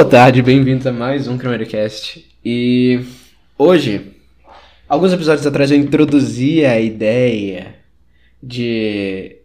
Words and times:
boa 0.00 0.08
tarde, 0.08 0.40
bem-vindos 0.40 0.86
a 0.86 0.92
mais 0.92 1.28
um 1.28 1.36
Cast. 1.36 2.26
E 2.42 3.04
hoje, 3.58 4.16
alguns 4.88 5.12
episódios 5.12 5.46
atrás 5.46 5.70
eu 5.70 5.76
introduzi 5.76 6.64
a 6.64 6.80
ideia 6.80 7.74
de 8.42 9.36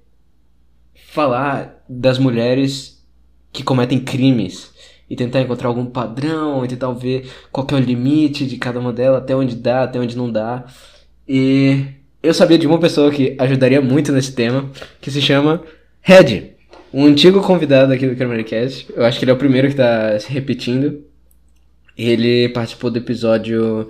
falar 1.11 1.83
das 1.89 2.17
mulheres 2.17 3.05
que 3.51 3.63
cometem 3.63 3.99
crimes 3.99 4.71
e 5.09 5.15
tentar 5.17 5.41
encontrar 5.41 5.67
algum 5.67 5.85
padrão 5.85 6.63
e 6.63 6.69
tentar 6.69 6.89
ver 6.91 7.29
qual 7.51 7.67
é 7.71 7.75
o 7.75 7.79
limite 7.79 8.45
de 8.45 8.55
cada 8.55 8.79
uma 8.79 8.93
delas, 8.93 9.23
até 9.23 9.35
onde 9.35 9.57
dá, 9.57 9.83
até 9.83 9.99
onde 9.99 10.15
não 10.15 10.31
dá. 10.31 10.63
E 11.27 11.83
eu 12.23 12.33
sabia 12.33 12.57
de 12.57 12.65
uma 12.65 12.79
pessoa 12.79 13.11
que 13.11 13.35
ajudaria 13.37 13.81
muito 13.81 14.13
nesse 14.13 14.31
tema, 14.31 14.71
que 15.01 15.11
se 15.11 15.21
chama 15.21 15.61
Red 16.01 16.54
um 16.93 17.05
antigo 17.05 17.41
convidado 17.41 17.91
aqui 17.91 18.07
do 18.07 18.43
Cast. 18.43 18.87
Eu 18.95 19.05
acho 19.05 19.19
que 19.19 19.25
ele 19.25 19.31
é 19.31 19.33
o 19.33 19.37
primeiro 19.37 19.67
que 19.67 19.75
tá 19.75 20.17
se 20.19 20.31
repetindo. 20.31 21.03
Ele 21.97 22.49
participou 22.49 22.89
do 22.89 22.97
episódio. 22.97 23.89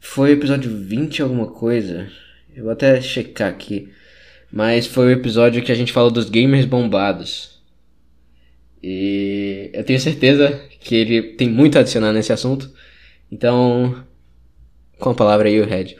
Foi 0.00 0.32
episódio 0.32 0.70
20 0.70 1.22
alguma 1.22 1.46
coisa? 1.46 2.08
Eu 2.54 2.64
vou 2.64 2.72
até 2.72 3.00
checar 3.00 3.48
aqui. 3.48 3.90
Mas 4.52 4.86
foi 4.86 5.06
o 5.06 5.10
episódio 5.10 5.62
que 5.62 5.72
a 5.72 5.74
gente 5.74 5.92
falou 5.92 6.10
dos 6.10 6.28
gamers 6.28 6.64
bombados. 6.64 7.60
E 8.82 9.70
eu 9.72 9.82
tenho 9.84 9.98
certeza 9.98 10.60
que 10.80 10.94
ele 10.94 11.22
tem 11.34 11.48
muito 11.48 11.76
a 11.76 11.80
adicionar 11.80 12.12
nesse 12.12 12.32
assunto. 12.32 12.70
Então, 13.32 14.04
com 14.98 15.10
a 15.10 15.14
palavra 15.14 15.48
aí, 15.48 15.60
o 15.60 15.66
Red. 15.66 15.96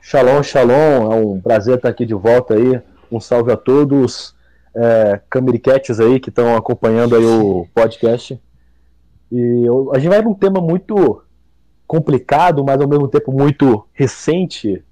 Shalom, 0.00 0.42
shalom. 0.42 1.12
É 1.12 1.14
um 1.16 1.40
prazer 1.40 1.76
estar 1.76 1.88
aqui 1.88 2.06
de 2.06 2.14
volta 2.14 2.54
aí. 2.54 2.80
Um 3.10 3.20
salve 3.20 3.52
a 3.52 3.56
todos 3.56 4.35
é, 4.76 5.20
Cameriquetes 5.30 5.98
aí 5.98 6.20
que 6.20 6.28
estão 6.28 6.54
acompanhando 6.54 7.16
aí 7.16 7.24
o 7.24 7.66
podcast. 7.74 8.40
E 9.32 9.64
eu, 9.64 9.90
a 9.94 9.98
gente 9.98 10.10
vai 10.10 10.20
para 10.20 10.30
um 10.30 10.34
tema 10.34 10.60
muito 10.60 11.22
complicado, 11.86 12.64
mas 12.64 12.80
ao 12.80 12.88
mesmo 12.88 13.08
tempo 13.08 13.32
muito 13.32 13.86
recente 13.92 14.84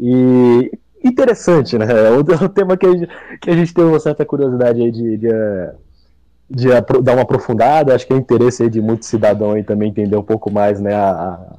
e 0.00 0.70
interessante, 1.02 1.78
né? 1.78 1.86
É 1.86 2.10
um, 2.10 2.20
é 2.44 2.48
tema 2.48 2.76
que 2.76 2.86
a, 2.86 2.90
gente, 2.90 3.08
que 3.40 3.50
a 3.50 3.54
gente 3.54 3.72
tem 3.72 3.84
uma 3.84 4.00
certa 4.00 4.24
curiosidade 4.24 4.82
aí 4.82 4.90
de, 4.90 5.16
de, 5.16 5.28
de, 6.50 6.68
de 6.68 7.02
dar 7.02 7.12
uma 7.12 7.22
aprofundada. 7.22 7.94
Acho 7.94 8.06
que 8.06 8.12
é 8.12 8.16
interesse 8.16 8.64
aí 8.64 8.70
de 8.70 8.80
muito 8.80 9.06
cidadão 9.06 9.52
aí 9.52 9.62
também 9.62 9.90
entender 9.90 10.16
um 10.16 10.22
pouco 10.22 10.50
mais, 10.50 10.80
né? 10.80 10.94
A, 10.94 11.58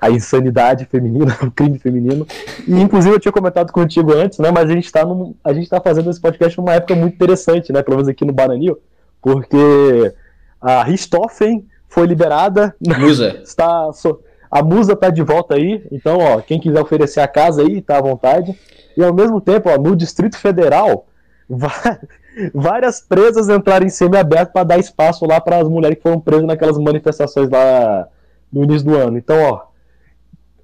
a 0.00 0.10
insanidade 0.10 0.86
feminina, 0.86 1.36
o 1.42 1.50
crime 1.50 1.78
feminino. 1.78 2.26
E 2.66 2.80
inclusive 2.80 3.14
eu 3.14 3.20
tinha 3.20 3.32
comentado 3.32 3.72
contigo 3.72 4.12
antes, 4.14 4.38
né? 4.38 4.50
Mas 4.50 4.70
a 4.70 4.72
gente 4.72 4.86
está 4.86 5.02
a 5.44 5.52
gente 5.52 5.68
tá 5.68 5.80
fazendo 5.80 6.10
esse 6.10 6.20
podcast 6.20 6.56
numa 6.58 6.74
época 6.74 6.94
muito 6.94 7.14
interessante, 7.14 7.72
né? 7.72 7.82
Pelo 7.82 7.96
menos 7.96 8.08
aqui 8.08 8.24
no 8.24 8.32
Bananil, 8.32 8.78
porque 9.20 10.12
a 10.60 10.82
Richthofen 10.82 11.66
foi 11.88 12.06
liberada. 12.06 12.74
Musa. 12.80 13.40
está, 13.44 13.90
a 14.50 14.62
Musa 14.62 14.96
tá 14.96 15.10
de 15.10 15.22
volta 15.22 15.54
aí, 15.54 15.86
então, 15.92 16.18
ó, 16.18 16.40
quem 16.40 16.58
quiser 16.58 16.80
oferecer 16.80 17.20
a 17.20 17.28
casa 17.28 17.62
aí, 17.62 17.82
tá 17.82 17.98
à 17.98 18.02
vontade. 18.02 18.58
E 18.96 19.04
ao 19.04 19.14
mesmo 19.14 19.40
tempo, 19.40 19.68
ó, 19.68 19.78
no 19.78 19.94
Distrito 19.94 20.36
Federal, 20.36 21.06
várias 22.54 23.00
presas 23.00 23.48
entraram 23.48 23.86
em 23.86 23.90
semi-aberto 23.90 24.52
para 24.52 24.64
dar 24.64 24.78
espaço 24.78 25.24
lá 25.26 25.40
para 25.40 25.58
as 25.58 25.68
mulheres 25.68 25.98
que 25.98 26.02
foram 26.02 26.20
presas 26.20 26.46
naquelas 26.46 26.78
manifestações 26.78 27.48
lá 27.48 28.08
no 28.52 28.64
início 28.64 28.88
do 28.88 28.96
ano. 28.96 29.18
Então, 29.18 29.36
ó, 29.40 29.69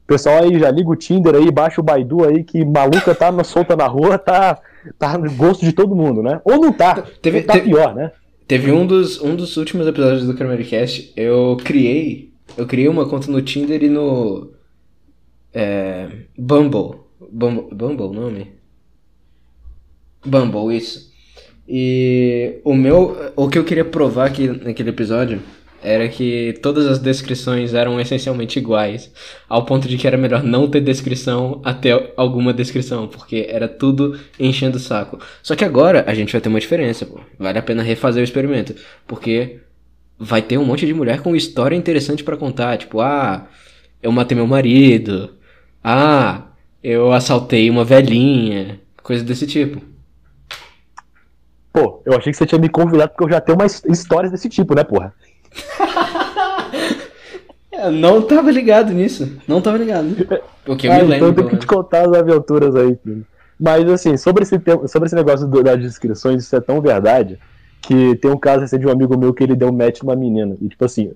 Pessoal 0.06 0.44
aí, 0.44 0.58
já 0.58 0.70
liga 0.70 0.88
o 0.88 0.96
Tinder 0.96 1.34
aí, 1.34 1.50
baixa 1.50 1.80
o 1.80 1.84
Baidu 1.84 2.24
aí, 2.24 2.44
que 2.44 2.64
maluca 2.64 3.14
tá 3.14 3.32
na, 3.32 3.42
solta 3.42 3.74
na 3.74 3.86
rua, 3.86 4.16
tá, 4.16 4.60
tá 4.98 5.18
no 5.18 5.30
gosto 5.32 5.64
de 5.64 5.72
todo 5.72 5.96
mundo, 5.96 6.22
né? 6.22 6.40
Ou 6.44 6.60
não 6.60 6.72
tá, 6.72 7.02
teve, 7.20 7.42
tá 7.42 7.54
teve, 7.54 7.70
pior, 7.70 7.94
né? 7.94 8.12
Teve 8.46 8.70
um 8.70 8.86
dos, 8.86 9.20
um 9.20 9.34
dos 9.34 9.56
últimos 9.56 9.86
episódios 9.86 10.24
do 10.24 10.34
Cast, 10.64 11.12
eu 11.16 11.56
criei, 11.64 12.32
eu 12.56 12.66
criei 12.66 12.88
uma 12.88 13.08
conta 13.08 13.30
no 13.30 13.42
Tinder 13.42 13.82
e 13.82 13.88
no 13.88 14.52
é, 15.52 16.08
Bumble, 16.38 17.00
Bumble, 17.32 17.74
Bumble 17.74 18.12
nome? 18.12 18.52
Bumble, 20.24 20.76
isso. 20.76 21.10
E 21.68 22.60
o 22.62 22.74
meu, 22.74 23.32
o 23.34 23.48
que 23.48 23.58
eu 23.58 23.64
queria 23.64 23.84
provar 23.84 24.26
aqui 24.26 24.46
naquele 24.46 24.90
episódio 24.90 25.42
era 25.86 26.08
que 26.08 26.58
todas 26.60 26.84
as 26.84 26.98
descrições 26.98 27.72
eram 27.72 28.00
essencialmente 28.00 28.58
iguais, 28.58 29.08
ao 29.48 29.64
ponto 29.64 29.86
de 29.86 29.96
que 29.96 30.04
era 30.04 30.18
melhor 30.18 30.42
não 30.42 30.68
ter 30.68 30.80
descrição 30.80 31.60
até 31.64 32.12
alguma 32.16 32.52
descrição, 32.52 33.06
porque 33.06 33.46
era 33.48 33.68
tudo 33.68 34.18
enchendo 34.36 34.78
o 34.78 34.80
saco. 34.80 35.20
Só 35.40 35.54
que 35.54 35.64
agora 35.64 36.04
a 36.08 36.12
gente 36.12 36.32
vai 36.32 36.40
ter 36.40 36.48
uma 36.48 36.58
diferença, 36.58 37.06
pô. 37.06 37.20
Vale 37.38 37.60
a 37.60 37.62
pena 37.62 37.84
refazer 37.84 38.20
o 38.20 38.24
experimento, 38.24 38.74
porque 39.06 39.60
vai 40.18 40.42
ter 40.42 40.58
um 40.58 40.64
monte 40.64 40.84
de 40.86 40.92
mulher 40.92 41.20
com 41.20 41.36
história 41.36 41.76
interessante 41.76 42.24
para 42.24 42.36
contar, 42.36 42.78
tipo, 42.78 43.00
ah, 43.00 43.46
eu 44.02 44.10
matei 44.10 44.34
meu 44.34 44.46
marido. 44.46 45.36
Ah, 45.84 46.48
eu 46.82 47.12
assaltei 47.12 47.70
uma 47.70 47.84
velhinha, 47.84 48.80
coisa 49.04 49.22
desse 49.22 49.46
tipo. 49.46 49.80
Pô, 51.72 52.02
eu 52.04 52.16
achei 52.16 52.32
que 52.32 52.38
você 52.38 52.46
tinha 52.46 52.60
me 52.60 52.68
convidado 52.68 53.12
porque 53.12 53.22
eu 53.22 53.30
já 53.30 53.40
tenho 53.40 53.56
umas 53.56 53.84
histórias 53.84 54.32
desse 54.32 54.48
tipo, 54.48 54.74
né, 54.74 54.82
porra? 54.82 55.14
Eu 57.72 57.90
não 57.92 58.22
tava 58.22 58.50
ligado 58.50 58.92
nisso. 58.92 59.36
Não 59.46 59.60
tava 59.60 59.78
ligado. 59.78 60.16
Porque 60.64 60.86
eu 60.86 60.92
é, 60.92 61.02
me 61.02 61.08
lembro. 61.08 61.30
Então 61.30 61.34
tem 61.34 61.48
que 61.48 61.56
te 61.58 61.66
contar 61.66 62.08
as 62.08 62.12
aventuras 62.12 62.74
aí, 62.74 62.96
filho. 63.02 63.26
Mas 63.58 63.88
assim, 63.88 64.16
sobre 64.16 64.42
esse, 64.42 64.60
sobre 64.86 65.06
esse 65.06 65.14
negócio 65.14 65.46
do, 65.46 65.62
das 65.62 65.80
descrições, 65.80 66.42
isso 66.42 66.54
é 66.54 66.60
tão 66.60 66.80
verdade 66.80 67.38
que 67.80 68.16
tem 68.16 68.30
um 68.30 68.36
caso 68.36 68.64
assim, 68.64 68.78
de 68.78 68.86
um 68.86 68.90
amigo 68.90 69.16
meu 69.16 69.32
que 69.32 69.42
ele 69.42 69.56
deu 69.56 69.72
match 69.72 70.02
numa 70.02 70.16
menina. 70.16 70.56
E 70.60 70.68
tipo 70.68 70.84
assim, 70.84 71.12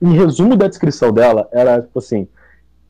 em 0.00 0.12
resumo 0.12 0.56
da 0.56 0.68
descrição 0.68 1.12
dela, 1.12 1.48
era 1.52 1.80
tipo 1.80 1.98
assim, 1.98 2.28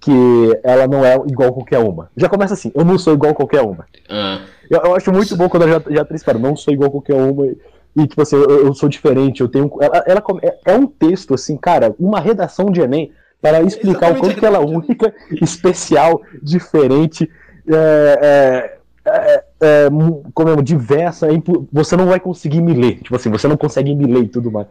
que 0.00 0.60
ela 0.64 0.86
não 0.88 1.04
é 1.04 1.14
igual 1.28 1.53
qualquer 1.53 1.78
uma. 1.78 2.10
Já 2.16 2.28
começa 2.28 2.54
assim, 2.54 2.72
eu 2.74 2.84
não 2.84 2.98
sou 2.98 3.14
igual 3.14 3.34
qualquer 3.34 3.62
uma. 3.62 3.86
Ah. 4.10 4.41
Eu, 4.69 4.80
eu, 4.84 4.94
acho 4.97 5.12
muito 5.12 5.36
bom 5.36 5.48
quando 5.48 5.62
ela 5.62 5.80
já, 5.80 5.94
já 5.94 6.04
transparece, 6.04 6.42
não 6.42 6.56
sou 6.56 6.74
igual 6.74 6.91
qualquer 6.91 7.14
uma. 7.14 7.47
E, 7.94 8.06
tipo 8.06 8.22
assim, 8.22 8.36
eu, 8.36 8.66
eu 8.66 8.75
sou 8.75 8.88
diferente, 8.88 9.41
eu 9.41 9.48
tenho. 9.48 9.70
Ela, 9.80 10.04
ela, 10.06 10.22
é, 10.42 10.72
é 10.72 10.75
um 10.75 10.86
texto, 10.86 11.34
assim, 11.34 11.56
cara, 11.56 11.94
uma 11.98 12.20
redação 12.20 12.70
de 12.70 12.80
Enem 12.80 13.12
para 13.41 13.60
explicar 13.62 14.12
o 14.12 14.20
quanto 14.20 14.36
que 14.36 14.47
ela 14.47 14.58
é 14.58 14.60
única, 14.60 15.12
especial, 15.42 16.22
diferente, 16.41 17.28
é, 17.66 18.19
é, 18.22 19.10
é, 19.10 19.44
é 19.60 19.88
como 20.32 20.50
é, 20.50 20.62
diversa, 20.62 21.26
você 21.72 21.97
não 21.97 22.06
vai 22.06 22.20
conseguir 22.20 22.62
me 22.62 22.72
ler. 22.72 23.00
Tipo 23.00 23.16
assim, 23.16 23.30
você 23.30 23.48
não 23.48 23.56
consegue 23.56 23.94
me 23.94 24.06
ler 24.06 24.22
e 24.22 24.28
tudo 24.28 24.50
mais. 24.50 24.69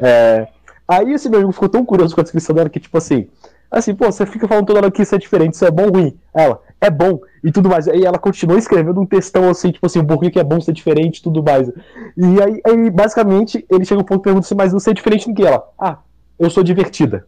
É, 0.00 0.46
aí 0.86 1.12
esse 1.12 1.28
meu 1.28 1.40
amigo 1.40 1.52
ficou 1.52 1.68
tão 1.68 1.84
curioso 1.84 2.14
com 2.14 2.20
a 2.20 2.24
descrição 2.24 2.54
dela 2.54 2.70
que, 2.70 2.78
tipo 2.78 2.96
assim, 2.96 3.28
assim, 3.68 3.94
pô, 3.94 4.06
você 4.06 4.24
fica 4.24 4.46
falando 4.46 4.66
toda 4.66 4.78
hora 4.78 4.90
que 4.90 5.02
isso 5.02 5.14
é 5.14 5.18
diferente, 5.18 5.54
isso 5.54 5.64
é 5.64 5.70
bom 5.70 5.86
ou 5.86 5.92
ruim. 5.92 6.16
Ela, 6.32 6.60
é 6.80 6.90
bom 6.90 7.18
e 7.42 7.50
tudo 7.50 7.68
mais. 7.68 7.88
Aí 7.88 8.04
ela 8.04 8.18
continuou 8.18 8.58
escrevendo 8.58 9.00
um 9.00 9.06
textão 9.06 9.48
assim, 9.48 9.72
tipo 9.72 9.84
assim, 9.84 10.04
por 10.04 10.18
que 10.18 10.38
é 10.38 10.44
bom 10.44 10.60
ser 10.60 10.72
diferente 10.72 11.18
e 11.18 11.22
tudo 11.22 11.42
mais. 11.42 11.68
E 11.68 12.42
aí, 12.42 12.60
aí, 12.64 12.90
basicamente, 12.90 13.66
ele 13.70 13.84
chega 13.84 14.00
um 14.00 14.04
ponto 14.04 14.20
e 14.20 14.24
pergunta 14.24 14.46
assim, 14.46 14.54
mas 14.54 14.72
você 14.72 14.90
é 14.90 14.94
diferente 14.94 15.28
do 15.28 15.34
que 15.34 15.44
ela? 15.44 15.68
Ah, 15.78 15.98
eu 16.38 16.50
sou 16.50 16.62
divertida. 16.62 17.26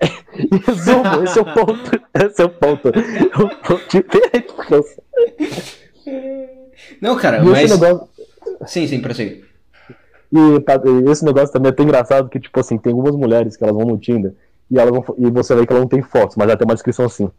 Resumo, 0.66 1.24
esse 1.24 1.38
é 1.38 1.42
o 1.42 1.44
ponto. 1.44 2.02
Esse 2.14 2.42
é 2.42 2.44
o 2.44 2.50
ponto. 2.50 2.92
Ponto 3.66 3.88
diferente 3.88 4.54
Não, 7.00 7.16
cara, 7.16 7.38
e 7.38 7.44
mas. 7.44 7.70
Negócio... 7.70 8.08
Sim, 8.66 8.86
sim, 8.86 9.00
prossiga. 9.00 9.48
E 10.30 11.10
esse 11.10 11.24
negócio 11.24 11.52
também 11.52 11.70
é 11.70 11.72
tão 11.72 11.86
engraçado 11.86 12.28
que, 12.28 12.38
tipo 12.38 12.60
assim, 12.60 12.76
tem 12.76 12.92
algumas 12.92 13.16
mulheres 13.16 13.56
que 13.56 13.64
elas 13.64 13.74
vão 13.74 13.86
no 13.86 13.96
Tinder 13.96 14.34
e, 14.70 14.78
elas 14.78 14.90
vão, 14.90 15.02
e 15.16 15.30
você 15.30 15.54
vê 15.54 15.66
que 15.66 15.72
ela 15.72 15.80
não 15.80 15.88
tem 15.88 16.02
fotos, 16.02 16.36
mas 16.36 16.48
ela 16.48 16.56
tem 16.56 16.66
uma 16.66 16.74
descrição 16.74 17.06
assim 17.06 17.30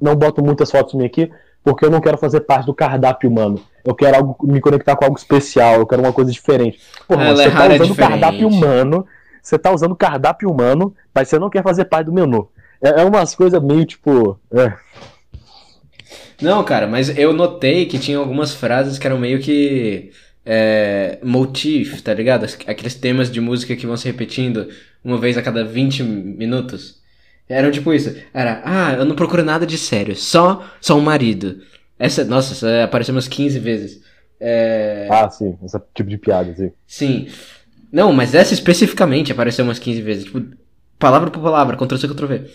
não 0.00 0.16
boto 0.16 0.42
muitas 0.42 0.70
fotos 0.70 0.94
minhas 0.94 1.10
aqui, 1.10 1.30
porque 1.64 1.86
eu 1.86 1.90
não 1.90 2.00
quero 2.00 2.18
fazer 2.18 2.40
parte 2.40 2.66
do 2.66 2.74
cardápio 2.74 3.28
humano. 3.28 3.60
Eu 3.82 3.94
quero 3.94 4.16
algo, 4.16 4.36
me 4.46 4.60
conectar 4.60 4.94
com 4.94 5.04
algo 5.06 5.16
especial, 5.16 5.76
eu 5.76 5.86
quero 5.86 6.02
uma 6.02 6.12
coisa 6.12 6.30
diferente. 6.30 6.78
Porra, 7.08 7.24
Ela 7.24 7.36
você 7.36 7.42
é 7.44 7.50
tá 7.50 7.64
usando 7.66 7.86
diferente. 7.86 8.10
cardápio 8.10 8.48
humano, 8.48 9.06
você 9.42 9.58
tá 9.58 9.72
usando 9.72 9.96
cardápio 9.96 10.50
humano, 10.50 10.94
mas 11.14 11.28
você 11.28 11.38
não 11.38 11.48
quer 11.48 11.62
fazer 11.62 11.86
parte 11.86 12.06
do 12.06 12.12
menu. 12.12 12.48
É, 12.82 13.00
é 13.00 13.04
umas 13.04 13.34
coisas 13.34 13.62
meio 13.62 13.86
tipo. 13.86 14.38
É. 14.52 14.74
Não, 16.42 16.62
cara, 16.62 16.86
mas 16.86 17.16
eu 17.16 17.32
notei 17.32 17.86
que 17.86 17.98
tinha 17.98 18.18
algumas 18.18 18.52
frases 18.54 18.98
que 18.98 19.06
eram 19.06 19.18
meio 19.18 19.40
que. 19.40 20.12
É, 20.46 21.18
motif, 21.22 22.02
tá 22.02 22.12
ligado? 22.12 22.44
Aqueles 22.66 22.94
temas 22.94 23.30
de 23.30 23.40
música 23.40 23.74
que 23.74 23.86
vão 23.86 23.96
se 23.96 24.06
repetindo 24.06 24.68
uma 25.02 25.16
vez 25.16 25.38
a 25.38 25.42
cada 25.42 25.64
20 25.64 26.02
minutos. 26.02 27.02
Eram 27.48 27.70
tipo 27.70 27.92
isso. 27.92 28.14
Era, 28.32 28.62
ah, 28.64 28.94
eu 28.94 29.04
não 29.04 29.14
procuro 29.14 29.42
nada 29.44 29.66
de 29.66 29.76
sério. 29.76 30.16
Só, 30.16 30.64
só 30.80 30.96
um 30.96 31.00
marido. 31.00 31.60
Essa, 31.98 32.24
nossa, 32.24 32.54
essa 32.54 32.84
apareceu 32.84 33.14
umas 33.14 33.28
15 33.28 33.58
vezes. 33.58 34.00
É... 34.40 35.08
Ah, 35.10 35.28
sim. 35.30 35.56
Esse 35.64 35.78
tipo 35.94 36.10
de 36.10 36.18
piada, 36.18 36.54
sim. 36.54 36.72
Sim. 36.86 37.28
Não, 37.92 38.12
mas 38.12 38.34
essa 38.34 38.54
especificamente 38.54 39.30
apareceu 39.30 39.64
umas 39.64 39.78
15 39.78 40.02
vezes. 40.02 40.24
Tipo, 40.24 40.42
palavra 40.98 41.30
por 41.30 41.42
palavra, 41.42 41.76
Ctrl-C, 41.76 42.08
Ctrl-V. 42.08 42.50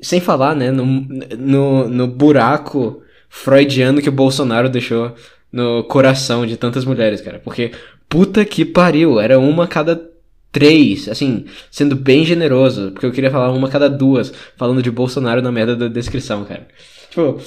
Sem 0.00 0.20
falar, 0.20 0.54
né, 0.54 0.70
no, 0.70 0.84
no, 0.84 1.88
no 1.88 2.06
buraco 2.06 3.02
freudiano 3.28 4.00
que 4.00 4.08
o 4.08 4.12
Bolsonaro 4.12 4.68
deixou 4.68 5.14
no 5.52 5.84
coração 5.84 6.46
de 6.46 6.56
tantas 6.56 6.84
mulheres, 6.84 7.20
cara. 7.20 7.38
Porque, 7.38 7.72
puta 8.08 8.44
que 8.44 8.64
pariu, 8.64 9.20
era 9.20 9.38
uma 9.38 9.64
a 9.64 9.68
cada 9.68 10.09
três, 10.52 11.08
assim, 11.08 11.46
sendo 11.70 11.94
bem 11.94 12.24
generoso, 12.24 12.90
porque 12.92 13.06
eu 13.06 13.12
queria 13.12 13.30
falar 13.30 13.50
uma 13.52 13.68
cada 13.68 13.88
duas, 13.88 14.32
falando 14.56 14.82
de 14.82 14.90
Bolsonaro 14.90 15.42
na 15.42 15.52
merda 15.52 15.76
da 15.76 15.88
descrição, 15.88 16.44
cara. 16.44 16.66
Tipo, 17.08 17.38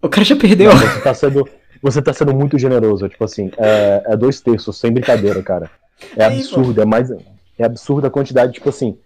o 0.00 0.08
cara 0.08 0.24
já 0.24 0.36
perdeu. 0.36 0.72
Não, 0.72 0.78
você 0.78 1.00
tá 1.00 1.14
sendo, 1.14 1.48
você 1.82 2.02
tá 2.02 2.12
sendo 2.12 2.34
muito 2.34 2.58
generoso, 2.58 3.08
tipo 3.08 3.24
assim, 3.24 3.50
é, 3.58 4.02
é 4.06 4.16
dois 4.16 4.40
terços, 4.40 4.76
sem 4.78 4.92
brincadeira, 4.92 5.42
cara. 5.42 5.70
É 6.16 6.24
absurdo, 6.24 6.80
é 6.80 6.84
mais. 6.84 7.10
É 7.58 7.64
absurda 7.64 8.08
a 8.08 8.10
quantidade, 8.10 8.52
tipo 8.52 8.68
assim. 8.68 8.96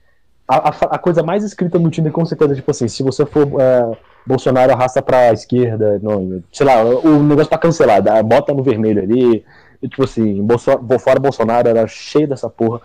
A, 0.47 0.69
a, 0.69 0.75
a, 0.97 0.99
coisa 0.99 1.23
mais 1.23 1.45
escrita 1.45 1.79
no 1.79 1.91
Tinder, 1.91 2.11
com 2.11 2.25
certeza, 2.25 2.57
tipo 2.57 2.71
assim, 2.73 2.89
se 2.89 3.05
você 3.05 3.25
for 3.25 3.47
é, 3.61 3.97
Bolsonaro 4.27 4.73
arrasta 4.73 5.01
pra 5.01 5.33
esquerda, 5.33 6.01
não, 6.03 6.43
sei 6.53 6.67
lá, 6.67 6.83
o 6.83 7.23
negócio 7.23 7.49
tá 7.49 7.57
cancelado, 7.57 8.11
bota 8.25 8.53
no 8.53 8.61
vermelho 8.61 9.01
ali, 9.01 9.45
e, 9.83 9.89
tipo 9.89 10.05
assim, 10.05 10.43
Bolso, 10.43 10.71
fora 10.99 11.19
Bolsonaro 11.19 11.69
era 11.69 11.87
cheio 11.87 12.29
dessa 12.29 12.49
porra. 12.49 12.81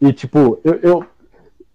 E, 0.00 0.12
tipo, 0.12 0.58
eu, 0.64 0.74
eu, 0.82 1.06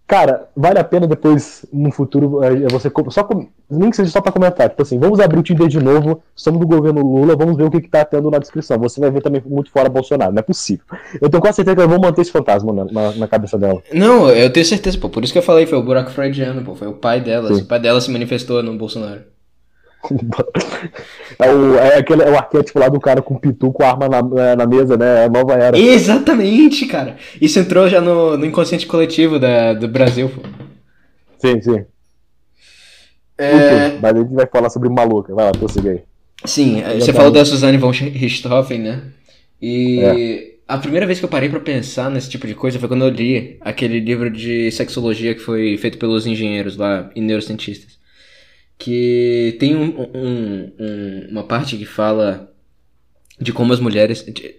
Cara, 0.08 0.48
vale 0.56 0.78
a 0.78 0.84
pena 0.84 1.06
depois, 1.06 1.66
no 1.70 1.92
futuro, 1.92 2.42
é, 2.42 2.64
é 2.64 2.68
você 2.70 2.90
só 3.10 3.28
nem 3.70 3.90
que 3.90 3.96
seja 3.96 4.10
só 4.10 4.22
pra 4.22 4.32
comentar. 4.32 4.70
Tipo 4.70 4.80
assim, 4.80 4.98
vamos 4.98 5.20
abrir 5.20 5.38
o 5.38 5.42
Tinder 5.42 5.68
de 5.68 5.78
novo, 5.78 6.22
estamos 6.34 6.58
no 6.58 6.66
governo 6.66 7.02
Lula, 7.02 7.36
vamos 7.36 7.58
ver 7.58 7.64
o 7.64 7.70
que, 7.70 7.82
que 7.82 7.90
tá 7.90 8.06
tendo 8.06 8.30
na 8.30 8.38
descrição. 8.38 8.78
Você 8.78 8.98
vai 8.98 9.10
ver 9.10 9.20
também 9.20 9.42
muito 9.44 9.70
fora 9.70 9.90
Bolsonaro, 9.90 10.32
não 10.32 10.38
é 10.38 10.42
possível. 10.42 10.86
Eu 11.20 11.28
tenho 11.28 11.42
quase 11.42 11.56
certeza 11.56 11.76
que 11.76 11.82
eu 11.82 11.88
vou 11.90 12.00
manter 12.00 12.22
esse 12.22 12.32
fantasma 12.32 12.72
na, 12.72 12.84
na, 12.86 13.12
na, 13.16 13.28
cabeça 13.28 13.58
dela. 13.58 13.82
Não, 13.92 14.30
eu 14.30 14.50
tenho 14.50 14.64
certeza, 14.64 14.96
pô. 14.96 15.10
Por 15.10 15.22
isso 15.22 15.32
que 15.32 15.40
eu 15.40 15.42
falei, 15.42 15.66
foi 15.66 15.76
o 15.76 15.82
buraco 15.82 16.10
freudiano, 16.10 16.64
pô. 16.64 16.74
Foi 16.74 16.88
o 16.88 16.94
pai 16.94 17.20
dela. 17.20 17.52
O 17.52 17.64
pai 17.66 17.78
dela 17.78 18.00
se 18.00 18.10
manifestou 18.10 18.62
no 18.62 18.78
Bolsonaro. 18.78 19.20
É, 21.38 21.50
o, 21.50 21.76
é, 21.76 21.96
aquele, 21.98 22.22
é 22.22 22.30
o 22.30 22.36
arquétipo 22.36 22.78
lá 22.78 22.88
do 22.88 23.00
cara 23.00 23.20
com 23.20 23.36
pitu 23.36 23.72
com 23.72 23.84
arma 23.84 24.08
na, 24.08 24.56
na 24.56 24.66
mesa, 24.66 24.96
né? 24.96 25.22
É 25.22 25.24
a 25.24 25.28
nova 25.28 25.54
era. 25.54 25.78
Exatamente, 25.78 26.86
cara. 26.86 27.16
Isso 27.40 27.58
entrou 27.58 27.88
já 27.88 28.00
no, 28.00 28.36
no 28.36 28.46
inconsciente 28.46 28.86
coletivo 28.86 29.38
da, 29.38 29.74
do 29.74 29.88
Brasil, 29.88 30.28
pô. 30.28 30.42
Sim, 31.38 31.60
sim. 31.60 31.84
É... 33.36 33.98
Mas 34.00 34.16
a 34.16 34.18
gente 34.18 34.34
vai 34.34 34.46
falar 34.46 34.70
sobre 34.70 34.88
maluca. 34.88 35.34
Vai 35.34 35.46
lá, 35.46 35.52
prossiga 35.52 35.90
aí. 35.90 36.02
Sim, 36.44 36.82
você 36.98 37.12
falou 37.12 37.32
da 37.32 37.44
Suzanne 37.44 37.78
von 37.78 37.90
Richthofen, 37.90 38.78
né? 38.78 39.02
E 39.60 40.00
é. 40.00 40.54
a 40.68 40.78
primeira 40.78 41.04
vez 41.04 41.18
que 41.18 41.24
eu 41.24 41.28
parei 41.28 41.48
para 41.48 41.58
pensar 41.58 42.08
nesse 42.08 42.30
tipo 42.30 42.46
de 42.46 42.54
coisa 42.54 42.78
foi 42.78 42.88
quando 42.88 43.04
eu 43.04 43.10
li 43.10 43.56
aquele 43.60 43.98
livro 43.98 44.30
de 44.30 44.70
sexologia 44.70 45.34
que 45.34 45.40
foi 45.40 45.76
feito 45.76 45.98
pelos 45.98 46.26
engenheiros 46.26 46.76
lá 46.76 47.10
e 47.16 47.20
neurocientistas 47.20 47.97
que 48.78 49.56
tem 49.58 49.74
um, 49.74 50.00
um, 50.14 50.72
um, 50.78 51.28
uma 51.30 51.42
parte 51.42 51.76
que 51.76 51.84
fala 51.84 52.52
de 53.40 53.52
como 53.52 53.72
as 53.72 53.80
mulheres. 53.80 54.24
De, 54.24 54.56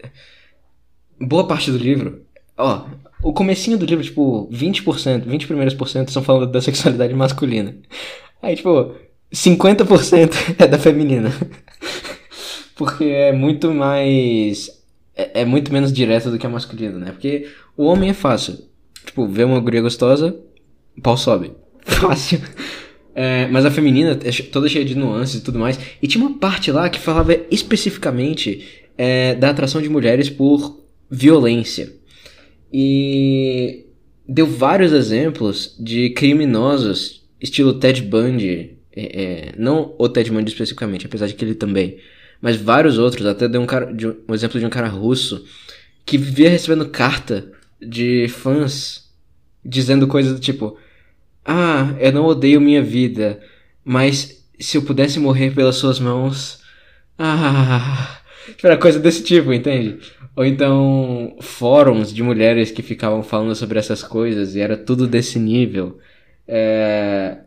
boa 1.19 1.47
parte 1.47 1.71
do 1.71 1.77
livro. 1.77 2.25
Ó, 2.57 2.85
o 3.23 3.33
comecinho 3.33 3.77
do 3.77 3.85
livro, 3.85 4.03
tipo, 4.03 4.49
20%, 4.51 5.23
20 5.25 5.47
primeiros 5.47 5.73
por 5.73 5.87
cento 5.87 6.11
são 6.11 6.21
falando 6.21 6.51
da 6.51 6.61
sexualidade 6.61 7.13
masculina. 7.13 7.75
Aí, 8.41 8.55
tipo, 8.55 8.95
50% 9.33 10.55
é 10.59 10.67
da 10.67 10.77
feminina. 10.77 11.31
Porque 12.75 13.05
é 13.05 13.31
muito 13.31 13.73
mais. 13.73 14.69
É, 15.15 15.41
é, 15.41 15.45
muito 15.45 15.71
menos 15.71 15.91
direto 15.91 16.31
do 16.31 16.37
que 16.37 16.45
a 16.45 16.49
masculina, 16.49 16.97
né? 16.97 17.11
Porque 17.11 17.49
o 17.75 17.85
homem 17.85 18.09
é 18.09 18.13
fácil. 18.13 18.57
Tipo, 19.05 19.27
vê 19.27 19.43
uma 19.43 19.59
guria 19.59 19.81
gostosa, 19.81 20.37
pau 21.01 21.17
sobe. 21.17 21.51
Fácil. 21.83 22.39
É, 23.21 23.47
mas 23.47 23.65
a 23.65 23.71
feminina 23.71 24.17
é 24.23 24.31
toda 24.43 24.69
cheia 24.69 24.85
de 24.85 24.95
nuances 24.95 25.41
e 25.41 25.43
tudo 25.43 25.59
mais. 25.59 25.77
E 26.01 26.07
tinha 26.07 26.25
uma 26.25 26.39
parte 26.39 26.71
lá 26.71 26.89
que 26.89 26.97
falava 26.97 27.35
especificamente 27.51 28.65
é, 28.97 29.35
da 29.35 29.49
atração 29.49 29.81
de 29.81 29.89
mulheres 29.89 30.29
por 30.29 30.79
violência. 31.11 31.91
E 32.71 33.83
deu 34.25 34.47
vários 34.47 34.93
exemplos 34.93 35.75
de 35.77 36.11
criminosos, 36.11 37.21
estilo 37.41 37.73
Ted 37.73 38.01
Bundy. 38.03 38.77
É, 38.95 39.21
é, 39.21 39.53
não 39.57 39.93
o 39.97 40.07
Ted 40.07 40.31
Bundy 40.31 40.49
especificamente, 40.49 41.05
apesar 41.05 41.27
de 41.27 41.33
que 41.33 41.43
ele 41.43 41.55
também. 41.55 41.97
Mas 42.41 42.55
vários 42.55 42.97
outros, 42.97 43.25
até 43.25 43.49
deu 43.49 43.59
um, 43.59 43.65
cara, 43.65 43.91
de, 43.91 44.07
um 44.07 44.33
exemplo 44.33 44.57
de 44.57 44.65
um 44.65 44.69
cara 44.69 44.87
russo 44.87 45.43
que 46.05 46.17
vivia 46.17 46.49
recebendo 46.49 46.87
carta 46.87 47.51
de 47.81 48.29
fãs 48.29 49.09
dizendo 49.65 50.07
coisas 50.07 50.31
do 50.31 50.39
tipo 50.39 50.77
ah, 51.45 51.95
eu 51.99 52.11
não 52.11 52.25
odeio 52.25 52.61
minha 52.61 52.81
vida, 52.81 53.39
mas 53.83 54.45
se 54.59 54.77
eu 54.77 54.81
pudesse 54.81 55.19
morrer 55.19 55.51
pelas 55.51 55.75
suas 55.75 55.99
mãos. 55.99 56.61
Ah. 57.17 58.19
Era 58.63 58.77
coisa 58.77 58.99
desse 58.99 59.23
tipo, 59.23 59.53
entende? 59.53 59.99
Ou 60.35 60.45
então 60.45 61.35
fóruns 61.41 62.13
de 62.13 62.23
mulheres 62.23 62.71
que 62.71 62.81
ficavam 62.81 63.21
falando 63.21 63.55
sobre 63.55 63.77
essas 63.77 64.03
coisas 64.03 64.55
e 64.55 64.59
era 64.59 64.77
tudo 64.77 65.07
desse 65.07 65.37
nível. 65.37 65.99
É... 66.47 67.37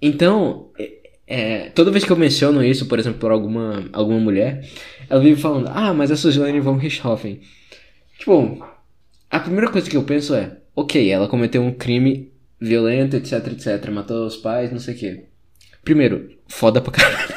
Então, 0.00 0.70
é, 0.78 0.92
é 1.26 1.70
toda 1.70 1.90
vez 1.90 2.04
que 2.04 2.10
eu 2.10 2.16
menciono 2.16 2.64
isso, 2.64 2.86
por 2.86 2.98
exemplo, 2.98 3.20
por 3.20 3.30
alguma, 3.30 3.88
alguma 3.92 4.18
mulher, 4.18 4.68
ela 5.08 5.20
vive 5.20 5.40
falando: 5.40 5.68
Ah, 5.72 5.94
mas 5.94 6.10
a 6.10 6.16
Suzanne 6.16 6.60
von 6.60 6.76
Richthofen. 6.76 7.40
Tipo, 8.18 8.66
a 9.30 9.40
primeira 9.40 9.70
coisa 9.70 9.88
que 9.88 9.96
eu 9.96 10.02
penso 10.02 10.34
é: 10.34 10.58
Ok, 10.74 11.10
ela 11.10 11.28
cometeu 11.28 11.62
um 11.62 11.72
crime 11.72 12.32
violento, 12.64 13.16
etc, 13.16 13.46
etc. 13.48 13.90
Matou 13.90 14.26
os 14.26 14.36
pais, 14.36 14.72
não 14.72 14.78
sei 14.78 14.94
o 14.94 14.98
quê. 14.98 15.24
Primeiro, 15.84 16.30
foda 16.48 16.80
pra 16.80 16.92
caralho. 16.92 17.34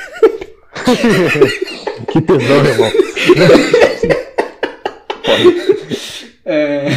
que 2.12 2.22
tesão, 2.22 2.66
irmão. 2.66 2.92
é... 6.46 6.88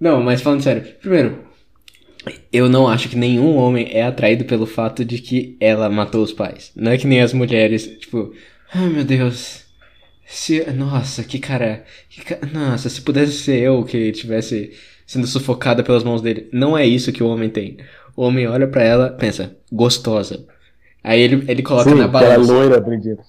Não, 0.00 0.22
mas 0.22 0.40
falando 0.40 0.62
sério. 0.62 0.82
Primeiro, 1.00 1.44
eu 2.52 2.68
não 2.68 2.88
acho 2.88 3.08
que 3.08 3.16
nenhum 3.16 3.56
homem 3.56 3.88
é 3.90 4.02
atraído 4.02 4.44
pelo 4.44 4.66
fato 4.66 5.04
de 5.04 5.18
que 5.18 5.56
ela 5.60 5.90
matou 5.90 6.22
os 6.22 6.32
pais. 6.32 6.72
Não 6.74 6.92
é 6.92 6.98
que 6.98 7.06
nem 7.06 7.20
as 7.20 7.32
mulheres, 7.32 7.86
tipo, 7.98 8.32
ai 8.72 8.88
meu 8.88 9.04
Deus. 9.04 9.64
Se, 10.26 10.64
nossa, 10.72 11.22
que 11.22 11.38
cara, 11.38 11.84
que 12.08 12.24
ca... 12.24 12.38
Nossa, 12.52 12.88
se 12.88 13.00
pudesse 13.00 13.32
ser 13.32 13.60
eu 13.60 13.84
que 13.84 14.10
tivesse 14.10 14.72
sendo 15.06 15.26
sufocada 15.26 15.82
pelas 15.82 16.02
mãos 16.02 16.20
dele. 16.20 16.50
Não 16.52 16.76
é 16.76 16.84
isso 16.84 17.12
que 17.12 17.22
o 17.22 17.28
homem 17.28 17.48
tem. 17.48 17.78
O 18.16 18.22
homem 18.22 18.46
olha 18.48 18.66
para 18.66 18.82
ela, 18.82 19.10
pensa, 19.10 19.56
gostosa. 19.70 20.44
Aí 21.02 21.20
ele, 21.20 21.44
ele 21.48 21.62
coloca 21.62 21.88
Sim, 21.90 21.96
na 21.96 22.08
balança. 22.08 22.34
É 22.34 22.36
loira, 22.38 22.80
bendita. 22.80 23.22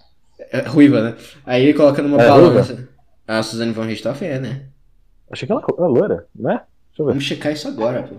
É, 0.52 0.62
ruiva, 0.62 1.02
né? 1.02 1.16
Aí 1.46 1.64
ele 1.64 1.74
coloca 1.74 2.02
numa 2.02 2.22
é, 2.22 2.28
balança. 2.28 2.74
Ruiva? 2.74 2.90
A 3.28 3.44
Suzane 3.44 3.74
von 3.74 3.84
Richthofen 3.84 4.30
é, 4.30 4.40
né? 4.40 4.64
Achei 5.30 5.46
que 5.46 5.52
ela 5.52 5.62
é 5.62 5.82
loira, 5.82 6.26
né? 6.34 6.62
Deixa 6.90 7.02
eu 7.02 7.06
ver. 7.06 7.12
Vamos 7.12 7.26
checar 7.26 7.52
isso 7.52 7.68
agora, 7.68 8.04
pô. 8.04 8.16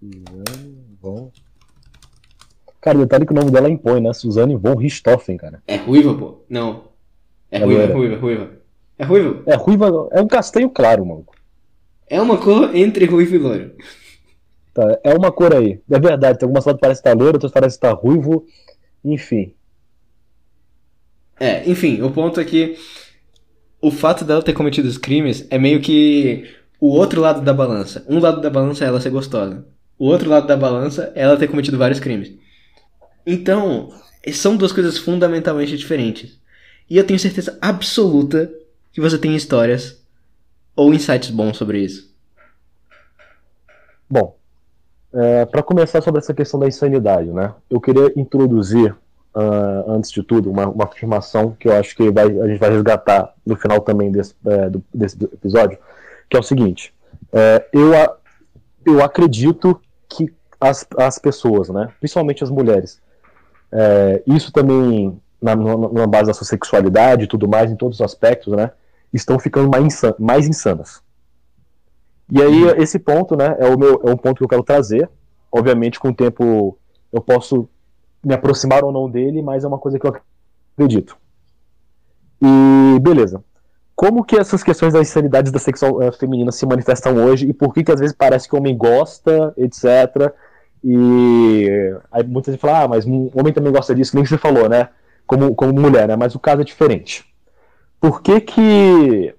Suzane 0.00 0.76
von... 1.00 1.30
Cara, 2.80 2.98
detalhe 2.98 3.24
que 3.24 3.32
o 3.32 3.36
nome 3.36 3.50
dela 3.50 3.70
impõe, 3.70 4.00
né? 4.00 4.12
Suzane 4.12 4.56
von 4.56 4.74
Richthofen, 4.74 5.38
cara. 5.38 5.62
É 5.66 5.76
ruiva, 5.76 6.12
pô? 6.14 6.44
Não. 6.50 6.88
É, 7.50 7.58
é 7.58 7.64
ruiva, 7.64 7.80
loira. 7.80 7.94
ruiva, 7.94 8.16
ruiva. 8.16 8.50
É 8.98 9.04
ruiva? 9.04 9.42
É 9.46 9.54
ruiva, 9.54 10.08
é 10.12 10.20
um 10.20 10.28
castanho 10.28 10.68
claro, 10.68 11.06
mano. 11.06 11.24
É 12.14 12.22
uma 12.22 12.38
cor 12.38 12.76
entre 12.76 13.06
ruivo 13.06 13.34
e 13.34 13.38
loiro. 13.38 13.72
Tá, 14.72 15.00
é 15.02 15.12
uma 15.14 15.32
cor 15.32 15.52
aí. 15.52 15.80
É 15.90 15.98
verdade, 15.98 16.38
tem 16.38 16.46
algumas 16.46 16.62
fotos 16.62 16.76
que 16.76 16.82
parece 16.82 17.00
estar 17.00 17.10
tá 17.10 17.16
loiro, 17.16 17.34
outras 17.34 17.50
parece 17.50 17.74
estar 17.74 17.88
tá 17.88 18.00
ruivo, 18.00 18.46
enfim. 19.04 19.52
É, 21.40 21.68
enfim, 21.68 22.02
o 22.02 22.12
ponto 22.12 22.38
é 22.38 22.44
que 22.44 22.78
o 23.80 23.90
fato 23.90 24.24
dela 24.24 24.44
ter 24.44 24.52
cometido 24.52 24.86
os 24.86 24.96
crimes 24.96 25.44
é 25.50 25.58
meio 25.58 25.80
que 25.80 26.48
o 26.78 26.90
outro 26.90 27.20
lado 27.20 27.40
da 27.40 27.52
balança. 27.52 28.04
Um 28.08 28.20
lado 28.20 28.40
da 28.40 28.48
balança 28.48 28.84
é 28.84 28.86
ela 28.86 29.00
ser 29.00 29.10
gostosa. 29.10 29.66
O 29.98 30.06
outro 30.06 30.30
lado 30.30 30.46
da 30.46 30.56
balança 30.56 31.10
é 31.16 31.22
ela 31.22 31.36
ter 31.36 31.48
cometido 31.48 31.76
vários 31.76 31.98
crimes. 31.98 32.32
Então, 33.26 33.92
são 34.32 34.56
duas 34.56 34.70
coisas 34.70 34.98
fundamentalmente 34.98 35.76
diferentes. 35.76 36.38
E 36.88 36.96
eu 36.96 37.02
tenho 37.02 37.18
certeza 37.18 37.58
absoluta 37.60 38.52
que 38.92 39.00
você 39.00 39.18
tem 39.18 39.34
histórias 39.34 40.03
ou 40.76 40.92
insights 40.92 41.30
bons 41.30 41.56
sobre 41.56 41.80
isso? 41.80 42.14
Bom, 44.08 44.36
é, 45.12 45.44
para 45.46 45.62
começar 45.62 46.02
sobre 46.02 46.18
essa 46.18 46.34
questão 46.34 46.58
da 46.58 46.66
insanidade, 46.66 47.30
né? 47.30 47.54
Eu 47.70 47.80
queria 47.80 48.12
introduzir, 48.16 48.92
uh, 49.34 49.90
antes 49.90 50.10
de 50.10 50.22
tudo, 50.22 50.50
uma, 50.50 50.68
uma, 50.68 50.84
afirmação 50.84 51.56
que 51.58 51.68
eu 51.68 51.76
acho 51.76 51.94
que 51.96 52.10
vai, 52.10 52.24
a 52.24 52.48
gente 52.48 52.58
vai 52.58 52.70
resgatar 52.70 53.32
no 53.46 53.56
final 53.56 53.80
também 53.80 54.10
desse, 54.10 54.34
é, 54.44 54.68
do, 54.68 54.82
desse 54.92 55.22
episódio, 55.24 55.78
que 56.28 56.36
é 56.36 56.40
o 56.40 56.42
seguinte: 56.42 56.92
é, 57.32 57.64
eu, 57.72 57.92
eu 58.84 59.02
acredito 59.02 59.80
que 60.08 60.32
as, 60.60 60.86
as 60.98 61.18
pessoas, 61.18 61.68
né, 61.68 61.90
principalmente 62.00 62.42
as 62.42 62.50
mulheres, 62.50 63.00
é, 63.70 64.22
isso 64.26 64.52
também 64.52 65.20
na, 65.40 65.54
na, 65.54 66.06
base 66.06 66.26
da 66.26 66.34
sua 66.34 66.46
sexualidade 66.46 67.24
e 67.24 67.26
tudo 67.26 67.48
mais, 67.48 67.70
em 67.70 67.76
todos 67.76 68.00
os 68.00 68.04
aspectos, 68.04 68.52
né? 68.54 68.70
Estão 69.16 69.38
ficando 69.38 69.70
mais, 69.70 69.84
insan 69.84 70.14
mais 70.18 70.48
insanas. 70.48 71.02
E 72.30 72.42
aí, 72.42 72.64
uhum. 72.64 72.82
esse 72.82 72.98
ponto, 72.98 73.36
né, 73.36 73.56
é, 73.58 73.66
o 73.68 73.78
meu, 73.78 74.00
é 74.04 74.10
um 74.10 74.16
ponto 74.16 74.38
que 74.38 74.44
eu 74.44 74.48
quero 74.48 74.62
trazer. 74.62 75.08
Obviamente, 75.52 76.00
com 76.00 76.08
o 76.08 76.14
tempo, 76.14 76.76
eu 77.12 77.20
posso 77.20 77.68
me 78.24 78.34
aproximar 78.34 78.82
ou 78.82 78.90
não 78.90 79.08
dele, 79.08 79.42
mas 79.42 79.64
é 79.64 79.68
uma 79.68 79.78
coisa 79.78 79.98
que 79.98 80.06
eu 80.06 80.16
acredito. 80.74 81.16
E 82.42 82.98
beleza. 83.00 83.44
como 83.94 84.24
que 84.24 84.36
essas 84.36 84.62
questões 84.62 84.92
das 84.92 85.08
insanidades 85.08 85.52
da 85.52 85.58
sexual 85.58 85.98
uh, 85.98 86.12
feminina 86.12 86.50
se 86.50 86.66
manifestam 86.66 87.16
hoje 87.16 87.48
e 87.48 87.52
por 87.52 87.72
que 87.72 87.84
que 87.84 87.92
às 87.92 88.00
vezes 88.00 88.16
parece 88.16 88.48
que 88.48 88.54
o 88.54 88.58
homem 88.58 88.76
gosta, 88.76 89.54
etc. 89.56 90.32
E 90.82 91.68
aí 92.10 92.24
muitas 92.24 92.52
vezes 92.52 92.60
falam, 92.60 92.76
ah, 92.82 92.88
mas 92.88 93.06
o 93.06 93.30
homem 93.34 93.52
também 93.52 93.72
gosta 93.72 93.94
disso, 93.94 94.10
que 94.10 94.16
nem 94.16 94.26
você 94.26 94.36
falou, 94.36 94.68
né? 94.68 94.88
Como, 95.26 95.54
como 95.54 95.72
mulher, 95.72 96.08
né? 96.08 96.16
Mas 96.16 96.34
o 96.34 96.40
caso 96.40 96.62
é 96.62 96.64
diferente. 96.64 97.24
Por 98.04 98.20
que 98.20 98.38
que 98.38 99.34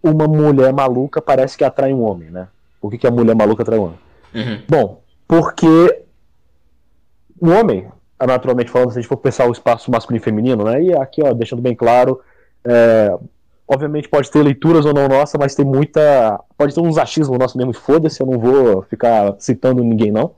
uma 0.00 0.28
mulher 0.28 0.72
maluca 0.72 1.20
parece 1.20 1.58
que 1.58 1.64
atrai 1.64 1.92
um 1.92 2.02
homem, 2.02 2.30
né? 2.30 2.46
Por 2.80 2.88
que, 2.88 2.98
que 2.98 3.06
a 3.08 3.10
mulher 3.10 3.34
maluca 3.34 3.64
atrai 3.64 3.80
um 3.80 3.86
homem? 3.86 3.98
Uhum. 4.32 4.62
Bom, 4.68 5.02
porque 5.26 6.04
o 7.40 7.48
homem, 7.48 7.88
naturalmente 8.24 8.70
falando, 8.70 8.92
se 8.92 8.98
a 9.00 9.02
gente 9.02 9.08
for 9.08 9.16
pensar 9.16 9.48
o 9.48 9.50
espaço 9.50 9.90
masculino 9.90 10.22
e 10.22 10.24
feminino, 10.24 10.62
né? 10.62 10.80
E 10.80 10.94
aqui, 10.94 11.20
ó, 11.20 11.34
deixando 11.34 11.60
bem 11.60 11.74
claro, 11.74 12.20
é, 12.64 13.12
obviamente 13.66 14.08
pode 14.08 14.30
ter 14.30 14.40
leituras 14.40 14.86
ou 14.86 14.94
não 14.94 15.08
nossa, 15.08 15.36
mas 15.36 15.56
tem 15.56 15.64
muita. 15.64 16.38
Pode 16.56 16.72
ter 16.72 16.80
uns 16.80 16.96
achismos 16.96 17.36
nosso 17.36 17.58
mesmo, 17.58 17.74
foda-se, 17.74 18.22
eu 18.22 18.26
não 18.28 18.38
vou 18.38 18.82
ficar 18.82 19.34
citando 19.40 19.82
ninguém, 19.82 20.12
não. 20.12 20.30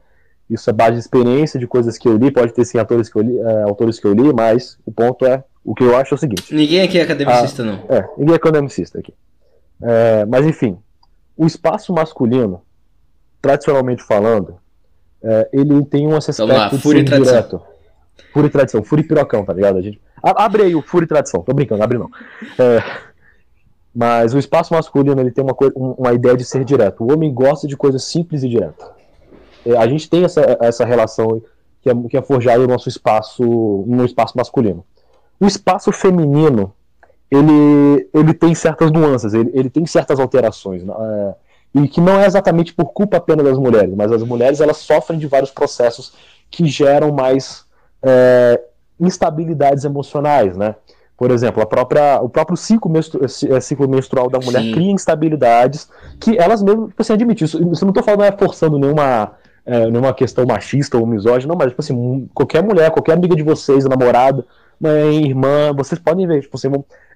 Isso 0.49 0.71
é 0.71 0.73
base 0.73 0.95
de 0.95 1.01
experiência, 1.01 1.61
de 1.61 1.67
coisas 1.67 1.99
que 1.99 2.09
eu 2.09 2.17
li, 2.17 2.31
pode 2.31 2.55
ter 2.55 2.65
sim 2.65 2.79
autores 2.79 3.11
que 3.11 3.19
eu 3.19 3.23
li, 3.23 3.39
é, 3.39 3.63
autores 3.65 4.01
que 4.01 4.07
eu 4.07 4.15
li, 4.15 4.33
mas 4.33 4.79
o 4.87 4.91
ponto 4.91 5.27
é, 5.27 5.45
o 5.65 5.75
que 5.75 5.85
eu 5.85 5.97
acho 5.97 6.15
é 6.15 6.17
o 6.17 6.19
seguinte. 6.19 6.55
Ninguém 6.55 6.83
aqui 6.83 6.99
é 6.99 7.03
academicista, 7.03 7.63
ah, 7.63 7.67
não. 7.67 7.75
É, 7.89 8.09
ninguém 8.17 8.35
é 8.35 8.37
academicista 8.37 8.99
aqui. 8.99 9.15
É, 9.83 10.25
mas 10.27 10.47
enfim, 10.47 10.79
o 11.37 11.47
espaço 11.47 11.93
masculino, 11.93 12.63
tradicionalmente 13.41 14.03
falando, 14.03 14.57
é, 15.23 15.49
ele 15.53 15.85
tem 15.85 16.07
um 16.07 16.17
aspecto 16.17 16.47
Vamos 16.47 16.57
lá, 16.57 16.71
fúria 16.71 17.03
de 17.03 17.11
direto. 17.11 17.63
Fúria 18.33 18.49
e 18.49 18.51
tradição, 18.51 18.83
fúria 18.83 19.03
e 19.03 19.09
pirocão, 19.09 19.45
tá 19.45 19.53
ligado? 19.53 19.79
A 19.79 19.83
gente... 19.83 20.01
Abre 20.23 20.63
aí 20.63 20.75
o 20.75 20.83
fúria 20.83 21.05
e 21.05 21.09
tradição, 21.09 21.43
tô 21.43 21.53
brincando, 21.55 21.83
abre 21.83 21.99
não. 21.99 22.11
É, 22.59 22.83
mas 23.95 24.35
o 24.35 24.39
espaço 24.39 24.73
masculino 24.73 25.21
ele 25.21 25.31
tem 25.31 25.43
uma, 25.43 25.55
coisa, 25.55 25.73
uma 25.77 26.13
ideia 26.13 26.37
de 26.37 26.45
ser 26.45 26.65
direto. 26.65 27.03
O 27.03 27.13
homem 27.13 27.33
gosta 27.33 27.67
de 27.67 27.77
coisas 27.77 28.05
simples 28.05 28.43
e 28.43 28.49
diretas. 28.49 28.89
É, 29.67 29.77
a 29.77 29.87
gente 29.87 30.09
tem 30.09 30.25
essa, 30.25 30.59
essa 30.61 30.85
relação 30.85 31.43
que 31.83 31.91
é, 31.91 31.95
que 32.09 32.17
é 32.17 32.23
forjada 32.23 32.61
no 32.61 32.69
nosso 32.69 32.89
espaço, 32.89 33.43
no 33.87 34.05
espaço 34.05 34.37
masculino. 34.37 34.85
O 35.41 35.47
espaço 35.47 35.91
feminino, 35.91 36.73
ele, 37.31 38.09
ele 38.13 38.35
tem 38.35 38.55
certas 38.55 38.91
nuances, 38.91 39.33
ele, 39.33 39.51
ele 39.55 39.71
tem 39.71 39.87
certas 39.87 40.21
alterações. 40.21 40.85
Né? 40.85 40.93
É, 40.99 41.35
e 41.83 41.89
que 41.89 42.01
não 42.01 42.19
é 42.19 42.27
exatamente 42.27 42.75
por 42.75 42.93
culpa 42.93 43.17
apenas 43.17 43.45
das 43.47 43.59
mulheres, 43.59 43.95
mas 43.95 44.11
as 44.13 44.23
mulheres 44.23 44.61
elas 44.61 44.79
sofrem 44.79 45.19
de 45.19 45.27
vários 45.27 45.51
processos 45.51 46.13
que 46.51 46.67
geram 46.67 47.13
mais 47.13 47.65
é, 48.03 48.61
instabilidades 48.99 49.85
emocionais, 49.85 50.57
né? 50.57 50.75
Por 51.17 51.31
exemplo, 51.31 51.63
a 51.63 51.67
própria, 51.67 52.19
o 52.23 52.31
próprio 52.31 52.57
ciclo, 52.57 52.91
menstru, 52.91 53.21
é, 53.25 53.61
ciclo 53.61 53.87
menstrual 53.87 54.31
da 54.31 54.39
mulher 54.39 54.63
Sim. 54.63 54.73
cria 54.73 54.91
instabilidades 54.91 55.89
que 56.19 56.39
elas 56.39 56.63
mesmas 56.63 56.89
tipo 56.89 57.03
assim, 57.03 57.13
admitem. 57.13 57.45
Isso, 57.45 57.59
isso 57.73 57.85
não 57.85 57.91
estou 57.91 58.03
falando 58.03 58.25
é 58.25 58.33
forçando 58.33 58.79
nenhuma, 58.79 59.33
é, 59.67 59.81
nenhuma 59.91 60.15
questão 60.15 60.47
machista 60.47 60.97
ou 60.97 61.07
misógina, 61.07 61.53
não, 61.53 61.59
mas 61.59 61.69
tipo 61.69 61.83
assim, 61.83 62.29
qualquer 62.35 62.63
mulher, 62.63 62.91
qualquer 62.91 63.13
amiga 63.13 63.37
de 63.37 63.43
vocês, 63.43 63.85
namorada, 63.85 64.47
mãe, 64.81 65.27
irmã, 65.27 65.73
vocês 65.77 66.01
podem 66.01 66.27
ver, 66.27 66.41
tipo, 66.41 66.57
assim, 66.57 66.69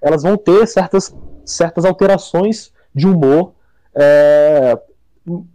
elas 0.03 0.23
vão 0.23 0.37
ter 0.37 0.67
certas, 0.67 1.15
certas 1.45 1.85
alterações 1.85 2.73
de 2.95 3.07
humor 3.07 3.53
é, 3.95 4.79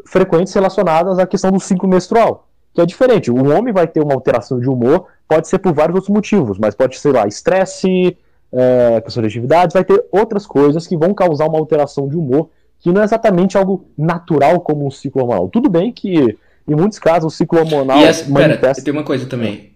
frequentes 0.06 0.54
relacionadas 0.54 1.20
à 1.20 1.28
questão 1.28 1.52
do 1.52 1.60
ciclo 1.60 1.88
menstrual, 1.88 2.48
que 2.74 2.82
é 2.82 2.86
diferente. 2.86 3.30
O 3.30 3.56
homem 3.56 3.72
vai 3.72 3.88
ter 3.88 4.02
uma 4.02 4.14
alteração 4.14 4.60
de 4.60 4.68
humor, 4.68 5.06
pode 5.28 5.48
ser 5.48 5.60
por 5.60 5.74
vários 5.74 5.96
outros 5.96 6.14
motivos, 6.14 6.58
mas 6.58 6.74
pode 6.74 6.98
ser 6.98 7.14
lá 7.14 7.28
estresse, 7.28 8.18
é, 8.52 9.00
questão 9.02 9.22
de 9.22 9.28
atividades, 9.28 9.74
vai 9.74 9.84
ter 9.84 10.04
outras 10.12 10.48
coisas 10.48 10.88
que 10.88 10.98
vão 10.98 11.14
causar 11.14 11.48
uma 11.48 11.60
alteração 11.60 12.08
de 12.08 12.18
humor 12.18 12.50
que 12.80 12.92
não 12.92 13.02
é 13.02 13.04
exatamente 13.04 13.58
algo 13.58 13.86
natural 13.98 14.62
como 14.62 14.88
um 14.88 14.92
ciclo 14.92 15.22
hormonal. 15.22 15.50
Tudo 15.50 15.70
bem 15.70 15.92
que 15.92 16.38
em 16.68 16.76
muitos 16.76 16.98
casos 16.98 17.34
o 17.34 17.36
ciclo 17.36 17.60
hormonal 17.60 18.00
e 18.00 18.04
essa, 18.06 18.30
manifesta... 18.30 18.76
Pera, 18.76 18.86
tem 18.86 18.94
uma 18.94 19.04
coisa 19.04 19.26
também. 19.26 19.74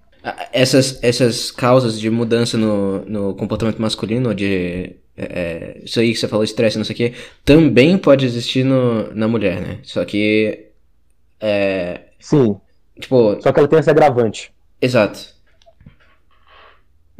Essas, 0.52 1.04
essas 1.04 1.52
causas 1.52 2.00
de 2.00 2.10
mudança 2.10 2.58
no, 2.58 3.04
no 3.06 3.36
comportamento 3.36 3.82
masculino, 3.82 4.34
de 4.34 4.96
é, 5.18 5.24
é, 5.24 5.82
isso 5.84 6.00
aí 6.00 6.14
que 6.14 6.18
você 6.18 6.28
falou, 6.28 6.44
estresse, 6.44 6.78
não 6.78 6.86
sei 6.86 6.94
o 6.94 6.98
que, 6.98 7.14
também 7.44 7.98
pode 7.98 8.26
existir 8.26 8.64
no, 8.64 9.14
na 9.14 9.28
mulher, 9.28 9.60
né? 9.60 9.80
Só 9.84 10.04
que. 10.06 10.68
É, 11.40 12.02
Sim. 12.20 12.56
Tipo. 13.00 13.42
Só 13.42 13.52
que 13.52 13.60
ela 13.60 13.68
tem 13.68 13.80
esse 13.80 13.90
agravante. 13.90 14.54
Exato. 14.82 15.34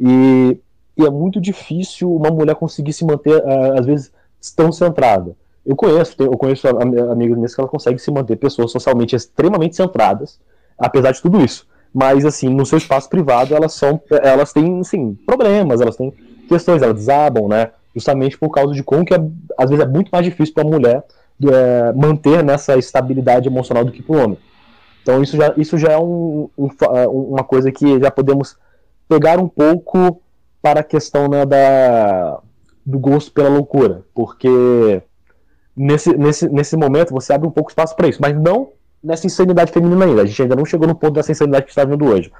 E 0.00 0.58
e 0.96 1.04
é 1.04 1.10
muito 1.10 1.40
difícil 1.40 2.14
uma 2.14 2.30
mulher 2.30 2.54
conseguir 2.54 2.92
se 2.92 3.04
manter, 3.04 3.42
uh, 3.42 3.78
às 3.78 3.84
vezes, 3.84 4.12
tão 4.56 4.70
centrada. 4.70 5.36
Eu 5.66 5.74
conheço, 5.74 6.14
eu 6.20 6.36
conheço 6.36 6.68
amigos 6.68 7.38
meus 7.38 7.54
que 7.54 7.60
ela 7.60 7.68
consegue 7.68 7.98
se 7.98 8.10
manter 8.10 8.36
pessoas 8.36 8.70
socialmente 8.70 9.16
extremamente 9.16 9.74
centradas, 9.74 10.38
apesar 10.78 11.10
de 11.12 11.22
tudo 11.22 11.42
isso. 11.42 11.66
Mas, 11.94 12.24
assim, 12.24 12.48
no 12.48 12.66
seu 12.66 12.76
espaço 12.76 13.08
privado, 13.08 13.54
elas 13.54 13.72
são, 13.74 14.00
elas 14.10 14.52
têm, 14.52 14.80
assim, 14.80 15.14
problemas, 15.24 15.80
elas 15.80 15.96
têm 15.96 16.12
questões, 16.48 16.82
elas 16.82 16.96
desabam, 16.96 17.46
né? 17.46 17.70
Justamente 17.94 18.36
por 18.36 18.50
causa 18.50 18.74
de 18.74 18.82
como 18.82 19.04
que, 19.04 19.14
é, 19.14 19.24
às 19.56 19.70
vezes, 19.70 19.84
é 19.84 19.88
muito 19.88 20.08
mais 20.10 20.24
difícil 20.24 20.52
para 20.52 20.64
a 20.64 20.70
mulher 20.70 21.04
é, 21.44 21.92
manter 21.92 22.42
nessa 22.42 22.76
estabilidade 22.76 23.48
emocional 23.48 23.84
do 23.84 23.92
que 23.92 24.02
para 24.02 24.16
o 24.16 24.24
homem. 24.24 24.38
Então, 25.02 25.22
isso 25.22 25.36
já, 25.36 25.54
isso 25.56 25.78
já 25.78 25.92
é 25.92 25.98
um, 25.98 26.48
um, 26.58 26.68
uma 27.08 27.44
coisa 27.44 27.70
que 27.70 28.00
já 28.00 28.10
podemos 28.10 28.56
pegar 29.08 29.38
um 29.38 29.48
pouco 29.48 30.20
para 30.60 30.80
a 30.80 30.84
questão 30.84 31.28
né, 31.28 31.46
da, 31.46 32.40
do 32.84 32.98
gosto 32.98 33.30
pela 33.30 33.48
loucura, 33.50 34.02
porque 34.14 35.02
nesse, 35.76 36.16
nesse, 36.16 36.48
nesse 36.48 36.76
momento 36.76 37.12
você 37.12 37.32
abre 37.32 37.46
um 37.46 37.50
pouco 37.50 37.70
espaço 37.70 37.94
para 37.94 38.08
isso, 38.08 38.18
mas 38.20 38.34
não 38.34 38.70
nessa 39.04 39.26
insanidade 39.26 39.70
feminina 39.70 40.04
ainda. 40.04 40.22
A 40.22 40.26
gente 40.26 40.40
ainda 40.42 40.56
não 40.56 40.64
chegou 40.64 40.88
no 40.88 40.94
ponto 40.94 41.12
dessa 41.12 41.30
insanidade 41.30 41.66
que 41.66 41.70
está 41.70 41.84
vendo 41.84 42.06
hoje. 42.06 42.32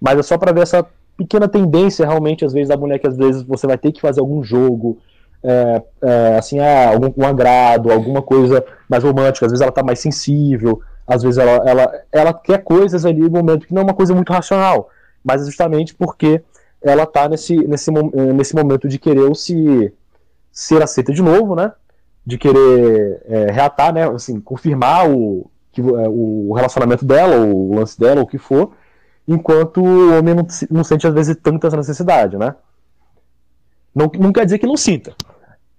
Mas 0.00 0.18
é 0.18 0.22
só 0.22 0.38
para 0.38 0.52
ver 0.52 0.62
essa 0.62 0.86
pequena 1.16 1.48
tendência 1.48 2.06
realmente, 2.06 2.44
às 2.44 2.52
vezes, 2.52 2.68
da 2.68 2.76
mulher 2.76 2.98
que 2.98 3.06
às 3.06 3.16
vezes 3.16 3.42
você 3.42 3.66
vai 3.66 3.76
ter 3.76 3.92
que 3.92 4.00
fazer 4.00 4.20
algum 4.20 4.42
jogo, 4.42 4.98
é, 5.42 5.82
é, 6.02 6.38
assim, 6.38 6.58
ah, 6.58 6.90
algum 6.90 7.12
um 7.16 7.26
agrado, 7.26 7.90
alguma 7.90 8.22
coisa 8.22 8.64
mais 8.88 9.02
romântica, 9.02 9.46
às 9.46 9.52
vezes 9.52 9.62
ela 9.62 9.70
está 9.70 9.82
mais 9.82 9.98
sensível, 9.98 10.80
às 11.06 11.22
vezes 11.22 11.38
ela, 11.38 11.68
ela, 11.68 11.92
ela 12.12 12.34
quer 12.34 12.62
coisas 12.62 13.04
ali 13.04 13.20
no 13.20 13.30
momento 13.30 13.66
que 13.66 13.74
não 13.74 13.82
é 13.82 13.84
uma 13.84 13.94
coisa 13.94 14.14
muito 14.14 14.32
racional, 14.32 14.88
mas 15.24 15.42
é 15.42 15.46
justamente 15.46 15.94
porque 15.94 16.42
ela 16.82 17.04
tá 17.04 17.28
nesse, 17.28 17.56
nesse, 17.56 17.90
eh, 17.90 18.32
nesse 18.32 18.54
momento 18.54 18.88
de 18.88 18.98
querer 18.98 19.34
se 19.34 19.92
ser 20.52 20.82
aceita 20.82 21.12
de 21.12 21.22
novo, 21.22 21.54
né? 21.54 21.72
De 22.24 22.38
querer 22.38 23.22
é, 23.26 23.50
reatar, 23.50 23.92
né? 23.92 24.08
Assim, 24.08 24.40
confirmar 24.40 25.10
o, 25.10 25.50
que, 25.72 25.80
é, 25.80 26.08
o 26.08 26.52
relacionamento 26.54 27.04
dela, 27.04 27.36
o 27.36 27.74
lance 27.74 27.98
dela, 27.98 28.22
o 28.22 28.26
que 28.26 28.38
for, 28.38 28.72
enquanto 29.26 29.80
o 29.80 30.18
homem 30.18 30.34
não, 30.34 30.46
não 30.70 30.84
sente, 30.84 31.06
às 31.06 31.14
vezes, 31.14 31.36
tanta 31.42 31.66
essa 31.66 31.76
necessidade, 31.76 32.36
né? 32.36 32.54
Não, 33.94 34.10
não 34.18 34.32
quer 34.32 34.44
dizer 34.44 34.58
que 34.58 34.66
não 34.66 34.76
sinta, 34.76 35.14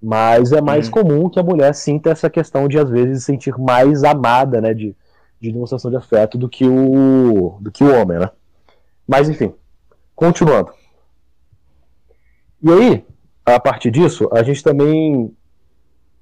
mas 0.01 0.51
é 0.51 0.61
mais 0.61 0.87
uhum. 0.87 0.91
comum 0.91 1.29
que 1.29 1.39
a 1.39 1.43
mulher 1.43 1.73
sinta 1.73 2.09
essa 2.09 2.29
questão 2.29 2.67
de, 2.67 2.77
às 2.77 2.89
vezes, 2.89 3.23
sentir 3.23 3.57
mais 3.57 4.03
amada, 4.03 4.61
né? 4.61 4.73
De, 4.73 4.95
de 5.39 5.51
demonstração 5.51 5.91
de 5.91 5.97
afeto 5.97 6.37
do 6.37 6.47
que 6.47 6.65
o, 6.65 7.57
do 7.59 7.71
que 7.71 7.83
o 7.83 7.93
homem, 7.93 8.19
né? 8.19 8.29
Mas, 9.07 9.29
enfim, 9.29 9.53
continuando. 10.15 10.71
E 12.61 12.71
aí, 12.71 13.05
a 13.45 13.59
partir 13.59 13.91
disso, 13.91 14.29
a 14.31 14.43
gente 14.43 14.63
também 14.63 15.35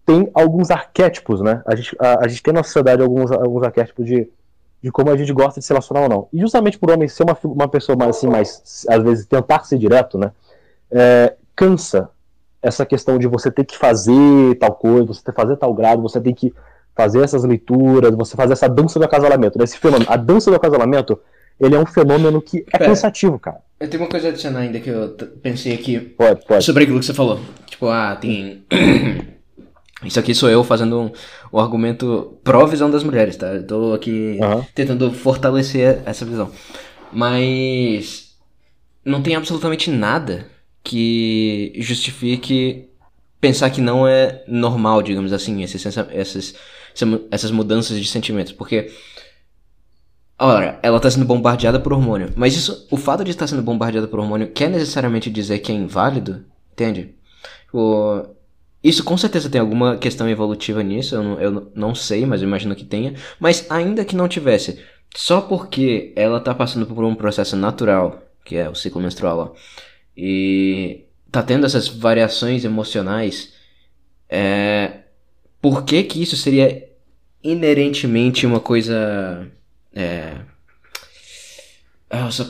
tem 0.10 0.28
alguns 0.34 0.72
arquétipos, 0.72 1.40
né? 1.40 1.62
A 1.68 1.76
gente, 1.76 1.96
a, 2.00 2.26
a 2.26 2.28
gente 2.28 2.42
tem 2.42 2.52
na 2.52 2.64
sociedade 2.64 3.00
alguns, 3.00 3.32
alguns 3.32 3.62
arquétipos 3.62 4.04
de, 4.04 4.28
de 4.82 4.92
como 4.92 5.12
a 5.12 5.16
gente 5.16 5.32
gosta 5.32 5.60
de 5.60 5.66
se 5.68 5.72
relacionar 5.72 6.02
ou 6.02 6.10
não. 6.10 6.28
E 6.34 6.40
justamente 6.40 6.80
por 6.80 6.90
homem 6.90 7.08
ser 7.08 7.22
uma, 7.22 7.38
uma 7.44 7.68
pessoa 7.68 7.96
mais, 7.96 8.18
assim, 8.18 8.28
mais, 8.28 8.88
às 8.90 9.04
vezes, 9.04 9.28
tentar 9.28 9.64
ser 9.66 9.78
direto, 9.78 10.18
né? 10.18 10.32
É, 10.90 11.36
cansa 11.56 12.10
essa 12.60 12.88
questão 12.88 13.20
de 13.20 13.28
você 13.28 13.52
ter 13.52 13.64
que 13.64 13.78
fazer 13.78 14.56
tal 14.56 14.74
coisa, 14.74 15.14
você 15.14 15.22
ter 15.24 15.32
que 15.32 15.40
fazer 15.40 15.56
tal 15.58 15.72
grado, 15.76 16.02
você 16.02 16.20
tem 16.20 16.34
que 16.34 16.52
fazer 16.96 17.22
essas 17.22 17.44
leituras, 17.44 18.16
você 18.16 18.36
fazer 18.36 18.54
essa 18.54 18.68
dança 18.68 18.98
do 18.98 19.06
acasalamento. 19.06 19.60
Né? 19.60 19.64
Esse 19.64 19.78
fenômeno, 19.78 20.10
a 20.10 20.18
dança 20.18 20.50
do 20.50 20.58
acasalamento, 20.58 21.20
ele 21.60 21.76
é 21.76 21.80
um 21.80 21.86
fenômeno 21.86 22.42
que 22.42 22.66
é 22.74 22.78
Pera, 22.80 22.86
cansativo, 22.86 23.38
cara. 23.38 23.60
Eu 23.80 23.88
tenho 23.88 24.02
uma 24.02 24.10
coisa 24.10 24.28
a 24.28 24.30
adicionar 24.32 24.62
ainda 24.62 24.80
que 24.80 24.90
eu 24.90 25.16
pensei 25.44 25.76
aqui. 25.76 26.00
Pode, 26.00 26.44
pode. 26.48 26.66
Sobre 26.66 26.84
aquilo 26.84 27.00
que 27.00 27.06
você 27.06 27.14
falou. 27.14 27.40
Tipo, 27.68 27.88
ah, 27.90 28.16
tem. 28.20 28.66
Isso 30.04 30.20
aqui 30.20 30.34
sou 30.34 30.50
eu 30.50 30.64
fazendo 30.64 31.00
um, 31.00 31.12
um 31.52 31.60
argumento 31.60 32.38
pró-visão 32.44 32.90
das 32.90 33.04
mulheres, 33.04 33.36
tá? 33.36 33.48
Eu 33.48 33.68
tô 33.68 33.94
aqui 33.94 34.38
uhum. 34.42 34.64
tentando 34.74 35.12
fortalecer 35.12 36.02
essa 36.06 36.26
visão. 36.26 36.52
Mas. 37.12 38.30
Não 39.04 39.22
tem 39.22 39.36
absolutamente 39.36 39.90
nada 39.90 40.46
que 40.84 41.74
justifique 41.78 42.90
pensar 43.42 43.70
que 43.70 43.82
não 43.82 44.08
é 44.08 44.44
normal, 44.48 45.02
digamos 45.02 45.34
assim, 45.34 45.64
esses, 45.64 45.86
essas, 45.86 46.56
essas 47.32 47.52
mudanças 47.52 48.00
de 48.00 48.08
sentimentos. 48.08 48.52
Porque 48.52 48.92
Ora, 50.42 50.80
ela 50.82 50.98
está 50.98 51.12
sendo 51.12 51.26
bombardeada 51.26 51.82
por 51.82 51.92
hormônio. 51.92 52.32
Mas 52.34 52.56
isso, 52.56 52.88
o 52.90 52.96
fato 52.96 53.26
de 53.26 53.32
estar 53.32 53.46
sendo 53.46 53.62
bombardeada 53.62 54.08
por 54.08 54.20
hormônio 54.20 54.48
quer 54.48 54.70
necessariamente 54.70 55.30
dizer 55.30 55.60
que 55.60 55.70
é 55.70 55.76
inválido? 55.76 56.46
Entende? 56.72 57.14
O, 57.74 58.24
isso 58.84 59.04
com 59.04 59.18
certeza 59.18 59.50
tem 59.50 59.60
alguma 59.60 59.98
questão 59.98 60.30
evolutiva 60.30 60.82
nisso, 60.82 61.16
eu 61.16 61.24
não, 61.24 61.42
eu 61.42 61.72
não 61.76 61.96
sei, 61.96 62.26
mas 62.26 62.42
eu 62.42 62.48
imagino 62.48 62.76
que 62.76 62.86
tenha. 62.86 63.14
Mas 63.40 63.70
ainda 63.70 64.06
que 64.06 64.16
não 64.16 64.28
tivesse, 64.28 64.80
só 65.16 65.42
porque 65.42 66.14
ela 66.16 66.40
tá 66.40 66.54
passando 66.54 66.86
por 66.86 67.04
um 67.04 67.16
processo 67.16 67.56
natural, 67.56 68.24
que 68.46 68.56
é 68.56 68.70
o 68.70 68.76
ciclo 68.76 69.02
menstrual 69.02 69.38
lá, 69.38 69.52
e 70.16 71.06
tá 71.32 71.44
tendo 71.44 71.66
essas 71.66 71.88
variações 71.88 72.64
emocionais, 72.64 73.54
é, 74.30 75.00
por 75.62 75.84
que 75.84 76.04
que 76.04 76.22
isso 76.22 76.38
seria 76.38 76.90
inerentemente 77.44 78.46
uma 78.46 78.60
coisa. 78.60 79.48
É, 79.94 80.36
só, 82.32 82.46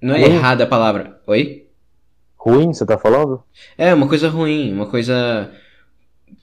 não 0.00 0.14
é 0.14 0.22
errada 0.22 0.64
a 0.64 0.66
palavra. 0.66 1.20
Oi? 1.26 1.65
Ruim, 2.46 2.72
você 2.72 2.86
tá 2.86 2.96
falando? 2.96 3.42
É, 3.76 3.92
uma 3.92 4.08
coisa 4.08 4.28
ruim, 4.28 4.72
uma 4.72 4.86
coisa. 4.86 5.50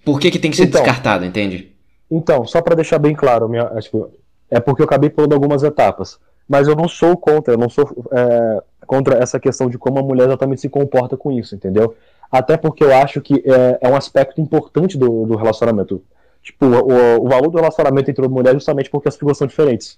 Por 0.03 0.19
que, 0.19 0.29
que 0.29 0.39
tem 0.39 0.51
que 0.51 0.57
ser 0.57 0.63
então, 0.63 0.81
descartada, 0.81 1.25
entende? 1.25 1.74
Então, 2.12 2.45
só 2.45 2.62
para 2.62 2.75
deixar 2.75 3.00
bem 3.00 3.15
claro, 3.15 3.48
minha, 3.48 3.65
tipo, 3.79 4.12
é 4.51 4.60
porque 4.60 4.81
eu 4.81 4.86
acabei 4.86 5.10
pulando 5.10 5.33
algumas 5.33 5.63
etapas. 5.63 6.19
Mas 6.48 6.67
eu 6.67 6.75
não 6.75 6.89
sou 6.89 7.15
contra, 7.15 7.53
eu 7.53 7.57
não 7.57 7.69
sou 7.69 7.89
é, 8.12 8.62
contra 8.86 9.15
essa 9.15 9.39
questão 9.39 9.69
de 9.69 9.77
como 9.77 10.00
a 10.00 10.03
mulher 10.03 10.25
exatamente 10.25 10.60
se 10.60 10.69
comporta 10.69 11.15
com 11.15 11.31
isso, 11.31 11.55
entendeu? 11.55 11.95
Até 12.29 12.57
porque 12.57 12.83
eu 12.83 12.93
acho 12.93 13.22
que 13.22 13.41
é, 13.45 13.79
é 13.81 13.89
um 13.89 13.95
aspecto 13.95 14.41
importante 14.41 14.98
do, 14.98 15.25
do 15.25 15.36
relacionamento. 15.38 16.03
Tipo, 16.41 16.65
o, 16.65 17.25
o, 17.25 17.29
valor 17.29 17.50
do 17.50 17.57
relacionamento 17.57 18.12
entre 18.12 18.27
mulher 18.27 18.50
é 18.50 18.53
justamente 18.53 18.89
porque 18.89 19.07
as 19.07 19.15
figuras 19.15 19.38
são 19.38 19.48
diferentes. 19.48 19.98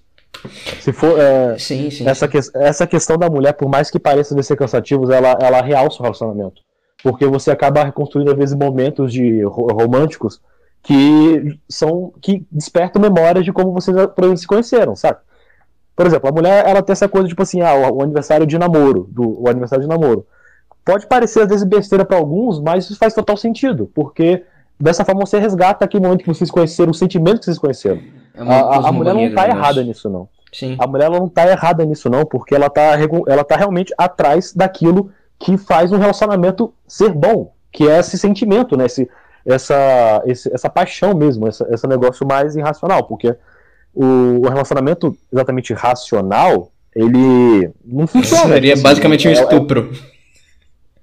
Se 0.80 0.92
for 0.92 1.18
é, 1.18 1.58
sim, 1.58 1.90
sim, 1.90 2.08
essa. 2.08 2.28
Que, 2.28 2.38
essa 2.54 2.86
questão 2.86 3.16
da 3.16 3.28
mulher, 3.28 3.52
por 3.52 3.68
mais 3.68 3.90
que 3.90 3.98
pareça 3.98 4.40
ser 4.42 4.56
cansativos, 4.56 5.10
ela, 5.10 5.36
ela 5.40 5.60
realça 5.60 5.98
o 5.98 6.02
relacionamento. 6.02 6.62
Porque 7.02 7.26
você 7.26 7.50
acaba 7.50 7.84
reconstruindo, 7.84 8.30
às 8.30 8.36
vezes, 8.36 8.54
momentos 8.54 9.12
de 9.12 9.42
românticos 9.44 10.40
que 10.86 11.58
são 11.68 12.12
que 12.20 12.46
despertam 12.50 13.02
memórias 13.02 13.44
de 13.44 13.52
como 13.52 13.72
vocês 13.72 13.96
se 14.36 14.46
conheceram, 14.46 14.94
sabe? 14.94 15.18
Por 15.96 16.06
exemplo, 16.06 16.28
a 16.28 16.32
mulher 16.32 16.64
ela 16.64 16.80
tem 16.80 16.92
essa 16.92 17.08
coisa 17.08 17.26
tipo 17.26 17.42
assim, 17.42 17.60
ah, 17.60 17.74
o, 17.74 18.02
aniversário 18.02 18.46
de 18.46 18.56
namoro, 18.56 19.08
do 19.10 19.42
o 19.42 19.48
aniversário 19.48 19.82
de 19.82 19.88
namoro. 19.88 20.24
Pode 20.84 21.06
parecer 21.08 21.40
às 21.40 21.48
vezes 21.48 21.64
besteira 21.64 22.04
para 22.04 22.16
alguns, 22.16 22.60
mas 22.60 22.84
isso 22.84 22.96
faz 22.96 23.14
total 23.14 23.36
sentido, 23.36 23.90
porque 23.92 24.44
dessa 24.78 25.04
forma 25.04 25.26
você 25.26 25.40
resgata 25.40 25.84
aquele 25.84 26.04
momento 26.04 26.22
que 26.22 26.28
vocês 26.28 26.52
conheceram, 26.52 26.92
o 26.92 26.94
sentimento 26.94 27.40
que 27.40 27.46
vocês 27.46 27.58
conheceram. 27.58 28.00
É 28.36 28.42
a, 28.42 28.88
a 28.88 28.92
mulher 28.92 29.14
não 29.14 29.34
tá 29.34 29.48
errada 29.48 29.82
nisso, 29.82 30.10
não. 30.10 30.28
Sim. 30.52 30.76
A 30.78 30.86
mulher 30.86 31.10
não 31.10 31.28
tá 31.28 31.48
errada 31.48 31.84
nisso, 31.84 32.08
não, 32.08 32.24
porque 32.24 32.54
ela 32.54 32.70
tá, 32.70 32.96
ela 33.26 33.44
tá 33.44 33.56
realmente 33.56 33.92
atrás 33.98 34.52
daquilo 34.54 35.10
que 35.38 35.56
faz 35.58 35.92
um 35.92 35.98
relacionamento 35.98 36.72
ser 36.86 37.12
bom, 37.12 37.52
que 37.72 37.88
é 37.88 37.98
esse 37.98 38.16
sentimento, 38.16 38.76
né? 38.76 38.86
Esse, 38.86 39.08
essa, 39.44 40.22
esse, 40.24 40.52
essa 40.52 40.70
paixão 40.70 41.14
mesmo, 41.14 41.46
essa, 41.46 41.66
esse 41.70 41.86
negócio 41.86 42.26
mais 42.26 42.56
irracional, 42.56 43.04
porque 43.04 43.36
o, 43.94 44.04
o 44.44 44.48
relacionamento 44.48 45.16
exatamente 45.32 45.72
racional, 45.72 46.70
ele 46.94 47.70
não 47.84 48.06
funciona. 48.06 48.54
Seria 48.54 48.74
assim, 48.74 48.82
basicamente 48.82 49.28
um 49.28 49.30
é, 49.30 49.34
é 49.34 49.42
estupro. 49.42 49.90
É, 49.92 50.15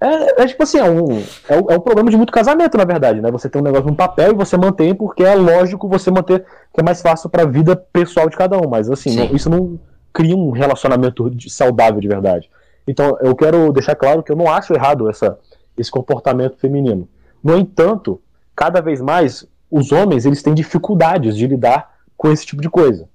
é, 0.04 0.44
é, 0.44 0.48
tipo 0.48 0.64
assim, 0.64 0.80
é 0.80 0.84
um, 0.84 1.24
é, 1.48 1.58
um, 1.58 1.72
é 1.72 1.78
um 1.78 1.80
problema 1.80 2.10
de 2.10 2.18
muito 2.18 2.34
casamento, 2.34 2.78
na 2.78 2.84
verdade, 2.84 3.22
né? 3.22 3.32
Você 3.32 3.48
tem 3.48 3.62
um 3.62 3.64
negócio 3.64 3.88
no 3.88 3.96
papel 3.96 4.32
e 4.32 4.36
você 4.36 4.58
mantém 4.58 4.94
porque 4.94 5.24
é 5.24 5.34
lógico 5.34 5.88
você 5.88 6.12
manter, 6.12 6.44
que 6.74 6.82
é 6.82 6.84
mais 6.84 7.02
fácil 7.02 7.30
para 7.30 7.44
a 7.44 7.46
vida 7.46 7.74
pessoal 7.74 8.28
de 8.28 8.36
cada 8.36 8.58
um. 8.58 8.68
Mas 8.70 8.90
assim, 8.90 9.16
não, 9.16 9.34
isso 9.34 9.50
não 9.50 9.80
cria 10.12 10.36
um 10.36 10.52
relacionamento 10.52 11.30
de, 11.30 11.50
saudável 11.50 12.02
de 12.02 12.08
verdade. 12.10 12.50
Então, 12.86 13.18
eu 13.22 13.34
quero 13.34 13.72
deixar 13.72 13.96
claro 13.96 14.22
que 14.22 14.30
eu 14.30 14.36
não 14.36 14.52
acho 14.52 14.74
errado 14.74 15.10
essa, 15.10 15.40
esse 15.78 15.90
comportamento 15.90 16.58
feminino. 16.58 17.08
No 17.42 17.58
entanto, 17.58 18.22
cada 18.54 18.82
vez 18.82 19.00
mais, 19.00 19.48
os 19.72 19.94
homens 19.94 20.26
eles 20.26 20.44
têm 20.44 20.54
dificuldades 20.54 21.38
de 21.38 21.48
lidar 21.48 21.94
com 22.18 22.30
esse 22.30 22.46
tipo 22.46 22.62
de 22.62 22.70
coisa. 22.70 23.08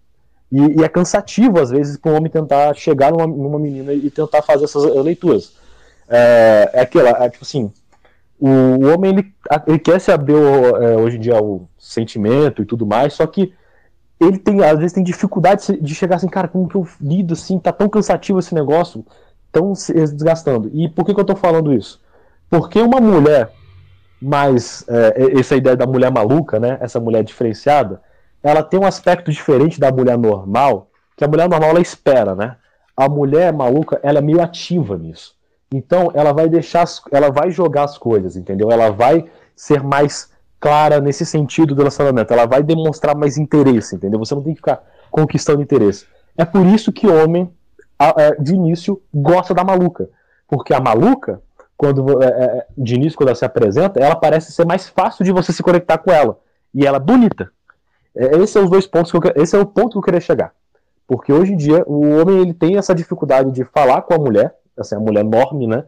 E, 0.50 0.80
e 0.80 0.82
é 0.82 0.88
cansativo, 0.88 1.60
às 1.60 1.68
vezes, 1.68 1.98
para 1.98 2.12
um 2.12 2.16
homem 2.16 2.30
tentar 2.30 2.74
chegar 2.74 3.12
numa, 3.12 3.26
numa 3.26 3.58
menina 3.58 3.92
e 3.92 4.08
tentar 4.08 4.40
fazer 4.40 4.64
essas 4.64 4.84
leituras 5.04 5.57
é, 6.08 6.70
é 6.72 6.80
aquilo, 6.80 7.06
é, 7.06 7.28
tipo 7.28 7.44
assim, 7.44 7.72
o, 8.40 8.48
o 8.48 8.94
homem 8.94 9.10
ele, 9.12 9.34
ele 9.66 9.78
quer 9.78 10.00
se 10.00 10.10
abrir 10.10 10.34
é, 10.34 10.96
hoje 10.96 11.16
em 11.16 11.20
dia 11.20 11.36
ao 11.36 11.68
sentimento 11.78 12.62
e 12.62 12.64
tudo 12.64 12.86
mais, 12.86 13.14
só 13.14 13.26
que 13.26 13.52
ele 14.20 14.38
tem, 14.38 14.62
às 14.64 14.78
vezes 14.78 14.92
tem 14.92 15.04
dificuldade 15.04 15.80
de 15.80 15.94
chegar 15.94 16.16
assim, 16.16 16.28
cara, 16.28 16.48
como 16.48 16.68
que 16.68 16.74
eu 16.74 16.86
lido 17.00 17.34
assim, 17.34 17.58
tá 17.58 17.72
tão 17.72 17.88
cansativo 17.88 18.38
esse 18.38 18.54
negócio, 18.54 19.04
tão 19.52 19.74
se 19.74 19.92
desgastando. 19.92 20.70
E 20.72 20.88
por 20.88 21.04
que, 21.04 21.14
que 21.14 21.20
eu 21.20 21.24
tô 21.24 21.36
falando 21.36 21.72
isso? 21.72 22.00
Porque 22.50 22.80
uma 22.80 23.00
mulher 23.00 23.52
mais, 24.20 24.84
é, 24.88 25.38
essa 25.38 25.54
ideia 25.54 25.76
da 25.76 25.86
mulher 25.86 26.10
maluca, 26.10 26.58
né, 26.58 26.78
essa 26.80 26.98
mulher 26.98 27.22
diferenciada, 27.22 28.00
ela 28.42 28.62
tem 28.62 28.78
um 28.78 28.86
aspecto 28.86 29.30
diferente 29.30 29.78
da 29.78 29.92
mulher 29.92 30.18
normal, 30.18 30.90
que 31.16 31.24
a 31.24 31.28
mulher 31.28 31.48
normal 31.48 31.70
ela 31.70 31.80
espera, 31.80 32.34
né? 32.34 32.56
A 32.96 33.08
mulher 33.08 33.52
maluca, 33.52 34.00
ela 34.02 34.18
é 34.18 34.22
meio 34.22 34.40
ativa 34.40 34.96
nisso. 34.96 35.37
Então 35.72 36.10
ela 36.14 36.32
vai 36.32 36.48
deixar, 36.48 36.84
ela 37.10 37.30
vai 37.30 37.50
jogar 37.50 37.84
as 37.84 37.98
coisas, 37.98 38.36
entendeu? 38.36 38.70
Ela 38.70 38.90
vai 38.90 39.26
ser 39.54 39.82
mais 39.82 40.30
clara 40.60 41.00
nesse 41.00 41.26
sentido 41.26 41.74
do 41.74 41.78
relacionamento. 41.78 42.32
Ela 42.32 42.46
vai 42.46 42.62
demonstrar 42.62 43.16
mais 43.16 43.36
interesse, 43.36 43.96
entendeu? 43.96 44.18
Você 44.18 44.34
não 44.34 44.42
tem 44.42 44.54
que 44.54 44.60
ficar 44.60 44.82
conquistando 45.10 45.62
interesse. 45.62 46.06
É 46.36 46.44
por 46.44 46.64
isso 46.66 46.92
que 46.92 47.06
homem, 47.06 47.50
é, 47.98 48.34
de 48.40 48.54
início, 48.54 49.02
gosta 49.12 49.52
da 49.52 49.64
maluca. 49.64 50.08
Porque 50.46 50.72
a 50.72 50.80
maluca, 50.80 51.42
quando 51.76 52.22
é, 52.22 52.26
é, 52.26 52.66
de 52.76 52.94
início, 52.94 53.16
quando 53.16 53.28
ela 53.28 53.36
se 53.36 53.44
apresenta, 53.44 54.00
ela 54.00 54.16
parece 54.16 54.52
ser 54.52 54.64
mais 54.66 54.88
fácil 54.88 55.24
de 55.24 55.32
você 55.32 55.52
se 55.52 55.62
conectar 55.62 55.98
com 55.98 56.10
ela. 56.10 56.38
E 56.74 56.86
ela 56.86 56.96
é 56.96 57.00
bonita. 57.00 57.50
Esse 58.14 58.58
é 58.58 58.60
os 58.60 58.70
dois 58.70 58.86
pontos 58.86 59.12
que 59.12 59.16
eu, 59.16 59.22
esse 59.36 59.54
é 59.54 59.58
o 59.60 59.66
ponto 59.66 59.90
que 59.90 59.98
eu 59.98 60.02
queria 60.02 60.20
chegar. 60.20 60.52
Porque 61.06 61.32
hoje 61.32 61.52
em 61.52 61.56
dia 61.56 61.84
o 61.86 62.20
homem 62.20 62.40
ele 62.40 62.52
tem 62.52 62.76
essa 62.76 62.94
dificuldade 62.94 63.50
de 63.52 63.64
falar 63.64 64.02
com 64.02 64.14
a 64.14 64.18
mulher, 64.18 64.54
assim, 64.78 64.94
a 64.94 65.00
mulher 65.00 65.24
enorme, 65.24 65.66
né? 65.66 65.84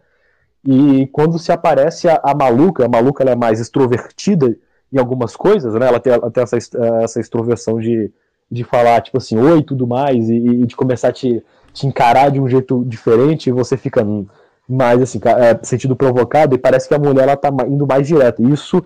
E 0.65 1.07
quando 1.09 1.39
se 1.39 1.51
aparece 1.51 2.09
a, 2.09 2.21
a 2.23 2.35
maluca, 2.35 2.85
a 2.85 2.89
maluca 2.89 3.25
é 3.25 3.35
mais 3.35 3.61
extrovertida 3.61 4.57
em 4.93 4.99
algumas 4.99 5.37
coisas, 5.37 5.75
né? 5.75 5.87
Ela 5.87 6.01
tem, 6.01 6.13
ela 6.13 6.31
tem 6.31 6.43
essa, 6.43 6.59
essa 7.03 7.21
extroversão 7.21 7.79
de, 7.79 8.13
de 8.51 8.65
falar, 8.65 9.01
tipo 9.01 9.19
assim, 9.19 9.39
oi 9.39 9.63
tudo 9.63 9.87
mais, 9.87 10.29
e, 10.29 10.37
e, 10.37 10.67
de 10.67 10.77
começar 10.77 11.09
a 11.09 11.13
te, 11.13 11.43
te 11.73 11.87
encarar 11.87 12.31
de 12.31 12.41
um 12.41 12.49
jeito 12.49 12.85
diferente, 12.85 13.49
e 13.49 13.53
você 13.53 13.77
fica 13.77 14.07
mais, 14.69 15.01
assim, 15.01 15.21
é, 15.25 15.59
sentido 15.65 15.97
provocado, 15.97 16.55
e 16.55 16.59
parece 16.59 16.89
que 16.89 16.95
a 16.95 16.99
mulher, 16.99 17.23
ela 17.23 17.37
tá 17.37 17.51
indo 17.67 17.87
mais 17.87 18.07
direto. 18.07 18.43
Isso 18.49 18.85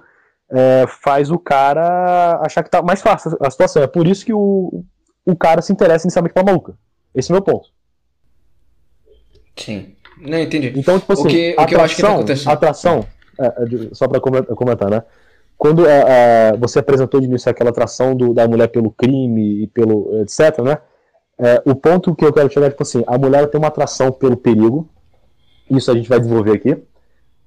é, 0.51 0.85
faz 1.03 1.31
o 1.31 1.39
cara 1.39 2.41
achar 2.43 2.63
que 2.63 2.71
tá 2.71 2.83
mais 2.83 3.03
fácil 3.03 3.37
a 3.41 3.51
situação. 3.51 3.83
É 3.83 3.87
por 3.87 4.07
isso 4.07 4.25
que 4.25 4.33
o, 4.33 4.85
o 5.27 5.37
cara 5.37 5.63
se 5.63 5.73
interessa 5.73 6.07
inicialmente 6.07 6.35
pela 6.35 6.47
maluca. 6.47 6.77
Esse 7.15 7.31
é 7.31 7.35
o 7.35 7.37
meu 7.37 7.43
ponto. 7.43 7.69
Sim. 9.57 9.95
Não, 10.21 10.39
entendi. 10.39 10.73
Então, 10.77 10.99
tipo 10.99 11.13
assim, 11.13 11.27
o 11.27 11.29
que, 11.29 11.51
atração, 11.51 11.65
o 11.65 11.67
que 11.67 11.75
eu 11.75 11.81
acho 11.81 11.97
que 11.97 12.03
tá 12.03 12.13
acontecendo. 12.13 12.53
Atração, 12.53 13.07
é, 13.39 13.47
é 13.47 13.95
só 13.95 14.09
pra 14.09 14.21
comentar, 14.21 14.91
né? 14.91 15.03
Quando 15.57 15.87
é, 15.87 16.05
é, 16.53 16.57
você 16.57 16.79
apresentou 16.79 17.21
de 17.21 17.27
início 17.27 17.51
aquela 17.51 17.71
atração 17.71 18.15
do, 18.15 18.35
da 18.35 18.47
mulher 18.47 18.69
pelo 18.69 18.91
crime 18.91 19.63
e 19.63 19.67
pelo 19.69 20.21
etc, 20.21 20.59
né? 20.61 20.79
É, 21.39 21.63
o 21.65 21.75
ponto 21.75 22.15
que 22.15 22.25
eu 22.25 22.33
quero 22.33 22.53
chegar 22.53 22.67
é 22.67 22.71
tipo 22.71 22.83
assim, 22.83 23.03
a 23.07 23.19
mulher 23.19 23.49
tem 23.49 23.59
uma 23.59 23.69
atração 23.69 24.13
pelo 24.13 24.37
perigo, 24.37 24.89
isso 25.71 25.91
a 25.91 25.95
gente 25.95 26.09
vai 26.09 26.21
desenvolver 26.21 26.53
aqui, 26.53 26.77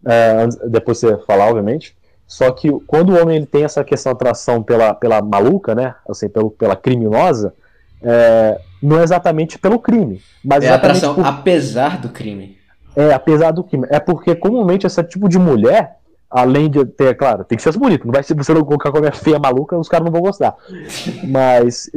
é, 0.06 0.48
depois 0.68 0.98
você 0.98 1.18
falar, 1.26 1.48
obviamente. 1.48 1.96
Só 2.26 2.52
que 2.52 2.70
quando 2.86 3.14
o 3.14 3.22
homem 3.22 3.38
ele 3.38 3.46
tem 3.46 3.64
essa 3.64 3.84
questão 3.84 4.12
de 4.12 4.18
atração 4.18 4.62
pela, 4.62 4.94
pela 4.94 5.22
maluca, 5.22 5.74
né? 5.74 5.96
Assim, 6.10 6.28
pelo, 6.28 6.52
pela 6.52 6.76
criminosa, 6.76 7.54
é, 8.02 8.60
não 8.82 9.00
é 9.00 9.04
exatamente 9.04 9.58
pelo 9.58 9.80
crime. 9.80 10.22
Mas 10.44 10.64
é 10.64 10.70
atração 10.70 11.16
por... 11.16 11.26
apesar 11.26 12.00
do 12.00 12.10
crime. 12.10 12.58
É, 12.96 13.14
apesar 13.14 13.52
do 13.52 13.64
crime. 13.64 13.86
É 13.90 14.00
porque 14.00 14.36
comumente 14.36 14.88
esse 14.88 15.04
tipo 15.04 15.30
de 15.30 15.38
mulher, 15.38 15.98
além 16.30 16.70
de 16.70 16.86
ter, 16.86 17.16
claro, 17.16 17.44
tem 17.44 17.58
que 17.58 17.64
ser 17.64 17.78
bonito. 17.78 18.06
Não 18.06 18.14
vai 18.14 18.24
ser 18.24 18.36
você 18.36 18.54
não 18.54 18.64
colocar 18.64 18.92
com 18.92 18.98
a 18.98 19.02
minha 19.02 19.12
feia 19.14 19.40
maluca, 19.40 19.78
os 19.78 19.88
caras 19.88 20.06
não 20.06 20.12
vão 20.12 20.22
gostar. 20.22 20.56
Mas 21.24 21.90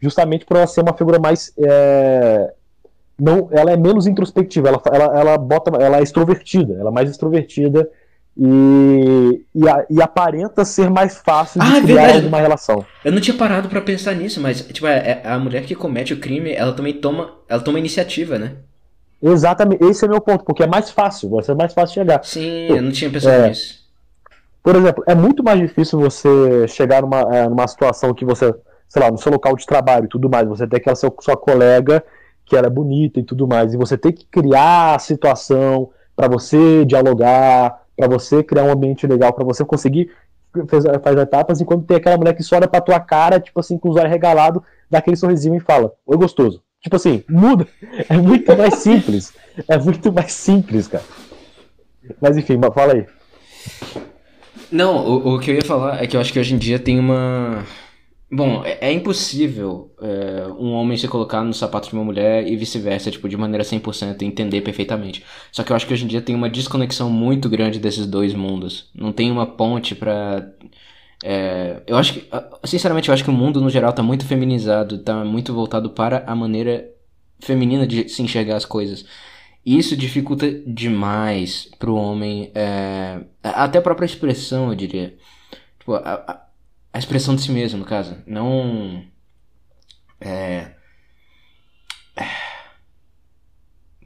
justamente 0.00 0.44
por 0.44 0.56
ela 0.56 0.66
ser 0.66 0.80
uma 0.80 0.94
figura 0.94 1.18
mais. 1.18 1.52
É... 1.58 2.52
Não, 3.18 3.48
ela 3.52 3.70
é 3.70 3.76
menos 3.76 4.06
introspectiva, 4.06 4.68
ela, 4.68 4.80
ela, 4.90 5.20
ela 5.20 5.38
bota, 5.38 5.76
ela 5.76 5.98
é 5.98 6.02
extrovertida, 6.02 6.72
ela 6.80 6.88
é 6.88 6.92
mais 6.92 7.10
extrovertida 7.10 7.86
e, 8.42 9.44
e, 9.54 9.68
a, 9.68 9.84
e, 9.90 10.00
aparenta 10.00 10.64
ser 10.64 10.88
mais 10.88 11.18
fácil 11.18 11.60
de 11.60 11.66
ah, 11.66 11.82
criar 11.82 11.84
verdade. 11.84 12.16
alguma 12.16 12.40
relação. 12.40 12.86
Eu 13.04 13.12
não 13.12 13.20
tinha 13.20 13.36
parado 13.36 13.68
para 13.68 13.82
pensar 13.82 14.14
nisso, 14.14 14.40
mas 14.40 14.62
tipo, 14.62 14.86
é, 14.86 15.20
é, 15.22 15.28
a 15.28 15.38
mulher 15.38 15.62
que 15.64 15.74
comete 15.74 16.14
o 16.14 16.18
crime, 16.18 16.54
ela 16.54 16.72
também 16.72 16.94
toma, 16.94 17.34
ela 17.46 17.60
toma 17.60 17.78
iniciativa, 17.78 18.38
né? 18.38 18.52
Exatamente, 19.22 19.84
esse 19.84 20.06
é 20.06 20.08
meu 20.08 20.22
ponto, 20.22 20.42
porque 20.42 20.62
é 20.62 20.66
mais 20.66 20.90
fácil, 20.90 21.28
vai 21.28 21.42
ser 21.42 21.54
mais 21.54 21.74
fácil 21.74 21.94
chegar. 21.94 22.24
Sim, 22.24 22.68
eu 22.68 22.80
não 22.80 22.90
tinha 22.90 23.10
pensado 23.10 23.44
é, 23.44 23.48
nisso. 23.48 23.80
Por 24.62 24.74
exemplo, 24.74 25.04
é 25.06 25.14
muito 25.14 25.44
mais 25.44 25.60
difícil 25.60 26.00
você 26.00 26.66
chegar 26.66 27.02
numa, 27.02 27.20
é, 27.20 27.46
numa 27.46 27.68
situação 27.68 28.14
que 28.14 28.24
você, 28.24 28.54
sei 28.88 29.02
lá, 29.02 29.10
no 29.10 29.18
seu 29.18 29.30
local 29.30 29.54
de 29.54 29.66
trabalho 29.66 30.06
e 30.06 30.08
tudo 30.08 30.30
mais, 30.30 30.48
você 30.48 30.66
tem 30.66 30.78
aquela 30.78 30.96
sua, 30.96 31.14
sua 31.20 31.36
colega 31.36 32.02
que 32.46 32.56
era 32.56 32.66
é 32.66 32.70
bonita 32.70 33.20
e 33.20 33.22
tudo 33.22 33.46
mais, 33.46 33.72
e 33.72 33.76
você 33.76 33.96
tem 33.96 34.10
que 34.10 34.26
criar 34.26 34.96
a 34.96 34.98
situação 34.98 35.90
para 36.16 36.26
você 36.26 36.84
dialogar, 36.84 37.80
para 38.00 38.08
você 38.08 38.42
criar 38.42 38.64
um 38.64 38.72
ambiente 38.72 39.06
legal, 39.06 39.32
para 39.32 39.44
você 39.44 39.64
conseguir 39.64 40.10
fazer 40.68 41.20
etapas, 41.20 41.60
enquanto 41.60 41.84
tem 41.84 41.98
aquela 41.98 42.16
mulher 42.16 42.34
que 42.34 42.42
só 42.42 42.56
olha 42.56 42.66
pra 42.66 42.80
tua 42.80 42.98
cara, 42.98 43.38
tipo 43.38 43.60
assim, 43.60 43.78
com 43.78 43.90
os 43.90 43.96
olhos 43.96 44.10
regalados, 44.10 44.62
dá 44.90 44.98
aquele 44.98 45.16
sorrisinho 45.16 45.54
e 45.54 45.60
fala, 45.60 45.92
oi 46.06 46.16
gostoso. 46.16 46.62
Tipo 46.82 46.96
assim, 46.96 47.22
muda. 47.28 47.66
É 48.08 48.16
muito 48.16 48.56
mais 48.56 48.74
simples. 48.76 49.32
É 49.68 49.78
muito 49.78 50.10
mais 50.10 50.32
simples, 50.32 50.88
cara. 50.88 51.04
Mas 52.20 52.36
enfim, 52.36 52.58
fala 52.74 52.94
aí. 52.94 53.06
Não, 54.72 55.06
o, 55.06 55.34
o 55.34 55.38
que 55.38 55.50
eu 55.50 55.54
ia 55.56 55.62
falar 55.62 56.02
é 56.02 56.06
que 56.06 56.16
eu 56.16 56.20
acho 56.20 56.32
que 56.32 56.40
hoje 56.40 56.54
em 56.54 56.58
dia 56.58 56.78
tem 56.78 56.98
uma. 56.98 57.64
Bom, 58.32 58.64
é, 58.64 58.78
é 58.80 58.92
impossível 58.92 59.92
é, 60.00 60.46
um 60.56 60.72
homem 60.72 60.96
se 60.96 61.08
colocar 61.08 61.42
no 61.42 61.52
sapato 61.52 61.88
de 61.88 61.94
uma 61.94 62.04
mulher 62.04 62.46
e 62.46 62.54
vice-versa, 62.56 63.10
tipo, 63.10 63.28
de 63.28 63.36
maneira 63.36 63.64
100% 63.64 64.22
entender 64.22 64.60
perfeitamente. 64.60 65.24
Só 65.50 65.64
que 65.64 65.72
eu 65.72 65.76
acho 65.76 65.84
que 65.84 65.92
hoje 65.92 66.04
em 66.04 66.08
dia 66.08 66.22
tem 66.22 66.36
uma 66.36 66.48
desconexão 66.48 67.10
muito 67.10 67.48
grande 67.48 67.80
desses 67.80 68.06
dois 68.06 68.32
mundos. 68.32 68.88
Não 68.94 69.12
tem 69.12 69.32
uma 69.32 69.46
ponte 69.46 69.96
pra. 69.96 70.48
É, 71.24 71.82
eu 71.88 71.96
acho 71.96 72.14
que, 72.14 72.28
sinceramente, 72.64 73.08
eu 73.08 73.14
acho 73.14 73.24
que 73.24 73.30
o 73.30 73.32
mundo 73.32 73.60
no 73.60 73.68
geral 73.68 73.92
tá 73.92 74.02
muito 74.02 74.24
feminizado, 74.24 74.98
tá 74.98 75.24
muito 75.24 75.52
voltado 75.52 75.90
para 75.90 76.22
a 76.26 76.34
maneira 76.36 76.88
feminina 77.40 77.84
de 77.86 78.08
se 78.08 78.22
enxergar 78.22 78.56
as 78.56 78.64
coisas. 78.64 79.04
E 79.66 79.76
isso 79.76 79.96
dificulta 79.96 80.48
demais 80.66 81.68
pro 81.78 81.96
homem, 81.96 82.50
é, 82.54 83.20
até 83.42 83.78
a 83.78 83.82
própria 83.82 84.06
expressão, 84.06 84.70
eu 84.70 84.74
diria. 84.76 85.16
Tipo, 85.78 85.94
a, 85.94 86.14
a 86.26 86.49
expressão 86.98 87.34
de 87.34 87.42
si 87.42 87.50
mesmo, 87.50 87.78
no 87.78 87.84
caso. 87.84 88.16
Não. 88.26 89.04
É. 90.20 90.72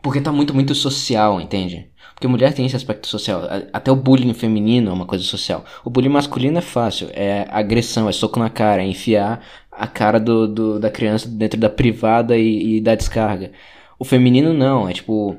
Porque 0.03 0.21
tá 0.21 0.31
muito, 0.31 0.53
muito 0.55 0.75
social, 0.75 1.41
entende? 1.41 1.91
Porque 2.15 2.29
mulher 2.29 2.53
tem 2.53 2.67
esse 2.67 2.77
aspecto 2.77 3.09
social. 3.09 3.43
Até 3.73 3.91
o 3.91 3.97
bullying 3.97 4.35
feminino 4.35 4.91
é 4.91 4.93
uma 4.93 5.07
coisa 5.07 5.25
social. 5.25 5.65
O 5.85 5.91
bullying 5.91 6.11
masculino 6.11 6.59
é 6.59 6.61
fácil. 6.61 7.09
É 7.13 7.47
agressão, 7.51 8.09
é 8.09 8.13
soco 8.13 8.39
na 8.39 8.51
cara, 8.51 8.83
é 8.83 8.87
enfiar 8.87 9.43
a 9.73 9.87
cara 9.87 10.21
do, 10.21 10.47
do 10.47 10.79
da 10.79 10.91
criança 10.91 11.29
dentro 11.29 11.59
da 11.59 11.69
privada 11.71 12.37
e, 12.37 12.77
e 12.77 12.81
dar 12.81 12.95
descarga. 12.95 13.53
O 13.99 14.05
feminino 14.05 14.53
não, 14.53 14.89
é 14.89 14.93
tipo 14.93 15.37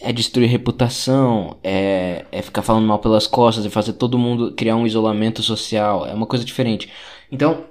é 0.00 0.12
destruir 0.12 0.48
reputação, 0.48 1.58
é, 1.62 2.24
é 2.30 2.42
ficar 2.42 2.62
falando 2.62 2.86
mal 2.86 2.98
pelas 2.98 3.26
costas, 3.26 3.64
é 3.64 3.70
fazer 3.70 3.94
todo 3.94 4.18
mundo 4.18 4.52
criar 4.54 4.76
um 4.76 4.86
isolamento 4.86 5.42
social, 5.42 6.06
é 6.06 6.12
uma 6.12 6.26
coisa 6.26 6.44
diferente. 6.44 6.90
Então, 7.30 7.64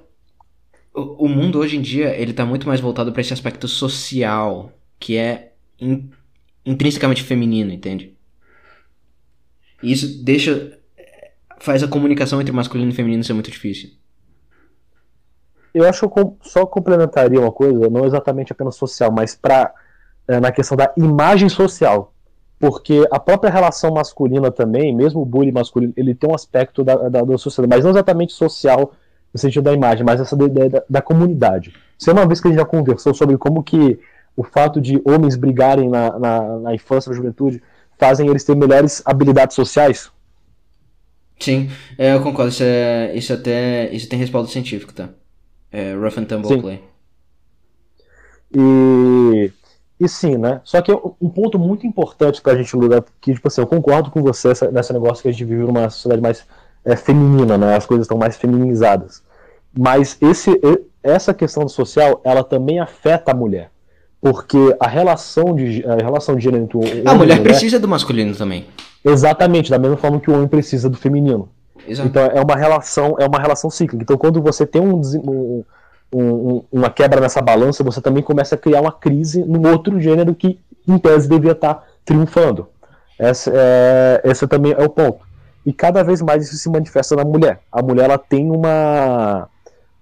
o, 0.94 1.26
o 1.26 1.28
mundo 1.28 1.58
hoje 1.58 1.76
em 1.76 1.82
dia, 1.82 2.14
ele 2.16 2.32
tá 2.32 2.44
muito 2.44 2.66
mais 2.66 2.80
voltado 2.80 3.12
para 3.12 3.20
esse 3.20 3.32
aspecto 3.32 3.68
social, 3.68 4.72
que 4.98 5.16
é 5.16 5.52
in, 5.80 6.10
intrinsecamente 6.64 7.22
feminino, 7.22 7.72
entende? 7.72 8.16
E 9.82 9.92
isso 9.92 10.24
deixa 10.24 10.78
faz 11.58 11.82
a 11.82 11.88
comunicação 11.88 12.40
entre 12.40 12.52
masculino 12.52 12.90
e 12.90 12.94
feminino 12.94 13.24
ser 13.24 13.32
muito 13.32 13.50
difícil. 13.50 13.90
Eu 15.72 15.88
acho 15.88 16.08
que 16.08 16.20
eu 16.20 16.38
só 16.42 16.64
complementaria 16.66 17.40
uma 17.40 17.50
coisa, 17.50 17.88
não 17.90 18.04
exatamente 18.04 18.52
apenas 18.52 18.76
social, 18.76 19.10
mas 19.10 19.34
para 19.34 19.74
é, 20.28 20.38
na 20.40 20.52
questão 20.52 20.76
da 20.76 20.92
imagem 20.96 21.48
social 21.48 22.13
porque 22.64 23.06
a 23.10 23.20
própria 23.20 23.52
relação 23.52 23.92
masculina 23.92 24.50
também, 24.50 24.96
mesmo 24.96 25.20
o 25.20 25.26
bullying 25.26 25.52
masculino, 25.52 25.92
ele 25.98 26.14
tem 26.14 26.30
um 26.30 26.34
aspecto 26.34 26.82
da, 26.82 26.96
da, 27.10 27.20
da 27.20 27.36
sociedade, 27.36 27.68
mas 27.76 27.84
não 27.84 27.90
exatamente 27.90 28.32
social 28.32 28.94
no 29.34 29.38
sentido 29.38 29.64
da 29.64 29.74
imagem, 29.74 30.02
mas 30.02 30.18
essa 30.18 30.34
ideia 30.34 30.70
da, 30.70 30.82
da, 30.88 31.02
comunidade. 31.02 31.74
Isso 31.98 32.08
é 32.08 32.14
uma 32.14 32.26
vez 32.26 32.40
que 32.40 32.48
a 32.48 32.50
gente 32.50 32.60
já 32.60 32.64
conversou 32.64 33.12
sobre 33.12 33.36
como 33.36 33.62
que 33.62 34.00
o 34.34 34.42
fato 34.42 34.80
de 34.80 34.98
homens 35.04 35.36
brigarem 35.36 35.90
na, 35.90 36.18
na, 36.18 36.58
na 36.60 36.74
infância, 36.74 37.10
na 37.10 37.16
juventude, 37.16 37.62
fazem 37.98 38.30
eles 38.30 38.44
ter 38.44 38.56
melhores 38.56 39.02
habilidades 39.04 39.54
sociais? 39.54 40.10
Sim, 41.38 41.68
é, 41.98 42.14
eu 42.14 42.22
concordo. 42.22 42.50
Isso, 42.50 42.62
é, 42.62 43.14
isso 43.14 43.32
até 43.34 43.92
isso 43.92 44.08
tem 44.08 44.18
respaldo 44.18 44.48
científico, 44.48 44.94
tá? 44.94 45.10
É, 45.70 45.92
rough 45.92 46.16
and 46.16 46.24
tumble 46.24 46.48
Sim. 46.48 46.60
play. 46.62 46.82
E 48.56 49.52
e 49.98 50.08
sim, 50.08 50.36
né? 50.36 50.60
Só 50.64 50.82
que 50.82 50.92
um 50.92 51.28
ponto 51.28 51.58
muito 51.58 51.86
importante 51.86 52.40
pra 52.40 52.56
gente 52.56 52.74
lutar, 52.76 53.04
que, 53.20 53.32
tipo 53.32 53.46
assim, 53.46 53.60
eu 53.60 53.66
concordo 53.66 54.10
com 54.10 54.22
você 54.22 54.48
nesse 54.72 54.92
negócio 54.92 55.22
que 55.22 55.28
a 55.28 55.32
gente 55.32 55.44
vive 55.44 55.62
numa 55.62 55.88
sociedade 55.88 56.20
mais 56.20 56.44
é, 56.84 56.96
feminina, 56.96 57.56
né? 57.56 57.76
As 57.76 57.86
coisas 57.86 58.04
estão 58.04 58.18
mais 58.18 58.36
feminizadas. 58.36 59.22
Mas 59.76 60.16
esse, 60.20 60.50
essa 61.02 61.32
questão 61.32 61.68
social, 61.68 62.20
ela 62.24 62.42
também 62.42 62.80
afeta 62.80 63.30
a 63.30 63.34
mulher. 63.34 63.70
Porque 64.20 64.74
a 64.80 64.88
relação 64.88 65.54
de, 65.54 65.84
a 65.86 65.96
relação 65.96 66.34
de 66.34 66.42
gênero 66.42 66.64
entre 66.64 66.76
o 66.76 66.80
homem 66.80 67.02
A 67.04 67.14
mulher, 67.14 67.36
mulher 67.36 67.42
precisa 67.42 67.78
do 67.78 67.86
masculino 67.86 68.34
também. 68.34 68.66
Exatamente, 69.04 69.70
da 69.70 69.78
mesma 69.78 69.96
forma 69.96 70.18
que 70.18 70.30
o 70.30 70.34
homem 70.34 70.48
precisa 70.48 70.88
do 70.88 70.96
feminino. 70.96 71.48
Exato. 71.86 72.08
Então 72.08 72.24
é 72.24 72.40
uma 72.40 72.56
relação, 72.56 73.16
é 73.18 73.26
uma 73.26 73.38
relação 73.38 73.68
cíclica. 73.68 74.02
Então 74.02 74.16
quando 74.16 74.40
você 74.40 74.66
tem 74.66 74.80
um, 74.80 74.98
um 74.98 75.64
um, 76.14 76.64
uma 76.70 76.90
quebra 76.90 77.20
nessa 77.20 77.42
balança, 77.42 77.82
você 77.82 78.00
também 78.00 78.22
começa 78.22 78.54
a 78.54 78.58
criar 78.58 78.80
uma 78.80 78.92
crise 78.92 79.44
no 79.44 79.68
outro 79.70 80.00
gênero 80.00 80.34
que, 80.34 80.58
em 80.86 80.98
tese, 80.98 81.28
devia 81.28 81.52
estar 81.52 81.84
triunfando. 82.04 82.68
Essa, 83.18 83.50
é, 83.52 84.22
esse 84.24 84.46
também 84.46 84.72
é 84.72 84.82
o 84.82 84.88
ponto. 84.88 85.24
E 85.66 85.72
cada 85.72 86.02
vez 86.02 86.20
mais 86.20 86.44
isso 86.44 86.56
se 86.56 86.70
manifesta 86.70 87.16
na 87.16 87.24
mulher. 87.24 87.60
A 87.72 87.82
mulher 87.82 88.04
ela 88.04 88.18
tem 88.18 88.50
uma, 88.50 89.48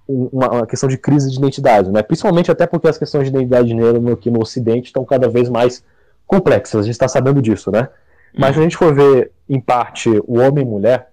uma, 0.08 0.66
questão 0.66 0.88
de 0.88 0.98
crise 0.98 1.30
de 1.30 1.38
identidade, 1.38 1.90
né? 1.90 2.02
principalmente 2.02 2.50
até 2.50 2.66
porque 2.66 2.88
as 2.88 2.98
questões 2.98 3.24
de 3.24 3.30
identidade 3.30 3.68
de 3.68 3.74
gênero 3.74 4.12
aqui 4.12 4.30
no 4.30 4.40
Ocidente 4.40 4.86
estão 4.86 5.04
cada 5.04 5.28
vez 5.28 5.48
mais 5.48 5.84
complexas, 6.26 6.80
a 6.80 6.84
gente 6.84 6.94
está 6.94 7.08
sabendo 7.08 7.42
disso, 7.42 7.70
né? 7.70 7.88
Mas 8.34 8.50
uhum. 8.50 8.54
se 8.54 8.58
a 8.58 8.62
gente 8.62 8.76
for 8.76 8.94
ver, 8.94 9.30
em 9.48 9.60
parte, 9.60 10.08
o 10.26 10.38
homem 10.38 10.64
e 10.64 10.68
mulher, 10.68 11.10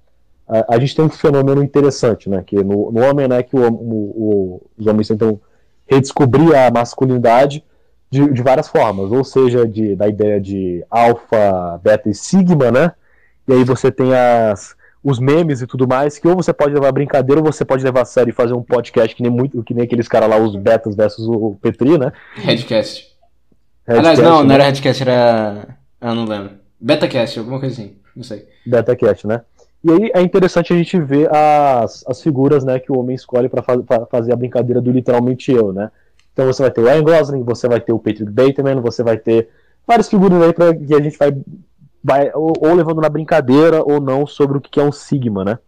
a, 0.50 0.76
a, 0.76 0.80
gente 0.80 0.96
tem 0.96 1.06
um 1.06 1.10
fenômeno 1.10 1.64
interessante, 1.64 2.30
né? 2.30 2.44
Que 2.46 2.64
no, 2.64 2.92
no 2.92 3.02
homem, 3.02 3.28
né, 3.28 3.44
que 3.44 3.56
o, 3.56 3.72
o, 3.72 4.62
os 4.78 4.88
homens 4.88 5.08
tentam 5.08 5.40
redescobrir 5.88 6.56
a 6.56 6.72
masculinidade 6.72 7.64
de, 8.10 8.28
de 8.32 8.42
várias 8.42 8.68
formas, 8.68 9.12
ou 9.12 9.24
seja, 9.24 9.68
de, 9.68 9.96
da 9.96 10.08
ideia 10.08 10.42
de 10.42 10.84
alfa, 10.90 11.80
beta 11.84 12.10
e 12.10 12.16
sigma, 12.16 12.72
né? 12.72 12.92
E 13.48 13.54
aí 13.54 13.64
você 13.64 13.92
tem 13.92 14.14
as, 14.16 14.76
os 15.04 15.20
memes 15.20 15.62
e 15.62 15.68
tudo 15.68 15.88
mais, 15.88 16.18
que 16.18 16.28
ou 16.28 16.36
você 16.36 16.52
pode 16.52 16.74
levar 16.74 16.92
brincadeira, 16.92 17.40
ou 17.40 17.46
você 17.46 17.64
pode 17.64 17.84
levar 17.84 18.02
a 18.02 18.06
sério 18.06 18.32
e 18.32 18.34
fazer 18.34 18.54
um 18.54 18.64
podcast 18.64 19.16
que 19.16 19.22
nem, 19.22 19.32
muito, 19.32 19.64
que 19.64 19.74
nem 19.74 19.84
aqueles 19.84 20.08
caras 20.08 20.30
lá, 20.30 20.38
os 20.38 20.56
betas 20.56 20.96
versus 20.96 21.28
o 21.28 21.58
Petri, 21.62 21.98
né? 21.98 22.12
Redcast. 22.36 23.08
Aliás, 23.88 24.20
não, 24.20 24.42
né? 24.42 24.48
não 24.48 24.56
era 24.56 24.64
Redcast, 24.66 25.02
era. 25.02 25.78
Ah, 26.02 26.14
não 26.14 26.26
lembro. 26.26 26.52
Betacast, 26.80 27.40
alguma 27.40 27.60
coisa 27.60 27.82
assim, 27.82 27.98
não 28.16 28.24
sei. 28.24 28.48
Betacast, 28.66 29.28
né? 29.28 29.42
E 29.84 29.92
aí 29.92 30.12
é 30.14 30.22
interessante 30.22 30.74
a 30.74 30.76
gente 30.76 31.00
ver 31.00 31.34
as, 31.34 32.04
as 32.08 32.22
figuras 32.22 32.66
né, 32.66 32.80
que 32.80 32.92
o 32.92 33.00
homem 33.00 33.16
escolhe 33.16 33.48
para 33.48 33.62
faz, 33.62 33.82
fazer 34.12 34.34
a 34.34 34.36
brincadeira 34.36 34.82
do 34.82 34.92
literalmente 34.92 35.52
eu, 35.52 35.72
né? 35.72 35.90
Então 36.34 36.46
você 36.46 36.62
vai 36.62 36.72
ter 36.72 36.82
o 36.82 36.86
Ryan 36.86 37.04
Gosling, 37.04 37.44
você 37.44 37.68
vai 37.68 37.80
ter 37.80 37.94
o 37.94 38.00
Patrick 38.00 38.32
Bateman, 38.32 38.82
você 38.82 39.04
vai 39.04 39.18
ter 39.18 39.50
várias 39.88 40.10
figuras 40.10 40.42
aí 40.42 40.54
pra, 40.54 40.76
que 40.76 40.94
a 40.94 41.02
gente 41.02 41.18
vai, 41.18 41.36
vai 42.04 42.32
ou, 42.34 42.54
ou, 42.60 42.74
levando 42.74 43.02
na 43.02 43.10
brincadeira 43.10 43.82
ou 43.84 44.00
não 44.00 44.28
sobre 44.28 44.58
o 44.58 44.62
que 44.62 44.80
é 44.80 44.84
um 44.84 44.92
Sigma, 44.92 45.46
né? 45.46 45.60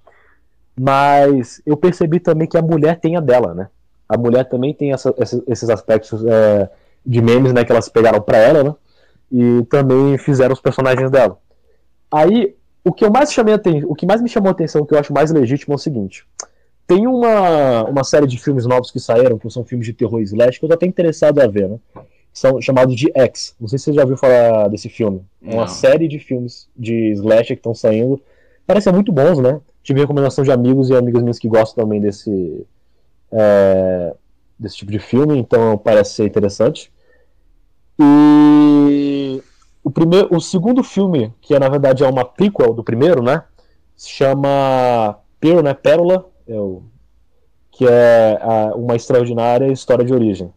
Mas 0.80 1.62
eu 1.66 1.78
percebi 1.78 2.20
também 2.20 2.48
que 2.48 2.58
a 2.58 2.62
mulher 2.62 3.00
tem 3.00 3.16
a 3.16 3.20
dela, 3.20 3.54
né? 3.54 3.70
A 4.08 4.18
mulher 4.18 4.46
também 4.46 4.74
tem 4.74 4.92
essa, 4.92 5.14
esses 5.48 5.70
aspectos 5.70 6.26
é, 6.26 6.70
de 7.06 7.22
memes 7.22 7.54
né, 7.54 7.64
que 7.64 7.72
elas 7.72 7.88
pegaram 7.88 8.22
para 8.22 8.38
ela, 8.38 8.64
né? 8.64 8.76
E 9.32 9.64
também 9.70 10.18
fizeram 10.18 10.54
os 10.54 10.60
personagens 10.60 11.10
dela. 11.10 11.38
Aí 12.12 12.56
o 12.84 12.92
que 12.92 13.06
eu 13.06 13.12
mais 13.12 13.32
chamei 13.32 13.56
o 13.86 13.96
que 13.96 14.06
mais 14.06 14.22
me 14.22 14.30
chamou 14.30 14.50
a 14.50 14.52
atenção, 14.52 14.86
que 14.86 14.94
eu 14.94 15.00
acho 15.00 15.14
mais 15.14 15.32
legítimo 15.32 15.74
é 15.74 15.76
o 15.76 15.80
seguinte. 15.80 16.26
Tem 16.88 17.08
uma, 17.08 17.84
uma 17.84 18.04
série 18.04 18.28
de 18.28 18.38
filmes 18.38 18.66
novos 18.66 18.92
que 18.92 19.00
saíram, 19.00 19.38
que 19.38 19.50
são 19.50 19.64
filmes 19.64 19.88
de 19.88 19.94
terror 19.94 20.20
slash, 20.22 20.60
que 20.60 20.66
eu 20.66 20.70
tô 20.70 20.76
até 20.76 20.86
interessado 20.86 21.40
a 21.40 21.48
ver, 21.48 21.70
né? 21.70 21.80
São 22.34 22.60
chamados 22.62 22.96
de 22.96 23.12
X. 23.14 23.56
Não 23.60 23.68
sei 23.68 23.78
se 23.78 23.86
você 23.86 23.94
já 23.94 24.02
ouviu 24.02 24.18
falar 24.18 24.68
desse 24.68 24.90
filme. 24.90 25.24
É 25.46 25.54
uma 25.54 25.68
série 25.68 26.08
de 26.08 26.18
filmes 26.18 26.68
de 26.76 27.12
slash 27.12 27.48
que 27.48 27.54
estão 27.54 27.74
saindo. 27.74 28.22
Parecem 28.66 28.92
muito 28.92 29.12
bons, 29.12 29.40
né? 29.40 29.60
Tive 29.84 30.00
recomendação 30.00 30.44
de 30.44 30.52
amigos 30.52 30.90
e 30.90 30.96
amigas 30.96 31.22
minhas 31.22 31.40
que 31.40 31.48
gostam 31.48 31.84
também 31.84 32.00
desse, 32.00 32.66
é, 33.32 34.14
desse 34.58 34.78
tipo 34.78 34.92
de 34.92 35.00
filme, 35.00 35.38
então 35.38 35.78
parece 35.78 36.14
ser 36.14 36.26
interessante. 36.26 36.92
E 38.00 39.41
o, 39.84 39.90
primeiro, 39.90 40.36
o 40.36 40.40
segundo 40.40 40.84
filme, 40.84 41.34
que 41.42 41.54
é, 41.54 41.60
na 41.60 41.70
verdade 41.70 42.04
é 42.04 42.08
uma 42.08 42.26
prequel 42.26 42.74
do 42.74 42.84
primeiro, 42.84 43.24
né? 43.24 43.44
Se 43.96 44.10
chama 44.10 45.20
Pearl, 45.40 45.62
né? 45.62 45.74
Pérola, 45.74 46.30
é 46.48 46.60
o, 46.60 46.84
que 47.72 47.88
é 47.88 48.40
a, 48.42 48.76
uma 48.76 48.96
extraordinária 48.96 49.72
história 49.72 50.06
de 50.06 50.14
origem. 50.14 50.54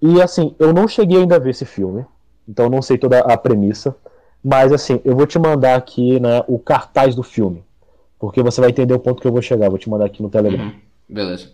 E 0.00 0.20
assim, 0.20 0.54
eu 0.58 0.72
não 0.72 0.88
cheguei 0.88 1.18
ainda 1.18 1.36
a 1.36 1.38
ver 1.38 1.50
esse 1.50 1.64
filme, 1.64 2.04
então 2.48 2.68
não 2.68 2.82
sei 2.82 2.98
toda 2.98 3.20
a 3.20 3.36
premissa, 3.36 3.96
mas 4.42 4.72
assim, 4.72 5.00
eu 5.04 5.16
vou 5.16 5.26
te 5.26 5.38
mandar 5.38 5.76
aqui 5.76 6.20
né, 6.20 6.42
o 6.46 6.58
cartaz 6.58 7.14
do 7.14 7.22
filme, 7.22 7.64
porque 8.18 8.42
você 8.42 8.60
vai 8.60 8.70
entender 8.70 8.94
o 8.94 9.00
ponto 9.00 9.20
que 9.20 9.26
eu 9.26 9.32
vou 9.32 9.42
chegar. 9.42 9.68
Vou 9.68 9.78
te 9.78 9.88
mandar 9.88 10.06
aqui 10.06 10.22
no 10.22 10.28
Telegram. 10.30 10.64
Uhum. 10.64 10.74
Beleza. 11.08 11.50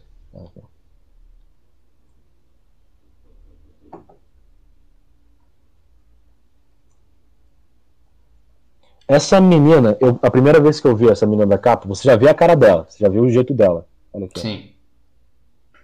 Essa 9.11 9.41
menina, 9.41 9.97
eu, 10.01 10.17
a 10.23 10.31
primeira 10.31 10.61
vez 10.61 10.79
que 10.79 10.87
eu 10.87 10.95
vi 10.95 11.09
essa 11.09 11.27
menina 11.27 11.45
da 11.45 11.59
capa, 11.59 11.89
você 11.89 12.05
já 12.05 12.15
viu 12.15 12.29
a 12.29 12.35
cara 12.35 12.55
dela, 12.55 12.87
você 12.89 12.99
já 13.03 13.09
viu 13.09 13.25
o 13.25 13.29
jeito 13.29 13.53
dela. 13.53 13.85
Olha 14.13 14.27
aqui. 14.27 14.39
Sim. 14.39 14.71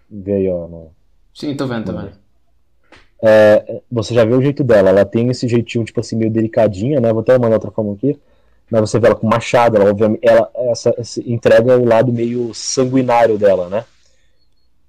Vê 0.09 0.35
aí, 0.35 0.49
ó. 0.49 0.69
no- 0.69 0.93
Sim, 1.35 1.57
tô 1.57 1.67
vendo, 1.67 1.93
vendo. 1.93 2.13
É, 3.21 3.81
você 3.91 4.15
já 4.15 4.25
vê 4.25 4.33
o 4.33 4.41
jeito 4.41 4.63
dela. 4.63 4.91
Ela 4.91 5.05
tem 5.05 5.29
esse 5.29 5.49
jeitinho, 5.49 5.85
tipo 5.85 5.99
assim, 5.99 6.15
meio 6.15 6.31
delicadinha, 6.31 7.01
né? 7.01 7.13
Vou 7.13 7.21
até 7.23 7.37
mandar 7.37 7.57
outra 7.57 7.73
forma 7.73 7.95
aqui. 7.95 8.17
Mas 8.71 8.81
você 8.83 9.01
vê 9.01 9.09
ela 9.09 9.17
com 9.17 9.27
machado, 9.27 9.77
ela 9.77 9.91
obviamente. 9.91 10.21
Ela 10.23 10.49
essa, 10.55 10.95
esse- 10.97 11.29
entrega 11.29 11.77
o 11.77 11.85
lado 11.85 12.13
meio 12.13 12.55
sanguinário 12.55 13.37
dela, 13.37 13.69
né? 13.69 13.85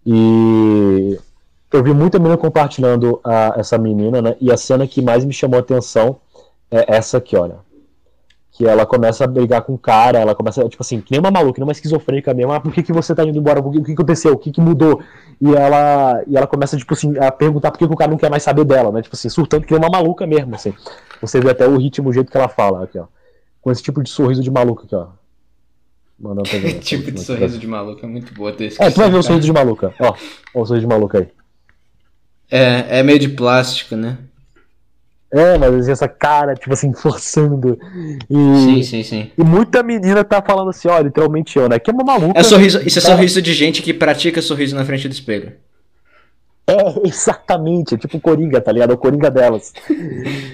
E 0.05 1.19
eu 1.73 1.83
vi 1.83 1.91
muita 1.93 2.19
menina 2.19 2.37
compartilhando 2.37 3.19
a- 3.23 3.55
essa 3.57 3.77
menina, 3.79 4.21
né? 4.21 4.35
E 4.39 4.51
a 4.51 4.57
cena 4.57 4.87
que 4.87 5.01
mais 5.01 5.25
me 5.25 5.33
chamou 5.33 5.57
a 5.57 5.61
atenção 5.61 6.17
é 6.69 6.95
essa 6.95 7.17
aqui, 7.17 7.35
olha. 7.35 7.65
Que 8.57 8.65
ela 8.65 8.87
começa 8.87 9.23
a 9.23 9.27
brigar 9.27 9.61
com 9.61 9.75
o 9.75 9.77
cara, 9.77 10.17
ela 10.17 10.33
começa, 10.33 10.67
tipo 10.67 10.81
assim, 10.81 10.99
que 10.99 11.11
nem 11.11 11.19
uma 11.19 11.29
maluca, 11.29 11.53
que 11.53 11.59
nem 11.59 11.67
uma 11.67 11.71
esquizofrênica 11.71 12.33
mesmo. 12.33 12.51
Ah, 12.51 12.59
por 12.59 12.73
que, 12.73 12.81
que 12.81 12.91
você 12.91 13.13
tá 13.13 13.23
indo 13.23 13.37
embora? 13.37 13.61
Por 13.61 13.71
que, 13.71 13.77
o 13.77 13.83
que 13.83 13.91
aconteceu? 13.91 14.33
O 14.33 14.37
que, 14.37 14.51
que 14.51 14.59
mudou? 14.59 14.99
E 15.39 15.53
ela, 15.53 16.23
e 16.25 16.35
ela 16.35 16.47
começa, 16.47 16.75
tipo 16.75 16.91
assim, 16.91 17.15
a 17.19 17.31
perguntar 17.31 17.69
por 17.69 17.77
que, 17.77 17.87
que 17.87 17.93
o 17.93 17.95
cara 17.95 18.09
não 18.09 18.17
quer 18.17 18.31
mais 18.31 18.41
saber 18.41 18.65
dela, 18.65 18.91
né? 18.91 19.03
Tipo 19.03 19.15
assim, 19.15 19.29
surtando 19.29 19.63
que 19.63 19.71
nem 19.71 19.79
uma 19.79 19.91
maluca 19.91 20.25
mesmo, 20.25 20.55
assim. 20.55 20.73
Você 21.21 21.39
vê 21.39 21.51
até 21.51 21.67
o 21.67 21.77
ritmo, 21.77 22.09
o 22.09 22.13
jeito 22.13 22.31
que 22.31 22.37
ela 22.37 22.49
fala, 22.49 22.83
aqui, 22.83 22.97
ó. 22.97 23.05
Com 23.61 23.71
esse 23.71 23.83
tipo 23.83 24.01
de 24.01 24.09
sorriso 24.09 24.41
de 24.41 24.49
maluca 24.49 24.85
aqui, 24.85 24.95
ó. 24.95 25.09
Mandando 26.19 26.49
pra 26.49 26.57
ver. 26.59 26.79
tipo 26.79 27.11
de 27.11 27.21
sorriso 27.21 27.59
de 27.59 27.67
maluco 27.67 28.03
é 28.03 28.09
muito 28.09 28.33
boa. 28.33 28.49
É, 28.79 28.89
tu 28.89 28.97
vai 28.97 29.11
ver 29.11 29.17
o 29.17 29.23
sorriso 29.23 29.45
de 29.45 29.53
maluca. 29.53 29.93
Ó, 29.99 30.15
ó 30.55 30.61
o 30.61 30.65
sorriso 30.65 30.87
de 30.87 30.91
maluca 30.91 31.19
aí. 31.19 31.27
É, 32.49 32.99
é 32.99 33.03
meio 33.03 33.19
de 33.19 33.29
plástico, 33.29 33.95
né? 33.95 34.17
É, 35.29 35.57
mas 35.57 35.73
assim, 35.75 35.91
essa 35.91 36.07
cara, 36.07 36.55
tipo 36.55 36.73
assim, 36.73 36.93
forçando. 36.93 37.77
E, 38.29 38.33
Sim, 38.35 38.83
sim, 38.83 39.03
sim. 39.03 39.31
e 39.37 39.43
muita 39.43 39.83
menina 39.83 40.23
tá 40.23 40.41
falando 40.41 40.69
assim, 40.69 40.87
ó, 40.87 40.97
literalmente 40.99 41.57
eu, 41.59 41.67
né? 41.67 41.77
Que 41.79 41.89
é 41.91 41.93
uma 41.93 42.03
maluca. 42.03 42.39
É 42.39 42.43
sorriso, 42.43 42.81
isso 42.87 42.99
é 42.99 43.01
Cara- 43.01 43.15
sorriso 43.15 43.41
de 43.41 43.53
gente 43.53 43.81
que 43.81 43.93
pratica 43.93 44.41
sorriso 44.41 44.75
na 44.75 44.85
frente 44.85 45.07
do 45.07 45.11
espelho. 45.11 45.51
É, 46.65 47.07
exatamente. 47.07 47.95
É 47.95 47.97
tipo 47.97 48.17
o 48.17 48.21
Coringa, 48.21 48.59
tá 48.61 48.71
ligado? 48.71 48.91
É 48.91 48.93
o 48.93 48.97
Coringa 48.97 49.29
delas. 49.31 49.73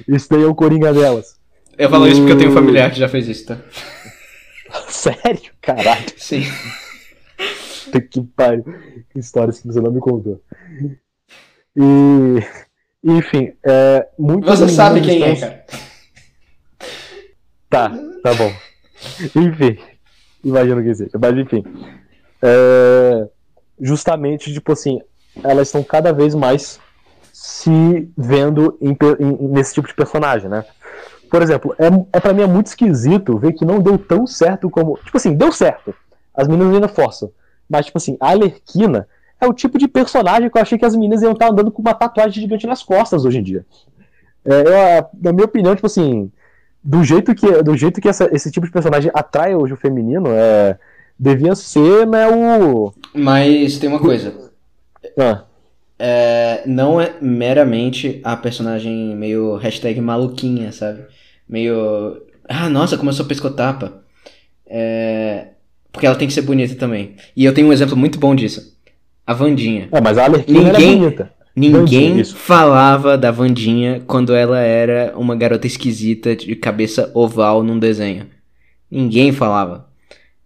Isso 0.07 0.27
daí 0.29 0.43
é 0.43 0.47
o 0.47 0.55
Coringa 0.55 0.91
delas. 0.93 1.36
Eu 1.77 1.89
falo 1.89 2.07
isso 2.07 2.19
porque 2.21 2.33
eu 2.33 2.38
tenho 2.38 2.51
um 2.51 2.53
familiar 2.53 2.91
que 2.91 2.99
já 2.99 3.07
fez 3.09 3.27
isso, 3.27 3.47
tá? 3.47 3.57
Sério? 4.89 5.51
Caralho, 5.62 6.05
Sim. 6.17 6.43
que 8.12 8.21
pariu. 8.36 8.63
Que 9.12 9.19
histórias 9.19 9.59
que 9.59 9.67
você 9.67 9.79
não 9.81 9.91
me 9.91 9.99
contou. 9.99 10.41
E. 11.75 12.43
Enfim, 13.03 13.53
é. 13.63 14.07
Muitas 14.17 14.59
Você 14.59 14.69
sabe 14.69 15.01
quem 15.01 15.23
é, 15.23 15.33
estão- 15.33 15.49
cara. 15.49 15.65
Tá, 17.69 17.89
tá 18.23 18.33
bom. 18.35 18.51
Enfim, 19.35 19.77
imagino 20.43 20.81
que 20.83 20.93
seja. 20.95 21.17
Mas 21.19 21.37
enfim. 21.37 21.63
É, 22.41 23.27
justamente, 23.79 24.53
tipo 24.53 24.71
assim, 24.71 25.01
elas 25.43 25.67
estão 25.67 25.83
cada 25.83 26.13
vez 26.13 26.35
mais 26.35 26.79
se 27.31 28.09
vendo 28.17 28.77
em 28.81 28.95
em- 29.19 29.47
nesse 29.49 29.73
tipo 29.73 29.87
de 29.87 29.93
personagem, 29.93 30.49
né? 30.49 30.63
Por 31.29 31.41
exemplo, 31.41 31.75
é, 31.79 31.87
é 32.17 32.19
para 32.19 32.31
mim 32.33 32.43
é 32.43 32.47
muito 32.47 32.67
esquisito 32.67 33.37
ver 33.39 33.53
que 33.53 33.65
não 33.65 33.79
deu 33.79 33.97
tão 33.97 34.27
certo 34.27 34.69
como. 34.69 34.97
Tipo 35.03 35.17
assim, 35.17 35.33
deu 35.33 35.51
certo. 35.51 35.93
As 36.33 36.47
meninas 36.47 36.75
ainda 36.75 36.87
forçam. 36.87 37.31
Mas, 37.67 37.87
tipo 37.87 37.97
assim, 37.97 38.15
a 38.19 38.29
Alerquina 38.29 39.07
é 39.45 39.47
o 39.47 39.53
tipo 39.53 39.77
de 39.77 39.88
personagem 39.88 40.49
que 40.49 40.58
eu 40.58 40.62
achei 40.62 40.77
que 40.77 40.86
as 40.86 40.95
meninas 40.95 41.21
iam 41.21 41.34
estar 41.34 41.49
andando 41.49 41.71
com 41.71 41.82
uma 41.82 41.93
tatuagem 41.93 42.41
gigante 42.41 42.67
nas 42.67 42.84
costas 42.84 43.25
hoje 43.25 43.39
em 43.39 43.43
dia. 43.43 43.65
É, 44.45 44.62
eu, 44.99 45.06
na 45.21 45.32
minha 45.34 45.45
opinião, 45.45 45.75
tipo 45.75 45.88
assim, 45.88 46.32
do 46.84 47.03
jeito 47.03 47.34
que, 47.34 47.62
do 47.63 47.77
jeito 47.77 48.01
que 48.01 48.10
essa- 48.10 48.29
esse 48.34 48.51
tipo 48.51 48.65
de 48.65 48.71
personagem 48.71 49.12
atrai 49.13 49.56
hoje 49.56 49.73
o 49.73 49.77
feminino, 49.77 50.27
é, 50.29 50.77
devia 51.17 51.56
ser, 51.56 52.06
né, 52.08 52.27
o. 52.29 52.93
Mas 53.13 53.77
tem 53.77 53.89
uma 53.89 53.99
coisa. 53.99 54.34
Ah, 55.17 55.43
É, 55.99 56.63
não 56.65 56.99
é 56.99 57.13
meramente 57.21 58.19
a 58.23 58.36
personagem 58.36 59.15
meio 59.15 59.56
hashtag 59.58 60.01
maluquinha, 60.01 60.71
sabe? 60.71 61.06
Meio. 61.47 62.21
Ah, 62.49 62.67
nossa, 62.67 62.97
começou 62.97 63.23
a 63.25 63.27
pescotapa. 63.29 64.03
É. 64.67 65.49
Porque 65.91 66.06
ela 66.08 66.15
tem 66.15 66.27
que 66.27 66.34
ser 66.34 66.41
bonita 66.41 66.75
também. 66.75 67.15
E 67.38 67.45
eu 67.45 67.53
tenho 67.53 67.67
um 67.67 67.73
exemplo 67.73 67.95
muito 67.95 68.19
bom 68.19 68.34
disso. 68.36 68.72
A 69.25 69.33
Vandinha. 69.33 69.88
é, 69.91 70.01
mas 70.01 70.17
a 70.17 70.25
Alerquina 70.25 70.69
era 70.69 70.77
Ninguém- 70.79 70.99
bonita. 70.99 71.33
Ninguém 71.55 72.09
Vandinha, 72.09 72.25
falava 72.25 73.15
da 73.17 73.29
Vandinha 73.29 74.01
quando 74.07 74.33
ela 74.33 74.59
era 74.59 75.13
uma 75.15 75.36
garota 75.36 75.67
esquisita 75.67 76.36
de 76.36 76.55
cabeça 76.55 77.12
oval 77.13 77.62
num 77.62 77.77
desenho. 77.77 78.25
Ninguém 78.89 79.31
falava. 79.31 79.88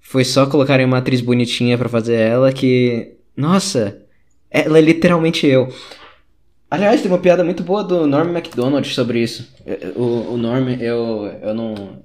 Foi 0.02 0.26
só 0.26 0.46
colocarem 0.46 0.86
uma 0.86 0.98
atriz 0.98 1.22
bonitinha 1.22 1.78
pra 1.78 1.88
fazer 1.90 2.16
ela 2.16 2.52
que. 2.52 3.14
Nossa! 3.38 4.02
Ela 4.52 4.80
é 4.80 4.82
literalmente 4.82 5.48
eu. 5.48 5.70
Aliás, 6.70 7.02
tem 7.02 7.10
uma 7.10 7.18
piada 7.20 7.44
muito 7.44 7.64
boa 7.64 7.84
do 7.84 8.06
Norm 8.06 8.30
MacDonald 8.32 8.86
sobre 8.94 9.22
isso. 9.24 9.48
O, 9.96 10.34
o 10.34 10.38
Norm, 10.38 10.68
eu, 10.82 11.32
eu 11.42 11.54
não. 11.54 12.00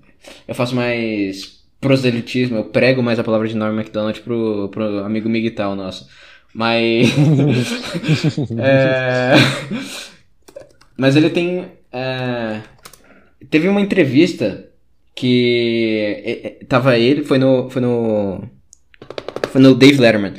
Eu 0.46 0.54
faço 0.54 0.74
mais 0.76 1.61
proselitismo, 1.80 2.56
eu 2.58 2.64
prego 2.66 3.02
mais 3.02 3.18
a 3.18 3.24
palavra 3.24 3.48
de 3.48 3.56
Norm 3.56 3.74
MacDonald 3.74 4.20
pro, 4.20 4.68
pro 4.68 5.04
amigo 5.04 5.28
Miguel 5.28 5.74
nosso. 5.74 6.06
Mas. 6.54 7.08
É, 8.56 9.36
Mas 10.96 11.16
ele 11.16 11.30
tem. 11.30 11.72
é, 11.92 12.62
Teve 13.50 13.68
uma 13.68 13.80
entrevista 13.80 14.70
que 15.14 16.22
é, 16.24 16.48
é, 16.62 16.64
tava 16.66 16.98
ele, 16.98 17.24
foi 17.24 17.38
no. 17.38 17.70
Foi 17.70 17.82
no. 17.82 18.42
Foi 19.50 19.60
no 19.60 19.74
Dave 19.74 19.98
Letterman. 20.00 20.34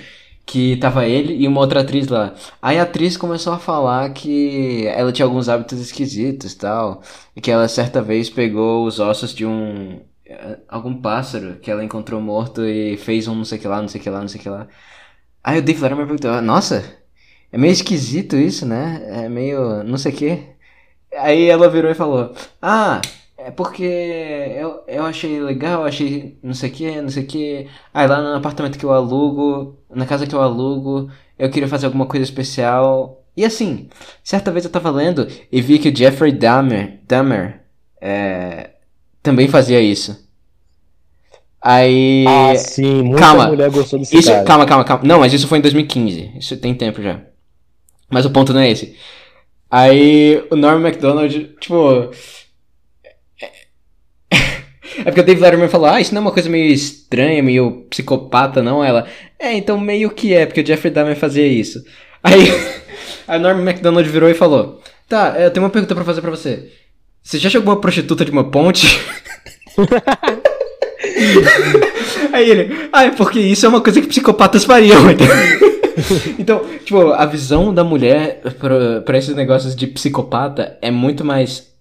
Que 0.46 0.76
tava 0.78 1.08
ele 1.08 1.36
e 1.36 1.48
uma 1.48 1.62
outra 1.62 1.82
atriz 1.82 2.08
lá. 2.10 2.36
Aí 2.62 2.78
a 2.78 2.84
atriz 2.84 3.16
começou 3.18 3.54
a 3.54 3.60
falar 3.60 4.12
que 4.14 4.86
ela 4.88 5.12
tinha 5.14 5.26
alguns 5.26 5.48
hábitos 5.50 5.80
esquisitos 5.80 6.52
e 6.54 6.58
tal. 6.58 7.02
E 7.36 7.42
que 7.42 7.50
ela 7.52 7.68
certa 7.68 8.02
vez 8.02 8.30
pegou 8.30 8.86
os 8.86 9.00
ossos 9.00 9.34
de 9.34 9.46
um. 9.46 10.02
eh, 10.26 10.60
algum 10.68 11.00
pássaro 11.02 11.60
que 11.60 11.72
ela 11.72 11.84
encontrou 11.84 12.20
morto 12.22 12.66
e 12.66 12.98
fez 12.98 13.28
um 13.28 13.36
não 13.36 13.46
sei 13.46 13.58
que 13.60 13.68
lá, 13.68 13.82
não 13.82 13.88
sei 13.88 14.02
o 14.02 14.04
que 14.04 14.10
lá, 14.10 14.20
não 14.22 14.28
sei 14.28 14.40
o 14.40 14.44
que 14.44 14.50
lá. 14.50 14.68
Aí 15.44 15.60
o 15.60 15.62
Dave 15.62 15.82
Letterman 15.82 16.06
perguntou: 16.08 16.32
"Ah, 16.32 16.42
Nossa, 16.42 16.84
é 17.52 17.58
meio 17.58 17.72
esquisito 17.72 18.36
isso, 18.36 18.66
né? 18.66 19.26
É 19.26 19.30
meio. 19.30 19.84
não 19.84 19.98
sei 19.98 20.12
o 20.12 20.16
que. 20.16 20.44
Aí 21.18 21.46
ela 21.50 21.70
virou 21.70 21.92
e 21.92 21.96
falou: 21.96 22.34
Ah, 22.62 23.02
é 23.38 23.52
porque 23.52 23.84
eu, 23.84 24.84
eu 24.88 25.06
achei 25.06 25.40
legal, 25.42 25.86
achei 25.86 26.38
não 26.42 26.54
sei 26.54 26.70
o 26.70 26.74
que, 26.74 27.02
não 27.02 27.10
sei 27.10 27.24
o 27.24 27.28
que. 27.28 27.68
Aí 27.94 28.08
lá 28.08 28.22
no 28.22 28.36
apartamento 28.36 28.78
que 28.80 28.86
eu 28.86 28.92
alugo, 28.94 29.78
na 29.90 30.06
casa 30.06 30.26
que 30.28 30.34
eu 30.36 30.42
alugo, 30.42 31.12
eu 31.38 31.50
queria 31.50 31.68
fazer 31.70 31.86
alguma 31.88 32.06
coisa 32.08 32.24
especial. 32.24 33.24
E 33.36 33.46
assim, 33.46 33.90
certa 34.24 34.52
vez 34.52 34.66
eu 34.66 34.72
tava 34.72 34.90
lendo 34.92 35.28
e 35.52 35.62
vi 35.62 35.80
que 35.80 35.90
o 35.90 35.96
Jeffrey 35.96 36.32
Dahmer, 36.32 37.00
Dahmer 37.08 37.62
é, 38.02 38.72
também 39.22 39.48
fazia 39.48 39.82
isso. 39.82 40.23
Aí. 41.64 42.26
Ah, 42.28 42.56
sim, 42.58 43.04
muita 43.04 43.22
calma. 43.22 43.48
mulher 43.48 43.70
gostou 43.70 43.98
desse 43.98 44.18
Isso, 44.18 44.30
cara. 44.30 44.44
calma, 44.44 44.66
calma, 44.66 44.84
calma. 44.84 45.04
Não, 45.06 45.20
mas 45.20 45.32
isso 45.32 45.48
foi 45.48 45.60
em 45.60 45.62
2015. 45.62 46.32
Isso 46.38 46.58
tem 46.58 46.76
tempo 46.76 47.02
já. 47.02 47.22
Mas 48.10 48.26
o 48.26 48.32
ponto 48.32 48.54
não 48.54 48.60
é 48.60 48.70
esse. 48.70 48.98
Aí 49.72 50.44
o 50.52 50.58
Norm 50.58 50.82
MacDonald, 50.82 51.56
tipo. 51.62 52.12
É 54.96 55.06
porque 55.06 55.22
o 55.22 55.24
Dave 55.24 55.42
Letterman 55.42 55.70
falou, 55.70 55.88
ah, 55.88 56.00
isso 56.00 56.14
não 56.14 56.22
é 56.22 56.26
uma 56.26 56.32
coisa 56.32 56.48
meio 56.50 56.72
estranha, 56.72 57.42
meio 57.42 57.86
psicopata, 57.90 58.62
não? 58.62 58.84
Ela, 58.84 59.08
é, 59.40 59.54
então 59.54 59.80
meio 59.80 60.12
que 60.12 60.34
é, 60.34 60.46
porque 60.46 60.62
o 60.62 60.66
Jeffrey 60.66 60.94
Dahmer 60.94 61.16
fazia 61.16 61.48
isso. 61.48 61.84
Aí, 62.22 62.52
aí 63.28 63.40
o 63.40 63.42
Norm 63.42 63.64
MacDonald 63.64 64.08
virou 64.08 64.30
e 64.30 64.36
falou, 64.36 64.82
tá, 65.10 65.36
eu 65.40 65.50
tenho 65.50 65.64
uma 65.66 65.72
pergunta 65.72 65.96
pra 65.96 66.04
fazer 66.04 66.22
pra 66.22 66.30
você. 66.30 66.72
Você 67.24 67.40
já 67.40 67.50
jogou 67.50 67.74
uma 67.74 67.82
prostituta 67.82 68.24
de 68.24 68.32
uma 68.32 68.52
ponte? 68.52 68.86
Aí 72.34 72.50
ele, 72.50 72.90
ah, 72.92 73.06
é 73.06 73.12
porque 73.12 73.40
isso 73.40 73.66
é 73.66 73.70
uma 73.70 73.82
coisa 73.82 74.02
que 74.02 74.08
psicopatas 74.08 74.66
fariam. 74.66 75.00
então, 76.40 76.66
tipo, 76.84 77.12
a 77.12 77.26
visão 77.26 77.74
da 77.74 77.84
mulher 77.84 78.42
pra 79.06 79.18
esses 79.18 79.36
negócios 79.36 79.76
de 79.76 79.88
psicopata 79.88 80.78
é 80.82 80.90
muito 80.90 81.24
mais. 81.24 81.72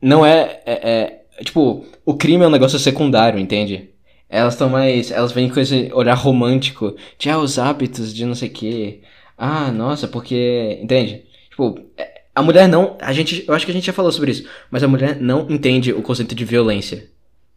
Não 0.00 0.24
é, 0.24 0.60
é, 0.66 0.90
é- 0.90 1.18
Tipo, 1.44 1.84
o 2.04 2.14
crime 2.14 2.44
é 2.44 2.46
um 2.46 2.50
negócio 2.50 2.78
secundário, 2.78 3.38
entende? 3.40 3.88
Elas 4.28 4.54
estão 4.54 4.68
mais. 4.68 5.10
Elas 5.10 5.32
vêm 5.32 5.48
com 5.48 5.58
esse 5.60 5.90
olhar 5.92 6.14
romântico 6.14 6.94
de, 7.18 7.28
ah, 7.30 7.38
os 7.38 7.58
hábitos 7.58 8.14
de 8.14 8.24
não 8.24 8.34
sei 8.34 8.48
o 8.48 8.52
quê. 8.52 9.00
Ah, 9.36 9.70
nossa, 9.72 10.06
porque. 10.06 10.78
Entende? 10.82 11.24
Tipo, 11.50 11.78
é- 11.96 12.22
a 12.34 12.42
mulher 12.42 12.68
não. 12.68 12.96
A 13.00 13.12
gente, 13.12 13.44
eu 13.46 13.54
acho 13.54 13.64
que 13.66 13.72
a 13.72 13.74
gente 13.74 13.86
já 13.86 13.92
falou 13.92 14.12
sobre 14.12 14.30
isso, 14.30 14.46
mas 14.70 14.82
a 14.82 14.88
mulher 14.88 15.16
não 15.20 15.46
entende 15.50 15.92
o 15.92 16.02
conceito 16.02 16.34
de 16.34 16.44
violência. 16.44 17.10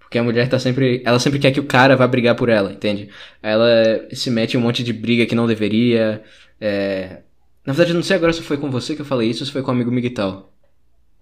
Porque 0.05 0.17
a 0.17 0.23
mulher 0.23 0.47
tá 0.47 0.57
sempre. 0.59 1.01
Ela 1.05 1.19
sempre 1.19 1.39
quer 1.39 1.51
que 1.51 1.59
o 1.59 1.65
cara 1.65 1.95
vá 1.97 2.07
brigar 2.07 2.35
por 2.35 2.47
ela, 2.49 2.71
entende? 2.71 3.09
Ela 3.41 4.07
se 4.13 4.29
mete 4.29 4.53
em 4.53 4.57
um 4.57 4.61
monte 4.61 4.83
de 4.83 4.93
briga 4.93 5.25
que 5.25 5.35
não 5.35 5.47
deveria. 5.47 6.23
é, 6.61 7.21
Na 7.65 7.73
verdade, 7.73 7.91
eu 7.91 7.95
não 7.95 8.03
sei 8.03 8.15
agora 8.15 8.31
se 8.31 8.41
foi 8.41 8.57
com 8.57 8.69
você 8.71 8.95
que 8.95 9.01
eu 9.01 9.05
falei 9.05 9.29
isso 9.29 9.41
ou 9.41 9.47
se 9.47 9.51
foi 9.51 9.61
com 9.61 9.71
o 9.71 9.73
amigo 9.73 9.91
Miguel. 9.91 10.49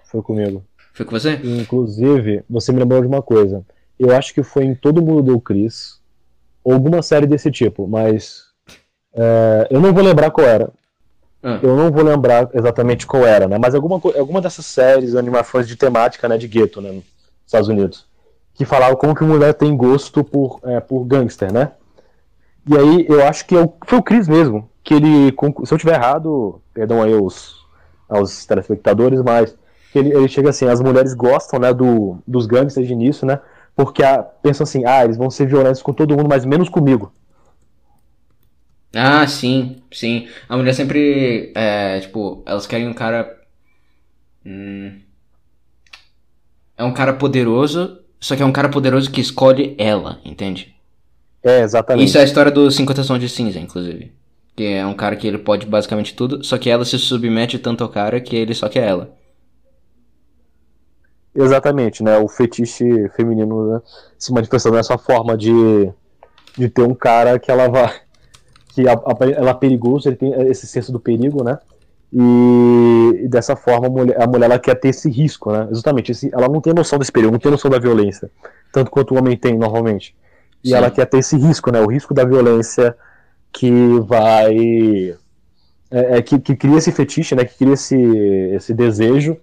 Foi 0.04 0.22
comigo. 0.22 0.63
Foi 0.93 1.06
com 1.06 1.12
você? 1.17 1.39
Inclusive, 1.43 2.43
você 2.50 2.72
me 2.72 2.80
lembrou 2.80 3.02
de 3.02 3.08
uma 3.08 3.22
coisa. 3.22 3.65
eu 3.98 4.15
acho 4.15 4.34
que 4.34 4.43
foi 4.43 4.65
em 4.65 4.76
Todo 4.76 5.02
Mundo 5.02 5.24
Deu 5.24 5.39
Chris, 5.39 6.00
ou 6.63 6.74
alguma 6.74 7.02
série 7.02 7.26
desse 7.26 7.50
tipo, 7.50 7.88
mas 7.88 8.43
é, 9.15 9.67
eu 9.72 9.80
não 9.82 9.93
vou 9.93 10.04
lembrar 10.04 10.30
qual 10.32 10.46
era. 10.48 10.69
Ah. 11.41 11.60
Eu 11.62 11.76
não 11.76 11.91
vou 11.91 12.04
lembrar 12.04 12.50
exatamente 12.54 13.06
qual 13.08 13.26
era, 13.26 13.48
né? 13.48 13.58
Mas 13.58 13.74
alguma, 13.76 13.96
alguma 14.17 14.39
dessas 14.41 14.65
séries, 14.65 15.15
animações 15.15 15.67
de 15.67 15.76
temática, 15.76 16.28
né, 16.30 16.38
de 16.38 16.48
gueto, 16.48 16.80
né, 16.82 16.91
nos 16.91 17.04
Estados 17.46 17.67
Unidos, 17.69 18.06
que 18.56 18.66
falavam 18.66 18.96
como 18.98 19.16
que 19.16 19.24
mulher 19.24 19.54
tem 19.54 19.76
gosto 19.76 20.24
por, 20.24 20.60
é, 20.63 20.80
por 20.80 21.06
gangster, 21.06 21.52
né? 21.52 21.72
E 22.68 22.78
aí 22.78 23.06
eu 23.10 23.26
acho 23.28 23.46
que 23.46 23.56
é 23.56 23.62
o- 23.62 23.74
foi 23.86 24.00
o 24.00 24.04
Chris 24.04 24.28
mesmo, 24.28 24.70
que 24.84 24.94
ele, 24.94 25.34
se 25.66 25.74
eu 25.74 25.78
tiver 25.78 25.96
errado, 25.96 26.62
perdão 26.74 27.02
aí 27.02 27.13
aos, 27.13 27.66
aos 28.10 28.46
telespectadores, 28.46 29.22
mas 29.22 29.56
ele, 29.94 30.13
ele 30.16 30.28
chega 30.28 30.50
assim, 30.50 30.66
as 30.68 30.82
mulheres 30.82 31.13
gostam, 31.13 31.60
né, 31.60 31.74
do, 31.74 32.18
dos 32.28 32.46
gangsters 32.46 32.88
de 32.88 32.94
início, 32.94 33.26
né? 33.28 33.39
Porque 33.76 34.04
a, 34.04 34.24
pensam 34.24 34.63
assim, 34.63 34.86
ah, 34.86 35.04
eles 35.04 35.18
vão 35.18 35.30
ser 35.30 35.48
violentos 35.48 35.82
com 35.82 35.94
todo 35.94 36.16
mundo, 36.16 36.30
mas 36.30 36.46
menos 36.46 36.70
comigo. 36.70 37.12
Ah, 38.96 39.26
sim, 39.28 39.82
sim. 39.92 40.28
A 40.48 40.56
mulher 40.56 40.74
sempre, 40.74 41.52
é, 41.56 42.00
tipo, 42.00 42.44
elas 42.46 42.68
querem 42.68 42.88
um 42.88 42.94
cara. 42.94 43.39
Hum, 44.46 45.04
é 46.78 46.84
um 46.84 46.94
cara 46.94 47.13
poderoso, 47.13 48.03
só 48.24 48.36
que 48.36 48.42
é 48.44 48.46
um 48.46 48.52
cara 48.52 48.70
poderoso 48.70 49.12
que 49.12 49.22
escolhe 49.22 49.76
ela, 49.78 50.20
entende? 50.26 50.74
É, 51.44 51.62
exatamente. 51.62 52.08
Isso 52.08 52.18
é 52.18 52.22
a 52.22 52.24
história 52.26 52.52
do 52.52 52.70
50 52.72 53.04
Tons 53.06 53.20
de 53.20 53.30
Cinza, 53.30 53.60
inclusive. 53.60 54.14
Que 54.56 54.66
é 54.66 54.86
um 54.86 54.94
cara 54.94 55.16
que 55.16 55.28
ele 55.28 55.38
pode 55.40 55.66
basicamente 55.66 56.16
tudo, 56.16 56.44
só 56.44 56.58
que 56.58 56.70
ela 56.70 56.86
se 56.86 56.98
submete 56.98 57.60
tanto 57.60 57.84
ao 57.84 57.90
cara 57.90 58.22
que 58.22 58.36
ele 58.36 58.54
só 58.54 58.70
quer 58.70 58.88
ela. 58.88 59.14
Exatamente, 61.36 62.04
né? 62.04 62.18
O 62.18 62.28
fetiche 62.28 63.10
feminino 63.16 63.74
né, 63.74 63.82
se 64.20 64.32
manifestando 64.32 64.76
nessa 64.76 64.98
forma 64.98 65.36
de, 65.36 65.92
de 66.58 66.70
ter 66.70 66.84
um 66.84 66.94
cara 66.94 67.40
que 67.40 67.50
ela 67.52 67.68
vai. 67.68 68.02
que 68.74 68.88
a- 68.88 68.94
a- 68.94 69.32
ela 69.36 69.52
é 69.52 69.54
perigoso, 69.56 70.10
ele 70.10 70.16
tem 70.16 70.34
esse 70.50 70.68
senso 70.68 70.92
do 70.92 71.00
perigo, 71.00 71.44
né? 71.44 71.60
E, 72.15 73.23
e 73.23 73.28
dessa 73.28 73.56
forma 73.56 73.88
a 73.88 73.89
mulher, 73.89 74.21
a 74.21 74.28
mulher 74.28 74.45
ela 74.45 74.60
quer 74.60 74.76
ter 74.76 74.89
esse 74.89 75.10
risco, 75.10 75.52
né? 75.52 75.67
Exatamente, 75.71 76.12
esse, 76.12 76.30
ela 76.32 76.47
não 76.47 76.62
tem 76.62 76.73
noção 76.73 76.99
desse 76.99 77.12
perigo, 77.12 77.32
não 77.32 77.39
tem 77.39 77.52
noção 77.52 77.71
da 77.71 77.80
violência, 77.80 78.30
tanto 78.71 78.91
quanto 78.91 79.15
o 79.15 79.17
homem 79.17 79.36
tem 79.36 79.58
normalmente. 79.58 80.15
E 80.63 80.69
Sim. 80.69 80.76
ela 80.76 80.91
quer 80.91 81.06
ter 81.06 81.17
esse 81.17 81.36
risco, 81.36 81.71
né? 81.71 81.82
O 81.82 81.88
risco 81.88 82.13
da 82.13 82.23
violência 82.23 82.95
que 83.52 83.71
vai. 84.02 85.15
É, 85.89 86.17
é, 86.17 86.21
que, 86.21 86.39
que 86.39 86.56
cria 86.56 86.78
esse 86.78 86.91
fetiche, 86.91 87.36
né? 87.36 87.45
Que 87.45 87.58
cria 87.58 87.73
esse, 87.73 87.95
esse 87.95 88.73
desejo 88.73 89.38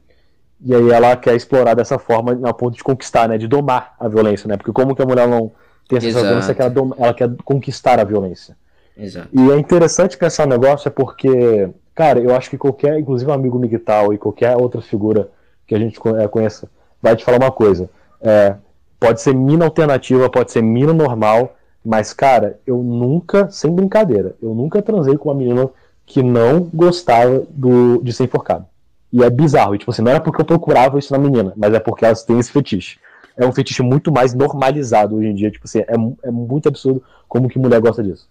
e 0.62 0.74
aí 0.74 0.90
ela 0.90 1.16
quer 1.16 1.34
explorar 1.34 1.74
dessa 1.74 1.98
forma 1.98 2.38
a 2.44 2.52
ponto 2.52 2.76
de 2.76 2.84
conquistar, 2.84 3.28
né? 3.28 3.38
De 3.38 3.48
domar 3.48 3.94
a 3.98 4.08
violência, 4.08 4.46
né? 4.46 4.56
Porque 4.56 4.72
como 4.72 4.94
que 4.94 5.02
a 5.02 5.06
mulher 5.06 5.26
não 5.26 5.50
tem 5.88 5.98
essa 5.98 6.08
Exato. 6.08 6.26
violência 6.26 6.54
que 6.54 6.60
ela, 6.60 6.70
doma- 6.70 6.96
ela 6.98 7.14
quer 7.14 7.30
conquistar 7.44 7.98
a 7.98 8.04
violência. 8.04 8.56
Exato. 8.96 9.28
E 9.32 9.50
é 9.50 9.56
interessante 9.56 10.18
pensar 10.18 10.46
no 10.46 10.52
negócio 10.52 10.88
é 10.88 10.90
porque, 10.90 11.70
cara, 12.00 12.18
eu 12.18 12.34
acho 12.34 12.48
que 12.48 12.56
qualquer, 12.56 12.98
inclusive 12.98 13.30
um 13.30 13.34
amigo 13.34 13.58
Miguel 13.58 14.14
e 14.14 14.16
qualquer 14.16 14.56
outra 14.56 14.80
figura 14.80 15.28
que 15.66 15.74
a 15.74 15.78
gente 15.78 16.00
eh, 16.18 16.28
conheça, 16.28 16.66
vai 17.02 17.14
te 17.14 17.22
falar 17.22 17.36
uma 17.36 17.50
coisa. 17.50 17.90
É, 18.22 18.56
pode 18.98 19.20
ser 19.20 19.34
mina 19.34 19.66
alternativa, 19.66 20.30
pode 20.30 20.50
ser 20.50 20.62
mina 20.62 20.94
normal, 20.94 21.54
mas, 21.84 22.14
cara, 22.14 22.58
eu 22.66 22.78
nunca, 22.78 23.50
sem 23.50 23.70
brincadeira, 23.70 24.34
eu 24.40 24.54
nunca 24.54 24.80
transei 24.80 25.18
com 25.18 25.28
uma 25.28 25.34
menina 25.34 25.68
que 26.06 26.22
não 26.22 26.70
gostava 26.72 27.42
do, 27.50 28.00
de 28.02 28.14
ser 28.14 28.24
enforcado. 28.24 28.64
E 29.12 29.22
é 29.22 29.28
bizarro, 29.28 29.74
e, 29.74 29.78
tipo 29.78 29.90
assim, 29.90 30.00
não 30.00 30.10
era 30.10 30.20
porque 30.20 30.40
eu 30.40 30.46
procurava 30.46 30.98
isso 30.98 31.12
na 31.12 31.18
menina, 31.18 31.52
mas 31.54 31.74
é 31.74 31.80
porque 31.80 32.06
elas 32.06 32.24
têm 32.24 32.38
esse 32.38 32.50
fetiche. 32.50 32.98
É 33.36 33.44
um 33.44 33.52
fetiche 33.52 33.82
muito 33.82 34.10
mais 34.10 34.32
normalizado 34.32 35.16
hoje 35.16 35.28
em 35.28 35.34
dia, 35.34 35.50
tipo 35.50 35.66
assim, 35.66 35.80
é, 35.80 35.94
é 36.22 36.30
muito 36.30 36.66
absurdo 36.66 37.02
como 37.28 37.46
que 37.46 37.58
mulher 37.58 37.78
gosta 37.78 38.02
disso. 38.02 38.26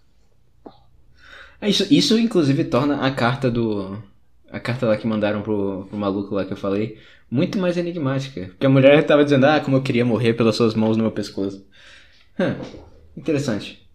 É 1.61 1.69
Isso, 1.69 1.85
isso 1.93 2.17
inclusive 2.17 2.63
torna 2.65 3.05
a 3.05 3.11
carta 3.13 3.49
do. 3.51 4.01
A 4.51 4.59
carta 4.59 4.87
lá 4.87 4.97
que 4.97 5.05
mandaram 5.07 5.41
pro, 5.41 5.85
pro 5.89 5.97
maluco 5.97 6.33
lá 6.33 6.43
que 6.45 6.53
eu 6.53 6.57
falei 6.57 6.97
muito 7.29 7.59
mais 7.59 7.77
enigmática. 7.77 8.47
Porque 8.47 8.65
a 8.65 8.69
mulher 8.69 9.05
tava 9.05 9.23
dizendo, 9.23 9.45
ah, 9.45 9.59
como 9.59 9.77
eu 9.77 9.83
queria 9.83 10.03
morrer 10.05 10.33
pelas 10.33 10.55
suas 10.55 10.73
mãos 10.73 10.97
no 10.97 11.03
meu 11.03 11.11
pescoço. 11.11 11.63
Hum, 12.39 12.55
interessante. 13.17 13.87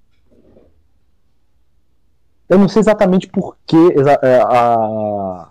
Eu 2.48 2.59
não 2.59 2.68
sei 2.68 2.81
exatamente 2.81 3.27
por 3.29 3.57
que 3.66 3.77
é, 4.22 4.40
a- 4.42 5.50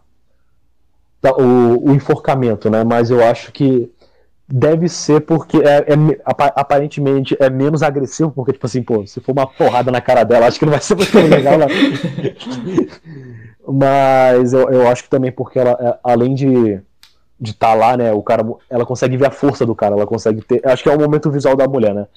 tá, 1.21 1.31
o, 1.35 1.89
o 1.89 1.93
enforcamento, 1.93 2.69
né? 2.69 2.83
Mas 2.83 3.09
eu 3.09 3.23
acho 3.23 3.51
que 3.51 3.91
deve 4.55 4.87
ser 4.87 5.21
porque 5.21 5.57
é, 5.57 5.93
é 5.93 5.95
me- 5.95 6.19
apa- 6.23 6.53
aparentemente 6.55 7.35
é 7.39 7.49
menos 7.49 7.81
agressivo, 7.81 8.31
porque, 8.31 8.53
tipo 8.53 8.67
assim, 8.67 8.83
pô, 8.83 9.05
se 9.07 9.19
for 9.19 9.31
uma 9.31 9.47
porrada 9.47 9.91
na 9.91 9.99
cara 9.99 10.23
dela, 10.23 10.45
acho 10.45 10.59
que 10.59 10.65
não 10.65 10.71
vai 10.73 10.81
ser 10.81 10.95
muito 10.95 11.17
legal, 11.17 11.57
não. 11.57 11.67
Mas 13.67 14.53
eu, 14.53 14.69
eu 14.69 14.87
acho 14.87 15.03
que 15.03 15.09
também 15.09 15.31
porque 15.31 15.57
ela, 15.57 15.71
é, 15.79 15.97
além 16.03 16.35
de 16.35 16.79
de 17.39 17.51
estar 17.51 17.73
lá, 17.73 17.97
né, 17.97 18.13
o 18.13 18.23
cara, 18.23 18.41
ela 18.69 18.85
consegue 18.85 19.17
ver 19.17 19.25
a 19.25 19.31
força 19.31 19.65
do 19.65 19.75
cara, 19.75 19.95
ela 19.95 20.07
consegue 20.07 20.41
ter, 20.41 20.65
acho 20.65 20.81
que 20.81 20.87
é 20.87 20.95
o 20.95 20.99
momento 20.99 21.29
visual 21.29 21.57
da 21.57 21.67
mulher, 21.67 21.93
né? 21.93 22.07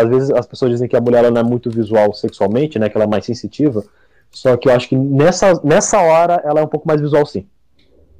Às 0.00 0.08
vezes 0.08 0.30
as 0.30 0.46
pessoas 0.46 0.70
dizem 0.70 0.88
que 0.88 0.96
a 0.96 1.00
mulher 1.00 1.18
ela 1.18 1.30
não 1.30 1.42
é 1.42 1.44
muito 1.44 1.68
visual 1.68 2.14
sexualmente, 2.14 2.78
né, 2.78 2.88
que 2.88 2.96
ela 2.96 3.04
é 3.04 3.08
mais 3.08 3.26
sensitiva, 3.26 3.84
só 4.30 4.56
que 4.56 4.70
eu 4.70 4.72
acho 4.72 4.88
que 4.88 4.96
nessa, 4.96 5.60
nessa 5.62 6.00
hora 6.00 6.40
ela 6.42 6.60
é 6.60 6.64
um 6.64 6.68
pouco 6.68 6.88
mais 6.88 7.02
visual 7.02 7.26
sim. 7.26 7.44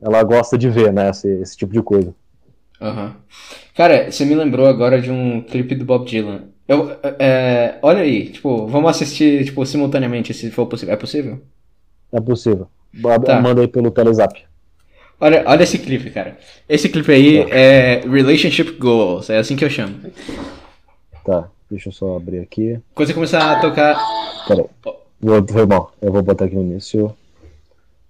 Ela 0.03 0.23
gosta 0.25 0.59
de 0.59 0.69
ver, 0.69 0.93
né, 0.93 1.09
esse, 1.09 1.29
esse 1.41 1.57
tipo 1.57 1.73
de 1.73 1.81
coisa. 1.81 2.13
Aham. 2.83 3.15
Cara, 3.77 4.11
você 4.11 4.25
me 4.25 4.35
lembrou 4.35 4.67
agora 4.67 5.01
de 5.01 5.11
um 5.11 5.41
clipe 5.41 5.75
do 5.75 5.85
Bob 5.85 6.05
Dylan. 6.05 6.43
Eu, 6.67 6.91
é, 7.19 7.79
olha 7.81 8.01
aí, 8.01 8.31
tipo, 8.31 8.67
vamos 8.67 8.91
assistir, 8.91 9.45
tipo, 9.45 9.65
simultaneamente, 9.65 10.35
se 10.35 10.51
for 10.51 10.67
possível. 10.67 10.93
É 10.93 10.97
possível? 10.97 11.41
É 12.13 12.21
possível. 12.21 12.69
Tá. 13.25 13.41
Manda 13.41 13.61
aí 13.61 13.69
pelo 13.69 13.91
Telezap. 13.91 14.43
Olha, 15.21 15.45
olha 15.47 15.63
esse 15.63 15.79
clipe, 15.79 16.11
cara. 16.11 16.37
Esse 16.69 16.89
clipe 16.89 17.13
aí 17.13 17.39
é 17.51 18.01
Relationship 18.01 18.73
Goals, 18.73 19.31
é 19.31 19.39
assim 19.39 19.55
que 19.55 19.65
eu 19.65 19.71
chamo. 19.71 19.95
Tá, 21.25 21.49
deixa 21.71 21.89
eu 21.89 21.93
só 21.93 22.17
abrir 22.17 22.41
aqui. 22.41 22.79
Quando 22.95 23.07
você 23.07 23.15
começar 23.15 23.53
a 23.53 23.61
tocar. 23.61 23.97
Pera 24.49 24.63
aí. 24.63 24.95
Vou, 25.21 25.47
foi 25.47 25.67
mal. 25.67 25.95
Eu 26.03 26.13
vou 26.13 26.23
botar 26.23 26.47
aqui 26.47 26.57
no 26.57 26.63
início. 26.63 27.15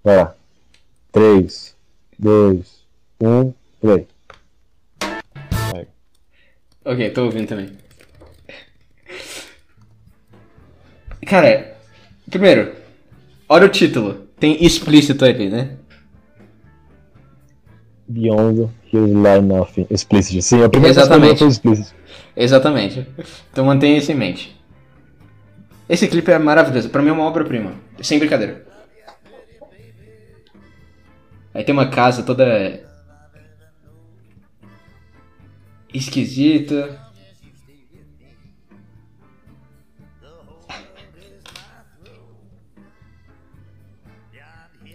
Vai 0.03 0.17
lá. 0.17 0.35
3, 1.13 1.77
2, 2.19 2.83
1, 3.21 3.53
play. 3.83 4.07
Ok, 6.85 7.11
tô 7.11 7.25
ouvindo 7.25 7.49
também. 7.49 7.71
Cara, 11.27 11.77
primeiro, 12.29 12.75
olha 13.49 13.67
o 13.67 13.71
título. 13.71 14.27
Tem 14.39 14.65
explícito 14.65 15.25
ali, 15.25 15.49
né? 15.49 15.77
Beyond 18.09 18.69
Here's 18.93 19.11
Line 19.11 19.41
Nothing. 19.41 19.87
Explicit. 19.89 20.43
Sim, 20.43 20.63
a 20.65 20.69
primeira 20.69 20.93
Exatamente. 21.01 21.39
foi 21.39 21.49
explicit. 21.49 21.95
Exatamente. 22.37 23.07
Então 23.51 23.65
mantenha 23.65 23.99
isso 23.99 24.11
em 24.11 24.17
mente. 24.17 24.61
Esse 25.89 26.09
clipe 26.09 26.31
é 26.31 26.39
maravilhoso. 26.39 26.91
Pra 26.91 27.01
mim 27.03 27.11
é 27.11 27.13
uma 27.13 27.25
obra-prima. 27.25 27.75
Sem 28.03 28.19
brincadeira. 28.19 28.67
Aí 31.55 31.63
tem 31.65 31.73
uma 31.73 31.89
casa 31.89 32.23
toda. 32.23 32.81
Esquisita. 35.93 37.01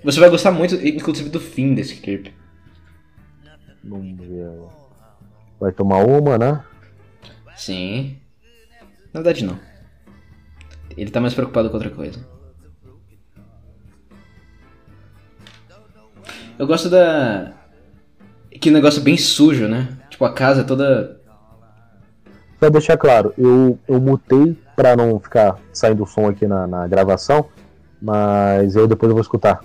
Você 0.04 0.20
vai 0.20 0.30
gostar 0.30 0.52
muito, 0.52 0.76
inclusive, 0.76 1.30
do 1.30 1.40
fim 1.40 1.74
desse 1.74 1.98
clipe. 1.98 2.34
Vamos 3.84 4.18
ver. 4.18 4.50
Vai 5.60 5.72
tomar 5.72 6.06
uma, 6.06 6.38
né? 6.38 6.64
Sim. 7.56 8.18
Na 9.14 9.22
verdade, 9.22 9.44
não. 9.44 9.60
Ele 10.96 11.12
tá 11.12 11.20
mais 11.20 11.34
preocupado 11.34 11.70
com 11.70 11.76
outra 11.76 11.90
coisa. 11.90 12.26
Eu 16.58 16.66
gosto 16.66 16.90
da. 16.90 17.54
Que 18.62 18.72
negócio 18.72 19.02
bem 19.02 19.18
sujo, 19.18 19.68
né? 19.68 19.97
Tipo, 20.18 20.26
a 20.26 20.34
casa 20.34 20.64
toda. 20.64 21.22
Pra 22.60 22.70
deixar 22.70 22.98
claro, 22.98 23.36
eu, 23.38 23.78
eu 23.88 24.02
mutei 24.02 24.58
pra 24.76 24.96
não 24.96 25.20
ficar 25.20 25.60
saindo 25.72 26.02
o 26.02 26.08
som 26.08 26.28
aqui 26.28 26.48
na, 26.48 26.66
na 26.66 26.88
gravação, 26.88 27.46
mas 28.02 28.76
eu 28.76 28.88
depois 28.88 29.12
eu 29.12 29.14
vou 29.14 29.22
escutar. 29.22 29.64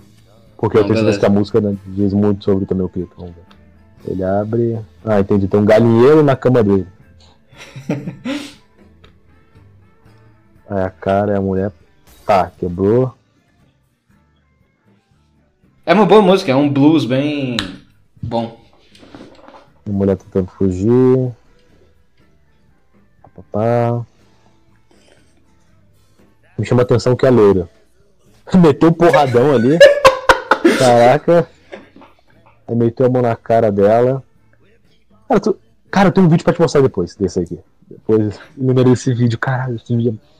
Porque 0.58 0.76
eu 0.76 0.82
Não, 0.82 0.88
tenho 0.88 0.98
certeza 0.98 1.18
que 1.18 1.24
a 1.24 1.30
música 1.30 1.58
né, 1.58 1.74
diz 1.86 2.12
muito 2.12 2.44
sobre 2.44 2.66
também 2.66 2.84
o 2.84 2.88
clipe. 2.90 3.14
Vamos 3.16 3.34
ver. 3.34 4.12
Ele 4.12 4.22
abre. 4.22 4.78
Ah, 5.02 5.20
entendi. 5.20 5.48
Tem 5.48 5.58
um 5.58 5.64
galinheiro 5.64 6.22
na 6.22 6.36
cama 6.36 6.62
dele. 6.62 6.86
Aí 10.68 10.82
a 10.82 10.90
cara 10.90 11.32
é 11.32 11.38
a 11.38 11.40
mulher. 11.40 11.72
Tá, 12.26 12.52
quebrou. 12.58 13.14
É 15.86 15.94
uma 15.94 16.04
boa 16.04 16.20
música, 16.20 16.52
é 16.52 16.54
um 16.54 16.68
blues 16.70 17.06
bem. 17.06 17.56
bom. 18.22 18.61
A 19.86 19.90
mulher 19.90 20.16
tentando 20.16 20.46
fugir. 20.46 21.32
pá, 23.34 23.42
pá. 23.50 24.06
Me 26.58 26.64
chama 26.64 26.82
a 26.82 26.84
atenção 26.84 27.16
que 27.16 27.26
é 27.26 27.30
loira. 27.30 27.68
Meteu 28.54 28.90
um 28.90 28.92
porradão 28.92 29.54
ali. 29.54 29.78
Caraca. 30.78 31.48
Aí 32.66 32.74
meteu 32.74 33.06
a 33.06 33.08
mão 33.08 33.22
na 33.22 33.34
cara 33.34 33.70
dela. 33.72 34.22
Cara, 35.28 35.40
tu... 35.40 35.58
cara, 35.90 36.08
eu 36.08 36.12
tenho 36.12 36.26
um 36.26 36.30
vídeo 36.30 36.44
pra 36.44 36.52
te 36.52 36.60
mostrar 36.60 36.80
depois 36.80 37.14
desse 37.16 37.40
aqui. 37.40 37.58
Depois 37.88 38.38
lembrei 38.56 38.84
desse 38.84 39.12
vídeo. 39.12 39.38
Caralho, 39.38 39.76
esse 39.76 39.94
vídeo. 39.96 40.18
é- 40.18 40.32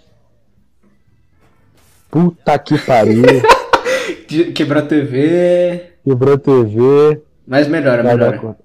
Puta 2.10 2.58
que 2.58 2.78
pariu. 2.78 3.24
Quebrou 4.54 4.82
a 4.82 4.86
TV. 4.86 5.92
Quebrou 6.04 6.34
a 6.34 6.38
TV. 6.38 7.22
Mas 7.46 7.66
melhora, 7.66 8.02
melhora. 8.02 8.56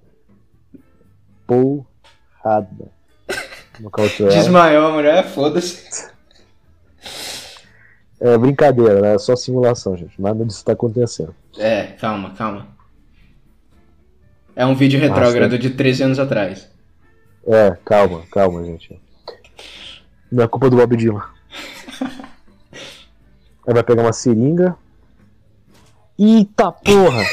Porrada. 1.48 2.92
Ela. 3.80 4.30
Desmaiou 4.30 4.88
a 4.88 4.92
mulher, 4.92 5.24
foda-se. 5.24 6.10
É 8.20 8.38
brincadeira, 8.38 9.00
né? 9.02 9.14
É 9.14 9.18
só 9.18 9.36
simulação, 9.36 9.96
gente. 9.96 10.20
Nada 10.20 10.44
disso 10.44 10.66
tá 10.66 10.74
acontecendo. 10.74 11.34
É, 11.58 11.84
calma, 11.84 12.32
calma. 12.32 12.68
É 14.56 14.66
um 14.66 14.76
vídeo 14.76 15.00
retrógrado 15.00 15.58
de 15.60 15.70
13 15.70 16.04
anos 16.04 16.20
atrás. 16.20 16.68
É, 17.46 17.78
calma, 17.86 18.24
calma, 18.32 18.64
gente. 18.64 19.00
Não 20.32 20.44
é 20.44 20.48
culpa 20.48 20.70
do 20.70 20.78
Bob 20.78 20.98
Dylan. 20.98 21.24
Aí 23.68 23.74
vai 23.74 23.84
pegar 23.84 24.02
uma 24.02 24.14
seringa. 24.14 24.76
Eita 26.18 26.72
porra! 26.72 27.24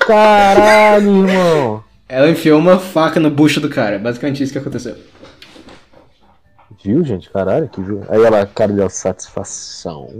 Caralho, 0.06 1.28
irmão! 1.28 1.84
Ela 2.12 2.28
enfiou 2.28 2.58
uma 2.58 2.78
faca 2.78 3.18
no 3.18 3.30
bucho 3.30 3.58
do 3.58 3.70
cara. 3.70 3.98
Basicamente 3.98 4.42
isso 4.42 4.52
que 4.52 4.58
aconteceu. 4.58 4.98
Viu, 6.84 7.02
gente? 7.02 7.30
Caralho, 7.30 7.70
que 7.70 7.80
viu. 7.80 8.02
Aí 8.06 8.22
ela, 8.22 8.44
cara 8.44 8.70
de 8.70 8.86
satisfação. 8.90 10.12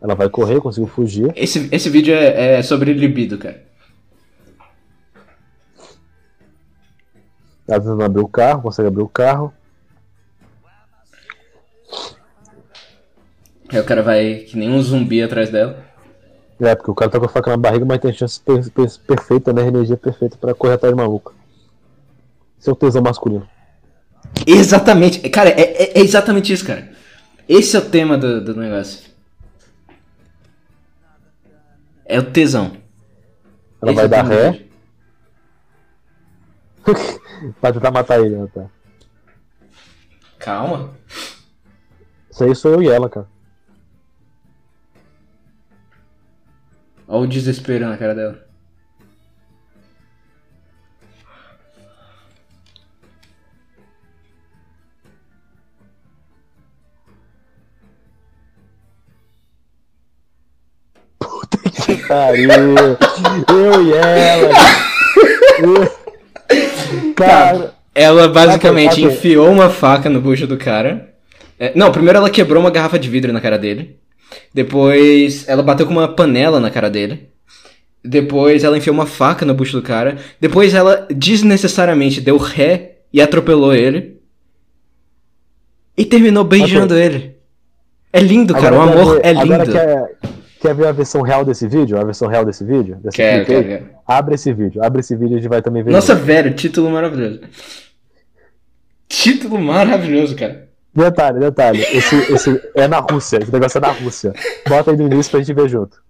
Ela 0.00 0.14
vai 0.14 0.28
correr, 0.28 0.60
conseguiu 0.60 0.86
fugir. 0.86 1.32
Esse, 1.34 1.68
esse 1.72 1.90
vídeo 1.90 2.14
é, 2.14 2.58
é 2.58 2.62
sobre 2.62 2.92
libido, 2.92 3.36
cara. 3.36 3.64
Ela 7.66 7.80
tentando 7.80 8.04
abrir 8.04 8.22
o 8.22 8.28
carro, 8.28 8.62
consegue 8.62 8.86
abrir 8.86 9.02
o 9.02 9.08
carro. 9.08 9.52
Aí 13.70 13.80
o 13.80 13.84
cara 13.84 14.04
vai 14.04 14.34
que 14.36 14.56
nem 14.56 14.70
um 14.70 14.80
zumbi 14.80 15.20
atrás 15.20 15.50
dela. 15.50 15.84
É, 16.62 16.76
porque 16.76 16.90
o 16.90 16.94
cara 16.94 17.10
tá 17.10 17.18
com 17.18 17.26
a 17.26 17.28
faca 17.28 17.50
na 17.50 17.56
barriga, 17.56 17.84
mas 17.84 17.98
tem 18.00 18.12
chance 18.12 18.40
per- 18.40 18.70
per- 18.70 18.98
perfeita, 19.06 19.52
né? 19.52 19.66
Energia 19.66 19.96
perfeita 19.96 20.36
pra 20.36 20.54
correr 20.54 20.74
atrás 20.74 20.94
de 20.94 21.00
maluco. 21.02 21.34
Esse 22.58 22.70
é 22.70 22.72
o 22.72 22.76
tesão 22.76 23.02
masculino. 23.02 23.48
Exatamente. 24.46 25.28
Cara, 25.28 25.50
é, 25.50 25.60
é- 25.60 25.98
é 25.98 26.00
exatamente 26.00 26.52
isso, 26.52 26.64
cara. 26.64 26.92
Esse 27.48 27.76
é 27.76 27.80
o 27.80 27.90
tema 27.90 28.16
do, 28.16 28.42
do 28.44 28.54
negócio. 28.54 29.10
É 32.04 32.20
o 32.20 32.30
tesão. 32.30 32.76
Ela 33.80 33.90
Esse 33.90 33.94
vai 33.96 34.04
é 34.04 34.08
dar 34.08 34.24
ré. 34.24 34.66
Vai 37.60 37.72
tentar 37.72 37.90
matar 37.90 38.20
ele, 38.20 38.36
né, 38.36 38.48
tá? 38.54 38.66
Calma. 40.38 40.90
Isso 42.30 42.44
aí 42.44 42.54
sou 42.54 42.72
eu 42.74 42.82
e 42.82 42.88
ela, 42.88 43.08
cara. 43.08 43.28
Olha 47.12 47.24
o 47.24 47.26
desespero 47.28 47.86
na 47.86 47.96
cara 47.96 48.14
dela. 48.14 48.44
Que 61.84 61.96
pariu! 62.06 62.50
Eu 62.50 63.82
e 63.84 63.92
ela! 63.94 64.50
Eu- 65.58 66.02
Cara, 67.14 67.74
Ela 67.94 68.28
basicamente 68.28 68.92
Ok, 68.92 69.06
ok. 69.06 69.16
enfiou 69.16 69.50
uma 69.50 69.70
faca 69.70 70.08
no 70.10 70.20
bucho 70.20 70.46
do 70.46 70.56
cara. 70.56 71.14
É, 71.58 71.72
não, 71.74 71.92
primeiro 71.92 72.18
ela 72.18 72.30
quebrou 72.30 72.60
uma 72.62 72.70
garrafa 72.70 72.98
de 72.98 73.08
vidro 73.08 73.32
na 73.32 73.40
cara 73.40 73.58
dele. 73.58 73.98
Depois 74.52 75.48
ela 75.48 75.62
bateu 75.62 75.86
com 75.86 75.92
uma 75.92 76.08
panela 76.08 76.58
na 76.60 76.70
cara 76.70 76.88
dele. 76.90 77.28
Depois 78.04 78.64
ela 78.64 78.76
enfiou 78.76 78.94
uma 78.94 79.06
faca 79.06 79.44
no 79.46 79.54
bucho 79.54 79.76
do 79.76 79.82
cara. 79.82 80.16
Depois 80.40 80.74
ela 80.74 81.06
desnecessariamente 81.14 82.20
deu 82.20 82.36
ré 82.36 82.96
e 83.12 83.20
atropelou 83.22 83.72
ele. 83.74 84.20
E 85.96 86.04
terminou 86.04 86.42
beijando 86.44 86.96
ele. 86.96 87.36
É 88.12 88.20
lindo, 88.20 88.54
cara. 88.54 88.76
O 88.76 88.80
agora 88.80 89.00
amor 89.00 89.20
quer 89.20 89.26
é 89.28 89.32
ver- 89.34 89.40
Agora 89.40 89.64
lindo. 89.64 89.72
quer, 89.72 90.18
quer 90.60 90.74
ver 90.74 90.86
a 90.86 90.92
versão 90.92 91.22
real 91.22 91.44
desse 91.44 91.68
vídeo? 91.68 91.98
A 91.98 92.04
versão 92.04 92.28
real 92.28 92.44
desse 92.44 92.64
vídeo? 92.64 92.96
Desse 93.02 93.16
quero, 93.16 93.44
quero. 93.44 93.86
Abre 94.06 94.34
esse 94.34 94.52
vídeo, 94.52 94.82
abre 94.84 95.00
esse 95.00 95.14
vídeo 95.14 95.34
e 95.34 95.36
a 95.36 95.40
gente 95.40 95.48
vai 95.48 95.62
também 95.62 95.82
ver. 95.82 95.92
Nossa, 95.92 96.14
velho, 96.14 96.54
título 96.54 96.90
maravilhoso. 96.90 97.40
Título 99.08 99.60
maravilhoso, 99.60 100.34
cara. 100.34 100.68
Detalhe, 100.94 101.38
detalhe. 101.40 101.80
Esse, 101.82 102.16
esse 102.32 102.70
é 102.74 102.86
na 102.86 102.98
Rússia. 102.98 103.38
Esse 103.42 103.52
negócio 103.52 103.78
é 103.78 103.80
na 103.80 103.92
Rússia. 103.92 104.32
Bota 104.68 104.90
aí 104.90 104.96
no 104.96 105.06
início 105.06 105.30
pra 105.30 105.40
gente 105.40 105.54
ver 105.54 105.68
junto. 105.68 106.02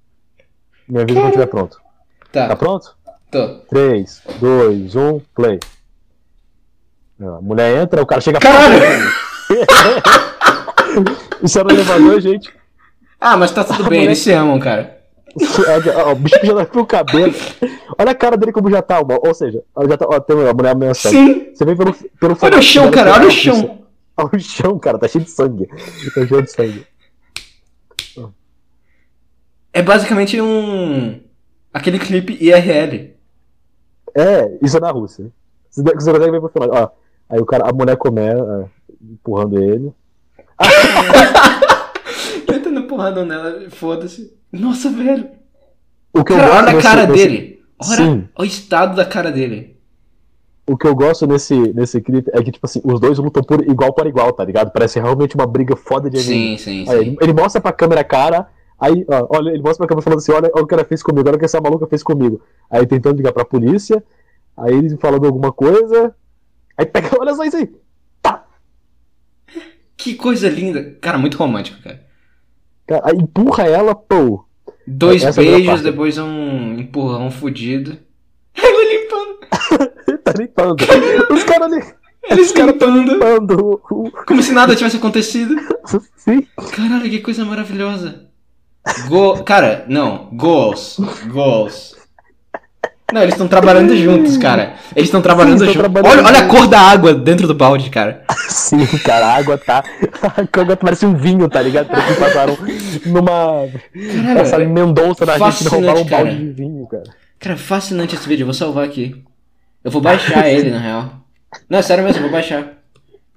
Minha 0.89 1.05
vida 1.07 1.21
quando 1.21 1.27
estiver 1.29 1.47
pronto. 1.47 1.81
Tá 2.33 2.49
Tá, 2.49 2.57
pronto? 2.57 2.97
tô. 3.31 3.59
3, 3.71 4.23
2, 4.41 4.97
1, 4.97 5.21
play. 5.35 5.59
A 7.21 7.41
mulher 7.41 7.83
entra, 7.83 8.03
o 8.03 8.07
cara 8.07 8.21
chega. 8.21 8.41
Caralho! 8.41 8.83
Isso 11.43 11.59
era 11.59 11.69
no 11.69 11.75
elevador, 11.75 12.21
gente. 12.21 12.53
Ah, 13.21 13.37
mas 13.37 13.51
tá 13.53 13.63
tudo 13.65 13.79
bem, 13.85 14.01
mulher- 14.01 14.05
eles 14.07 14.19
se 14.19 14.33
amam, 14.33 14.59
cara. 14.59 14.99
É, 15.67 16.03
o 16.11 16.15
bicho 16.15 16.39
já 16.45 16.55
tá 16.55 16.67
com 16.67 16.81
o 16.81 16.87
cabelo. 16.87 17.33
Olha 17.99 18.11
a 18.11 18.15
cara 18.15 18.37
dele 18.37 18.53
como 18.53 18.71
já 18.71 18.83
tá, 18.83 19.01
ou 19.01 19.35
seja, 19.35 19.63
já 19.89 19.97
tá, 19.97 20.07
ó, 20.09 20.21
tem 20.21 20.37
a 20.49 20.53
mulher 20.53 20.73
ameaçando. 20.73 21.15
Sim! 21.15 21.51
Você 21.55 21.65
vê 21.65 21.75
pelo, 21.75 21.95
pelo 22.21 22.37
Olha 22.43 22.59
o 22.59 22.63
chão, 22.63 22.91
cara, 22.91 23.13
olha 23.15 23.29
o 23.29 23.31
chão! 23.31 23.82
Olha 24.17 24.31
o 24.35 24.41
chão, 24.41 24.79
cara, 24.79 24.99
tá 24.99 25.09
cheio 25.09 25.25
de 25.25 25.31
sangue. 25.31 25.67
Tá 25.67 26.27
cheio 26.27 26.43
de 26.43 26.51
sangue. 26.51 26.87
É 29.73 29.83
basicamente 29.83 30.41
um. 30.41 31.21
aquele 31.73 31.99
clipe 31.99 32.37
IRL. 32.41 33.15
É, 34.15 34.59
isso 34.61 34.77
é 34.77 34.81
na 34.81 34.91
Rússia. 34.91 35.33
Você 35.71 35.83
consegue 35.83 36.31
ver 36.31 36.41
pro 36.41 36.51
final. 36.51 36.69
Ó, 36.71 36.91
aí 37.31 37.41
o 37.41 37.47
cara, 37.47 37.69
a 37.69 37.73
mulher 37.73 37.97
começa, 37.97 38.39
é, 38.39 38.69
empurrando 39.03 39.59
ele. 39.63 39.93
Tentando 42.47 42.87
porrada 42.87 43.25
nela, 43.25 43.71
foda-se. 43.71 44.37
Nossa, 44.53 44.91
velho. 44.91 45.31
O 46.13 46.23
que 46.23 46.35
eu 46.35 46.37
Cara, 46.37 46.49
gosto 46.49 46.69
olha 46.69 46.79
a 46.79 46.83
cara 46.83 47.07
dele. 47.07 47.65
Olha 47.79 47.97
Sim. 47.97 48.29
o 48.39 48.45
estado 48.45 48.95
da 48.95 49.07
cara 49.07 49.33
dele. 49.33 49.81
O 50.67 50.77
que 50.77 50.87
eu 50.87 50.95
gosto 50.95 51.27
nesse, 51.27 51.55
nesse 51.75 52.01
clipe 52.01 52.31
é 52.33 52.43
que, 52.43 52.53
tipo 52.53 52.65
assim, 52.67 52.81
os 52.85 53.01
dois 53.01 53.19
lutam 53.19 53.43
por 53.43 53.61
igual 53.69 53.93
para 53.93 54.09
igual, 54.09 54.33
tá 54.33 54.45
ligado? 54.45 54.71
Parece 54.71 55.01
realmente 55.01 55.35
uma 55.35 55.47
briga 55.47 55.75
foda 55.77 56.09
de 56.09 56.19
anime. 56.19 56.57
Sim, 56.57 56.59
sim, 56.59 56.81
Aí, 56.89 56.99
sim. 56.99 57.07
ele, 57.09 57.17
ele 57.21 57.33
mostra 57.33 57.61
pra 57.61 57.73
câmera 57.73 58.03
a 58.03 58.05
cara, 58.05 58.49
aí, 58.79 59.05
ó, 59.09 59.27
olha, 59.37 59.51
ele 59.51 59.63
mostra 59.63 59.79
pra 59.79 59.89
câmera 59.89 60.03
falando 60.05 60.19
assim, 60.21 60.33
olha, 60.33 60.51
olha 60.55 60.65
o 60.65 60.67
que 60.67 60.75
ela 60.75 60.85
fez 60.85 61.03
comigo, 61.03 61.29
olha 61.29 61.37
o 61.37 61.39
que 61.39 61.45
essa 61.45 61.61
maluca 61.61 61.87
fez 61.89 62.03
comigo. 62.03 62.41
Aí 62.71 62.87
tentando 62.87 63.17
ligar 63.17 63.33
pra 63.33 63.45
polícia, 63.45 64.03
aí 64.57 64.75
ele 64.75 64.97
falando 64.99 65.27
alguma 65.27 65.53
coisa, 65.53 66.15
aí 66.79 66.87
pega, 66.87 67.09
olha 67.21 67.35
só 67.35 67.45
isso 67.45 67.57
aí. 67.57 67.69
Que 69.97 70.15
coisa 70.15 70.49
linda. 70.49 70.97
Cara, 71.01 71.17
muito 71.19 71.37
romântico, 71.37 71.81
cara. 71.83 72.05
Cara, 72.87 73.03
Aí 73.07 73.17
empurra 73.17 73.65
ela, 73.65 73.95
pô. 73.95 74.45
Dois 74.87 75.23
Essa 75.23 75.41
é 75.41 75.45
beijos, 75.45 75.67
parte. 75.67 75.83
depois 75.85 76.19
um 76.19 76.75
empurrão 76.79 77.31
fudido. 77.31 77.97
Tá 80.33 80.43
limpando. 80.43 80.81
Os 81.31 81.45
caras. 81.45 81.95
Eles 82.31 82.53
limpando. 82.55 83.03
limpando. 83.03 83.83
Como 84.27 84.43
se 84.43 84.53
nada 84.53 84.77
tivesse 84.77 84.97
acontecido. 84.97 85.57
Sim. 86.17 86.47
Caralho, 86.75 87.11
que 87.11 87.21
coisa 87.21 87.45
maravilhosa. 87.45 88.27
Go... 89.09 89.43
Cara, 89.45 89.85
não. 89.89 90.29
Goals. 90.33 90.99
Goals. 91.27 91.97
Não, 93.13 93.21
eles 93.21 93.35
estão 93.35 93.47
trabalhando 93.47 93.95
juntos, 93.95 94.39
cara. 94.39 94.77
Eles 94.97 95.09
estão 95.09 95.21
trabalhando 95.21 95.67
juntos. 95.67 96.03
Olha, 96.03 96.25
olha 96.25 96.39
a 96.39 96.49
cor 96.49 96.67
da 96.67 96.81
água 96.81 97.13
dentro 97.13 97.47
do 97.47 97.55
balde, 97.55 97.91
cara. 97.91 98.25
Sim, 98.49 98.87
cara, 99.05 99.27
a 99.27 99.37
água 99.37 99.59
tá. 99.59 99.85
A 100.23 100.61
água 100.61 100.77
parece 100.77 101.05
um 101.05 101.15
vinho, 101.15 101.49
tá 101.49 101.61
ligado? 101.61 101.89
Que 101.89 102.15
passaram 102.15 102.57
numa. 103.05 103.69
Passaram 104.35 104.65
em 104.65 104.69
Mendonça 104.69 105.27
na 105.27 105.35
Argentina 105.35 105.71
fascinante, 105.71 105.75
roubaram 105.75 106.01
um 106.01 106.05
balde 106.09 106.39
de 106.39 106.53
vinho, 106.53 106.87
cara. 106.87 107.03
Cara, 107.39 107.57
fascinante 107.59 108.15
esse 108.15 108.27
vídeo. 108.27 108.45
Eu 108.45 108.47
vou 108.47 108.55
salvar 108.55 108.85
aqui. 108.85 109.23
Eu 109.85 109.91
vou 109.91 110.01
baixar 110.01 110.49
ele, 110.49 110.71
na 110.71 110.79
real. 110.79 111.11
Não, 111.69 111.79
é 111.79 111.83
sério 111.83 112.05
mesmo, 112.05 112.19
eu 112.19 112.23
vou 112.23 112.33
baixar. 112.33 112.79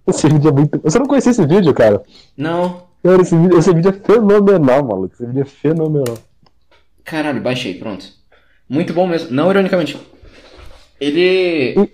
Esse 0.08 0.28
vídeo 0.28 0.50
é 0.50 0.52
muito. 0.52 0.80
Você 0.84 1.00
não 1.00 1.08
conhecia 1.08 1.32
esse 1.32 1.46
vídeo, 1.46 1.74
cara? 1.74 2.04
Não. 2.38 2.84
Cara, 3.04 3.22
esse 3.22 3.36
vídeo, 3.36 3.58
esse 3.58 3.74
vídeo 3.74 3.90
é 3.90 3.94
fenomenal, 3.94 4.86
maluco. 4.86 5.14
Esse 5.14 5.26
vídeo 5.26 5.42
é 5.42 5.46
fenomenal. 5.46 6.18
Caralho, 7.04 7.42
baixei, 7.42 7.76
pronto. 7.76 8.06
Muito 8.70 8.94
bom 8.94 9.08
mesmo. 9.08 9.32
Não 9.32 9.50
ironicamente. 9.50 10.00
Ele. 11.00 11.92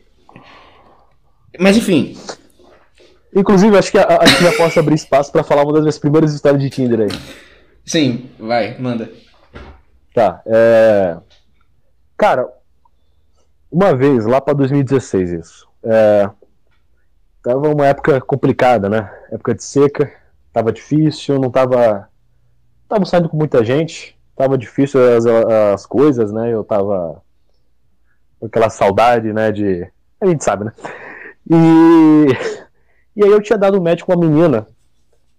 Mas 1.59 1.77
enfim. 1.77 2.17
Inclusive, 3.33 3.77
acho 3.77 3.91
que 3.91 3.97
a, 3.97 4.19
acho 4.21 4.37
que 4.37 4.43
já 4.43 4.51
posso 4.53 4.79
abrir 4.79 4.95
espaço 4.95 5.31
pra 5.31 5.43
falar 5.43 5.63
uma 5.63 5.73
das 5.73 5.81
minhas 5.81 5.97
primeiras 5.97 6.33
histórias 6.33 6.61
de 6.61 6.69
Tinder 6.69 7.01
aí. 7.01 7.19
Sim, 7.85 8.29
vai, 8.37 8.77
manda. 8.77 9.09
Tá, 10.13 10.41
é. 10.45 11.17
Cara, 12.17 12.47
uma 13.71 13.95
vez, 13.95 14.25
lá 14.25 14.41
pra 14.41 14.53
2016, 14.53 15.31
isso. 15.31 15.67
É... 15.83 16.29
Tava 17.41 17.69
uma 17.69 17.87
época 17.87 18.21
complicada, 18.21 18.87
né? 18.87 19.11
Época 19.31 19.55
de 19.55 19.63
seca, 19.63 20.11
tava 20.53 20.71
difícil, 20.71 21.39
não 21.39 21.49
tava. 21.49 22.07
Tava 22.87 23.05
saindo 23.05 23.29
com 23.29 23.37
muita 23.37 23.63
gente, 23.63 24.15
tava 24.35 24.57
difícil 24.57 24.99
as, 25.17 25.25
as 25.25 25.85
coisas, 25.85 26.31
né? 26.31 26.53
Eu 26.53 26.63
tava. 26.63 27.23
com 28.39 28.45
aquela 28.45 28.69
saudade, 28.69 29.33
né? 29.33 29.51
De. 29.51 29.89
A 30.19 30.27
gente 30.27 30.43
sabe, 30.43 30.65
né? 30.65 30.73
E. 31.49 32.61
E 33.13 33.25
aí 33.25 33.29
eu 33.29 33.41
tinha 33.41 33.57
dado 33.57 33.77
um 33.77 33.83
com 34.05 34.13
uma 34.13 34.25
menina 34.25 34.65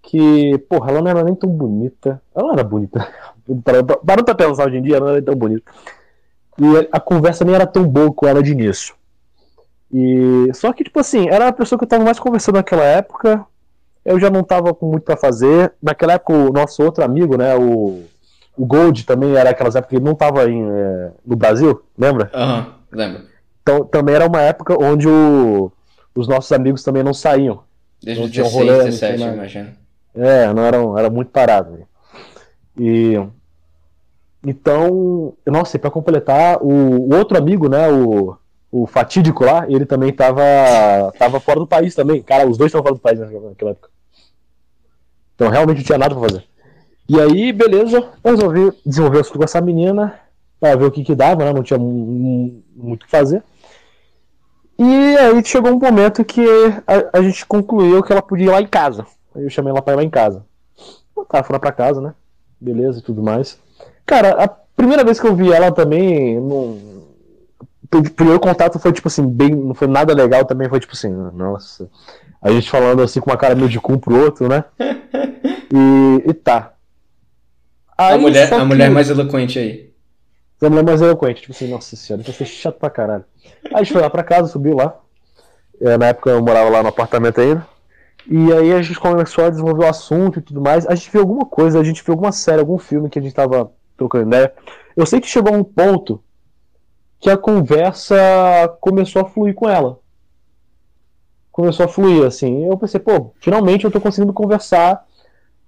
que, 0.02 0.58
porra, 0.68 0.90
ela 0.90 1.00
não 1.00 1.10
era 1.10 1.24
nem 1.24 1.34
tão 1.34 1.48
bonita. 1.48 2.20
Ela 2.34 2.52
era 2.52 2.64
bonita. 2.64 3.08
Parando 3.64 4.24
pra 4.24 4.34
pensar 4.34 4.66
hoje 4.66 4.76
em 4.76 4.82
dia, 4.82 4.96
ela 4.96 5.06
não 5.06 5.12
era 5.14 5.22
tão 5.22 5.34
bonita. 5.34 5.72
E 6.58 6.88
a 6.90 7.00
conversa 7.00 7.44
nem 7.44 7.54
era 7.54 7.66
tão 7.66 7.86
boa 7.86 8.12
com 8.12 8.26
ela 8.26 8.42
de 8.42 8.52
início. 8.52 8.94
E 9.92 10.50
só 10.54 10.72
que 10.72 10.84
tipo 10.84 10.98
assim, 11.00 11.28
era 11.28 11.48
a 11.48 11.52
pessoa 11.52 11.78
que 11.78 11.84
eu 11.84 11.88
tava 11.88 12.04
mais 12.04 12.18
conversando 12.18 12.56
naquela 12.56 12.84
época. 12.84 13.44
Eu 14.04 14.18
já 14.18 14.30
não 14.30 14.42
tava 14.42 14.74
com 14.74 14.86
muito 14.86 15.04
para 15.04 15.16
fazer. 15.16 15.72
Naquela 15.82 16.14
época 16.14 16.32
o 16.32 16.52
nosso 16.52 16.82
outro 16.82 17.04
amigo, 17.04 17.36
né, 17.36 17.54
o, 17.56 18.02
o 18.56 18.66
Gold 18.66 19.04
também 19.04 19.36
era 19.36 19.50
aquelas 19.50 19.76
épocas 19.76 19.90
que 19.90 19.96
ele 19.96 20.04
não 20.04 20.14
tava 20.14 20.48
em, 20.50 20.62
é, 20.68 21.10
no 21.24 21.36
Brasil, 21.36 21.82
lembra? 21.96 22.30
Aham, 22.34 22.58
uhum, 22.58 22.72
lembro. 22.92 23.22
Então 23.62 23.84
também 23.84 24.14
era 24.14 24.26
uma 24.26 24.40
época 24.40 24.76
onde 24.82 25.06
o, 25.08 25.70
os 26.14 26.26
nossos 26.26 26.50
amigos 26.52 26.82
também 26.82 27.02
não 27.02 27.14
saíam. 27.14 27.62
Desde 28.02 28.24
os 28.24 28.30
16, 28.30 28.54
rolê, 28.54 28.84
17, 28.84 29.22
eu 29.22 29.32
imagino. 29.34 29.70
É, 30.14 30.52
não 30.52 30.64
eram, 30.64 30.98
era 30.98 31.08
muito 31.08 31.30
parado. 31.30 31.86
E 32.76 33.20
então, 34.44 35.34
nossa, 35.46 35.76
e 35.76 35.80
pra 35.80 35.90
completar, 35.90 36.58
o, 36.60 36.68
o, 36.68 37.14
outro 37.16 37.38
amigo, 37.38 37.68
né, 37.68 37.88
o, 37.90 38.36
o 38.70 38.86
fatídico 38.86 39.44
lá, 39.44 39.66
ele 39.68 39.86
também 39.86 40.12
tava, 40.12 40.42
tava 41.18 41.38
fora 41.38 41.60
do 41.60 41.66
país 41.66 41.94
também. 41.94 42.22
Cara, 42.22 42.48
os 42.48 42.58
dois 42.58 42.68
estavam 42.68 42.84
fora 42.84 42.94
do 42.96 43.00
país 43.00 43.20
naquela 43.20 43.70
época. 43.70 43.88
Então 45.34 45.48
realmente 45.48 45.78
não 45.78 45.84
tinha 45.84 45.98
nada 45.98 46.14
pra 46.14 46.28
fazer. 46.28 46.44
E 47.08 47.20
aí, 47.20 47.52
beleza, 47.52 48.10
resolvi 48.24 48.72
desenvolver 48.84 49.20
assunto 49.20 49.38
com 49.38 49.44
essa 49.44 49.60
menina 49.60 50.18
pra 50.58 50.76
ver 50.76 50.86
o 50.86 50.90
que 50.90 51.04
que 51.04 51.14
dava, 51.14 51.44
né? 51.44 51.52
Não 51.52 51.62
tinha 51.62 51.78
muito 51.78 52.62
o 52.76 52.98
que 52.98 53.10
fazer. 53.10 53.42
E 54.78 55.16
aí 55.16 55.44
chegou 55.44 55.72
um 55.72 55.78
momento 55.78 56.24
que 56.24 56.44
a, 56.86 57.18
a, 57.18 57.22
gente 57.22 57.44
concluiu 57.46 58.02
que 58.02 58.12
ela 58.12 58.22
podia 58.22 58.46
ir 58.46 58.50
lá 58.50 58.60
em 58.60 58.66
casa. 58.66 59.06
Aí 59.34 59.42
eu 59.42 59.50
chamei 59.50 59.70
ela 59.70 59.82
pra 59.82 59.92
ir 59.92 59.96
lá 59.96 60.02
em 60.02 60.10
casa. 60.10 60.44
Tava 61.28 61.44
fora 61.44 61.60
pra 61.60 61.72
casa, 61.72 62.00
né? 62.00 62.14
Beleza 62.60 63.00
e 63.00 63.02
tudo 63.02 63.22
mais. 63.22 63.60
Cara, 64.06 64.44
a 64.44 64.48
primeira 64.48 65.04
vez 65.04 65.20
que 65.20 65.26
eu 65.26 65.34
vi 65.34 65.52
ela 65.52 65.70
também, 65.70 66.40
não... 66.40 66.78
o 67.94 68.10
primeiro 68.14 68.40
contato 68.40 68.78
foi 68.78 68.92
tipo 68.92 69.08
assim, 69.08 69.26
bem, 69.26 69.50
não 69.50 69.74
foi 69.74 69.88
nada 69.88 70.14
legal 70.14 70.44
também, 70.44 70.68
foi 70.68 70.80
tipo 70.80 70.92
assim, 70.92 71.10
nossa. 71.34 71.88
A 72.40 72.50
gente 72.50 72.68
falando 72.68 73.02
assim 73.02 73.20
com 73.20 73.30
uma 73.30 73.36
cara 73.36 73.54
meio 73.54 73.68
de 73.68 73.78
cu 73.78 73.98
pro 73.98 74.20
outro, 74.20 74.48
né? 74.48 74.64
E, 75.74 76.28
e 76.28 76.34
tá. 76.34 76.74
Aí, 77.96 78.14
a 78.14 78.18
mulher, 78.18 78.52
a 78.52 78.62
mulher 78.62 78.90
mais 78.90 79.08
eloquente 79.08 79.58
aí. 79.58 79.90
A 80.60 80.68
mulher 80.68 80.84
mais 80.84 81.00
eloquente, 81.00 81.40
tipo 81.40 81.52
assim, 81.52 81.66
nossa 81.66 81.96
senhora, 81.96 82.22
isso 82.22 82.34
foi 82.34 82.44
chato 82.44 82.78
pra 82.78 82.90
caralho. 82.90 83.24
Aí 83.64 83.76
a 83.76 83.78
gente 83.78 83.94
foi 83.94 84.02
lá 84.02 84.10
pra 84.10 84.22
casa, 84.22 84.48
subiu 84.48 84.76
lá. 84.76 84.94
É, 85.80 85.96
na 85.96 86.08
época 86.08 86.28
eu 86.28 86.42
morava 86.42 86.68
lá 86.68 86.82
no 86.82 86.90
apartamento 86.90 87.40
ainda. 87.40 87.66
E 88.30 88.52
aí 88.52 88.72
a 88.72 88.82
gente 88.82 89.00
começou 89.00 89.44
a 89.44 89.50
desenvolver 89.50 89.84
o 89.84 89.88
assunto 89.88 90.38
e 90.38 90.42
tudo 90.42 90.60
mais. 90.60 90.86
A 90.86 90.94
gente 90.94 91.10
viu 91.10 91.22
alguma 91.22 91.44
coisa, 91.44 91.80
a 91.80 91.84
gente 91.84 92.04
viu 92.04 92.12
alguma 92.12 92.32
série, 92.32 92.60
algum 92.60 92.78
filme 92.78 93.08
que 93.08 93.18
a 93.18 93.22
gente 93.22 93.34
tava 93.34 93.72
trocando 94.02 94.28
ideia. 94.28 94.52
Eu 94.96 95.06
sei 95.06 95.20
que 95.20 95.26
chegou 95.26 95.54
a 95.54 95.56
um 95.56 95.64
ponto 95.64 96.22
que 97.20 97.30
a 97.30 97.36
conversa 97.36 98.16
começou 98.80 99.22
a 99.22 99.24
fluir 99.24 99.54
com 99.54 99.68
ela. 99.68 99.98
Começou 101.50 101.86
a 101.86 101.88
fluir, 101.88 102.26
assim. 102.26 102.66
Eu 102.66 102.76
pensei, 102.76 102.98
pô, 102.98 103.32
finalmente 103.40 103.84
eu 103.84 103.90
tô 103.90 104.00
conseguindo 104.00 104.32
conversar 104.32 105.06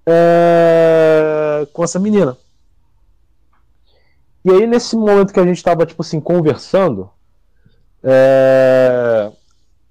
é, 0.06 1.66
com 1.72 1.84
essa 1.84 1.98
menina. 1.98 2.36
E 4.44 4.50
aí, 4.50 4.66
nesse 4.66 4.96
momento 4.96 5.32
que 5.32 5.40
a 5.40 5.46
gente 5.46 5.62
tava, 5.62 5.86
tipo 5.86 6.02
assim, 6.02 6.20
conversando, 6.20 7.10
é, 8.02 9.30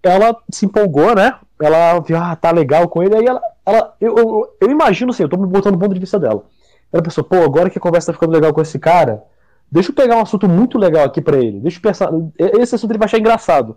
ela 0.03 0.35
se 0.51 0.65
empolgou, 0.65 1.15
né? 1.15 1.35
Ela 1.61 1.99
viu, 1.99 2.17
ah, 2.17 2.35
tá 2.35 2.51
legal 2.51 2.87
com 2.89 3.01
ele. 3.01 3.15
Aí 3.15 3.25
ela, 3.25 3.41
ela 3.65 3.95
eu, 4.01 4.17
eu, 4.17 4.57
eu 4.61 4.69
imagino 4.69 5.11
assim, 5.11 5.23
eu 5.23 5.29
tô 5.29 5.37
me 5.37 5.47
botando 5.47 5.73
no 5.73 5.79
ponto 5.79 5.93
de 5.93 5.99
vista 5.99 6.19
dela. 6.19 6.43
Ela 6.93 7.01
pensou, 7.01 7.23
pô, 7.23 7.37
agora 7.37 7.71
que 7.71 7.79
a 7.79 7.81
conversa 7.81 8.07
tá 8.07 8.13
ficando 8.13 8.31
legal 8.31 8.53
com 8.53 8.61
esse 8.61 8.77
cara, 8.77 9.23
deixa 9.71 9.89
eu 9.89 9.95
pegar 9.95 10.15
um 10.15 10.21
assunto 10.21 10.47
muito 10.47 10.77
legal 10.77 11.03
aqui 11.03 11.19
para 11.19 11.37
ele. 11.37 11.59
Deixa 11.59 11.79
eu 11.79 11.81
pensar. 11.81 12.11
Esse 12.37 12.75
assunto 12.75 12.91
ele 12.91 12.99
vai 12.99 13.07
achar 13.07 13.17
engraçado. 13.17 13.75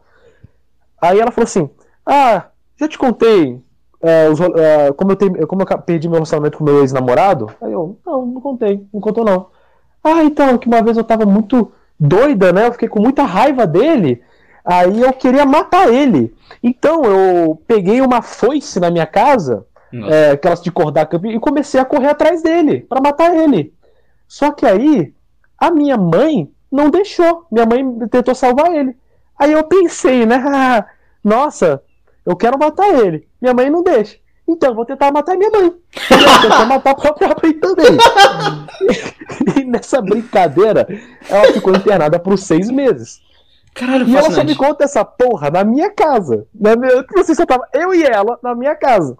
Aí 1.00 1.18
ela 1.18 1.30
falou 1.30 1.44
assim: 1.44 1.70
Ah, 2.04 2.48
já 2.78 2.86
te 2.86 2.98
contei 2.98 3.58
é, 4.02 4.28
os, 4.28 4.38
é, 4.38 4.92
como, 4.92 5.12
eu 5.12 5.46
como 5.46 5.62
eu 5.62 5.78
perdi 5.78 6.08
meu 6.08 6.16
relacionamento 6.16 6.58
com 6.58 6.64
meu 6.64 6.80
ex-namorado. 6.80 7.50
Aí 7.62 7.72
eu, 7.72 7.98
não, 8.04 8.26
não 8.26 8.40
contei, 8.40 8.86
não 8.92 9.00
contou 9.00 9.24
não. 9.24 9.46
Ah, 10.04 10.22
então, 10.22 10.58
que 10.58 10.68
uma 10.68 10.82
vez 10.82 10.98
eu 10.98 11.04
tava 11.04 11.24
muito 11.24 11.72
doida, 11.98 12.52
né? 12.52 12.66
Eu 12.66 12.72
fiquei 12.72 12.88
com 12.88 13.00
muita 13.00 13.22
raiva 13.22 13.66
dele. 13.66 14.22
Aí 14.62 15.00
eu 15.00 15.12
queria 15.14 15.46
matar 15.46 15.92
ele. 15.92 16.34
Então 16.62 17.02
eu 17.04 17.60
peguei 17.66 18.02
uma 18.02 18.20
foice 18.20 18.78
na 18.78 18.90
minha 18.90 19.06
casa 19.06 19.64
é, 19.92 20.30
aquelas 20.32 20.60
de 20.60 20.70
cordar 20.70 21.08
e 21.24 21.38
comecei 21.38 21.80
a 21.80 21.84
correr 21.84 22.08
atrás 22.08 22.42
dele 22.42 22.80
para 22.80 23.00
matar 23.00 23.34
ele. 23.34 23.72
Só 24.26 24.50
que 24.50 24.66
aí 24.66 25.14
a 25.58 25.70
minha 25.70 25.96
mãe 25.96 26.50
não 26.70 26.90
deixou. 26.90 27.46
Minha 27.50 27.66
mãe 27.66 28.08
tentou 28.08 28.34
salvar 28.34 28.74
ele. 28.74 28.96
Aí 29.38 29.52
eu 29.52 29.64
pensei, 29.64 30.26
né? 30.26 30.84
Nossa, 31.22 31.82
eu 32.24 32.36
quero 32.36 32.58
matar 32.58 32.88
ele. 32.88 33.28
Minha 33.40 33.54
mãe 33.54 33.70
não 33.70 33.82
deixa. 33.82 34.16
Então 34.48 34.70
eu 34.70 34.76
vou 34.76 34.84
tentar 34.84 35.10
matar 35.10 35.36
minha 35.36 35.50
mãe. 35.50 35.64
Eu 35.64 36.40
tentar 36.42 36.66
matar 36.66 36.90
a 36.90 36.94
própria 36.94 37.28
mãe 37.42 37.52
também. 37.54 37.98
e 39.56 39.64
nessa 39.64 40.00
brincadeira, 40.00 40.86
ela 41.28 41.52
ficou 41.52 41.74
internada 41.74 42.18
por 42.18 42.38
seis 42.38 42.70
meses. 42.70 43.20
Caralho, 43.76 44.08
e 44.08 44.16
ela 44.16 44.30
só 44.30 44.42
me 44.42 44.54
conta 44.56 44.84
essa 44.84 45.04
porra 45.04 45.50
na 45.50 45.62
minha 45.62 45.90
casa. 45.90 46.46
Na 46.58 46.74
minha, 46.74 47.04
assim, 47.18 47.34
só 47.34 47.44
tava 47.44 47.68
eu 47.74 47.94
e 47.94 48.02
ela 48.02 48.38
na 48.42 48.54
minha 48.54 48.74
casa. 48.74 49.16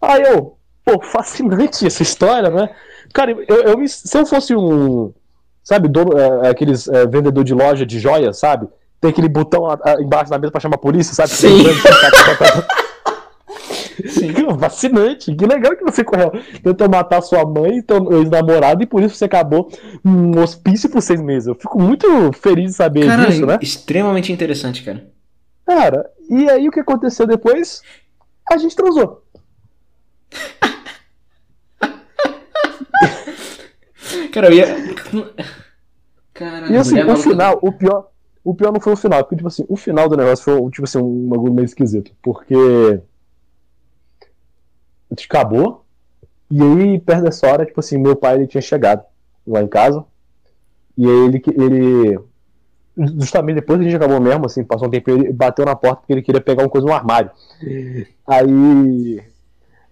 Aí 0.00 0.22
eu, 0.22 0.56
pô, 0.84 1.02
fascinante 1.02 1.84
essa 1.84 2.02
história, 2.04 2.48
né? 2.48 2.70
Cara, 3.12 3.32
eu, 3.32 3.56
eu 3.62 3.88
se 3.88 4.16
eu 4.16 4.24
fosse 4.24 4.54
um, 4.54 5.12
sabe, 5.64 5.88
dono, 5.88 6.16
é, 6.16 6.48
aqueles 6.48 6.86
é, 6.86 7.04
vendedor 7.04 7.42
de 7.42 7.52
loja 7.52 7.84
de 7.84 7.98
joias, 7.98 8.38
sabe? 8.38 8.68
Tem 9.00 9.10
aquele 9.10 9.28
botão 9.28 9.68
a, 9.68 9.76
a, 9.84 10.00
embaixo 10.00 10.30
da 10.30 10.38
mesa 10.38 10.52
pra 10.52 10.60
chamar 10.60 10.76
a 10.76 10.78
polícia, 10.78 11.12
sabe? 11.12 11.30
Sim. 11.30 11.64
Sim. 14.04 14.32
Fascinante. 14.58 15.34
Que 15.34 15.46
legal 15.46 15.76
que 15.76 15.84
você 15.84 16.04
correu. 16.04 16.32
Tentou 16.62 16.88
matar 16.88 17.22
sua 17.22 17.44
mãe, 17.44 17.82
teu 17.82 18.20
ex-namorado, 18.20 18.82
e 18.82 18.86
por 18.86 19.02
isso 19.02 19.16
você 19.16 19.24
acabou 19.24 19.70
num 20.04 20.40
hospício 20.40 20.90
por 20.90 21.00
seis 21.00 21.20
meses. 21.20 21.46
Eu 21.46 21.54
fico 21.54 21.80
muito 21.80 22.32
feliz 22.32 22.72
de 22.72 22.76
saber 22.76 23.06
cara, 23.06 23.26
disso, 23.26 23.46
né? 23.46 23.58
Extremamente 23.60 24.32
interessante, 24.32 24.82
cara. 24.82 25.06
Cara, 25.64 26.10
e 26.28 26.48
aí 26.48 26.68
o 26.68 26.72
que 26.72 26.80
aconteceu 26.80 27.26
depois? 27.26 27.82
A 28.50 28.56
gente 28.56 28.76
transou. 28.76 29.22
cara, 34.32 34.48
eu 34.48 34.52
ia. 34.52 34.76
Caralho, 36.32 36.72
e 36.72 36.76
assim, 36.76 37.02
o 37.02 37.16
final, 37.16 37.58
o 37.62 37.72
pior. 37.72 38.08
O 38.44 38.54
pior 38.54 38.72
não 38.72 38.80
foi 38.80 38.92
o 38.92 38.96
final, 38.96 39.24
porque, 39.24 39.34
tipo 39.34 39.48
assim, 39.48 39.66
o 39.68 39.74
final 39.74 40.08
do 40.08 40.16
negócio 40.16 40.44
foi, 40.44 40.70
tipo 40.70 40.84
assim, 40.84 40.98
um 40.98 41.28
bagulho 41.28 41.52
meio 41.52 41.64
esquisito. 41.64 42.12
Porque 42.22 42.54
acabou. 45.10 45.84
E 46.50 46.62
aí, 46.62 47.00
perto 47.00 47.24
dessa 47.24 47.46
hora, 47.46 47.66
tipo 47.66 47.80
assim, 47.80 47.98
meu 47.98 48.14
pai 48.14 48.36
ele 48.36 48.46
tinha 48.46 48.60
chegado 48.60 49.04
lá 49.46 49.62
em 49.62 49.68
casa. 49.68 50.04
E 50.96 51.06
aí 51.06 51.26
ele, 51.26 51.42
ele 51.56 52.18
justamente 52.96 53.56
depois 53.56 53.78
que 53.78 53.86
a 53.86 53.90
gente 53.90 53.96
acabou 53.96 54.20
mesmo, 54.20 54.46
assim, 54.46 54.64
passou 54.64 54.88
um 54.88 54.90
tempo, 54.90 55.10
ele 55.10 55.32
bateu 55.32 55.64
na 55.64 55.76
porta 55.76 55.96
porque 55.96 56.12
ele 56.12 56.22
queria 56.22 56.40
pegar 56.40 56.62
uma 56.62 56.68
coisa 56.68 56.86
no 56.86 56.92
armário. 56.92 57.30
Aí. 58.26 59.22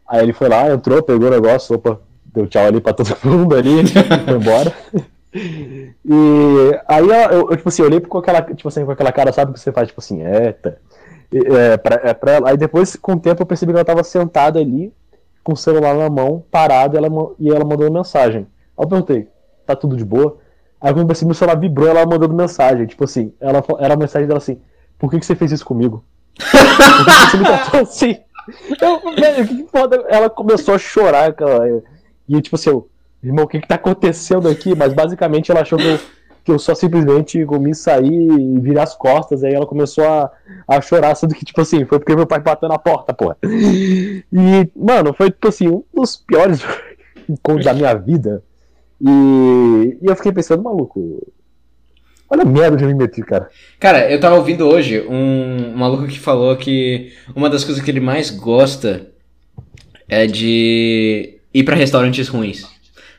Aí 0.06 0.22
ele 0.22 0.32
foi 0.32 0.48
lá, 0.48 0.70
entrou, 0.70 1.02
pegou 1.02 1.28
o 1.28 1.30
negócio, 1.30 1.76
opa, 1.76 1.98
deu 2.26 2.46
tchau 2.46 2.66
ali 2.66 2.80
pra 2.80 2.92
todo 2.92 3.16
mundo 3.24 3.54
ali, 3.54 3.86
foi 3.86 4.36
embora. 4.36 4.72
E 5.34 6.80
aí 6.86 7.08
eu, 7.08 7.48
eu, 7.50 7.56
tipo 7.56 7.68
assim, 7.68 7.82
olhei 7.82 8.00
com 8.00 8.18
aquela, 8.18 8.42
tipo 8.42 8.68
assim, 8.68 8.84
com 8.84 8.90
aquela 8.90 9.12
cara, 9.12 9.32
sabe 9.32 9.52
que 9.52 9.60
você 9.60 9.72
faz, 9.72 9.88
tipo 9.88 10.00
assim, 10.00 10.22
eita. 10.22 10.78
É, 11.32 11.76
pra, 11.76 12.00
é 12.04 12.14
pra 12.14 12.32
ela. 12.32 12.50
Aí 12.50 12.56
depois, 12.56 12.94
com 12.96 13.14
o 13.14 13.20
tempo, 13.20 13.42
eu 13.42 13.46
percebi 13.46 13.72
que 13.72 13.78
ela 13.78 13.84
tava 13.84 14.04
sentada 14.04 14.60
ali, 14.60 14.92
com 15.44 15.52
o 15.52 15.56
celular 15.56 15.94
na 15.94 16.08
mão, 16.08 16.42
parado, 16.50 16.96
ela, 16.96 17.08
e 17.38 17.50
ela 17.50 17.64
mandou 17.64 17.86
uma 17.86 17.98
mensagem. 18.00 18.46
Aí 18.76 18.84
eu 18.84 18.88
perguntei, 18.88 19.28
tá 19.66 19.76
tudo 19.76 19.96
de 19.96 20.04
boa? 20.04 20.38
Aí 20.80 20.90
quando 20.92 21.02
eu 21.02 21.06
percebi, 21.06 21.26
meu 21.26 21.34
celular 21.34 21.60
vibrou, 21.60 21.88
ela 21.88 22.04
mandando 22.06 22.34
mensagem. 22.34 22.86
Tipo 22.86 23.04
assim, 23.04 23.32
ela, 23.38 23.62
era 23.78 23.94
a 23.94 23.96
mensagem 23.96 24.26
dela 24.26 24.38
assim, 24.38 24.58
por 24.98 25.10
que, 25.10 25.20
que 25.20 25.26
você 25.26 25.36
fez 25.36 25.52
isso 25.52 25.64
comigo? 25.64 26.04
Por 26.34 27.04
que, 27.04 27.10
que 27.10 27.30
você 27.30 27.36
me 27.36 27.44
tratou 27.46 27.80
assim? 27.80 28.18
Eu, 28.80 29.14
velho, 29.14 29.46
que 29.46 29.66
foda. 29.70 30.04
Ela 30.08 30.28
começou 30.28 30.74
a 30.74 30.78
chorar, 30.78 31.32
cara. 31.34 31.82
E 32.28 32.40
tipo 32.40 32.56
assim, 32.56 32.70
eu, 32.70 32.88
irmão, 33.22 33.44
o 33.44 33.48
que 33.48 33.60
que 33.60 33.68
tá 33.68 33.76
acontecendo 33.76 34.48
aqui? 34.48 34.74
Mas 34.74 34.92
basicamente 34.92 35.50
ela 35.50 35.60
achou 35.60 35.78
que 35.78 35.86
eu, 35.86 35.98
que 36.44 36.52
eu 36.52 36.58
só 36.58 36.74
simplesmente 36.74 37.44
comi 37.46 37.74
sair 37.74 38.30
e 38.30 38.60
virar 38.60 38.82
as 38.82 38.94
costas. 38.94 39.42
Aí 39.42 39.54
ela 39.54 39.66
começou 39.66 40.04
a, 40.04 40.30
a 40.68 40.80
chorar, 40.80 41.14
sendo 41.14 41.34
que, 41.34 41.44
tipo 41.44 41.60
assim, 41.60 41.84
foi 41.86 41.98
porque 41.98 42.14
meu 42.14 42.26
pai 42.26 42.40
bateu 42.40 42.68
na 42.68 42.78
porta, 42.78 43.14
porra. 43.14 43.36
E, 43.42 44.68
mano, 44.76 45.14
foi, 45.14 45.30
tipo 45.30 45.48
assim, 45.48 45.68
um 45.68 45.82
dos 45.94 46.16
piores 46.16 46.60
encontros 47.28 47.64
da 47.64 47.72
minha 47.72 47.94
vida. 47.94 48.42
E, 49.00 49.98
e 50.02 50.06
eu 50.06 50.14
fiquei 50.14 50.32
pensando, 50.32 50.62
maluco, 50.62 51.26
Olha 52.28 52.42
a 52.42 52.46
merda 52.46 52.76
de 52.76 52.84
eu 52.84 52.88
me 52.88 52.94
meti, 52.94 53.22
cara. 53.22 53.48
Cara, 53.78 54.10
eu 54.10 54.18
tava 54.18 54.36
ouvindo 54.36 54.66
hoje 54.66 55.06
um 55.08 55.76
maluco 55.76 56.06
que 56.06 56.18
falou 56.18 56.56
que 56.56 57.12
uma 57.36 57.50
das 57.50 57.64
coisas 57.64 57.82
que 57.82 57.90
ele 57.90 58.00
mais 58.00 58.30
gosta 58.30 59.06
é 60.08 60.26
de 60.26 61.38
ir 61.52 61.62
pra 61.64 61.76
restaurantes 61.76 62.28
ruins. 62.28 62.64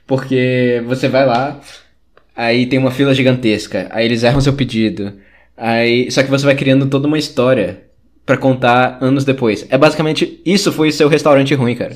Porque 0.08 0.84
você 0.86 1.08
vai 1.08 1.26
lá, 1.26 1.62
aí 2.36 2.66
tem 2.66 2.80
uma 2.80 2.92
fila 2.92 3.14
gigantesca, 3.14 3.88
aí 3.92 4.06
eles 4.06 4.24
erram 4.24 4.42
seu 4.42 4.54
pedido. 4.54 5.14
Aí, 5.58 6.10
só 6.12 6.22
que 6.22 6.30
você 6.30 6.46
vai 6.46 6.56
criando 6.56 6.88
toda 6.88 7.08
uma 7.08 7.18
história 7.18 7.84
para 8.26 8.38
contar 8.38 8.98
anos 9.02 9.24
depois. 9.24 9.66
É 9.70 9.78
basicamente 9.78 10.42
isso 10.46 10.72
foi 10.72 10.92
seu 10.92 11.08
restaurante 11.08 11.54
ruim, 11.54 11.76
cara. 11.76 11.96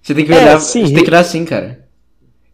Você 0.00 0.14
tem 0.14 0.24
que 0.24 0.32
olhar, 0.32 0.56
é, 0.56 0.58
sim, 0.60 0.86
você 0.86 0.94
tem 0.94 1.04
que 1.04 1.10
olhar 1.10 1.20
assim, 1.20 1.44
cara. 1.44 1.80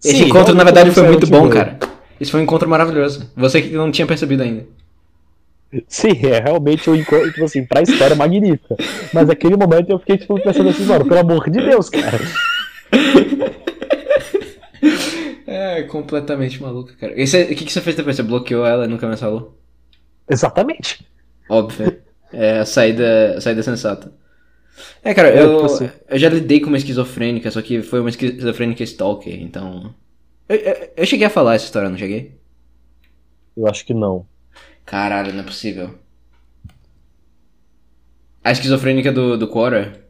Esse 0.02 0.16
sim, 0.16 0.24
encontro 0.24 0.54
na 0.54 0.64
verdade 0.64 0.90
foi 0.90 1.02
muito 1.04 1.26
bom, 1.26 1.40
ruim. 1.40 1.50
cara. 1.50 1.78
Isso 2.20 2.30
foi 2.30 2.40
um 2.40 2.44
encontro 2.44 2.68
maravilhoso. 2.68 3.30
Você 3.36 3.60
que 3.60 3.74
não 3.74 3.90
tinha 3.90 4.06
percebido 4.06 4.42
ainda. 4.42 4.66
Sim, 5.88 6.12
é 6.22 6.40
realmente 6.40 6.88
um 6.88 6.94
encontro, 6.94 7.32
tipo 7.32 7.44
assim, 7.44 7.64
pra 7.64 7.82
história 7.82 8.14
magnífica. 8.14 8.76
Mas 9.12 9.26
naquele 9.26 9.56
momento 9.56 9.90
eu 9.90 9.98
fiquei, 9.98 10.18
tipo, 10.18 10.40
pensando 10.40 10.68
assim, 10.68 10.84
mano, 10.84 11.04
pelo 11.04 11.20
amor 11.20 11.50
de 11.50 11.60
Deus, 11.60 11.90
cara. 11.90 12.20
É, 15.54 15.84
completamente 15.84 16.60
maluco, 16.60 16.96
cara. 16.96 17.12
E 17.16 17.22
o 17.22 17.28
que, 17.28 17.64
que 17.64 17.72
você 17.72 17.80
fez 17.80 17.94
depois? 17.94 18.16
Você 18.16 18.24
bloqueou 18.24 18.66
ela 18.66 18.86
e 18.86 18.88
nunca 18.88 19.06
mais 19.06 19.20
falou? 19.20 19.56
Exatamente. 20.28 21.06
Óbvio. 21.48 22.02
É 22.32 22.58
a 22.58 22.66
saída, 22.66 23.36
a 23.36 23.40
saída 23.40 23.62
sensata. 23.62 24.12
É, 25.04 25.14
cara, 25.14 25.28
é, 25.28 25.40
eu, 25.40 25.64
eu 26.08 26.18
já 26.18 26.28
lidei 26.28 26.58
com 26.58 26.66
uma 26.66 26.76
esquizofrênica, 26.76 27.52
só 27.52 27.62
que 27.62 27.82
foi 27.82 28.00
uma 28.00 28.08
esquizofrênica 28.08 28.82
stalker, 28.82 29.40
então. 29.40 29.94
Eu, 30.48 30.56
eu, 30.56 30.90
eu, 30.96 31.06
cheguei 31.06 31.24
a 31.24 31.30
falar 31.30 31.54
essa 31.54 31.66
história, 31.66 31.88
não 31.88 31.96
cheguei? 31.96 32.36
Eu 33.56 33.68
acho 33.68 33.86
que 33.86 33.94
não. 33.94 34.26
Caralho, 34.84 35.32
não 35.32 35.40
é 35.42 35.44
possível. 35.44 35.94
A 38.42 38.50
esquizofrênica 38.50 39.12
do, 39.12 39.38
do 39.38 39.46
Quora? 39.46 40.04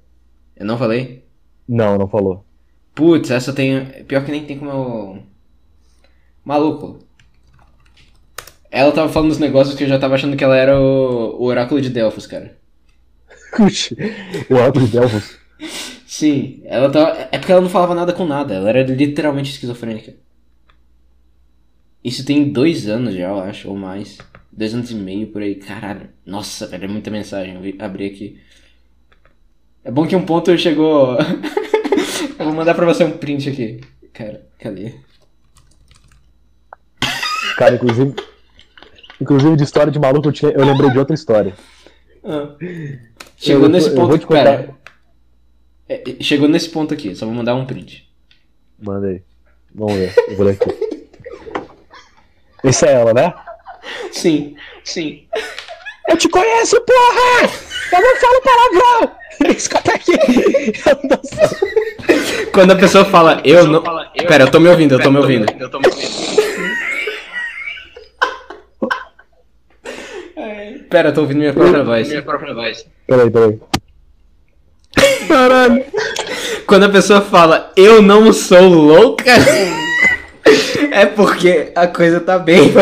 Eu 0.56 0.64
não 0.64 0.78
falei? 0.78 1.22
Não, 1.68 1.98
não 1.98 2.08
falou. 2.08 2.46
Putz, 2.94 3.30
essa 3.30 3.52
tem. 3.52 4.04
Pior 4.04 4.24
que 4.24 4.30
nem 4.30 4.46
tem 4.46 4.58
como 4.58 4.70
eu. 4.70 5.33
Maluco. 6.44 6.98
Ela 8.70 8.92
tava 8.92 9.08
falando 9.08 9.30
dos 9.30 9.38
negócios 9.38 9.76
que 9.76 9.84
eu 9.84 9.88
já 9.88 9.98
tava 9.98 10.16
achando 10.16 10.36
que 10.36 10.44
ela 10.44 10.56
era 10.56 10.78
o, 10.78 11.40
o 11.40 11.44
oráculo 11.44 11.80
de 11.80 11.90
Delfos, 11.90 12.26
cara. 12.26 12.58
o 14.50 14.54
oráculo 14.54 14.84
de 14.86 14.92
Delfos? 14.92 15.38
Sim, 16.06 16.60
ela 16.64 16.90
tava. 16.90 17.28
É 17.32 17.38
porque 17.38 17.52
ela 17.52 17.60
não 17.60 17.68
falava 17.68 17.94
nada 17.94 18.12
com 18.12 18.26
nada, 18.26 18.54
ela 18.54 18.68
era 18.68 18.82
literalmente 18.82 19.52
esquizofrênica. 19.52 20.14
Isso 22.02 22.24
tem 22.24 22.52
dois 22.52 22.86
anos 22.86 23.14
já, 23.14 23.28
eu 23.28 23.40
acho, 23.40 23.68
ou 23.68 23.76
mais. 23.76 24.18
Dois 24.52 24.74
anos 24.74 24.90
e 24.90 24.94
meio 24.94 25.28
por 25.28 25.40
aí. 25.40 25.54
Caralho. 25.54 26.10
Nossa, 26.26 26.66
velho, 26.66 26.84
é 26.84 26.88
muita 26.88 27.10
mensagem. 27.10 27.54
Eu 27.54 27.84
abri 27.84 28.06
aqui. 28.06 28.38
É 29.82 29.90
bom 29.90 30.06
que 30.06 30.14
um 30.14 30.26
ponto 30.26 30.56
chegou. 30.58 31.16
eu 32.38 32.44
vou 32.44 32.52
mandar 32.52 32.74
pra 32.74 32.86
você 32.86 33.04
um 33.04 33.16
print 33.16 33.48
aqui. 33.48 33.80
Cara, 34.12 34.46
cadê? 34.58 34.94
Cara, 37.56 37.74
inclusive. 37.74 38.14
Inclusive 39.20 39.56
de 39.56 39.62
história 39.62 39.92
de 39.92 39.98
maluco, 39.98 40.28
eu, 40.28 40.32
tinha, 40.32 40.50
eu 40.52 40.64
lembrei 40.64 40.90
de 40.90 40.98
outra 40.98 41.14
história. 41.14 41.54
Ah. 42.24 42.48
Chegou 43.36 43.64
eu, 43.64 43.68
nesse 43.68 43.88
eu, 43.88 43.94
ponto. 43.94 44.14
Eu. 44.14 44.26
Pera, 44.26 44.74
é, 45.88 46.02
chegou 46.20 46.48
nesse 46.48 46.68
ponto 46.70 46.94
aqui, 46.94 47.14
só 47.14 47.26
vou 47.26 47.34
mandar 47.34 47.54
um 47.54 47.66
print. 47.66 48.08
Manda 48.78 49.08
aí. 49.08 49.22
Vamos 49.74 49.94
ver. 49.94 50.14
Eu 50.28 50.36
vou 50.36 50.46
ler 50.46 50.52
aqui. 50.60 51.08
Essa 52.62 52.86
é 52.86 52.92
ela, 52.94 53.12
né? 53.12 53.34
Sim, 54.10 54.56
sim. 54.82 55.26
Eu 56.08 56.16
te 56.16 56.28
conheço, 56.28 56.80
porra! 56.80 57.50
Eu 57.92 58.00
não 58.00 58.16
falo 58.16 58.42
palavrão! 58.42 59.16
Escuta 59.54 59.92
aqui! 59.92 60.12
Quando 62.52 62.70
a 62.70 62.76
pessoa 62.76 63.04
fala, 63.04 63.42
eu 63.44 63.66
não. 63.66 63.82
Fala, 63.82 64.10
eu... 64.14 64.26
Pera, 64.26 64.44
eu 64.44 64.50
tô 64.50 64.60
me 64.60 64.68
ouvindo, 64.68 64.94
eu 64.94 65.02
tô 65.02 65.10
me 65.10 65.18
ouvindo. 65.18 65.46
Eu 65.58 65.70
tô 65.70 65.78
me 65.78 65.86
ouvindo. 65.86 66.33
Pera, 70.88 71.08
eu 71.08 71.14
tô 71.14 71.22
ouvindo 71.22 71.38
minha 71.38 71.52
própria 71.52 71.82
voz. 71.82 72.08
Minha 72.08 72.22
própria 72.22 72.54
voz. 72.54 72.86
Peraí, 73.06 73.30
peraí. 73.30 73.58
Caralho. 75.28 75.84
Quando 76.66 76.84
a 76.84 76.88
pessoa 76.88 77.20
fala, 77.20 77.72
eu 77.76 78.00
não 78.00 78.32
sou 78.32 78.68
louca. 78.68 79.32
É 80.92 81.06
porque 81.06 81.72
a 81.74 81.86
coisa 81.86 82.20
tá 82.20 82.38
bem. 82.38 82.72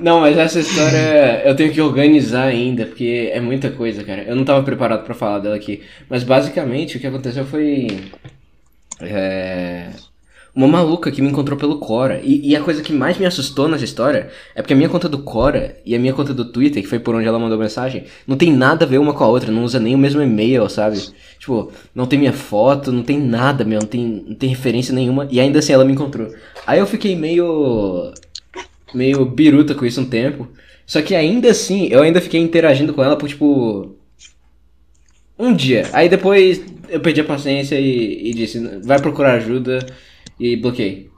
Não, 0.00 0.20
mas 0.20 0.36
essa 0.38 0.60
história 0.60 1.42
eu 1.44 1.54
tenho 1.54 1.72
que 1.72 1.80
organizar 1.80 2.44
ainda, 2.44 2.86
porque 2.86 3.30
é 3.32 3.40
muita 3.40 3.70
coisa, 3.70 4.02
cara. 4.04 4.22
Eu 4.22 4.34
não 4.34 4.44
tava 4.44 4.62
preparado 4.62 5.04
para 5.04 5.14
falar 5.14 5.38
dela 5.38 5.56
aqui. 5.56 5.82
Mas 6.08 6.24
basicamente 6.24 6.96
o 6.96 7.00
que 7.00 7.06
aconteceu 7.06 7.44
foi. 7.44 7.86
É, 9.00 9.90
uma 10.56 10.66
maluca 10.66 11.10
que 11.10 11.20
me 11.20 11.28
encontrou 11.28 11.58
pelo 11.58 11.78
Cora. 11.78 12.18
E, 12.24 12.48
e, 12.48 12.56
a 12.56 12.62
coisa 12.62 12.82
que 12.82 12.90
mais 12.90 13.18
me 13.18 13.26
assustou 13.26 13.68
nessa 13.68 13.84
história 13.84 14.30
é 14.54 14.62
porque 14.62 14.72
a 14.72 14.76
minha 14.76 14.88
conta 14.88 15.06
do 15.06 15.18
Cora 15.18 15.76
e 15.84 15.94
a 15.94 15.98
minha 15.98 16.14
conta 16.14 16.32
do 16.32 16.46
Twitter, 16.46 16.82
que 16.82 16.88
foi 16.88 16.98
por 16.98 17.14
onde 17.14 17.28
ela 17.28 17.38
mandou 17.38 17.58
mensagem, 17.58 18.04
não 18.26 18.38
tem 18.38 18.50
nada 18.50 18.86
a 18.86 18.88
ver 18.88 18.96
uma 18.96 19.12
com 19.12 19.22
a 19.22 19.28
outra, 19.28 19.52
não 19.52 19.62
usa 19.62 19.78
nem 19.78 19.94
o 19.94 19.98
mesmo 19.98 20.22
e-mail, 20.22 20.66
sabe? 20.70 20.98
Tipo, 21.38 21.70
não 21.94 22.06
tem 22.06 22.18
minha 22.18 22.32
foto, 22.32 22.90
não 22.90 23.02
tem 23.02 23.20
nada, 23.20 23.64
meu, 23.64 23.80
não 23.80 23.86
tem, 23.86 24.24
não 24.26 24.34
tem 24.34 24.48
referência 24.48 24.94
nenhuma, 24.94 25.28
e 25.30 25.38
ainda 25.38 25.58
assim 25.58 25.74
ela 25.74 25.84
me 25.84 25.92
encontrou. 25.92 26.32
Aí 26.66 26.78
eu 26.78 26.86
fiquei 26.86 27.14
meio. 27.14 28.14
meio 28.94 29.26
biruta 29.26 29.74
com 29.74 29.84
isso 29.84 30.00
um 30.00 30.06
tempo. 30.06 30.48
Só 30.86 31.02
que 31.02 31.14
ainda 31.14 31.50
assim, 31.50 31.88
eu 31.90 32.00
ainda 32.00 32.20
fiquei 32.20 32.40
interagindo 32.40 32.94
com 32.94 33.04
ela 33.04 33.16
por 33.16 33.28
tipo. 33.28 33.94
Um 35.38 35.52
dia. 35.54 35.86
Aí 35.92 36.08
depois 36.08 36.64
eu 36.88 36.98
perdi 36.98 37.20
a 37.20 37.24
paciência 37.24 37.78
e, 37.78 38.30
e 38.30 38.32
disse: 38.32 38.58
vai 38.82 38.98
procurar 38.98 39.34
ajuda 39.34 39.84
e 40.38 40.56
bloqueei. 40.56 41.10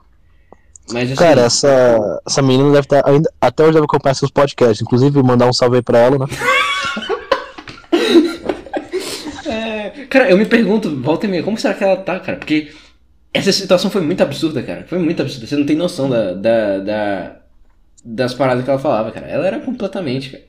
Mas, 0.91 1.11
assim, 1.11 1.19
Cara, 1.19 1.41
essa, 1.41 2.21
essa 2.25 2.41
menina 2.41 2.71
deve 2.71 2.79
estar. 2.79 3.07
Ainda, 3.07 3.31
até 3.39 3.63
hoje 3.63 3.73
deve 3.73 3.85
acompanhar 3.85 4.15
seus 4.15 4.31
podcasts. 4.31 4.81
Inclusive, 4.81 5.21
mandar 5.21 5.47
um 5.47 5.53
salve 5.53 5.77
aí 5.77 5.81
pra 5.81 5.99
ela, 5.99 6.17
né? 6.17 6.25
é, 9.45 9.89
cara, 10.09 10.29
eu 10.29 10.37
me 10.37 10.45
pergunto, 10.45 10.99
volta 11.01 11.27
e 11.27 11.29
meia, 11.29 11.43
como 11.43 11.57
será 11.57 11.75
que 11.75 11.83
ela 11.83 11.97
tá, 11.97 12.19
cara? 12.19 12.37
Porque 12.39 12.71
essa 13.33 13.51
situação 13.51 13.91
foi 13.91 14.01
muito 14.01 14.23
absurda, 14.23 14.63
cara. 14.63 14.85
Foi 14.87 14.97
muito 14.97 15.21
absurda. 15.21 15.45
Você 15.45 15.55
não 15.55 15.65
tem 15.65 15.75
noção 15.75 16.09
da, 16.09 16.33
da, 16.33 16.77
da 16.79 17.35
das 18.03 18.33
paradas 18.33 18.63
que 18.63 18.69
ela 18.69 18.79
falava, 18.79 19.11
cara. 19.11 19.27
Ela 19.27 19.45
era 19.45 19.59
completamente, 19.59 20.31
cara. 20.31 20.43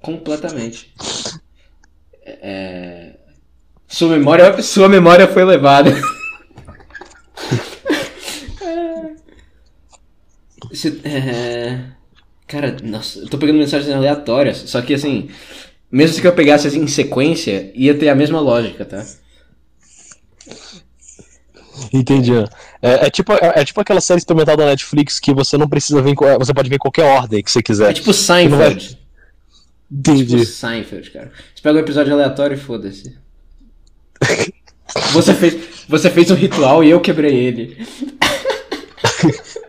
Completamente. 0.00 0.92
É... 2.24 3.16
Sua 3.86 4.08
memória, 4.08 4.62
sua 4.62 4.88
memória 4.88 5.28
foi 5.28 5.44
levada. 5.44 5.92
Você, 10.70 11.00
é... 11.04 11.80
Cara, 12.46 12.76
nossa, 12.82 13.18
eu 13.18 13.28
tô 13.28 13.38
pegando 13.38 13.58
mensagens 13.58 13.92
aleatórias, 13.92 14.58
só 14.66 14.80
que 14.80 14.94
assim, 14.94 15.28
mesmo 15.90 16.20
que 16.20 16.26
eu 16.26 16.32
pegasse 16.32 16.68
assim, 16.68 16.80
em 16.80 16.86
sequência, 16.86 17.72
ia 17.74 17.94
ter 17.94 18.08
a 18.08 18.14
mesma 18.14 18.40
lógica, 18.40 18.84
tá? 18.84 19.04
Entendi. 21.92 22.32
É, 22.80 23.06
é, 23.06 23.10
tipo, 23.10 23.32
é, 23.32 23.52
é, 23.56 23.64
tipo 23.64 23.80
aquela 23.80 24.00
série 24.00 24.18
experimental 24.18 24.56
da 24.56 24.66
Netflix 24.66 25.18
que 25.18 25.34
você 25.34 25.58
não 25.58 25.68
precisa 25.68 26.00
ver, 26.00 26.14
você 26.38 26.54
pode 26.54 26.68
ver 26.68 26.76
em 26.76 26.78
qualquer 26.78 27.04
ordem 27.04 27.42
que 27.42 27.50
você 27.50 27.62
quiser. 27.62 27.90
É 27.90 27.92
tipo 27.92 28.12
Seinfeld. 28.12 28.98
Entendi. 29.90 30.36
É 30.36 30.38
tipo 30.38 30.50
Seinfeld, 30.50 31.10
cara. 31.10 31.32
Você 31.54 31.62
pega 31.62 31.78
um 31.78 31.82
episódio 31.82 32.12
aleatório 32.12 32.54
e 32.54 32.60
foda-se. 32.60 33.16
você, 35.12 35.34
fez, 35.34 35.84
você 35.88 36.10
fez 36.10 36.30
um 36.30 36.34
ritual 36.34 36.82
e 36.82 36.90
eu 36.90 37.00
quebrei 37.00 37.34
ele. 37.34 37.86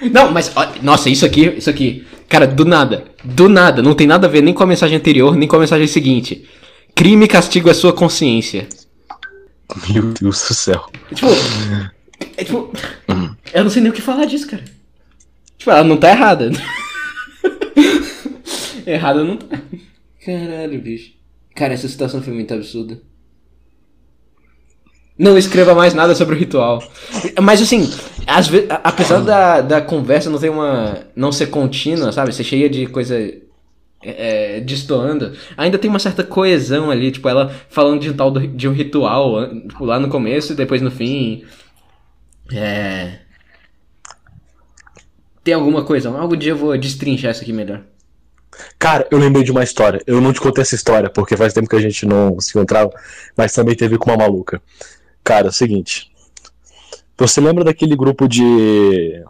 Não, 0.00 0.30
mas 0.30 0.52
nossa, 0.82 1.10
isso 1.10 1.26
aqui, 1.26 1.46
isso 1.56 1.68
aqui, 1.68 2.06
cara, 2.28 2.46
do 2.46 2.64
nada, 2.64 3.04
do 3.24 3.48
nada, 3.48 3.82
não 3.82 3.94
tem 3.94 4.06
nada 4.06 4.26
a 4.26 4.30
ver 4.30 4.42
nem 4.42 4.54
com 4.54 4.62
a 4.62 4.66
mensagem 4.66 4.96
anterior, 4.96 5.36
nem 5.36 5.48
com 5.48 5.56
a 5.56 5.60
mensagem 5.60 5.86
seguinte. 5.86 6.48
Crime 6.94 7.24
e 7.24 7.28
castigo 7.28 7.68
é 7.68 7.74
sua 7.74 7.92
consciência. 7.92 8.68
Meu 9.90 10.12
Deus 10.12 10.48
do 10.48 10.54
céu. 10.54 10.88
É, 11.10 11.14
tipo, 11.14 11.28
é, 12.36 12.44
tipo, 12.44 12.72
eu 13.52 13.64
não 13.64 13.70
sei 13.70 13.82
nem 13.82 13.90
o 13.90 13.94
que 13.94 14.00
falar 14.00 14.24
disso, 14.24 14.48
cara. 14.48 14.64
Tipo, 15.56 15.70
ela 15.70 15.84
não 15.84 15.96
tá 15.96 16.10
errada. 16.10 16.50
Errado 18.86 19.22
não 19.22 19.36
tá. 19.36 19.60
Caralho, 20.24 20.80
bicho. 20.80 21.12
Cara, 21.54 21.74
essa 21.74 21.88
situação 21.88 22.22
foi 22.22 22.32
muito 22.32 22.54
absurda. 22.54 23.02
Não 25.18 25.36
escreva 25.36 25.74
mais 25.74 25.94
nada 25.94 26.14
sobre 26.14 26.36
o 26.36 26.38
ritual. 26.38 26.82
Mas 27.42 27.60
assim, 27.60 27.90
às 28.26 28.46
vezes, 28.46 28.68
apesar 28.84 29.20
da, 29.20 29.60
da 29.60 29.80
conversa 29.80 30.30
não 30.30 30.38
ter 30.38 30.48
uma. 30.48 30.98
não 31.16 31.32
ser 31.32 31.48
contínua, 31.48 32.12
sabe? 32.12 32.32
Ser 32.32 32.44
cheia 32.44 32.70
de 32.70 32.86
coisa. 32.86 33.16
É, 34.00 34.60
destoando, 34.60 35.32
ainda 35.56 35.76
tem 35.76 35.90
uma 35.90 35.98
certa 35.98 36.22
coesão 36.22 36.88
ali, 36.88 37.10
tipo, 37.10 37.28
ela 37.28 37.52
falando 37.68 38.00
de 38.00 38.08
um 38.08 38.12
tal 38.12 38.30
do, 38.30 38.46
de 38.46 38.68
um 38.68 38.72
ritual 38.72 39.48
tipo, 39.66 39.84
lá 39.84 39.98
no 39.98 40.08
começo 40.08 40.52
e 40.52 40.56
depois 40.56 40.80
no 40.80 40.88
fim. 40.88 41.42
É. 42.52 43.18
Tem 45.42 45.52
alguma 45.52 45.82
coisa? 45.82 46.10
Algum 46.10 46.36
dia 46.36 46.52
eu 46.52 46.56
vou 46.56 46.78
destrinchar 46.78 47.32
isso 47.32 47.42
aqui 47.42 47.52
melhor. 47.52 47.82
Cara, 48.78 49.06
eu 49.10 49.18
lembrei 49.18 49.42
de 49.42 49.50
uma 49.50 49.64
história. 49.64 50.00
Eu 50.06 50.20
não 50.20 50.32
te 50.32 50.40
contei 50.40 50.62
essa 50.62 50.74
história, 50.74 51.10
porque 51.10 51.36
faz 51.36 51.52
tempo 51.52 51.68
que 51.68 51.76
a 51.76 51.80
gente 51.80 52.06
não 52.06 52.38
se 52.38 52.50
encontrava, 52.50 52.90
mas 53.36 53.52
também 53.52 53.74
teve 53.74 53.98
com 53.98 54.10
uma 54.10 54.16
maluca. 54.16 54.62
Cara, 55.28 55.48
é 55.48 55.50
o 55.50 55.52
seguinte. 55.52 56.10
Você 57.18 57.38
lembra 57.38 57.62
daquele 57.62 57.94
grupo 57.94 58.26
de 58.26 59.22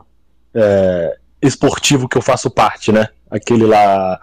é, 0.54 1.18
esportivo 1.42 2.08
que 2.08 2.16
eu 2.16 2.22
faço 2.22 2.48
parte, 2.48 2.92
né? 2.92 3.08
Aquele 3.28 3.66
lá 3.66 4.20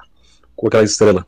com 0.55 0.67
aquela 0.67 0.85
estrela. 0.85 1.27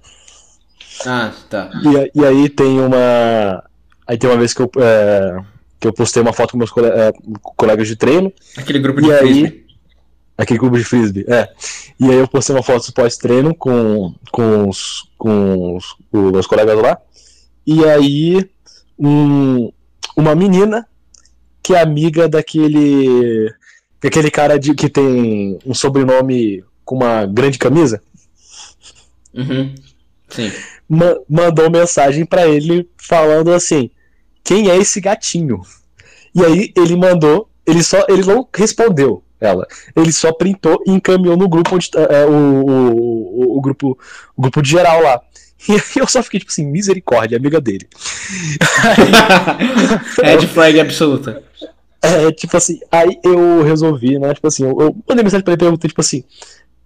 Ah, 1.06 1.34
tá. 1.50 1.70
E, 1.84 2.22
e 2.22 2.26
aí 2.26 2.48
tem 2.48 2.80
uma. 2.80 3.62
Aí 4.08 4.18
tem 4.18 4.30
uma 4.30 4.38
vez 4.38 4.54
que 4.54 4.62
eu, 4.62 4.72
é, 4.80 5.38
que 5.82 5.88
eu 5.90 5.92
postei 5.92 6.22
uma 6.22 6.32
foto 6.32 6.52
com 6.52 6.58
meus 6.60 6.72
colega, 6.72 6.96
é, 6.96 7.12
colegas 7.42 7.86
de 7.86 7.98
treino. 7.98 8.32
Aquele 8.56 8.80
grupo 8.80 9.02
de 9.02 9.18
frisbee. 9.18 9.46
aí, 9.46 9.66
Aquele 10.38 10.60
grupo 10.60 10.78
de 10.78 10.86
frisbee, 10.86 11.26
é. 11.28 11.50
E 12.00 12.10
aí 12.10 12.16
eu 12.16 12.28
postei 12.28 12.56
uma 12.56 12.64
foto 12.64 12.94
pós-treino 12.94 13.54
com, 13.54 14.16
com, 14.32 14.70
os, 14.70 15.12
com 15.18 15.76
os, 15.76 15.98
os 16.10 16.32
meus 16.32 16.48
colegas 16.48 16.82
lá. 16.82 16.98
E 17.66 17.84
aí 17.84 18.50
um, 18.98 19.72
uma 20.18 20.36
menina 20.36 20.86
que 21.64 21.74
é 21.76 21.80
amiga 21.82 22.28
daquele. 22.28 23.54
daquele 24.02 24.32
cara 24.32 24.58
de, 24.60 24.74
que 24.74 24.90
tem 24.90 25.58
um 25.66 25.74
sobrenome 25.74 26.64
com 26.84 26.96
uma 26.96 27.26
grande 27.26 27.58
camisa. 27.60 28.02
Uhum. 29.34 29.76
Sim. 30.30 30.52
ma- 30.90 31.18
mandou 31.30 31.70
mensagem 31.70 32.26
pra 32.26 32.48
ele 32.48 32.90
falando 32.98 33.54
assim: 33.54 33.90
quem 34.44 34.70
é 34.70 34.78
esse 34.78 35.00
gatinho? 35.00 35.62
E 36.34 36.44
aí 36.44 36.74
ele 36.76 36.96
mandou, 36.96 37.50
ele 37.66 37.84
só, 37.84 38.06
ele 38.10 38.24
não 38.24 38.48
respondeu 38.56 39.24
ela, 39.40 39.68
ele 39.96 40.12
só 40.12 40.32
printou 40.34 40.82
e 40.88 40.92
encaminhou 40.92 41.38
no 41.38 41.48
grupo 41.48 41.76
onde 41.76 41.92
tá, 41.92 42.02
é, 42.02 42.26
o, 42.26 42.32
o, 42.32 43.54
o, 43.54 43.58
o 43.58 43.62
grupo, 43.62 43.98
o 44.36 44.42
grupo 44.42 44.62
de 44.64 44.70
geral 44.72 45.02
lá. 45.02 45.22
E 45.68 45.74
aí 45.74 45.82
eu 45.98 46.08
só 46.08 46.24
fiquei 46.24 46.40
tipo 46.40 46.52
assim, 46.52 46.66
misericórdia, 46.66 47.38
amiga 47.38 47.60
dele. 47.60 47.88
Red 50.24 50.48
flag 50.48 50.80
absoluta. 50.80 51.44
É, 52.02 52.32
tipo 52.32 52.56
assim, 52.56 52.80
aí 52.92 53.20
eu 53.24 53.64
resolvi, 53.64 54.20
né? 54.20 54.34
Tipo 54.34 54.48
assim, 54.48 54.64
eu, 54.64 54.80
eu 54.80 54.96
mandei 55.08 55.24
mensagem 55.24 55.44
pra 55.44 55.54
ele 55.54 55.62
e 55.62 55.66
perguntei, 55.66 55.88
tipo 55.88 56.02
assim, 56.02 56.24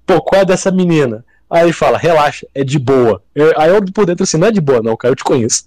pô, 0.05 0.21
qual 0.21 0.41
é 0.41 0.45
dessa 0.45 0.71
menina? 0.71 1.23
Aí 1.49 1.63
ele 1.65 1.73
fala, 1.73 1.97
relaxa, 1.97 2.47
é 2.55 2.63
de 2.63 2.79
boa. 2.79 3.21
Eu- 3.35 3.53
aí 3.59 3.69
eu 3.69 3.83
por 3.93 4.05
dentro 4.05 4.23
assim, 4.23 4.37
não 4.37 4.47
é 4.47 4.51
de 4.51 4.61
boa, 4.61 4.81
não, 4.81 4.95
cara, 4.95 5.11
eu 5.11 5.15
te 5.17 5.23
conheço. 5.23 5.65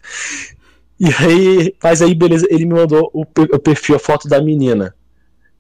E 0.99 1.07
aí, 1.19 1.75
mas 1.83 2.01
aí, 2.01 2.15
beleza, 2.15 2.47
ele 2.49 2.65
me 2.65 2.75
mandou 2.75 3.11
o, 3.13 3.23
o 3.23 3.59
perfil, 3.59 3.97
a 3.97 3.99
foto 3.99 4.29
da 4.29 4.41
menina. 4.41 4.95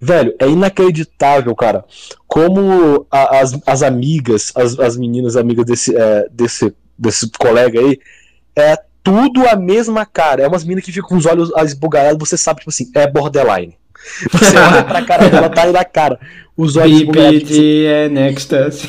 Velho, 0.00 0.34
é 0.38 0.48
inacreditável, 0.48 1.54
cara, 1.54 1.84
como 2.26 3.06
a- 3.10 3.38
as, 3.40 3.58
as 3.66 3.82
amigas, 3.82 4.50
as, 4.54 4.78
as 4.78 4.96
meninas 4.96 5.36
amigas 5.36 5.64
desse, 5.66 5.94
é, 5.96 6.26
desse, 6.30 6.74
desse 6.98 7.30
colega 7.30 7.80
aí, 7.80 7.98
é 8.56 8.76
tudo 9.02 9.46
a 9.46 9.56
mesma 9.56 10.06
cara. 10.06 10.42
É 10.42 10.48
umas 10.48 10.64
meninas 10.64 10.84
que 10.84 10.92
ficam 10.92 11.08
com 11.08 11.16
os 11.16 11.26
olhos 11.26 11.50
esbugalhados, 11.58 12.28
você 12.28 12.36
sabe, 12.36 12.60
tipo 12.60 12.70
assim, 12.70 12.90
é 12.94 13.06
borderline. 13.06 13.76
Você 14.32 14.56
olha 14.56 14.84
pra 14.84 15.04
cara 15.04 15.28
dela, 15.28 15.48
tá 15.48 15.62
aí 15.62 15.72
na 15.72 15.84
cara. 15.84 16.18
Os 16.56 16.76
olhos 16.76 17.00
esbugalhados, 17.00 17.38
tipo 17.40 17.52
assim, 17.52 17.60
BPD 17.60 18.18
and 18.18 18.26
ecstasy. 18.28 18.88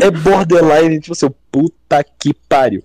é 0.00 0.10
borderline, 0.10 1.00
tipo 1.00 1.12
assim, 1.12 1.28
puta 1.50 2.04
que 2.18 2.34
pariu. 2.48 2.82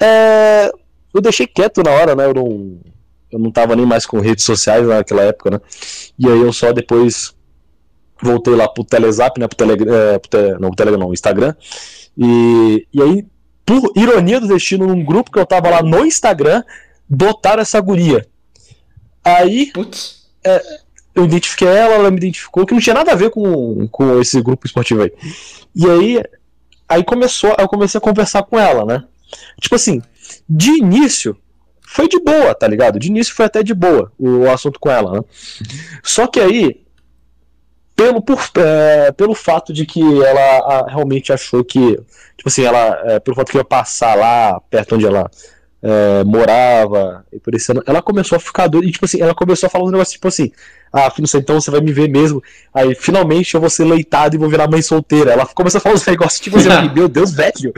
É, 0.00 0.70
eu 1.12 1.20
deixei 1.20 1.46
quieto 1.46 1.82
na 1.82 1.90
hora, 1.90 2.14
né? 2.14 2.26
Eu 2.26 2.34
não, 2.34 2.80
eu 3.32 3.38
não 3.38 3.50
tava 3.50 3.74
nem 3.76 3.86
mais 3.86 4.06
com 4.06 4.20
redes 4.20 4.44
sociais 4.44 4.86
naquela 4.86 5.22
época, 5.22 5.50
né? 5.50 5.60
E 6.18 6.28
aí 6.28 6.40
eu 6.40 6.52
só 6.52 6.72
depois 6.72 7.34
voltei 8.22 8.54
lá 8.54 8.68
pro 8.68 8.84
Telezap, 8.84 9.38
né? 9.38 9.46
Pro 9.48 9.56
Telegram, 9.56 9.94
é, 9.94 10.18
pro 10.18 10.30
te- 10.30 10.52
não, 10.60 10.68
pro 10.68 10.76
Telegram 10.76 11.00
não, 11.00 11.12
Instagram. 11.12 11.54
E, 12.16 12.86
e 12.92 13.02
aí, 13.02 13.26
por 13.64 13.92
ironia 13.96 14.40
do 14.40 14.48
destino, 14.48 14.86
num 14.86 15.04
grupo 15.04 15.30
que 15.30 15.38
eu 15.38 15.46
tava 15.46 15.70
lá 15.70 15.82
no 15.82 16.04
Instagram, 16.04 16.62
botaram 17.08 17.62
essa 17.62 17.80
guria. 17.80 18.26
Aí 19.24 19.70
Putz. 19.72 20.26
eu 21.14 21.24
identifiquei 21.24 21.68
ela, 21.68 21.94
ela 21.94 22.10
me 22.10 22.18
identificou, 22.18 22.66
que 22.66 22.74
não 22.74 22.80
tinha 22.80 22.94
nada 22.94 23.12
a 23.12 23.16
ver 23.16 23.30
com, 23.30 23.88
com 23.88 24.20
esse 24.20 24.40
grupo 24.42 24.66
esportivo 24.66 25.02
aí. 25.02 25.12
E 25.74 25.88
aí, 25.88 26.22
aí 26.88 27.04
começou, 27.04 27.54
eu 27.58 27.68
comecei 27.68 27.98
a 27.98 28.02
conversar 28.02 28.42
com 28.42 28.58
ela, 28.58 28.84
né? 28.84 29.04
Tipo 29.60 29.74
assim, 29.74 30.02
de 30.48 30.70
início 30.70 31.36
foi 31.86 32.08
de 32.08 32.18
boa, 32.20 32.54
tá 32.54 32.66
ligado? 32.66 32.98
De 32.98 33.08
início 33.08 33.34
foi 33.34 33.46
até 33.46 33.62
de 33.62 33.72
boa 33.72 34.12
o, 34.18 34.40
o 34.40 34.50
assunto 34.50 34.80
com 34.80 34.90
ela, 34.90 35.12
né? 35.12 35.20
Só 36.02 36.26
que 36.26 36.40
aí, 36.40 36.83
pelo, 37.96 38.20
por, 38.22 38.38
é, 38.56 39.12
pelo 39.12 39.34
fato 39.34 39.72
de 39.72 39.86
que 39.86 40.00
ela 40.00 40.58
ah, 40.58 40.86
realmente 40.88 41.32
achou 41.32 41.64
que, 41.64 41.96
tipo 42.36 42.48
assim, 42.48 42.64
ela, 42.64 43.00
é, 43.04 43.20
pelo 43.20 43.36
fato 43.36 43.50
que 43.50 43.58
ia 43.58 43.64
passar 43.64 44.16
lá 44.16 44.60
perto 44.70 44.96
onde 44.96 45.06
ela 45.06 45.30
é, 45.86 46.24
morava, 46.24 47.26
e 47.30 47.38
por 47.38 47.54
isso 47.54 47.70
ela, 47.70 47.82
ela 47.86 48.00
começou 48.02 48.36
a 48.36 48.40
ficar 48.40 48.66
doida, 48.68 48.86
e 48.86 48.90
tipo 48.90 49.04
assim, 49.04 49.20
ela 49.20 49.34
começou 49.34 49.66
a 49.66 49.70
falar 49.70 49.84
um 49.84 49.90
negócio 49.90 50.14
tipo 50.14 50.26
assim, 50.28 50.50
ah, 50.90 51.10
filho, 51.10 51.28
então 51.34 51.60
você 51.60 51.70
vai 51.70 51.80
me 51.80 51.92
ver 51.92 52.08
mesmo, 52.08 52.42
aí 52.72 52.94
finalmente 52.94 53.54
eu 53.54 53.60
vou 53.60 53.68
ser 53.68 53.84
leitado 53.84 54.34
e 54.34 54.38
vou 54.38 54.48
virar 54.48 54.70
mãe 54.70 54.80
solteira. 54.80 55.32
Ela 55.32 55.44
começou 55.44 55.78
a 55.78 55.80
falar 55.82 55.96
uns 55.96 56.06
negócios 56.06 56.40
tipo 56.40 56.56
assim, 56.56 56.68
meu 56.94 57.08
Deus, 57.08 57.32
velho. 57.34 57.72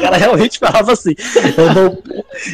E 0.00 0.04
ela 0.06 0.16
realmente 0.16 0.58
falava 0.58 0.92
assim. 0.92 1.14
não- 1.74 1.98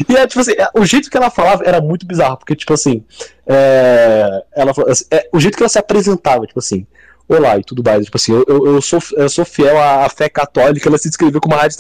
E 0.09 0.17
é, 0.17 0.27
tipo 0.27 0.41
assim, 0.41 0.53
é, 0.53 0.69
o 0.75 0.85
jeito 0.87 1.11
que 1.11 1.17
ela 1.19 1.29
falava 1.31 1.63
era 1.65 1.81
muito 1.83 2.07
bizarro, 2.07 2.39
porque, 2.39 2.57
tipo 2.57 2.73
assim, 2.73 3.05
é, 3.47 4.43
ela, 4.57 4.73
assim, 4.89 5.05
é, 5.11 5.29
o 5.33 5.39
jeito 5.39 5.57
que 5.57 5.63
ela 5.63 5.69
se 5.69 5.79
apresentava, 5.79 6.47
tipo 6.47 6.59
assim, 6.59 6.87
olá 7.29 7.59
e 7.59 7.65
tudo 7.65 7.83
mais, 7.85 8.05
tipo 8.05 8.17
assim, 8.17 8.33
eu, 8.33 8.67
eu, 8.67 8.81
sou, 8.81 9.01
eu 9.17 9.29
sou 9.29 9.45
fiel 9.45 9.79
à, 9.79 10.09
fé 10.09 10.29
católica, 10.29 10.89
ela 10.89 10.99
se 10.99 11.09
descreveu 11.09 11.41
como 11.41 11.55
uma 11.55 11.61
rádio 11.63 11.77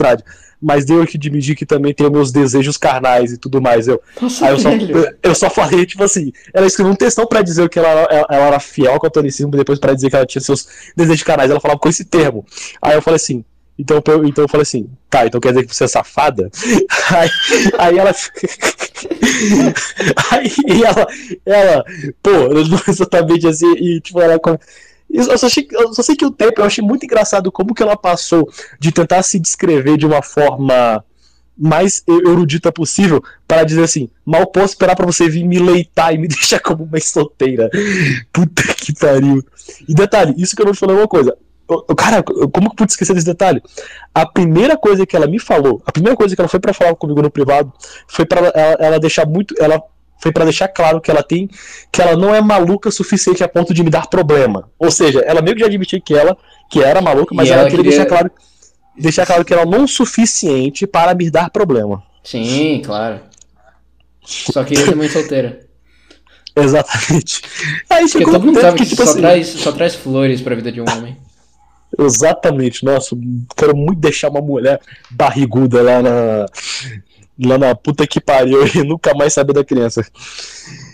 mas 0.60 0.84
deu 0.84 1.06
que 1.06 1.16
admitir 1.16 1.54
que 1.54 1.64
também 1.64 1.94
tenho 1.94 2.10
meus 2.10 2.32
desejos 2.32 2.76
carnais 2.76 3.32
e 3.32 3.38
tudo 3.38 3.62
mais. 3.62 3.86
Eu, 3.86 4.02
Nossa, 4.20 4.44
Aí 4.46 4.52
eu 4.52 4.58
só, 4.58 4.70
eu, 4.72 5.14
eu 5.22 5.34
só 5.34 5.48
falei, 5.48 5.86
tipo 5.86 6.02
assim, 6.02 6.32
ela 6.52 6.66
escreveu 6.66 6.92
um 6.92 6.96
textão 6.96 7.26
pra 7.26 7.42
dizer 7.42 7.68
que 7.68 7.78
ela, 7.78 7.88
ela, 7.88 8.26
ela 8.28 8.46
era 8.46 8.60
fiel 8.60 8.92
ao 8.92 9.00
catolicismo, 9.00 9.52
depois 9.52 9.78
pra 9.78 9.94
dizer 9.94 10.10
que 10.10 10.16
ela 10.16 10.26
tinha 10.26 10.42
seus 10.42 10.66
desejos 10.96 11.22
canais, 11.22 11.50
ela 11.50 11.60
falava 11.60 11.78
com 11.78 11.88
esse 11.88 12.04
termo. 12.04 12.44
Aí 12.82 12.94
eu 12.94 13.02
falei 13.02 13.16
assim, 13.16 13.44
então, 13.78 14.02
eu- 14.08 14.24
então 14.24 14.42
eu 14.44 14.48
falei 14.48 14.62
assim, 14.62 14.90
tá, 15.08 15.24
então 15.24 15.40
quer 15.40 15.50
dizer 15.52 15.64
que 15.64 15.74
você 15.74 15.84
é 15.84 15.88
safada? 15.88 16.50
Aí, 17.16 17.30
aí 17.78 17.98
ela. 17.98 18.12
aí 20.30 20.52
ela, 20.84 21.06
ela, 21.46 21.84
pô, 22.22 22.30
não 22.30 22.80
exatamente 22.88 23.46
assim, 23.46 23.72
e 23.76 24.00
tipo, 24.00 24.20
ela. 24.20 24.38
Eu 25.10 25.38
só, 25.38 25.46
achei, 25.46 25.66
eu 25.70 25.94
só 25.94 26.02
sei 26.02 26.14
que 26.16 26.24
o 26.26 26.30
tempo, 26.30 26.60
eu 26.60 26.64
achei 26.64 26.84
muito 26.84 27.04
engraçado 27.04 27.50
como 27.50 27.74
que 27.74 27.82
ela 27.82 27.96
passou 27.96 28.48
de 28.78 28.92
tentar 28.92 29.22
se 29.22 29.38
descrever 29.38 29.96
de 29.96 30.04
uma 30.06 30.22
forma 30.22 31.02
mais 31.56 32.04
erudita 32.06 32.70
possível 32.70 33.20
para 33.46 33.64
dizer 33.64 33.82
assim, 33.82 34.08
mal 34.24 34.46
posso 34.46 34.74
esperar 34.74 34.94
pra 34.94 35.04
você 35.06 35.28
vir 35.28 35.44
me 35.44 35.58
leitar 35.58 36.14
e 36.14 36.18
me 36.18 36.28
deixar 36.28 36.60
como 36.60 36.84
uma 36.84 37.00
solteira. 37.00 37.68
Puta 38.32 38.62
que 38.74 38.92
pariu. 38.94 39.42
E 39.88 39.94
detalhe, 39.94 40.34
isso 40.38 40.54
que 40.54 40.62
eu 40.62 40.66
não 40.66 40.72
te 40.72 40.78
falei 40.78 40.96
uma 40.96 41.08
coisa. 41.08 41.36
Eu- 41.68 41.84
eu- 41.88 41.96
Cara, 41.96 42.18
eu- 42.36 42.48
como 42.48 42.68
que 42.68 42.72
eu 42.74 42.76
pude 42.76 42.92
esquecer 42.92 43.12
desse 43.14 43.26
detalhe? 43.26 43.60
A 44.14 44.24
primeira 44.26 44.76
coisa 44.76 45.04
que 45.04 45.16
ela 45.16 45.26
me 45.26 45.38
falou, 45.40 45.82
a 45.84 45.90
primeira 45.90 46.16
coisa 46.16 46.34
que 46.34 46.40
ela 46.40 46.48
foi 46.48 46.60
pra 46.60 46.72
falar 46.72 46.94
comigo 46.94 47.20
no 47.20 47.30
privado, 47.30 47.72
foi 48.06 48.24
pra 48.24 48.40
ela, 48.40 48.76
ela 48.78 49.00
deixar 49.00 49.26
muito, 49.26 49.54
ela 49.58 49.82
foi 50.18 50.32
pra 50.32 50.44
deixar 50.44 50.68
claro 50.68 51.00
que 51.00 51.10
ela 51.10 51.22
tem, 51.22 51.48
que 51.92 52.02
ela 52.02 52.16
não 52.16 52.34
é 52.34 52.40
maluca 52.40 52.88
o 52.88 52.92
suficiente 52.92 53.42
a 53.44 53.48
ponto 53.48 53.72
de 53.72 53.82
me 53.82 53.90
dar 53.90 54.06
problema. 54.08 54.68
Ou 54.78 54.90
seja, 54.90 55.20
ela 55.20 55.40
meio 55.42 55.54
que 55.54 55.60
já 55.60 55.66
admitiu 55.66 56.00
que 56.00 56.14
ela, 56.14 56.36
que 56.70 56.82
era 56.82 57.00
maluca, 57.00 57.34
mas 57.34 57.48
ela, 57.50 57.62
ela 57.62 57.70
queria 57.70 57.84
queria- 57.84 57.98
deixar 57.98 58.06
claro, 58.08 58.30
deixar 58.98 59.26
claro 59.26 59.44
que 59.44 59.54
ela 59.54 59.64
não 59.64 59.78
é 59.80 59.82
o 59.82 59.88
suficiente 59.88 60.86
para 60.86 61.14
me 61.14 61.30
dar 61.30 61.50
problema. 61.50 62.02
Sim, 62.24 62.82
claro. 62.84 63.20
Só 64.24 64.62
queria 64.64 64.84
ser 64.84 64.94
mãe 64.96 65.08
solteira. 65.08 65.60
Exatamente. 66.56 67.42
Aí 67.88 68.08
Porque 68.10 68.24
todo 68.24 68.44
mundo 68.44 68.60
sabe 68.60 68.78
que, 68.78 68.84
tipo 68.86 69.02
só, 69.04 69.10
assim. 69.10 69.20
traz, 69.20 69.46
só 69.46 69.72
traz 69.72 69.94
flores 69.94 70.40
pra 70.40 70.54
vida 70.56 70.72
de 70.72 70.80
um 70.80 70.84
homem. 70.90 71.16
Exatamente, 71.98 72.84
nossa, 72.84 73.16
quero 73.56 73.74
muito 73.74 73.98
deixar 73.98 74.28
uma 74.28 74.42
mulher 74.42 74.78
barriguda 75.10 75.80
lá 75.82 76.02
na. 76.02 76.46
Lá 77.38 77.56
na 77.56 77.74
puta 77.74 78.06
que 78.06 78.20
pariu 78.20 78.66
e 78.66 78.82
nunca 78.84 79.14
mais 79.14 79.32
saber 79.32 79.52
da 79.52 79.64
criança. 79.64 80.04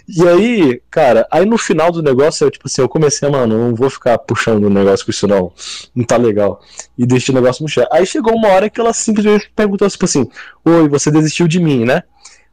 E 0.07 0.29
aí, 0.29 0.83
cara, 0.91 1.27
aí 1.31 1.47
no 1.47 1.57
final 1.57 1.91
do 1.91 2.03
negócio, 2.03 2.45
eu, 2.45 2.51
tipo 2.51 2.67
assim, 2.67 2.83
eu 2.83 2.89
comecei, 2.89 3.29
mano, 3.31 3.57
não 3.57 3.75
vou 3.75 3.89
ficar 3.89 4.19
puxando 4.19 4.65
o 4.65 4.71
negócio 4.71 5.07
com 5.07 5.11
isso 5.11 5.27
não, 5.27 5.51
não 5.95 6.05
tá 6.05 6.19
legal. 6.19 6.61
E 6.99 7.07
deixei 7.07 7.35
o 7.35 7.41
negócio 7.41 7.63
murchar. 7.63 7.89
Aí 7.91 8.05
chegou 8.05 8.35
uma 8.35 8.49
hora 8.49 8.69
que 8.69 8.79
ela 8.79 8.93
simplesmente 8.93 9.51
perguntou, 9.57 9.89
tipo 9.89 10.05
assim, 10.05 10.29
oi, 10.65 10.89
você 10.89 11.11
desistiu 11.11 11.49
de 11.49 11.59
mim, 11.59 11.85
né? 11.87 12.03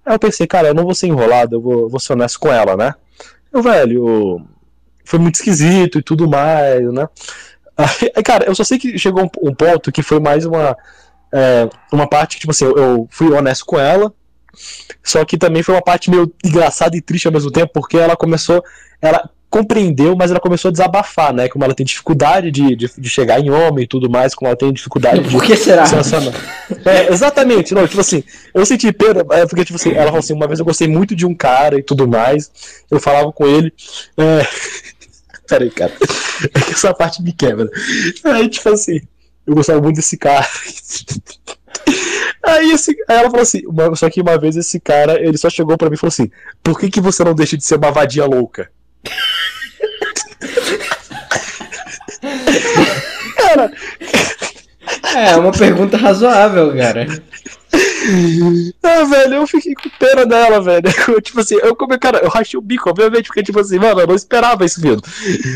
Aí 0.05 0.15
eu 0.15 0.19
pensei, 0.19 0.47
cara, 0.47 0.69
eu 0.69 0.73
não 0.73 0.85
vou 0.85 0.95
ser 0.95 1.07
enrolado, 1.07 1.57
eu 1.57 1.61
vou, 1.61 1.89
vou 1.89 1.99
ser 1.99 2.13
honesto 2.13 2.39
com 2.39 2.51
ela, 2.51 2.77
né? 2.77 2.95
Eu, 3.51 3.61
velho, 3.61 4.41
foi 5.03 5.19
muito 5.19 5.35
esquisito 5.35 5.99
e 5.99 6.01
tudo 6.01 6.29
mais, 6.29 6.81
né? 6.93 7.07
Aí, 7.77 8.11
cara, 8.23 8.45
eu 8.45 8.55
só 8.55 8.63
sei 8.63 8.79
que 8.79 8.97
chegou 8.97 9.29
um 9.41 9.53
ponto 9.53 9.91
que 9.91 10.01
foi 10.01 10.19
mais 10.21 10.45
uma, 10.45 10.77
é, 11.33 11.69
uma 11.91 12.07
parte 12.07 12.35
que, 12.35 12.41
tipo 12.41 12.51
assim, 12.51 12.65
eu, 12.65 12.75
eu 12.77 13.07
fui 13.09 13.31
honesto 13.31 13.65
com 13.65 13.79
ela, 13.79 14.13
só 15.03 15.23
que 15.25 15.37
também 15.37 15.63
foi 15.63 15.75
uma 15.75 15.81
parte 15.81 16.09
meio 16.09 16.31
engraçada 16.43 16.95
e 16.95 17.01
triste 17.01 17.27
ao 17.27 17.33
mesmo 17.33 17.51
tempo, 17.51 17.71
porque 17.73 17.97
ela 17.97 18.15
começou. 18.15 18.63
Ela 19.01 19.29
compreendeu, 19.49 20.15
mas 20.15 20.31
ela 20.31 20.39
começou 20.39 20.69
a 20.69 20.71
desabafar, 20.71 21.33
né? 21.33 21.49
Como 21.49 21.65
ela 21.65 21.75
tem 21.75 21.85
dificuldade 21.85 22.49
de, 22.49 22.73
de, 22.73 22.89
de 22.97 23.09
chegar 23.09 23.37
em 23.37 23.49
homem 23.49 23.83
e 23.83 23.87
tudo 23.87 24.09
mais, 24.09 24.33
como 24.33 24.47
ela 24.47 24.55
tem 24.55 24.71
dificuldade 24.71 25.29
Por 25.29 25.43
que 25.43 25.57
será? 25.57 25.83
É, 26.85 27.11
exatamente, 27.11 27.73
não, 27.73 27.85
tipo 27.85 27.99
assim, 27.99 28.23
eu 28.53 28.65
senti 28.65 28.93
pena, 28.93 29.25
é 29.31 29.45
porque, 29.45 29.65
tipo 29.65 29.75
assim, 29.75 29.91
ela 29.91 30.05
falou 30.05 30.19
assim, 30.19 30.33
uma 30.33 30.47
vez 30.47 30.59
eu 30.59 30.65
gostei 30.65 30.87
muito 30.87 31.13
de 31.13 31.25
um 31.25 31.35
cara 31.35 31.77
e 31.77 31.83
tudo 31.83 32.07
mais, 32.07 32.49
eu 32.89 32.97
falava 32.97 33.29
com 33.33 33.45
ele. 33.45 33.73
É... 34.17 34.47
Peraí, 35.49 35.69
cara. 35.69 35.91
É 36.55 36.59
que 36.61 36.71
essa 36.71 36.93
parte 36.93 37.21
me 37.21 37.33
quebra. 37.33 37.69
Aí, 38.23 38.47
tipo 38.47 38.69
assim, 38.69 39.01
eu 39.45 39.55
gostava 39.55 39.81
muito 39.81 39.97
desse 39.97 40.17
cara. 40.17 40.47
Aí, 42.43 42.71
esse, 42.71 42.91
aí 43.07 43.17
ela 43.17 43.29
falou 43.29 43.43
assim, 43.43 43.61
uma, 43.65 43.95
só 43.95 44.09
que 44.09 44.19
uma 44.19 44.37
vez 44.37 44.57
esse 44.57 44.79
cara, 44.79 45.21
ele 45.21 45.37
só 45.37 45.49
chegou 45.49 45.77
pra 45.77 45.89
mim 45.89 45.95
e 45.95 45.97
falou 45.97 46.09
assim, 46.09 46.29
por 46.63 46.79
que, 46.79 46.89
que 46.89 46.99
você 46.99 47.23
não 47.23 47.35
deixa 47.35 47.55
de 47.55 47.63
ser 47.63 47.75
uma 47.77 47.91
vadia 47.91 48.25
louca? 48.25 48.69
cara... 53.37 53.71
É, 55.15 55.35
uma 55.35 55.51
pergunta 55.51 55.97
razoável, 55.97 56.75
cara. 56.75 57.05
Ah, 58.83 59.03
velho, 59.05 59.35
eu 59.35 59.47
fiquei 59.47 59.73
com 59.73 59.89
pena 59.99 60.25
dela, 60.25 60.61
velho. 60.61 60.83
Eu, 61.07 61.21
tipo 61.21 61.39
assim, 61.39 61.55
eu 61.55 61.75
come, 61.75 61.97
cara, 61.97 62.19
eu 62.19 62.29
rachei 62.29 62.57
o 62.57 62.61
bico, 62.61 62.89
obviamente, 62.89 63.27
porque, 63.27 63.43
tipo 63.43 63.59
assim, 63.59 63.79
mano, 63.79 64.01
eu 64.01 64.07
não 64.07 64.15
esperava 64.15 64.65
isso 64.65 64.81
vindo. 64.81 65.01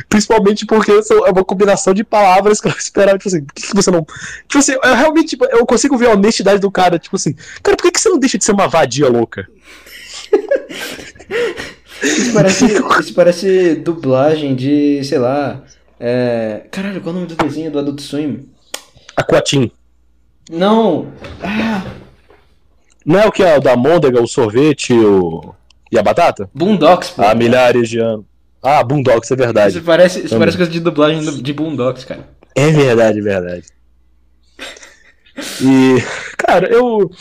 Principalmente 0.08 0.66
porque 0.66 0.91
é 0.91 1.32
uma 1.32 1.43
combinação 1.43 1.93
de 1.93 2.04
palavras 2.04 2.62
que 2.62 2.68
eu 2.68 2.72
esperava, 2.78 3.18
tipo 3.18 3.30
assim, 3.30 3.43
por 3.43 3.54
que, 3.54 3.68
que 3.68 3.76
você 3.76 3.91
não. 3.91 4.06
Tipo 4.48 4.60
assim, 4.60 4.74
eu 4.74 4.96
realmente, 4.96 5.30
tipo, 5.30 5.46
eu 5.46 5.66
consigo 5.66 5.98
ver 5.98 6.08
a 6.08 6.14
honestidade 6.14 6.60
do 6.60 6.72
cara, 6.72 7.00
tipo 7.00 7.16
assim, 7.16 7.34
cara, 7.64 7.76
por 7.76 7.84
que, 7.84 7.91
que 7.91 8.00
você 8.00 8.10
não 8.10 8.20
deixa 8.20 8.38
de 8.38 8.46
ser 8.46 8.52
uma 8.52 8.68
vadia 8.68 9.10
louca? 9.10 9.48
Isso 12.04 12.34
parece, 12.34 12.66
isso 12.66 13.14
parece 13.14 13.76
dublagem 13.76 14.56
de, 14.56 15.04
sei 15.04 15.18
lá. 15.18 15.64
É... 16.00 16.64
Caralho, 16.72 17.02
qual 17.02 17.16
é 17.16 17.18
o 17.18 17.22
nome 17.22 17.34
do 17.34 17.43
desenho 17.43 17.72
do 17.72 17.80
Adult 17.80 18.02
Swim? 18.02 18.50
Aquatim. 19.16 19.72
Não! 20.50 21.12
Ah! 21.41 22.05
Não 23.06 23.20
é 23.20 23.28
o 23.28 23.32
que 23.32 23.43
é 23.43 23.58
o 23.58 23.62
da 23.62 23.78
Môndega, 23.78 24.22
o 24.22 24.28
sorvete 24.28 24.93
o... 24.93 25.53
e 25.91 25.99
a 25.99 26.01
batata? 26.01 26.49
Boondocks, 26.53 27.12
pô. 27.12 27.22
Há 27.22 27.36
milhares 27.36 27.88
de 27.88 27.99
anos. 27.99 28.26
Ah, 28.64 28.84
Boondocks, 28.84 29.30
é 29.30 29.36
verdade. 29.36 29.78
Isso 29.78 29.86
parece, 29.86 30.26
isso 30.26 30.38
parece 30.39 30.58
coisa 30.58 30.72
de 30.72 30.80
dublagem 30.80 31.22
de 31.22 31.53
Boondocks, 31.53 32.03
cara. 32.03 32.28
É 32.56 32.72
verdade, 32.72 33.20
é 33.20 33.22
verdade. 33.22 33.66
E, 35.62 35.97
cara, 36.38 36.66
eu. 36.72 37.12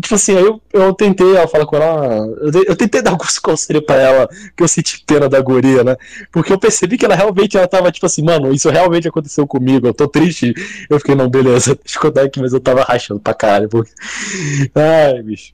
Tipo 0.00 0.14
assim, 0.14 0.32
eu, 0.32 0.60
eu 0.72 0.92
tentei 0.94 1.34
ela 1.34 1.48
falar 1.48 1.66
com 1.66 1.76
ela. 1.76 2.26
Eu, 2.40 2.64
eu 2.68 2.76
tentei 2.76 3.00
dar 3.02 3.10
alguns 3.10 3.38
conselhos 3.38 3.84
pra 3.84 3.96
ela, 3.96 4.28
que 4.56 4.62
eu 4.62 4.68
senti 4.68 5.02
pena 5.04 5.28
da 5.28 5.40
guria, 5.40 5.82
né? 5.82 5.96
Porque 6.30 6.52
eu 6.52 6.58
percebi 6.58 6.96
que 6.96 7.04
ela 7.04 7.14
realmente 7.14 7.56
ela 7.56 7.66
tava, 7.66 7.90
tipo 7.90 8.06
assim, 8.06 8.22
mano, 8.22 8.52
isso 8.52 8.70
realmente 8.70 9.08
aconteceu 9.08 9.46
comigo, 9.46 9.86
eu 9.86 9.94
tô 9.94 10.06
triste. 10.06 10.54
Eu 10.88 10.98
fiquei, 10.98 11.14
não, 11.14 11.28
beleza, 11.28 11.74
deixa 11.82 11.98
eu 11.98 12.02
contar 12.02 12.22
aqui, 12.22 12.40
mas 12.40 12.52
eu 12.52 12.60
tava 12.60 12.82
rachando 12.82 13.20
pra 13.20 13.34
caralho. 13.34 13.68
Porque... 13.68 13.92
Ai, 14.74 15.22
bicho. 15.22 15.52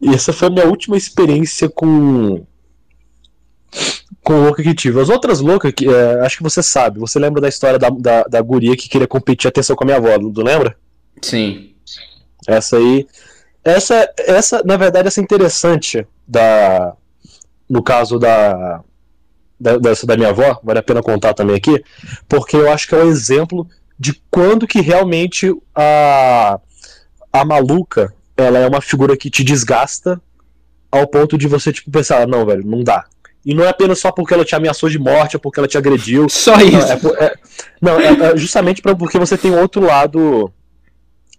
E 0.00 0.08
essa 0.14 0.32
foi 0.32 0.48
a 0.48 0.50
minha 0.50 0.66
última 0.66 0.96
experiência 0.96 1.68
com. 1.68 2.44
Com 4.22 4.44
louca 4.44 4.62
que 4.62 4.74
tive. 4.74 5.00
As 5.00 5.08
outras 5.08 5.40
loucas, 5.40 5.72
que, 5.72 5.88
é, 5.88 6.20
acho 6.20 6.38
que 6.38 6.42
você 6.42 6.62
sabe. 6.62 6.98
Você 6.98 7.18
lembra 7.18 7.40
da 7.40 7.48
história 7.48 7.78
da, 7.78 7.90
da, 7.90 8.22
da 8.24 8.40
guria 8.40 8.76
que 8.76 8.88
queria 8.88 9.06
competir 9.06 9.48
atenção 9.48 9.76
com 9.76 9.84
a 9.84 9.86
minha 9.86 9.98
avó, 9.98 10.18
não 10.18 10.32
lembra? 10.42 10.76
Sim. 11.22 11.74
Essa 12.48 12.78
aí. 12.78 13.06
Essa, 13.64 14.10
essa, 14.18 14.62
na 14.64 14.76
verdade, 14.76 15.08
essa 15.08 15.20
é 15.20 15.24
interessante 15.24 16.06
da. 16.26 16.94
No 17.68 17.82
caso 17.82 18.18
da. 18.18 18.80
da 19.58 19.76
dessa 19.78 20.06
da 20.06 20.16
minha 20.16 20.30
avó, 20.30 20.58
vale 20.62 20.78
a 20.78 20.82
pena 20.82 21.02
contar 21.02 21.34
também 21.34 21.56
aqui, 21.56 21.82
porque 22.28 22.56
eu 22.56 22.70
acho 22.72 22.88
que 22.88 22.94
é 22.94 22.98
um 22.98 23.08
exemplo 23.08 23.68
de 23.98 24.20
quando 24.30 24.66
que 24.66 24.80
realmente 24.80 25.54
a. 25.74 26.58
A 27.32 27.44
maluca, 27.44 28.12
ela 28.36 28.58
é 28.58 28.66
uma 28.66 28.80
figura 28.80 29.16
que 29.16 29.30
te 29.30 29.44
desgasta 29.44 30.20
ao 30.90 31.06
ponto 31.06 31.38
de 31.38 31.46
você, 31.46 31.72
tipo, 31.72 31.88
pensar, 31.88 32.26
não, 32.26 32.44
velho, 32.44 32.66
não 32.66 32.82
dá. 32.82 33.04
E 33.44 33.54
não 33.54 33.64
é 33.64 33.68
apenas 33.68 33.98
só 33.98 34.10
porque 34.12 34.34
ela 34.34 34.44
te 34.44 34.54
ameaçou 34.54 34.88
de 34.88 34.98
morte 34.98 35.36
ou 35.36 35.40
porque 35.40 35.60
ela 35.60 35.68
te 35.68 35.78
agrediu. 35.78 36.28
Só 36.28 36.56
isso. 36.60 36.88
Não, 37.00 37.14
é, 37.16 37.24
é, 37.24 37.34
não, 37.80 38.00
é, 38.00 38.32
é 38.32 38.36
justamente 38.36 38.82
pra, 38.82 38.94
porque 38.94 39.18
você 39.18 39.38
tem 39.38 39.54
outro 39.54 39.82
lado 39.82 40.52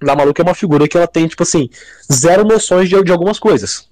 da 0.01 0.15
maluca 0.15 0.41
é 0.41 0.45
uma 0.45 0.55
figura 0.55 0.87
que 0.87 0.97
ela 0.97 1.07
tem, 1.07 1.27
tipo 1.27 1.43
assim, 1.43 1.69
zero 2.11 2.43
noções 2.43 2.89
de, 2.89 3.03
de 3.03 3.11
algumas 3.11 3.39
coisas. 3.39 3.89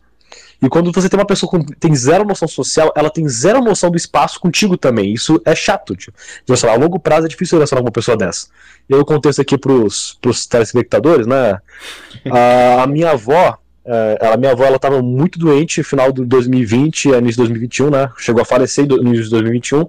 E 0.61 0.67
quando 0.67 0.91
você 0.91 1.07
tem 1.07 1.17
uma 1.17 1.25
pessoa 1.25 1.49
que 1.49 1.75
tem 1.77 1.95
zero 1.95 2.25
noção 2.25 2.47
social, 2.47 2.91
ela 2.95 3.09
tem 3.09 3.27
zero 3.29 3.61
noção 3.61 3.89
do 3.89 3.95
espaço 3.95 4.39
contigo 4.39 4.75
também. 4.75 5.13
Isso 5.13 5.41
é 5.45 5.55
chato, 5.55 5.95
tio. 5.95 6.13
Lá, 6.63 6.73
a 6.73 6.75
longo 6.75 6.99
prazo 6.99 7.27
é 7.27 7.29
difícil 7.29 7.57
relacionar 7.57 7.81
com 7.81 7.87
uma 7.87 7.93
pessoa 7.93 8.17
dessa. 8.17 8.47
E 8.89 8.93
eu 8.93 9.05
contei 9.05 9.31
isso 9.31 9.41
aqui 9.41 9.57
pros, 9.57 10.17
pros 10.21 10.45
telespectadores, 10.45 11.25
né? 11.25 11.59
A, 12.29 12.83
a 12.83 12.87
minha 12.87 13.11
avó, 13.11 13.57
ela, 14.19 14.37
minha 14.37 14.51
avó, 14.51 14.65
ela 14.65 14.77
tava 14.77 15.01
muito 15.01 15.39
doente 15.39 15.79
no 15.79 15.83
final 15.83 16.11
de 16.11 16.23
2020, 16.25 17.05
início 17.09 17.31
de 17.31 17.37
2021, 17.37 17.89
né? 17.89 18.09
Chegou 18.17 18.41
a 18.41 18.45
falecer 18.45 18.87
no 18.87 18.97
início 18.97 19.25
de 19.25 19.29
2021. 19.31 19.87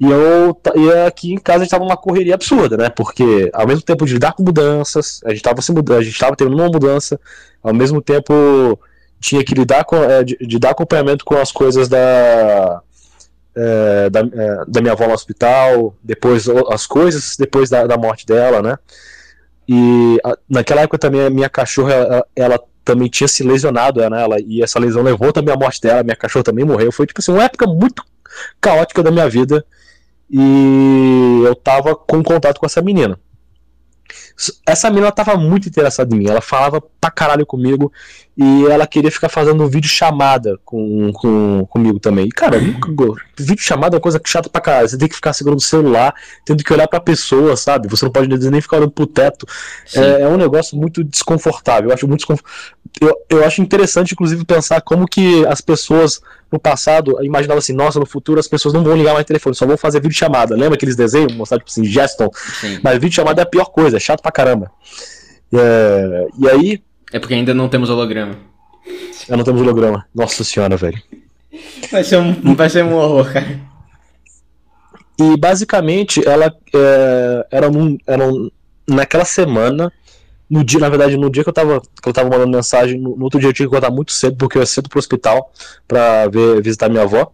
E 0.00 0.10
eu 0.10 0.60
e 0.74 1.06
aqui 1.06 1.32
em 1.32 1.38
casa 1.38 1.58
a 1.58 1.62
gente 1.62 1.70
tava 1.70 1.84
numa 1.84 1.96
correria 1.96 2.34
absurda, 2.34 2.76
né? 2.76 2.88
Porque 2.90 3.50
ao 3.52 3.66
mesmo 3.66 3.82
tempo 3.82 4.04
de 4.04 4.14
lidar 4.14 4.32
com 4.32 4.42
mudanças, 4.42 5.20
a 5.24 5.30
gente 5.30 5.42
tava 5.42 5.62
se 5.62 5.72
mudando, 5.72 5.98
a 5.98 6.02
gente 6.02 6.18
tava 6.18 6.34
tendo 6.34 6.52
uma 6.52 6.66
mudança, 6.66 7.20
ao 7.62 7.72
mesmo 7.72 8.02
tempo 8.02 8.78
tinha 9.20 9.44
que 9.44 9.54
lidar 9.54 9.84
com 9.84 9.96
é, 9.96 10.24
de, 10.24 10.36
de, 10.36 10.58
dar 10.58 10.70
acompanhamento 10.70 11.24
com 11.24 11.36
as 11.36 11.52
coisas 11.52 11.88
da 11.88 12.82
é, 13.54 14.10
da, 14.10 14.20
é, 14.20 14.64
da, 14.66 14.80
minha 14.80 14.92
avó 14.92 15.06
no 15.06 15.14
hospital, 15.14 15.94
depois 16.02 16.48
as 16.48 16.84
coisas 16.84 17.36
depois 17.36 17.70
da, 17.70 17.86
da 17.86 17.96
morte 17.96 18.26
dela, 18.26 18.60
né? 18.60 18.76
E 19.68 20.18
a, 20.24 20.36
naquela 20.48 20.82
época 20.82 20.98
também 20.98 21.24
a 21.24 21.30
minha 21.30 21.48
cachorra 21.48 21.92
ela, 21.92 22.26
ela 22.34 22.60
também 22.84 23.08
tinha 23.08 23.28
se 23.28 23.42
lesionado, 23.42 24.00
né? 24.08 24.22
Ela, 24.22 24.36
e 24.40 24.62
essa 24.62 24.78
lesão 24.78 25.02
levou 25.02 25.32
também 25.32 25.54
a 25.54 25.56
morte 25.56 25.80
dela, 25.80 26.02
minha 26.02 26.16
cachorra 26.16 26.44
também 26.44 26.64
morreu. 26.64 26.90
Foi 26.92 27.06
tipo 27.06 27.20
assim, 27.20 27.32
uma 27.32 27.44
época 27.44 27.66
muito 27.66 28.02
caótica 28.60 29.02
da 29.02 29.10
minha 29.10 29.28
vida 29.28 29.64
e 30.30 31.42
eu 31.44 31.54
tava 31.54 31.94
com 31.94 32.22
contato 32.22 32.58
com 32.58 32.66
essa 32.66 32.80
menina. 32.82 33.18
Essa 34.66 34.90
menina 34.90 35.12
tava 35.12 35.36
muito 35.36 35.68
interessada 35.68 36.14
em 36.14 36.18
mim, 36.18 36.28
ela 36.28 36.40
falava 36.40 36.82
pra 37.00 37.10
caralho 37.10 37.44
comigo 37.44 37.92
e 38.36 38.64
ela 38.66 38.86
queria 38.86 39.10
ficar 39.10 39.28
fazendo 39.28 39.68
vídeo 39.68 39.88
chamada 39.88 40.58
com, 40.64 41.12
com, 41.12 41.66
comigo 41.68 42.00
também. 42.00 42.26
E, 42.26 42.30
cara, 42.30 42.58
vídeo 43.38 43.62
chamada 43.62 43.94
é 43.94 43.98
uma 43.98 44.02
coisa 44.02 44.20
chata 44.24 44.48
pra 44.48 44.60
caralho. 44.60 44.88
Você 44.88 44.96
tem 44.96 45.08
que 45.08 45.14
ficar 45.14 45.32
segurando 45.34 45.58
o 45.58 45.62
celular, 45.62 46.14
tendo 46.44 46.64
que 46.64 46.72
olhar 46.72 46.88
pra 46.88 46.98
pessoa, 46.98 47.56
sabe? 47.56 47.88
Você 47.88 48.04
não 48.04 48.12
pode 48.12 48.28
nem 48.50 48.60
ficar 48.60 48.78
olhando 48.78 48.92
pro 48.92 49.06
teto. 49.06 49.46
É, 49.94 50.22
é, 50.22 50.28
um 50.28 50.38
negócio 50.38 50.78
muito 50.78 51.04
desconfortável. 51.04 51.90
Eu 51.90 51.94
acho 51.94 52.08
muito 52.08 52.20
desconfortável. 52.20 52.72
Eu, 53.00 53.16
eu 53.28 53.44
acho 53.44 53.62
interessante, 53.62 54.12
inclusive, 54.12 54.44
pensar 54.44 54.80
como 54.80 55.06
que 55.08 55.44
as 55.46 55.60
pessoas 55.60 56.20
no 56.50 56.58
passado 56.58 57.16
imaginavam 57.24 57.58
assim, 57.58 57.72
nossa, 57.72 57.98
no 57.98 58.06
futuro 58.06 58.38
as 58.38 58.46
pessoas 58.46 58.74
não 58.74 58.84
vão 58.84 58.94
ligar 58.94 59.14
mais 59.14 59.24
telefone, 59.24 59.56
só 59.56 59.66
vão 59.66 59.76
fazer 59.76 60.00
vídeo 60.00 60.14
chamada. 60.14 60.54
Lembra 60.54 60.74
aqueles 60.74 60.94
desenhos, 60.94 61.34
mostrar 61.34 61.58
tipo 61.58 61.70
assim, 61.70 61.84
Geston? 61.84 62.28
Mas 62.82 62.98
vídeo 62.98 63.14
chamada 63.14 63.40
é 63.40 63.44
a 63.44 63.46
pior 63.46 63.66
coisa, 63.66 63.96
é 63.96 64.00
chato 64.00 64.20
pra 64.20 64.30
caramba. 64.30 64.70
É, 65.52 66.26
e 66.38 66.48
aí 66.48 66.82
é 67.12 67.18
porque 67.18 67.34
ainda 67.34 67.52
não 67.52 67.68
temos 67.68 67.90
holograma. 67.90 68.36
Eu 69.28 69.36
não 69.36 69.44
temos 69.44 69.60
holograma. 69.60 70.06
Nossa 70.14 70.42
senhora, 70.42 70.76
velho. 70.76 71.00
Vai 71.90 72.02
ser 72.02 72.16
um, 72.16 72.54
vai 72.54 72.70
ser 72.70 72.82
um 72.82 72.94
horror, 72.94 73.32
cara. 73.32 73.60
E 75.20 75.36
basicamente 75.36 76.26
ela 76.26 76.52
é, 76.74 77.46
era, 77.50 77.70
um, 77.70 77.98
era 78.06 78.26
um, 78.26 78.50
naquela 78.88 79.26
semana, 79.26 79.92
no 80.52 80.62
dia, 80.62 80.78
na 80.78 80.88
verdade, 80.88 81.16
no 81.16 81.30
dia 81.30 81.42
que 81.42 81.48
eu 81.48 81.54
tava, 81.54 81.80
que 81.80 82.08
eu 82.08 82.12
tava 82.12 82.28
mandando 82.28 82.56
mensagem, 82.56 83.00
no, 83.00 83.16
no 83.16 83.24
outro 83.24 83.40
dia 83.40 83.48
eu 83.48 83.52
tinha 83.52 83.66
que 83.66 83.74
acordar 83.74 83.90
muito 83.90 84.12
cedo, 84.12 84.36
porque 84.36 84.58
eu 84.58 84.62
ia 84.62 84.66
cedo 84.66 84.88
pro 84.88 84.98
hospital 84.98 85.50
pra 85.88 86.28
ver, 86.28 86.62
visitar 86.62 86.88
minha 86.88 87.02
avó. 87.02 87.32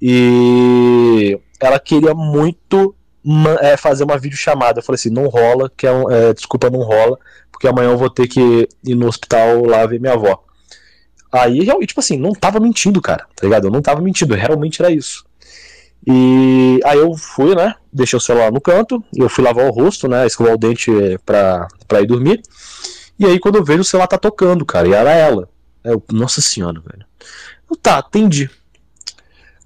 E 0.00 1.38
ela 1.60 1.78
queria 1.78 2.14
muito 2.14 2.94
é, 3.60 3.76
fazer 3.76 4.04
uma 4.04 4.18
videochamada. 4.18 4.80
Eu 4.80 4.82
falei 4.82 4.96
assim, 4.96 5.10
não 5.10 5.28
rola, 5.28 5.70
que 5.76 5.86
é, 5.86 5.92
um, 5.92 6.10
é, 6.10 6.34
desculpa, 6.34 6.68
não 6.68 6.80
rola 6.80 7.16
porque 7.62 7.68
amanhã 7.68 7.90
eu 7.90 7.96
vou 7.96 8.10
ter 8.10 8.26
que 8.26 8.68
ir 8.84 8.94
no 8.96 9.06
hospital 9.06 9.64
lá 9.64 9.86
ver 9.86 10.00
minha 10.00 10.14
avó. 10.14 10.42
Aí, 11.30 11.64
tipo 11.86 12.00
assim, 12.00 12.18
não 12.18 12.32
tava 12.32 12.58
mentindo, 12.58 13.00
cara, 13.00 13.24
tá 13.36 13.46
ligado? 13.46 13.68
Eu 13.68 13.70
não 13.70 13.80
tava 13.80 14.00
mentindo, 14.00 14.34
realmente 14.34 14.82
era 14.82 14.90
isso. 14.90 15.24
E 16.04 16.80
aí 16.84 16.98
eu 16.98 17.14
fui, 17.14 17.54
né? 17.54 17.76
Deixei 17.92 18.16
o 18.16 18.20
celular 18.20 18.50
no 18.50 18.60
canto, 18.60 19.04
eu 19.14 19.28
fui 19.28 19.44
lavar 19.44 19.66
o 19.66 19.70
rosto, 19.70 20.08
né? 20.08 20.26
Escovar 20.26 20.54
o 20.54 20.58
dente 20.58 20.90
pra, 21.26 21.68
pra 21.86 22.00
ir 22.00 22.06
dormir. 22.06 22.42
E 23.18 23.26
aí 23.26 23.38
quando 23.38 23.56
eu 23.56 23.64
vejo 23.64 23.80
o 23.80 23.84
celular 23.84 24.06
tá 24.06 24.16
tocando, 24.16 24.64
cara, 24.64 24.88
e 24.88 24.92
era 24.92 25.12
ela. 25.12 25.48
Eu, 25.84 26.02
nossa 26.10 26.40
senhora, 26.40 26.80
velho. 26.80 27.04
Eu, 27.70 27.76
tá, 27.76 27.98
atendi. 27.98 28.50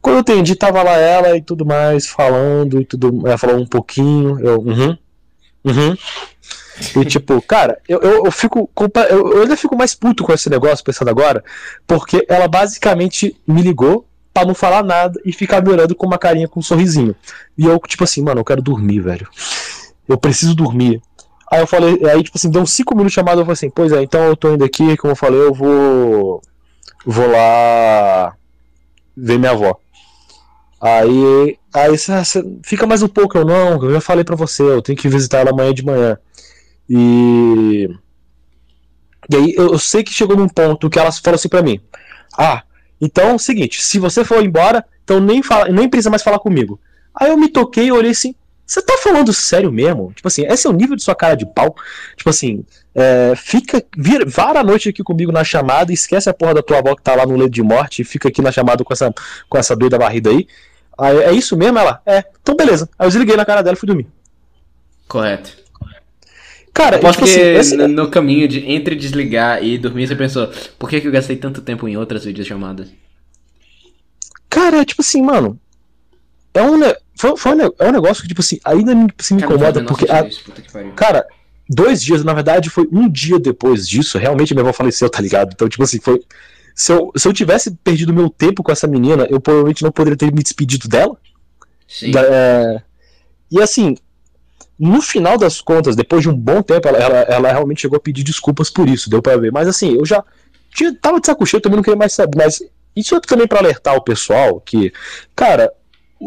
Quando 0.01 0.16
eu 0.16 0.20
atendi, 0.20 0.55
tava 0.55 0.83
lá 0.83 0.97
ela 0.97 1.37
e 1.37 1.43
tudo 1.43 1.64
mais, 1.66 2.07
falando 2.07 2.81
e 2.81 2.85
tudo. 2.85 3.27
Ela 3.27 3.39
falou 3.39 3.57
um 3.57 3.66
pouquinho, 3.66 4.39
eu, 4.41 4.61
uhum, 4.61 4.99
uhum. 5.64 5.97
E 6.97 7.05
tipo, 7.05 7.41
cara, 7.47 7.81
eu, 7.89 8.01
eu, 8.01 8.24
eu 8.27 8.31
fico. 8.31 8.70
Eu, 9.11 9.33
eu 9.33 9.43
ainda 9.43 9.57
fico 9.57 9.77
mais 9.77 9.95
puto 9.95 10.22
com 10.24 10.33
esse 10.33 10.49
negócio, 10.49 10.85
pensando 10.85 11.09
agora, 11.09 11.43
porque 11.87 12.24
ela 12.29 12.47
basicamente 12.47 13.37
me 13.47 13.62
ligou 13.62 14.07
pra 14.37 14.45
não 14.45 14.55
falar 14.55 14.84
nada 14.84 15.18
e 15.24 15.32
ficar 15.32 15.62
me 15.62 15.70
olhando 15.70 15.95
com 15.95 16.07
uma 16.07 16.18
carinha 16.18 16.47
com 16.47 16.61
um 16.61 16.62
sorrisinho. 16.62 17.16
E 17.57 17.64
eu, 17.64 17.78
tipo 17.78 18.05
assim, 18.05 18.20
mano, 18.20 18.41
eu 18.41 18.45
quero 18.45 18.61
dormir, 18.61 19.01
velho. 19.01 19.26
Eu 20.07 20.18
preciso 20.18 20.55
dormir. 20.55 21.01
Aí 21.51 21.61
eu 21.61 21.66
falei, 21.66 22.05
aí, 22.05 22.22
tipo 22.22 22.37
assim, 22.37 22.51
deu 22.51 22.61
uns 22.61 22.72
5 22.72 22.95
minutos 22.95 23.12
de 23.12 23.14
chamada, 23.14 23.41
eu 23.41 23.47
falei 23.47 23.55
assim, 23.55 23.70
pois 23.70 23.93
é, 23.93 24.03
então 24.03 24.22
eu 24.24 24.37
tô 24.37 24.53
indo 24.53 24.62
aqui, 24.62 24.95
como 24.99 25.12
eu 25.12 25.16
falei, 25.16 25.41
eu 25.41 25.55
vou. 25.55 26.43
Vou 27.07 27.30
lá 27.30 28.34
ver 29.16 29.39
minha 29.39 29.53
avó. 29.53 29.78
Aí, 30.82 31.59
aí 31.72 31.97
cê, 31.97 32.22
cê, 32.24 32.45
fica 32.62 32.87
mais 32.87 33.03
um 33.03 33.09
pouco, 33.09 33.39
eu 33.39 33.45
não, 33.45 33.82
eu 33.82 33.93
já 33.93 34.01
falei 34.03 34.22
pra 34.22 34.37
você, 34.37 34.62
eu 34.62 34.82
tenho 34.82 34.99
que 34.99 35.09
visitar 35.09 35.39
ela 35.39 35.51
amanhã 35.51 35.72
de 35.72 35.84
manhã. 35.84 36.18
E. 36.91 37.89
E 39.30 39.37
aí 39.37 39.55
eu, 39.57 39.72
eu 39.72 39.78
sei 39.78 40.05
que 40.05 40.12
chegou 40.12 40.37
num 40.37 40.49
ponto 40.49 40.91
que 40.91 40.99
ela 40.99 41.11
falou 41.11 41.37
assim 41.37 41.49
pra 41.49 41.62
mim: 41.62 41.80
Ah, 42.37 42.62
então 43.01 43.34
é 43.34 43.38
seguinte, 43.38 43.82
se 43.82 43.99
você 43.99 44.24
for 44.24 44.42
embora, 44.42 44.84
então 45.05 45.20
nem, 45.20 45.42
fala, 45.42 45.68
nem 45.68 45.88
precisa 45.88 46.11
mais 46.11 46.22
falar 46.22 46.38
comigo. 46.38 46.80
Aí 47.14 47.30
eu 47.30 47.36
me 47.36 47.49
toquei 47.49 47.86
e 47.86 47.92
olhei 47.92 48.11
assim, 48.11 48.34
você 48.66 48.82
tá 48.82 48.99
falando 48.99 49.32
sério 49.32 49.70
mesmo? 49.70 50.12
Tipo 50.14 50.26
assim, 50.26 50.44
esse 50.47 50.66
é 50.66 50.70
o 50.70 50.72
nível 50.72 50.97
de 50.97 51.03
sua 51.03 51.14
cara 51.14 51.36
de 51.36 51.47
pau? 51.47 51.74
Tipo 52.16 52.30
assim, 52.30 52.64
é, 52.94 53.34
fica, 53.36 53.84
vira, 53.97 54.24
vara 54.26 54.61
a 54.61 54.64
noite 54.64 54.88
aqui 54.88 55.03
comigo 55.05 55.30
na 55.30 55.44
chamada, 55.44 55.92
esquece 55.92 56.28
a 56.28 56.34
porra 56.34 56.55
da 56.55 56.62
tua 56.62 56.78
avó 56.78 56.97
que 56.97 57.03
tá 57.03 57.14
lá 57.14 57.24
no 57.24 57.36
leito 57.36 57.53
de 57.53 57.62
morte 57.62 58.03
e 58.03 58.05
fica 58.05 58.28
aqui 58.28 58.42
na 58.42 58.51
chamada 58.51 58.82
com 58.82 58.92
essa, 58.92 59.14
com 59.49 59.57
essa 59.57 59.76
doida 59.76 59.97
barrida 59.97 60.30
aí. 60.30 60.49
aí. 60.99 61.18
É 61.18 61.32
isso 61.32 61.57
mesmo? 61.57 61.78
Ela? 61.78 62.03
É, 62.05 62.24
então 62.42 62.57
beleza. 62.57 62.88
Aí 62.99 63.07
eu 63.07 63.11
desliguei 63.11 63.36
na 63.36 63.44
cara 63.44 63.62
dela 63.62 63.76
e 63.76 63.78
fui 63.78 63.86
dormir. 63.86 64.09
Correto. 65.07 65.65
Cara, 66.77 66.97
Aposto 66.97 67.24
tipo 67.24 67.33
que 67.39 67.57
assim, 67.57 67.74
esse... 67.77 67.89
no 67.89 68.11
caminho 68.11 68.47
de 68.47 68.59
entre 68.70 68.95
desligar 68.95 69.64
e 69.64 69.79
dormir, 69.79 70.07
você 70.07 70.14
pensou, 70.14 70.51
por 70.79 70.91
que, 70.91 71.01
que 71.01 71.09
eu 71.09 71.12
gastei 71.12 71.35
tanto 71.35 71.62
tempo 71.62 71.89
em 71.89 71.97
outras 71.97 72.27
videochamadas? 72.27 72.89
Cara, 74.51 74.85
tipo 74.85 75.01
assim, 75.01 75.22
mano. 75.22 75.59
É 76.53 76.62
um, 76.62 76.79
foi, 77.16 77.35
foi 77.39 77.55
um, 77.55 77.70
é 77.79 77.89
um 77.89 77.93
negócio 77.93 78.20
que, 78.22 78.29
tipo 78.29 78.43
assim, 78.43 78.59
ainda 78.62 78.95
me, 78.95 79.09
se 79.18 79.33
me 79.33 79.43
incomoda, 79.43 79.83
porque. 79.85 80.05
A, 80.05 80.29
cara, 80.95 81.27
dois 81.66 82.03
dias, 82.03 82.22
na 82.22 82.35
verdade, 82.35 82.68
foi 82.68 82.87
um 82.93 83.09
dia 83.09 83.39
depois 83.39 83.89
disso. 83.89 84.18
Realmente 84.18 84.53
minha 84.53 84.62
avó 84.62 84.72
faleceu, 84.74 85.09
tá 85.09 85.22
ligado? 85.22 85.53
Então, 85.55 85.70
tipo 85.70 85.83
assim, 85.83 85.99
foi. 85.99 86.20
Se 86.74 86.93
eu, 86.93 87.11
se 87.16 87.27
eu 87.27 87.33
tivesse 87.33 87.70
perdido 87.83 88.12
meu 88.12 88.29
tempo 88.29 88.62
com 88.62 88.70
essa 88.70 88.87
menina, 88.87 89.27
eu 89.31 89.41
provavelmente 89.41 89.83
não 89.83 89.91
poderia 89.91 90.18
ter 90.18 90.31
me 90.31 90.43
despedido 90.43 90.89
dela. 90.89 91.16
Sim. 91.89 92.11
Da, 92.11 92.20
é, 92.20 92.83
e 93.51 93.62
assim, 93.62 93.97
no 94.79 95.01
final 95.01 95.39
das 95.39 95.61
contas, 95.61 95.97
depois 95.97 96.22
de 96.22 96.29
um 96.29 96.37
bom 96.37 96.62
tempo, 96.62 96.89
ela, 96.89 96.99
ela, 96.99 97.18
ela 97.20 97.53
realmente 97.53 97.83
chegou 97.83 97.97
a 97.97 98.01
pedir 98.01 98.22
desculpas 98.22 98.70
por 98.70 98.89
isso, 98.89 99.09
deu 99.09 99.22
para 99.22 99.37
ver. 99.39 99.51
Mas 99.51 99.68
assim, 99.68 99.97
eu 99.97 100.05
já 100.05 100.22
tinha, 100.74 100.95
tava 100.95 101.20
de 101.20 101.27
saco 101.27 101.47
cheio, 101.47 101.61
também 101.61 101.77
não 101.77 101.83
queria 101.83 101.99
mais 101.99 102.12
saber. 102.12 102.37
Mas 102.37 102.62
isso 102.95 103.14
é 103.14 103.20
também 103.20 103.47
para 103.47 103.59
alertar 103.59 103.95
o 103.95 104.03
pessoal 104.03 104.61
que, 104.61 104.93
cara, 105.35 105.72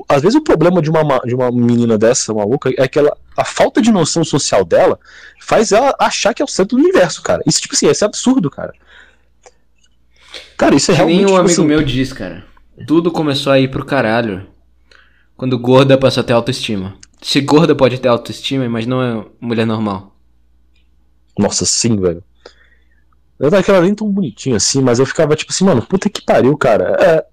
às 0.08 0.22
vezes 0.22 0.36
o 0.36 0.44
problema 0.44 0.82
de 0.82 0.90
uma, 0.90 1.20
de 1.20 1.36
uma 1.36 1.52
menina 1.52 1.98
dessa, 1.98 2.34
maluca, 2.34 2.72
é 2.78 2.88
que 2.88 3.00
ela, 3.00 3.16
a 3.38 3.46
falta 3.46 3.82
de 3.82 3.92
noção 3.92 4.24
social 4.24 4.66
dela 4.66 5.00
faz 5.40 5.72
ela 5.72 5.96
achar 6.00 6.34
que 6.34 6.42
é 6.42 6.46
o 6.46 6.48
centro 6.48 6.78
do 6.78 6.84
universo, 6.84 7.22
cara. 7.22 7.42
Isso, 7.46 7.62
tipo 7.62 7.76
assim, 7.76 7.88
é 7.88 8.06
absurdo, 8.06 8.50
cara. 8.50 8.74
Cara, 10.58 10.76
isso 10.76 10.92
é 10.92 10.96
realmente. 10.96 11.18
Nem 11.18 11.26
um 11.26 11.30
tipo 11.30 11.40
amigo 11.40 11.54
assim... 11.54 11.66
meu 11.66 11.84
diz, 11.84 12.14
cara. 12.14 12.44
Tudo 12.88 13.12
começou 13.12 13.52
a 13.52 13.60
ir 13.60 13.70
pro 13.70 13.86
caralho 13.86 14.48
quando 15.36 15.58
gorda 15.58 15.98
passou 15.98 16.22
a 16.22 16.24
ter 16.24 16.34
autoestima. 16.34 16.96
Se 17.22 17.42
gorda 17.42 17.76
pode 17.76 18.00
ter 18.00 18.08
autoestima, 18.08 18.68
mas 18.70 18.86
não 18.86 19.02
é 19.02 19.26
mulher 19.42 19.66
normal. 19.66 20.16
Nossa, 21.38 21.66
sim, 21.66 21.96
velho. 21.98 22.24
Eu 23.40 23.50
daquela 23.50 23.82
nem 23.82 23.96
tão 23.96 24.10
bonitinha 24.10 24.58
assim, 24.58 24.82
mas 24.82 25.00
eu 25.00 25.06
ficava 25.06 25.36
tipo 25.36 25.52
assim, 25.52 25.64
mano, 25.64 25.82
puta 25.82 26.10
que 26.10 26.22
pariu, 26.22 26.58
cara. 26.58 26.98
É. 27.00 27.26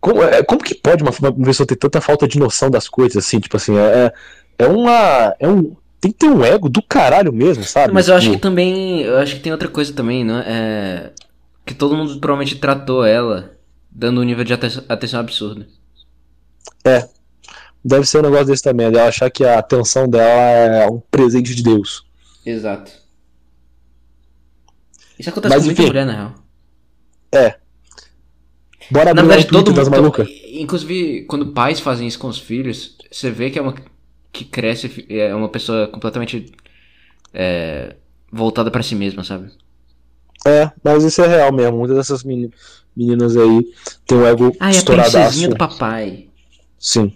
Como, 0.00 0.22
é, 0.22 0.42
como 0.42 0.62
que 0.62 0.74
pode 0.74 1.02
uma, 1.02 1.10
uma 1.20 1.46
pessoa 1.46 1.66
ter 1.66 1.76
tanta 1.76 2.00
falta 2.00 2.28
de 2.28 2.38
noção 2.38 2.70
das 2.70 2.88
coisas, 2.88 3.24
assim, 3.24 3.40
tipo 3.40 3.56
assim, 3.56 3.76
é, 3.76 4.12
é 4.58 4.66
uma. 4.66 5.34
É 5.40 5.48
um, 5.48 5.74
tem 6.00 6.12
que 6.12 6.18
ter 6.18 6.28
um 6.28 6.44
ego 6.44 6.68
do 6.68 6.82
caralho 6.82 7.32
mesmo, 7.32 7.64
sabe? 7.64 7.92
Mas 7.92 8.08
eu 8.08 8.14
acho 8.14 8.26
tipo 8.26 8.36
que 8.36 8.42
também. 8.42 9.02
Eu 9.02 9.18
acho 9.18 9.36
que 9.36 9.40
tem 9.40 9.52
outra 9.52 9.68
coisa 9.68 9.92
também, 9.92 10.24
né? 10.24 10.44
É. 10.46 11.10
Que 11.64 11.74
todo 11.74 11.96
mundo 11.96 12.18
provavelmente 12.20 12.56
tratou 12.56 13.04
ela 13.04 13.52
dando 13.90 14.20
um 14.20 14.24
nível 14.24 14.44
de 14.44 14.52
atenção 14.52 15.20
absurdo. 15.20 15.66
É, 16.84 17.08
deve 17.88 18.06
ser 18.06 18.18
um 18.18 18.22
negócio 18.22 18.46
desse 18.46 18.62
também, 18.62 18.86
ela 18.86 19.08
achar 19.08 19.30
que 19.30 19.44
a 19.44 19.58
atenção 19.58 20.08
dela 20.08 20.24
é 20.26 20.86
um 20.88 21.00
presente 21.00 21.54
de 21.54 21.62
Deus. 21.62 22.04
Exato. 22.44 22.92
Isso 25.18 25.30
acontece 25.30 25.54
Mas, 25.54 25.62
com 25.62 25.66
muita 25.66 25.82
mulher, 25.82 26.06
na 26.06 26.12
real. 26.12 26.34
É. 27.32 27.56
Bora 28.90 29.12
na 29.12 29.22
verdade, 29.22 29.46
todo 29.46 29.72
mundo. 29.72 30.28
Inclusive, 30.52 31.24
quando 31.24 31.52
pais 31.52 31.80
fazem 31.80 32.06
isso 32.06 32.18
com 32.18 32.28
os 32.28 32.38
filhos, 32.38 32.96
você 33.10 33.30
vê 33.30 33.50
que 33.50 33.58
é 33.58 33.62
uma. 33.62 33.74
que 34.32 34.44
cresce, 34.44 35.04
é 35.08 35.34
uma 35.34 35.48
pessoa 35.48 35.88
completamente. 35.88 36.52
É, 37.34 37.96
voltada 38.32 38.70
para 38.70 38.82
si 38.82 38.94
mesma, 38.94 39.22
sabe? 39.22 39.50
É, 40.46 40.70
mas 40.82 41.04
isso 41.04 41.20
é 41.22 41.26
real 41.26 41.52
mesmo. 41.52 41.78
Muitas 41.78 41.96
dessas 41.96 42.24
meninas 42.24 43.36
aí 43.36 43.66
tem 44.06 44.16
um 44.16 44.26
ego 44.26 44.56
ah, 44.60 44.72
é 44.72 44.78
a 44.78 44.82
princesinha 44.82 45.48
do 45.48 45.56
papai. 45.56 46.28
Sim 46.78 47.12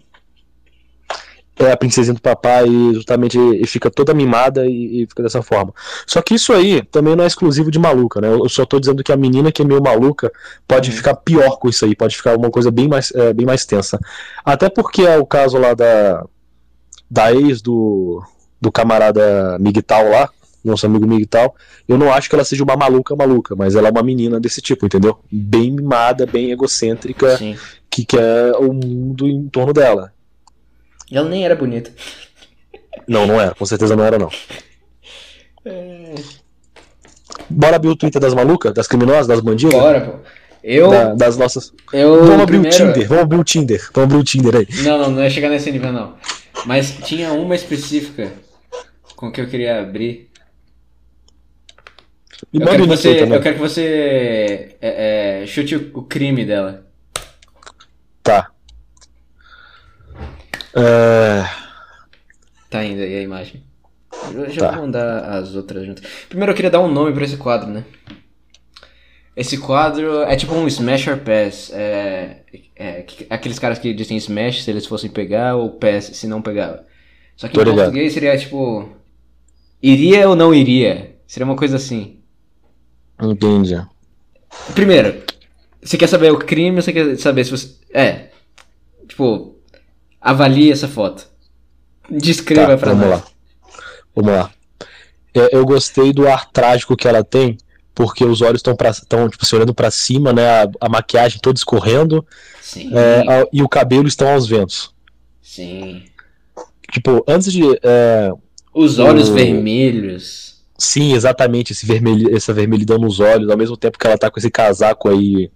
é 1.58 1.72
a 1.72 1.76
princesinha 1.76 2.14
do 2.14 2.20
papai 2.20 2.66
e 2.66 2.94
justamente 2.94 3.38
e 3.38 3.66
fica 3.66 3.90
toda 3.90 4.14
mimada 4.14 4.66
e, 4.66 5.02
e, 5.02 5.06
fica 5.06 5.22
dessa 5.22 5.42
forma. 5.42 5.72
Só 6.06 6.22
que 6.22 6.34
isso 6.34 6.52
aí 6.52 6.82
também 6.82 7.14
não 7.14 7.24
é 7.24 7.26
exclusivo 7.26 7.70
de 7.70 7.78
maluca, 7.78 8.20
né? 8.20 8.28
Eu 8.28 8.48
só 8.48 8.64
tô 8.64 8.80
dizendo 8.80 9.04
que 9.04 9.12
a 9.12 9.16
menina 9.16 9.52
que 9.52 9.62
é 9.62 9.64
meio 9.64 9.82
maluca 9.82 10.32
pode 10.66 10.90
uhum. 10.90 10.96
ficar 10.96 11.14
pior 11.16 11.58
com 11.58 11.68
isso 11.68 11.84
aí, 11.84 11.94
pode 11.94 12.16
ficar 12.16 12.36
uma 12.36 12.50
coisa 12.50 12.70
bem 12.70 12.88
mais, 12.88 13.12
é, 13.14 13.32
bem 13.32 13.46
mais 13.46 13.66
tensa. 13.66 13.98
Até 14.44 14.68
porque 14.68 15.02
é 15.02 15.18
o 15.18 15.26
caso 15.26 15.58
lá 15.58 15.74
da, 15.74 16.24
da 17.10 17.32
ex 17.32 17.60
do, 17.60 18.22
do 18.60 18.72
camarada 18.72 19.58
Miguel 19.60 20.10
lá, 20.10 20.30
nosso 20.64 20.86
amigo 20.86 21.06
Miguel, 21.06 21.54
eu 21.88 21.98
não 21.98 22.12
acho 22.12 22.28
que 22.28 22.34
ela 22.34 22.44
seja 22.44 22.62
uma 22.64 22.76
maluca 22.76 23.14
maluca, 23.16 23.54
mas 23.54 23.74
ela 23.74 23.88
é 23.88 23.90
uma 23.90 24.02
menina 24.02 24.40
desse 24.40 24.60
tipo, 24.60 24.86
entendeu? 24.86 25.18
Bem 25.30 25.70
mimada, 25.72 26.24
bem 26.24 26.50
egocêntrica, 26.52 27.36
Sim. 27.36 27.56
que 27.90 28.04
quer 28.04 28.52
o 28.54 28.72
mundo 28.72 29.26
em 29.26 29.48
torno 29.48 29.72
dela. 29.72 30.12
Ela 31.12 31.28
nem 31.28 31.44
era 31.44 31.54
bonita. 31.54 31.92
Não, 33.06 33.26
não 33.26 33.40
era. 33.40 33.54
Com 33.54 33.66
certeza 33.66 33.94
não 33.94 34.04
era, 34.04 34.18
não. 34.18 34.30
É... 35.64 36.14
Bora 37.48 37.76
abrir 37.76 37.88
o 37.90 37.96
Twitter 37.96 38.20
das 38.20 38.34
malucas, 38.34 38.72
das 38.72 38.86
criminosas, 38.86 39.26
das 39.26 39.40
bandidas? 39.40 39.74
Bora, 39.74 40.00
pô. 40.00 40.18
Eu. 40.62 40.90
Da, 40.90 41.14
das 41.14 41.36
nossas. 41.36 41.72
Eu 41.92 42.24
vamos 42.24 42.42
abrir 42.42 42.60
primeiro... 42.60 42.74
o 42.74 42.78
Tinder, 42.78 43.08
vamos 43.08 43.24
abrir 43.24 43.38
o 43.38 43.44
Tinder. 43.44 43.90
Vamos 43.92 44.04
abrir 44.04 44.20
o 44.20 44.24
Tinder 44.24 44.56
aí. 44.56 44.68
Não, 44.84 44.98
não, 44.98 45.10
não 45.10 45.22
ia 45.22 45.30
chegar 45.30 45.48
nesse 45.48 45.70
nível, 45.70 45.92
não. 45.92 46.16
Mas 46.66 46.96
tinha 47.04 47.32
uma 47.32 47.54
específica 47.54 48.32
com 49.16 49.32
que 49.32 49.40
eu 49.40 49.48
queria 49.48 49.80
abrir. 49.80 50.30
Eu 52.52 52.60
quero, 52.66 52.86
você, 52.86 53.22
eu 53.22 53.40
quero, 53.40 53.54
que 53.54 53.60
você, 53.60 54.76
é, 54.80 55.42
é, 55.42 55.46
chute 55.46 55.76
o, 55.76 55.90
o 55.94 56.02
crime 56.02 56.44
dela. 56.44 56.86
Tá. 58.22 58.50
É... 60.74 61.44
Tá 62.70 62.84
indo 62.84 63.02
aí 63.02 63.16
a 63.16 63.22
imagem. 63.22 63.62
Eu 64.34 64.50
já 64.50 64.60
tá. 64.60 64.72
vou 64.72 64.82
mandar 64.82 65.24
as 65.38 65.54
outras 65.54 65.84
juntas. 65.86 66.04
Primeiro 66.28 66.52
eu 66.52 66.56
queria 66.56 66.70
dar 66.70 66.80
um 66.80 66.90
nome 66.90 67.12
pra 67.12 67.24
esse 67.24 67.36
quadro, 67.36 67.68
né? 67.68 67.84
Esse 69.34 69.58
quadro 69.58 70.22
é 70.22 70.36
tipo 70.36 70.54
um 70.54 70.66
Smash 70.66 71.08
or 71.08 71.18
Pass. 71.18 71.70
É, 71.72 72.42
é, 72.76 73.06
aqueles 73.30 73.58
caras 73.58 73.78
que 73.78 73.92
dizem 73.94 74.16
Smash 74.18 74.62
se 74.62 74.70
eles 74.70 74.86
fossem 74.86 75.10
pegar 75.10 75.56
ou 75.56 75.70
Pass 75.70 76.04
se 76.04 76.26
não 76.26 76.42
pegava. 76.42 76.84
Só 77.36 77.48
que 77.48 77.54
Tô 77.54 77.62
em 77.62 77.64
ligado. 77.64 77.84
português 77.86 78.12
seria 78.12 78.36
tipo. 78.36 78.88
Iria 79.82 80.28
ou 80.28 80.36
não 80.36 80.54
iria? 80.54 81.16
Seria 81.26 81.46
uma 81.46 81.56
coisa 81.56 81.76
assim. 81.76 82.20
Entendi. 83.20 83.80
Primeiro, 84.74 85.22
você 85.82 85.96
quer 85.96 86.06
saber 86.06 86.30
o 86.30 86.38
crime 86.38 86.76
ou 86.76 86.82
você 86.82 86.92
quer 86.92 87.16
saber 87.18 87.44
se 87.44 87.50
você. 87.50 87.74
É. 87.92 88.28
Tipo, 89.08 89.51
Avalie 90.22 90.70
essa 90.70 90.86
foto. 90.88 91.26
Descreva 92.10 92.72
tá, 92.72 92.78
pra 92.78 92.92
vamos 92.92 93.06
nós. 93.08 93.20
Lá. 93.20 93.26
Vamos 94.14 94.32
lá. 94.32 94.50
É, 95.34 95.56
eu 95.56 95.64
gostei 95.64 96.12
do 96.12 96.28
ar 96.28 96.50
trágico 96.50 96.96
que 96.96 97.08
ela 97.08 97.24
tem, 97.24 97.56
porque 97.94 98.24
os 98.24 98.42
olhos 98.42 98.58
estão 98.58 98.76
estão 98.90 99.28
tipo 99.28 99.44
assim, 99.44 99.56
olhando 99.56 99.74
para 99.74 99.90
cima, 99.90 100.32
né? 100.32 100.62
A, 100.62 100.68
a, 100.82 100.88
maquiagem 100.88 101.40
toda 101.40 101.56
escorrendo 101.56 102.24
Sim. 102.60 102.90
é, 102.94 103.20
a, 103.20 103.46
e 103.52 103.62
o 103.62 103.68
cabelo 103.68 104.06
estão 104.06 104.28
aos 104.32 104.46
ventos. 104.46 104.94
Sim. 105.40 106.04
Tipo, 106.90 107.24
antes 107.26 107.50
de 107.52 107.62
é, 107.82 108.30
Os 108.74 108.98
olhos 108.98 109.28
o- 109.30 109.34
vermelhos. 109.34 110.52
Sim, 110.76 111.12
exatamente, 111.14 111.72
esse 111.72 111.86
vermelho, 111.86 112.34
essa 112.34 112.52
vermelhidão 112.52 112.98
nos 112.98 113.20
olhos, 113.20 113.48
ao 113.48 113.56
mesmo 113.56 113.76
tempo 113.76 113.96
que 113.98 114.06
ela 114.06 114.18
tá 114.18 114.30
com 114.30 114.38
esse 114.38 114.50
casaco 114.50 115.08
aí 115.08 115.50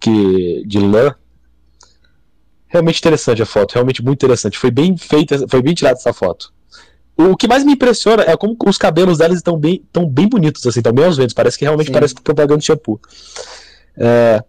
que, 0.00 0.62
de 0.66 0.78
lã. 0.80 1.14
Realmente 2.68 2.98
interessante 2.98 3.42
a 3.42 3.46
foto, 3.46 3.72
realmente 3.74 4.02
muito 4.04 4.18
interessante. 4.18 4.58
Foi 4.58 4.70
bem 4.70 4.96
feita, 4.96 5.46
foi 5.48 5.62
bem 5.62 5.74
tirada 5.74 5.96
essa 5.98 6.12
foto. 6.12 6.52
O 7.16 7.36
que 7.36 7.48
mais 7.48 7.64
me 7.64 7.72
impressiona 7.72 8.22
é 8.22 8.36
como 8.36 8.56
os 8.66 8.78
cabelos 8.78 9.18
delas 9.18 9.38
estão 9.38 9.58
bem, 9.58 9.82
estão 9.84 10.06
bem 10.06 10.28
bonitos, 10.28 10.64
assim, 10.66 10.78
estão 10.80 10.92
bem 10.92 11.04
aos 11.04 11.16
ventos. 11.16 11.34
Parece 11.34 11.58
que 11.58 11.64
realmente 11.64 11.88
Sim. 11.88 11.92
parece 11.92 12.14
que 12.14 12.20
estão 12.20 12.34
pagando 12.34 12.62
shampoo. 12.62 13.00
É, 13.96 14.42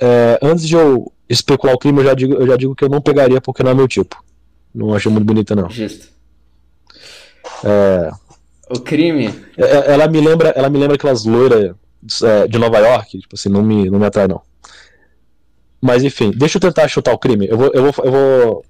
é, 0.00 0.38
antes 0.42 0.66
de 0.68 0.74
eu 0.74 1.10
especular 1.28 1.74
o 1.74 1.78
crime, 1.78 2.00
eu 2.00 2.04
já, 2.04 2.14
digo, 2.14 2.34
eu 2.34 2.46
já 2.46 2.56
digo 2.56 2.74
que 2.74 2.84
eu 2.84 2.88
não 2.88 3.00
pegaria 3.00 3.40
porque 3.40 3.62
não 3.62 3.70
é 3.70 3.74
meu 3.74 3.88
tipo. 3.88 4.22
Não 4.74 4.92
achei 4.94 5.10
muito 5.10 5.24
bonita, 5.24 5.54
não. 5.56 5.70
Justo. 5.70 6.08
É, 7.64 8.10
O 8.70 8.80
crime. 8.80 9.34
É- 9.56 9.62
é- 9.64 9.92
Ela 9.94 10.06
me 10.08 10.20
lembra, 10.20 10.50
ela 10.50 10.68
me 10.68 10.78
lembra 10.78 10.96
aquelas 10.96 11.24
loiras 11.24 11.74
é, 12.22 12.46
de 12.46 12.58
Nova 12.58 12.78
York, 12.78 13.18
tipo 13.18 13.34
assim, 13.34 13.48
não 13.48 13.62
me, 13.62 13.88
não 13.88 13.98
me 13.98 14.04
atrai 14.06 14.28
não. 14.28 14.42
Mas 15.80 16.02
enfim, 16.02 16.30
deixa 16.34 16.58
eu 16.58 16.60
tentar 16.60 16.88
chutar 16.88 17.12
o 17.12 17.18
crime. 17.18 17.46
Eu 17.48 17.56
vou, 17.56 17.70
eu 17.72 17.92
vou, 17.92 18.04
eu 18.04 18.12
vou, 18.12 18.64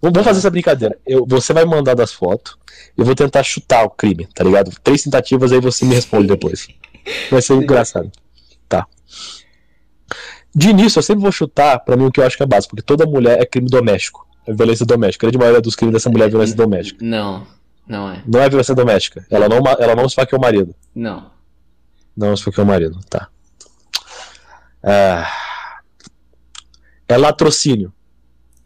vamos 0.00 0.22
fazer 0.22 0.38
essa 0.38 0.50
brincadeira. 0.50 0.96
Eu, 1.06 1.26
você 1.26 1.52
vai 1.52 1.64
mandar 1.64 1.94
das 1.94 2.12
fotos, 2.12 2.56
eu 2.96 3.04
vou 3.04 3.14
tentar 3.14 3.42
chutar 3.42 3.84
o 3.84 3.90
crime, 3.90 4.26
tá 4.34 4.44
ligado? 4.44 4.70
Três 4.82 5.02
tentativas 5.02 5.52
aí 5.52 5.60
você 5.60 5.84
me 5.84 5.94
responde 5.94 6.28
depois. 6.28 6.68
Vai 7.30 7.42
ser 7.42 7.54
engraçado. 7.54 8.10
Tá. 8.68 8.86
De 10.54 10.68
início, 10.68 10.98
eu 10.98 11.02
sempre 11.02 11.22
vou 11.22 11.32
chutar 11.32 11.80
pra 11.80 11.96
mim 11.96 12.04
o 12.04 12.12
que 12.12 12.20
eu 12.20 12.24
acho 12.24 12.36
que 12.36 12.42
é 12.42 12.46
básico, 12.46 12.76
porque 12.76 12.86
toda 12.86 13.06
mulher 13.06 13.40
é 13.40 13.46
crime 13.46 13.68
doméstico, 13.68 14.26
é 14.46 14.52
violência 14.52 14.86
doméstica. 14.86 15.26
A 15.26 15.28
grande 15.28 15.38
maioria 15.38 15.60
dos 15.60 15.74
crimes 15.74 15.94
dessa 15.94 16.10
mulher 16.10 16.26
é 16.26 16.28
violência 16.28 16.56
doméstica. 16.56 17.04
Não. 17.04 17.46
Não 17.86 18.10
é. 18.10 18.22
Não 18.26 18.40
é 18.40 18.48
violência 18.48 18.74
doméstica. 18.74 19.26
Ela 19.28 19.48
não, 19.48 19.58
ela 19.78 19.96
não 19.96 20.06
esfaqueou 20.06 20.38
o 20.38 20.42
marido. 20.42 20.74
Não. 20.94 21.30
Não, 22.16 22.36
foi 22.36 22.52
o 22.62 22.66
marido, 22.66 23.00
tá. 23.08 23.28
Ah, 24.82 25.26
é 27.08 27.16
latrocínio, 27.16 27.92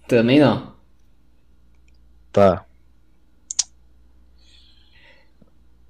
Também 0.08 0.38
não. 0.40 0.74
tá. 2.32 2.64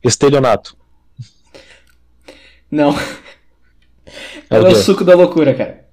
Estelionato. 0.03 0.77
Não. 2.71 2.97
É 4.49 4.55
o 4.59 4.59
Ela 4.59 4.69
é 4.69 4.73
o 4.73 4.75
quê? 4.75 4.81
suco 4.83 5.05
da 5.05 5.15
loucura, 5.15 5.55
cara. 5.55 5.85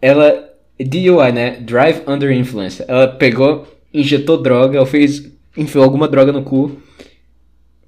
Ela. 0.00 0.46
DUI, 0.80 1.32
né? 1.32 1.58
Drive 1.60 2.02
Under 2.06 2.30
Influence. 2.30 2.84
Ela 2.86 3.08
pegou, 3.08 3.66
injetou 3.92 4.40
droga, 4.40 4.76
ela 4.76 4.86
fez. 4.86 5.28
enfiou 5.56 5.82
alguma 5.82 6.06
droga 6.06 6.30
no 6.30 6.44
cu, 6.44 6.80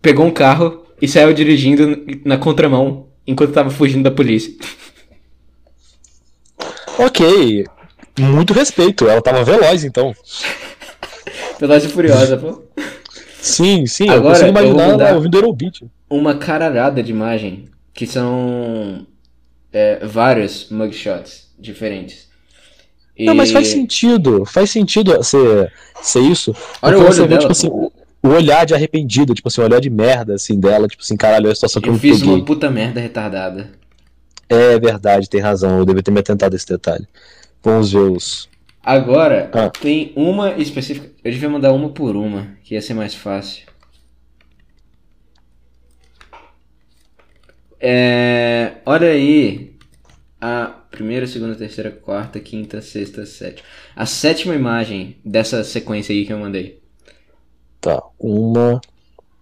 pegou 0.03 0.27
um 0.27 0.33
carro 0.33 0.85
e 1.01 1.07
saiu 1.07 1.33
dirigindo 1.33 2.05
na 2.25 2.37
contramão 2.37 3.09
enquanto 3.27 3.53
tava 3.53 3.71
fugindo 3.71 4.03
da 4.03 4.11
polícia. 4.11 4.53
Ok, 7.05 7.65
muito 8.19 8.53
respeito. 8.53 9.09
Ela 9.09 9.23
tava 9.23 9.43
veloz, 9.45 9.85
então. 9.85 10.15
Veloz 11.59 11.85
e 11.85 11.89
Furiosa, 11.89 12.37
pô. 12.37 12.63
Sim, 13.41 13.87
sim. 13.87 14.09
Agora, 14.09 14.35
consigo 14.39 14.49
eu 14.49 14.53
vou 14.53 14.63
imaginar 14.63 15.07
ela 15.09 15.17
ouvindo 15.17 15.37
Aerobeat. 15.37 15.85
Uma 16.09 16.35
caralhada 16.37 17.03
de 17.03 17.11
imagem 17.11 17.67
que 17.93 18.07
são 18.07 19.07
é, 19.73 20.05
vários 20.07 20.69
mugshots 20.71 21.51
diferentes. 21.59 22.29
E... 23.17 23.25
Não, 23.25 23.35
mas 23.35 23.51
faz 23.51 23.69
sentido. 23.69 24.45
Faz 24.47 24.71
sentido 24.71 25.23
ser, 25.23 25.73
ser 26.03 26.21
isso. 26.21 26.55
Olha 26.81 26.99
o 26.99 27.03
você 27.03 27.21
olho 27.21 27.29
vê, 27.29 27.29
dela. 27.29 27.41
tipo 27.41 27.53
assim, 27.53 27.69
o 27.69 28.29
olhar 28.29 28.65
de 28.65 28.75
arrependido, 28.75 29.35
tipo 29.35 29.49
assim, 29.49 29.61
o 29.61 29.65
olhar 29.65 29.81
de 29.81 29.91
merda, 29.91 30.35
assim, 30.35 30.59
dela, 30.59 30.89
tipo 30.89 31.03
assim, 31.03 31.17
caralho, 31.17 31.45
olha 31.45 31.53
a 31.53 31.55
situação 31.55 31.81
que 31.81 31.89
eu, 31.89 31.95
Eu 31.95 31.99
fiz 31.99 32.21
peguei. 32.21 32.35
uma 32.35 32.45
puta 32.45 32.71
merda 32.71 33.01
retardada. 33.01 33.71
É 34.51 34.79
verdade, 34.79 35.31
tem 35.31 35.41
razão. 35.41 35.79
Eu 35.79 35.87
devia 35.87 36.03
ter 36.03 36.11
me 36.11 36.21
atentado 36.21 36.53
a 36.53 36.57
esse 36.57 36.67
detalhe. 36.67 37.09
Vamos 37.63 37.93
ver 37.93 38.01
os. 38.01 38.51
Agora, 38.83 39.51
Ah. 39.55 39.71
tem 39.71 40.13
uma 40.17 40.51
específica. 40.59 41.11
Eu 41.25 41.31
devia 41.33 41.49
mandar 41.49 41.73
uma 41.73 41.91
por 41.91 42.17
uma, 42.17 42.57
que 42.63 42.75
ia 42.75 42.83
ser 42.83 42.95
mais 42.95 43.15
fácil. 43.15 43.67
É, 47.81 48.77
olha 48.85 49.09
aí. 49.11 49.79
A 50.41 50.67
primeira, 50.91 51.27
segunda, 51.27 51.57
terceira, 51.57 51.91
quarta, 51.91 52.41
quinta, 52.41 52.83
sexta, 52.83 53.27
sétima. 53.27 53.67
A 53.97 54.07
sétima 54.07 54.55
imagem 54.55 55.17
dessa 55.25 55.65
sequência 55.65 56.15
aí 56.15 56.27
que 56.27 56.33
eu 56.33 56.39
mandei. 56.39 56.83
Tá. 57.81 58.03
Uma, 58.19 58.81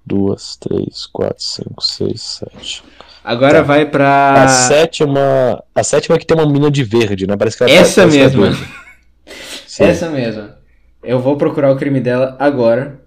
duas, 0.06 0.56
três, 0.56 1.06
quatro, 1.06 1.42
cinco, 1.42 1.82
seis, 1.82 2.22
sete. 2.22 2.84
Agora 3.28 3.58
Tá. 3.58 3.62
vai 3.62 3.84
pra. 3.84 4.44
A 4.44 4.48
sétima. 4.48 5.62
A 5.74 5.84
sétima 5.84 6.16
é 6.16 6.18
que 6.18 6.24
tem 6.26 6.34
uma 6.34 6.50
mina 6.50 6.70
de 6.70 6.82
verde, 6.82 7.26
né? 7.26 7.36
Parece 7.36 7.58
que 7.58 7.64
ela 7.64 7.72
Essa 7.72 8.00
ela 8.02 8.10
é 8.10 8.16
mesma. 8.16 8.48
Essa 9.78 10.08
mesma. 10.08 10.56
Eu 11.02 11.20
vou 11.20 11.36
procurar 11.36 11.70
o 11.70 11.76
crime 11.76 12.00
dela 12.00 12.34
agora. 12.38 13.02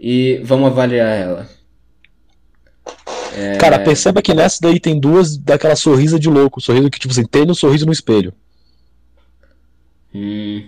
E 0.00 0.40
vamos 0.44 0.66
avaliar 0.70 1.08
ela. 1.16 1.48
É, 3.36 3.56
Cara, 3.56 3.78
perceba 3.78 4.20
que 4.20 4.34
nessa 4.34 4.58
daí 4.60 4.80
tem 4.80 4.98
duas 4.98 5.36
daquela 5.36 5.76
sorrisa 5.76 6.18
de 6.18 6.28
louco. 6.28 6.60
Sorriso 6.60 6.90
que, 6.90 6.98
tipo 6.98 7.12
assim, 7.12 7.24
tem 7.24 7.46
no 7.46 7.54
sorriso 7.54 7.86
no 7.86 7.92
espelho. 7.92 8.34
hum, 10.12 10.66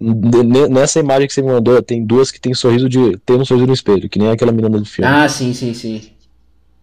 Nessa 0.00 1.00
imagem 1.00 1.26
que 1.26 1.34
você 1.34 1.42
me 1.42 1.48
mandou, 1.48 1.82
tem 1.82 2.04
duas 2.04 2.30
que 2.30 2.40
tem 2.40 2.54
sorriso 2.54 2.88
de. 2.88 3.16
Tem 3.18 3.36
um 3.36 3.44
sorriso 3.44 3.66
no 3.66 3.72
espelho, 3.72 4.08
que 4.08 4.18
nem 4.18 4.30
aquela 4.30 4.52
menina 4.52 4.78
do 4.78 4.84
filme. 4.84 5.10
Ah, 5.10 5.28
sim, 5.28 5.52
sim, 5.52 5.74
sim. 5.74 6.12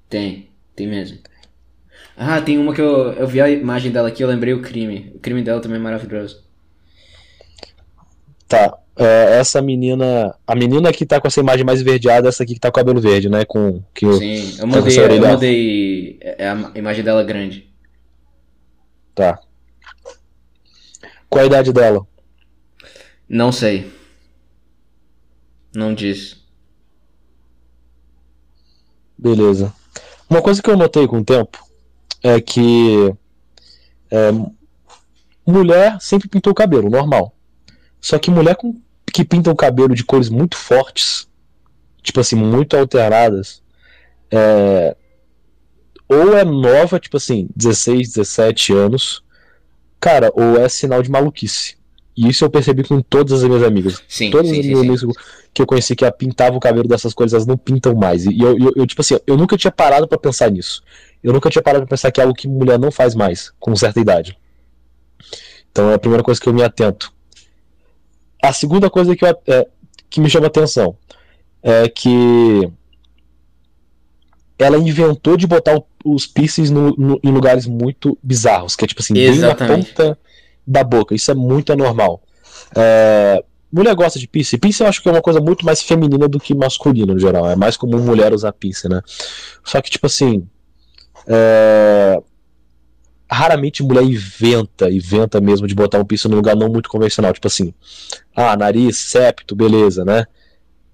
Tem, 0.10 0.50
tem 0.76 0.88
mesmo. 0.88 1.20
Ah, 2.18 2.42
tem 2.42 2.58
uma 2.58 2.74
que 2.74 2.82
eu, 2.82 3.14
eu 3.14 3.28
vi 3.28 3.42
a 3.42 3.50
imagem 3.50 3.92
dela 3.92 4.08
aqui, 4.08 4.24
eu 4.24 4.28
lembrei 4.28 4.54
o 4.54 4.62
crime. 4.62 5.12
O 5.16 5.20
crime 5.20 5.42
dela 5.42 5.62
também 5.62 5.78
é 5.78 5.82
maravilhoso. 5.82 6.44
Tá. 8.48 8.78
é, 8.98 9.40
essa 9.40 9.62
menina. 9.62 10.36
A 10.46 10.56
menina 10.56 10.92
que 10.92 11.06
tá 11.06 11.20
com 11.20 11.28
essa 11.28 11.40
imagem 11.40 11.66
mais 11.66 11.82
verdeada, 11.82 12.30
essa 12.30 12.44
aqui 12.44 12.54
que 12.54 12.60
tá 12.60 12.70
com 12.70 12.80
cabelo 12.80 13.02
verde, 13.02 13.30
né? 13.30 13.44
Com. 13.46 13.82
Que, 13.94 14.12
Sim, 14.14 14.56
eu 14.60 14.62
com 14.62 14.68
mandei, 14.68 15.00
essa 15.00 15.14
eu 15.14 15.22
mandei 15.22 16.18
é, 16.22 16.48
a 16.48 16.72
imagem 16.76 17.04
dela 17.04 17.24
grande. 17.24 17.70
Tá. 19.14 19.40
Qual 21.30 21.44
a 21.44 21.48
idade 21.48 21.74
dela? 21.74 22.06
Não 23.28 23.52
sei. 23.52 23.92
Não 25.74 25.94
diz. 25.94 26.38
Beleza. 29.18 29.74
Uma 30.30 30.42
coisa 30.42 30.62
que 30.62 30.70
eu 30.70 30.78
notei 30.78 31.08
com 31.08 31.20
o 31.20 31.24
tempo 31.26 31.64
é 32.24 32.40
que 32.42 33.14
é, 34.12 34.30
mulher 35.46 36.00
sempre 36.02 36.28
pintou 36.28 36.52
o 36.52 36.56
cabelo, 36.56 36.90
normal. 36.90 37.36
Só 38.02 38.18
que 38.20 38.30
mulher 38.32 38.56
com- 38.56 38.80
que 39.12 39.24
pinta 39.24 39.50
o 39.52 39.56
cabelo 39.56 39.96
de 39.96 40.04
cores 40.04 40.30
muito 40.30 40.58
fortes, 40.58 41.28
tipo 42.02 42.20
assim, 42.20 42.36
muito 42.36 42.76
alteradas, 42.78 43.64
é, 44.32 44.96
ou 46.08 46.38
é 46.38 46.44
nova, 46.44 47.00
tipo 47.00 47.18
assim, 47.18 47.48
16, 47.56 48.10
17 48.14 48.74
anos, 48.74 49.24
cara, 50.00 50.32
ou 50.36 50.58
é 50.60 50.68
sinal 50.70 51.02
de 51.02 51.10
maluquice. 51.10 51.78
E 52.18 52.30
isso 52.30 52.46
eu 52.46 52.50
percebi 52.50 52.84
com 52.84 53.02
todas 53.02 53.44
as 53.44 53.44
minhas 53.50 53.64
amigas. 53.64 54.02
Sim, 54.08 54.32
Todas 54.32 54.48
sim, 54.50 54.60
as 54.60 54.66
minhas 54.66 54.80
amigas 54.80 55.02
que 55.54 55.62
eu 55.62 55.66
conheci 55.66 55.96
que 55.96 56.10
pintavam 56.12 56.58
o 56.58 56.62
cabelo 56.62 56.88
dessas 56.88 57.14
cores, 57.14 57.34
elas 57.34 57.46
não 57.46 57.58
pintam 57.58 57.94
mais. 57.96 58.26
E 58.26 58.40
eu, 58.40 58.58
eu, 58.58 58.74
eu, 58.76 58.88
tipo 58.88 59.02
assim, 59.02 59.18
eu 59.28 59.36
nunca 59.38 59.58
tinha 59.58 59.72
parado 59.72 60.08
pra 60.08 60.18
pensar 60.18 60.50
nisso. 60.50 60.82
Eu 61.24 61.34
nunca 61.34 61.50
tinha 61.50 61.62
parado 61.62 61.86
pra 61.86 61.90
pensar 61.96 62.12
que 62.12 62.22
é 62.22 62.24
algo 62.24 62.36
que 62.36 62.48
mulher 62.48 62.80
não 62.80 62.92
faz 62.92 63.16
mais, 63.16 63.52
com 63.60 63.76
certa 63.76 64.00
idade. 64.00 64.38
Então 65.72 65.90
é 65.92 65.96
a 65.96 66.00
primeira 66.00 66.24
coisa 66.24 66.40
que 66.40 66.48
eu 66.48 66.54
me 66.54 66.64
atento. 66.64 67.12
A 68.42 68.54
segunda 68.54 68.90
coisa 68.90 69.16
que, 69.16 69.26
eu, 69.26 69.30
é, 69.48 69.68
que 70.10 70.22
me 70.22 70.30
chama 70.30 70.48
atenção 70.48 70.96
é 71.64 71.90
que 71.90 72.70
ela 74.58 74.78
inventou 74.78 75.36
de 75.36 75.48
botar 75.48 75.82
os 76.04 76.26
piercings 76.28 76.70
no- 76.72 76.96
no- 76.96 77.20
em 77.24 77.32
lugares 77.32 77.66
muito 77.66 78.18
bizarros, 78.24 78.76
que 78.76 78.86
é 78.86 78.88
tipo 78.88 79.02
assim, 79.02 79.14
bem 79.14 79.26
na 79.26 79.32
Exatamente. 79.48 79.88
ponta 79.94 80.18
da 80.68 80.84
boca. 80.84 81.14
Isso 81.16 81.32
é 81.32 81.34
muito 81.36 81.72
anormal. 81.74 82.22
É, 82.76 83.44
mulher 83.72 83.96
gosta 83.96 84.18
de 84.20 84.28
piercing. 84.28 84.58
Piercing 84.58 84.84
eu 84.84 84.90
acho 84.90 85.02
que 85.02 85.10
é 85.10 85.12
uma 85.12 85.22
coisa 85.22 85.40
muito 85.42 85.66
mais 85.66 85.82
feminina 85.82 86.28
do 86.28 86.40
que 86.40 86.54
masculina 86.56 87.14
no 87.14 87.20
geral. 87.20 87.50
É 87.50 87.56
mais 87.56 87.78
comum 87.78 88.00
mulher 88.00 88.34
usar 88.34 88.52
piercing, 88.54 88.90
né? 88.90 89.02
Só 89.64 89.82
que, 89.82 89.90
tipo 89.90 90.06
assim. 90.08 90.48
é, 91.28 92.22
Raramente 93.32 93.82
mulher 93.82 94.04
inventa, 94.04 94.90
inventa 94.90 95.42
mesmo 95.42 95.66
de 95.68 95.74
botar 95.74 96.00
um 96.00 96.06
piercing 96.06 96.28
num 96.30 96.36
lugar 96.36 96.56
não 96.56 96.70
muito 96.70 96.88
convencional. 96.88 97.34
Tipo 97.34 97.48
assim, 97.48 97.74
ah, 98.36 98.56
nariz, 98.56 98.98
septo, 98.98 99.56
beleza, 99.56 100.06
né? 100.06 100.26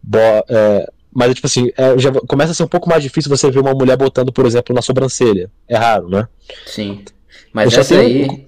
Bo- 0.02 0.18
é, 0.48 0.90
Mas, 1.14 1.34
tipo 1.36 1.46
assim, 1.48 1.70
é, 1.78 1.98
já 2.00 2.10
começa 2.28 2.54
a 2.54 2.56
ser 2.56 2.64
um 2.64 2.68
pouco 2.70 2.90
mais 2.90 3.04
difícil 3.04 3.30
você 3.30 3.52
ver 3.52 3.60
uma 3.60 3.74
mulher 3.74 3.98
botando, 3.98 4.32
por 4.32 4.46
exemplo, 4.46 4.74
na 4.74 4.82
sobrancelha. 4.82 5.52
É 5.68 5.76
raro, 5.76 6.08
né? 6.08 6.26
Sim. 6.66 7.04
Mas 7.52 7.74
Eu 7.74 7.82
essa 7.82 7.96
aí. 8.00 8.46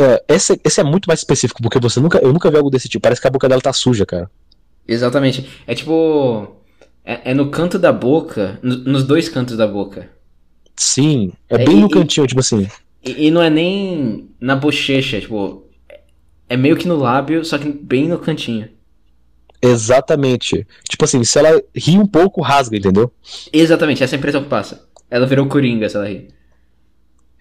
É, 0.00 0.24
esse, 0.28 0.60
esse 0.64 0.80
é 0.80 0.84
muito 0.84 1.06
mais 1.06 1.20
específico, 1.20 1.62
porque 1.62 1.78
você 1.78 2.00
nunca, 2.00 2.18
eu 2.18 2.32
nunca 2.32 2.50
vi 2.50 2.56
algo 2.56 2.70
desse 2.70 2.88
tipo. 2.88 3.02
Parece 3.02 3.20
que 3.20 3.26
a 3.28 3.30
boca 3.30 3.48
dela 3.48 3.60
tá 3.60 3.72
suja, 3.72 4.04
cara. 4.04 4.30
Exatamente. 4.86 5.48
É 5.66 5.74
tipo. 5.74 6.56
É, 7.04 7.30
é 7.30 7.34
no 7.34 7.50
canto 7.50 7.78
da 7.78 7.92
boca. 7.92 8.58
no- 8.62 8.78
nos 8.78 9.04
dois 9.04 9.28
cantos 9.28 9.56
da 9.56 9.66
boca. 9.66 10.08
Sim, 10.76 11.32
é 11.48 11.54
É, 11.62 11.64
bem 11.64 11.76
e- 11.78 11.80
no 11.80 11.86
e- 11.86 11.90
cantinho, 11.90 12.26
tipo 12.26 12.40
assim. 12.40 12.68
E, 13.04 13.26
e 13.26 13.30
não 13.30 13.40
é 13.42 13.48
nem 13.50 14.28
na 14.40 14.56
bochecha, 14.56 15.20
tipo. 15.20 15.64
É 16.48 16.56
meio 16.56 16.76
que 16.76 16.88
no 16.88 16.96
lábio, 16.96 17.44
só 17.44 17.56
que 17.58 17.68
bem 17.70 18.08
no 18.08 18.18
cantinho. 18.18 18.68
Exatamente. 19.62 20.66
Tipo 20.88 21.04
assim, 21.04 21.24
se 21.24 21.38
ela 21.38 21.62
ri 21.74 21.98
um 21.98 22.06
pouco, 22.06 22.42
rasga, 22.42 22.76
entendeu? 22.76 23.10
Exatamente, 23.52 24.02
essa 24.04 24.14
é 24.14 24.16
a 24.16 24.18
impressão 24.18 24.42
que 24.42 24.48
passa. 24.48 24.86
Ela 25.10 25.26
virou 25.26 25.46
coringa 25.46 25.88
se 25.88 25.96
ela 25.96 26.08
rir. 26.08 26.28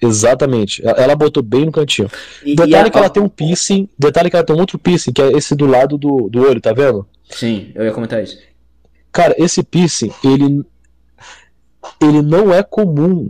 Exatamente. 0.01 0.85
Ela- 0.85 1.15
botou 1.15 1.41
bem 1.41 1.65
no 1.65 1.71
cantinho. 1.71 2.09
E, 2.43 2.55
Detalhe 2.55 2.71
e 2.71 2.75
a- 2.75 2.89
que 2.89 2.97
ela 2.97 3.09
tem 3.09 3.23
um 3.23 3.29
piercing. 3.29 3.87
Detalhe 3.97 4.29
que 4.29 4.35
ela 4.35 4.45
tem 4.45 4.55
um 4.55 4.59
outro 4.59 4.77
piercing, 4.77 5.13
que 5.13 5.21
é 5.21 5.31
esse 5.31 5.55
do 5.55 5.65
lado 5.65 5.97
do, 5.97 6.29
do 6.29 6.41
olho, 6.41 6.59
tá 6.59 6.73
vendo? 6.73 7.07
Sim, 7.29 7.71
eu 7.73 7.85
ia 7.85 7.91
comentar 7.91 8.21
isso. 8.21 8.37
Cara, 9.11 9.35
esse 9.37 9.63
piercing, 9.63 10.11
ele. 10.23 10.65
Ele 12.01 12.21
não 12.21 12.53
é 12.53 12.63
comum 12.63 13.29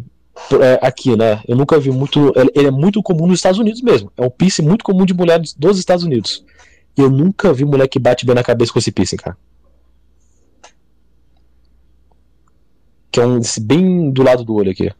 é, 0.62 0.80
aqui, 0.82 1.16
né? 1.16 1.42
Eu 1.48 1.56
nunca 1.56 1.80
vi 1.80 1.92
muito. 1.92 2.34
Ele 2.56 2.68
é 2.68 2.72
muito 2.72 3.02
comum 3.04 3.28
nos 3.28 3.40
Estados 3.40 3.60
Unidos 3.60 3.82
mesmo. 3.82 4.12
É 4.18 4.22
um 4.24 4.30
piercing 4.30 4.64
muito 4.64 4.84
comum 4.84 5.06
de 5.06 5.14
mulheres 5.14 5.54
dos 5.54 5.78
Estados 5.78 6.04
Unidos. 6.04 6.44
Eu 6.96 7.10
nunca 7.10 7.52
vi 7.54 7.66
mulher 7.66 7.88
que 7.88 8.00
bate 8.00 8.26
bem 8.26 8.36
na 8.36 8.44
cabeça 8.44 8.72
com 8.72 8.80
esse 8.80 8.92
piercing, 8.92 9.18
cara. 9.18 9.38
Que 13.12 13.20
é 13.20 13.26
um 13.26 13.40
bem 13.62 14.12
do 14.12 14.24
lado 14.24 14.44
do 14.44 14.56
olho 14.56 14.72
aqui. 14.72 14.92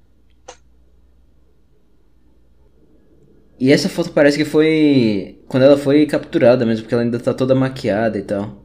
E 3.64 3.72
essa 3.72 3.88
foto 3.88 4.12
parece 4.12 4.38
que 4.38 4.44
foi. 4.44 5.40
Quando 5.48 5.64
ela 5.64 5.78
foi 5.78 6.06
capturada 6.06 6.66
mesmo, 6.66 6.84
porque 6.84 6.94
ela 6.94 7.04
ainda 7.06 7.18
tá 7.18 7.34
toda 7.34 7.56
maquiada 7.56 8.18
e 8.18 8.22
tal. 8.22 8.62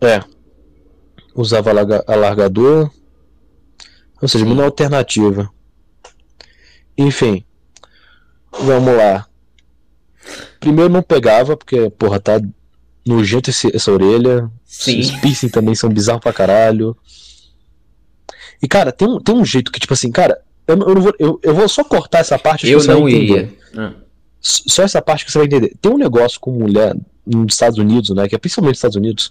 É. 0.00 0.22
Usava 1.34 1.68
alarga- 1.68 2.02
alargador. 2.06 2.90
Ou 4.22 4.26
seja, 4.26 4.46
uma 4.46 4.64
alternativa. 4.64 5.50
Enfim. 6.96 7.44
Vamos 8.58 8.96
lá. 8.96 9.26
Primeiro 10.60 10.88
não 10.90 11.02
pegava, 11.02 11.54
porque, 11.54 11.90
porra, 11.90 12.18
tá 12.18 12.40
nojento 13.06 13.50
esse- 13.50 13.76
essa 13.76 13.92
orelha. 13.92 14.50
Sim. 14.64 14.98
Os 15.00 15.10
piercing 15.10 15.50
também 15.50 15.74
são 15.74 15.90
bizarros 15.90 16.22
pra 16.22 16.32
caralho. 16.32 16.96
E, 18.62 18.66
cara, 18.66 18.92
tem 18.92 19.06
um, 19.06 19.20
tem 19.20 19.34
um 19.34 19.44
jeito 19.44 19.70
que, 19.70 19.78
tipo 19.78 19.92
assim, 19.92 20.10
cara, 20.10 20.40
eu, 20.66 20.74
não- 20.74 20.88
eu, 20.88 21.00
vou, 21.02 21.14
eu, 21.18 21.40
eu 21.42 21.54
vou 21.54 21.68
só 21.68 21.84
cortar 21.84 22.20
essa 22.20 22.38
parte 22.38 22.66
Eu 22.66 22.82
não 22.84 23.06
iria. 23.06 23.52
Ah, 23.76 23.92
Só 24.66 24.82
essa 24.82 25.00
parte 25.02 25.24
que 25.24 25.32
você 25.32 25.38
vai 25.38 25.46
entender. 25.46 25.74
Tem 25.80 25.92
um 25.92 25.98
negócio 25.98 26.38
com 26.40 26.50
mulher 26.52 26.94
nos 27.26 27.54
Estados 27.54 27.78
Unidos, 27.78 28.10
né? 28.10 28.28
Que 28.28 28.34
é 28.34 28.38
principalmente 28.38 28.72
nos 28.72 28.78
Estados 28.78 28.96
Unidos. 28.96 29.30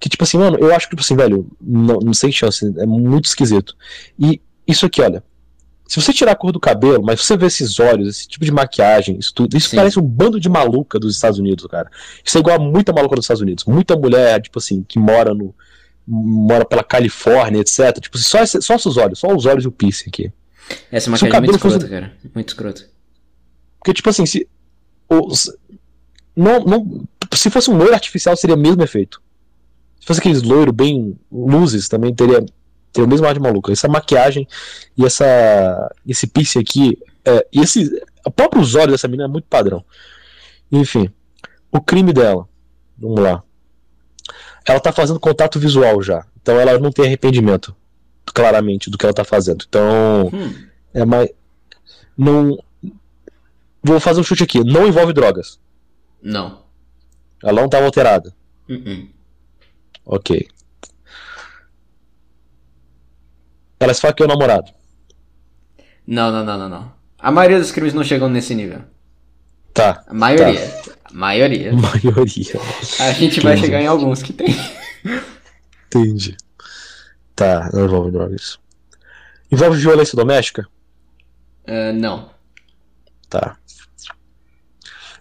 Que, 0.00 0.08
tipo 0.08 0.24
assim, 0.24 0.38
mano, 0.38 0.56
eu 0.58 0.74
acho 0.74 0.86
que, 0.88 0.96
tipo 0.96 1.02
assim, 1.02 1.16
velho, 1.16 1.46
não, 1.60 1.98
não 2.00 2.14
sem 2.14 2.32
chance. 2.32 2.72
É 2.78 2.86
muito 2.86 3.26
esquisito. 3.26 3.76
E 4.18 4.40
isso 4.66 4.86
aqui, 4.86 5.02
olha. 5.02 5.22
Se 5.86 6.00
você 6.00 6.14
tirar 6.14 6.32
a 6.32 6.36
cor 6.36 6.50
do 6.50 6.58
cabelo, 6.58 7.02
mas 7.04 7.20
você 7.20 7.36
vê 7.36 7.44
esses 7.46 7.78
olhos, 7.78 8.08
esse 8.08 8.26
tipo 8.26 8.42
de 8.42 8.50
maquiagem, 8.50 9.18
isso 9.18 9.34
tudo, 9.34 9.54
isso 9.54 9.68
Sim. 9.68 9.76
parece 9.76 9.98
um 10.00 10.02
bando 10.02 10.40
de 10.40 10.48
maluca 10.48 10.98
dos 10.98 11.14
Estados 11.14 11.38
Unidos, 11.38 11.66
cara. 11.66 11.90
Isso 12.24 12.38
é 12.38 12.40
igual 12.40 12.56
a 12.56 12.58
muita 12.58 12.90
maluca 12.90 13.14
dos 13.16 13.26
Estados 13.26 13.42
Unidos. 13.42 13.64
Muita 13.66 13.94
mulher, 13.94 14.40
tipo 14.40 14.58
assim, 14.58 14.82
que 14.88 14.98
mora 14.98 15.34
no. 15.34 15.54
mora 16.06 16.64
pela 16.64 16.82
Califórnia, 16.82 17.60
etc. 17.60 17.98
Tipo, 18.00 18.16
só, 18.16 18.42
esse- 18.42 18.62
só 18.62 18.74
esses 18.76 18.96
olhos, 18.96 19.18
só 19.18 19.28
os 19.34 19.44
olhos 19.44 19.64
e 19.64 19.68
o 19.68 19.72
piercing 19.72 20.08
aqui. 20.08 20.32
essa 20.90 21.10
maquiagem 21.10 21.36
é 21.36 21.40
muito 21.40 21.58
cabelo 21.58 21.58
fosse- 21.58 21.76
escrota, 21.76 21.94
cara. 21.94 22.12
Muito 22.34 22.48
escrota. 22.48 22.88
Porque, 23.78 23.92
tipo 23.92 24.08
assim, 24.08 24.24
se. 24.24 24.48
Os- 25.26 25.50
não, 26.36 26.60
não, 26.64 27.04
se 27.34 27.50
fosse 27.50 27.70
um 27.70 27.76
loiro 27.76 27.94
artificial, 27.94 28.36
seria 28.36 28.56
o 28.56 28.58
mesmo 28.58 28.82
efeito. 28.82 29.20
Se 30.00 30.06
fosse 30.06 30.20
aqueles 30.20 30.42
loiro 30.42 30.72
bem 30.72 31.18
luzes, 31.30 31.88
também 31.88 32.14
teria, 32.14 32.44
teria 32.92 33.06
o 33.06 33.08
mesmo 33.08 33.26
ar 33.26 33.34
de 33.34 33.40
maluco. 33.40 33.70
Essa 33.72 33.88
maquiagem 33.88 34.46
e 34.96 35.04
essa, 35.04 35.94
esse 36.06 36.26
piercing 36.26 36.58
aqui, 36.60 36.98
é, 37.24 37.46
e 37.52 37.60
esse, 37.60 37.90
o 38.26 38.30
próprio 38.30 38.60
os 38.62 38.74
olhos 38.74 38.92
dessa 38.92 39.08
menina 39.08 39.24
é 39.24 39.28
muito 39.28 39.46
padrão. 39.48 39.84
Enfim, 40.70 41.08
o 41.72 41.80
crime 41.80 42.12
dela. 42.12 42.46
Vamos 42.98 43.20
lá. 43.20 43.42
Ela 44.66 44.80
tá 44.80 44.92
fazendo 44.92 45.20
contato 45.20 45.58
visual 45.58 46.02
já. 46.02 46.24
Então 46.40 46.58
ela 46.60 46.78
não 46.78 46.90
tem 46.90 47.06
arrependimento, 47.06 47.74
claramente, 48.26 48.90
do 48.90 48.98
que 48.98 49.04
ela 49.06 49.14
tá 49.14 49.24
fazendo. 49.24 49.64
Então. 49.68 50.30
Hum, 50.32 50.54
É 50.92 51.04
mais. 51.04 51.28
Não. 52.16 52.58
Vou 53.84 54.00
fazer 54.00 54.20
um 54.20 54.24
chute 54.24 54.42
aqui. 54.44 54.64
Não 54.64 54.86
envolve 54.86 55.12
drogas. 55.12 55.60
não. 56.22 56.64
Ela 57.42 57.52
não 57.60 57.66
estava 57.66 57.84
alterada. 57.84 58.34
Uh-uh. 58.70 59.06
Ok. 60.06 60.48
Ela 63.78 63.92
esfaqueou 63.92 64.26
o 64.26 64.32
namorado. 64.32 64.72
Não, 66.06 66.32
não, 66.32 66.42
não, 66.42 66.56
não, 66.58 66.68
não. 66.70 66.92
A 67.18 67.30
maioria 67.30 67.58
dos 67.58 67.70
crimes 67.70 67.92
não 67.92 68.02
chegam 68.02 68.30
nesse 68.30 68.54
nível. 68.54 68.80
Tá. 69.74 70.02
A 70.06 70.14
maioria. 70.14 70.82
A 71.04 71.12
maioria. 71.12 71.72
Maioria. 71.76 72.60
A 73.00 73.12
gente 73.12 73.40
vai 73.40 73.52
Entendi. 73.52 73.66
chegar 73.66 73.82
em 73.82 73.86
alguns 73.86 74.22
que 74.22 74.32
tem. 74.32 74.54
Entendi. 75.86 76.34
Tá, 77.36 77.68
não 77.74 77.84
envolve 77.84 78.10
drogas. 78.10 78.58
Envolve 79.52 79.78
violência 79.78 80.16
doméstica? 80.16 80.66
Ah, 81.66 81.92
não. 81.92 82.30
Tá. 83.28 83.56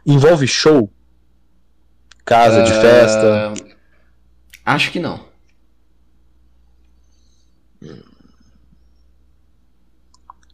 Envolve 0.06 0.48
show? 0.48 0.92
Casa 2.26 2.64
de 2.64 2.72
Ah, 2.72 2.82
festa? 2.82 3.54
Acho 4.66 4.92
que 4.92 5.00
não. 5.00 5.26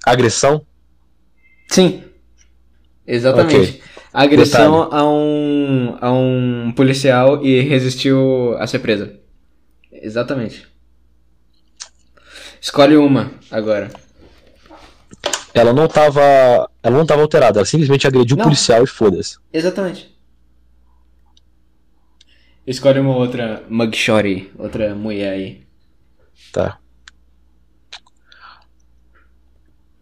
Agressão? 0.06 0.66
Sim. 1.70 2.04
Exatamente. 3.06 3.82
Agressão 4.12 4.92
a 4.92 5.08
um, 5.08 5.98
a 6.02 6.12
um 6.12 6.72
policial 6.76 7.46
e 7.46 7.62
resistiu 7.62 8.56
a 8.58 8.66
ser 8.66 8.80
presa. 8.80 9.20
Exatamente. 9.92 10.68
Escolhe 12.60 12.98
uma 12.98 13.32
agora. 13.52 13.90
Ela 15.54 15.74
não 15.74 15.88
tava. 15.88 16.22
Ela 16.84 16.98
não 16.98 17.06
tava 17.06 17.22
alterada, 17.22 17.60
ela 17.60 17.66
simplesmente 17.66 18.08
agrediu 18.08 18.38
o 18.38 18.42
policial 18.42 18.84
e 18.84 18.88
foda-se. 18.88 19.38
Exatamente. 19.52 20.18
Escolhe 22.66 23.00
uma 23.00 23.16
outra 23.16 23.64
mugshot, 23.68 24.52
outra 24.58 24.94
mulher 24.94 25.34
aí. 25.34 25.68
Tá. 26.52 26.80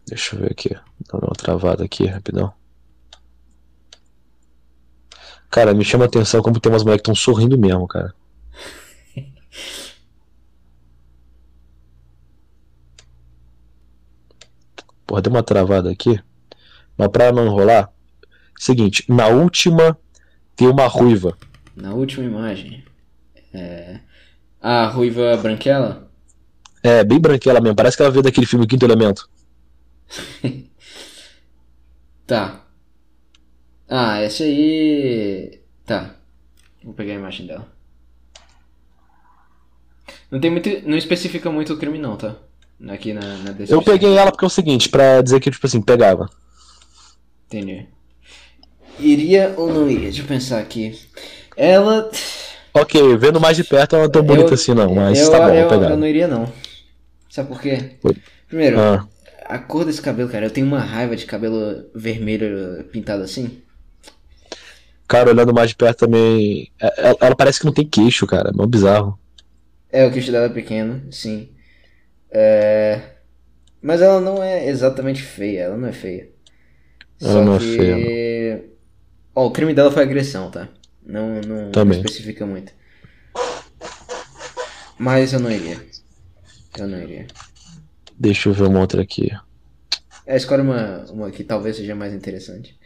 Deixa 0.06 0.36
eu 0.36 0.40
ver 0.40 0.52
aqui. 0.52 0.70
Dá 1.10 1.18
uma 1.18 1.34
travada 1.34 1.84
aqui, 1.84 2.06
rapidão. 2.06 2.52
Cara, 5.50 5.72
me 5.72 5.84
chama 5.84 6.04
a 6.04 6.08
atenção 6.08 6.42
como 6.42 6.60
tem 6.60 6.70
umas 6.70 6.82
mulheres 6.82 7.02
que 7.02 7.10
estão 7.10 7.14
sorrindo 7.14 7.58
mesmo, 7.58 7.86
cara. 7.88 8.14
Porra, 15.08 15.22
deu 15.22 15.32
uma 15.32 15.42
travada 15.42 15.90
aqui. 15.90 16.20
Mas 16.96 17.08
pra 17.08 17.32
não 17.32 17.46
enrolar, 17.46 17.90
seguinte, 18.58 19.06
na 19.08 19.28
última 19.28 19.98
tem 20.54 20.68
uma 20.68 20.86
ruiva. 20.86 21.34
Na 21.74 21.94
última 21.94 22.26
imagem. 22.26 22.84
É... 23.54 24.00
A 24.60 24.86
ruiva 24.88 25.34
branquela? 25.38 26.10
É, 26.82 27.02
bem 27.02 27.18
branquela 27.18 27.58
mesmo, 27.58 27.74
parece 27.74 27.96
que 27.96 28.02
ela 28.02 28.12
veio 28.12 28.22
daquele 28.22 28.46
filme 28.46 28.66
Quinto 28.66 28.84
Elemento. 28.84 29.28
Tá. 32.26 32.62
Ah, 33.88 34.18
essa 34.20 34.44
aí. 34.44 35.62
Tá. 35.86 36.14
Vou 36.84 36.92
pegar 36.92 37.14
a 37.14 37.16
imagem 37.16 37.46
dela. 37.46 37.66
Não 40.30 40.38
tem 40.38 40.50
muito. 40.50 40.68
Não 40.86 40.98
especifica 40.98 41.50
muito 41.50 41.72
o 41.72 41.78
crime, 41.78 41.96
não, 41.96 42.18
tá? 42.18 42.36
Aqui 42.86 43.12
na, 43.12 43.20
na 43.20 43.50
descrição. 43.50 43.78
Eu 43.78 43.82
peguei 43.82 44.16
ela 44.16 44.30
porque 44.30 44.44
é 44.44 44.46
o 44.46 44.50
seguinte, 44.50 44.88
pra 44.88 45.20
dizer 45.20 45.40
que, 45.40 45.50
tipo 45.50 45.66
assim, 45.66 45.80
pegava. 45.82 46.28
Entendi. 47.46 47.86
Iria 49.00 49.54
ou 49.56 49.72
não 49.72 49.88
iria? 49.90 50.08
Deixa 50.08 50.22
eu 50.22 50.26
pensar 50.26 50.58
aqui. 50.60 50.98
Ela. 51.56 52.10
Ok, 52.74 53.16
vendo 53.16 53.40
mais 53.40 53.56
de 53.56 53.64
perto 53.64 53.94
ela 53.96 54.04
não 54.04 54.10
é 54.10 54.12
tão 54.12 54.22
bonita 54.22 54.54
assim 54.54 54.74
não, 54.74 54.94
mas 54.94 55.18
eu, 55.18 55.30
tá 55.30 55.40
bom, 55.40 55.54
eu, 55.54 55.68
pegar. 55.68 55.90
eu 55.90 55.96
não 55.96 56.06
iria, 56.06 56.28
não. 56.28 56.52
Sabe 57.28 57.48
por 57.48 57.60
quê? 57.60 57.96
Primeiro, 58.46 58.78
Ah, 58.80 59.06
a 59.46 59.58
cor 59.58 59.84
desse 59.84 60.00
cabelo, 60.00 60.28
cara, 60.28 60.46
eu 60.46 60.50
tenho 60.50 60.66
uma 60.66 60.78
raiva 60.80 61.16
de 61.16 61.26
cabelo 61.26 61.86
vermelho 61.94 62.84
pintado 62.92 63.22
assim. 63.22 63.60
cara, 65.08 65.30
olhando 65.30 65.52
mais 65.54 65.70
de 65.70 65.76
perto 65.76 66.00
também. 66.00 66.70
é- 66.80 67.08
Ela, 67.08 67.16
ela 67.20 67.36
parece 67.36 67.58
que 67.58 67.66
não 67.66 67.72
tem 67.72 67.86
queixo, 67.86 68.26
cara. 68.26 68.50
É 68.56 68.66
bizarro. 68.66 69.18
É, 69.90 70.06
o 70.06 70.12
queixo 70.12 70.30
dela 70.30 70.46
é 70.46 70.50
pequeno, 70.50 71.02
sim. 71.10 71.48
É... 72.30 73.00
Mas 73.80 74.02
ela 74.02 74.20
não 74.20 74.42
é 74.42 74.68
exatamente 74.68 75.22
feia, 75.22 75.62
ela 75.62 75.76
não 75.76 75.88
é 75.88 75.92
feia. 75.92 76.28
Ela 77.20 77.32
Só 77.32 77.44
não 77.44 77.56
é 77.56 77.58
que... 77.58 77.76
feia, 77.76 78.64
Ó, 79.34 79.46
o 79.46 79.50
crime 79.52 79.72
dela 79.72 79.92
foi 79.92 80.02
agressão, 80.02 80.50
tá? 80.50 80.68
Não, 81.06 81.40
não, 81.40 81.70
não 81.70 81.90
especifica 81.92 82.44
muito. 82.44 82.72
Mas 84.98 85.32
eu 85.32 85.38
não 85.38 85.50
iria. 85.50 85.80
Eu 86.76 86.88
não 86.88 87.00
iria. 87.00 87.26
Deixa 88.18 88.48
eu 88.48 88.52
ver 88.52 88.64
uma 88.64 88.80
outra 88.80 89.00
aqui. 89.00 89.30
É, 90.26 90.36
escolhe 90.36 90.62
uma, 90.62 91.04
uma 91.10 91.30
que 91.30 91.44
talvez 91.44 91.76
seja 91.76 91.94
mais 91.94 92.12
interessante. 92.12 92.76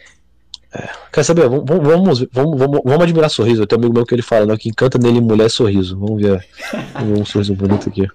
Quer 1.10 1.24
saber? 1.24 1.48
Vamos, 1.48 1.66
vamos, 1.66 2.20
vamos, 2.31 2.59
vamos, 2.59 2.81
vamos, 2.85 3.02
admirar 3.02 3.31
sorriso. 3.31 3.66
Tem 3.66 3.78
um 3.78 3.81
amigo 3.81 3.94
meu 3.94 4.05
que 4.05 4.14
ele 4.14 4.23
fala, 4.23 4.44
né? 4.44 4.55
O 4.55 4.59
que 4.59 4.69
encanta 4.69 4.98
nele 4.98 5.20
mulher 5.20 5.47
é 5.47 5.48
sorriso. 5.48 5.98
Vamos 5.98 6.20
ver. 6.20 6.47
Vamos 6.93 7.09
ver 7.09 7.23
um 7.23 7.24
sorriso 7.24 7.55
bonito 7.55 7.89
aqui. 7.89 8.06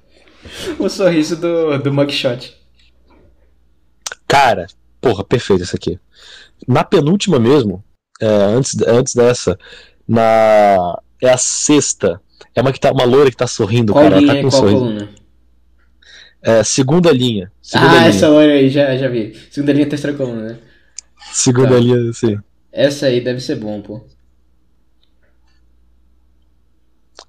O 0.79 0.89
sorriso 0.89 1.35
do, 1.35 1.77
do 1.79 1.93
mugshot. 1.93 2.55
Cara, 4.27 4.67
porra, 5.01 5.23
perfeito 5.23 5.63
essa 5.63 5.75
aqui. 5.77 5.99
Na 6.67 6.83
penúltima 6.83 7.39
mesmo, 7.39 7.83
é, 8.21 8.25
antes, 8.27 8.75
antes 8.87 9.13
dessa, 9.15 9.57
na. 10.07 10.99
É 11.21 11.29
a 11.29 11.37
sexta. 11.37 12.21
É 12.53 12.61
uma, 12.61 12.71
que 12.71 12.79
tá, 12.79 12.91
uma 12.91 13.03
loira 13.05 13.29
que 13.31 13.37
tá 13.37 13.47
sorrindo, 13.47 13.93
Qual 13.93 14.03
cara. 14.03 14.15
Ela 14.17 14.21
linha 14.21 14.35
tá 14.35 14.41
com 14.41 14.47
um 14.47 14.49
qual 14.49 14.61
sorriso. 14.61 14.79
coluna? 14.79 15.09
É, 16.41 16.63
segunda 16.63 17.11
linha. 17.11 17.51
Segunda 17.61 17.91
ah, 17.91 17.95
linha. 17.97 18.07
essa 18.09 18.27
loira 18.29 18.53
aí, 18.53 18.69
já, 18.69 18.95
já 18.97 19.07
vi. 19.07 19.35
Segunda 19.49 19.73
linha, 19.73 19.89
terceira 19.89 20.15
coluna, 20.15 20.41
né? 20.43 20.59
Segunda 21.31 21.69
Tá. 21.69 21.79
linha, 21.79 22.13
sim. 22.13 22.37
Essa 22.71 23.07
aí 23.07 23.21
deve 23.21 23.39
ser 23.39 23.55
bom, 23.55 23.81
pô. 23.81 24.01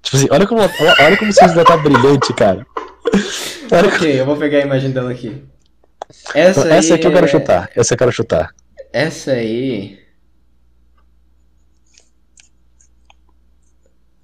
Tipo 0.01 0.17
assim, 0.17 0.27
olha 0.31 0.47
como, 0.47 0.61
olha, 0.61 0.71
olha 1.01 1.17
como 1.17 1.29
o 1.29 1.33
sorriso 1.33 1.55
dela 1.55 1.67
tá 1.67 1.77
brilhante, 1.77 2.33
cara. 2.33 2.65
Ok, 3.71 4.19
eu 4.19 4.25
vou 4.25 4.37
pegar 4.37 4.59
a 4.59 4.61
imagem 4.61 4.91
dela 4.91 5.11
aqui. 5.11 5.41
Essa, 6.33 6.61
como- 6.63 6.73
Essa 6.73 6.93
aí 6.93 6.99
aqui 6.99 7.07
eu 7.07 7.11
quero 7.13 7.25
é- 7.25 7.29
chutar. 7.29 7.69
Essa 7.75 7.93
eu 7.93 7.97
quero 7.97 8.11
chutar. 8.11 8.55
Essa 8.91 9.31
aí. 9.33 9.99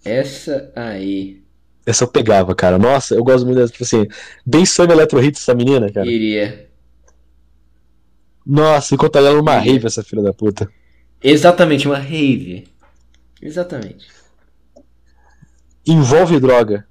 Essa 0.04 0.72
aí 0.76 1.42
Essa 1.86 2.04
eu 2.04 2.08
pegava, 2.08 2.56
cara. 2.56 2.78
Nossa, 2.78 3.14
eu 3.16 3.24
gosto 3.24 3.46
muito 3.46 3.58
dessa. 3.58 3.72
Tipo 3.72 3.84
assim, 3.84 4.08
bem 4.46 4.66
sangue 4.66 4.92
eletro 4.94 5.24
hits 5.24 5.42
essa 5.42 5.54
menina, 5.54 5.92
cara. 5.92 6.08
iria. 6.08 6.68
Nossa, 8.46 8.94
enquanto 8.94 9.16
ela 9.18 9.34
numa 9.34 9.58
rave, 9.58 9.86
essa 9.88 10.04
filha 10.04 10.22
da 10.22 10.34
puta. 10.34 10.70
Exatamente, 11.24 11.88
uma 11.88 11.98
rave. 11.98 12.68
Exatamente. 13.42 14.08
Envolve 15.88 16.40
droga. 16.40 16.88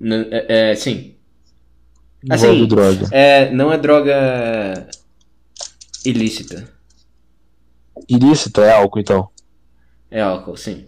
N- 0.00 0.28
é, 0.30 0.70
é, 0.72 0.74
sim. 0.74 1.13
Assim, 2.30 2.66
droga. 2.66 3.08
É, 3.10 3.50
não 3.50 3.72
é 3.72 3.78
droga 3.78 4.86
ilícita. 6.04 6.68
Ilícito 8.08 8.60
é 8.60 8.72
álcool, 8.72 9.00
então. 9.00 9.28
É 10.10 10.20
álcool, 10.20 10.56
sim. 10.56 10.86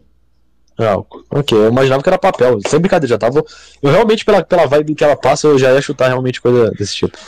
É 0.78 0.86
álcool. 0.86 1.24
Ok, 1.30 1.56
eu 1.56 1.68
imaginava 1.68 2.02
que 2.02 2.08
era 2.08 2.18
papel. 2.18 2.58
Sem 2.66 2.80
brincadeira, 2.80 3.14
já 3.14 3.18
tava. 3.18 3.44
Eu 3.82 3.90
realmente, 3.90 4.24
pela, 4.24 4.44
pela 4.44 4.66
vibe 4.66 4.94
que 4.94 5.04
ela 5.04 5.16
passa, 5.16 5.46
eu 5.46 5.58
já 5.58 5.72
ia 5.72 5.80
chutar 5.80 6.08
realmente 6.08 6.40
coisa 6.40 6.70
desse 6.70 6.94
tipo. 6.94 7.18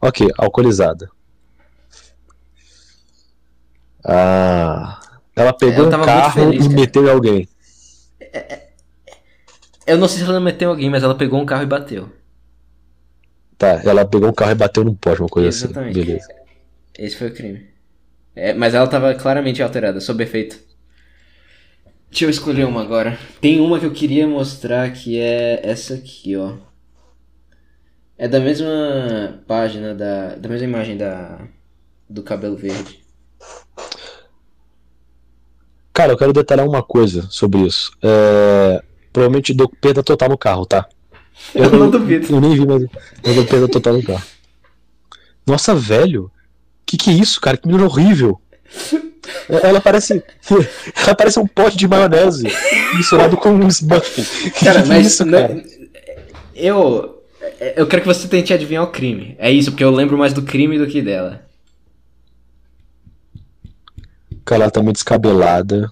Ok, 0.00 0.28
alcoolizada. 0.36 1.08
Ah. 4.04 5.00
Ela 5.34 5.52
pegou 5.52 5.86
um 5.86 5.90
carro 5.90 6.32
feliz, 6.32 6.64
e 6.64 6.68
cara. 6.68 6.80
meteu 6.80 7.06
em 7.06 7.10
alguém. 7.10 7.48
Eu 9.86 9.98
não 9.98 10.08
sei 10.08 10.24
se 10.24 10.28
ela 10.28 10.40
meteu 10.40 10.70
alguém, 10.70 10.90
mas 10.90 11.02
ela 11.02 11.14
pegou 11.14 11.40
um 11.40 11.46
carro 11.46 11.62
e 11.62 11.66
bateu. 11.66 12.10
Tá, 13.58 13.80
ela 13.84 14.04
pegou 14.04 14.28
um 14.28 14.32
carro 14.32 14.52
e 14.52 14.54
bateu 14.54 14.84
num 14.84 14.94
poste, 14.94 15.22
uma 15.22 15.28
coisa 15.28 15.48
Exatamente. 15.48 15.98
assim. 15.98 16.06
Beleza. 16.06 16.28
Esse 16.98 17.16
foi 17.16 17.28
o 17.28 17.34
crime. 17.34 17.66
É, 18.34 18.52
mas 18.52 18.74
ela 18.74 18.86
tava 18.86 19.14
claramente 19.14 19.62
alterada, 19.62 20.00
sob 20.00 20.22
efeito. 20.22 20.58
Deixa 22.10 22.26
eu 22.26 22.30
escolher 22.30 22.64
uma 22.64 22.82
agora. 22.82 23.18
Tem 23.40 23.60
uma 23.60 23.78
que 23.80 23.86
eu 23.86 23.92
queria 23.92 24.26
mostrar 24.26 24.90
que 24.92 25.18
é 25.18 25.60
essa 25.62 25.94
aqui, 25.94 26.36
ó. 26.36 26.54
É 28.18 28.26
da 28.26 28.40
mesma 28.40 29.42
página 29.46 29.94
da. 29.94 30.36
Da 30.36 30.48
mesma 30.48 30.66
imagem 30.66 30.96
da. 30.96 31.46
Do 32.08 32.22
cabelo 32.22 32.56
verde. 32.56 33.00
Cara, 35.92 36.12
eu 36.12 36.16
quero 36.16 36.32
detalhar 36.32 36.66
uma 36.66 36.82
coisa 36.82 37.26
sobre 37.30 37.60
isso. 37.66 37.90
É... 38.02 38.82
Provavelmente 39.12 39.52
deu 39.52 39.68
perda 39.68 40.02
total 40.02 40.28
no 40.28 40.38
carro, 40.38 40.64
tá? 40.64 40.86
Eu 41.54 41.70
não 41.70 41.90
duvido. 41.90 42.32
Eu 42.34 42.40
nem 42.40 42.54
vi, 42.54 42.66
mas 42.66 42.82
eu 42.82 43.34
deu 43.34 43.46
perda 43.46 43.68
total 43.68 43.94
no 43.94 44.02
carro. 44.02 44.22
Nossa, 45.46 45.74
velho. 45.74 46.30
Que 46.84 46.96
que 46.96 47.10
é 47.10 47.12
isso, 47.14 47.40
cara? 47.40 47.56
Que 47.56 47.66
menina 47.66 47.84
horrível. 47.86 48.40
Ela 49.48 49.80
parece. 49.80 50.22
Ela 51.04 51.14
parece 51.16 51.38
um 51.38 51.46
pote 51.46 51.76
de 51.76 51.86
maionese 51.88 52.46
misturado 52.96 53.36
com 53.36 53.50
um 53.50 53.66
Smurf. 53.68 54.50
Cara, 54.64 54.82
que 54.82 54.88
mas. 54.88 55.06
isso, 55.06 55.24
não- 55.24 55.38
cara? 55.38 55.62
Eu. 56.54 57.12
Eu 57.76 57.86
quero 57.86 58.02
que 58.02 58.08
você 58.08 58.26
tente 58.28 58.52
adivinhar 58.52 58.82
o 58.84 58.90
crime. 58.90 59.34
É 59.38 59.50
isso, 59.50 59.70
porque 59.70 59.84
eu 59.84 59.90
lembro 59.90 60.18
mais 60.18 60.32
do 60.32 60.42
crime 60.42 60.78
do 60.78 60.86
que 60.86 61.00
dela. 61.00 61.42
Cara, 64.44 64.64
ela 64.64 64.70
tá 64.70 64.82
muito 64.82 64.96
descabelada. 64.96 65.90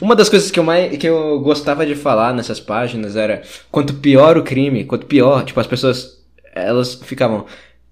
Uma 0.00 0.14
das 0.14 0.28
coisas 0.28 0.50
que 0.50 0.58
eu 0.58 0.64
mais 0.64 0.96
que 0.96 1.06
eu 1.06 1.40
gostava 1.40 1.86
de 1.86 1.94
falar 1.94 2.34
nessas 2.34 2.60
páginas 2.60 3.16
era 3.16 3.42
quanto 3.70 3.94
pior 3.94 4.36
o 4.36 4.42
crime, 4.42 4.84
quanto 4.84 5.06
pior, 5.06 5.44
tipo, 5.44 5.58
as 5.60 5.66
pessoas 5.66 6.20
elas 6.54 6.94
ficavam, 6.94 7.46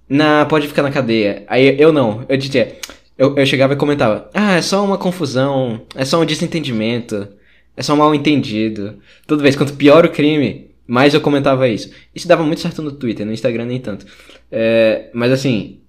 na 0.09 0.45
pode 0.47 0.69
ficar 0.69 0.83
na 0.83 0.91
cadeia. 0.91 1.45
Aí 1.49 1.81
eu 1.81 1.93
não, 1.93 2.25
eu 2.29 2.37
dizia, 2.37 2.77
eu, 3.17 3.37
eu 3.37 3.47
chegava 3.47 3.73
e 3.75 3.77
comentava, 3.77 4.31
ah, 4.35 4.57
é 4.57 4.63
só 4.63 4.85
uma 4.85 4.99
confusão, 4.99 5.83
é 5.95 6.05
só 6.05 6.21
um 6.21 6.25
desentendimento, 6.25 7.29
é 7.77 7.83
só 7.83 7.95
um 7.95 7.97
mal 7.97 8.15
entendido. 8.15 8.99
Toda 9.27 9.43
vez, 9.43 9.57
quanto 9.57 9.75
pior 9.75 10.05
o 10.05 10.11
crime, 10.11 10.71
mais 10.87 11.15
eu 11.15 11.21
comentava 11.21 11.69
isso. 11.69 11.91
Isso 12.15 12.29
dava 12.29 12.43
muito 12.43 12.61
certo 12.61 12.83
no 12.83 12.93
Twitter, 12.93 13.27
no 13.27 13.33
Instagram 13.33 13.67
nem 13.67 13.81
tanto. 13.81 14.07
É, 14.51 15.11
mas 15.13 15.33
assim, 15.33 15.81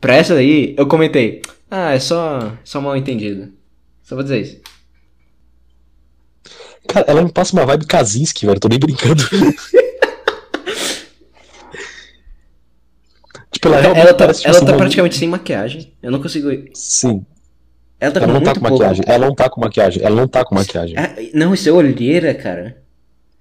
pra 0.00 0.14
essa 0.14 0.34
daí, 0.34 0.74
eu 0.76 0.86
comentei, 0.86 1.42
ah, 1.70 1.92
é 1.92 1.98
só, 1.98 2.52
só 2.64 2.80
mal 2.80 2.96
entendido. 2.96 3.52
Só 4.02 4.14
vou 4.14 4.22
dizer 4.22 4.40
isso. 4.40 4.73
Cara, 6.88 7.06
ela 7.08 7.22
me 7.22 7.32
passa 7.32 7.52
uma 7.54 7.64
vibe 7.66 7.86
Kaczynski, 7.86 8.46
velho. 8.46 8.60
Tô 8.60 8.68
nem 8.68 8.78
brincando. 8.78 9.22
tipo, 13.50 13.68
ela 13.68 13.78
Ela 13.78 14.08
tá, 14.08 14.14
parece 14.14 14.40
tipo, 14.40 14.48
ela 14.50 14.56
assim, 14.58 14.66
tá 14.66 14.72
uma- 14.72 14.78
praticamente 14.78 15.16
sem 15.16 15.28
maquiagem. 15.28 15.92
Eu 16.02 16.10
não 16.10 16.20
consigo. 16.20 16.48
Sim. 16.74 17.24
Ela 18.00 18.12
tá 18.12 18.20
Ela 18.20 18.32
não 18.32 18.40
tá 18.42 18.54
com 18.54 18.60
pouco. 18.60 18.74
maquiagem. 18.78 19.04
Ela 19.06 19.26
não 19.26 19.34
tá 19.34 19.48
com 19.48 19.60
maquiagem. 19.60 20.02
Ela 20.04 20.16
não 20.16 20.28
tá 20.28 20.44
com 20.44 20.54
maquiagem. 20.54 20.96
Ah, 20.98 21.14
não, 21.32 21.54
isso 21.54 21.68
é 21.68 21.72
olheira, 21.72 22.34
cara. 22.34 22.76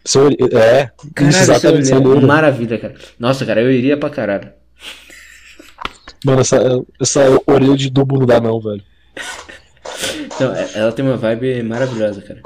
Seu 0.06 0.26
olhe- 0.26 0.38
É, 0.54 0.90
Caralho, 1.16 1.30
isso 1.38 1.52
isso 1.52 1.66
é 1.66 1.70
olheira. 1.98 2.10
olho. 2.10 2.28
Maravilha, 2.28 2.78
cara. 2.78 2.96
Nossa, 3.20 3.46
cara, 3.46 3.62
eu 3.62 3.72
iria 3.72 3.98
pra 3.98 4.10
caralho. 4.10 4.52
Mano, 6.26 6.42
essa, 6.42 6.58
essa 7.02 7.22
orelha 7.46 7.76
de 7.76 7.90
dubo 7.90 8.18
não 8.20 8.26
dá, 8.26 8.40
não, 8.40 8.60
velho. 8.62 8.82
Então, 10.26 10.54
é- 10.56 10.70
ela 10.76 10.92
tem 10.94 11.04
uma 11.06 11.18
vibe 11.18 11.62
maravilhosa, 11.64 12.22
cara. 12.22 12.42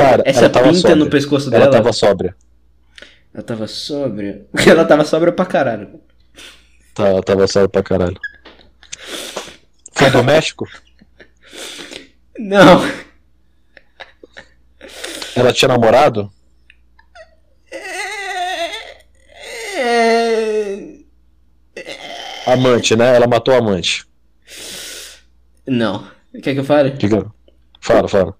Cara, 0.00 0.22
Essa 0.24 0.40
ela 0.40 0.50
tava 0.50 0.66
pinta 0.68 0.78
sóbria. 0.80 0.96
no 0.96 1.10
pescoço 1.10 1.48
Ela 1.54 1.58
dela. 1.66 1.70
tava 1.72 1.92
sóbria. 1.92 2.34
Ela 3.34 3.42
tava 3.44 3.66
sóbria. 3.66 4.46
Ela 4.66 4.84
tava 4.86 5.04
sóbria 5.04 5.32
pra 5.32 5.44
caralho. 5.44 6.00
Tá, 6.94 7.06
ela 7.08 7.22
tava 7.22 7.46
sóbria 7.46 7.68
pra 7.68 7.82
caralho. 7.82 8.18
Foi 9.92 10.10
do 10.10 10.24
México? 10.24 10.66
Não. 12.38 12.80
Ela 15.36 15.52
tinha 15.52 15.68
namorado? 15.68 16.30
É... 19.76 20.94
Amante, 22.46 22.96
né? 22.96 23.14
Ela 23.14 23.26
matou 23.26 23.54
a 23.54 23.58
amante. 23.58 24.04
Não. 25.66 26.06
Quer 26.42 26.54
que 26.54 26.60
eu 26.60 26.64
fale? 26.64 26.90
Diga. 26.90 27.26
Fala, 27.80 28.08
fala. 28.08 28.34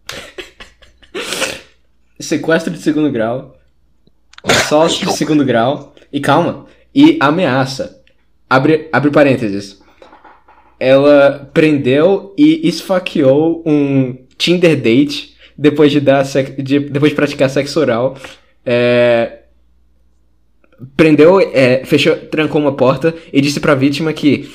Sequestro 2.20 2.72
de 2.72 2.78
segundo 2.80 3.10
grau. 3.10 3.56
Assalto 4.44 5.06
de 5.06 5.12
segundo 5.12 5.44
grau. 5.44 5.94
E 6.12 6.20
calma. 6.20 6.66
E 6.94 7.16
ameaça. 7.20 8.02
Abre, 8.48 8.88
abre 8.92 9.10
parênteses. 9.10 9.80
Ela 10.78 11.50
prendeu 11.52 12.34
e 12.38 12.66
esfaqueou 12.68 13.62
um 13.66 14.16
Tinder 14.38 14.74
date 14.80 15.36
depois 15.56 15.92
de 15.92 16.00
dar 16.00 16.22
de- 16.24 16.80
depois 16.80 17.10
de 17.10 17.16
praticar 17.16 17.50
sexo 17.50 17.78
oral. 17.80 18.16
É, 18.64 19.40
prendeu, 20.96 21.38
é, 21.40 21.84
fechou, 21.84 22.16
trancou 22.16 22.60
uma 22.60 22.72
porta 22.74 23.14
e 23.32 23.40
disse 23.40 23.60
pra 23.60 23.74
vítima 23.74 24.12
que 24.12 24.50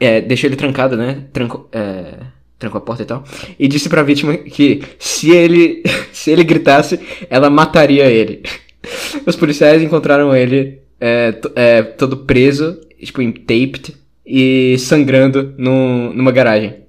é, 0.00 0.20
deixou 0.22 0.48
ele 0.48 0.56
trancado, 0.56 0.96
né? 0.96 1.24
Trancou, 1.32 1.68
é, 1.72 2.14
trancou 2.58 2.78
a 2.78 2.82
porta 2.82 3.02
e 3.02 3.06
tal, 3.06 3.24
e 3.58 3.68
disse 3.68 3.88
pra 3.88 4.02
vítima 4.02 4.36
que 4.36 4.82
se 4.98 5.30
ele, 5.30 5.82
se 6.12 6.30
ele 6.30 6.44
gritasse, 6.44 6.98
ela 7.30 7.48
mataria 7.48 8.06
ele. 8.06 8.42
Os 9.24 9.36
policiais 9.36 9.82
encontraram 9.82 10.34
ele 10.34 10.80
é, 11.00 11.40
é, 11.54 11.82
todo 11.82 12.18
preso, 12.18 12.80
tipo, 12.98 13.22
em 13.22 13.32
taped 13.32 13.94
e 14.26 14.76
sangrando 14.78 15.54
no, 15.56 16.12
numa 16.12 16.32
garagem. 16.32 16.82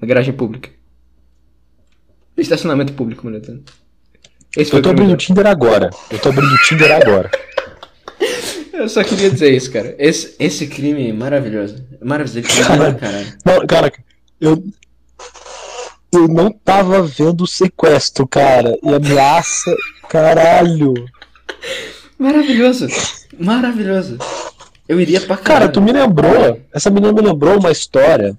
Uma 0.00 0.08
garagem 0.08 0.32
pública. 0.32 0.70
Estacionamento 2.36 2.92
público, 2.92 3.26
mulher. 3.26 3.42
Esse 4.56 4.72
eu 4.72 4.82
tô 4.82 4.90
abrindo 4.90 5.12
o 5.12 5.16
Tinder 5.16 5.46
agora. 5.46 5.90
Eu 6.10 6.18
tô 6.18 6.28
abrindo 6.28 6.52
o 6.52 6.58
Tinder 6.58 6.92
agora. 6.92 7.30
Eu 8.84 8.88
só 8.90 9.02
queria 9.02 9.30
dizer 9.30 9.50
isso, 9.50 9.70
cara. 9.72 9.94
Esse, 9.98 10.36
esse 10.38 10.66
crime 10.66 11.08
é 11.08 11.12
maravilhoso. 11.12 11.82
Maravilhoso. 12.02 12.42
Cara, 12.66 12.92
caralho. 12.92 13.26
Não, 13.42 13.66
cara, 13.66 13.92
eu. 14.38 14.62
Eu 16.12 16.28
não 16.28 16.52
tava 16.52 17.00
vendo 17.02 17.44
o 17.44 17.46
sequestro, 17.46 18.28
cara. 18.28 18.76
E 18.82 18.94
ameaça. 18.94 19.74
Caralho. 20.06 20.92
Maravilhoso. 22.18 22.86
Maravilhoso. 23.38 24.18
Eu 24.86 25.00
iria 25.00 25.18
pra 25.22 25.38
caralho. 25.38 25.60
Cara, 25.60 25.72
tu 25.72 25.80
me 25.80 25.90
lembrou. 25.90 26.60
Essa 26.70 26.90
menina 26.90 27.10
me 27.10 27.22
lembrou 27.22 27.58
uma 27.58 27.72
história 27.72 28.36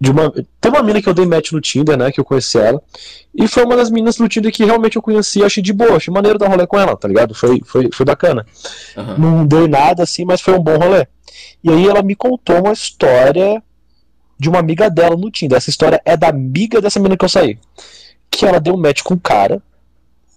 de 0.00 0.10
uma. 0.10 0.32
Tem 0.60 0.70
uma 0.70 0.82
mina 0.82 1.00
que 1.00 1.08
eu 1.08 1.14
dei 1.14 1.26
match 1.26 1.52
no 1.52 1.60
Tinder, 1.60 1.96
né? 1.96 2.12
Que 2.12 2.20
eu 2.20 2.24
conheci 2.24 2.58
ela. 2.58 2.82
E 3.34 3.48
foi 3.48 3.64
uma 3.64 3.76
das 3.76 3.90
meninas 3.90 4.16
do 4.16 4.28
Tinder 4.28 4.52
que 4.52 4.64
realmente 4.64 4.96
eu 4.96 5.02
conheci 5.02 5.42
achei 5.42 5.62
de 5.62 5.72
boa, 5.72 5.96
achei 5.96 6.12
maneiro 6.12 6.38
dar 6.38 6.48
rolê 6.48 6.66
com 6.66 6.78
ela, 6.78 6.96
tá 6.96 7.08
ligado? 7.08 7.34
Foi, 7.34 7.60
foi, 7.64 7.88
foi 7.92 8.06
bacana. 8.06 8.46
Uhum. 8.96 9.18
Não 9.18 9.46
deu 9.46 9.66
nada 9.66 10.02
assim, 10.02 10.24
mas 10.24 10.40
foi 10.40 10.54
um 10.54 10.62
bom 10.62 10.76
rolê. 10.76 11.06
E 11.62 11.70
aí 11.70 11.86
ela 11.86 12.02
me 12.02 12.14
contou 12.14 12.60
uma 12.60 12.72
história 12.72 13.62
de 14.38 14.48
uma 14.48 14.58
amiga 14.58 14.90
dela 14.90 15.16
no 15.16 15.30
Tinder. 15.30 15.56
Essa 15.56 15.70
história 15.70 16.00
é 16.04 16.16
da 16.16 16.28
amiga 16.28 16.80
dessa 16.80 16.98
menina 16.98 17.16
que 17.16 17.24
eu 17.24 17.28
saí. 17.28 17.58
Que 18.30 18.44
ela 18.44 18.60
deu 18.60 18.76
match 18.76 19.02
com 19.02 19.14
um 19.14 19.18
cara. 19.18 19.62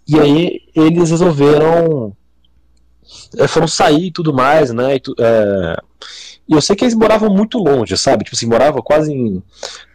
E 0.08 0.20
aí 0.20 0.62
eles 0.74 1.12
resolveram. 1.12 2.16
É, 3.38 3.48
foram 3.48 3.68
sair 3.68 4.08
e 4.08 4.12
tudo 4.12 4.34
mais, 4.34 4.72
né? 4.72 4.96
E, 4.96 5.00
tu, 5.00 5.16
é, 5.20 5.76
e 6.50 6.54
eu 6.54 6.62
sei 6.62 6.76
que 6.76 6.84
eles 6.84 6.96
moravam 6.96 7.30
muito 7.30 7.60
longe, 7.60 7.96
sabe? 7.96 8.24
Tipo 8.24 8.36
assim, 8.36 8.48
moravam 8.48 8.82
quase 8.82 9.14
em, 9.14 9.44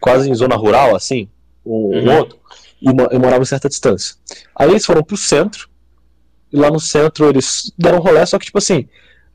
quase 0.00 0.30
em 0.30 0.34
zona 0.34 0.54
rural, 0.54 0.94
assim, 0.94 1.28
um, 1.66 1.72
uhum. 1.72 2.04
um 2.04 2.16
outro, 2.16 2.38
e, 2.80 2.88
e 2.88 3.18
moravam 3.18 3.42
em 3.42 3.44
certa 3.44 3.68
distância. 3.68 4.14
Aí 4.54 4.70
eles 4.70 4.86
foram 4.86 5.02
pro 5.02 5.16
centro, 5.16 5.68
e 6.52 6.56
lá 6.56 6.70
no 6.70 6.78
centro 6.78 7.28
eles 7.28 7.72
deram 7.76 7.98
um 7.98 8.00
rolê, 8.00 8.24
só 8.24 8.38
que, 8.38 8.46
tipo 8.46 8.58
assim, 8.58 8.88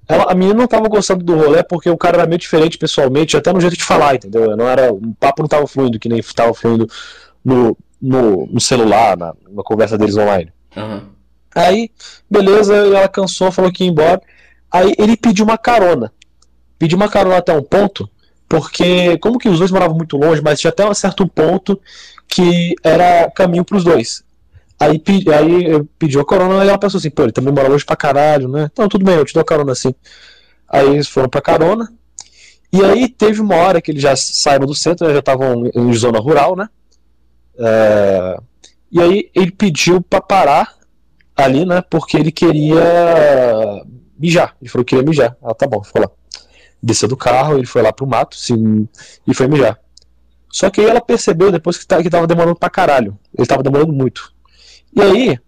ela, 0.08 0.32
a 0.32 0.34
menina 0.34 0.58
não 0.58 0.66
tava 0.68 0.88
gostando 0.88 1.22
do 1.22 1.36
rolê 1.36 1.62
porque 1.62 1.90
o 1.90 1.98
cara 1.98 2.20
era 2.20 2.26
meio 2.26 2.40
diferente 2.40 2.78
pessoalmente, 2.78 3.36
até 3.36 3.52
no 3.52 3.60
jeito 3.60 3.76
de 3.76 3.84
falar, 3.84 4.16
entendeu? 4.16 4.56
Não 4.56 4.66
era, 4.66 4.94
o 4.94 5.14
papo 5.20 5.42
não 5.42 5.50
tava 5.50 5.68
fluindo, 5.68 6.00
que 6.00 6.08
nem 6.08 6.22
tava 6.34 6.54
fluindo 6.54 6.88
no, 7.44 7.76
no, 8.02 8.48
no 8.48 8.62
celular, 8.62 9.18
na, 9.18 9.34
na 9.50 9.62
conversa 9.62 9.98
deles 9.98 10.16
online. 10.16 10.54
Uhum. 10.74 11.02
Aí, 11.54 11.92
beleza, 12.32 12.74
ela 12.74 13.10
cansou, 13.10 13.52
falou 13.52 13.74
que 13.74 13.84
ia 13.84 13.90
embora. 13.90 14.22
Aí 14.72 14.94
ele 14.98 15.18
pediu 15.18 15.44
uma 15.44 15.58
carona 15.58 16.14
pedi 16.80 16.96
uma 16.96 17.10
carona 17.10 17.38
até 17.38 17.54
um 17.54 17.62
ponto, 17.62 18.10
porque 18.48 19.18
como 19.20 19.38
que 19.38 19.50
os 19.50 19.60
dois 19.60 19.70
moravam 19.70 19.96
muito 19.96 20.18
longe, 20.18 20.42
mas 20.42 20.60
tinha 20.60 20.72
até 20.72 20.90
um 20.90 20.94
certo 20.94 21.28
ponto 21.28 21.80
que 22.28 22.74
era 22.84 23.30
caminho 23.30 23.66
para 23.66 23.78
os 23.78 23.84
dois. 23.84 24.24
Aí, 24.80 25.04
aí 25.38 25.66
eu 25.66 25.88
pedi 26.00 26.18
a 26.18 26.26
carona 26.26 26.64
e 26.64 26.70
ela 26.70 26.78
pensou 26.78 26.98
assim, 26.98 27.10
pô, 27.10 27.24
ele 27.24 27.34
também 27.34 27.54
mora 27.54 27.68
longe 27.68 27.86
pra 27.86 27.98
caralho, 27.98 28.48
né? 28.48 28.70
Então 28.72 28.88
tudo 28.88 29.04
bem, 29.04 29.16
eu 29.16 29.26
te 29.26 29.34
dou 29.34 29.42
a 29.42 29.46
carona 29.46 29.74
assim. 29.74 29.94
Aí 30.68 30.88
eles 30.88 31.10
foram 31.10 31.28
pra 31.28 31.42
carona. 31.42 31.92
E 32.72 32.84
aí 32.84 33.10
teve 33.10 33.42
uma 33.42 33.56
hora 33.56 33.82
que 33.82 33.92
eles 33.92 34.02
já 34.02 34.16
saíram 34.16 34.66
do 34.66 34.76
centro, 34.76 35.12
já 35.12 35.20
estavam 35.20 35.70
em 35.76 35.94
zona 35.94 36.20
rural, 36.20 36.56
né? 36.56 36.70
É... 37.58 38.38
E 38.92 39.02
aí 39.02 39.30
ele 39.36 39.52
pediu 39.52 40.02
pra 40.02 40.22
parar 40.22 40.76
ali, 41.36 41.66
né? 41.66 41.82
Porque 41.82 42.16
ele 42.16 42.32
queria 42.32 43.84
mijar. 44.18 44.56
Ele 44.62 44.70
falou 44.70 44.86
que 44.86 44.96
queria 44.96 45.08
mijar. 45.08 45.36
Ah, 45.44 45.54
tá 45.54 45.68
bom, 45.68 45.84
ficou 45.84 46.04
lá 46.04 46.10
desceu 46.82 47.08
do 47.08 47.18
carro, 47.18 47.58
ele 47.58 47.66
foi 47.66 47.82
lá 47.82 47.92
pro 47.92 48.08
mato 48.08 48.36
sim, 48.36 48.88
e 49.28 49.34
foi 49.34 49.48
mijar. 49.48 49.80
Só 50.52 50.70
que 50.70 50.82
aí 50.82 50.88
ela 50.88 51.02
percebeu 51.02 51.52
depois 51.52 51.78
que, 51.78 51.86
tá, 51.86 52.02
que 52.02 52.10
tava 52.10 52.26
demorando 52.26 52.56
pra 52.56 52.70
caralho. 52.70 53.18
Ele 53.38 53.48
tava 53.48 53.62
demorando 53.62 53.94
muito. 53.94 54.34
E 54.96 55.02
aí, 55.02 55.40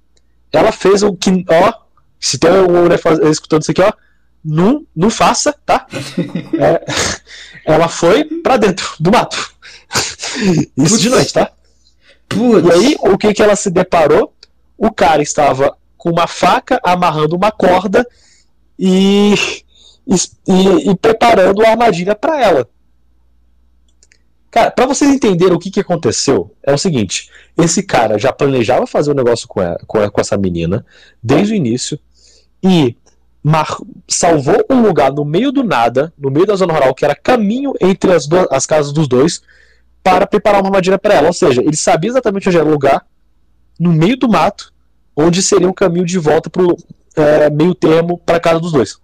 ela 0.52 0.72
fez 0.72 1.02
o 1.02 1.14
que, 1.14 1.44
ó, 1.50 1.74
se 2.20 2.38
tem 2.38 2.52
um 2.52 2.84
mulher 2.84 3.00
escutando 3.30 3.64
isso 3.64 3.72
aqui, 3.72 3.82
ó, 3.82 3.92
não, 4.44 4.86
não 4.96 5.10
faça, 5.10 5.54
tá? 5.66 5.88
É, 6.60 6.86
ela 7.66 7.88
foi 7.88 8.24
pra 8.26 8.58
dentro 8.58 8.88
do 9.00 9.12
mato. 9.12 9.52
Isso 10.78 11.00
de 11.00 11.10
noite, 11.10 11.34
tá? 11.34 11.52
Putz. 12.28 12.68
E 12.68 12.72
aí, 12.72 12.96
o 13.00 13.18
que 13.18 13.34
que 13.34 13.42
ela 13.42 13.56
se 13.56 13.70
deparou? 13.70 14.34
O 14.78 14.92
cara 14.92 15.22
estava 15.22 15.76
com 15.98 16.10
uma 16.10 16.28
faca 16.28 16.80
amarrando 16.84 17.36
uma 17.36 17.52
corda 17.52 18.08
e 18.78 19.36
e, 20.08 20.16
e, 20.52 20.90
e 20.92 20.96
preparando 20.96 21.64
a 21.64 21.70
armadilha 21.70 22.16
para 22.16 22.42
ela. 22.42 22.70
Cara, 24.50 24.70
pra 24.70 24.86
vocês 24.86 25.10
entenderem 25.10 25.56
o 25.56 25.60
que, 25.60 25.72
que 25.72 25.80
aconteceu, 25.80 26.54
é 26.62 26.74
o 26.74 26.78
seguinte: 26.78 27.30
esse 27.58 27.84
cara 27.84 28.20
já 28.20 28.34
planejava 28.34 28.86
fazer 28.86 29.12
um 29.12 29.16
negócio 29.16 29.48
com, 29.48 29.62
ela, 29.62 29.78
com, 29.88 30.10
com 30.10 30.22
essa 30.22 30.38
menina 30.38 30.86
desde 31.24 31.54
o 31.54 31.56
início 31.56 31.98
e 32.62 32.98
mar, 33.42 33.78
salvou 34.08 34.66
um 34.70 34.82
lugar 34.82 35.12
no 35.12 35.24
meio 35.24 35.52
do 35.52 35.64
nada, 35.64 36.14
no 36.18 36.30
meio 36.30 36.46
da 36.46 36.56
zona 36.56 36.74
rural, 36.74 36.94
que 36.94 37.06
era 37.06 37.16
caminho 37.16 37.74
entre 37.80 38.12
as, 38.12 38.28
as 38.52 38.66
casas 38.66 38.92
dos 38.92 39.08
dois, 39.08 39.42
para 40.04 40.28
preparar 40.28 40.62
uma 40.62 40.68
armadilha 40.68 41.00
para 41.00 41.14
ela. 41.14 41.28
Ou 41.28 41.34
seja, 41.34 41.62
ele 41.62 41.78
sabia 41.78 42.10
exatamente 42.10 42.50
onde 42.50 42.58
era 42.58 42.68
o 42.68 42.72
lugar, 42.72 43.06
no 43.80 43.94
meio 43.94 44.18
do 44.18 44.28
mato, 44.28 44.74
onde 45.16 45.42
seria 45.42 45.68
um 45.68 45.74
caminho 45.74 46.06
de 46.06 46.20
volta 46.20 46.50
pro 46.50 46.76
é, 47.16 47.50
meio 47.50 47.74
termo 47.74 48.18
para 48.18 48.40
casa 48.40 48.60
dos 48.60 48.72
dois. 48.72 48.98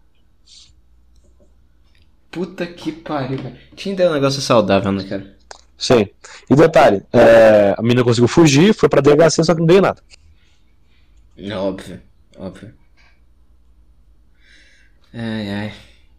Puta 2.38 2.68
que 2.68 2.91
pariu, 2.91 3.41
cara. 3.41 3.57
Tinder 3.76 4.05
é 4.05 4.09
um 4.11 4.14
negócio 4.14 4.39
saudável, 4.41 4.91
né, 4.91 5.03
cara? 5.05 5.35
Sim. 5.76 6.07
E 6.47 6.55
detalhe, 6.55 7.03
é, 7.11 7.73
a 7.76 7.81
menina 7.81 8.03
conseguiu 8.03 8.27
fugir, 8.27 8.76
foi 8.76 8.88
pra 8.88 9.01
delegacia, 9.01 9.43
só 9.43 9.55
que 9.55 9.59
não 9.59 9.65
deu 9.65 9.81
nada. 9.81 10.03
É 11.35 11.55
óbvio, 11.55 11.99
óbvio. 12.38 12.76
Ai, 15.11 15.49
ai. 15.49 15.73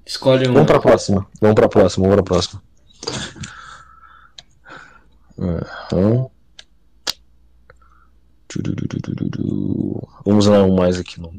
Escolhe 0.04 0.48
um. 0.48 0.54
Vamos 0.54 0.66
pra 0.66 0.80
próxima. 0.80 1.24
Vamos 1.40 1.54
pra 1.54 1.68
próxima, 1.68 2.08
vamos 2.08 2.16
pra 2.16 2.24
próxima. 2.24 2.62
Uhum. 5.38 6.28
Vamos 10.24 10.46
lá 10.46 10.64
um 10.64 10.74
mais 10.74 10.98
aqui 10.98 11.20
no, 11.20 11.32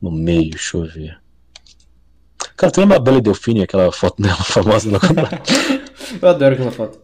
no 0.00 0.10
meio, 0.10 0.52
deixa 0.52 0.78
eu 0.78 0.86
ver. 0.86 1.25
Cara, 2.56 2.72
tu 2.72 2.80
lembra 2.80 2.96
a 2.96 3.00
Bela 3.00 3.20
Delfine, 3.20 3.62
aquela 3.62 3.90
foto 3.90 4.22
dela 4.22 4.36
famosa 4.44 4.90
no 4.90 4.98
Eu 6.20 6.28
adoro 6.28 6.54
aquela 6.54 6.70
foto. 6.70 7.00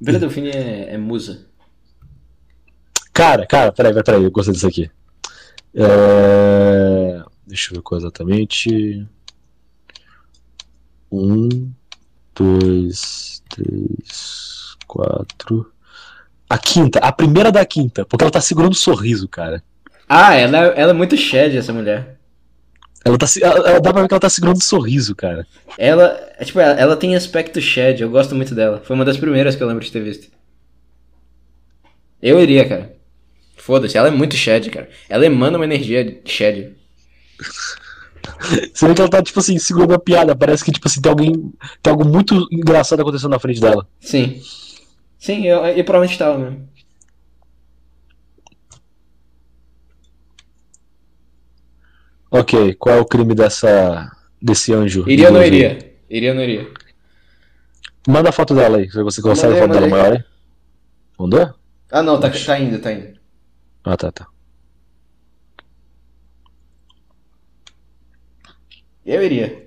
Bela 0.00 0.18
Delfine 0.18 0.50
é, 0.50 0.94
é 0.94 0.98
musa. 0.98 1.46
Cara, 3.12 3.46
cara, 3.46 3.72
peraí, 3.72 3.94
peraí, 4.02 4.24
eu 4.24 4.30
gostei 4.30 4.52
disso 4.52 4.66
aqui. 4.66 4.90
É... 5.74 7.22
Deixa 7.46 7.70
eu 7.70 7.76
ver 7.76 7.82
qual 7.82 7.98
exatamente. 7.98 9.06
Um, 11.10 11.70
dois, 12.34 13.42
três, 13.48 14.76
quatro. 14.86 15.72
A 16.48 16.58
quinta, 16.58 16.98
a 16.98 17.10
primeira 17.10 17.50
da 17.50 17.64
quinta, 17.64 18.04
porque 18.04 18.22
ela 18.22 18.30
tá 18.30 18.40
segurando 18.40 18.72
um 18.72 18.74
sorriso, 18.74 19.28
cara. 19.28 19.62
Ah, 20.08 20.34
ela, 20.34 20.58
ela 20.58 20.90
é 20.90 20.94
muito 20.94 21.16
shed, 21.16 21.56
essa 21.56 21.72
mulher. 21.72 22.15
Ela, 23.06 23.16
tá, 23.16 23.26
ela, 23.40 23.68
ela, 23.68 23.80
dá 23.80 23.92
pra 23.92 24.02
ver 24.02 24.08
que 24.08 24.14
ela 24.14 24.20
tá 24.20 24.28
segurando 24.28 24.56
um 24.56 24.60
sorriso, 24.60 25.14
cara. 25.14 25.46
Ela, 25.78 26.18
é, 26.36 26.44
tipo, 26.44 26.58
ela, 26.58 26.72
ela 26.72 26.96
tem 26.96 27.14
aspecto 27.14 27.60
shed, 27.60 28.00
eu 28.02 28.10
gosto 28.10 28.34
muito 28.34 28.52
dela. 28.52 28.82
Foi 28.84 28.96
uma 28.96 29.04
das 29.04 29.16
primeiras 29.16 29.54
que 29.54 29.62
eu 29.62 29.68
lembro 29.68 29.84
de 29.84 29.92
ter 29.92 30.02
visto. 30.02 30.26
Eu 32.20 32.42
iria, 32.42 32.68
cara. 32.68 32.96
Foda-se, 33.56 33.96
ela 33.96 34.08
é 34.08 34.10
muito 34.10 34.34
shed, 34.34 34.70
cara. 34.70 34.88
Ela 35.08 35.24
emana 35.24 35.56
uma 35.56 35.64
energia 35.64 36.20
shed. 36.24 36.74
Você 38.74 38.88
vê 38.88 38.94
que 38.94 39.00
ela 39.00 39.10
tá, 39.10 39.22
tipo 39.22 39.38
assim, 39.38 39.56
segurando 39.56 39.94
a 39.94 40.00
piada. 40.00 40.34
Parece 40.34 40.64
que, 40.64 40.72
tipo 40.72 40.88
assim, 40.88 41.00
tem 41.00 41.10
alguém. 41.10 41.32
Tem 41.80 41.92
algo 41.92 42.04
muito 42.04 42.48
engraçado 42.50 43.02
acontecendo 43.02 43.30
na 43.30 43.38
frente 43.38 43.60
dela. 43.60 43.86
Sim. 44.00 44.40
Sim, 45.16 45.46
eu, 45.46 45.64
eu 45.64 45.84
provavelmente 45.84 46.18
tava 46.18 46.38
mesmo. 46.38 46.68
Ok, 52.30 52.74
qual 52.74 52.96
é 52.96 53.00
o 53.00 53.04
crime 53.04 53.34
dessa 53.34 54.10
desse 54.40 54.72
anjo? 54.72 55.04
Iria 55.08 55.28
ou 55.28 55.34
não 55.34 55.42
iria? 55.42 55.78
Iria 56.10 56.30
ou 56.30 56.36
não 56.36 56.42
iria? 56.42 56.68
Manda 58.06 58.28
a 58.28 58.32
foto 58.32 58.54
dela 58.54 58.78
aí, 58.78 58.90
se 58.90 59.02
você 59.02 59.20
consegue 59.20 59.54
mandei, 59.54 59.58
a 59.60 59.66
foto 59.66 59.74
mandei. 59.74 59.90
dela 59.90 60.02
maior 60.02 60.16
aí. 60.16 60.24
Mandou? 61.18 61.54
Ah 61.90 62.02
não, 62.02 62.20
tá, 62.20 62.30
tá 62.30 62.58
indo, 62.58 62.78
tá 62.78 62.92
indo. 62.92 63.18
Ah 63.84 63.96
tá, 63.96 64.12
tá. 64.12 64.26
Eu 69.04 69.22
iria. 69.22 69.66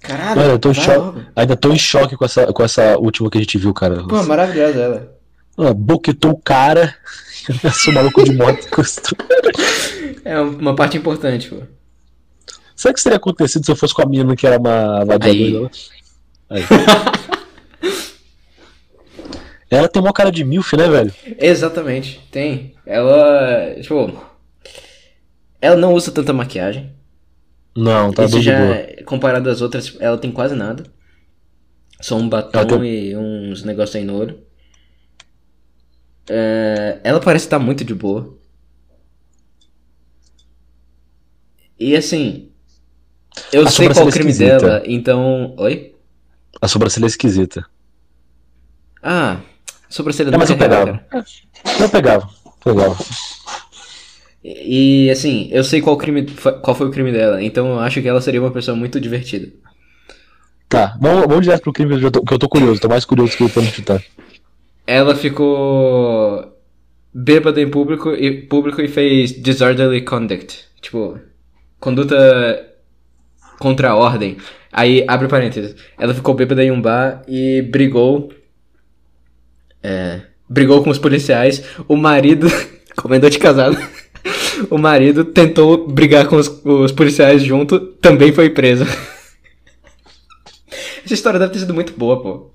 Caralho! 0.00 0.34
Cara, 0.34 0.40
Mano, 0.40 0.50
eu 0.54 0.58
tô 0.58 0.68
logo. 0.72 1.20
Ainda 1.34 1.56
tô 1.56 1.72
em 1.72 1.78
choque 1.78 2.16
com 2.16 2.24
essa, 2.24 2.52
com 2.52 2.62
essa 2.64 2.96
última 2.98 3.30
que 3.30 3.38
a 3.38 3.40
gente 3.40 3.58
viu, 3.58 3.72
cara. 3.72 4.06
Pô, 4.06 4.22
maravilhosa 4.24 4.78
ela. 4.80 5.18
Ah, 5.56 5.72
boquetou 5.74 6.32
o 6.32 6.40
cara. 6.40 6.94
Sou 7.74 7.92
maluco 7.92 8.22
de 8.24 8.32
moto. 8.32 8.66
É 10.24 10.38
uma 10.40 10.74
parte 10.74 10.96
importante, 10.96 11.48
pô. 11.48 11.56
O 11.56 12.94
que 12.94 13.02
teria 13.02 13.16
acontecido 13.16 13.64
se 13.64 13.70
eu 13.70 13.76
fosse 13.76 13.94
com 13.94 14.02
a 14.02 14.06
menina 14.06 14.34
que 14.34 14.46
era 14.46 14.58
uma 14.58 15.04
vadiadora? 15.04 15.70
Aí. 16.50 16.62
Aí. 16.62 16.64
Ela 19.70 19.88
tem 19.88 20.02
uma 20.02 20.12
cara 20.12 20.30
de 20.30 20.44
milf, 20.44 20.74
né, 20.76 20.86
velho? 20.86 21.14
Exatamente, 21.38 22.20
tem. 22.30 22.74
Ela, 22.84 23.74
tipo, 23.80 24.12
ela 25.58 25.76
não 25.76 25.94
usa 25.94 26.12
tanta 26.12 26.30
maquiagem. 26.30 26.92
Não, 27.74 28.12
tá 28.12 28.24
Isso 28.26 28.42
já, 28.42 28.58
boa. 28.58 28.76
comparado 29.06 29.48
às 29.48 29.62
outras, 29.62 29.96
ela 29.98 30.18
tem 30.18 30.30
quase 30.30 30.54
nada. 30.54 30.84
Só 32.02 32.16
um 32.16 32.28
batom 32.28 32.66
tem- 32.80 32.84
e 33.12 33.16
uns 33.16 33.62
negócios 33.64 33.96
aí 33.96 34.04
no 34.04 34.14
É, 36.28 37.00
ela 37.04 37.20
parece 37.20 37.46
estar 37.46 37.58
muito 37.58 37.84
de 37.84 37.94
boa. 37.94 38.36
E 41.78 41.96
assim, 41.96 42.48
eu 43.52 43.66
A 43.66 43.70
sei 43.70 43.88
qual 43.88 44.06
o 44.06 44.10
crime 44.10 44.30
esquisita. 44.30 44.58
dela, 44.58 44.82
então. 44.86 45.54
Oi? 45.58 45.94
A 46.60 46.68
sobrancelha 46.68 47.06
é 47.06 47.08
esquisita. 47.08 47.66
Ah, 49.02 49.40
sobrancelha 49.88 50.30
É, 50.32 50.36
mas 50.38 50.50
eu 50.50 50.56
é 50.56 50.58
real, 50.58 50.70
pegava. 50.70 50.98
cara. 51.10 51.24
Eu 51.80 51.88
pegava. 51.88 52.30
Pegava. 52.64 52.96
E 54.44 55.08
assim, 55.10 55.48
eu 55.52 55.62
sei 55.62 55.80
qual 55.80 55.96
crime, 55.96 56.26
qual 56.62 56.74
foi 56.74 56.88
o 56.88 56.90
crime 56.90 57.12
dela, 57.12 57.42
então 57.42 57.68
eu 57.68 57.78
acho 57.78 58.02
que 58.02 58.08
ela 58.08 58.20
seria 58.20 58.40
uma 58.40 58.50
pessoa 58.50 58.76
muito 58.76 59.00
divertida. 59.00 59.52
Tá, 60.68 60.96
vamos, 61.00 61.26
vamos 61.26 61.42
direto 61.42 61.62
pro 61.62 61.72
crime 61.72 61.98
que 61.98 62.04
eu, 62.06 62.10
tô, 62.10 62.22
que 62.22 62.32
eu 62.34 62.38
tô 62.38 62.48
curioso. 62.48 62.80
Tô 62.80 62.88
mais 62.88 63.04
curioso 63.04 63.36
que 63.36 63.44
o 63.44 63.62
me 63.62 63.66
chutar. 63.70 64.02
Ela 64.86 65.14
ficou 65.14 66.52
bêbada 67.14 67.60
em 67.60 67.68
público 67.68 68.10
e, 68.10 68.42
público 68.42 68.80
e 68.80 68.88
fez 68.88 69.40
disorderly 69.40 70.02
conduct. 70.02 70.64
Tipo, 70.80 71.18
conduta 71.78 72.16
contra 73.58 73.90
a 73.90 73.96
ordem. 73.96 74.38
Aí, 74.72 75.04
abre 75.06 75.28
parênteses. 75.28 75.76
Ela 75.98 76.14
ficou 76.14 76.34
bêbada 76.34 76.64
em 76.64 76.70
um 76.70 76.80
bar 76.80 77.22
e 77.28 77.62
brigou. 77.62 78.32
É. 79.82 80.22
Brigou 80.48 80.82
com 80.82 80.90
os 80.90 80.98
policiais. 80.98 81.62
O 81.86 81.96
marido. 81.96 82.48
Comendou 82.96 83.30
de 83.30 83.38
casado. 83.38 83.76
O 84.70 84.78
marido 84.78 85.24
tentou 85.24 85.88
brigar 85.88 86.28
com 86.28 86.36
os, 86.36 86.46
os 86.64 86.92
policiais 86.92 87.42
junto, 87.42 87.80
também 87.80 88.32
foi 88.32 88.50
preso. 88.50 88.84
Essa 91.04 91.14
história 91.14 91.40
deve 91.40 91.52
ter 91.52 91.58
sido 91.58 91.74
muito 91.74 91.92
boa, 91.94 92.22
pô. 92.22 92.51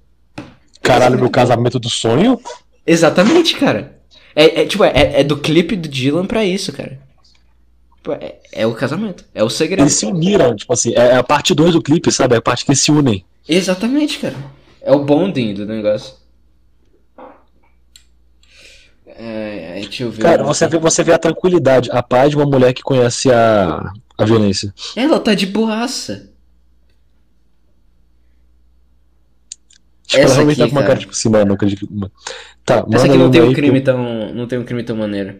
Caralho, 0.87 1.19
meu 1.19 1.29
casamento 1.29 1.79
do 1.79 1.89
sonho? 1.89 2.39
Exatamente, 2.85 3.55
cara. 3.55 3.97
É, 4.35 4.61
é, 4.61 4.65
tipo, 4.65 4.83
é, 4.83 5.21
é 5.21 5.23
do 5.23 5.37
clipe 5.37 5.75
do 5.75 5.87
Dylan 5.89 6.25
pra 6.25 6.45
isso, 6.45 6.71
cara. 6.71 6.99
Tipo, 7.97 8.11
É, 8.13 8.35
é 8.51 8.67
o 8.67 8.73
casamento, 8.73 9.25
é 9.33 9.43
o 9.43 9.49
segredo. 9.49 9.81
Eles 9.83 9.93
se 9.93 10.05
uniram, 10.05 10.55
tipo 10.55 10.71
assim, 10.71 10.93
é 10.93 11.15
a 11.15 11.23
parte 11.23 11.53
2 11.53 11.73
do 11.73 11.81
clipe, 11.81 12.11
sabe? 12.11 12.35
É 12.35 12.37
a 12.37 12.41
parte 12.41 12.63
que 12.63 12.71
eles 12.71 12.79
se 12.79 12.91
unem. 12.91 13.25
Exatamente, 13.47 14.19
cara. 14.19 14.35
É 14.81 14.91
o 14.91 15.03
bonding 15.03 15.53
do 15.53 15.65
negócio. 15.65 16.13
É, 19.05 19.79
é, 19.79 19.81
deixa 19.81 20.03
eu 20.03 20.11
ver. 20.11 20.21
Cara, 20.21 20.43
você 20.43 20.67
vê, 20.67 20.77
você 20.77 21.03
vê 21.03 21.13
a 21.13 21.17
tranquilidade, 21.17 21.89
a 21.91 22.03
paz 22.03 22.29
de 22.29 22.35
uma 22.35 22.45
mulher 22.45 22.73
que 22.73 22.83
conhece 22.83 23.31
a, 23.31 23.91
a 24.17 24.25
violência. 24.25 24.73
Ela 24.95 25.19
tá 25.19 25.33
de 25.33 25.47
boaça. 25.47 26.29
Tipo, 30.07 30.21
ela 30.21 30.31
Essa 30.31 30.35
tá 30.45 30.51
aqui, 30.51 30.55
com 30.55 30.63
uma 30.67 30.71
cara. 30.81 30.87
cara, 30.87 30.99
tipo 31.01 31.11
assim, 31.11 31.29
mano, 31.29 31.45
não 31.45 31.55
acredito. 31.55 31.87
Tá, 32.65 32.85
Essa 32.93 33.05
aqui 33.07 33.17
não 33.17 33.29
tem 33.29 33.41
um 33.41 33.53
crime 33.53 33.79
eu- 33.79 33.83
tão. 33.83 34.33
Não 34.33 34.47
tem 34.47 34.57
um 34.57 34.63
crime 34.63 34.81
tão 34.83 34.95
maneiro. 34.95 35.39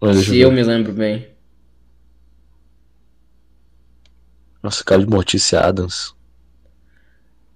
Olha, 0.00 0.14
Se 0.14 0.36
eu 0.38 0.48
eu 0.48 0.52
me 0.52 0.62
lembro 0.62 0.92
bem. 0.92 1.28
Nossa, 4.62 4.84
cara 4.84 5.00
de 5.00 5.08
Mortícia 5.08 5.60
Adams. 5.60 6.14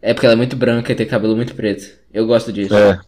É 0.01 0.15
porque 0.15 0.27
ela 0.27 0.35
é 0.35 0.37
muito 0.37 0.57
branca 0.57 0.93
e 0.93 0.95
tem 0.95 1.07
cabelo 1.07 1.35
muito 1.37 1.55
preto. 1.55 1.99
Eu 2.13 2.27
gosto 2.27 2.53
disso. 2.53 2.75
É. 2.75 3.01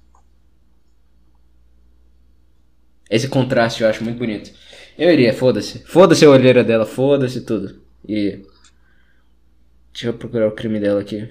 Esse 3.10 3.28
contraste 3.28 3.82
eu 3.82 3.88
acho 3.88 4.02
muito 4.02 4.18
bonito. 4.18 4.50
Eu 4.98 5.10
iria, 5.12 5.32
foda-se. 5.32 5.80
Foda-se 5.86 6.24
a 6.24 6.30
olheira 6.30 6.64
dela, 6.64 6.84
foda-se 6.86 7.42
tudo. 7.42 7.80
E. 8.08 8.42
Deixa 9.92 10.08
eu 10.08 10.14
procurar 10.14 10.48
o 10.48 10.52
crime 10.52 10.80
dela 10.80 11.00
aqui. 11.00 11.28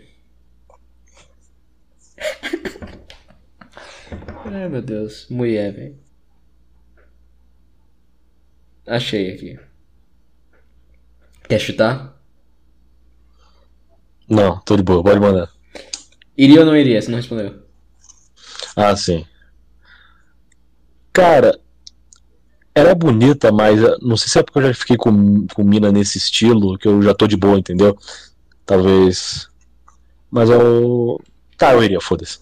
Ai 4.45 4.69
meu 4.69 4.81
Deus, 4.81 5.27
mulher, 5.30 5.73
velho. 5.73 5.97
Achei 8.85 9.34
aqui. 9.34 9.59
Quer 11.49 11.59
chutar? 11.59 12.15
Não, 14.30 14.59
tô 14.59 14.77
de 14.77 14.84
boa, 14.84 15.03
pode 15.03 15.19
mandar. 15.19 15.49
Iria 16.38 16.59
ou 16.59 16.65
não 16.65 16.76
iria? 16.76 17.01
Você 17.01 17.09
não 17.09 17.17
respondeu. 17.17 17.63
Ah, 18.76 18.95
sim. 18.95 19.26
Cara, 21.11 21.59
ela 22.76 22.89
é 22.89 22.95
bonita, 22.95 23.51
mas 23.51 23.81
eh, 23.81 23.97
não 24.01 24.17
sei 24.17 24.27
se 24.27 24.39
é 24.39 24.43
porque 24.43 24.59
eu 24.59 24.63
já 24.63 24.73
fiquei 24.73 24.97
com, 24.97 25.47
com 25.47 25.63
mina 25.63 25.91
nesse 25.91 26.17
estilo, 26.17 26.77
que 26.77 26.88
eu 26.88 27.01
já 27.01 27.13
tô 27.15 27.26
de 27.26 27.38
boa, 27.38 27.57
entendeu? 27.57 27.97
Talvez. 28.65 29.49
Mas 30.30 30.49
eu. 30.49 31.19
Tá, 31.57 31.73
eu 31.73 31.84
iria, 31.84 32.01
foda-se. 32.01 32.39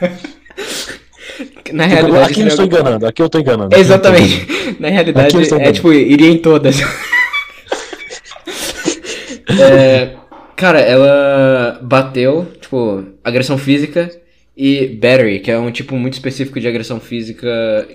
Na 1.72 1.86
realidade. 1.86 2.32
Aqui 2.32 2.40
eu 2.40 2.46
estou 2.48 2.62
algo- 2.64 2.74
enganando, 2.76 3.06
aqui 3.06 3.22
eu 3.22 3.28
tô 3.28 3.38
enganando. 3.38 3.70
tô 3.70 3.76
enganando. 3.76 3.80
Exatamente. 3.80 4.76
Na 4.80 4.88
realidade, 4.88 5.36
é 5.54 5.72
tipo, 5.72 5.92
iria 5.92 6.28
em 6.28 6.38
todas. 6.38 6.76
É, 9.60 10.16
cara, 10.56 10.78
ela 10.80 11.80
bateu, 11.82 12.46
tipo, 12.60 13.04
agressão 13.24 13.56
física 13.58 14.10
e 14.56 14.86
battery, 14.88 15.40
que 15.40 15.50
é 15.50 15.58
um 15.58 15.70
tipo 15.70 15.96
muito 15.96 16.14
específico 16.14 16.60
de 16.60 16.68
agressão 16.68 17.00
física 17.00 17.48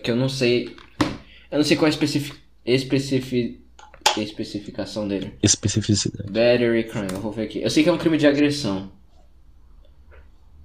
que 0.03 0.09
eu 0.09 0.15
não 0.15 0.27
sei. 0.27 0.75
Eu 1.51 1.57
não 1.59 1.63
sei 1.63 1.77
qual 1.77 1.85
é 1.85 1.89
a 1.89 1.93
especifi, 1.93 2.33
especifi, 2.65 3.59
especificação 4.17 5.07
dele. 5.07 5.33
Especificidade. 5.43 6.31
Battery 6.31 6.83
crime, 6.85 7.07
eu 7.13 7.19
vou 7.19 7.31
ver 7.31 7.43
aqui. 7.43 7.61
Eu 7.61 7.69
sei 7.69 7.83
que 7.83 7.89
é 7.89 7.93
um 7.93 7.97
crime 7.97 8.17
de 8.17 8.25
agressão. 8.25 8.91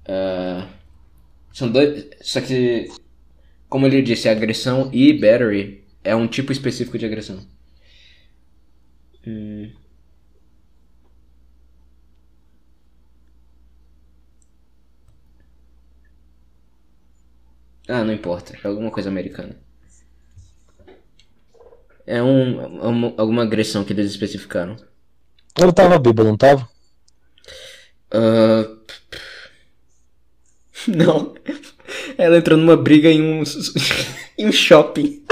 Ah, 0.07 0.67
são 1.59 1.71
dois. 1.71 2.07
Só 2.23 2.41
que, 2.41 2.89
como 3.69 3.87
ele 3.87 4.03
disse, 4.03 4.29
agressão 4.29 4.91
e 4.93 5.13
battery 5.15 5.85
é 6.05 6.15
um 6.17 6.29
tipo 6.29 6.53
específico 6.53 6.99
de 6.99 7.07
agressão. 7.07 7.41
Hum. 9.25 9.73
Ah, 17.89 18.05
não 18.05 18.13
importa. 18.15 18.57
É 18.63 18.69
alguma 18.69 18.89
coisa 18.93 19.09
americana. 19.09 19.57
É 22.07 22.21
um, 22.23 22.67
uma- 22.89 23.15
alguma 23.17 23.43
agressão 23.43 23.85
que 23.85 23.93
eles 23.93 24.11
especificaram. 24.11 24.77
Ela 25.61 25.75
tava 25.75 25.99
bêbada, 25.99 26.31
não 26.31 26.39
tava? 26.39 26.67
Ah, 28.11 28.78
Não. 30.97 31.35
Ela 32.17 32.39
entrou 32.39 32.59
numa 32.59 32.77
briga 32.77 33.11
em 33.11 33.21
um, 33.23 33.43
em 34.39 34.47
um 34.49 34.53
shopping. 34.53 35.23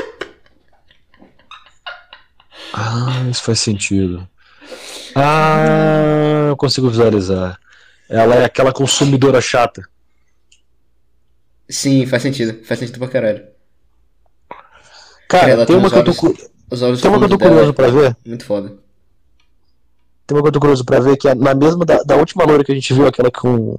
Ah, 2.72 3.24
isso 3.30 3.42
faz 3.42 3.60
sentido. 3.60 4.28
Ah, 5.14 6.46
eu 6.48 6.56
consigo 6.56 6.90
visualizar. 6.90 7.58
Ela 8.08 8.36
é 8.36 8.44
aquela 8.44 8.72
consumidora 8.72 9.40
chata. 9.40 9.82
Sim, 11.68 12.06
faz 12.06 12.22
sentido. 12.22 12.64
Faz 12.64 12.78
sentido 12.78 12.98
pra 12.98 13.08
caralho. 13.08 13.44
Cara, 15.28 15.50
Ela 15.50 15.66
tem 15.66 15.74
tem 15.74 15.76
uma 15.76 15.90
que 15.90 15.96
eu 15.98 16.04
tô, 16.04 16.14
cu- 16.14 16.34
tem 16.34 17.10
uma 17.10 17.18
que 17.18 17.24
eu 17.24 17.28
tô 17.28 17.36
dela, 17.36 17.50
curioso 17.50 17.74
pra 17.74 17.88
ver. 17.88 18.16
Muito 18.24 18.44
foda. 18.44 18.74
Tem 20.26 20.36
uma 20.36 20.42
que 20.42 20.48
eu 20.48 20.52
tô 20.52 20.60
curioso 20.60 20.84
pra 20.84 21.00
ver, 21.00 21.16
que 21.16 21.28
é 21.28 21.34
na 21.34 21.54
mesma 21.54 21.84
da, 21.84 22.02
da 22.02 22.16
última 22.16 22.44
loira 22.44 22.62
que 22.62 22.70
a 22.70 22.74
gente 22.74 22.92
viu, 22.94 23.06
aquela 23.06 23.30
com. 23.30 23.76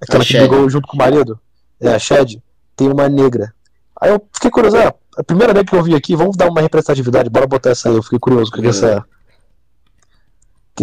Aquela 0.00 0.22
A 0.22 0.26
que 0.26 0.32
Shed. 0.32 0.48
brigou 0.48 0.68
junto 0.70 0.86
com 0.88 0.94
o 0.96 0.98
marido. 0.98 1.40
É, 1.80 1.88
a 1.94 1.98
Shed. 1.98 2.42
Tem 2.76 2.88
uma 2.90 3.08
negra. 3.08 3.54
Aí 4.00 4.10
eu 4.10 4.28
fiquei 4.32 4.50
curioso, 4.50 4.76
ah, 4.78 4.94
a 5.16 5.24
primeira 5.24 5.52
negra 5.52 5.68
que 5.70 5.76
eu 5.76 5.82
vi 5.82 5.94
aqui, 5.94 6.14
vamos 6.16 6.36
dar 6.36 6.48
uma 6.48 6.60
representatividade, 6.60 7.30
bora 7.30 7.46
botar 7.46 7.70
essa 7.70 7.88
aí. 7.88 7.96
Eu 7.96 8.02
fiquei 8.02 8.18
curioso, 8.18 8.50
o 8.50 8.54
que, 8.54 8.62
que 8.62 8.68
essa. 8.68 9.04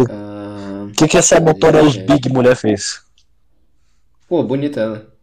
Ah, 0.08 0.86
O 0.88 0.92
que, 0.92 1.08
que 1.08 1.16
essa 1.16 1.40
Notorious 1.40 1.96
Big 1.96 2.28
mulher 2.30 2.56
fez? 2.56 3.02
Pô, 4.28 4.42
bonita 4.44 4.80
ela. 4.80 5.16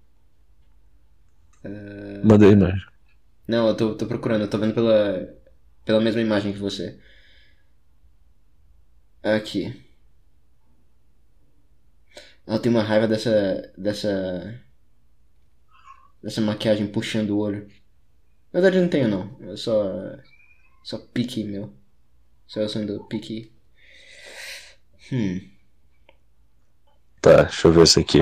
Mandei 2.23 2.49
a 2.49 2.51
imagem. 2.53 2.85
Não, 3.47 3.67
eu 3.67 3.75
tô, 3.77 3.95
tô 3.95 4.05
procurando. 4.07 4.41
Eu 4.41 4.49
tô 4.49 4.57
vendo 4.57 4.73
pela, 4.73 5.27
pela 5.85 6.01
mesma 6.01 6.21
imagem 6.21 6.53
que 6.53 6.59
você. 6.59 6.99
Aqui. 9.23 9.82
Ela 12.45 12.59
tem 12.59 12.71
uma 12.71 12.83
raiva 12.83 13.07
dessa. 13.07 13.71
dessa. 13.77 14.59
dessa 16.21 16.41
maquiagem 16.41 16.87
puxando 16.87 17.31
o 17.31 17.39
olho. 17.39 17.67
Na 18.51 18.59
verdade, 18.61 18.81
não 18.81 18.89
tenho, 18.89 19.07
não. 19.07 19.37
Eu 19.41 19.57
só. 19.57 19.83
só 20.83 20.97
pique 20.97 21.43
meu. 21.43 21.73
Só 22.47 22.61
eu 22.61 22.69
sendo 22.69 23.03
pique. 23.05 23.51
Hum. 25.11 25.49
Tá, 27.21 27.43
deixa 27.43 27.67
eu 27.67 27.71
ver 27.71 27.83
isso 27.83 27.99
aqui. 27.99 28.19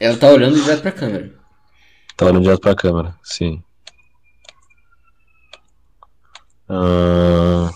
Ela 0.00 0.16
tá 0.18 0.30
olhando 0.30 0.60
direto 0.60 0.82
pra 0.82 0.92
câmera. 0.92 1.38
Tá 2.16 2.26
olhando 2.26 2.42
direto 2.42 2.60
pra 2.60 2.74
câmera, 2.74 3.14
sim. 3.22 3.62
Ah, 6.68 7.70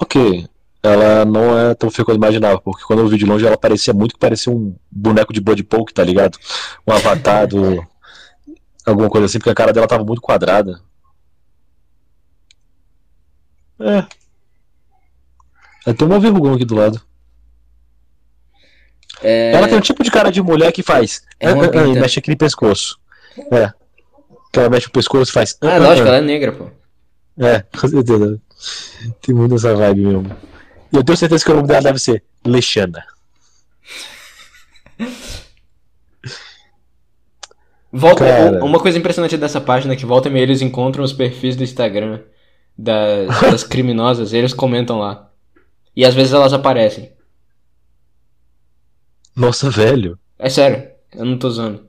Ok. 0.00 0.48
Ela 0.82 1.24
não 1.26 1.58
é 1.58 1.74
tão 1.74 1.90
feia 1.90 2.04
quanto 2.04 2.16
eu 2.16 2.22
imaginava, 2.22 2.60
porque 2.60 2.84
quando 2.84 3.00
eu 3.00 3.08
vi 3.08 3.18
de 3.18 3.26
longe 3.26 3.46
ela 3.46 3.56
parecia 3.58 3.92
muito 3.92 4.14
que 4.14 4.18
parecia 4.18 4.50
um 4.52 4.74
boneco 4.90 5.32
de 5.32 5.40
body 5.40 5.62
poke, 5.62 5.92
tá 5.92 6.02
ligado? 6.02 6.38
Um 6.86 6.92
avatar 6.92 7.46
do. 7.46 7.86
Alguma 8.86 9.10
coisa 9.10 9.26
assim, 9.26 9.38
porque 9.38 9.50
a 9.50 9.54
cara 9.54 9.72
dela 9.74 9.86
tava 9.86 10.04
muito 10.04 10.22
quadrada. 10.22 10.80
É. 13.78 14.04
Tem 15.92 16.06
uma 16.06 16.18
vergonha 16.18 16.56
aqui 16.56 16.64
do 16.64 16.74
lado. 16.74 17.00
É. 19.22 19.52
Ela 19.52 19.68
tem 19.68 19.76
um 19.76 19.82
tipo 19.82 20.02
de 20.02 20.10
cara 20.10 20.30
de 20.30 20.42
mulher 20.42 20.72
que 20.72 20.82
faz. 20.82 21.22
É 21.38 21.52
uma 21.52 21.64
"Ah, 21.64 21.66
ah, 21.66 21.70
ah", 21.78 21.82
e 21.82 21.86
pinta. 21.88 22.00
mexe 22.00 22.18
aqui 22.18 22.30
no 22.30 22.36
pescoço. 22.36 22.98
É. 23.52 23.72
Que 24.52 24.60
ela 24.60 24.70
mexe 24.70 24.86
o 24.86 24.90
pescoço 24.90 25.30
e 25.30 25.34
faz. 25.34 25.56
Ah, 25.60 25.74
"Ah, 25.74 25.78
lógico, 25.78 26.06
ah". 26.06 26.08
ela 26.10 26.18
é 26.18 26.22
negra, 26.22 26.52
pô. 26.52 26.70
É, 27.38 27.60
com 27.78 27.88
certeza. 27.88 28.40
Tem 29.22 29.34
muito 29.34 29.54
essa 29.54 29.74
vibe 29.74 30.00
mesmo. 30.06 30.36
E 30.92 30.96
eu 30.96 31.04
tenho 31.04 31.16
certeza 31.16 31.44
que 31.44 31.50
o 31.50 31.54
nome 31.54 31.68
dela 31.68 31.82
deve 31.82 31.98
ser 31.98 32.22
Lexana. 32.44 33.04
Volta, 37.92 38.24
Cara. 38.24 38.64
uma 38.64 38.78
coisa 38.78 38.98
impressionante 38.98 39.36
dessa 39.36 39.60
página 39.60 39.94
é 39.94 39.96
que 39.96 40.06
volta 40.06 40.28
e 40.28 40.32
meia 40.32 40.44
eles 40.44 40.62
encontram 40.62 41.02
os 41.02 41.12
perfis 41.12 41.56
do 41.56 41.64
Instagram 41.64 42.22
das, 42.78 43.28
das 43.42 43.64
criminosas 43.64 44.32
e 44.32 44.36
eles 44.36 44.54
comentam 44.54 44.98
lá. 44.98 45.30
E 45.94 46.04
às 46.04 46.14
vezes 46.14 46.32
elas 46.32 46.52
aparecem. 46.52 47.12
Nossa, 49.34 49.70
velho. 49.70 50.18
É 50.38 50.48
sério, 50.48 50.88
eu 51.12 51.24
não 51.24 51.36
tô 51.36 51.50
zoando. 51.50 51.88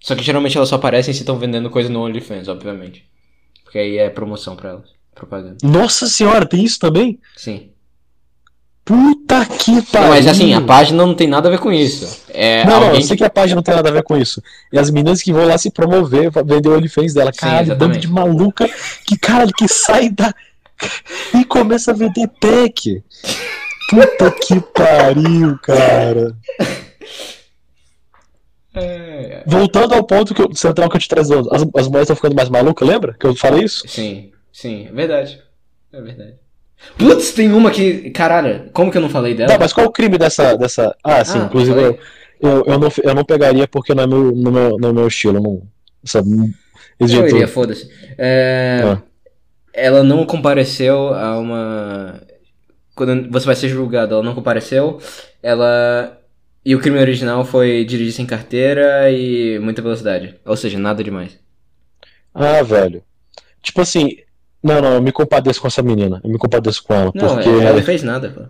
Só 0.00 0.14
que 0.14 0.22
geralmente 0.22 0.56
elas 0.56 0.68
só 0.68 0.76
aparecem 0.76 1.12
se 1.12 1.20
estão 1.20 1.38
vendendo 1.38 1.70
coisa 1.70 1.88
no 1.88 2.00
OnlyFans, 2.02 2.48
obviamente. 2.48 3.08
Porque 3.64 3.78
aí 3.78 3.98
é 3.98 4.10
promoção 4.10 4.56
pra 4.56 4.70
elas. 4.70 4.90
Propaganda. 5.14 5.56
Nossa 5.62 6.06
senhora, 6.06 6.46
tem 6.46 6.64
isso 6.64 6.78
também? 6.78 7.20
Sim. 7.36 7.72
Puta 8.88 9.44
que 9.44 9.82
pariu. 9.82 10.08
Não, 10.08 10.08
mas 10.08 10.26
assim, 10.26 10.54
a 10.54 10.62
página 10.62 11.04
não 11.04 11.14
tem 11.14 11.28
nada 11.28 11.46
a 11.46 11.50
ver 11.50 11.58
com 11.58 11.70
isso. 11.70 12.22
É 12.30 12.64
Não, 12.64 12.80
não, 12.80 12.86
alguém 12.86 13.02
eu 13.02 13.06
sei 13.06 13.18
que 13.18 13.24
a 13.24 13.28
página 13.28 13.56
não 13.56 13.62
tem 13.62 13.74
nada 13.74 13.90
a 13.90 13.92
ver 13.92 14.02
com 14.02 14.16
isso. 14.16 14.42
E 14.72 14.78
as 14.78 14.90
meninas 14.90 15.20
que 15.20 15.30
vão 15.30 15.46
lá 15.46 15.58
se 15.58 15.70
promover, 15.70 16.32
pra 16.32 16.40
vender 16.42 16.70
o 16.70 16.74
OnlyFans 16.74 17.12
dela. 17.12 17.30
Sim, 17.30 17.40
Caralho, 17.40 17.66
bando 17.66 17.74
exatamente. 17.96 18.00
de 18.00 18.08
maluca 18.08 18.70
que, 19.04 19.18
cara, 19.18 19.46
que 19.54 19.68
sai 19.68 20.08
da. 20.08 20.34
e 21.38 21.44
começa 21.44 21.90
a 21.90 21.94
vender 21.94 22.30
pack. 22.40 23.02
Puta 23.90 24.30
que 24.30 24.58
pariu, 24.58 25.58
cara. 25.58 26.34
É, 28.74 29.42
Voltando 29.46 29.92
ao 29.92 30.04
ponto 30.04 30.34
que 30.34 30.40
eu, 30.40 30.54
central 30.54 30.88
que 30.88 30.96
eu 30.96 31.00
te 31.00 31.08
trazer, 31.08 31.36
as, 31.36 31.62
as 31.76 31.88
mulheres 31.88 32.02
estão 32.02 32.16
ficando 32.16 32.34
mais 32.36 32.48
malucas, 32.48 32.88
lembra? 32.88 33.14
Que 33.20 33.26
eu 33.26 33.34
falei 33.34 33.64
isso? 33.64 33.86
Sim, 33.86 34.32
sim, 34.50 34.86
é 34.86 34.92
verdade. 34.92 35.42
É 35.92 36.00
verdade. 36.00 36.47
Putz, 36.96 37.32
tem 37.32 37.52
uma 37.52 37.70
que. 37.70 38.10
Caralho, 38.10 38.70
como 38.72 38.90
que 38.90 38.98
eu 38.98 39.02
não 39.02 39.10
falei 39.10 39.34
dela? 39.34 39.52
Não, 39.52 39.58
mas 39.58 39.72
qual 39.72 39.86
o 39.86 39.92
crime 39.92 40.18
dessa. 40.18 40.56
dessa... 40.56 40.96
Ah, 41.02 41.24
sim, 41.24 41.40
Ah, 41.40 41.44
inclusive 41.46 41.80
eu, 41.80 41.98
eu, 42.40 42.64
eu, 42.66 42.78
não, 42.78 42.88
eu 43.02 43.14
não 43.14 43.24
pegaria 43.24 43.66
porque 43.68 43.94
não 43.94 44.04
é 44.04 44.06
meu, 44.06 44.32
no, 44.32 44.52
meu, 44.52 44.78
no 44.78 44.92
meu 44.94 45.08
estilo. 45.08 45.40
Não, 45.40 45.62
essa, 46.04 46.22
Eu 47.00 47.28
iria, 47.28 47.48
foda-se. 47.48 47.90
É, 48.16 48.80
Ah. 48.84 49.02
Ela 49.72 50.02
não 50.02 50.26
compareceu 50.26 51.14
a 51.14 51.38
uma. 51.38 52.20
Quando 52.94 53.30
você 53.30 53.46
vai 53.46 53.54
ser 53.56 53.68
julgado, 53.68 54.14
ela 54.14 54.22
não 54.24 54.34
compareceu. 54.34 54.98
Ela. 55.42 56.18
E 56.64 56.74
o 56.74 56.80
crime 56.80 56.98
original 56.98 57.44
foi 57.44 57.84
dirigir 57.84 58.12
sem 58.12 58.26
carteira 58.26 59.10
e 59.10 59.58
muita 59.60 59.80
velocidade. 59.82 60.34
Ou 60.44 60.56
seja, 60.56 60.78
nada 60.78 61.02
demais. 61.04 61.38
Ah, 62.34 62.62
velho. 62.62 63.02
Tipo 63.62 63.80
assim. 63.82 64.16
Não, 64.68 64.80
não, 64.82 64.92
eu 64.94 65.02
me 65.02 65.12
compadeço 65.12 65.60
com 65.60 65.66
essa 65.68 65.82
menina. 65.82 66.20
Eu 66.22 66.30
me 66.30 66.38
compadeço 66.38 66.82
com 66.82 66.94
ela. 66.94 67.10
Não, 67.14 67.28
porque. 67.34 67.48
ela 67.48 67.72
não 67.74 67.82
fez 67.82 68.02
nada, 68.02 68.30
pô. 68.30 68.42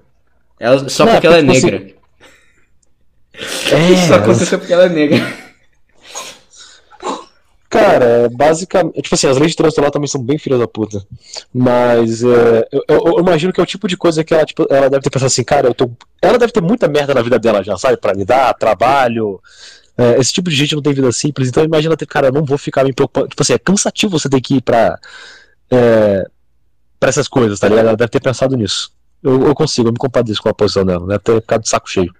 Ela, 0.61 0.89
só 0.89 1.05
Não, 1.05 1.12
porque 1.12 1.27
ela 1.27 1.36
é 1.39 1.40
tipo 1.43 1.53
negra. 1.53 1.95
É, 3.70 4.07
Só 4.09 4.15
aconteceu 4.15 4.59
porque 4.59 4.73
ela 4.73 4.86
é 4.86 4.89
negra. 4.89 5.49
Cara, 7.70 8.31
basicamente. 8.32 9.03
Tipo 9.03 9.15
assim, 9.15 9.27
as 9.28 9.36
leis 9.36 9.51
de 9.51 9.57
trânsito 9.59 9.82
lá 9.82 9.90
também 9.90 10.09
são 10.09 10.23
bem 10.23 10.39
filhas 10.39 10.59
da 10.59 10.66
puta. 10.66 11.05
Mas 11.53 12.23
é, 12.24 12.66
eu, 12.73 12.82
eu- 12.89 13.05
eu 13.09 13.19
imagino 13.20 13.53
que 13.53 13.61
é 13.61 13.62
o 13.62 13.66
tipo 13.66 13.86
de 13.86 13.97
coisa 13.97 14.24
que 14.24 14.32
ela, 14.32 14.45
tipo, 14.47 14.66
ela 14.70 14.89
deve 14.89 15.03
ter 15.03 15.11
pensado 15.11 15.27
assim, 15.27 15.45
cara, 15.45 15.69
eu 15.69 15.74
tô. 15.74 15.90
Ela 16.23 16.39
deve 16.39 16.51
ter 16.53 16.62
muita 16.62 16.89
merda 16.89 17.12
na 17.15 17.20
vida 17.20 17.39
dela 17.39 17.62
já, 17.62 17.77
sabe? 17.77 17.99
Pra 17.99 18.15
lidar, 18.15 18.55
trabalho. 18.55 19.39
É, 19.99 20.19
esse 20.19 20.32
tipo 20.32 20.49
de 20.49 20.57
gente 20.57 20.74
não 20.74 20.81
tem 20.82 20.95
vida 20.95 21.11
simples, 21.12 21.49
então 21.49 21.62
imagina 21.65 21.97
ter, 21.97 22.07
cara, 22.07 22.28
eu 22.28 22.32
não 22.32 22.45
vou 22.45 22.57
ficar 22.57 22.85
me 22.85 22.93
preocupando. 22.93 23.28
Tipo 23.28 23.43
assim, 23.43 23.53
é 23.53 23.59
cansativo 23.59 24.19
você 24.19 24.28
ter 24.31 24.40
que 24.40 24.57
ir 24.57 24.62
pra. 24.62 24.99
É, 25.70 26.24
pra 26.99 27.09
essas 27.09 27.28
coisas, 27.28 27.59
tá 27.59 27.69
ligado? 27.69 27.89
Ela 27.89 27.97
deve 27.97 28.11
ter 28.11 28.20
pensado 28.20 28.57
nisso. 28.57 28.93
Eu, 29.23 29.47
eu 29.47 29.55
consigo, 29.55 29.89
eu 29.89 29.93
me 29.93 29.99
compadeço 29.99 30.43
com 30.43 30.49
a 30.49 30.55
posição 30.55 30.85
dela. 30.85 31.07
Deve 31.07 31.20
ter 31.20 31.40
ficado 31.40 31.62
de 31.62 31.69
saco 31.69 31.89
cheio. 31.89 32.15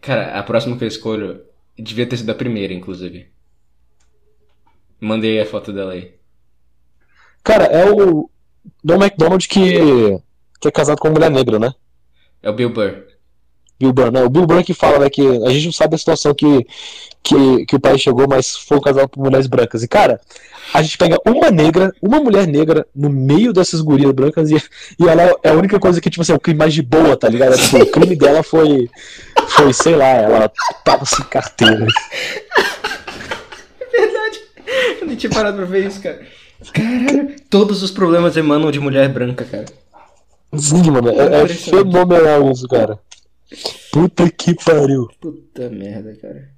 Cara, 0.00 0.38
a 0.38 0.42
próxima 0.42 0.76
que 0.76 0.84
eu 0.84 0.88
escolho 0.88 1.42
devia 1.78 2.06
ter 2.06 2.16
sido 2.16 2.30
a 2.30 2.34
primeira, 2.34 2.74
inclusive. 2.74 3.28
Mandei 5.00 5.40
a 5.40 5.46
foto 5.46 5.72
dela 5.72 5.92
aí. 5.92 6.14
Cara, 7.42 7.64
é 7.64 7.90
o 7.90 8.30
Don 8.82 8.96
McDonald 8.96 9.46
que, 9.46 10.20
que 10.60 10.68
é 10.68 10.70
casado 10.70 10.98
com 10.98 11.08
uma 11.08 11.14
mulher 11.14 11.30
negra, 11.30 11.58
né? 11.58 11.74
É 12.42 12.50
o 12.50 12.52
Bill 12.54 12.70
Burr. 12.70 13.13
Burr, 13.92 14.12
né? 14.12 14.22
O 14.22 14.30
Bill 14.30 14.46
Burr 14.46 14.62
que 14.64 14.74
fala, 14.74 14.98
né, 14.98 15.10
que 15.10 15.22
a 15.22 15.50
gente 15.50 15.66
não 15.66 15.72
sabe 15.72 15.94
a 15.94 15.98
situação 15.98 16.32
que, 16.34 16.66
que, 17.22 17.66
que 17.66 17.76
o 17.76 17.80
país 17.80 18.00
chegou, 18.00 18.26
mas 18.28 18.56
foi 18.56 18.80
casado 18.80 19.08
por 19.08 19.22
mulheres 19.22 19.46
brancas. 19.46 19.82
E, 19.82 19.88
cara, 19.88 20.20
a 20.72 20.80
gente 20.82 20.96
pega 20.96 21.18
uma 21.26 21.50
negra, 21.50 21.92
uma 22.00 22.20
mulher 22.20 22.46
negra 22.46 22.86
no 22.94 23.10
meio 23.10 23.52
dessas 23.52 23.80
gurias 23.80 24.12
brancas 24.12 24.50
e, 24.50 24.56
e 24.98 25.08
ela 25.08 25.22
é 25.42 25.50
a 25.50 25.54
única 25.54 25.78
coisa 25.78 26.00
que, 26.00 26.08
tipo 26.08 26.22
assim, 26.22 26.32
é 26.32 26.36
o 26.36 26.40
crime 26.40 26.58
mais 26.58 26.72
de 26.72 26.82
boa, 26.82 27.16
tá 27.16 27.28
ligado? 27.28 27.56
Tipo, 27.58 27.78
o 27.78 27.86
crime 27.86 28.16
dela 28.16 28.42
foi, 28.42 28.88
foi, 29.48 29.72
sei 29.72 29.96
lá, 29.96 30.06
ela 30.08 30.50
tava 30.84 31.04
sem 31.04 31.24
carteira. 31.24 31.86
Verdade. 33.90 34.40
Eu 35.00 35.06
nem 35.06 35.16
tinha 35.16 35.30
parado 35.30 35.56
pra 35.56 35.66
ver 35.66 35.86
isso, 35.86 36.00
cara. 36.00 36.20
Caralho. 36.72 37.34
Todos 37.50 37.82
os 37.82 37.90
problemas 37.90 38.36
emanam 38.36 38.70
de 38.70 38.80
mulher 38.80 39.08
branca, 39.08 39.44
cara. 39.44 39.66
Sim, 40.56 40.90
mano, 40.90 41.10
é, 41.10 41.42
é 41.42 41.48
fenomenal 41.48 42.50
isso, 42.50 42.68
cara. 42.68 42.98
Puta 43.92 44.30
que 44.30 44.54
pariu. 44.54 45.08
Puta 45.20 45.68
merda, 45.70 46.14
cara. 46.20 46.50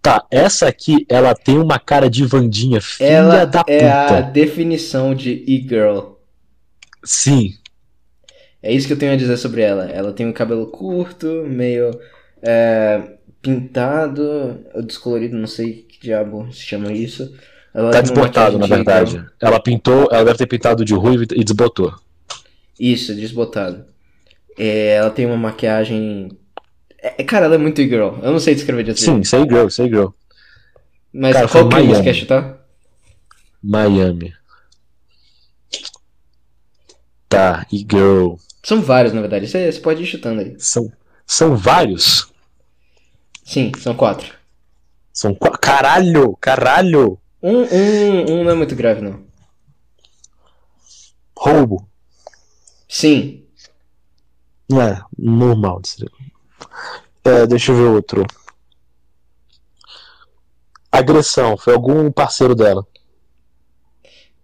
Tá, 0.00 0.24
essa 0.30 0.68
aqui, 0.68 1.06
ela 1.08 1.34
tem 1.34 1.58
uma 1.58 1.78
cara 1.78 2.08
de 2.10 2.24
Vandinha, 2.24 2.80
filha 2.80 3.06
Ela 3.08 3.44
da 3.46 3.64
é 3.66 3.78
puta. 3.80 4.16
a 4.18 4.20
definição 4.20 5.14
de 5.14 5.44
e-girl. 5.46 6.12
Sim. 7.04 7.54
É 8.62 8.72
isso 8.72 8.86
que 8.86 8.92
eu 8.92 8.98
tenho 8.98 9.12
a 9.12 9.16
dizer 9.16 9.36
sobre 9.38 9.62
ela. 9.62 9.86
Ela 9.86 10.12
tem 10.12 10.26
um 10.26 10.32
cabelo 10.32 10.66
curto, 10.66 11.26
meio 11.46 11.98
é, 12.42 13.02
pintado, 13.40 14.60
ou 14.74 14.82
descolorido, 14.82 15.36
não 15.36 15.46
sei 15.48 15.82
que 15.88 16.00
diabo 16.00 16.52
se 16.52 16.60
chama 16.60 16.92
isso. 16.92 17.34
Ela 17.74 17.90
Tá 17.90 18.00
desbotado, 18.02 18.58
na 18.58 18.66
verdade. 18.66 19.24
Ela 19.40 19.60
pintou, 19.60 20.08
ela 20.12 20.24
deve 20.24 20.38
ter 20.38 20.46
pintado 20.46 20.84
de 20.84 20.94
ruivo 20.94 21.24
e 21.24 21.42
desbotou. 21.42 21.92
Isso, 22.78 23.14
desbotado. 23.14 23.86
É, 24.64 24.94
ela 24.94 25.10
tem 25.10 25.26
uma 25.26 25.36
maquiagem. 25.36 26.28
É, 26.98 27.24
cara, 27.24 27.46
ela 27.46 27.56
é 27.56 27.58
muito 27.58 27.80
e-girl. 27.80 28.14
Eu 28.22 28.30
não 28.30 28.38
sei 28.38 28.54
descrever 28.54 28.84
desse 28.84 29.04
Sim, 29.04 29.24
say 29.24 29.42
girl, 29.42 29.68
say 29.68 29.88
girl. 29.88 30.08
Mas 31.12 31.34
cara, 31.34 31.48
qual 31.48 31.68
crime 31.68 31.86
você 31.86 31.92
Miami. 31.94 32.04
quer 32.04 32.14
chutar? 32.14 32.58
Miami. 33.62 34.32
Tá, 37.28 37.66
e 37.72 37.78
girl. 37.78 38.34
São 38.62 38.80
vários, 38.82 39.12
na 39.12 39.20
verdade. 39.20 39.48
Você, 39.48 39.70
você 39.72 39.80
pode 39.80 40.02
ir 40.02 40.06
chutando 40.06 40.40
aí. 40.42 40.54
São, 40.58 40.92
são 41.26 41.56
vários. 41.56 42.30
Sim, 43.44 43.72
são 43.78 43.94
quatro. 43.94 44.32
São 45.12 45.34
qua- 45.34 45.58
Caralho! 45.58 46.36
Caralho! 46.40 47.18
Um, 47.42 47.62
um, 47.62 48.32
um 48.32 48.44
não 48.44 48.50
é 48.52 48.54
muito 48.54 48.76
grave, 48.76 49.00
não. 49.00 49.24
Roubo. 51.36 51.88
Sim. 52.88 53.41
É, 54.80 55.00
normal. 55.18 55.80
de 55.80 55.88
ser. 55.88 56.10
É, 57.24 57.46
deixa 57.46 57.72
eu 57.72 57.76
ver 57.76 57.82
outro. 57.84 58.26
Agressão. 60.90 61.56
Foi 61.56 61.74
algum 61.74 62.10
parceiro 62.12 62.54
dela. 62.54 62.86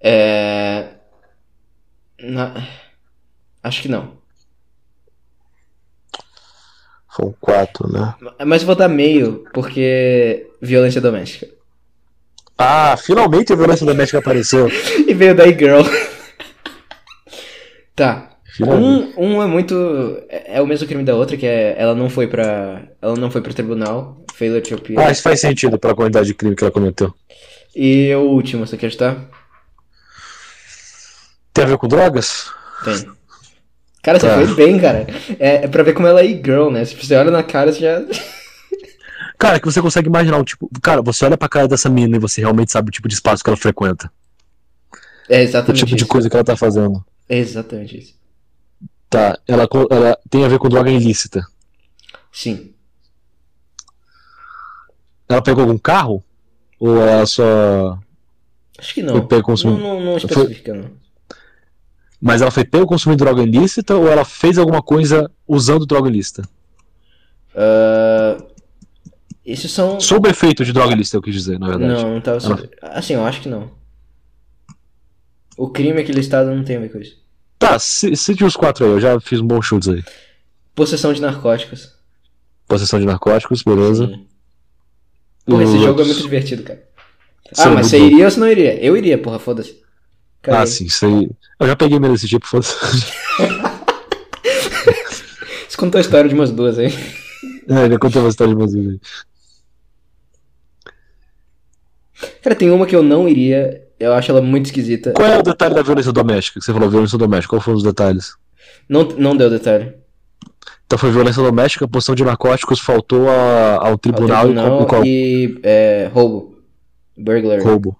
É. 0.00 0.94
na- 2.20 2.66
Acho 3.62 3.82
que 3.82 3.88
não. 3.88 4.16
São 7.14 7.34
quatro, 7.40 7.90
né? 7.92 8.14
Mas 8.46 8.62
vou 8.62 8.74
dar 8.76 8.88
meio, 8.88 9.44
porque 9.52 10.48
violência 10.62 11.00
doméstica. 11.00 11.48
Ah, 12.56 12.96
finalmente 12.96 13.52
a 13.52 13.56
violência 13.56 13.84
doméstica 13.86 14.18
apareceu. 14.18 14.68
E 15.08 15.14
veio 15.14 15.34
da 15.34 15.46
E-Girl. 15.46 15.82
tá. 17.96 18.30
Um, 18.60 19.12
um 19.16 19.42
é 19.42 19.46
muito. 19.46 19.74
É 20.28 20.56
é 20.58 20.62
o 20.62 20.66
mesmo 20.66 20.86
crime 20.86 21.04
da 21.04 21.14
outra, 21.14 21.36
que 21.36 21.46
é. 21.46 21.74
Ela 21.78 21.94
não 21.94 22.10
foi 22.10 22.26
pra. 22.26 22.82
Ela 23.00 23.14
não 23.16 23.30
foi 23.30 23.40
pro 23.40 23.54
tribunal. 23.54 24.24
Failure 24.34 24.62
to 24.62 24.74
appear. 24.74 25.06
Ah, 25.06 25.10
isso 25.10 25.22
faz 25.22 25.40
sentido 25.40 25.78
pela 25.78 25.94
quantidade 25.94 26.26
de 26.26 26.34
crime 26.34 26.54
que 26.56 26.64
ela 26.64 26.70
cometeu. 26.70 27.12
E 27.74 28.12
o 28.14 28.20
último, 28.22 28.66
você 28.66 28.76
quer 28.76 28.86
ajudar? 28.86 29.28
Tem 31.52 31.64
a 31.64 31.68
ver 31.68 31.78
com 31.78 31.88
drogas? 31.88 32.50
Tem. 32.84 33.06
Cara, 34.02 34.18
você 34.20 34.26
Tá. 34.28 34.34
foi 34.34 34.54
bem, 34.54 34.78
cara. 34.78 35.06
É, 35.38 35.64
é 35.64 35.68
pra 35.68 35.82
ver 35.82 35.92
como 35.92 36.06
ela 36.06 36.20
é 36.20 36.26
e-girl, 36.26 36.70
né? 36.70 36.84
Se 36.84 36.94
você 36.94 37.14
olha 37.16 37.30
na 37.30 37.42
cara, 37.42 37.72
você 37.72 37.80
já. 37.80 38.02
Cara, 39.38 39.60
que 39.60 39.66
você 39.66 39.80
consegue 39.80 40.08
imaginar 40.08 40.38
o 40.38 40.44
tipo. 40.44 40.68
Cara, 40.82 41.00
você 41.00 41.24
olha 41.24 41.36
pra 41.36 41.48
cara 41.48 41.68
dessa 41.68 41.88
menina 41.88 42.16
e 42.16 42.20
você 42.20 42.40
realmente 42.40 42.72
sabe 42.72 42.88
o 42.88 42.92
tipo 42.92 43.06
de 43.06 43.14
espaço 43.14 43.44
que 43.44 43.48
ela 43.48 43.56
frequenta. 43.56 44.10
É 45.28 45.38
O 45.38 45.42
exatamente 45.42 45.78
tipo 45.84 45.94
de 45.94 46.02
isso. 46.02 46.08
coisa 46.08 46.28
que 46.28 46.34
ela 46.34 46.44
tá 46.44 46.56
fazendo. 46.56 47.04
É 47.28 47.38
exatamente 47.38 47.98
isso. 47.98 48.17
Tá, 49.10 49.38
ela, 49.46 49.68
ela 49.90 50.18
tem 50.28 50.44
a 50.44 50.48
ver 50.48 50.58
com 50.58 50.68
droga 50.68 50.90
ilícita. 50.90 51.46
Sim. 52.30 52.74
Ela 55.28 55.42
pegou 55.42 55.62
algum 55.62 55.78
carro? 55.78 56.22
Ou 56.78 57.00
ela 57.00 57.26
só. 57.26 57.98
Acho 58.78 58.94
que 58.94 59.02
não. 59.02 59.28
Foi 59.28 59.42
Não, 59.64 59.78
não, 59.78 60.00
não 60.00 60.16
especifica, 60.16 60.74
não. 60.74 60.90
Mas 62.20 62.42
ela 62.42 62.50
foi 62.50 62.64
pego 62.64 62.86
consumindo 62.86 63.24
droga 63.24 63.42
ilícita 63.42 63.94
ou 63.96 64.08
ela 64.08 64.24
fez 64.24 64.58
alguma 64.58 64.82
coisa 64.82 65.30
usando 65.46 65.86
droga 65.86 66.08
ilícita? 66.08 66.42
Ah, 67.54 68.42
esses 69.44 69.70
são. 69.70 69.98
Sob 70.00 70.28
efeito 70.28 70.64
de 70.64 70.72
droga 70.72 70.92
ilícita, 70.92 71.16
eu 71.16 71.22
quis 71.22 71.34
dizer, 71.34 71.58
na 71.58 71.68
verdade. 71.68 72.02
Não, 72.02 72.14
não 72.14 72.20
tava 72.20 72.40
sobre. 72.40 72.70
Assim, 72.82 73.14
eu 73.14 73.24
acho 73.24 73.40
que 73.40 73.48
não. 73.48 73.70
O 75.56 75.70
crime 75.70 76.00
aqui 76.00 76.12
listado 76.12 76.54
não 76.54 76.62
tem 76.62 76.76
a 76.76 76.80
ver 76.80 76.92
com 76.92 76.98
isso. 76.98 77.20
Tá, 77.58 77.78
ci- 77.78 78.14
cite 78.16 78.44
os 78.44 78.54
quatro 78.56 78.84
aí, 78.84 78.90
eu 78.92 79.00
já 79.00 79.18
fiz 79.20 79.40
um 79.40 79.46
bom 79.46 79.60
chutes 79.60 79.88
aí. 79.88 80.04
Possessão 80.74 81.12
de 81.12 81.20
narcóticos. 81.20 81.92
Possessão 82.66 83.00
de 83.00 83.06
narcóticos, 83.06 83.62
beleza. 83.62 84.18
Porra, 85.44 85.64
esse 85.64 85.78
jogo 85.78 86.02
é 86.02 86.04
muito 86.04 86.22
divertido, 86.22 86.62
cara. 86.62 86.82
Ah, 87.56 87.70
mas 87.70 87.86
você 87.86 87.98
iria 87.98 88.26
ou 88.26 88.30
você 88.30 88.38
não 88.38 88.48
iria? 88.48 88.78
Eu 88.84 88.96
iria, 88.96 89.16
porra, 89.18 89.38
foda-se. 89.38 89.82
Ah, 90.46 90.64
sim, 90.66 90.84
isso 90.84 91.04
aí. 91.06 91.30
Eu 91.58 91.66
já 91.66 91.74
peguei 91.74 91.98
meio 91.98 92.12
desse 92.12 92.28
tipo, 92.28 92.46
foda-se. 92.46 92.74
Você 95.68 95.76
contou 95.76 95.98
a 95.98 96.02
história 96.02 96.28
de 96.28 96.34
umas 96.34 96.50
duas 96.50 96.78
aí. 96.78 96.88
É, 97.70 97.84
ele 97.84 97.98
contou 97.98 98.22
uma 98.22 98.30
história 98.30 98.54
de 98.54 98.58
umas 98.58 98.72
vezes 98.72 98.88
aí. 98.92 99.00
Cara, 102.42 102.56
tem 102.56 102.70
uma 102.70 102.86
que 102.86 102.96
eu 102.96 103.02
não 103.02 103.28
iria. 103.28 103.86
Eu 103.98 104.12
acho 104.12 104.30
ela 104.30 104.40
muito 104.40 104.66
esquisita. 104.66 105.12
Qual 105.12 105.26
é 105.28 105.38
o 105.38 105.42
detalhe 105.42 105.74
da 105.74 105.82
violência 105.82 106.12
doméstica? 106.12 106.60
Que 106.60 106.64
você 106.66 106.72
falou 106.72 106.88
violência 106.88 107.18
doméstica, 107.18 107.50
qual 107.50 107.60
foram 107.60 107.76
os 107.78 107.82
detalhes? 107.82 108.34
Não, 108.88 109.02
não 109.04 109.36
deu 109.36 109.50
detalhe. 109.50 109.92
Então 110.86 110.98
foi 110.98 111.10
violência 111.10 111.42
doméstica, 111.42 111.86
poção 111.88 112.14
de 112.14 112.24
narcóticos, 112.24 112.80
faltou 112.80 113.28
a- 113.28 113.76
ao 113.80 113.86
Ao 113.92 113.98
tribunal, 113.98 114.44
tribunal 114.44 114.82
e 114.82 114.86
qual, 114.86 115.04
e 115.04 115.60
é, 115.62 116.10
roubo. 116.12 116.56
Burglary. 117.16 117.62
roubo. 117.62 117.96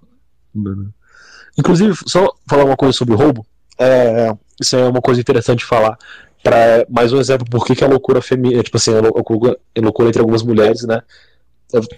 Inclusive, 1.59 1.95
só 2.07 2.33
falar 2.49 2.65
uma 2.65 2.77
coisa 2.77 2.97
sobre 2.97 3.15
roubo. 3.15 3.45
É, 3.79 4.33
isso 4.61 4.77
é 4.77 4.89
uma 4.89 5.01
coisa 5.01 5.21
interessante 5.21 5.59
de 5.61 5.65
falar. 5.65 5.99
Pra, 6.43 6.87
mais 6.89 7.13
um 7.13 7.19
exemplo 7.19 7.45
por 7.51 7.67
que 7.67 7.83
a 7.83 7.89
loucura 7.89 8.23
feminina, 8.23 8.63
tipo 8.63 8.77
assim, 8.77 8.95
a 8.97 9.01
lou- 9.01 9.11
a 9.11 9.17
loucura, 9.17 9.59
a 9.77 9.81
loucura 9.81 10.09
entre 10.09 10.21
algumas 10.21 10.43
mulheres, 10.43 10.85
né, 10.85 11.03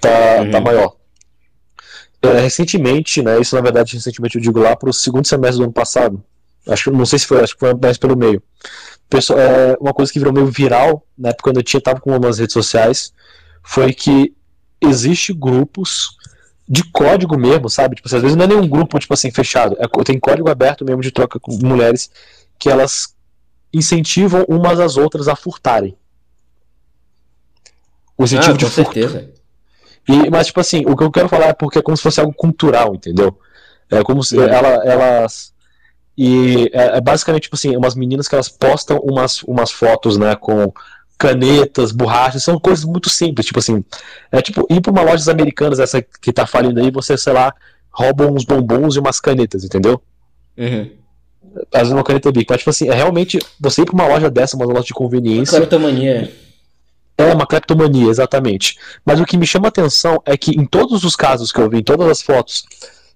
tá, 0.00 0.10
Uhum. 0.42 0.50
tá 0.50 0.60
maior. 0.60 0.94
É, 2.22 2.40
recentemente, 2.40 3.22
né, 3.22 3.40
isso 3.40 3.54
na 3.54 3.62
verdade 3.62 3.94
recentemente 3.94 4.36
eu 4.36 4.42
digo 4.42 4.58
lá 4.60 4.76
pro 4.76 4.92
segundo 4.92 5.26
semestre 5.26 5.58
do 5.58 5.64
ano 5.64 5.72
passado. 5.72 6.22
Acho 6.68 6.90
que 6.90 6.96
não 6.96 7.06
sei 7.06 7.18
se 7.18 7.26
foi, 7.26 7.40
acho 7.40 7.54
que 7.54 7.60
foi 7.60 7.74
mais 7.74 7.96
pelo 7.96 8.16
meio. 8.16 8.42
Pessoal, 9.08 9.38
é, 9.38 9.76
uma 9.80 9.94
coisa 9.94 10.12
que 10.12 10.18
virou 10.18 10.32
meio 10.32 10.46
viral, 10.46 11.04
na 11.16 11.30
época 11.30 11.44
quando 11.44 11.56
eu 11.56 11.62
tinha 11.62 11.80
tava 11.80 12.00
com 12.00 12.14
umas 12.14 12.38
redes 12.38 12.52
sociais, 12.52 13.12
foi 13.62 13.92
que 13.92 14.34
existe 14.80 15.32
grupos 15.32 16.16
de 16.68 16.84
código 16.92 17.36
mesmo, 17.36 17.68
sabe? 17.68 17.96
Tipo, 17.96 18.06
assim, 18.06 18.16
às 18.16 18.22
vezes 18.22 18.36
não 18.36 18.44
é 18.44 18.48
nenhum 18.48 18.68
grupo, 18.68 18.98
tipo 18.98 19.12
assim, 19.12 19.30
fechado. 19.30 19.76
É, 19.80 20.04
tem 20.04 20.20
código 20.20 20.48
aberto 20.48 20.84
mesmo 20.84 21.02
de 21.02 21.10
troca 21.10 21.40
com 21.40 21.56
mulheres 21.56 22.10
que 22.58 22.68
elas 22.68 23.14
incentivam 23.72 24.44
umas 24.48 24.78
às 24.78 24.96
outras 24.96 25.26
a 25.26 25.34
furtarem. 25.34 25.96
O 28.16 28.22
Ah, 28.22 28.24
incentivo 28.26 28.58
de 28.58 28.64
com 28.66 28.70
furto. 28.70 28.92
certeza. 28.92 29.30
E, 30.10 30.30
mas, 30.30 30.46
tipo 30.48 30.60
assim, 30.60 30.84
o 30.86 30.96
que 30.96 31.04
eu 31.04 31.10
quero 31.10 31.28
falar 31.28 31.46
é 31.46 31.52
porque 31.52 31.78
é 31.78 31.82
como 31.82 31.96
se 31.96 32.02
fosse 32.02 32.20
algo 32.20 32.32
cultural, 32.32 32.94
entendeu? 32.94 33.38
É 33.90 34.02
como 34.02 34.22
se 34.24 34.36
Uhum. 34.36 34.44
ela, 34.44 34.68
elas. 34.84 35.52
E 36.16 36.68
é, 36.72 36.98
é 36.98 37.00
basicamente, 37.00 37.44
tipo 37.44 37.56
assim, 37.56 37.76
umas 37.76 37.94
meninas 37.94 38.26
que 38.28 38.34
elas 38.34 38.48
postam 38.48 38.98
umas, 38.98 39.42
umas 39.44 39.70
fotos, 39.70 40.16
né, 40.18 40.34
com 40.34 40.72
canetas, 41.16 41.92
borrachas, 41.92 42.42
são 42.42 42.58
coisas 42.58 42.84
muito 42.84 43.08
simples, 43.10 43.46
tipo 43.46 43.58
assim, 43.58 43.84
é 44.32 44.40
tipo 44.40 44.66
ir 44.70 44.80
pra 44.80 44.90
uma 44.90 45.02
loja 45.02 45.30
americanas, 45.30 45.78
essa 45.78 46.00
que 46.00 46.32
tá 46.32 46.46
falindo 46.46 46.80
aí, 46.80 46.90
você, 46.90 47.16
sei 47.16 47.32
lá, 47.34 47.54
rouba 47.90 48.26
uns 48.26 48.44
bombons 48.44 48.96
e 48.96 48.98
umas 48.98 49.20
canetas, 49.20 49.62
entendeu? 49.64 50.00
Uhum. 50.56 50.90
Às 51.74 51.80
vezes 51.80 51.92
uma 51.92 52.04
caneta 52.04 52.32
bic, 52.32 52.46
mas 52.48 52.58
tipo 52.60 52.70
assim, 52.70 52.88
é 52.88 52.94
realmente 52.94 53.38
você 53.60 53.82
ir 53.82 53.84
pra 53.84 53.94
uma 53.94 54.06
loja 54.08 54.30
dessa, 54.30 54.56
uma 54.56 54.64
loja 54.66 54.82
de 54.84 54.94
conveniência, 54.94 55.58
Cleptomania. 55.58 56.32
É 57.28 57.34
uma 57.34 57.46
cleptomania, 57.46 58.08
exatamente. 58.08 58.78
Mas 59.04 59.20
o 59.20 59.24
que 59.24 59.36
me 59.36 59.46
chama 59.46 59.68
atenção 59.68 60.22
é 60.24 60.36
que 60.36 60.50
em 60.52 60.66
todos 60.66 61.04
os 61.04 61.16
casos 61.16 61.52
que 61.52 61.60
eu 61.60 61.68
vi, 61.68 61.78
em 61.78 61.82
todas 61.82 62.08
as 62.08 62.22
fotos 62.22 62.64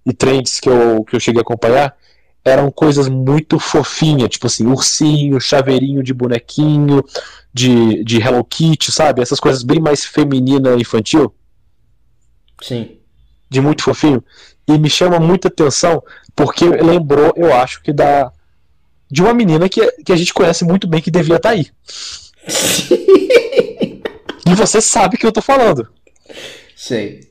e 0.05 0.13
trends 0.13 0.61
que 0.61 0.69
eu, 0.69 1.05
que 1.05 1.17
eu 1.17 1.21
cheguei 1.21 1.41
a 1.41 1.43
acompanhar, 1.43 1.97
eram 2.45 2.71
coisas 2.71 3.09
muito 3.09 3.59
fofinhas, 3.59 4.29
tipo 4.29 4.47
assim, 4.47 4.67
ursinho, 4.67 5.41
chaveirinho 5.41 6.03
de 6.03 6.13
bonequinho, 6.13 7.03
de, 7.53 8.05
de 8.05 8.19
Hello 8.19 8.45
Kitty, 8.45 8.93
sabe? 8.93 9.23
Essas 9.23 9.41
coisas 9.41 9.63
bem 9.63 9.81
mais 9.81 10.05
feminina 10.05 10.75
infantil, 10.75 11.35
Sim. 12.61 12.99
de 13.49 13.61
muito 13.61 13.83
fofinho. 13.83 14.23
E 14.69 14.79
me 14.79 14.91
chama 14.91 15.19
muita 15.19 15.49
atenção 15.49 16.03
porque 16.37 16.65
lembrou, 16.67 17.33
eu 17.37 17.55
acho, 17.55 17.83
que 17.83 17.93
da. 17.93 18.31
De 19.11 19.23
uma 19.23 19.33
menina 19.33 19.69
que, 19.69 19.87
que 20.03 20.13
a 20.13 20.17
gente 20.17 20.35
conhece 20.35 20.65
muito 20.65 20.89
bem 20.89 21.01
que 21.01 21.11
devia 21.11 21.37
estar 21.37 21.51
aí. 21.51 21.71
E 24.47 24.55
você 24.55 24.81
sabe 24.81 25.17
que 25.17 25.27
eu 25.27 25.33
tô 25.33 25.43
falando. 25.43 25.89
sei. 26.77 27.29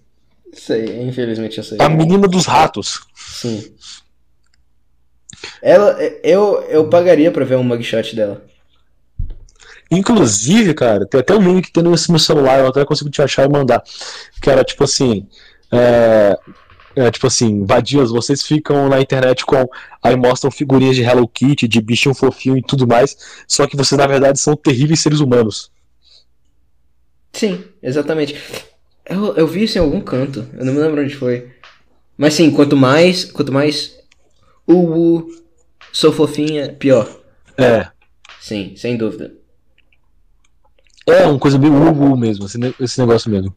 Sei, 0.53 1.01
infelizmente 1.01 1.57
eu 1.57 1.63
sei. 1.63 1.77
A 1.79 1.89
menina 1.89 2.27
dos 2.27 2.45
ratos. 2.45 3.01
Sim. 3.15 3.73
Ela, 5.61 5.97
eu, 6.23 6.61
eu 6.69 6.87
pagaria 6.89 7.31
pra 7.31 7.45
ver 7.45 7.55
um 7.55 7.63
mugshot 7.63 8.15
dela. 8.15 8.43
Inclusive, 9.89 10.73
cara, 10.73 11.05
tem 11.05 11.19
até 11.19 11.35
um 11.35 11.41
meme 11.41 11.61
que 11.61 11.71
tem 11.71 11.83
nesse 11.83 12.09
meu 12.09 12.19
celular, 12.19 12.59
eu 12.59 12.67
até 12.67 12.83
consigo 12.85 13.09
te 13.09 13.21
achar 13.21 13.45
e 13.45 13.51
mandar. 13.51 13.83
Que 14.41 14.49
era 14.49 14.63
tipo 14.63 14.83
assim. 14.83 15.27
É, 15.71 16.37
é, 16.95 17.09
tipo 17.09 17.27
assim, 17.27 17.65
vadias, 17.65 18.11
vocês 18.11 18.43
ficam 18.43 18.87
na 18.87 19.01
internet 19.01 19.45
com. 19.45 19.67
Aí 20.01 20.15
mostram 20.15 20.51
figurinhas 20.51 20.95
de 20.95 21.01
Hello 21.03 21.27
Kitty, 21.27 21.67
de 21.67 21.81
bichinho 21.81 22.13
fofinho 22.13 22.57
e 22.57 22.61
tudo 22.61 22.87
mais. 22.87 23.17
Só 23.47 23.65
que 23.67 23.75
vocês, 23.75 23.97
na 23.97 24.07
verdade, 24.07 24.39
são 24.39 24.55
terríveis 24.55 24.99
seres 24.99 25.19
humanos. 25.19 25.71
Sim, 27.31 27.63
exatamente. 27.81 28.35
Eu, 29.05 29.35
eu 29.35 29.47
vi 29.47 29.63
isso 29.63 29.77
em 29.77 29.81
algum 29.81 30.01
canto. 30.01 30.47
Eu 30.53 30.65
não 30.65 30.73
me 30.73 30.79
lembro 30.79 31.01
onde 31.01 31.15
foi. 31.15 31.51
Mas 32.17 32.35
sim, 32.35 32.51
quanto 32.51 32.77
mais. 32.77 33.25
Quanto 33.25 33.51
mais. 33.51 33.97
Uwu, 34.67 35.29
sou 35.91 36.11
fofinha, 36.11 36.73
pior. 36.73 37.19
É. 37.57 37.87
Sim, 38.39 38.73
sem 38.75 38.97
dúvida. 38.97 39.33
É 41.07 41.25
uma 41.25 41.39
coisa 41.39 41.57
meio 41.57 41.73
ubu 41.73 42.15
mesmo, 42.15 42.45
esse 42.45 42.99
negócio 42.99 43.29
mesmo. 43.29 43.53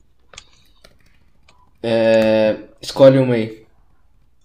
É, 1.83 2.57
escolhe 2.81 3.19
uma 3.19 3.35
aí. 3.35 3.67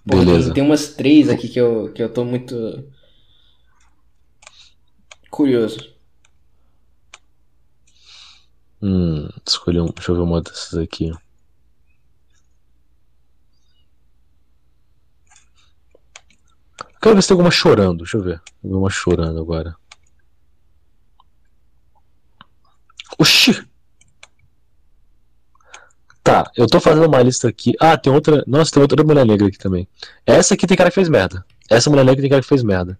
Porra, 0.07 0.25
Beleza. 0.25 0.45
Tem, 0.45 0.53
tem 0.55 0.63
umas 0.63 0.93
três 0.93 1.29
aqui 1.29 1.47
que 1.47 1.59
eu, 1.59 1.91
que 1.93 2.01
eu 2.01 2.11
tô 2.11 2.25
muito. 2.25 2.55
Curioso. 5.29 5.93
Hum, 8.81 9.29
escolhi 9.47 9.79
um. 9.79 9.85
Deixa 9.85 10.11
eu 10.11 10.15
ver 10.15 10.21
uma 10.21 10.41
dessas 10.41 10.73
aqui. 10.75 11.11
Quero 17.01 17.15
ver 17.15 17.21
se 17.21 17.27
tem 17.29 17.35
alguma 17.35 17.51
chorando. 17.51 17.99
Deixa 17.99 18.17
eu 18.17 18.23
ver. 18.23 18.41
Vou 18.61 18.71
ver 18.71 18.77
uma 18.77 18.89
chorando 18.89 19.39
agora. 19.39 19.75
Oxi! 23.17 23.70
Tá, 26.23 26.51
eu 26.55 26.67
tô 26.67 26.79
fazendo 26.79 27.07
uma 27.07 27.21
lista 27.21 27.47
aqui. 27.47 27.73
Ah, 27.79 27.97
tem 27.97 28.13
outra. 28.13 28.43
Nossa, 28.45 28.71
tem 28.71 28.81
outra 28.81 29.03
mulher 29.03 29.25
negra 29.25 29.47
aqui 29.47 29.57
também. 29.57 29.87
Essa 30.25 30.53
aqui 30.53 30.67
tem 30.67 30.77
cara 30.77 30.89
que 30.91 30.95
fez 30.95 31.09
merda. 31.09 31.43
Essa 31.69 31.89
mulher 31.89 32.05
negra 32.05 32.21
tem 32.21 32.29
cara 32.29 32.41
que 32.41 32.47
fez 32.47 32.61
merda. 32.63 32.99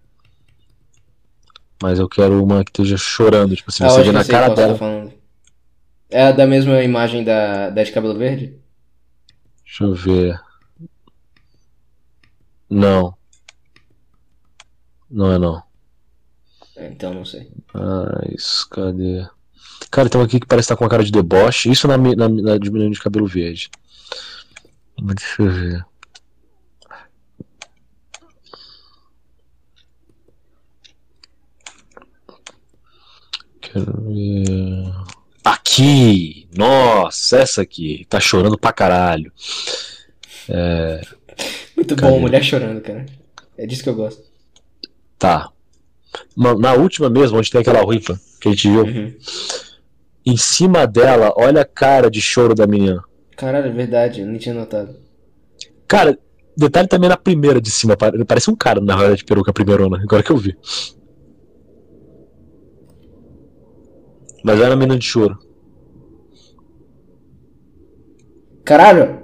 Mas 1.82 2.00
eu 2.00 2.08
quero 2.10 2.44
uma 2.44 2.64
que 2.64 2.72
esteja 2.72 2.98
chorando, 2.98 3.56
tipo 3.56 3.70
assim, 3.70 3.84
Ah, 3.84 3.90
você 3.90 4.04
vê 4.04 4.12
na 4.12 4.24
cara 4.26 4.50
você 4.50 4.56
dela. 4.56 4.78
tá. 4.78 5.12
É 6.10 6.24
a 6.24 6.32
da 6.32 6.46
mesma 6.48 6.82
imagem 6.84 7.24
da, 7.24 7.70
da 7.70 7.84
de 7.84 7.92
cabelo 7.92 8.18
verde? 8.18 8.56
Deixa 9.64 9.84
eu 9.84 9.94
ver. 9.94 10.40
Não. 12.70 13.16
Não 15.10 15.32
é 15.32 15.38
não. 15.38 15.62
É, 16.76 16.88
então 16.88 17.14
não 17.14 17.26
sei. 17.26 17.52
Mas, 17.74 18.64
cadê? 18.66 19.28
Cara, 19.92 20.10
tem 20.10 20.20
uma 20.20 20.26
aqui 20.26 20.40
que 20.40 20.48
parece 20.48 20.66
estar 20.66 20.78
com 20.78 20.86
uma 20.86 20.90
cara 20.90 21.04
de 21.04 21.12
deboche. 21.12 21.70
Isso 21.70 21.88
na, 21.88 21.98
na, 21.98 22.30
na 22.30 22.58
de 22.58 23.00
cabelo 23.00 23.28
verde. 23.28 23.70
Deixa 25.04 25.42
eu 25.42 25.52
ver. 25.52 25.86
Quero 33.60 34.02
ver. 34.02 34.94
Aqui! 35.44 36.48
Nossa, 36.56 37.38
essa 37.40 37.62
aqui. 37.62 38.06
Tá 38.10 38.20
chorando 38.20 38.58
pra 38.58 38.72
caralho. 38.74 39.32
Muito 41.76 41.96
Cadê? 41.96 42.10
bom, 42.10 42.20
mulher 42.20 42.44
chorando, 42.44 42.82
cara. 42.82 43.06
É 43.58 43.66
disso 43.66 43.84
que 43.84 43.90
eu 43.90 43.96
gosto. 43.96 44.24
Tá. 45.18 45.50
Na, 46.36 46.56
na 46.56 46.74
última 46.74 47.10
mesmo, 47.10 47.38
onde 47.38 47.50
tem 47.52 47.62
aquela 47.62 47.82
ruiva 47.82 48.20
que 48.40 48.48
a 48.48 48.52
gente 48.52 48.70
viu, 48.70 48.84
Uhum. 48.84 49.14
Em 50.26 50.38
cima 50.38 50.86
dela, 50.88 51.34
olha 51.36 51.62
a 51.62 51.66
cara 51.66 52.10
de 52.10 52.22
choro 52.22 52.54
da 52.56 52.68
menina. 52.68 53.04
Caralho, 53.36 53.68
é 53.68 53.72
verdade, 53.72 54.22
eu 54.22 54.28
nem 54.28 54.38
tinha 54.38 54.54
notado. 54.56 54.96
Cara, 55.88 56.18
detalhe 56.56 56.88
também 56.88 57.10
na 57.10 57.18
primeira 57.18 57.60
de 57.62 57.72
cima, 57.72 57.98
pare- 57.98 58.24
parece 58.26 58.50
um 58.50 58.56
cara 58.56 58.80
na 58.80 58.96
verdade 58.96 59.20
de 59.20 59.26
peruca 59.26 59.54
primeirona, 59.54 59.98
agora 60.02 60.24
que 60.24 60.32
eu 60.32 60.38
vi. 60.38 60.56
Mas 64.44 64.60
era 64.60 64.74
a 64.74 64.78
menina 64.78 64.98
de 65.00 65.06
choro. 65.06 65.38
Caralho! 68.64 69.22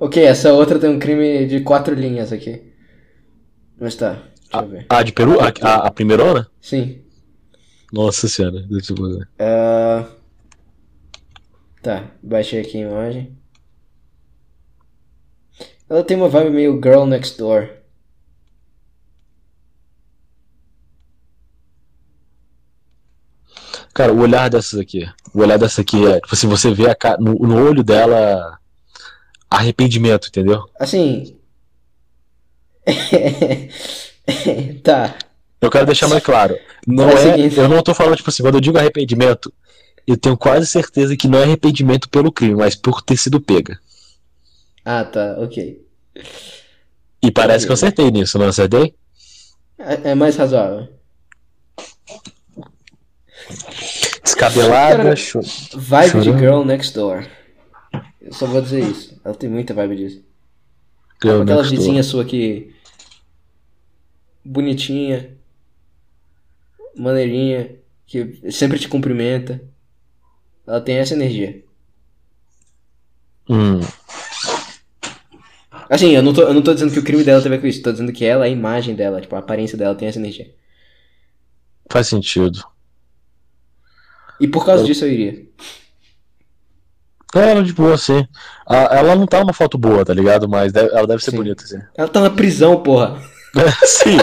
Ok, 0.00 0.22
essa 0.24 0.52
outra 0.52 0.78
tem 0.78 0.90
um 0.90 0.98
crime 0.98 1.46
de 1.46 1.60
quatro 1.60 1.94
linhas 1.94 2.32
aqui. 2.32 2.62
Mas 3.80 3.94
tá, 3.94 4.22
deixa 4.44 4.64
eu 4.64 4.68
ver. 4.68 4.86
A 4.88 5.02
de 5.02 5.12
peru? 5.12 5.38
A, 5.40 5.52
a, 5.62 5.74
a 5.86 5.90
primeirona? 5.90 6.46
Sim. 6.60 7.02
Nossa 7.92 8.28
senhora, 8.28 8.62
deixa 8.62 8.92
eu 8.92 8.96
ver. 8.96 9.28
ah, 9.38 10.08
Tá, 11.82 12.10
baixei 12.22 12.60
aqui 12.60 12.76
a 12.78 12.80
imagem. 12.88 13.36
Ela 15.88 16.04
tem 16.04 16.16
uma 16.16 16.28
vibe 16.28 16.50
meio 16.50 16.80
Girl 16.82 17.04
Next 17.04 17.38
Door. 17.38 17.70
Cara, 23.94 24.12
o 24.12 24.20
olhar 24.20 24.48
dessas 24.50 24.78
aqui. 24.78 25.04
O 25.34 25.40
olhar 25.40 25.58
dessa 25.58 25.80
aqui 25.80 26.06
é, 26.06 26.20
tipo 26.20 26.34
assim, 26.34 26.46
você 26.48 26.72
vê 26.72 26.90
a 26.90 26.96
no, 27.18 27.34
no 27.34 27.66
olho 27.66 27.82
dela 27.82 28.58
arrependimento, 29.50 30.28
entendeu? 30.28 30.62
Assim. 30.78 31.36
tá. 34.84 35.16
Eu 35.60 35.70
quero 35.70 35.86
deixar 35.86 36.08
mais 36.08 36.22
claro. 36.22 36.56
Não 36.86 37.08
É 37.10 37.40
é, 37.40 37.58
eu 37.58 37.68
não 37.68 37.82
tô 37.82 37.92
falando, 37.94 38.16
tipo 38.16 38.30
assim, 38.30 38.42
quando 38.42 38.54
eu 38.56 38.60
digo 38.60 38.78
arrependimento, 38.78 39.52
eu 40.06 40.16
tenho 40.16 40.36
quase 40.36 40.66
certeza 40.66 41.16
que 41.16 41.28
não 41.28 41.38
é 41.38 41.42
arrependimento 41.44 42.08
pelo 42.08 42.32
crime, 42.32 42.54
mas 42.56 42.74
por 42.74 43.02
ter 43.02 43.16
sido 43.16 43.40
pega. 43.40 43.78
Ah, 44.84 45.04
tá, 45.04 45.36
ok. 45.38 45.86
E 47.22 47.30
parece 47.30 47.66
que 47.66 47.70
eu 47.70 47.74
acertei 47.74 48.10
nisso, 48.10 48.38
não 48.38 48.46
acertei? 48.48 48.94
É, 49.78 50.10
é 50.10 50.14
mais 50.14 50.36
razoável. 50.36 50.88
Descabelada, 54.24 54.96
Cara, 54.96 55.16
cho- 55.16 55.40
Vibe 55.74 56.04
de 56.04 56.10
Chorando. 56.10 56.38
Girl 56.38 56.64
Next 56.64 56.94
Door. 56.94 57.26
Eu 58.20 58.32
só 58.32 58.46
vou 58.46 58.60
dizer 58.60 58.80
isso. 58.84 59.20
Ela 59.24 59.34
tem 59.34 59.48
muita 59.50 59.74
vibe 59.74 59.96
disso. 59.96 60.22
Girl 61.22 61.42
Aquela 61.42 61.56
next 61.62 61.70
door. 61.74 61.78
vizinha 61.78 62.02
sua 62.02 62.24
que. 62.24 62.74
Bonitinha. 64.44 65.36
Maneirinha. 66.96 67.76
Que 68.06 68.50
sempre 68.50 68.78
te 68.78 68.88
cumprimenta. 68.88 69.60
Ela 70.66 70.80
tem 70.80 70.96
essa 70.96 71.12
energia. 71.14 71.62
Hum, 73.48 73.80
Assim, 75.90 76.12
eu 76.16 76.22
não, 76.22 76.32
tô, 76.32 76.40
eu 76.42 76.54
não 76.54 76.62
tô 76.62 76.72
dizendo 76.72 76.90
que 76.92 76.98
o 76.98 77.04
crime 77.04 77.22
dela 77.24 77.40
tem 77.42 77.48
a 77.52 77.54
ver 77.54 77.60
com 77.60 77.66
isso. 77.66 77.82
Tô 77.82 77.92
dizendo 77.92 78.12
que 78.12 78.24
ela, 78.24 78.44
a 78.44 78.48
imagem 78.48 78.94
dela, 78.94 79.20
tipo, 79.20 79.34
a 79.36 79.40
aparência 79.40 79.76
dela 79.76 79.94
tem 79.94 80.08
essa 80.08 80.18
energia. 80.18 80.50
faz 81.90 82.08
sentido. 82.08 82.64
E 84.40 84.48
por 84.48 84.64
causa 84.64 84.84
disso 84.84 85.04
eu 85.04 85.12
iria. 85.12 85.46
É, 87.34 87.50
ela 87.52 87.62
de 87.62 87.72
boa, 87.72 87.96
sim. 87.96 88.26
Ela 88.68 89.14
não 89.14 89.26
tá 89.26 89.40
uma 89.40 89.52
foto 89.52 89.78
boa, 89.78 90.04
tá 90.04 90.12
ligado? 90.12 90.48
Mas 90.48 90.72
deve- 90.72 90.92
ela 90.92 91.06
deve 91.06 91.22
ser 91.22 91.30
Sim. 91.30 91.36
bonita, 91.36 91.64
sim. 91.66 91.78
Ela 91.96 92.08
tá 92.08 92.20
na 92.20 92.30
prisão, 92.30 92.82
porra. 92.82 93.20
sim. 93.86 94.18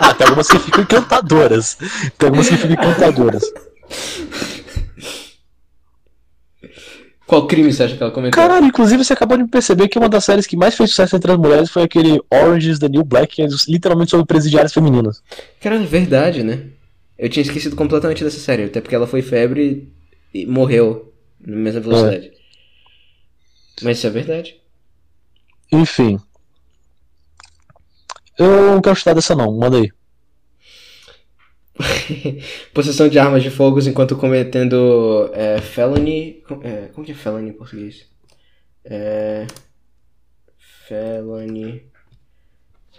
Ah, 0.00 0.14
tem 0.14 0.26
algumas 0.26 0.48
que 0.48 0.58
ficam 0.58 0.82
encantadoras. 0.82 1.76
Tem 2.16 2.26
algumas 2.26 2.48
que 2.48 2.56
ficam 2.56 2.72
encantadoras. 2.72 3.42
Qual 7.26 7.46
crime 7.46 7.70
você 7.70 7.82
acha 7.82 7.96
que 7.96 8.02
ela 8.02 8.10
cometeu? 8.10 8.32
Caralho, 8.40 8.64
inclusive 8.64 9.04
você 9.04 9.12
acabou 9.12 9.36
de 9.36 9.44
perceber 9.46 9.86
que 9.88 9.98
uma 9.98 10.08
das 10.08 10.24
séries 10.24 10.46
que 10.46 10.56
mais 10.56 10.74
fez 10.74 10.88
sucesso 10.88 11.14
entre 11.14 11.30
as 11.30 11.38
mulheres 11.38 11.70
foi 11.70 11.82
aquele 11.82 12.18
Orange 12.30 12.70
is 12.70 12.78
the 12.78 12.88
New 12.88 13.04
Black, 13.04 13.36
que 13.36 13.42
é 13.42 13.46
literalmente 13.68 14.12
sobre 14.12 14.24
presidiárias 14.24 14.72
femininas. 14.72 15.22
Caralho, 15.60 15.82
é 15.82 15.86
verdade, 15.86 16.42
né? 16.42 16.62
Eu 17.18 17.28
tinha 17.28 17.42
esquecido 17.42 17.76
completamente 17.76 18.24
dessa 18.24 18.38
série, 18.38 18.64
até 18.64 18.80
porque 18.80 18.94
ela 18.94 19.06
foi 19.06 19.20
febre 19.20 19.92
e 20.32 20.46
morreu 20.46 21.12
na 21.38 21.56
mesma 21.56 21.80
velocidade. 21.80 22.30
Mas 23.82 23.98
isso 23.98 24.06
é 24.06 24.10
verdade. 24.10 24.56
Enfim. 25.70 26.18
Eu 28.38 28.74
não 28.74 28.80
quero 28.80 28.94
chutar 28.94 29.14
dessa 29.14 29.34
não, 29.34 29.52
manda 29.52 29.78
aí. 29.78 29.90
Possessão 32.72 33.08
de 33.08 33.18
armas 33.18 33.42
de 33.42 33.50
fogo 33.50 33.80
enquanto 33.80 34.16
cometendo 34.16 35.30
é, 35.32 35.60
felony. 35.60 36.42
é, 36.62 36.88
como 36.92 37.04
que 37.04 37.12
é 37.12 37.14
felony 37.14 37.50
em 37.50 37.52
português? 37.52 38.06
É. 38.84 39.46
Felony. 40.86 41.82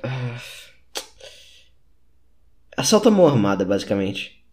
Ah, 0.04 0.38
assalto 2.78 3.10
à 3.10 3.12
mão 3.12 3.28
armada, 3.28 3.66
basicamente. 3.66 4.44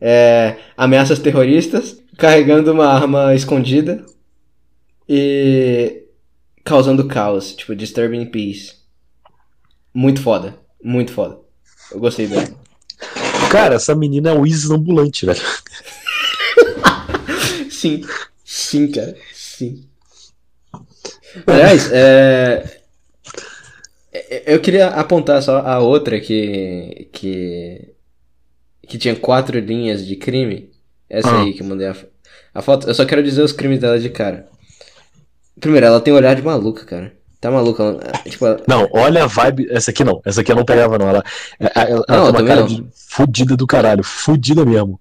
É, 0.00 0.56
ameaças 0.76 1.18
terroristas, 1.18 2.02
carregando 2.16 2.72
uma 2.72 2.86
arma 2.86 3.34
escondida 3.34 4.04
e 5.08 6.04
causando 6.64 7.06
caos, 7.06 7.54
tipo, 7.54 7.74
disturbing 7.74 8.26
peace. 8.26 8.77
Muito 9.92 10.20
foda, 10.22 10.54
muito 10.82 11.12
foda. 11.12 11.38
Eu 11.92 12.00
gostei 12.00 12.26
dela. 12.26 12.46
Cara, 13.50 13.76
essa 13.76 13.94
menina 13.94 14.30
é 14.30 14.32
o 14.34 14.46
Isis 14.46 14.70
ambulante, 14.70 15.24
velho. 15.26 15.40
Sim, 17.70 18.04
sim, 18.44 18.90
cara, 18.90 19.16
sim. 19.32 19.86
Aliás, 21.46 21.90
é... 21.92 22.80
é- 24.12 24.54
eu 24.54 24.60
queria 24.60 24.88
apontar 24.88 25.42
só 25.42 25.58
a 25.60 25.78
outra 25.78 26.20
que 26.20 27.08
que 27.12 27.94
que 28.88 28.98
tinha 28.98 29.14
quatro 29.14 29.58
linhas 29.58 30.04
de 30.06 30.16
crime. 30.16 30.70
Essa 31.08 31.28
Ah. 31.30 31.42
aí 31.42 31.52
que 31.54 31.62
eu 31.62 31.66
mandei 31.66 31.86
a, 31.86 31.96
a 32.54 32.62
foto. 32.62 32.86
Eu 32.88 32.94
só 32.94 33.04
quero 33.04 33.22
dizer 33.22 33.42
os 33.42 33.52
crimes 33.52 33.78
dela 33.80 33.98
de 33.98 34.08
cara. 34.10 34.48
Primeiro, 35.60 35.86
ela 35.86 36.00
tem 36.00 36.12
um 36.12 36.16
olhar 36.16 36.34
de 36.34 36.42
maluca, 36.42 36.84
cara. 36.84 37.12
Tá 37.40 37.50
maluca? 37.50 37.82
ela- 37.84 38.00
tipo, 38.28 38.44
Não, 38.66 38.88
olha 38.92 39.24
a 39.24 39.26
vibe. 39.26 39.68
Essa 39.70 39.90
aqui 39.92 40.02
não. 40.02 40.20
Essa 40.24 40.40
aqui 40.40 40.50
eu 40.50 40.56
não 40.56 40.64
pegava, 40.64 40.98
não. 40.98 41.08
Ela, 41.08 41.22
ela, 41.60 41.72
ela 41.76 42.04
Não, 42.08 42.32
tem 42.32 42.40
uma 42.42 42.48
cara 42.48 42.60
não. 42.68 42.88
fudida 42.92 43.56
do 43.56 43.66
caralho. 43.66 44.02
Fudida 44.02 44.64
mesmo. 44.64 45.00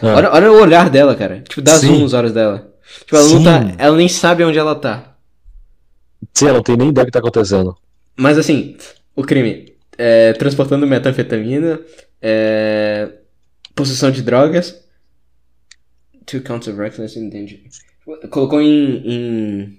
Ah. 0.00 0.14
olha, 0.16 0.32
olha 0.32 0.52
o 0.52 0.60
olhar 0.60 0.88
dela, 0.88 1.16
cara. 1.16 1.40
Tipo, 1.48 1.60
dá 1.62 1.76
Sim. 1.78 1.88
zoom 1.88 1.98
nos 2.00 2.12
olhos 2.14 2.32
dela. 2.32 2.70
Tipo, 3.00 3.16
ela 3.16 3.28
não 3.28 3.38
Sim. 3.38 3.44
tá. 3.44 3.74
Ela 3.78 3.96
nem 3.96 4.08
sabe 4.08 4.44
onde 4.44 4.58
ela 4.58 4.74
tá. 4.76 5.16
Sim, 6.32 6.46
ela 6.46 6.54
não 6.58 6.62
tem 6.62 6.76
nem 6.76 6.88
ideia 6.90 7.04
do 7.04 7.08
que 7.08 7.12
tá 7.12 7.18
acontecendo. 7.18 7.76
Mas 8.16 8.38
assim, 8.38 8.76
o 9.16 9.24
crime. 9.24 9.74
É, 9.98 10.32
transportando 10.34 10.86
metanfetamina. 10.86 11.80
É, 12.22 13.08
possessão 13.74 14.10
de 14.12 14.22
drogas. 14.22 14.80
Two 16.24 16.40
counts 16.40 16.68
of 16.68 16.78
reckless 16.78 17.18
endanger. 17.18 17.60
Colocou 18.30 18.60
em, 18.60 19.02
em, 19.04 19.78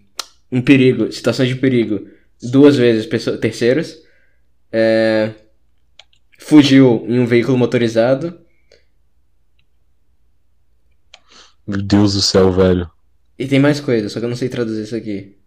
em 0.51 0.61
perigo, 0.61 1.11
situações 1.11 1.49
de 1.49 1.55
perigo, 1.55 2.07
duas 2.41 2.75
vezes 2.75 3.05
pessoa, 3.05 3.37
terceiros. 3.37 3.97
É, 4.71 5.31
fugiu 6.39 7.05
em 7.07 7.19
um 7.19 7.25
veículo 7.25 7.57
motorizado. 7.57 8.39
Meu 11.67 11.81
Deus 11.81 12.13
do 12.13 12.21
céu, 12.21 12.51
velho. 12.51 12.89
E 13.37 13.47
tem 13.47 13.59
mais 13.59 13.79
coisa, 13.79 14.07
só 14.09 14.19
que 14.19 14.25
eu 14.25 14.29
não 14.29 14.35
sei 14.35 14.49
traduzir 14.49 14.83
isso 14.83 14.95
aqui. 14.95 15.37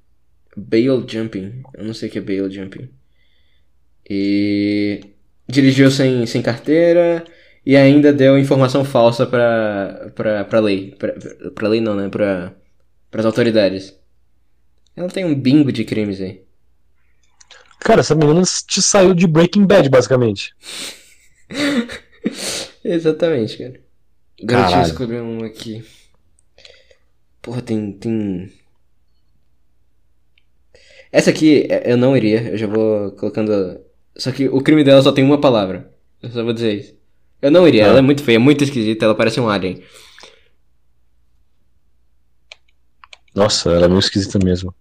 Bail 0.57 1.07
jumping. 1.09 1.63
Eu 1.75 1.85
não 1.85 1.95
sei 1.95 2.09
o 2.09 2.13
que 2.13 2.19
é 2.19 2.21
bail 2.21 2.51
jumping. 2.51 2.89
E. 4.09 5.01
Dirigiu 5.49 5.91
sem, 5.91 6.27
sem 6.27 6.43
carteira. 6.43 7.25
e 7.65 7.77
ainda 7.77 8.13
deu 8.13 8.39
informação 8.39 8.85
falsa 8.85 9.27
pra, 9.27 10.11
pra, 10.15 10.45
pra 10.45 10.61
lei. 10.61 10.95
Pra, 10.99 11.15
pra 11.55 11.69
lei 11.69 11.81
não, 11.81 11.95
né? 11.95 12.09
Pra, 12.09 12.55
pras 13.11 13.27
autoridades. 13.27 13.95
Ela 14.99 15.09
tem 15.09 15.25
um 15.25 15.33
bingo 15.33 15.71
de 15.71 15.85
crimes 15.85 16.21
aí. 16.21 16.43
Cara, 17.79 18.01
essa 18.01 18.17
menina 18.17 18.43
te 18.67 18.83
saiu 18.83 19.15
de 19.15 19.29
Breaking 19.29 19.65
Bad, 19.65 19.89
basicamente. 19.89 20.53
Exatamente, 22.83 23.59
cara. 23.59 23.81
Agora 24.43 24.63
deixa 24.63 24.79
eu 24.79 24.83
escolher 24.83 25.23
um 25.23 25.45
aqui. 25.45 25.85
Porra, 27.41 27.63
tem, 27.63 27.93
tem. 27.93 28.53
Essa 31.13 31.31
aqui 31.31 31.69
eu 31.85 31.97
não 31.97 32.17
iria, 32.17 32.51
eu 32.51 32.59
já 32.59 32.67
vou 32.67 33.13
colocando. 33.13 33.81
Só 34.17 34.33
que 34.33 34.49
o 34.49 34.61
crime 34.61 34.83
dela 34.83 35.01
só 35.01 35.13
tem 35.13 35.23
uma 35.23 35.41
palavra. 35.41 35.95
Eu 36.21 36.31
só 36.31 36.43
vou 36.43 36.53
dizer 36.53 36.75
isso. 36.75 36.99
Eu 37.41 37.53
não 37.53 37.69
iria, 37.69 37.85
ah. 37.85 37.89
ela 37.91 37.99
é 38.01 38.03
muito 38.03 38.25
feia, 38.25 38.41
muito 38.41 38.65
esquisita, 38.65 39.05
ela 39.05 39.15
parece 39.15 39.39
um 39.39 39.49
alien. 39.49 39.81
Nossa, 43.33 43.71
ela 43.71 43.85
é 43.85 43.89
meio 43.89 44.01
esquisita 44.01 44.41
mesmo. 44.45 44.75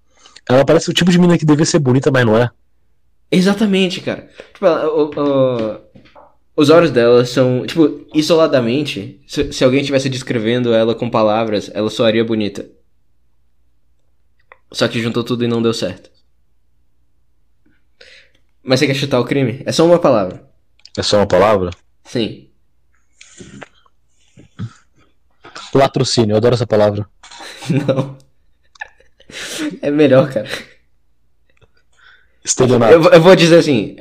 Ela 0.49 0.65
parece 0.65 0.89
o 0.89 0.93
tipo 0.93 1.11
de 1.11 1.17
menina 1.17 1.37
que 1.37 1.45
devia 1.45 1.65
ser 1.65 1.79
bonita, 1.79 2.09
mas 2.11 2.25
não 2.25 2.37
é. 2.37 2.49
Exatamente, 3.31 4.01
cara. 4.01 4.29
Tipo, 4.53 4.65
ela, 4.65 4.87
o, 4.89 5.09
o, 5.09 5.79
os 6.55 6.69
olhos 6.69 6.91
dela 6.91 7.25
são. 7.25 7.65
Tipo, 7.65 8.07
isoladamente, 8.13 9.21
se, 9.27 9.51
se 9.51 9.63
alguém 9.63 9.81
estivesse 9.81 10.09
descrevendo 10.09 10.73
ela 10.73 10.95
com 10.95 11.09
palavras, 11.09 11.69
ela 11.73 11.89
soaria 11.89 12.23
bonita. 12.23 12.65
Só 14.71 14.87
que 14.87 15.01
juntou 15.01 15.23
tudo 15.23 15.43
e 15.43 15.47
não 15.47 15.61
deu 15.61 15.73
certo. 15.73 16.09
Mas 18.63 18.79
você 18.79 18.87
quer 18.87 18.95
chutar 18.95 19.19
o 19.19 19.25
crime? 19.25 19.61
É 19.65 19.71
só 19.71 19.85
uma 19.85 19.99
palavra. 19.99 20.45
É 20.97 21.03
só 21.03 21.17
uma 21.17 21.27
palavra? 21.27 21.71
Sim. 22.03 22.49
Latrocínio, 25.73 26.33
eu 26.33 26.37
adoro 26.37 26.55
essa 26.55 26.67
palavra. 26.67 27.07
Não. 27.69 28.17
É 29.81 29.91
melhor, 29.91 30.31
cara. 30.31 30.47
Estelionato. 32.43 32.93
Eu, 32.93 33.03
eu 33.03 33.21
vou 33.21 33.35
dizer 33.35 33.57
assim, 33.57 33.97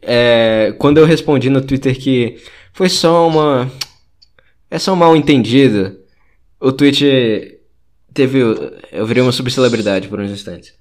é, 0.00 0.74
quando 0.78 0.98
eu 0.98 1.04
respondi 1.04 1.50
no 1.50 1.60
Twitter 1.60 1.98
que 1.98 2.42
foi 2.72 2.88
só 2.88 3.28
uma. 3.28 3.70
É 4.70 4.78
só 4.78 4.94
um 4.94 4.96
mal 4.96 5.14
entendido, 5.14 5.98
o 6.58 6.72
tweet 6.72 7.58
teve. 8.14 8.40
Eu 8.90 9.06
virei 9.06 9.22
uma 9.22 9.32
subcelebridade 9.32 10.08
por 10.08 10.18
uns 10.20 10.30
instantes. 10.30 10.72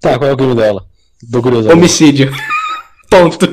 Tá, 0.00 0.18
qual 0.18 0.30
é 0.30 0.32
o 0.32 0.36
crime 0.36 0.54
dela? 0.54 0.86
Do 1.22 1.42
curioso. 1.42 1.70
Homicídio. 1.70 2.32
Ponto. 3.10 3.46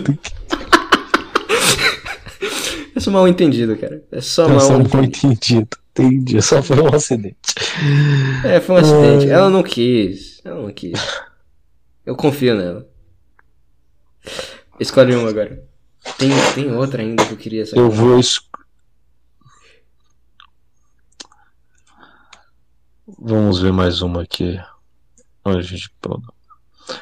é 2.95 2.99
só 2.99 3.11
mal 3.11 3.27
entendido, 3.27 3.75
cara. 3.75 4.03
É 4.11 4.21
só 4.21 4.47
mal, 4.47 4.59
só 4.59 4.79
mal 4.79 5.03
entendido. 5.03 5.80
Entendi, 5.91 6.41
só 6.41 6.63
foi 6.63 6.79
um 6.79 6.87
acidente. 6.87 7.37
É, 8.45 8.61
foi 8.61 8.75
um 8.75 8.77
acidente. 8.79 9.29
Ela 9.29 9.49
não 9.49 9.61
quis. 9.61 10.41
Ela 10.43 10.61
não 10.61 10.71
quis. 10.71 10.99
Eu 12.05 12.15
confio 12.15 12.55
nela. 12.55 12.89
Escolhe 14.79 15.13
uma 15.13 15.29
agora. 15.29 15.63
Tem, 16.17 16.29
tem 16.55 16.73
outra 16.73 17.01
ainda 17.01 17.25
que 17.25 17.33
eu 17.33 17.37
queria 17.37 17.65
saber. 17.65 17.81
Eu 17.81 17.91
vou 17.91 18.17
es... 18.17 18.39
Vamos 23.19 23.61
ver 23.61 23.73
mais 23.73 24.01
uma 24.01 24.23
aqui. 24.23 24.59
Olha, 25.43 25.61
gente, 25.61 25.93
pronto. 26.01 26.33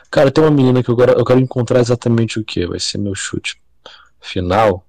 Cara, 0.10 0.32
tem 0.32 0.44
uma 0.44 0.52
menina 0.52 0.84
que 0.84 0.90
eu, 0.90 0.98
eu 1.00 1.24
quero 1.24 1.40
encontrar 1.40 1.80
exatamente 1.80 2.40
o 2.40 2.44
que. 2.44 2.66
Vai 2.66 2.80
ser 2.80 2.98
meu 2.98 3.14
chute 3.14 3.62
final. 4.20 4.86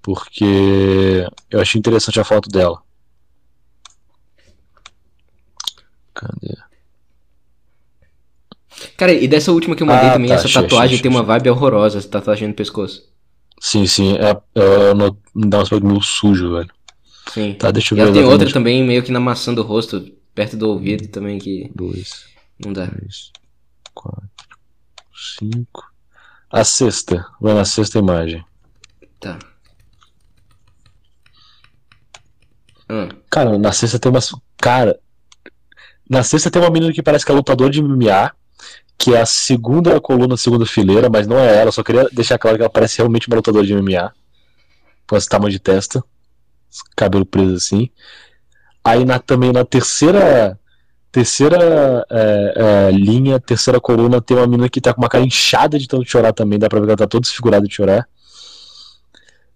Porque 0.00 1.26
eu 1.50 1.60
achei 1.60 1.78
interessante 1.78 2.20
a 2.20 2.24
foto 2.24 2.48
dela. 2.48 2.80
Cadê? 6.18 6.56
Cara, 8.96 9.12
e 9.12 9.28
dessa 9.28 9.52
última 9.52 9.76
que 9.76 9.82
eu 9.82 9.86
mandei 9.86 10.08
ah, 10.08 10.12
também, 10.12 10.28
tá, 10.28 10.34
essa 10.34 10.46
achei, 10.46 10.62
tatuagem 10.62 10.94
achei, 10.94 11.02
tem 11.02 11.10
uma 11.10 11.22
vibe 11.22 11.50
horrorosa, 11.50 11.98
essa 11.98 12.08
tatuagem 12.08 12.48
no 12.48 12.54
pescoço. 12.54 13.08
Sim, 13.60 13.86
sim, 13.86 14.16
é, 14.16 14.30
é, 14.30 14.94
me 14.94 15.48
dá 15.48 15.58
um 15.58 15.62
aspecto 15.62 15.86
meio 15.86 16.02
sujo, 16.02 16.54
velho. 16.54 16.70
Sim. 17.32 17.54
Tá, 17.54 17.70
deixa 17.70 17.94
eu 17.94 17.98
ver. 17.98 18.10
E 18.10 18.12
tem 18.12 18.24
outra 18.24 18.52
também, 18.52 18.84
meio 18.84 19.02
que 19.02 19.12
na 19.12 19.20
maçã 19.20 19.54
do 19.54 19.62
rosto, 19.62 20.12
perto 20.34 20.56
do 20.56 20.68
ouvido 20.68 21.06
também, 21.08 21.38
que. 21.38 21.70
Dois. 21.74 22.24
Não 22.64 22.72
dá. 22.72 22.88
Três, 22.88 23.30
quatro, 23.94 24.28
cinco. 25.38 25.84
A 26.50 26.64
sexta. 26.64 27.24
Vai 27.40 27.54
na 27.54 27.64
sexta 27.64 27.98
imagem. 27.98 28.44
Tá. 29.20 29.38
Hum. 32.90 33.08
Cara, 33.30 33.56
na 33.58 33.72
sexta 33.72 33.98
tem 33.98 34.10
umas. 34.10 34.34
Cara. 34.56 34.98
Na 36.08 36.22
sexta 36.22 36.50
tem 36.50 36.60
uma 36.60 36.70
menina 36.70 36.92
que 36.92 37.02
parece 37.02 37.24
que 37.24 37.32
é 37.32 37.34
lutadora 37.34 37.70
de 37.70 37.82
MMA 37.82 38.32
que 38.98 39.14
é 39.14 39.20
a 39.20 39.26
segunda 39.26 40.00
coluna, 40.00 40.36
segunda 40.36 40.66
fileira, 40.66 41.08
mas 41.08 41.26
não 41.26 41.38
é 41.38 41.56
ela. 41.56 41.70
Só 41.70 41.84
queria 41.84 42.08
deixar 42.12 42.36
claro 42.36 42.56
que 42.56 42.62
ela 42.64 42.70
parece 42.70 42.98
realmente 42.98 43.28
uma 43.28 43.36
lutadora 43.36 43.64
de 43.64 43.72
MMA. 43.72 44.12
Com 45.06 45.16
esse 45.16 45.28
tamanho 45.28 45.52
de 45.52 45.60
testa, 45.60 46.02
cabelo 46.96 47.24
preso 47.24 47.54
assim. 47.54 47.88
Aí 48.84 49.04
na, 49.04 49.20
também 49.20 49.52
na 49.52 49.64
terceira 49.64 50.58
terceira 51.10 52.04
é, 52.10 52.54
é, 52.56 52.90
linha, 52.90 53.40
terceira 53.40 53.80
coluna, 53.80 54.20
tem 54.20 54.36
uma 54.36 54.46
menina 54.46 54.68
que 54.68 54.80
tá 54.80 54.92
com 54.92 55.00
uma 55.00 55.08
cara 55.08 55.24
inchada 55.24 55.78
de 55.78 55.88
tanto 55.88 56.04
chorar 56.04 56.32
também. 56.32 56.58
Dá 56.58 56.68
pra 56.68 56.80
ver 56.80 56.86
que 56.86 56.90
ela 56.90 56.98
tá 56.98 57.06
toda 57.06 57.22
desfigurada 57.22 57.66
de 57.66 57.74
chorar. 57.74 58.06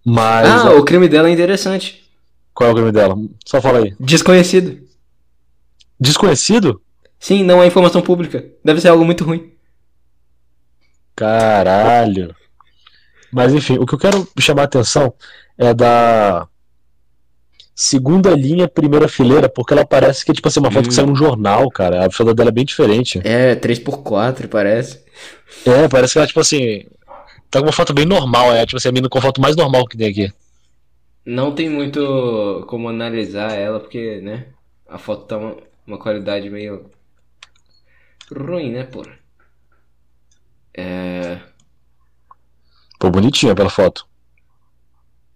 Mas. 0.04 0.48
Ah, 0.48 0.72
o 0.72 0.84
crime 0.84 1.08
dela 1.08 1.28
é 1.28 1.32
interessante. 1.32 2.02
Qual 2.54 2.70
é 2.70 2.72
o 2.72 2.76
crime 2.76 2.92
dela? 2.92 3.16
Só 3.44 3.60
fala 3.60 3.80
aí. 3.80 3.94
Desconhecido. 3.98 4.91
Desconhecido? 6.02 6.82
Sim, 7.16 7.44
não 7.44 7.62
é 7.62 7.66
informação 7.68 8.02
pública. 8.02 8.44
Deve 8.64 8.80
ser 8.80 8.88
algo 8.88 9.04
muito 9.04 9.22
ruim. 9.22 9.52
Caralho. 11.14 12.34
Mas 13.32 13.54
enfim, 13.54 13.78
o 13.78 13.86
que 13.86 13.94
eu 13.94 13.98
quero 13.98 14.28
chamar 14.40 14.62
a 14.62 14.64
atenção 14.64 15.14
é 15.56 15.72
da 15.72 16.48
segunda 17.72 18.30
linha, 18.30 18.66
primeira 18.66 19.06
fileira, 19.06 19.48
porque 19.48 19.74
ela 19.74 19.86
parece 19.86 20.24
que 20.24 20.32
é 20.32 20.34
tipo 20.34 20.48
assim, 20.48 20.58
uma 20.58 20.72
foto 20.72 20.86
hum. 20.86 20.88
que 20.88 20.94
saiu 20.94 21.06
num 21.06 21.14
jornal, 21.14 21.70
cara. 21.70 22.04
A 22.04 22.10
foto 22.10 22.34
dela 22.34 22.48
é 22.48 22.52
bem 22.52 22.64
diferente. 22.64 23.20
É, 23.22 23.54
3x4, 23.54 24.48
parece. 24.48 25.04
É, 25.64 25.86
parece 25.86 26.14
que 26.14 26.18
ela, 26.18 26.26
tipo 26.26 26.40
assim. 26.40 26.84
Tá 27.48 27.60
com 27.60 27.66
uma 27.66 27.72
foto 27.72 27.94
bem 27.94 28.06
normal, 28.06 28.52
é 28.52 28.66
tipo 28.66 28.78
assim, 28.78 28.88
a 28.88 28.92
mina 28.92 29.08
com 29.08 29.18
a 29.18 29.22
foto 29.22 29.40
mais 29.40 29.54
normal 29.54 29.86
que 29.86 29.96
tem 29.96 30.08
aqui. 30.08 30.32
Não 31.24 31.54
tem 31.54 31.68
muito 31.68 32.64
como 32.66 32.88
analisar 32.88 33.52
ela, 33.52 33.78
porque, 33.78 34.20
né? 34.20 34.46
A 34.88 34.98
foto 34.98 35.26
tá 35.26 35.38
uma, 35.92 35.98
qualidade 35.98 36.48
meio 36.50 36.90
ruim, 38.30 38.72
né, 38.72 38.84
pô? 38.84 39.04
É. 40.74 41.38
Pô, 42.98 43.10
bonitinha 43.10 43.54
pela 43.54 43.70
foto. 43.70 44.06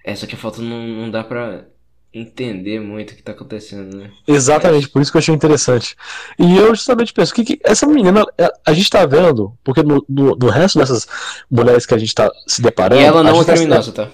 É, 0.05 0.15
só 0.15 0.27
que 0.27 0.35
a 0.35 0.39
foto 0.39 0.63
não, 0.63 0.87
não 0.87 1.11
dá 1.11 1.25
pra 1.25 1.67
entender 2.15 2.81
muito 2.81 3.11
o 3.11 3.17
que 3.17 3.23
tá 3.23 3.33
acontecendo, 3.33 3.97
né? 3.97 4.11
Exatamente, 4.27 4.89
por 4.89 5.03
isso 5.03 5.11
que 5.11 5.17
eu 5.17 5.21
achei 5.21 5.35
interessante. 5.35 5.97
E 6.39 6.57
eu 6.57 6.75
justamente 6.75 7.13
penso, 7.13 7.35
que, 7.35 7.45
que 7.45 7.61
essa 7.63 7.87
menina, 7.87 8.25
é, 8.39 8.51
a 8.65 8.73
gente 8.73 8.89
tá 8.89 9.05
vendo, 9.05 9.53
porque 9.63 9.83
no, 9.83 10.05
no, 10.09 10.49
resto 10.49 10.79
dessas 10.79 11.07
mulheres 11.51 11.85
que 11.85 11.95
a 11.95 11.99
gente 11.99 12.15
tá 12.15 12.31
se 12.47 12.63
deparando. 12.63 13.03
E 13.03 13.05
ela 13.05 13.23
não 13.23 13.41
é 13.43 13.45
tá 13.45 13.53
criminosa, 13.53 13.93
tá? 13.93 14.11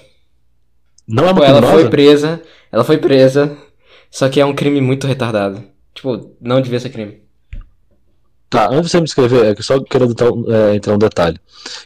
Não 1.06 1.24
é 1.24 1.26
uma 1.26 1.34
Pô, 1.34 1.42
criminosa? 1.42 1.72
Ela 1.72 1.80
foi 1.80 1.90
presa, 1.90 2.42
ela 2.72 2.84
foi 2.84 2.98
presa, 2.98 3.56
só 4.10 4.28
que 4.28 4.40
é 4.40 4.44
um 4.44 4.54
crime 4.54 4.80
muito 4.80 5.06
retardado. 5.06 5.71
Tipo, 5.94 6.34
não 6.40 6.60
devia 6.60 6.80
ser 6.80 6.90
crime. 6.90 7.22
Tá, 8.48 8.66
antes 8.66 8.82
de 8.82 8.90
você 8.90 9.00
me 9.00 9.06
escrever, 9.06 9.46
é 9.46 9.54
que 9.54 9.62
só 9.62 9.80
quero 9.80 10.04
é, 10.50 10.74
entrar 10.74 10.94
um 10.94 10.98
detalhe. 10.98 11.40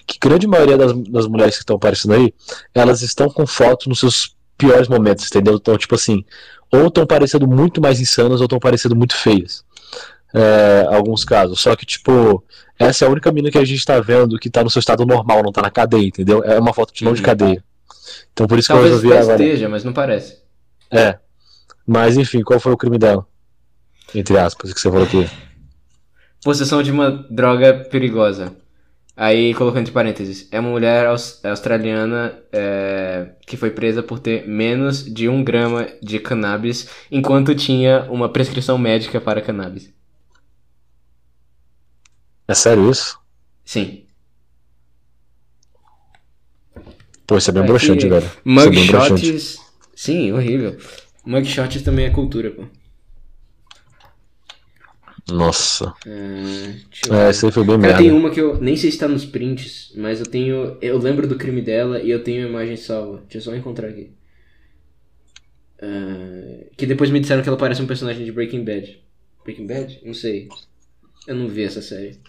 Que 0.06 0.18
grande 0.18 0.48
maioria 0.48 0.76
das, 0.76 0.92
das 0.92 1.26
mulheres 1.28 1.54
que 1.54 1.62
estão 1.62 1.76
aparecendo 1.76 2.14
aí, 2.14 2.34
elas 2.74 3.02
estão 3.02 3.30
com 3.30 3.46
foto 3.46 3.88
nos 3.88 4.00
seus 4.00 4.36
piores 4.58 4.88
momentos, 4.88 5.26
entendeu? 5.26 5.54
Então, 5.54 5.78
tipo 5.78 5.94
assim, 5.94 6.24
ou 6.72 6.88
estão 6.88 7.06
parecendo 7.06 7.46
muito 7.46 7.80
mais 7.80 8.00
insanas 8.00 8.40
ou 8.40 8.46
estão 8.46 8.58
parecendo 8.58 8.96
muito 8.96 9.14
feias. 9.14 9.64
É, 10.34 10.86
alguns 10.90 11.24
casos. 11.24 11.60
Só 11.60 11.76
que, 11.76 11.86
tipo, 11.86 12.42
essa 12.78 13.04
é 13.04 13.08
a 13.08 13.10
única 13.10 13.30
mina 13.30 13.50
que 13.50 13.58
a 13.58 13.64
gente 13.64 13.84
tá 13.84 14.00
vendo 14.00 14.38
que 14.38 14.50
tá 14.50 14.64
no 14.64 14.70
seu 14.70 14.80
estado 14.80 15.06
normal, 15.06 15.42
não 15.42 15.52
tá 15.52 15.62
na 15.62 15.70
cadeia, 15.70 16.06
entendeu? 16.06 16.42
É 16.42 16.58
uma 16.58 16.74
foto 16.74 16.92
de 16.92 17.04
não 17.04 17.12
de 17.12 17.20
uhum. 17.20 17.26
cadeia. 17.26 17.64
Então 18.32 18.46
por 18.46 18.58
isso 18.58 18.68
Talvez 18.68 18.88
que 18.88 19.06
eu 19.06 19.10
resolvi 19.10 19.16
agora. 19.16 19.42
esteja, 19.42 19.68
mas 19.68 19.84
não 19.84 19.92
parece. 19.92 20.38
É. 20.90 21.18
Mas 21.86 22.16
enfim, 22.16 22.42
qual 22.42 22.60
foi 22.60 22.72
o 22.72 22.76
crime 22.76 22.98
dela? 22.98 23.26
Entre 24.14 24.38
aspas, 24.38 24.72
que 24.72 24.80
você 24.80 24.88
falou 24.88 25.04
aqui 25.04 25.28
possessão 26.46 26.80
de 26.80 26.92
uma 26.92 27.10
droga 27.28 27.74
perigosa. 27.90 28.56
Aí 29.16 29.52
colocando 29.54 29.80
entre 29.80 29.92
parênteses, 29.92 30.46
é 30.52 30.60
uma 30.60 30.70
mulher 30.70 31.06
australiana 31.06 32.38
é, 32.52 33.30
que 33.44 33.56
foi 33.56 33.70
presa 33.70 34.00
por 34.00 34.20
ter 34.20 34.46
menos 34.46 35.04
de 35.04 35.28
um 35.28 35.42
grama 35.42 35.88
de 36.00 36.20
cannabis 36.20 36.88
enquanto 37.10 37.54
tinha 37.54 38.06
uma 38.10 38.28
prescrição 38.28 38.78
médica 38.78 39.20
para 39.20 39.40
cannabis. 39.40 39.92
É 42.46 42.54
sério 42.54 42.88
isso? 42.88 43.18
Sim. 43.64 44.04
Pô, 47.26 47.38
isso 47.38 47.50
é 47.50 47.52
bem 47.54 47.62
Aqui, 47.62 47.72
broxante, 47.72 48.08
velho. 48.08 48.24
É. 48.24 48.30
Mugshots. 48.44 49.58
Sim, 49.96 50.30
horrível. 50.32 50.76
Mugshots 51.24 51.82
também 51.82 52.04
é 52.04 52.10
cultura, 52.10 52.50
pô. 52.52 52.64
Nossa. 55.28 55.92
É, 56.06 56.76
eu 57.08 57.14
É, 57.14 57.30
isso 57.30 57.46
aí 57.46 57.52
foi 57.52 57.64
bem 57.64 57.76
merda. 57.78 57.98
tem 57.98 58.12
uma 58.12 58.30
que 58.30 58.40
eu 58.40 58.60
nem 58.60 58.76
sei 58.76 58.92
se 58.92 58.98
tá 58.98 59.08
nos 59.08 59.24
prints, 59.24 59.92
mas 59.96 60.20
eu 60.20 60.26
tenho. 60.26 60.78
Eu 60.80 60.98
lembro 60.98 61.26
do 61.26 61.36
crime 61.36 61.60
dela 61.60 62.00
e 62.00 62.10
eu 62.10 62.22
tenho 62.22 62.46
a 62.46 62.48
imagem 62.48 62.76
salva. 62.76 63.18
Deixa 63.22 63.38
eu 63.38 63.42
só 63.42 63.56
encontrar 63.56 63.88
aqui. 63.88 64.12
Ah, 65.82 66.64
que 66.76 66.86
depois 66.86 67.10
me 67.10 67.18
disseram 67.20 67.42
que 67.42 67.48
ela 67.48 67.58
parece 67.58 67.82
um 67.82 67.86
personagem 67.86 68.24
de 68.24 68.30
Breaking 68.32 68.64
Bad. 68.64 69.02
Breaking 69.44 69.66
Bad? 69.66 70.00
Não 70.04 70.14
sei. 70.14 70.48
Eu 71.26 71.34
não 71.34 71.48
vi 71.48 71.64
essa 71.64 71.82
série. 71.82 72.20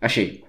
Achei. 0.00 0.44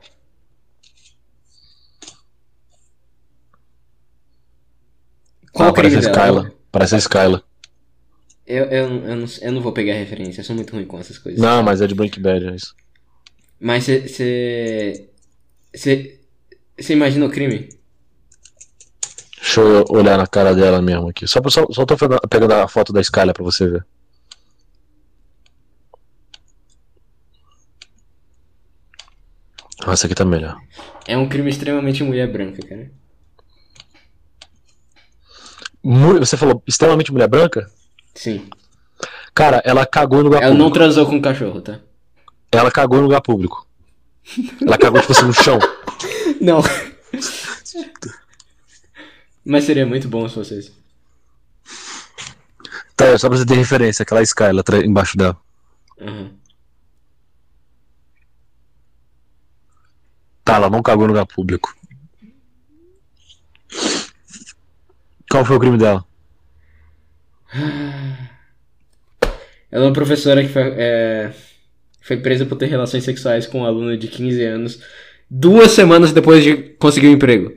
Qual 5.51 5.69
Ah, 5.69 5.73
parece 5.73 5.97
a? 5.97 5.99
Skyla. 5.99 6.51
Parece 6.71 6.95
a 6.95 6.97
Skyla. 6.97 7.43
Eu, 8.47 8.65
eu, 8.65 9.05
eu, 9.05 9.15
não, 9.15 9.25
eu 9.41 9.51
não 9.51 9.61
vou 9.61 9.71
pegar 9.71 9.93
referência, 9.95 10.41
eu 10.41 10.45
sou 10.45 10.55
muito 10.55 10.71
ruim 10.73 10.85
com 10.85 10.99
essas 10.99 11.17
coisas. 11.17 11.41
Não, 11.41 11.63
mas 11.63 11.81
é 11.81 11.87
de 11.87 11.95
Breaking 11.95 12.21
Bad, 12.21 12.45
é 12.47 12.55
isso. 12.55 12.75
Mas 13.59 13.85
você. 13.85 15.09
Você. 15.73 16.19
Você 16.77 16.93
imagina 16.93 17.25
o 17.25 17.31
crime? 17.31 17.69
Deixa 19.37 19.61
eu 19.61 19.85
olhar 19.89 20.17
na 20.17 20.27
cara 20.27 20.53
dela 20.53 20.81
mesmo 20.81 21.09
aqui. 21.09 21.27
Só, 21.27 21.39
só, 21.49 21.65
só 21.71 21.85
tô 21.85 21.95
pegando- 22.27 22.53
a 22.53 22.67
foto 22.67 22.91
da 22.91 22.99
Skyla 23.01 23.33
pra 23.33 23.43
você 23.43 23.67
ver. 23.67 23.85
Ah, 29.85 29.91
essa 29.93 30.05
aqui 30.07 30.15
tá 30.15 30.25
melhor. 30.25 30.57
É 31.07 31.17
um 31.17 31.27
crime 31.29 31.49
extremamente 31.49 32.03
mulher 32.03 32.31
branca, 32.31 32.65
cara. 32.65 32.91
Você 36.19 36.35
falou 36.37 36.63
extremamente 36.65 37.11
mulher 37.11 37.27
branca? 37.27 37.69
Sim. 38.15 38.49
Cara, 39.33 39.61
ela 39.65 39.85
cagou 39.85 40.19
no 40.19 40.25
lugar 40.25 40.41
Ela 40.41 40.53
não 40.53 40.65
público. 40.67 40.79
transou 40.79 41.05
com 41.05 41.17
o 41.17 41.21
cachorro, 41.21 41.61
tá? 41.61 41.79
Ela 42.51 42.71
cagou 42.71 42.97
no 42.99 43.03
lugar 43.03 43.21
público. 43.21 43.67
Ela 44.65 44.77
cagou, 44.77 44.99
tipo 45.01 45.11
assim, 45.11 45.25
no 45.25 45.33
chão. 45.33 45.59
Não. 46.41 46.61
Mas 49.45 49.63
seria 49.65 49.85
muito 49.85 50.07
bom 50.07 50.27
se 50.27 50.35
fosse 50.35 50.59
isso. 50.59 50.75
Tá, 52.95 53.17
só 53.17 53.27
pra 53.29 53.37
você 53.37 53.45
ter 53.45 53.55
referência, 53.55 54.03
aquela 54.03 54.21
Skyla 54.23 54.63
tra- 54.63 54.83
embaixo 54.85 55.17
dela. 55.17 55.37
Aham. 55.99 56.31
Tá, 60.43 60.55
ela 60.55 60.69
não 60.69 60.81
cagou 60.81 61.07
no 61.07 61.13
lugar 61.13 61.25
público. 61.25 61.75
Qual 65.29 65.43
foi 65.43 65.57
o 65.57 65.59
crime 65.59 65.77
dela? 65.77 66.05
Ela 69.71 69.85
é 69.85 69.87
uma 69.87 69.93
professora 69.93 70.41
que 70.43 70.49
foi, 70.49 70.61
é, 70.77 71.31
foi 72.01 72.17
presa 72.17 72.45
por 72.45 72.57
ter 72.57 72.67
relações 72.67 73.03
sexuais 73.03 73.45
com 73.47 73.61
um 73.61 73.65
aluno 73.65 73.97
de 73.97 74.07
15 74.07 74.43
anos 74.43 74.79
duas 75.29 75.71
semanas 75.71 76.11
depois 76.11 76.43
de 76.43 76.55
conseguir 76.55 77.07
um 77.07 77.13
emprego. 77.13 77.53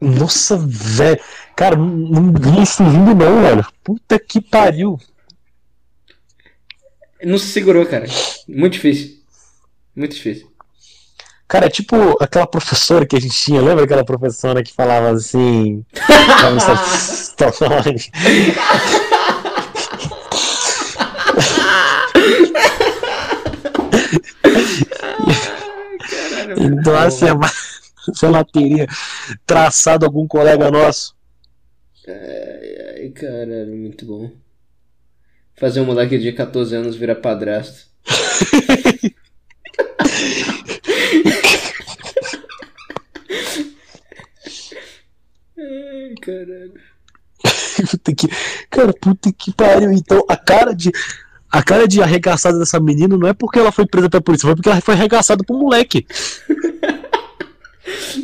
Nossa, 0.00 0.56
velho. 0.56 1.20
Cara, 1.56 1.76
não, 1.76 1.88
não 1.88 2.32
vi 2.32 2.62
isso 2.62 2.84
vindo 2.84 3.14
não, 3.14 3.42
velho. 3.42 3.66
Puta 3.82 4.18
que 4.18 4.40
pariu. 4.40 4.98
Não 7.22 7.36
se 7.36 7.48
segurou, 7.48 7.84
cara. 7.84 8.06
Muito 8.46 8.74
difícil. 8.74 9.18
Muito 9.94 10.14
difícil. 10.14 10.48
Cara, 11.48 11.64
é 11.64 11.70
tipo 11.70 11.96
aquela 12.22 12.46
professora 12.46 13.06
que 13.06 13.16
a 13.16 13.20
gente 13.20 13.34
tinha, 13.34 13.62
lembra 13.62 13.84
aquela 13.84 14.04
professora 14.04 14.62
que 14.62 14.72
falava 14.72 15.12
assim. 15.12 15.82
Então, 26.60 26.96
assim, 26.96 27.26
se 28.14 28.26
ela 28.26 28.44
teria 28.44 28.86
traçado 29.46 30.04
algum 30.04 30.26
colega 30.26 30.70
nosso. 30.70 31.14
Ai, 32.06 33.02
ai, 33.02 33.08
caralho, 33.10 33.76
muito 33.76 34.04
bom. 34.04 34.30
Fazer 35.56 35.80
um 35.80 35.86
moleque 35.86 36.18
de 36.18 36.32
14 36.32 36.74
anos 36.74 36.96
virar 36.96 37.16
padrasto. 37.16 37.86
Ai, 45.58 46.14
caralho. 46.20 46.80
Puta 47.90 48.14
que... 48.14 48.28
Cara, 48.70 48.92
puta 48.92 49.32
que 49.32 49.52
pariu. 49.52 49.92
Então, 49.92 50.24
a 50.28 50.36
cara 50.36 50.72
de. 50.74 50.90
A 51.50 51.62
cara 51.62 51.88
de 51.88 52.02
arregaçada 52.02 52.58
dessa 52.58 52.78
menina 52.78 53.16
não 53.16 53.26
é 53.26 53.32
porque 53.32 53.58
ela 53.58 53.72
foi 53.72 53.86
presa 53.86 54.10
pela 54.10 54.22
polícia, 54.22 54.46
foi 54.46 54.54
porque 54.54 54.68
ela 54.68 54.82
foi 54.82 54.94
arregaçada 54.94 55.42
por 55.42 55.56
um 55.56 55.60
moleque. 55.60 56.06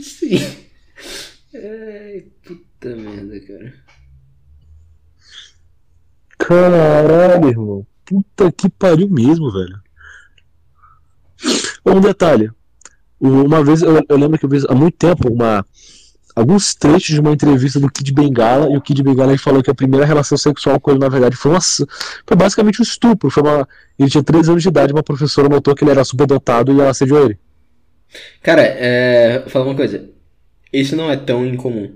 Sim. 0.02 0.36
Ai, 1.55 2.27
puta 2.44 2.94
merda, 2.97 3.40
cara. 3.40 3.74
Caralho, 6.39 7.48
irmão. 7.48 7.86
Puta 8.05 8.52
que 8.52 8.69
pariu 8.69 9.09
mesmo, 9.09 9.51
velho. 9.51 9.81
Um 11.86 12.01
detalhe. 12.01 12.51
Uma 13.26 13.64
vez, 13.64 13.80
eu, 13.80 14.05
eu 14.06 14.18
lembro 14.18 14.38
que 14.38 14.44
eu 14.44 14.51
vi 14.51 14.59
há 14.68 14.74
muito 14.74 14.98
tempo 14.98 15.32
uma, 15.32 15.64
alguns 16.36 16.74
trechos 16.74 17.14
de 17.14 17.20
uma 17.20 17.32
entrevista 17.32 17.80
do 17.80 17.90
Kid 17.90 18.12
Bengala, 18.12 18.70
e 18.70 18.76
o 18.76 18.82
Kid 18.82 19.02
Bengala 19.02 19.32
ele 19.32 19.38
falou 19.38 19.62
que 19.62 19.70
a 19.70 19.74
primeira 19.74 20.05
relação 20.05 20.36
sexual 20.36 20.78
com 20.78 20.90
ele, 20.90 21.01
na 21.01 21.09
verdade, 21.09 21.34
foi, 21.34 21.52
uma, 21.52 21.60
foi 21.60 22.36
basicamente 22.36 22.80
um 22.80 22.82
estupro. 22.82 23.30
Foi 23.30 23.42
uma, 23.42 23.66
ele 23.98 24.10
tinha 24.10 24.22
13 24.22 24.51
anos 24.51 24.62
de 24.62 24.68
idade, 24.68 24.92
uma 24.92 25.02
professora 25.02 25.48
notou 25.48 25.74
que 25.74 25.82
ele 25.82 25.92
era 25.92 26.05
superdotado 26.05 26.70
e 26.70 26.78
ela 26.78 26.90
assediou 26.90 27.24
ele. 27.24 27.38
Cara, 28.42 28.60
é. 28.62 29.38
Vou 29.38 29.48
falar 29.48 29.64
uma 29.64 29.74
coisa. 29.74 30.06
Isso 30.70 30.94
não 30.94 31.10
é 31.10 31.16
tão 31.16 31.46
incomum. 31.46 31.94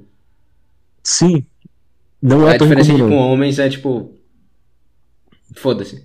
Sim. 1.05 1.44
Não 2.22 2.48
é 2.48 2.55
a 2.55 2.59
tão 2.59 2.66
diferença 2.66 2.88
de 2.88 2.94
incomum. 2.94 3.10
com 3.10 3.16
não. 3.16 3.32
homens 3.32 3.59
é 3.59 3.68
tipo. 3.68 4.14
Foda-se. 5.55 6.02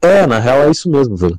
É, 0.00 0.26
na 0.26 0.38
real 0.38 0.62
é 0.62 0.70
isso 0.70 0.90
mesmo, 0.90 1.16
velho. 1.16 1.38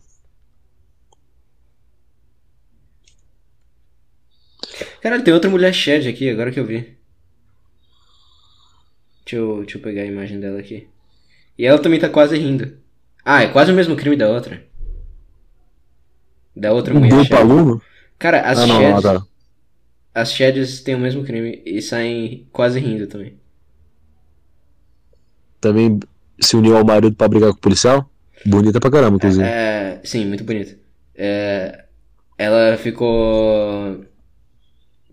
Caralho, 5.03 5.21
tem 5.21 5.33
outra 5.33 5.49
mulher 5.49 5.73
Shed 5.73 6.07
aqui, 6.07 6.29
agora 6.29 6.49
que 6.49 6.57
eu 6.57 6.65
vi. 6.65 6.97
Deixa 9.25 9.35
eu, 9.35 9.57
deixa 9.63 9.77
eu 9.77 9.81
pegar 9.81 10.03
a 10.03 10.05
imagem 10.05 10.39
dela 10.39 10.57
aqui. 10.59 10.87
E 11.57 11.65
ela 11.65 11.77
também 11.77 11.99
tá 11.99 12.07
quase 12.07 12.37
rindo. 12.37 12.77
Ah, 13.25 13.43
é 13.43 13.47
quase 13.49 13.69
o 13.69 13.75
mesmo 13.75 13.97
crime 13.97 14.15
da 14.15 14.29
outra. 14.29 14.63
Da 16.55 16.71
outra 16.71 16.93
mulher 16.93 17.09
deu 17.09 17.27
pra 17.27 17.39
aluno? 17.39 17.81
Cara, 18.17 18.41
as 18.49 18.59
Ah, 18.59 18.65
não, 18.67 18.79
Sheds, 18.79 18.93
não, 18.93 19.01
tá. 19.01 19.25
as 20.15 20.31
Sheds 20.31 20.79
têm 20.81 20.95
o 20.95 20.99
mesmo 20.99 21.25
crime 21.25 21.61
e 21.65 21.81
saem 21.81 22.47
quase 22.53 22.79
rindo 22.79 23.05
também. 23.05 23.37
Também 25.59 25.99
se 26.39 26.55
uniu 26.55 26.77
ao 26.77 26.85
marido 26.85 27.13
pra 27.15 27.27
brigar 27.27 27.51
com 27.51 27.57
o 27.57 27.61
policial? 27.61 28.09
Bonita 28.45 28.79
pra 28.79 28.89
caramba, 28.89 29.17
inclusive. 29.17 29.43
É, 29.43 29.99
sim, 30.05 30.25
muito 30.25 30.45
bonito. 30.45 30.77
É, 31.13 31.85
ela 32.37 32.77
ficou 32.77 34.05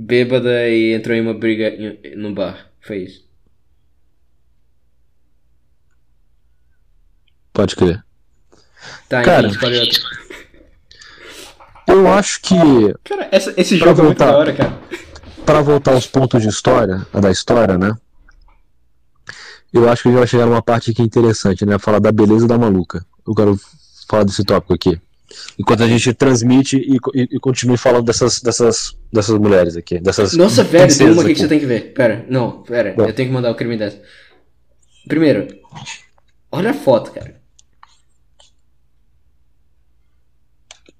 bêbada 0.05 0.69
e 0.69 0.95
entrou 0.95 1.15
em 1.17 1.21
uma 1.21 1.35
briga 1.35 1.71
no 2.17 2.33
bar. 2.35 2.71
Foi 2.81 2.99
isso. 3.05 3.29
Pode 7.53 7.77
crer. 7.77 8.03
Tá, 9.09 9.23
Cara. 9.23 9.49
escolhe 9.49 9.79
outro. 9.79 10.01
Eu 11.87 12.07
acho 12.13 12.41
que, 12.43 12.55
Cara, 13.05 13.29
essa- 13.33 13.53
esse 13.57 13.77
Pra 13.79 13.89
jogo 13.89 14.01
é 14.01 14.05
muito 14.05 14.19
voltar. 14.19 14.33
da 14.33 14.39
hora, 14.39 14.53
cara. 14.55 14.79
pra 15.45 15.61
voltar 15.61 15.93
aos 15.93 16.07
pontos 16.07 16.41
de 16.41 16.49
história, 16.49 17.05
da 17.13 17.31
história, 17.31 17.77
né? 17.77 17.93
Eu 19.73 19.89
acho 19.89 20.03
que 20.03 20.09
a 20.09 20.13
gente 20.13 20.19
vai 20.21 20.27
chegar 20.29 20.47
numa 20.47 20.63
parte 20.63 20.93
aqui 20.93 21.03
interessante, 21.03 21.67
né? 21.67 21.79
Falar 21.81 21.99
da 21.99 22.13
beleza 22.13 22.47
da 22.47 22.57
maluca. 22.57 23.05
Eu 23.27 23.35
quero 23.35 23.59
falar 24.09 24.23
desse 24.25 24.45
tópico 24.45 24.73
aqui. 24.73 25.01
Enquanto 25.59 25.83
a 25.83 25.89
gente 25.89 26.13
transmite 26.13 26.77
e, 26.77 26.97
e, 27.15 27.37
e 27.37 27.41
continue 27.41 27.77
falando 27.77 28.05
dessas, 28.05 28.41
dessas, 28.41 28.97
dessas 29.13 29.39
mulheres 29.39 29.77
aqui. 29.77 30.01
Dessas 30.01 30.35
Nossa, 30.35 30.65
velho, 30.65 30.97
tem 30.97 31.11
uma 31.11 31.23
aqui 31.23 31.35
que 31.35 31.41
você 31.41 31.49
tem 31.49 31.61
que 31.61 31.67
ver. 31.67 31.93
Pera, 31.93 32.27
não, 32.29 32.63
pera, 32.63 32.95
Bom. 32.97 33.05
eu 33.05 33.13
tenho 33.13 33.29
que 33.29 33.35
mandar 33.35 33.51
o 33.51 33.55
crime 33.55 33.77
dessa. 33.77 34.01
Primeiro, 35.07 35.47
olha 36.51 36.71
a 36.71 36.75
foto, 36.75 37.13
cara. 37.13 37.41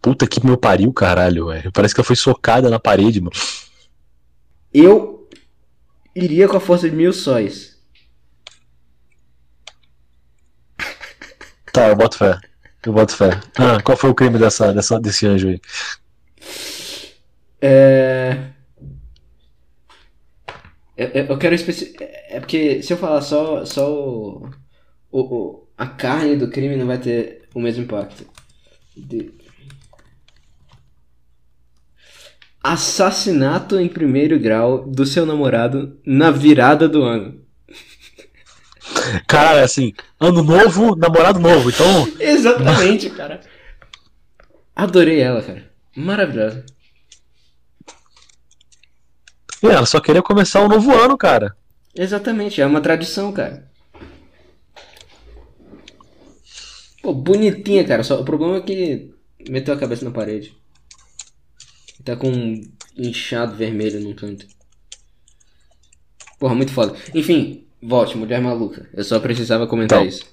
Puta 0.01 0.27
que 0.27 0.45
meu 0.45 0.57
pariu, 0.57 0.93
caralho, 0.93 1.49
velho. 1.49 1.71
Parece 1.73 1.95
que 1.95 2.01
ela 2.01 2.07
foi 2.07 2.17
socada 2.17 2.71
na 2.71 2.79
parede, 2.79 3.21
mano. 3.21 3.37
Eu 4.73 5.29
iria 6.15 6.49
com 6.49 6.57
a 6.57 6.61
força 6.61 6.89
de 6.89 6.97
mil 6.97 7.13
sóis. 7.13 7.79
Tá, 11.73 11.89
eu 11.89 11.97
boto 11.97 12.17
fé. 12.17 12.39
Eu 12.85 12.93
boto 12.93 13.15
fé. 13.15 13.31
Ah, 13.59 13.81
qual 13.83 13.97
foi 13.97 14.11
o 14.11 14.15
crime 14.15 14.39
dessa, 14.39 14.73
dessa, 14.73 14.99
desse 15.01 15.27
anjo 15.27 15.49
aí? 15.49 15.61
É. 17.61 18.53
Eu, 20.97 21.39
quero 21.39 21.55
especi... 21.55 21.95
É 22.29 22.39
porque 22.41 22.83
se 22.83 22.93
eu 22.93 22.97
falar 22.99 23.23
só, 23.23 23.65
só 23.65 23.91
o, 23.91 24.51
o, 25.11 25.21
o- 25.21 25.69
a 25.77 25.87
carne 25.87 26.37
do 26.37 26.51
crime 26.51 26.77
não 26.77 26.87
vai 26.87 26.99
ter 27.01 27.49
o 27.55 27.61
mesmo 27.61 27.85
impacto. 27.85 28.27
De- 28.97 29.33
Assassinato 32.63 33.79
em 33.79 33.87
primeiro 33.87 34.39
grau 34.41 34.87
do 34.91 35.05
seu 35.05 35.27
namorado 35.27 36.01
na 36.07 36.31
virada 36.31 36.89
do 36.89 37.03
ano. 37.03 37.39
Caralho, 39.27 39.65
assim, 39.65 39.93
ano 40.19 40.43
novo, 40.43 40.97
namorado 40.97 41.39
novo. 41.39 41.71
Então, 41.71 42.09
Exatamente, 42.19 43.11
cara. 43.11 43.41
Adorei 44.75 45.21
ela, 45.21 45.43
cara. 45.43 45.71
Maravilhosa. 45.97 46.65
é, 49.63 49.67
ela 49.67 49.87
só 49.87 50.01
queria 50.01 50.23
começar 50.23 50.63
um 50.63 50.69
novo 50.69 50.93
ano, 50.95 51.17
cara. 51.17 51.57
Exatamente, 51.95 52.61
é 52.61 52.67
uma 52.67 52.81
tradição, 52.81 53.33
cara. 53.33 53.69
Pô, 57.03 57.15
bonitinha, 57.15 57.85
cara. 57.85 58.03
Só, 58.03 58.21
o 58.21 58.25
problema 58.25 58.59
é 58.59 58.61
que 58.61 59.15
meteu 59.49 59.75
a 59.75 59.79
cabeça 59.79 60.05
na 60.05 60.11
parede. 60.11 60.57
Tá 62.05 62.17
com 62.17 62.31
um 62.31 62.63
inchado 62.97 63.57
vermelho 63.57 64.01
num 64.01 64.15
canto. 64.15 64.47
Porra, 66.39 66.55
muito 66.55 66.73
foda. 66.73 66.97
Enfim, 67.15 67.67
volte, 67.83 68.17
mulher 68.17 68.41
maluca. 68.41 68.87
Eu 68.95 69.05
só 69.05 69.19
precisava 69.19 69.67
comentar 69.67 69.99
Então. 69.99 70.09
isso. 70.09 70.25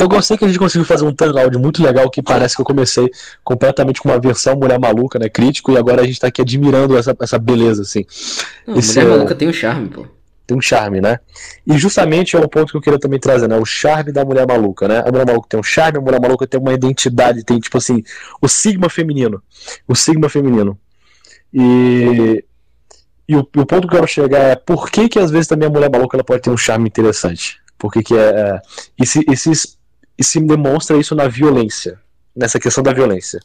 Eu 0.00 0.08
gostei 0.08 0.36
que 0.36 0.44
a 0.44 0.48
gente 0.48 0.58
conseguiu 0.58 0.84
fazer 0.84 1.04
um 1.04 1.14
turnaround 1.14 1.56
muito 1.58 1.80
legal 1.82 2.10
que 2.10 2.20
parece 2.20 2.56
que 2.56 2.60
eu 2.60 2.64
comecei 2.66 3.08
completamente 3.44 4.00
com 4.00 4.08
uma 4.08 4.18
versão 4.18 4.56
mulher 4.56 4.80
maluca, 4.80 5.18
né? 5.18 5.28
Crítico, 5.28 5.70
e 5.70 5.76
agora 5.76 6.02
a 6.02 6.06
gente 6.06 6.18
tá 6.18 6.26
aqui 6.26 6.40
admirando 6.42 6.96
essa, 6.96 7.14
essa 7.20 7.38
beleza, 7.38 7.82
assim. 7.82 8.04
Não, 8.66 8.76
Esse 8.78 8.94
mulher 8.98 9.06
é- 9.06 9.16
maluca 9.16 9.34
tem 9.34 9.48
um 9.48 9.52
charme, 9.52 9.88
pô. 9.88 10.06
Tem 10.44 10.56
um 10.56 10.60
charme, 10.60 11.00
né? 11.00 11.18
E 11.66 11.76
justamente 11.76 12.36
é 12.36 12.38
um 12.38 12.48
ponto 12.48 12.70
que 12.70 12.76
eu 12.76 12.80
queria 12.80 12.98
também 12.98 13.18
trazer, 13.20 13.48
né? 13.48 13.56
O 13.58 13.64
charme 13.64 14.12
da 14.12 14.24
mulher 14.24 14.46
maluca, 14.46 14.88
né? 14.88 15.00
A 15.06 15.10
mulher 15.10 15.26
maluca 15.26 15.48
tem 15.48 15.58
um 15.60 15.62
charme, 15.62 15.98
a 15.98 16.00
mulher 16.00 16.20
maluca 16.20 16.46
tem 16.46 16.58
uma 16.60 16.72
identidade, 16.72 17.44
tem, 17.44 17.58
tipo 17.60 17.76
assim, 17.78 18.02
o 18.40 18.48
sigma 18.48 18.88
feminino. 18.88 19.42
O 19.86 19.94
sigma 19.94 20.28
feminino. 20.28 20.78
E. 21.52 22.44
E 23.28 23.36
o, 23.36 23.40
o 23.40 23.66
ponto 23.66 23.88
que 23.88 23.94
eu 23.94 23.98
quero 23.98 24.06
chegar 24.06 24.38
é 24.38 24.56
por 24.56 24.90
que, 24.90 25.08
que 25.08 25.18
às 25.18 25.30
vezes 25.30 25.48
também 25.48 25.66
a 25.68 25.70
mulher 25.70 25.90
maluca 25.90 26.16
ela 26.16 26.24
pode 26.24 26.42
ter 26.42 26.50
um 26.50 26.56
charme 26.56 26.88
interessante? 26.88 27.58
Por 27.78 27.92
que, 27.92 28.02
que 28.02 28.14
é. 28.14 28.28
é 28.28 28.60
e, 28.98 29.06
se, 29.06 29.24
e, 29.28 29.36
se, 29.36 29.50
e 30.18 30.24
se 30.24 30.40
demonstra 30.40 30.96
isso 30.96 31.14
na 31.14 31.28
violência, 31.28 31.98
nessa 32.34 32.58
questão 32.58 32.82
da 32.82 32.92
violência. 32.92 33.40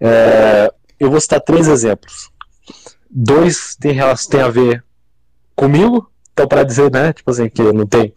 É, 0.00 0.72
eu 0.98 1.10
vou 1.10 1.20
citar 1.20 1.40
três 1.40 1.68
exemplos. 1.68 2.30
Dois 3.10 3.76
relação- 3.82 4.30
tem 4.30 4.40
a 4.40 4.48
ver 4.48 4.84
comigo, 5.54 6.10
então 6.32 6.46
para 6.46 6.62
dizer, 6.62 6.90
né, 6.90 7.12
tipo 7.12 7.30
assim, 7.30 7.48
que 7.48 7.62
não 7.62 7.86
tem 7.86 8.12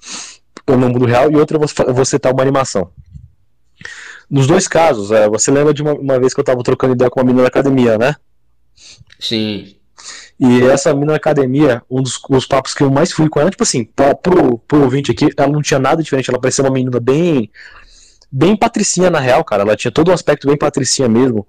no 0.68 0.77
mundo 0.77 1.06
real, 1.06 1.31
e 1.31 1.35
outro 1.35 1.57
eu 1.57 1.60
vou, 1.60 1.69
eu 1.88 1.93
vou 1.93 2.06
citar 2.06 2.34
uma 2.34 2.41
animação. 2.41 2.91
Nos 4.30 4.47
dois 4.47 4.68
casos, 4.68 5.11
é, 5.11 5.30
você 5.30 5.52
lembra 5.52 5.73
de 5.73 5.81
uma, 5.81 5.93
uma 5.93 6.19
vez 6.19 6.34
que 6.34 6.39
eu 6.39 6.43
tava 6.43 6.64
trocando 6.64 6.93
ideia 6.93 7.10
com 7.10 7.19
uma 7.19 7.26
menina 7.26 7.43
na 7.43 7.47
academia, 7.47 7.97
né? 7.97 8.15
Sim. 9.19 9.76
E 10.39 10.63
essa 10.63 10.93
menina 10.93 11.13
na 11.13 11.17
academia, 11.17 11.81
um 11.89 12.01
dos, 12.01 12.19
os 12.30 12.45
papos 12.45 12.73
que 12.73 12.84
eu 12.84 12.91
mais 12.91 13.11
fui 13.11 13.30
com 13.30 13.39
ela, 13.39 13.49
tipo 13.49 13.63
assim, 13.63 13.85
pra, 13.85 14.13
pro, 14.13 14.57
pro 14.59 14.84
ouvinte 14.84 15.11
aqui, 15.11 15.30
ela 15.38 15.51
não 15.51 15.61
tinha 15.61 15.80
nada 15.80 16.03
diferente, 16.03 16.30
ela 16.30 16.39
parecia 16.39 16.63
uma 16.63 16.72
menina 16.72 16.99
bem. 16.99 17.49
Bem 18.31 18.57
patricinha 18.57 19.09
na 19.09 19.19
real, 19.19 19.45
cara. 19.45 19.63
Ela 19.63 19.77
tinha 19.77 19.91
todo 19.91 20.11
um 20.11 20.13
aspecto 20.13 20.45
bem 20.45 20.57
patricinha 20.57 21.07
mesmo, 21.07 21.47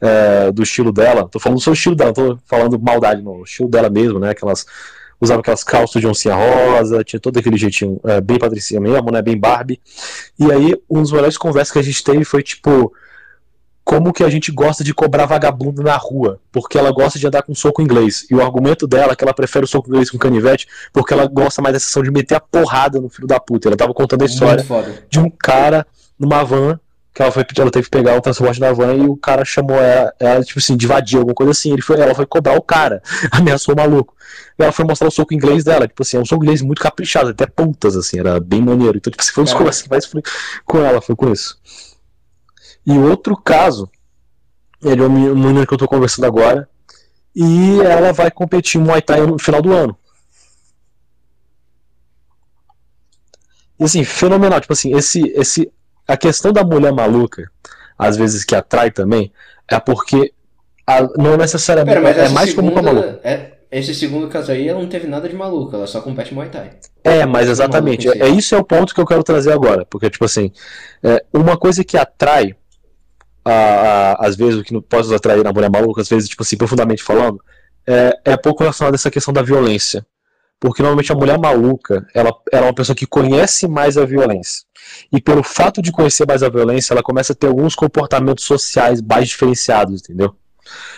é, 0.00 0.52
do 0.52 0.62
estilo 0.62 0.92
dela. 0.92 1.28
Tô 1.28 1.40
falando 1.40 1.60
só 1.60 1.70
o 1.70 1.74
estilo 1.74 1.96
dela, 1.96 2.12
tô 2.12 2.38
falando 2.46 2.78
maldade, 2.78 3.22
não. 3.22 3.40
O 3.40 3.44
estilo 3.44 3.68
dela 3.68 3.90
mesmo, 3.90 4.20
né? 4.20 4.30
Aquelas. 4.30 4.64
Usava 5.20 5.40
aquelas 5.40 5.64
calças 5.64 6.00
de 6.00 6.06
oncinha 6.06 6.36
rosa, 6.36 7.02
tinha 7.02 7.18
todo 7.18 7.38
aquele 7.38 7.56
jeitinho 7.56 8.00
é, 8.04 8.20
bem 8.20 8.38
patricinha 8.38 8.80
mesmo, 8.80 9.10
né? 9.10 9.20
Bem 9.20 9.36
Barbie. 9.36 9.80
E 10.38 10.52
aí, 10.52 10.80
um 10.88 11.02
dos 11.02 11.10
melhores 11.10 11.36
conversas 11.36 11.72
que 11.72 11.78
a 11.80 11.82
gente 11.82 12.04
teve 12.04 12.24
foi 12.24 12.42
tipo. 12.42 12.92
Como 13.88 14.12
que 14.12 14.22
a 14.22 14.28
gente 14.28 14.52
gosta 14.52 14.84
de 14.84 14.92
cobrar 14.92 15.24
vagabundo 15.24 15.82
na 15.82 15.96
rua? 15.96 16.38
Porque 16.52 16.76
ela 16.76 16.92
gosta 16.92 17.18
de 17.18 17.26
andar 17.26 17.42
com 17.42 17.54
soco 17.54 17.80
inglês. 17.80 18.26
E 18.30 18.34
o 18.34 18.42
argumento 18.42 18.86
dela 18.86 19.14
é 19.14 19.16
que 19.16 19.24
ela 19.24 19.32
prefere 19.32 19.64
o 19.64 19.66
soco 19.66 19.88
inglês 19.88 20.10
com 20.10 20.18
canivete 20.18 20.68
porque 20.92 21.14
ela 21.14 21.26
gosta 21.26 21.62
mais 21.62 21.72
dessa 21.72 21.86
ação 21.86 22.02
de 22.02 22.10
meter 22.10 22.34
a 22.34 22.40
porrada 22.40 23.00
no 23.00 23.08
filho 23.08 23.26
da 23.26 23.40
puta. 23.40 23.66
Ela 23.70 23.78
tava 23.78 23.94
contando 23.94 24.20
a 24.20 24.26
história 24.26 24.62
de 25.08 25.18
um 25.18 25.30
cara 25.30 25.86
numa 26.18 26.44
van 26.44 26.78
que 27.14 27.22
ela, 27.22 27.32
foi, 27.32 27.46
ela 27.56 27.70
teve 27.70 27.86
que 27.86 27.90
pegar 27.90 28.14
o 28.14 28.20
transporte 28.20 28.60
da 28.60 28.74
van 28.74 28.92
e 28.92 29.06
o 29.06 29.16
cara 29.16 29.42
chamou 29.42 29.78
ela, 29.78 30.12
ela 30.20 30.44
tipo 30.44 30.58
assim, 30.58 30.76
de 30.76 31.16
alguma 31.16 31.34
coisa 31.34 31.52
assim. 31.52 31.72
Ele 31.72 31.80
foi, 31.80 31.98
ela 31.98 32.14
foi 32.14 32.26
cobrar 32.26 32.58
o 32.58 32.62
cara, 32.62 33.02
ameaçou 33.32 33.74
o 33.74 33.78
maluco. 33.78 34.14
E 34.58 34.62
ela 34.62 34.70
foi 34.70 34.84
mostrar 34.84 35.08
o 35.08 35.10
soco 35.10 35.32
inglês 35.32 35.64
dela, 35.64 35.88
tipo 35.88 36.02
assim, 36.02 36.18
é 36.18 36.20
um 36.20 36.26
soco 36.26 36.44
inglês 36.44 36.60
muito 36.60 36.82
caprichado, 36.82 37.30
até 37.30 37.46
pontas, 37.46 37.96
assim, 37.96 38.20
era 38.20 38.38
bem 38.38 38.60
maneiro. 38.60 38.98
Então, 38.98 39.10
tipo 39.10 39.22
assim, 39.22 39.32
foi 39.32 39.40
um 39.40 39.44
dos 39.46 39.54
conversas 39.54 39.80
que 39.80 39.88
mais 39.88 40.04
fui 40.04 40.22
com 40.66 40.78
ela, 40.78 41.00
foi 41.00 41.16
com 41.16 41.32
isso. 41.32 41.56
E 42.88 42.92
o 42.92 43.06
outro 43.08 43.36
caso, 43.36 43.90
ele 44.82 45.02
é 45.02 45.06
uma 45.06 45.18
menina 45.34 45.66
que 45.66 45.74
eu 45.74 45.78
tô 45.78 45.86
conversando 45.86 46.24
agora, 46.24 46.66
e 47.36 47.80
ela 47.82 48.12
vai 48.14 48.30
competir 48.30 48.80
em 48.80 48.84
Muay 48.84 49.02
Thai 49.02 49.26
no 49.26 49.38
final 49.38 49.60
do 49.60 49.72
ano. 49.72 49.94
E 53.78 53.84
assim, 53.84 54.02
fenomenal. 54.04 54.60
Tipo 54.60 54.72
assim, 54.72 54.96
esse, 54.96 55.20
esse, 55.36 55.70
a 56.06 56.16
questão 56.16 56.52
da 56.52 56.64
mulher 56.64 56.92
maluca, 56.92 57.50
às 57.98 58.16
vezes 58.16 58.42
que 58.44 58.54
atrai 58.54 58.90
também, 58.90 59.30
é 59.70 59.78
porque 59.78 60.32
a- 60.86 61.02
não 61.16 61.36
necessariamente 61.36 62.00
Pera, 62.00 62.24
é 62.24 62.28
mais 62.30 62.54
como 62.54 62.72
com 62.72 62.78
a 62.78 62.82
maluca. 62.82 63.20
é, 63.22 63.58
esse 63.70 63.94
segundo 63.94 64.28
caso 64.28 64.50
aí, 64.50 64.66
ela 64.66 64.80
não 64.80 64.88
teve 64.88 65.06
nada 65.06 65.28
de 65.28 65.36
maluca, 65.36 65.76
ela 65.76 65.86
só 65.86 66.00
compete 66.00 66.32
Muay 66.34 66.48
Thai. 66.48 66.70
É, 67.04 67.26
mas 67.26 67.48
exatamente. 67.48 68.08
É, 68.08 68.22
é 68.22 68.28
isso 68.28 68.54
é 68.54 68.58
o 68.58 68.64
ponto 68.64 68.94
que 68.94 69.00
eu 69.00 69.06
quero 69.06 69.22
trazer 69.22 69.52
agora. 69.52 69.84
Porque, 69.84 70.08
tipo 70.10 70.24
assim, 70.24 70.50
é, 71.02 71.22
uma 71.32 71.56
coisa 71.56 71.84
que 71.84 71.96
atrai, 71.96 72.56
a, 73.48 74.12
a- 74.22 74.26
às 74.26 74.36
vezes, 74.36 74.60
o 74.60 74.64
que 74.64 74.80
pode 74.82 75.12
atrair 75.14 75.42
na 75.44 75.52
mulher 75.52 75.70
maluca, 75.70 76.00
às 76.02 76.08
vezes, 76.08 76.28
tipo 76.28 76.42
assim, 76.42 76.56
profundamente 76.56 77.02
falando, 77.02 77.40
é, 77.86 78.18
é 78.24 78.36
pouco 78.36 78.62
relacionado 78.62 78.94
a 78.94 78.96
essa 78.96 79.10
questão 79.10 79.32
da 79.32 79.42
violência. 79.42 80.04
Porque 80.60 80.82
normalmente 80.82 81.12
a 81.12 81.14
mulher 81.14 81.38
maluca, 81.38 82.04
ela, 82.12 82.32
ela 82.52 82.66
é 82.66 82.68
uma 82.68 82.74
pessoa 82.74 82.96
que 82.96 83.06
conhece 83.06 83.68
mais 83.68 83.96
a 83.96 84.04
violência. 84.04 84.64
E 85.12 85.20
pelo 85.20 85.42
fato 85.44 85.80
de 85.80 85.92
conhecer 85.92 86.26
mais 86.26 86.42
a 86.42 86.48
violência, 86.48 86.92
ela 86.94 87.02
começa 87.02 87.32
a 87.32 87.36
ter 87.36 87.46
alguns 87.46 87.76
comportamentos 87.76 88.44
sociais 88.44 89.00
mais 89.00 89.28
diferenciados, 89.28 90.00
entendeu? 90.00 90.34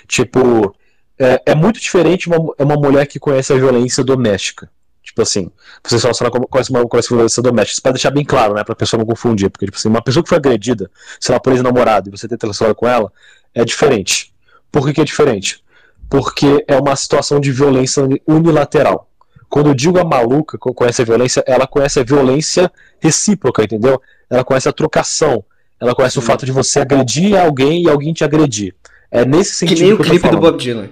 Tipo, 0.08 0.74
é, 1.18 1.42
é 1.46 1.54
muito 1.54 1.78
diferente 1.80 2.28
uma, 2.28 2.54
é 2.58 2.64
uma 2.64 2.76
mulher 2.76 3.06
que 3.06 3.18
conhece 3.18 3.52
a 3.52 3.56
violência 3.56 4.02
doméstica. 4.02 4.70
Tipo 5.02 5.22
assim, 5.22 5.50
você 5.82 5.98
só 5.98 6.24
não 6.24 6.30
conhece 6.30 6.70
uma 6.70 6.86
conhece 6.86 7.08
violência 7.08 7.42
doméstica. 7.42 7.72
Isso 7.72 7.82
pra 7.82 7.92
deixar 7.92 8.10
bem 8.10 8.24
claro, 8.24 8.54
né? 8.54 8.62
Pra 8.62 8.74
pessoa 8.74 8.98
não 8.98 9.06
confundir. 9.06 9.50
Porque, 9.50 9.66
tipo 9.66 9.76
assim, 9.76 9.88
uma 9.88 10.02
pessoa 10.02 10.22
que 10.22 10.28
foi 10.28 10.38
agredida, 10.38 10.90
sei 11.18 11.32
lá, 11.32 11.40
por 11.40 11.52
ex-namorado, 11.52 12.08
e 12.08 12.10
você 12.10 12.28
tenta 12.28 12.46
relacionar 12.46 12.74
com 12.74 12.86
ela, 12.86 13.10
é 13.54 13.64
diferente. 13.64 14.32
Por 14.70 14.86
que, 14.86 14.92
que 14.92 15.00
é 15.00 15.04
diferente? 15.04 15.64
Porque 16.08 16.64
é 16.68 16.78
uma 16.78 16.94
situação 16.94 17.40
de 17.40 17.50
violência 17.50 18.06
unilateral. 18.26 19.08
Quando 19.48 19.70
eu 19.70 19.74
digo 19.74 19.98
a 19.98 20.04
maluca 20.04 20.56
que 20.56 20.72
conhece 20.72 21.02
a 21.02 21.04
violência, 21.04 21.42
ela 21.46 21.66
conhece 21.66 21.98
a 21.98 22.04
violência 22.04 22.70
recíproca, 23.00 23.64
entendeu? 23.64 24.00
Ela 24.28 24.44
conhece 24.44 24.68
a 24.68 24.72
trocação. 24.72 25.44
Ela 25.80 25.94
conhece 25.94 26.18
o 26.18 26.22
fato 26.22 26.46
de 26.46 26.52
você 26.52 26.80
agredir 26.80 27.36
alguém 27.36 27.82
e 27.82 27.88
alguém 27.88 28.12
te 28.12 28.22
agredir. 28.22 28.76
É 29.10 29.24
nesse 29.24 29.64
Que 29.64 29.70
sentido 29.70 29.86
nem 29.86 29.92
o 29.94 29.98
que 29.98 30.10
clipe 30.10 30.28
do. 30.28 30.38
Bob 30.38 30.56
Dylan. 30.56 30.90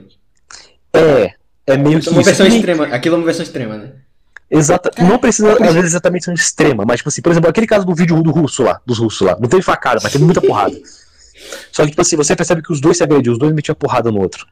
É, 0.93 1.35
é 1.73 1.77
meio 1.77 2.01
que 2.01 2.09
É 2.09 2.13
uma 2.13 2.21
isso. 2.21 2.31
versão 2.31 2.47
E- 2.47 2.57
extrema. 2.57 2.85
Aquilo 2.87 3.15
é 3.17 3.19
uma 3.19 3.25
versão 3.25 3.43
extrema, 3.43 3.77
né? 3.77 3.93
Exata, 4.51 4.91
Cara, 4.91 5.07
não 5.09 5.19
precisa, 5.19 5.49
é 5.51 5.53
às 5.69 5.75
vezes, 5.75 5.91
exatamente 5.91 6.25
ser 6.25 6.33
extrema, 6.33 6.85
mas, 6.87 6.99
tipo 6.99 7.09
assim, 7.11 7.21
por 7.21 7.31
exemplo, 7.31 7.51
aquele 7.51 7.67
caso 7.67 7.85
do 7.85 7.95
vídeo 7.95 8.23
do 8.23 8.31
russo 8.31 8.63
lá, 8.63 8.81
dos 8.87 8.99
russos 8.99 9.21
lá, 9.27 9.37
não 9.39 9.47
teve 9.49 9.61
facada, 9.63 10.01
mas 10.03 10.11
teve 10.11 10.25
muita 10.25 10.41
porrada. 10.41 10.75
Só 11.71 11.83
que, 11.85 11.91
tipo 11.91 12.01
assim, 12.01 12.17
você 12.17 12.35
percebe 12.35 12.63
que 12.63 12.73
os 12.73 12.81
dois 12.81 12.97
se 12.97 13.03
agrediam, 13.05 13.33
os 13.35 13.39
dois 13.39 13.53
metiam 13.53 13.75
porrada 13.75 14.11
no 14.11 14.21
outro. 14.21 14.47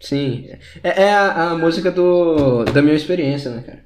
Sim. 0.00 0.50
É, 0.84 1.04
é 1.04 1.12
a, 1.14 1.50
a 1.50 1.54
música 1.58 1.90
do, 1.90 2.64
da 2.64 2.82
minha 2.82 2.94
experiência, 2.94 3.50
né, 3.50 3.62
cara? 3.62 3.78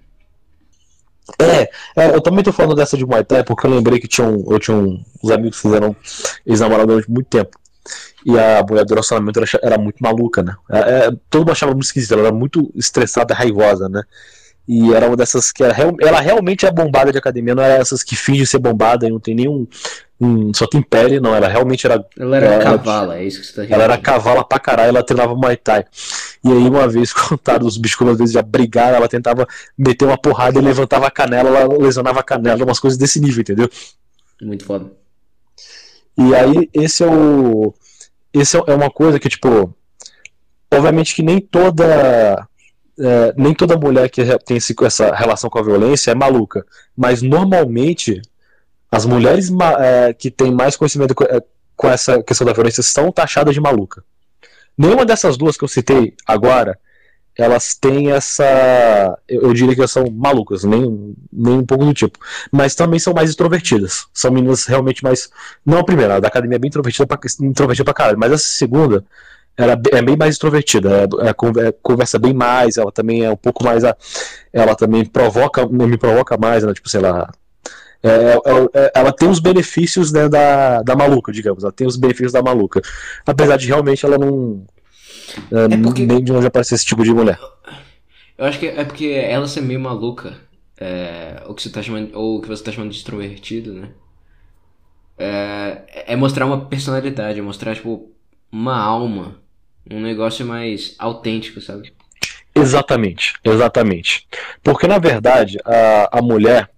É, 1.39 1.71
é, 1.97 2.09
eu 2.15 2.21
também 2.21 2.45
tô 2.45 2.53
falando 2.53 2.75
dessa 2.75 2.97
de 2.97 3.07
Muay 3.07 3.25
Thai 3.25 3.43
porque 3.45 3.67
eu 3.67 3.71
lembrei 3.71 3.99
que 3.99 4.07
tinha 4.07 4.27
um, 4.27 4.45
eu 4.53 4.59
tinha 4.59 4.77
um, 4.77 5.03
uns 5.23 5.31
amigos 5.31 5.57
que 5.57 5.63
fizeram 5.63 5.97
ex-namorado 6.47 6.89
durante 6.89 7.11
muito 7.11 7.27
tempo. 7.29 7.59
E 8.25 8.39
a 8.39 8.65
mulher 8.69 8.85
do 8.85 8.91
relacionamento 8.91 9.39
era, 9.41 9.49
era 9.63 9.79
muito 9.79 9.97
maluca, 10.01 10.43
né? 10.43 10.55
É, 10.71 10.79
é, 10.79 11.11
todo 11.29 11.41
mundo 11.43 11.53
achava 11.53 11.73
muito 11.73 11.85
esquisita, 11.85 12.15
ela 12.15 12.25
era 12.29 12.33
muito 12.33 12.71
estressada, 12.75 13.35
raivosa, 13.35 13.89
né? 13.89 14.03
E 14.67 14.95
era 14.95 15.07
uma 15.07 15.17
dessas 15.17 15.53
que 15.53 15.63
era, 15.63 15.75
ela 16.01 16.21
realmente 16.21 16.65
é 16.65 16.71
bombada 16.71 17.13
de 17.13 17.19
academia, 17.19 17.55
não 17.55 17.63
era 17.63 17.75
essas 17.75 18.03
que 18.03 18.17
fingem 18.17 18.47
ser 18.47 18.59
bombada 18.59 19.07
e 19.07 19.11
não 19.11 19.21
tem 19.21 19.35
nenhum. 19.35 19.67
um- 20.19 20.55
só 20.55 20.67
tem 20.67 20.81
pele, 20.81 21.21
não. 21.21 21.35
Ela 21.35 21.49
realmente 21.49 21.85
era 21.87 22.03
Ela 22.19 22.37
era 22.39 22.47
Ela- 22.47 22.65
cavala, 22.65 23.19
é 23.19 23.25
isso 23.25 23.41
que 23.41 23.47
você 23.47 23.53
tá 23.53 23.63
querendo 23.63 23.75
ela 23.75 23.85
era 23.85 23.99
cavala 23.99 24.43
pra 24.45 24.59
caralho, 24.59 24.89
ela 24.89 25.03
treinava 25.03 25.35
Muay 25.35 25.57
Thai. 25.57 25.85
E 26.43 26.51
aí, 26.51 26.69
uma 26.69 26.89
vez, 26.89 27.13
contaram 27.13 27.67
os 27.67 27.77
bichos, 27.77 28.09
às 28.09 28.17
vezes 28.17 28.33
já 28.33 28.41
brigaram, 28.41 28.97
ela 28.97 29.09
tentava 29.09 29.47
meter 29.77 30.07
uma 30.07 30.17
porrada 30.17 30.59
e 30.59 30.63
levantava 30.63 31.07
a 31.09 31.11
canela, 31.11 31.51
ela 31.51 31.77
lesionava 31.77 32.21
a 32.21 32.23
canela, 32.23 32.65
umas 32.65 32.79
coisas 32.81 32.97
desse 32.97 33.21
nível, 33.21 33.43
entendeu? 33.43 33.69
Muito 34.41 34.65
foda. 34.65 34.91
E 36.17 36.35
aí, 36.35 36.71
esse 36.73 37.03
é 37.03 37.07
o. 37.07 37.75
Esse 38.33 38.57
é 38.57 38.75
uma 38.75 38.91
coisa 38.91 39.19
que, 39.19 39.29
tipo. 39.29 39.75
obviamente 40.71 41.15
que 41.15 41.23
nem 41.23 41.41
toda 41.41 42.49
é, 42.99 43.35
nem 43.37 43.55
toda 43.55 43.77
mulher 43.77 44.09
que 44.09 44.23
tem 44.39 44.57
esse, 44.57 44.75
essa 44.83 45.15
relação 45.15 45.51
com 45.51 45.59
a 45.59 45.63
violência 45.63 46.11
é 46.11 46.15
maluca, 46.15 46.65
mas 46.97 47.23
normalmente 47.23 48.23
as 48.91 49.05
mulheres 49.05 49.51
é, 49.81 50.13
que 50.13 50.31
têm 50.31 50.53
mais 50.53 50.77
conhecimento 50.77 51.15
com, 51.15 51.25
é, 51.25 51.43
com 51.77 51.89
essa 51.89 52.23
questão 52.23 52.47
da 52.47 52.53
violência 52.53 52.83
são 52.83 53.11
taxadas 53.11 53.55
de 53.55 53.61
maluca. 53.61 54.05
Nenhuma 54.79 55.05
dessas 55.05 55.37
duas 55.37 55.57
que 55.57 55.65
eu 55.65 55.69
citei 55.69 56.15
agora, 56.27 56.79
elas 57.37 57.75
têm 57.75 58.11
essa. 58.13 59.19
Eu, 59.29 59.53
diria 59.53 59.75
que 59.75 59.81
elas 59.81 59.91
são 59.91 60.05
malucas, 60.11 60.65
nem, 60.65 61.15
nem 61.33 61.59
um 61.59 61.67
pouco 61.67 61.85
do 61.85 61.95
tipo. 61.95 62.19
Mas 62.53 62.75
também 62.75 62.99
são 62.99 63.13
mais 63.13 63.31
extrovertidas. 63.31 64.07
São 64.13 64.31
meninas 64.31 64.65
realmente 64.67 65.03
mais. 65.03 65.31
Não 65.65 65.79
a 65.79 65.85
primeira, 65.85 66.17
a 66.17 66.21
da 66.21 66.29
academia 66.29 66.57
é 66.57 66.59
bem 66.59 66.69
introvertida 66.69 67.07
pra, 67.07 67.19
introvertida 67.41 67.85
pra 67.85 67.95
caralho, 67.95 68.19
mas 68.19 68.33
essa 68.33 68.47
segunda 68.47 69.05
ela 69.57 69.81
é 69.93 70.03
bem 70.03 70.17
mais 70.17 70.35
extrovertida, 70.35 71.07
é, 71.23 71.29
é, 71.29 71.73
conversa 71.81 72.19
bem 72.19 72.35
mais, 72.35 72.77
ela 72.77 72.91
também 72.91 73.25
é 73.25 73.31
um 73.31 73.37
pouco 73.37 73.65
mais. 73.65 73.85
Ela 74.53 74.75
também 74.75 75.05
provoca, 75.05 75.67
me 75.67 75.97
provoca 75.97 76.37
mais, 76.37 76.65
né? 76.65 76.73
Tipo, 76.73 76.89
sei 76.89 77.01
lá. 77.01 77.31
É, 78.03 78.35
é, 78.35 78.39
é, 78.75 78.93
ela 78.95 79.13
tem 79.13 79.29
os 79.31 79.39
benefícios 79.41 80.13
né, 80.13 80.29
da, 80.29 80.83
da 80.83 80.95
maluca, 80.97 81.33
digamos. 81.33 81.63
Ela 81.63 81.73
tem 81.73 81.87
os 81.87 81.97
benefícios 81.97 82.33
da 82.33 82.43
maluca. 82.43 82.83
Apesar 83.25 83.57
de 83.57 83.67
realmente 83.69 84.05
ela 84.05 84.19
não. 84.19 84.65
É, 85.51 85.77
porque... 85.77 86.07
Nem 86.07 86.23
de 86.23 86.33
onde 86.33 86.47
aparece 86.47 86.75
esse 86.75 86.87
tipo 86.87 87.03
de 87.03 87.13
mulher. 87.13 87.39
Eu 88.37 88.47
acho 88.47 88.59
que 88.59 88.67
é 88.67 88.85
porque 88.85 89.07
ela 89.07 89.47
ser 89.47 89.61
meio 89.61 89.81
maluca, 89.81 90.37
é, 90.79 91.43
o 91.47 91.55
que 91.55 91.63
você 91.63 91.71
tá 91.71 91.83
chamando, 91.83 92.11
ou 92.15 92.41
que 92.41 92.49
você 92.49 92.63
tá 92.63 92.73
chamando 92.73 92.91
de 92.91 92.97
extrovertido, 92.97 93.73
né? 93.73 93.91
É, 95.17 96.13
é 96.13 96.17
mostrar 96.17 96.45
uma 96.45 96.67
personalidade, 96.67 97.39
é 97.39 97.43
mostrar, 97.43 97.75
tipo, 97.75 98.11
uma 98.51 98.77
alma 98.77 99.45
um 99.91 100.01
negócio 100.01 100.47
mais 100.47 100.95
autêntico, 100.99 101.61
sabe? 101.61 101.93
Exatamente, 102.55 103.35
exatamente. 103.45 104.27
Porque 104.63 104.87
na 104.87 104.99
verdade 104.99 105.59
a, 105.65 106.19
a 106.19 106.23
mulher. 106.23 106.71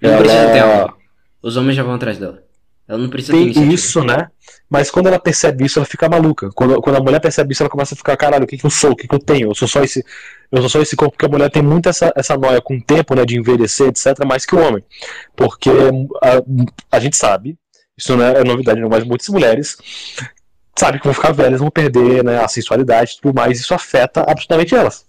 Não 0.00 0.10
ela... 0.10 0.18
precisa 0.18 0.52
ter 0.52 0.58
alma. 0.60 0.96
Os 1.42 1.56
homens 1.56 1.76
já 1.76 1.82
vão 1.82 1.94
atrás 1.94 2.18
dela. 2.18 2.42
Ela 2.86 2.98
não 2.98 3.08
precisa 3.08 3.32
Tem 3.32 3.52
ter 3.52 3.66
isso, 3.66 4.02
né? 4.04 4.28
Mas 4.72 4.90
quando 4.90 5.08
ela 5.08 5.18
percebe 5.18 5.66
isso, 5.66 5.78
ela 5.78 5.84
fica 5.84 6.08
maluca. 6.08 6.48
Quando, 6.54 6.80
quando 6.80 6.96
a 6.96 7.00
mulher 7.00 7.20
percebe 7.20 7.52
isso, 7.52 7.62
ela 7.62 7.68
começa 7.68 7.94
a 7.94 7.96
ficar, 7.96 8.16
caralho, 8.16 8.44
o 8.44 8.46
que, 8.46 8.56
que 8.56 8.64
eu 8.64 8.70
sou? 8.70 8.92
O 8.92 8.96
que, 8.96 9.06
que 9.06 9.14
eu 9.14 9.18
tenho? 9.18 9.50
Eu 9.50 9.54
sou 9.54 9.68
só 9.68 9.82
esse. 9.82 10.02
Eu 10.50 10.62
sou 10.62 10.70
só 10.70 10.80
esse 10.80 10.96
corpo, 10.96 11.12
porque 11.12 11.26
a 11.26 11.28
mulher 11.28 11.50
tem 11.50 11.62
muito 11.62 11.90
essa, 11.90 12.10
essa 12.16 12.38
noia 12.38 12.58
com 12.62 12.78
o 12.78 12.82
tempo, 12.82 13.14
né? 13.14 13.26
De 13.26 13.38
envelhecer, 13.38 13.88
etc., 13.88 14.24
mais 14.26 14.46
que 14.46 14.54
o 14.54 14.58
homem. 14.58 14.82
Porque 15.36 15.68
a, 16.22 16.96
a 16.96 16.98
gente 16.98 17.18
sabe, 17.18 17.58
isso 17.98 18.16
não 18.16 18.24
é 18.24 18.42
novidade, 18.42 18.80
não, 18.80 18.88
mas 18.88 19.04
muitas 19.04 19.28
mulheres 19.28 19.76
sabe 20.74 20.98
que 20.98 21.04
vão 21.04 21.12
ficar 21.12 21.32
velhas, 21.32 21.60
vão 21.60 21.70
perder 21.70 22.24
né, 22.24 22.42
a 22.42 22.48
sensualidade 22.48 23.12
e 23.12 23.20
tudo 23.20 23.34
mais, 23.34 23.60
isso 23.60 23.74
afeta 23.74 24.22
absolutamente 24.22 24.74
elas. 24.74 25.04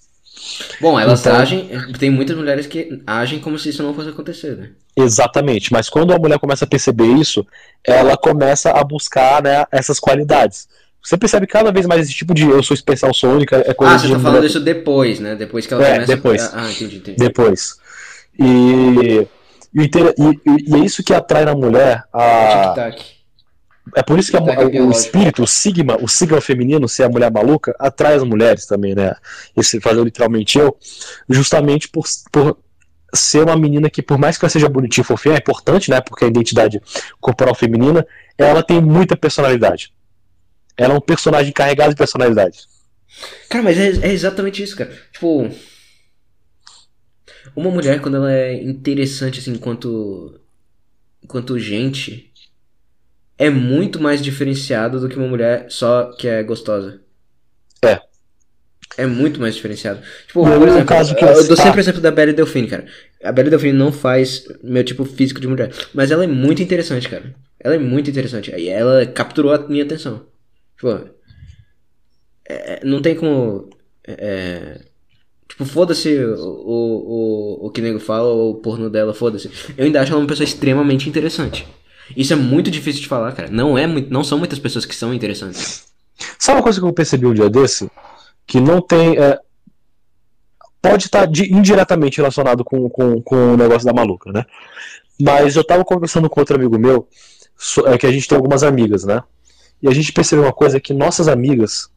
Bom, 0.79 0.99
elas 0.99 1.21
então, 1.21 1.35
agem, 1.35 1.69
tem 1.97 2.09
muitas 2.09 2.35
mulheres 2.35 2.67
que 2.67 3.01
agem 3.05 3.39
como 3.39 3.57
se 3.57 3.69
isso 3.69 3.83
não 3.83 3.93
fosse 3.93 4.09
acontecer, 4.09 4.57
né? 4.57 4.69
Exatamente, 4.95 5.71
mas 5.71 5.89
quando 5.89 6.13
a 6.13 6.19
mulher 6.19 6.37
começa 6.39 6.65
a 6.65 6.67
perceber 6.67 7.07
isso, 7.07 7.45
ela 7.83 8.15
começa 8.15 8.71
a 8.71 8.83
buscar 8.83 9.41
né, 9.41 9.65
essas 9.71 9.99
qualidades. 9.99 10.67
Você 11.01 11.17
percebe 11.17 11.47
cada 11.47 11.71
vez 11.71 11.85
mais 11.85 12.01
esse 12.01 12.13
tipo 12.13 12.33
de 12.33 12.47
eu 12.47 12.63
sou 12.63 12.75
especial, 12.75 13.13
sou 13.13 13.31
única, 13.31 13.57
é 13.57 13.73
coisa 13.73 13.95
Ah, 13.95 13.97
você 13.97 14.07
tá 14.07 14.19
falando 14.19 14.35
mulher... 14.35 14.47
isso 14.47 14.59
depois, 14.59 15.19
né? 15.19 15.35
Depois 15.35 15.65
que 15.65 15.73
ela 15.73 15.85
é, 15.85 15.93
começa 15.93 16.15
depois. 16.15 16.41
a... 16.53 16.61
Ah, 16.61 16.71
entendi, 16.71 16.97
entendi. 16.97 17.17
Depois. 17.17 17.75
E, 18.39 19.27
e, 19.73 19.81
e, 19.81 20.69
e, 20.69 20.75
é 20.75 20.79
isso 20.79 21.03
que 21.03 21.13
atrai 21.13 21.45
na 21.45 21.53
mulher 21.53 22.03
a... 22.13 22.73
Tic-tac 22.73 23.12
é 23.95 24.01
por 24.01 24.17
isso 24.17 24.31
que 24.31 24.37
a, 24.37 24.41
o 24.41 24.91
espírito, 24.91 25.43
o 25.43 25.47
sigma, 25.47 25.97
o 26.01 26.07
sigma 26.07 26.39
feminino, 26.39 26.87
ser 26.87 27.03
a 27.03 27.09
mulher 27.09 27.31
maluca, 27.31 27.75
atrai 27.77 28.15
as 28.15 28.23
mulheres 28.23 28.65
também, 28.65 28.95
né? 28.95 29.13
Esse 29.55 29.79
fazer 29.81 30.03
literalmente 30.03 30.57
eu, 30.57 30.77
justamente 31.29 31.89
por, 31.89 32.05
por 32.31 32.57
ser 33.13 33.43
uma 33.43 33.57
menina 33.57 33.89
que, 33.89 34.01
por 34.01 34.17
mais 34.17 34.37
que 34.37 34.45
ela 34.45 34.49
seja 34.49 34.69
bonitinha 34.69 35.03
e 35.03 35.05
fofinha, 35.05 35.35
é 35.35 35.37
importante, 35.37 35.89
né? 35.89 35.99
Porque 35.99 36.23
a 36.23 36.27
identidade 36.29 36.81
corporal 37.19 37.53
feminina, 37.53 38.07
ela 38.37 38.63
tem 38.63 38.81
muita 38.81 39.17
personalidade. 39.17 39.93
Ela 40.77 40.93
é 40.93 40.97
um 40.97 41.01
personagem 41.01 41.51
carregado 41.51 41.89
de 41.89 41.97
personalidade. 41.97 42.59
Cara, 43.49 43.63
mas 43.63 43.77
é, 43.77 44.07
é 44.07 44.13
exatamente 44.13 44.63
isso, 44.63 44.77
cara. 44.77 44.91
Tipo. 45.11 45.49
Uma 47.55 47.69
mulher, 47.69 48.01
quando 48.01 48.15
ela 48.15 48.31
é 48.31 48.63
interessante, 48.63 49.39
assim, 49.39 49.51
enquanto. 49.51 50.39
enquanto 51.21 51.59
gente 51.59 52.32
é 53.37 53.49
muito 53.49 54.01
mais 54.01 54.21
diferenciado 54.21 54.99
do 54.99 55.09
que 55.09 55.17
uma 55.17 55.27
mulher 55.27 55.65
só 55.69 56.11
que 56.13 56.27
é 56.27 56.43
gostosa. 56.43 57.01
É. 57.83 57.99
É 58.95 59.05
muito 59.05 59.39
mais 59.39 59.55
diferenciado. 59.55 60.01
Tipo, 60.27 60.43
por 60.43 60.67
exemplo, 60.67 60.85
caso 60.85 61.15
que 61.15 61.23
eu, 61.23 61.29
eu 61.29 61.47
dou 61.47 61.57
sempre 61.57 61.79
o 61.79 61.81
exemplo 61.81 61.99
da 62.01 62.11
Belle 62.11 62.33
Delphine, 62.33 62.67
cara. 62.67 62.85
A 63.23 63.31
Belle 63.31 63.49
Delphine 63.49 63.77
não 63.77 63.91
faz 63.91 64.45
meu 64.63 64.83
tipo 64.83 65.03
físico 65.03 65.41
de 65.41 65.47
mulher, 65.47 65.71
mas 65.93 66.11
ela 66.11 66.23
é 66.23 66.27
muito 66.27 66.61
interessante, 66.61 67.09
cara. 67.09 67.33
Ela 67.59 67.75
é 67.75 67.79
muito 67.79 68.09
interessante. 68.09 68.51
E 68.55 68.69
ela 68.69 69.05
capturou 69.05 69.51
a 69.51 69.67
minha 69.67 69.83
atenção. 69.83 70.25
Tipo, 70.75 71.09
é, 72.47 72.81
não 72.83 73.01
tem 73.01 73.15
como. 73.15 73.69
É, 74.05 74.81
tipo, 75.47 75.65
foda-se 75.65 76.15
o, 76.19 76.35
o, 76.35 77.61
o, 77.63 77.67
o 77.67 77.71
que 77.71 77.81
nego 77.81 77.99
fala, 77.99 78.27
ou 78.27 78.51
o 78.51 78.55
porno 78.55 78.89
dela, 78.89 79.13
foda-se. 79.13 79.49
Eu 79.77 79.85
ainda 79.85 80.01
acho 80.01 80.11
ela 80.11 80.21
uma 80.21 80.27
pessoa 80.27 80.43
extremamente 80.43 81.09
interessante. 81.09 81.65
Isso 82.15 82.33
é 82.33 82.35
muito 82.35 82.69
difícil 82.69 83.01
de 83.01 83.07
falar, 83.07 83.31
cara. 83.33 83.49
Não, 83.49 83.77
é, 83.77 83.87
não 83.87 84.23
são 84.23 84.37
muitas 84.37 84.59
pessoas 84.59 84.85
que 84.85 84.95
são 84.95 85.13
interessantes. 85.13 85.85
Sabe 86.37 86.57
uma 86.57 86.63
coisa 86.63 86.79
que 86.79 86.85
eu 86.85 86.93
percebi 86.93 87.25
um 87.25 87.33
dia 87.33 87.49
desse? 87.49 87.89
Que 88.45 88.59
não 88.59 88.81
tem. 88.81 89.17
É, 89.17 89.39
pode 90.81 91.05
estar 91.05 91.25
de, 91.25 91.51
indiretamente 91.53 92.17
relacionado 92.17 92.63
com, 92.63 92.89
com, 92.89 93.21
com 93.21 93.53
o 93.53 93.57
negócio 93.57 93.85
da 93.85 93.93
maluca, 93.93 94.31
né? 94.31 94.45
Mas 95.19 95.55
eu 95.55 95.63
tava 95.63 95.85
conversando 95.85 96.29
com 96.29 96.39
outro 96.39 96.55
amigo 96.55 96.77
meu, 96.77 97.07
é, 97.85 97.97
que 97.97 98.05
a 98.05 98.11
gente 98.11 98.27
tem 98.27 98.35
algumas 98.35 98.63
amigas, 98.63 99.03
né? 99.03 99.23
E 99.81 99.87
a 99.87 99.91
gente 99.91 100.11
percebeu 100.11 100.43
uma 100.43 100.53
coisa 100.53 100.79
que 100.79 100.93
nossas 100.93 101.27
amigas 101.27 101.89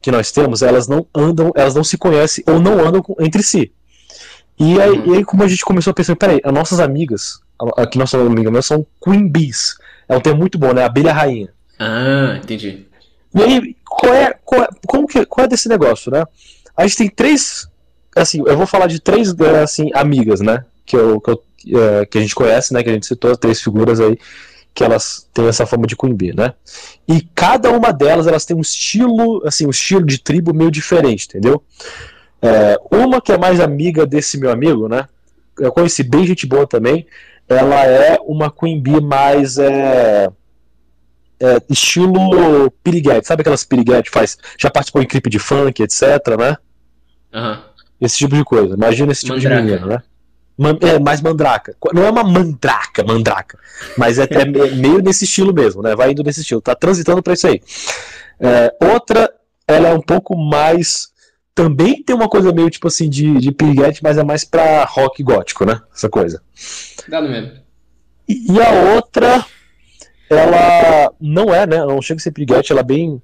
que 0.00 0.10
nós 0.10 0.30
temos, 0.30 0.62
elas 0.62 0.86
não 0.86 1.06
andam, 1.14 1.52
elas 1.54 1.74
não 1.74 1.82
se 1.82 1.98
conhecem 1.98 2.44
ou 2.46 2.60
não 2.60 2.78
andam 2.78 3.02
entre 3.18 3.42
si. 3.42 3.72
E 4.58 4.80
aí, 4.80 5.02
e 5.06 5.14
aí 5.16 5.24
como 5.24 5.42
a 5.42 5.48
gente 5.48 5.64
começou 5.64 5.90
a 5.90 5.94
pensar, 5.94 6.16
peraí, 6.16 6.40
as 6.42 6.52
nossas 6.52 6.80
amigas, 6.80 7.40
aqui 7.76 7.98
nossa 7.98 8.18
amiga 8.18 8.50
minha, 8.50 8.62
são 8.62 8.86
Queen 9.02 9.28
Bees. 9.28 9.76
É 10.08 10.16
um 10.16 10.20
termo 10.20 10.40
muito 10.40 10.58
bom, 10.58 10.72
né? 10.72 10.84
Abelha 10.84 11.12
rainha. 11.12 11.48
Ah, 11.78 12.38
entendi. 12.42 12.86
E 13.34 13.42
aí, 13.42 13.76
qual 13.84 14.14
é, 14.14 14.34
qual 14.44 14.62
é, 14.62 14.68
como 14.86 15.06
que, 15.06 15.24
qual 15.26 15.44
é 15.44 15.48
desse 15.48 15.68
negócio, 15.68 16.10
né? 16.10 16.24
A 16.76 16.86
gente 16.86 16.96
tem 16.96 17.08
três, 17.08 17.68
assim, 18.16 18.42
eu 18.46 18.56
vou 18.56 18.66
falar 18.66 18.86
de 18.86 19.00
três, 19.00 19.34
assim, 19.62 19.90
amigas, 19.94 20.40
né? 20.40 20.64
Que, 20.86 20.96
eu, 20.96 21.20
que, 21.20 21.30
eu, 21.30 21.42
é, 21.82 22.06
que 22.06 22.18
a 22.18 22.20
gente 22.20 22.34
conhece, 22.34 22.72
né? 22.72 22.82
Que 22.82 22.90
a 22.90 22.92
gente 22.92 23.06
citou, 23.06 23.36
três 23.36 23.60
figuras 23.60 24.00
aí, 24.00 24.18
que 24.74 24.82
elas 24.82 25.28
têm 25.34 25.46
essa 25.46 25.66
forma 25.66 25.86
de 25.86 25.96
Queen 25.96 26.14
Bee, 26.14 26.34
né? 26.34 26.54
E 27.06 27.20
cada 27.34 27.70
uma 27.70 27.92
delas, 27.92 28.26
elas 28.26 28.44
têm 28.44 28.56
um 28.56 28.60
estilo, 28.60 29.42
assim, 29.46 29.66
um 29.66 29.70
estilo 29.70 30.06
de 30.06 30.18
tribo 30.18 30.54
meio 30.54 30.70
diferente, 30.70 31.26
entendeu? 31.26 31.62
É, 32.40 32.78
uma 32.90 33.20
que 33.20 33.32
é 33.32 33.38
mais 33.38 33.60
amiga 33.60 34.06
desse 34.06 34.38
meu 34.38 34.50
amigo, 34.50 34.88
né? 34.88 35.06
Eu 35.58 35.72
conheci 35.72 36.02
bem 36.02 36.24
gente 36.26 36.46
boa 36.46 36.66
também. 36.66 37.06
Ela 37.48 37.86
é 37.86 38.18
uma 38.22 38.50
Queen 38.50 38.80
Bee 38.80 39.00
mais 39.00 39.58
é, 39.58 40.28
é, 41.40 41.62
estilo 41.70 42.70
piriguete. 42.82 43.26
Sabe 43.26 43.40
aquelas 43.40 43.64
piriguete 43.64 44.10
faz? 44.10 44.36
Já 44.58 44.70
participou 44.70 45.02
em 45.02 45.06
clipe 45.06 45.30
de 45.30 45.38
funk, 45.38 45.82
etc, 45.82 46.02
né? 46.38 46.56
Uhum. 47.32 47.58
Esse 48.00 48.18
tipo 48.18 48.36
de 48.36 48.44
coisa. 48.44 48.74
Imagina 48.74 49.12
esse 49.12 49.22
tipo 49.22 49.34
mandraca. 49.34 49.56
de 49.56 49.62
menino, 49.62 49.86
né? 49.86 50.02
É, 50.80 50.98
mais 50.98 51.20
mandraca. 51.20 51.76
Não 51.94 52.04
é 52.04 52.10
uma 52.10 52.24
mandraca, 52.24 53.04
mandraca. 53.04 53.58
Mas 53.96 54.18
é, 54.18 54.26
é 54.28 54.44
meio 54.44 55.00
nesse 55.00 55.24
estilo 55.24 55.54
mesmo, 55.54 55.82
né? 55.82 55.94
Vai 55.94 56.10
indo 56.10 56.22
nesse 56.22 56.40
estilo. 56.40 56.60
Tá 56.60 56.74
transitando 56.74 57.22
para 57.22 57.34
isso 57.34 57.46
aí. 57.46 57.62
É, 58.40 58.74
outra, 58.92 59.32
ela 59.66 59.88
é 59.88 59.94
um 59.94 60.00
pouco 60.00 60.36
mais 60.36 61.08
também 61.58 62.00
tem 62.04 62.14
uma 62.14 62.28
coisa 62.28 62.52
meio 62.52 62.70
tipo 62.70 62.86
assim 62.86 63.10
de, 63.10 63.36
de 63.38 63.50
piriguete, 63.50 64.00
mas 64.00 64.16
é 64.16 64.22
mais 64.22 64.44
pra 64.44 64.84
rock 64.84 65.24
gótico, 65.24 65.66
né? 65.66 65.80
Essa 65.92 66.08
coisa. 66.08 66.40
Dá 67.08 67.20
no 67.20 67.28
mesmo. 67.28 67.50
E, 68.28 68.52
e 68.52 68.62
a 68.62 68.94
outra, 68.94 69.44
ela 70.30 71.12
não 71.20 71.52
é, 71.52 71.66
né? 71.66 71.84
Não 71.84 72.00
chega 72.00 72.20
a 72.20 72.22
ser 72.22 72.30
piriguete, 72.30 72.70
ela 72.70 72.82
é 72.82 72.84
bem 72.84 73.20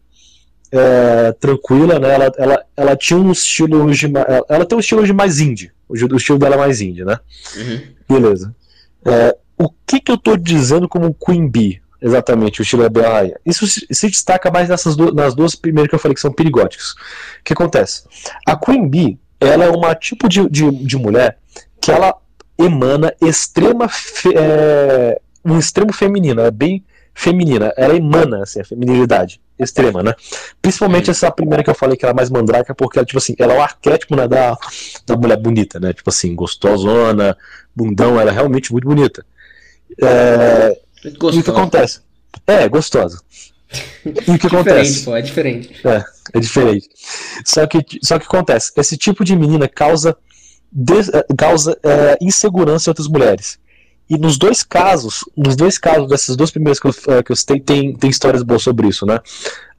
é, 0.73 1.31
tranquila, 1.39 2.01
né? 2.01 2.13
Ela, 2.13 2.33
ela, 2.37 2.65
ela 2.77 2.97
tinha 2.97 3.21
um 3.21 3.31
estilo 3.31 3.89
de. 3.93 4.07
Ela, 4.07 4.45
ela 4.49 4.67
tem 4.67 4.77
um 4.77 4.81
estilo 4.81 5.07
de 5.07 5.13
mais 5.13 5.39
indie. 5.39 5.71
O, 5.89 5.95
o 5.95 6.17
estilo 6.17 6.37
dela 6.37 6.57
é 6.57 6.59
mais 6.59 6.81
indie, 6.81 7.05
né? 7.05 7.17
Uhum. 7.57 7.83
Beleza. 8.19 8.53
É, 9.05 9.37
o 9.57 9.71
que, 9.87 10.01
que 10.01 10.11
eu 10.11 10.19
tô 10.19 10.37
dizendo 10.37 10.89
como 10.89 11.15
Queen 11.15 11.49
Bee? 11.49 11.81
Exatamente, 12.05 12.61
o 12.61 12.63
estilo 12.63 12.85
é 12.85 12.89
bem 12.91 13.03
rainha. 13.03 13.41
Isso 13.47 13.67
se, 13.67 14.09
destaca 14.11 14.51
mais 14.51 14.69
nessas 14.69 14.95
duas, 14.95 15.15
nas 15.15 15.35
duas 15.35 15.55
primeiras 15.55 15.89
que 15.89 15.95
eu 15.95 15.99
falei 15.99 16.15
que 16.15 16.21
são 16.21 16.31
perigóticas. 16.31 16.91
O 16.91 16.97
que 17.43 17.55
acontece? 17.55 18.05
A 18.47 18.55
Queen 18.55 18.87
Bee, 18.87 19.19
ela 19.41 19.65
é 19.65 19.71
uma 19.71 19.95
tipo 19.95 20.29
de, 20.29 20.47
de, 20.51 20.71
de 20.71 20.97
mulher 20.99 21.39
que 21.81 21.91
ela 21.91 22.15
emana 22.59 23.15
extrema 23.23 23.89
fe, 23.89 24.35
é, 24.37 25.19
um 25.43 25.59
extremo 25.59 25.95
feminino, 25.95 26.43
é 26.43 26.51
bem 26.51 26.85
feminina, 27.15 27.73
ela 27.75 27.97
emana 27.97 28.43
assim, 28.43 28.61
a 28.61 28.65
feminilidade 28.67 29.41
extrema, 29.59 30.03
né? 30.03 30.15
Principalmente 30.61 31.11
essa 31.11 31.31
primeira 31.31 31.65
que 31.65 31.71
eu 31.71 31.75
falei 31.75 31.97
que 31.97 32.05
era 32.05 32.13
mais 32.13 32.29
mandraca, 32.29 32.75
porque 32.75 32.99
ela, 32.99 33.07
tipo 33.07 33.19
assim, 33.19 33.35
ela 33.39 33.55
é 33.55 33.59
o 33.59 33.63
arquétipo 33.63 34.15
né, 34.15 34.29
da, 34.29 34.59
da 35.07 35.17
mulher 35.17 35.39
bonita, 35.39 35.81
né? 35.81 35.95
Tipo 35.95 36.11
assim, 36.11 36.35
gostosona, 36.35 37.35
bundão, 37.75 38.21
ela 38.21 38.31
é 38.31 38.35
realmente 38.35 38.71
muito 38.73 38.87
bonita. 38.87 39.25
É, 40.03 40.84
e 41.05 41.39
o 41.39 41.43
que 41.43 41.51
acontece? 41.51 42.01
É, 42.47 42.69
gostosa. 42.69 43.21
E 44.05 44.31
o 44.31 44.39
que 44.39 44.47
acontece? 44.49 45.05
Pô, 45.05 45.17
é 45.17 45.23
diferente. 45.23 45.87
É, 45.87 46.05
é 46.33 46.41
diferente. 46.41 46.89
Só 47.45 47.67
que, 47.67 47.85
só 48.03 48.19
que 48.19 48.27
acontece, 48.27 48.73
esse 48.77 48.97
tipo 48.97 49.25
de 49.25 49.37
menina 49.37 49.69
causa, 49.69 50.17
des, 50.71 51.09
eh, 51.09 51.27
causa 51.37 51.79
é, 51.83 52.17
insegurança 52.21 52.89
em 52.89 52.93
outras 52.93 53.09
mulheres. 53.09 53.59
E 54.09 54.19
nos 54.19 54.37
dois 54.37 54.63
casos, 54.63 55.25
nos 55.37 55.57
dois 55.57 55.79
casos 55.79 56.09
dessas 56.09 56.37
duas 56.37 56.51
primeiras 56.51 56.79
que 56.79 56.87
eu, 56.87 56.95
eh, 57.09 57.23
que 57.23 57.33
eu 57.33 57.37
citei, 57.37 57.61
tem, 57.61 57.95
tem 57.95 58.11
histórias 58.11 58.43
boas 58.43 58.63
sobre 58.63 58.89
isso, 58.89 59.07
né? 59.07 59.19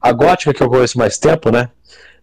A 0.00 0.12
gótica, 0.12 0.52
que 0.52 0.62
eu 0.62 0.68
conheço 0.68 0.98
mais 0.98 1.18
tempo, 1.18 1.50
né? 1.50 1.68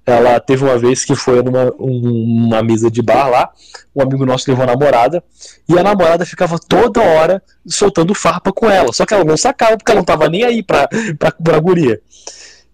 Ela 0.06 0.38
teve 0.40 0.66
uma 0.66 0.78
vez 0.78 1.06
que 1.06 1.16
foi 1.16 1.42
numa 1.42 1.72
uma 1.80 2.62
mesa 2.62 2.92
de 2.92 3.02
bar 3.02 3.30
lá, 3.30 3.50
um 3.96 4.02
amigo 4.02 4.26
nosso 4.26 4.50
levou 4.50 4.64
a 4.64 4.68
namorada, 4.68 5.24
e 5.68 5.80
a 5.80 5.84
namorada 5.84 6.26
ficava 6.26 6.60
toda 6.60 7.02
hora 7.02 7.42
soltando 7.66 8.14
farpa 8.14 8.52
com 8.52 8.70
ela. 8.70 8.92
Só 8.92 9.06
que 9.06 9.14
ela 9.14 9.24
não 9.24 9.38
sacava 9.38 9.78
porque 9.78 9.92
ela 9.92 10.02
não 10.02 10.06
tava 10.06 10.28
nem 10.28 10.44
aí 10.44 10.62
pra, 10.62 10.90
pra, 11.18 11.32
pra 11.32 11.60
guria. 11.60 12.02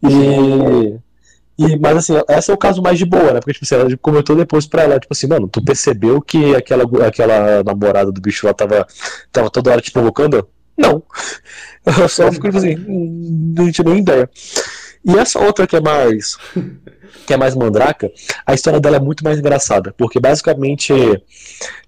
E, 0.01 0.99
e, 1.60 1.77
mas 1.77 1.97
assim, 1.97 2.14
esse 2.30 2.49
é 2.49 2.53
o 2.53 2.57
caso 2.57 2.81
mais 2.81 2.97
de 2.97 3.06
boa, 3.06 3.34
né? 3.34 3.39
Porque 3.39 3.53
tipo, 3.53 3.65
assim, 3.65 3.76
ela 3.76 3.97
comentou 4.01 4.35
depois 4.35 4.65
pra 4.65 4.84
ela, 4.84 4.99
tipo 4.99 5.14
assim, 5.14 5.27
mano, 5.27 5.47
tu 5.47 5.64
percebeu 5.64 6.22
que 6.22 6.56
aquela, 6.56 6.84
aquela 7.06 7.64
namorada 7.64 8.11
do 8.11 8.22
bicho 8.22 8.47
lá 8.47 8.53
tava, 8.53 8.88
tava 9.31 9.51
toda 9.51 9.72
hora 9.72 9.81
te 9.81 9.91
provocando? 9.91 10.47
Não. 10.76 11.03
Eu 11.85 12.10
só 12.10 12.31
fico 12.31 12.47
tipo 12.47 12.57
assim, 12.57 12.76
hum, 12.88 13.53
não 13.56 13.72
tinha 13.72 13.85
nem 13.85 13.99
ideia. 13.99 14.30
E 15.06 15.18
essa 15.18 15.39
outra 15.39 15.68
que 15.68 15.76
é 15.76 15.81
mais 15.81 16.38
que 17.26 17.34
é 17.34 17.38
mais 17.38 17.56
mandraca, 17.56 18.11
a 18.45 18.53
história 18.53 18.80
dela 18.80 18.98
é 18.98 18.99
muito 18.99 19.23
mais 19.23 19.40
engraçada, 19.40 19.94
porque 19.98 20.19
basicamente 20.19 20.94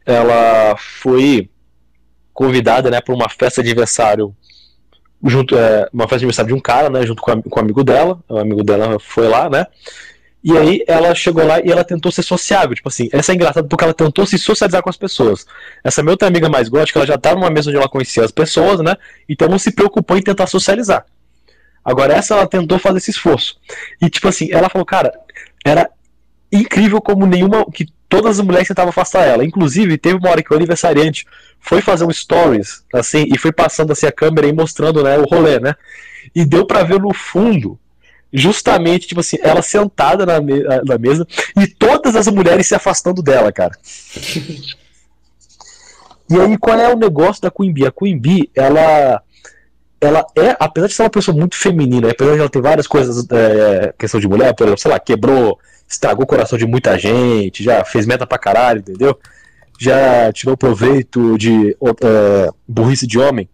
ela 0.05 0.75
foi 0.77 1.49
convidada, 2.33 2.89
né, 2.89 3.01
para 3.01 3.13
uma 3.13 3.29
festa 3.29 3.61
de 3.61 3.69
aniversário 3.69 4.35
junto 5.23 5.55
é, 5.55 5.87
uma 5.93 6.05
festa 6.05 6.19
de 6.19 6.25
aniversário 6.25 6.47
de 6.47 6.53
um 6.55 6.59
cara, 6.59 6.89
né, 6.89 7.05
junto 7.05 7.21
com, 7.21 7.31
a, 7.31 7.41
com 7.41 7.59
o 7.59 7.63
amigo 7.63 7.83
dela, 7.83 8.19
o 8.27 8.37
amigo 8.37 8.63
dela 8.63 8.97
foi 8.99 9.27
lá, 9.27 9.49
né, 9.49 9.67
e 10.43 10.57
aí 10.57 10.83
ela 10.87 11.13
chegou 11.13 11.45
lá 11.45 11.59
e 11.59 11.71
ela 11.71 11.83
tentou 11.83 12.11
ser 12.11 12.23
sociável, 12.23 12.75
tipo 12.75 12.89
assim, 12.89 13.07
essa 13.11 13.31
é 13.31 13.35
engraçada 13.35 13.67
porque 13.67 13.83
ela 13.83 13.93
tentou 13.93 14.25
se 14.25 14.39
socializar 14.39 14.81
com 14.81 14.89
as 14.89 14.97
pessoas. 14.97 15.45
Essa 15.83 16.01
minha 16.01 16.13
outra 16.13 16.27
amiga 16.27 16.49
mais 16.49 16.67
gótica, 16.67 16.97
ela 16.97 17.05
já 17.05 17.13
estava 17.13 17.35
numa 17.35 17.51
mesa 17.51 17.69
onde 17.69 17.77
ela 17.77 17.87
conhecia 17.87 18.25
as 18.25 18.31
pessoas, 18.31 18.79
né, 18.79 18.95
então 19.29 19.47
não 19.47 19.59
se 19.59 19.71
preocupou 19.71 20.17
em 20.17 20.23
tentar 20.23 20.47
socializar. 20.47 21.05
Agora, 21.83 22.13
essa 22.13 22.35
ela 22.35 22.47
tentou 22.47 22.77
fazer 22.77 22.99
esse 22.99 23.11
esforço. 23.11 23.57
E, 24.01 24.09
tipo 24.09 24.27
assim, 24.27 24.49
ela 24.51 24.69
falou, 24.69 24.85
cara, 24.85 25.11
era 25.65 25.89
incrível 26.51 27.01
como 27.01 27.25
nenhuma. 27.25 27.65
que 27.71 27.87
todas 28.07 28.39
as 28.39 28.45
mulheres 28.45 28.67
tentavam 28.67 28.89
afastar 28.89 29.25
ela. 29.25 29.45
Inclusive, 29.45 29.97
teve 29.97 30.17
uma 30.17 30.29
hora 30.29 30.43
que 30.43 30.53
o 30.53 30.55
aniversariante 30.55 31.25
foi 31.59 31.81
fazer 31.81 32.03
um 32.03 32.11
stories, 32.11 32.83
assim, 32.93 33.25
e 33.33 33.37
foi 33.37 33.53
passando 33.53 33.91
assim 33.91 34.05
a 34.05 34.11
câmera 34.11 34.47
e 34.47 34.53
mostrando 34.53 35.03
né, 35.03 35.17
o 35.17 35.23
rolê, 35.23 35.59
né? 35.59 35.75
E 36.35 36.43
deu 36.43 36.65
para 36.65 36.83
ver 36.83 36.99
no 36.99 37.13
fundo 37.13 37.79
justamente, 38.33 39.07
tipo 39.07 39.19
assim, 39.19 39.37
ela 39.41 39.61
sentada 39.61 40.25
na, 40.25 40.39
me 40.39 40.63
na 40.85 40.97
mesa 40.97 41.27
e 41.57 41.67
todas 41.67 42.15
as 42.15 42.27
mulheres 42.27 42.67
se 42.67 42.75
afastando 42.75 43.21
dela, 43.21 43.51
cara. 43.51 43.77
e 46.29 46.39
aí, 46.39 46.57
qual 46.57 46.79
é 46.79 46.93
o 46.93 46.97
negócio 46.97 47.41
da 47.41 47.51
Queen 47.51 47.73
Bee? 47.73 47.85
A 47.85 47.91
Queen 47.91 48.17
Bee, 48.17 48.49
ela 48.55 49.21
ela 50.01 50.25
é, 50.35 50.57
apesar 50.59 50.87
de 50.87 50.93
ser 50.93 51.03
uma 51.03 51.09
pessoa 51.11 51.37
muito 51.37 51.55
feminina, 51.55 52.09
apesar 52.09 52.33
de 52.33 52.39
ela 52.39 52.49
ter 52.49 52.61
várias 52.61 52.87
coisas, 52.87 53.23
é, 53.31 53.93
questão 53.97 54.19
de 54.19 54.27
mulher, 54.27 54.53
por 54.55 54.63
exemplo, 54.63 54.81
sei 54.81 54.91
lá, 54.91 54.99
quebrou, 54.99 55.59
estragou 55.87 56.23
o 56.23 56.27
coração 56.27 56.57
de 56.57 56.65
muita 56.65 56.97
gente, 56.97 57.63
já 57.63 57.85
fez 57.85 58.07
meta 58.07 58.25
pra 58.25 58.39
caralho, 58.39 58.79
entendeu? 58.79 59.17
Já 59.79 60.33
tirou 60.33 60.57
proveito 60.57 61.37
de 61.37 61.77
é, 62.03 62.49
burrice 62.67 63.05
de 63.05 63.19
homem. 63.19 63.47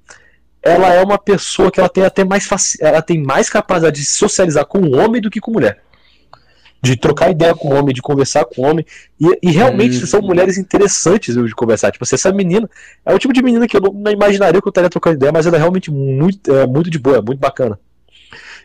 Ela 0.64 0.94
é 0.94 1.03
uma 1.03 1.18
pessoa 1.18 1.69
que 1.69 1.80
ela 1.80 1.90
tem 1.90 2.03
até 2.03 2.24
mais 2.24 2.48
ela 2.80 3.02
tem 3.02 3.22
mais 3.22 3.49
capacidade 3.49 3.99
de 3.99 4.06
socializar 4.06 4.65
com 4.65 4.80
o 4.80 4.98
homem 4.98 5.22
do 5.22 5.30
que 5.30 5.40
com 5.40 5.52
mulher 5.52 5.82
de 6.82 6.95
trocar 6.95 7.32
ideia 7.32 7.56
com 7.56 7.70
o 7.70 7.74
homem, 7.74 7.94
de 7.94 8.02
conversar 8.02 8.45
com 8.45 8.62
o 8.62 8.66
homem. 8.66 8.86
E, 9.20 9.49
e 9.49 9.52
realmente 9.52 9.98
hum. 9.98 10.08
são 10.08 10.22
mulheres 10.22 10.58
interessantes 10.58 11.36
de 11.36 11.56
conversar. 11.56 11.91
Tipo, 11.91 12.04
assim, 12.04 12.16
essa 12.16 12.32
menina 12.32 12.70
é 13.06 13.14
o 13.14 13.20
tipo 13.20 13.34
de 13.34 13.41
menina 13.41 13.68
que 13.68 13.78
eu 13.78 13.82
não 13.82 14.12
imaginaria 14.12 14.62
que 14.62 14.68
eu 14.68 14.70
estaria 14.70 14.90
trocando 14.90 15.16
ideia, 15.16 15.32
mas 15.32 15.45
ela 15.45 15.56
é 15.56 15.60
realmente 15.60 15.91
muito, 15.91 16.52
é, 16.52 16.68
muito 16.68 16.90
de 16.90 16.99
boa, 16.99 17.18
é 17.18 17.22
muito 17.22 17.40
bacana. 17.40 17.80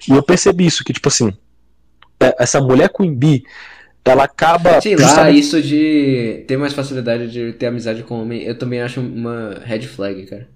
E 0.09 0.13
eu 0.13 0.23
percebi 0.23 0.67
isso, 0.67 0.85
que 0.85 0.93
tipo 0.93 1.09
assim, 1.09 1.33
é, 2.21 2.35
essa 2.39 2.61
mulher 2.61 2.91
Queen 2.91 3.15
Bee, 3.15 3.45
ela 4.05 4.25
acaba. 4.25 4.81
Sei 4.81 4.97
lá, 4.97 5.31
isso 5.31 5.63
de 5.63 6.45
ter 6.47 6.57
mais 6.57 6.73
facilidade 6.73 7.31
de 7.31 7.53
ter 7.53 7.67
amizade 7.67 8.03
com 8.03 8.21
homem, 8.21 8.43
eu 8.43 8.59
também 8.59 8.81
acho 8.81 9.01
uma 9.01 9.61
red 9.65 9.83
flag, 9.83 10.27
cara. 10.27 10.49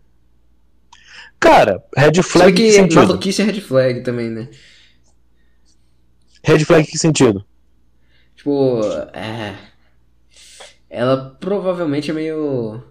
Cara, 1.38 1.84
red 1.96 2.22
flag. 2.22 2.72
Só 2.72 2.86
que 2.86 2.94
maluquice 2.94 3.42
é 3.42 3.44
red 3.44 3.60
flag 3.60 4.00
também, 4.00 4.30
né? 4.30 4.48
Red 6.46 6.64
flag 6.64 6.84
em 6.84 6.86
que 6.86 6.96
sentido? 6.96 7.44
Tipo, 8.36 8.80
é. 9.12 9.56
Ela 10.88 11.36
provavelmente 11.40 12.08
é 12.08 12.14
meio. 12.14 12.84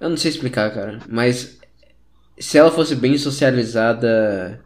Eu 0.00 0.08
não 0.08 0.16
sei 0.16 0.30
explicar, 0.30 0.72
cara. 0.72 1.00
Mas 1.06 1.58
se 2.38 2.56
ela 2.56 2.70
fosse 2.70 2.96
bem 2.96 3.18
socializada, 3.18 4.64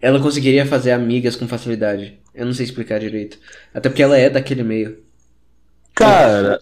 ela 0.00 0.20
conseguiria 0.20 0.64
fazer 0.64 0.92
amigas 0.92 1.34
com 1.34 1.48
facilidade. 1.48 2.16
Eu 2.32 2.46
não 2.46 2.52
sei 2.52 2.66
explicar 2.66 3.00
direito. 3.00 3.40
Até 3.74 3.88
porque 3.88 4.04
ela 4.04 4.16
é 4.16 4.30
daquele 4.30 4.62
meio. 4.62 5.02
Cara, 5.96 6.60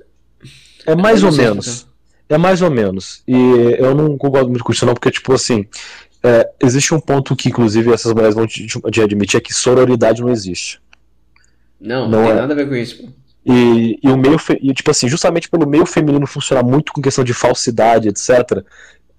é 0.86 0.96
mais 0.96 1.22
ou 1.22 1.30
menos. 1.30 1.66
Explicar. 1.66 1.98
É 2.30 2.36
mais 2.36 2.60
ou 2.60 2.70
menos. 2.70 3.22
E 3.26 3.34
eu 3.78 3.94
não 3.94 4.16
concordo 4.18 4.50
muito 4.50 4.62
com 4.64 4.72
isso, 4.72 4.84
não, 4.84 4.92
porque, 4.94 5.10
tipo 5.10 5.32
assim, 5.32 5.66
é, 6.22 6.48
existe 6.60 6.94
um 6.94 7.00
ponto 7.00 7.36
que, 7.36 7.48
inclusive, 7.48 7.92
essas 7.92 8.12
mulheres 8.12 8.34
vão 8.34 8.46
te, 8.46 8.66
te 8.66 9.02
admitir, 9.02 9.38
é 9.38 9.40
que 9.40 9.54
sororidade 9.54 10.20
não 10.20 10.30
existe. 10.30 10.80
Não, 11.80 12.08
não, 12.08 12.22
tem 12.22 12.30
é. 12.30 12.34
nada 12.34 12.52
a 12.52 12.56
ver 12.56 12.68
com 12.68 12.74
isso. 12.74 13.08
E, 13.46 13.98
e 14.02 14.08
o 14.08 14.16
meio, 14.16 14.38
e, 14.60 14.74
tipo 14.74 14.90
assim, 14.90 15.08
justamente 15.08 15.48
pelo 15.48 15.66
meio 15.66 15.86
feminino 15.86 16.26
funcionar 16.26 16.62
muito 16.62 16.92
com 16.92 17.00
questão 17.00 17.24
de 17.24 17.32
falsidade, 17.32 18.08
etc., 18.08 18.64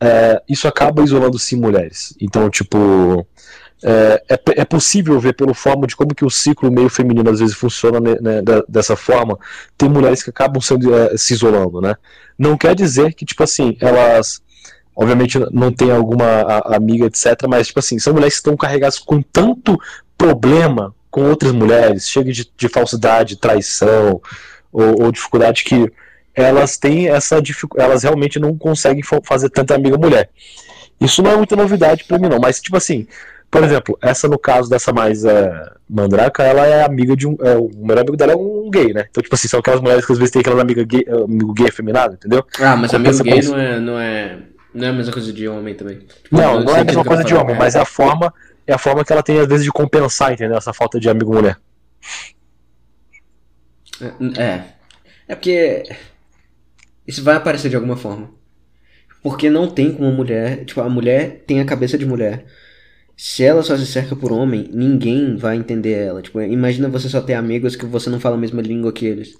é, 0.02 0.42
isso 0.48 0.68
acaba 0.68 1.04
isolando 1.04 1.38
sim 1.40 1.58
mulheres. 1.58 2.16
Então, 2.22 2.50
tipo, 2.50 3.26
é, 3.84 4.24
é, 4.30 4.40
é, 4.62 4.66
possível 4.66 5.20
ver 5.20 5.34
pelo 5.34 5.54
forma 5.54 5.88
de 5.88 5.96
como 5.96 6.14
que 6.14 6.26
o 6.26 6.30
ciclo 6.30 6.72
meio 6.72 6.90
feminino 6.90 7.30
às 7.30 7.40
vezes 7.40 7.56
funciona 7.56 8.00
né, 8.00 8.16
né 8.22 8.42
dessa 8.68 8.96
forma. 8.96 9.38
Tem 9.78 9.90
mulheres 9.90 10.22
que 10.22 10.30
acabam 10.30 10.62
sendo, 10.62 10.94
é, 10.94 11.18
se 11.18 11.34
isolando, 11.34 11.82
né? 11.82 11.96
Não 12.38 12.58
quer 12.58 12.76
dizer 12.76 13.14
que, 13.14 13.26
tipo 13.26 13.44
assim, 13.44 13.78
elas 13.80 14.42
Obviamente 15.02 15.40
não 15.54 15.72
tem 15.72 15.92
alguma 15.92 16.42
amiga, 16.66 17.06
etc. 17.06 17.48
Mas, 17.48 17.68
tipo 17.68 17.80
assim, 17.80 17.98
são 17.98 18.12
mulheres 18.12 18.34
que 18.34 18.40
estão 18.40 18.58
carregadas 18.58 19.00
com 19.00 19.22
tanto 19.22 19.80
problema 20.18 20.94
com 21.10 21.24
outras 21.30 21.54
mulheres, 21.54 22.10
chega 22.10 22.34
de, 22.34 22.52
de 22.56 22.68
falsidade, 22.68 23.38
traição 23.38 24.22
ou, 24.74 25.04
ou, 25.04 25.12
dificuldade 25.12 25.64
que 25.64 25.90
elas 26.36 26.78
têm 26.78 27.08
essa 27.08 27.42
dificuldade, 27.42 27.90
elas 27.90 28.04
realmente 28.04 28.40
não 28.40 28.58
conseguem 28.58 29.02
fazer 29.24 29.50
tanta 29.50 29.74
amiga 29.74 29.98
mulher. 29.98 30.30
Isso 31.00 31.24
não 31.24 31.32
é 31.32 31.38
muita 31.38 31.56
novidade 31.56 32.04
para 32.04 32.20
mim, 32.20 32.28
não. 32.28 32.38
Mas, 32.38 32.60
tipo 32.60 32.76
assim, 32.76 33.08
por 33.50 33.64
exemplo, 33.64 33.98
essa 34.02 34.28
no 34.28 34.38
caso 34.38 34.70
dessa 34.70 34.92
mais 34.92 35.24
é, 35.24 35.72
mandraca, 35.90 36.44
ela 36.44 36.68
é 36.68 36.84
amiga 36.84 37.16
de 37.16 37.26
um. 37.26 37.38
É, 37.42 37.56
o 37.56 37.72
melhor 37.74 38.02
amigo 38.02 38.18
dela 38.18 38.34
é 38.34 38.36
um 38.36 38.70
gay, 38.70 38.94
né? 38.94 39.06
Então, 39.10 39.24
tipo 39.24 39.34
assim, 39.34 39.48
são 39.48 39.62
aquelas 39.62 39.80
mulheres 39.80 40.06
que 40.06 40.12
às 40.12 40.18
vezes 40.18 40.32
tem 40.32 40.42
aquela 40.42 40.62
amiga 40.62 40.84
gay, 40.84 41.06
amigo 41.08 41.54
gay 41.54 41.70
afeminado, 41.70 42.16
entendeu? 42.16 42.46
Ah, 42.60 42.76
mas 42.76 42.94
amigo 42.94 43.24
gay 43.24 43.42
não 43.42 43.58
é, 43.58 43.80
não 43.80 43.98
é 43.98 44.38
não 44.74 44.88
é 44.88 44.90
a 44.90 44.94
mesma 44.94 45.14
coisa 45.14 45.34
de 45.34 45.48
homem 45.48 45.74
também. 45.74 46.00
Tipo, 46.00 46.36
não, 46.36 46.64
não 46.64 46.76
é 46.76 46.82
a 46.82 46.84
mesma 46.84 47.04
coisa 47.04 47.24
de 47.24 47.34
homem, 47.34 47.56
mas 47.56 47.76
é 47.76 47.80
a 47.80 47.86
forma, 47.86 48.34
é 48.68 48.74
a 48.74 48.78
forma 48.78 49.04
que 49.04 49.12
ela 49.12 49.24
tem 49.24 49.40
às 49.40 49.48
vezes 49.48 49.64
de 49.64 49.72
compensar, 49.72 50.34
entendeu? 50.34 50.58
Essa 50.58 50.74
falta 50.74 51.00
de 51.00 51.10
amigo 51.10 51.34
mulher. 51.34 51.58
É. 54.02 54.41
É, 54.41 54.64
é 55.28 55.36
porque 55.36 55.84
isso 57.08 57.24
vai 57.24 57.36
aparecer 57.36 57.70
de 57.70 57.76
alguma 57.76 57.98
forma. 57.98 58.32
Porque 59.22 59.50
não 59.50 59.70
tem 59.70 59.94
como 59.94 60.12
mulher, 60.12 60.64
tipo, 60.64 60.80
a 60.80 60.90
mulher 60.90 61.44
tem 61.46 61.60
a 61.60 61.66
cabeça 61.66 61.98
de 61.98 62.06
mulher. 62.06 62.46
Se 63.18 63.44
ela 63.44 63.62
só 63.62 63.76
se 63.76 63.86
cerca 63.86 64.16
por 64.16 64.32
homem, 64.32 64.70
ninguém 64.72 65.36
vai 65.36 65.58
entender 65.58 65.91
ela. 65.91 66.22
Tipo, 66.22 66.40
imagina 66.40 66.88
você 66.88 67.10
só 67.10 67.20
ter 67.20 67.34
amigos 67.34 67.76
que 67.76 67.86
você 67.86 68.10
não 68.10 68.20
fala 68.20 68.36
a 68.36 68.40
mesma 68.40 68.62
língua 68.62 68.94
que 68.94 69.06
eles. 69.06 69.36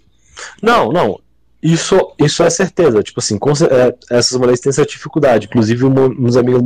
Não, 0.62 0.92
não. 0.92 1.22
Isso, 1.62 2.14
isso 2.18 2.42
é 2.42 2.50
certeza. 2.50 3.04
Tipo 3.04 3.20
assim, 3.20 3.38
é, 3.70 4.18
essas 4.18 4.38
mulheres 4.38 4.60
têm 4.60 4.70
essa 4.70 4.86
dificuldade. 4.86 5.48
Inclusive, 5.48 5.86
uns 5.86 6.38
amigos 6.38 6.62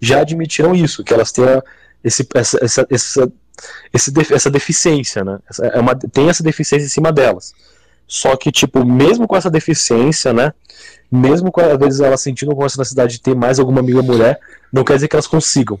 já 0.00 0.20
admitiram 0.20 0.74
isso, 0.74 1.04
que 1.04 1.14
elas 1.14 1.30
têm 1.30 1.44
esse, 2.02 2.26
essa, 2.34 2.58
essa, 2.60 2.86
essa, 2.90 3.32
essa 4.32 4.50
deficiência, 4.50 5.24
né? 5.24 5.38
Essa, 5.48 5.66
é 5.66 5.78
uma, 5.78 5.94
tem 5.94 6.28
essa 6.28 6.42
deficiência 6.42 6.86
em 6.86 6.90
cima 6.90 7.12
delas. 7.12 7.52
Só 8.06 8.36
que, 8.36 8.50
tipo, 8.50 8.84
mesmo 8.84 9.28
com 9.28 9.36
essa 9.36 9.50
deficiência, 9.50 10.32
né? 10.32 10.52
Mesmo 11.10 11.52
com, 11.52 11.60
às 11.60 11.78
vezes, 11.78 12.00
ela 12.00 12.16
sentindo 12.16 12.54
com 12.54 12.64
essa 12.64 12.78
necessidade 12.78 13.12
de 13.14 13.20
ter 13.20 13.36
mais 13.36 13.60
alguma 13.60 13.80
amiga 13.80 14.02
mulher, 14.02 14.40
não 14.72 14.82
quer 14.82 14.94
dizer 14.94 15.08
que 15.08 15.14
elas 15.14 15.26
consigam. 15.26 15.78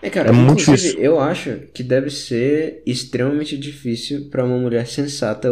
É, 0.00 0.10
cara, 0.10 0.28
é 0.28 0.32
muito 0.32 0.58
difícil. 0.58 0.98
eu 0.98 1.18
acho 1.18 1.60
que 1.72 1.82
deve 1.82 2.10
ser 2.10 2.82
extremamente 2.84 3.56
difícil 3.56 4.28
para 4.30 4.44
uma 4.44 4.58
mulher 4.58 4.86
sensata 4.86 5.48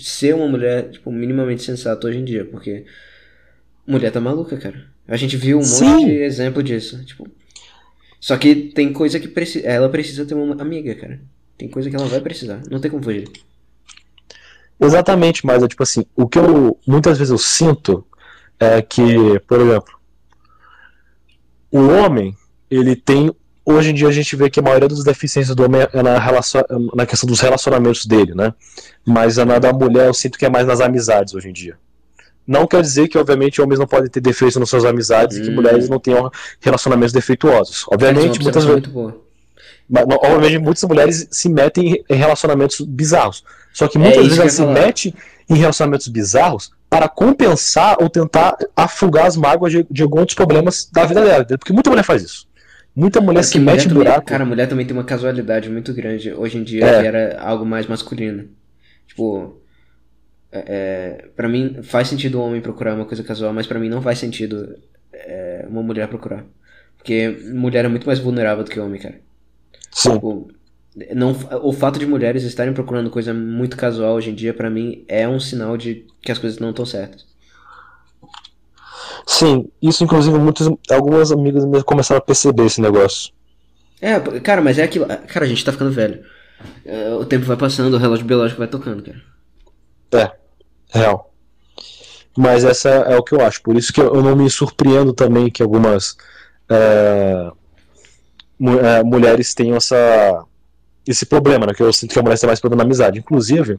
ser 0.00 0.34
uma 0.34 0.48
mulher, 0.48 0.90
tipo, 0.90 1.10
minimamente 1.10 1.62
sensata 1.62 2.06
hoje 2.06 2.18
em 2.18 2.24
dia, 2.24 2.44
porque 2.44 2.84
mulher 3.86 4.10
tá 4.10 4.20
maluca, 4.20 4.56
cara. 4.56 4.86
A 5.06 5.16
gente 5.16 5.36
viu 5.36 5.58
um 5.58 5.62
Sim. 5.62 5.84
monte 5.84 6.04
de 6.06 6.22
exemplo 6.22 6.62
disso, 6.62 7.04
tipo. 7.04 7.26
Só 8.20 8.36
que 8.36 8.54
tem 8.54 8.92
coisa 8.92 9.18
que 9.18 9.28
precisa, 9.28 9.66
ela 9.66 9.88
precisa 9.88 10.26
ter 10.26 10.34
uma 10.34 10.60
amiga, 10.60 10.94
cara. 10.94 11.20
Tem 11.56 11.68
coisa 11.68 11.88
que 11.88 11.96
ela 11.96 12.06
vai 12.06 12.20
precisar, 12.20 12.60
não 12.70 12.80
tem 12.80 12.90
como 12.90 13.02
fugir. 13.02 13.28
Exatamente, 14.80 15.44
mas 15.44 15.62
é 15.62 15.68
tipo 15.68 15.82
assim, 15.82 16.04
o 16.14 16.28
que 16.28 16.38
eu 16.38 16.78
muitas 16.86 17.18
vezes 17.18 17.30
eu 17.30 17.38
sinto 17.38 18.06
é 18.60 18.80
que, 18.80 19.38
por 19.46 19.60
exemplo, 19.60 19.98
o 21.70 21.80
homem, 21.88 22.36
ele 22.70 22.94
tem 22.94 23.32
hoje 23.72 23.90
em 23.90 23.94
dia 23.94 24.08
a 24.08 24.12
gente 24.12 24.34
vê 24.34 24.48
que 24.48 24.58
a 24.58 24.62
maioria 24.62 24.88
das 24.88 25.04
deficiências 25.04 25.54
do 25.54 25.64
homem 25.64 25.86
é 25.92 26.02
na, 26.02 26.18
relacion... 26.18 26.62
na 26.94 27.04
questão 27.04 27.28
dos 27.28 27.40
relacionamentos 27.40 28.06
dele, 28.06 28.34
né? 28.34 28.54
Mas 29.06 29.38
a 29.38 29.44
da 29.44 29.72
mulher 29.72 30.06
eu 30.06 30.14
sinto 30.14 30.38
que 30.38 30.46
é 30.46 30.48
mais 30.48 30.66
nas 30.66 30.80
amizades 30.80 31.34
hoje 31.34 31.48
em 31.48 31.52
dia. 31.52 31.76
Não 32.46 32.66
quer 32.66 32.80
dizer 32.80 33.08
que, 33.08 33.18
obviamente, 33.18 33.60
homens 33.60 33.78
não 33.78 33.86
podem 33.86 34.08
ter 34.08 34.20
defeitos 34.20 34.56
nas 34.56 34.70
suas 34.70 34.84
amizades 34.86 35.36
hum. 35.36 35.40
e 35.40 35.44
que 35.44 35.50
hum. 35.50 35.54
mulheres 35.54 35.88
não 35.88 35.98
tenham 35.98 36.30
relacionamentos 36.60 37.12
defeituosos. 37.12 37.84
Obviamente, 37.92 38.42
muitas 38.42 38.64
vezes. 38.64 38.84
Obviamente, 39.90 40.58
muitas 40.58 40.84
mulheres 40.84 41.28
se 41.30 41.48
metem 41.48 42.02
em 42.08 42.14
relacionamentos 42.14 42.80
bizarros. 42.80 43.44
Só 43.72 43.86
que 43.86 43.98
muitas 43.98 44.18
é 44.18 44.22
vezes 44.22 44.38
elas 44.38 44.52
se 44.54 44.66
metem 44.66 45.14
em 45.48 45.56
relacionamentos 45.56 46.08
bizarros 46.08 46.70
para 46.88 47.06
compensar 47.06 47.96
ou 48.00 48.08
tentar 48.08 48.56
afogar 48.74 49.26
as 49.26 49.36
mágoas 49.36 49.72
de, 49.72 49.86
de 49.90 50.02
alguns 50.02 50.32
problemas 50.32 50.88
da 50.90 51.04
vida 51.04 51.22
dela. 51.22 51.44
Porque 51.44 51.72
muita 51.72 51.90
mulher 51.90 52.02
faz 52.02 52.22
isso. 52.22 52.48
Muita 52.98 53.20
mulher 53.20 53.38
é 53.38 53.42
se 53.44 53.60
mete 53.60 53.86
em 53.86 53.94
buraco. 53.94 54.26
Cara, 54.26 54.42
a 54.42 54.46
mulher 54.46 54.68
também 54.68 54.84
tem 54.84 54.92
uma 54.92 55.04
casualidade 55.04 55.70
muito 55.70 55.94
grande 55.94 56.32
hoje 56.32 56.58
em 56.58 56.64
dia, 56.64 56.84
é. 56.84 57.00
que 57.00 57.06
era 57.06 57.40
algo 57.40 57.64
mais 57.64 57.86
masculino. 57.86 58.48
Tipo, 59.06 59.62
é, 60.50 60.64
é 60.66 61.28
para 61.36 61.48
mim 61.48 61.80
faz 61.84 62.08
sentido 62.08 62.40
o 62.40 62.42
homem 62.42 62.60
procurar 62.60 62.96
uma 62.96 63.04
coisa 63.04 63.22
casual, 63.22 63.52
mas 63.52 63.68
para 63.68 63.78
mim 63.78 63.88
não 63.88 64.02
faz 64.02 64.18
sentido 64.18 64.76
é, 65.12 65.64
uma 65.70 65.80
mulher 65.80 66.08
procurar. 66.08 66.44
Porque 66.96 67.38
mulher 67.52 67.84
é 67.84 67.88
muito 67.88 68.04
mais 68.04 68.18
vulnerável 68.18 68.64
do 68.64 68.70
que 68.70 68.80
homem, 68.80 69.00
cara. 69.00 69.20
Sim. 69.92 70.14
Tipo, 70.14 70.50
não, 71.14 71.36
o 71.62 71.72
fato 71.72 72.00
de 72.00 72.06
mulheres 72.06 72.42
estarem 72.42 72.74
procurando 72.74 73.10
coisa 73.10 73.32
muito 73.32 73.76
casual 73.76 74.16
hoje 74.16 74.30
em 74.30 74.34
dia, 74.34 74.52
para 74.52 74.68
mim, 74.68 75.04
é 75.06 75.28
um 75.28 75.38
sinal 75.38 75.76
de 75.76 76.04
que 76.20 76.32
as 76.32 76.38
coisas 76.38 76.58
não 76.58 76.70
estão 76.70 76.84
certas. 76.84 77.27
Sim, 79.30 79.68
isso 79.82 80.02
inclusive 80.02 80.38
muitas, 80.38 80.70
algumas 80.90 81.30
amigas 81.30 81.62
minhas 81.66 81.82
começaram 81.82 82.18
a 82.18 82.24
perceber 82.24 82.64
esse 82.64 82.80
negócio. 82.80 83.30
É, 84.00 84.18
cara, 84.40 84.62
mas 84.62 84.78
é 84.78 84.84
aquilo. 84.84 85.04
Cara, 85.06 85.44
a 85.44 85.48
gente 85.48 85.62
tá 85.62 85.70
ficando 85.70 85.92
velho. 85.92 86.24
É, 86.82 87.10
o 87.10 87.26
tempo 87.26 87.44
vai 87.44 87.58
passando, 87.58 87.92
o 87.92 87.98
relógio 87.98 88.24
biológico 88.24 88.58
vai 88.58 88.68
tocando, 88.68 89.02
cara. 89.02 89.20
É, 90.12 90.98
real. 90.98 91.30
Mas 92.34 92.64
essa 92.64 92.88
é 92.88 93.18
o 93.18 93.22
que 93.22 93.34
eu 93.34 93.42
acho. 93.42 93.60
Por 93.60 93.76
isso 93.76 93.92
que 93.92 94.00
eu 94.00 94.22
não 94.22 94.34
me 94.34 94.48
surpreendo 94.48 95.12
também 95.12 95.50
que 95.50 95.62
algumas 95.62 96.16
é, 96.70 97.50
é, 98.82 99.02
mulheres 99.02 99.52
tenham 99.52 99.76
essa, 99.76 100.42
esse 101.06 101.26
problema, 101.26 101.66
né? 101.66 101.74
Que 101.74 101.82
eu 101.82 101.92
sinto 101.92 102.14
que 102.14 102.18
a 102.18 102.22
mulher 102.22 102.38
tem 102.38 102.46
mais 102.46 102.60
problema 102.60 102.82
na 102.82 102.86
amizade. 102.86 103.18
Inclusive, 103.18 103.78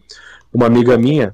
uma 0.53 0.67
amiga 0.67 0.95
minha, 0.95 1.31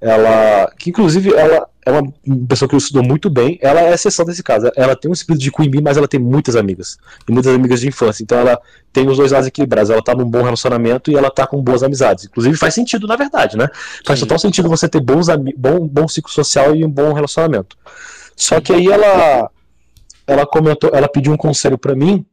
ela. 0.00 0.72
Que 0.78 0.88
inclusive 0.88 1.34
ela 1.34 1.68
é 1.88 1.92
uma 1.92 2.46
pessoa 2.46 2.68
que 2.68 2.76
estudou 2.76 3.02
muito 3.02 3.30
bem. 3.30 3.58
Ela 3.62 3.80
é 3.80 3.94
exceção 3.94 4.24
desse 4.26 4.42
caso. 4.42 4.70
Ela 4.76 4.94
tem 4.94 5.10
um 5.10 5.14
espírito 5.14 5.42
de 5.42 5.50
Queen 5.50 5.70
Bee, 5.70 5.80
mas 5.80 5.96
ela 5.96 6.06
tem 6.06 6.20
muitas 6.20 6.54
amigas. 6.54 6.98
E 7.26 7.32
muitas 7.32 7.54
amigas 7.54 7.80
de 7.80 7.88
infância. 7.88 8.22
Então 8.22 8.38
ela 8.38 8.60
tem 8.92 9.08
os 9.08 9.16
dois 9.16 9.32
lados 9.32 9.48
equilibrados. 9.48 9.88
Ela 9.88 10.02
tá 10.02 10.14
num 10.14 10.28
bom 10.28 10.42
relacionamento 10.42 11.10
e 11.10 11.16
ela 11.16 11.30
tá 11.30 11.46
com 11.46 11.62
boas 11.62 11.82
amizades. 11.82 12.26
Inclusive 12.26 12.56
faz 12.58 12.74
sentido, 12.74 13.06
na 13.06 13.16
verdade, 13.16 13.56
né? 13.56 13.68
Faz 14.04 14.18
Sim. 14.18 14.26
total 14.26 14.38
sentido 14.38 14.68
você 14.68 14.86
ter 14.86 15.00
bons 15.00 15.28
bom, 15.56 15.88
bom 15.88 16.06
ciclo 16.06 16.30
social 16.30 16.76
e 16.76 16.84
um 16.84 16.90
bom 16.90 17.14
relacionamento. 17.14 17.74
Só 18.36 18.60
que 18.60 18.72
aí 18.72 18.88
ela 18.88 19.50
ela 20.26 20.46
comentou, 20.46 20.90
ela 20.92 21.08
pediu 21.08 21.32
um 21.32 21.38
conselho 21.38 21.78
para 21.78 21.94
mim, 21.94 22.26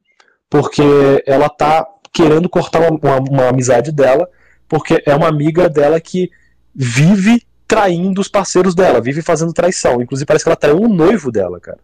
porque 0.49 0.83
ela 1.25 1.47
tá 1.47 1.87
querendo 2.11 2.49
cortar 2.49 2.81
uma, 2.81 2.99
uma, 3.01 3.19
uma 3.19 3.49
amizade 3.49 3.89
dela, 3.93 4.27
porque 4.67 5.01
é 5.05 5.15
uma 5.15 5.29
amiga 5.29 5.69
dela 5.69 6.01
que 6.01 6.29
vive 6.75 7.41
traindo 7.67 8.21
os 8.21 8.27
parceiros 8.27 8.75
dela, 8.75 9.01
vive 9.01 9.21
fazendo 9.21 9.53
traição. 9.53 10.01
Inclusive 10.01 10.25
parece 10.25 10.43
que 10.43 10.49
ela 10.49 10.55
traiu 10.55 10.81
um 10.81 10.93
noivo 10.93 11.31
dela, 11.31 11.59
cara. 11.59 11.79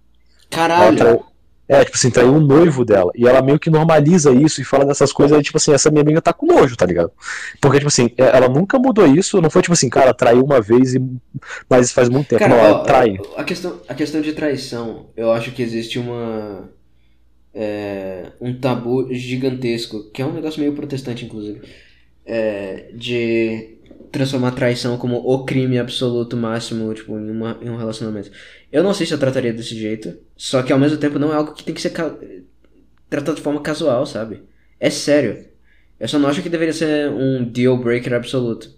Caralho. 0.49 0.97
Traiu... 0.97 1.25
É, 1.71 1.85
tipo 1.85 1.95
assim, 1.95 2.11
traiu 2.11 2.33
um 2.33 2.41
noivo 2.41 2.83
dela. 2.83 3.13
E 3.15 3.25
ela 3.25 3.41
meio 3.41 3.57
que 3.57 3.69
normaliza 3.69 4.29
isso 4.33 4.59
e 4.59 4.65
fala 4.65 4.83
dessas 4.83 5.13
coisas, 5.13 5.39
e, 5.39 5.41
tipo 5.41 5.55
assim, 5.55 5.71
essa 5.71 5.89
minha 5.89 6.01
amiga 6.01 6.21
tá 6.21 6.33
com 6.33 6.45
nojo, 6.45 6.75
tá 6.75 6.85
ligado? 6.85 7.13
Porque, 7.61 7.77
tipo 7.77 7.87
assim, 7.87 8.11
é, 8.17 8.23
ela 8.23 8.49
nunca 8.49 8.77
mudou 8.77 9.07
isso, 9.07 9.41
não 9.41 9.49
foi 9.49 9.61
tipo 9.61 9.71
assim, 9.71 9.89
cara, 9.89 10.13
traiu 10.13 10.43
uma 10.43 10.59
vez, 10.59 10.93
e... 10.95 11.01
mas 11.69 11.93
faz 11.93 12.09
muito 12.09 12.27
tempo. 12.27 12.39
Cara, 12.39 12.53
não, 12.53 12.59
ela 12.61 12.77
ó, 12.79 12.83
trai. 12.83 13.17
A 13.37 13.43
questão, 13.45 13.79
a 13.87 13.93
questão 13.93 14.19
de 14.19 14.33
traição, 14.33 15.05
eu 15.15 15.31
acho 15.31 15.51
que 15.51 15.61
existe 15.61 15.97
uma. 15.97 16.69
É, 17.53 18.31
um 18.41 18.53
tabu 18.59 19.07
gigantesco, 19.13 20.11
que 20.11 20.21
é 20.21 20.25
um 20.25 20.33
negócio 20.33 20.59
meio 20.59 20.73
protestante, 20.73 21.23
inclusive. 21.23 21.61
É, 22.25 22.91
de 22.93 23.77
transformar 24.11 24.51
traição 24.51 24.97
como 24.97 25.17
o 25.17 25.45
crime 25.45 25.79
absoluto 25.79 26.35
máximo, 26.35 26.93
tipo, 26.93 27.17
em, 27.17 27.31
uma, 27.31 27.57
em 27.61 27.69
um 27.69 27.77
relacionamento. 27.77 28.31
Eu 28.71 28.83
não 28.83 28.93
sei 28.93 29.05
se 29.05 29.13
eu 29.13 29.17
trataria 29.17 29.53
desse 29.53 29.75
jeito, 29.75 30.17
só 30.35 30.61
que 30.61 30.73
ao 30.73 30.79
mesmo 30.79 30.97
tempo 30.97 31.17
não 31.17 31.31
é 31.31 31.35
algo 31.35 31.53
que 31.53 31.63
tem 31.63 31.73
que 31.73 31.81
ser 31.81 31.91
tratado 33.09 33.35
de 33.35 33.41
forma 33.41 33.61
casual, 33.61 34.05
sabe? 34.05 34.43
É 34.79 34.89
sério. 34.89 35.45
Eu 35.99 36.07
só 36.07 36.17
não 36.17 36.29
acho 36.29 36.41
que 36.41 36.49
deveria 36.49 36.73
ser 36.73 37.09
um 37.11 37.43
deal 37.43 37.77
breaker 37.77 38.13
absoluto. 38.13 38.73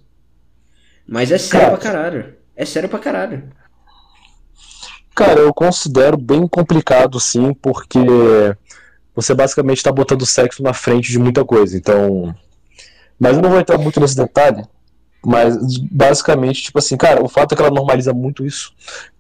Mas 1.08 1.32
é 1.32 1.38
sério 1.38 1.68
cara, 1.68 1.78
pra 1.78 1.92
caralho. 1.92 2.34
É 2.56 2.66
sério 2.66 2.90
pra 2.90 3.00
caralho. 3.00 3.52
Cara, 5.16 5.40
eu 5.40 5.54
considero 5.54 6.18
bem 6.18 6.48
complicado 6.48 7.20
sim, 7.20 7.54
porque 7.54 8.00
você 9.16 9.34
basicamente 9.34 9.84
tá 9.84 9.92
botando 9.92 10.26
sexo 10.26 10.64
na 10.64 10.74
frente 10.74 11.12
de 11.12 11.20
muita 11.20 11.46
coisa, 11.46 11.78
então. 11.78 12.36
Mas 13.20 13.36
eu 13.36 13.42
não 13.42 13.52
vou 13.52 13.60
entrar 13.60 13.78
muito 13.78 14.00
nesse 14.00 14.16
detalhe, 14.16 14.64
mas 15.26 15.78
basicamente, 15.80 16.64
tipo 16.64 16.80
assim, 16.80 16.98
cara, 16.98 17.24
o 17.24 17.30
fato 17.30 17.54
é 17.54 17.56
que 17.56 17.62
ela 17.62 17.72
normaliza 17.72 18.14
muito 18.14 18.46
isso. 18.46 18.74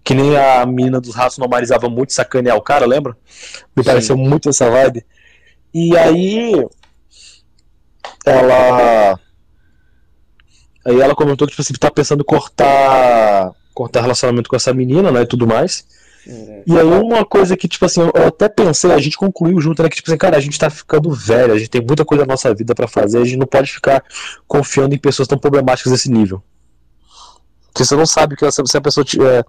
Que 0.03 0.13
nem 0.13 0.35
a 0.37 0.65
mina 0.65 0.99
dos 0.99 1.15
ratos 1.15 1.37
normalizava 1.37 1.89
muito 1.89 2.11
sacanear 2.11 2.57
o 2.57 2.61
cara, 2.61 2.85
lembra? 2.85 3.15
Me 3.75 3.83
Sim. 3.83 3.89
pareceu 3.89 4.17
muito 4.17 4.49
essa 4.49 4.69
vibe. 4.69 5.05
E 5.73 5.97
aí. 5.97 6.67
Ela. 8.25 9.19
Aí 10.85 10.99
ela 10.99 11.15
comentou 11.15 11.47
que, 11.47 11.53
tipo 11.53 11.61
assim, 11.61 11.73
tá 11.73 11.89
pensando 11.89 12.21
em 12.21 12.25
cortar. 12.25 13.51
Cortar 13.73 14.01
relacionamento 14.01 14.49
com 14.49 14.55
essa 14.55 14.73
menina, 14.73 15.11
né? 15.11 15.21
E 15.21 15.25
tudo 15.25 15.47
mais. 15.47 15.87
É. 16.27 16.63
E 16.65 16.77
aí 16.77 16.85
uma 16.85 17.25
coisa 17.25 17.57
que, 17.57 17.67
tipo 17.67 17.85
assim, 17.85 18.01
eu 18.01 18.27
até 18.27 18.47
pensei, 18.47 18.91
a 18.91 18.99
gente 18.99 19.17
concluiu 19.17 19.59
junto, 19.59 19.83
né? 19.83 19.89
Que, 19.89 19.97
tipo 19.97 20.09
assim, 20.09 20.17
cara, 20.17 20.37
a 20.37 20.39
gente 20.39 20.57
tá 20.57 20.69
ficando 20.69 21.11
velho, 21.11 21.53
a 21.53 21.57
gente 21.57 21.69
tem 21.69 21.81
muita 21.81 22.05
coisa 22.05 22.25
na 22.25 22.33
nossa 22.33 22.53
vida 22.53 22.73
para 22.73 22.87
fazer, 22.87 23.19
a 23.19 23.25
gente 23.25 23.37
não 23.37 23.47
pode 23.47 23.71
ficar 23.71 24.03
confiando 24.47 24.95
em 24.95 24.97
pessoas 24.97 25.27
tão 25.27 25.37
problemáticas 25.37 25.91
desse 25.91 26.09
nível. 26.09 26.41
Porque 27.67 27.83
você 27.83 27.95
não 27.95 28.05
sabe 28.05 28.35
que 28.35 28.49
se 28.51 28.77
a 28.77 28.81
pessoa 28.81 29.05
é, 29.21 29.43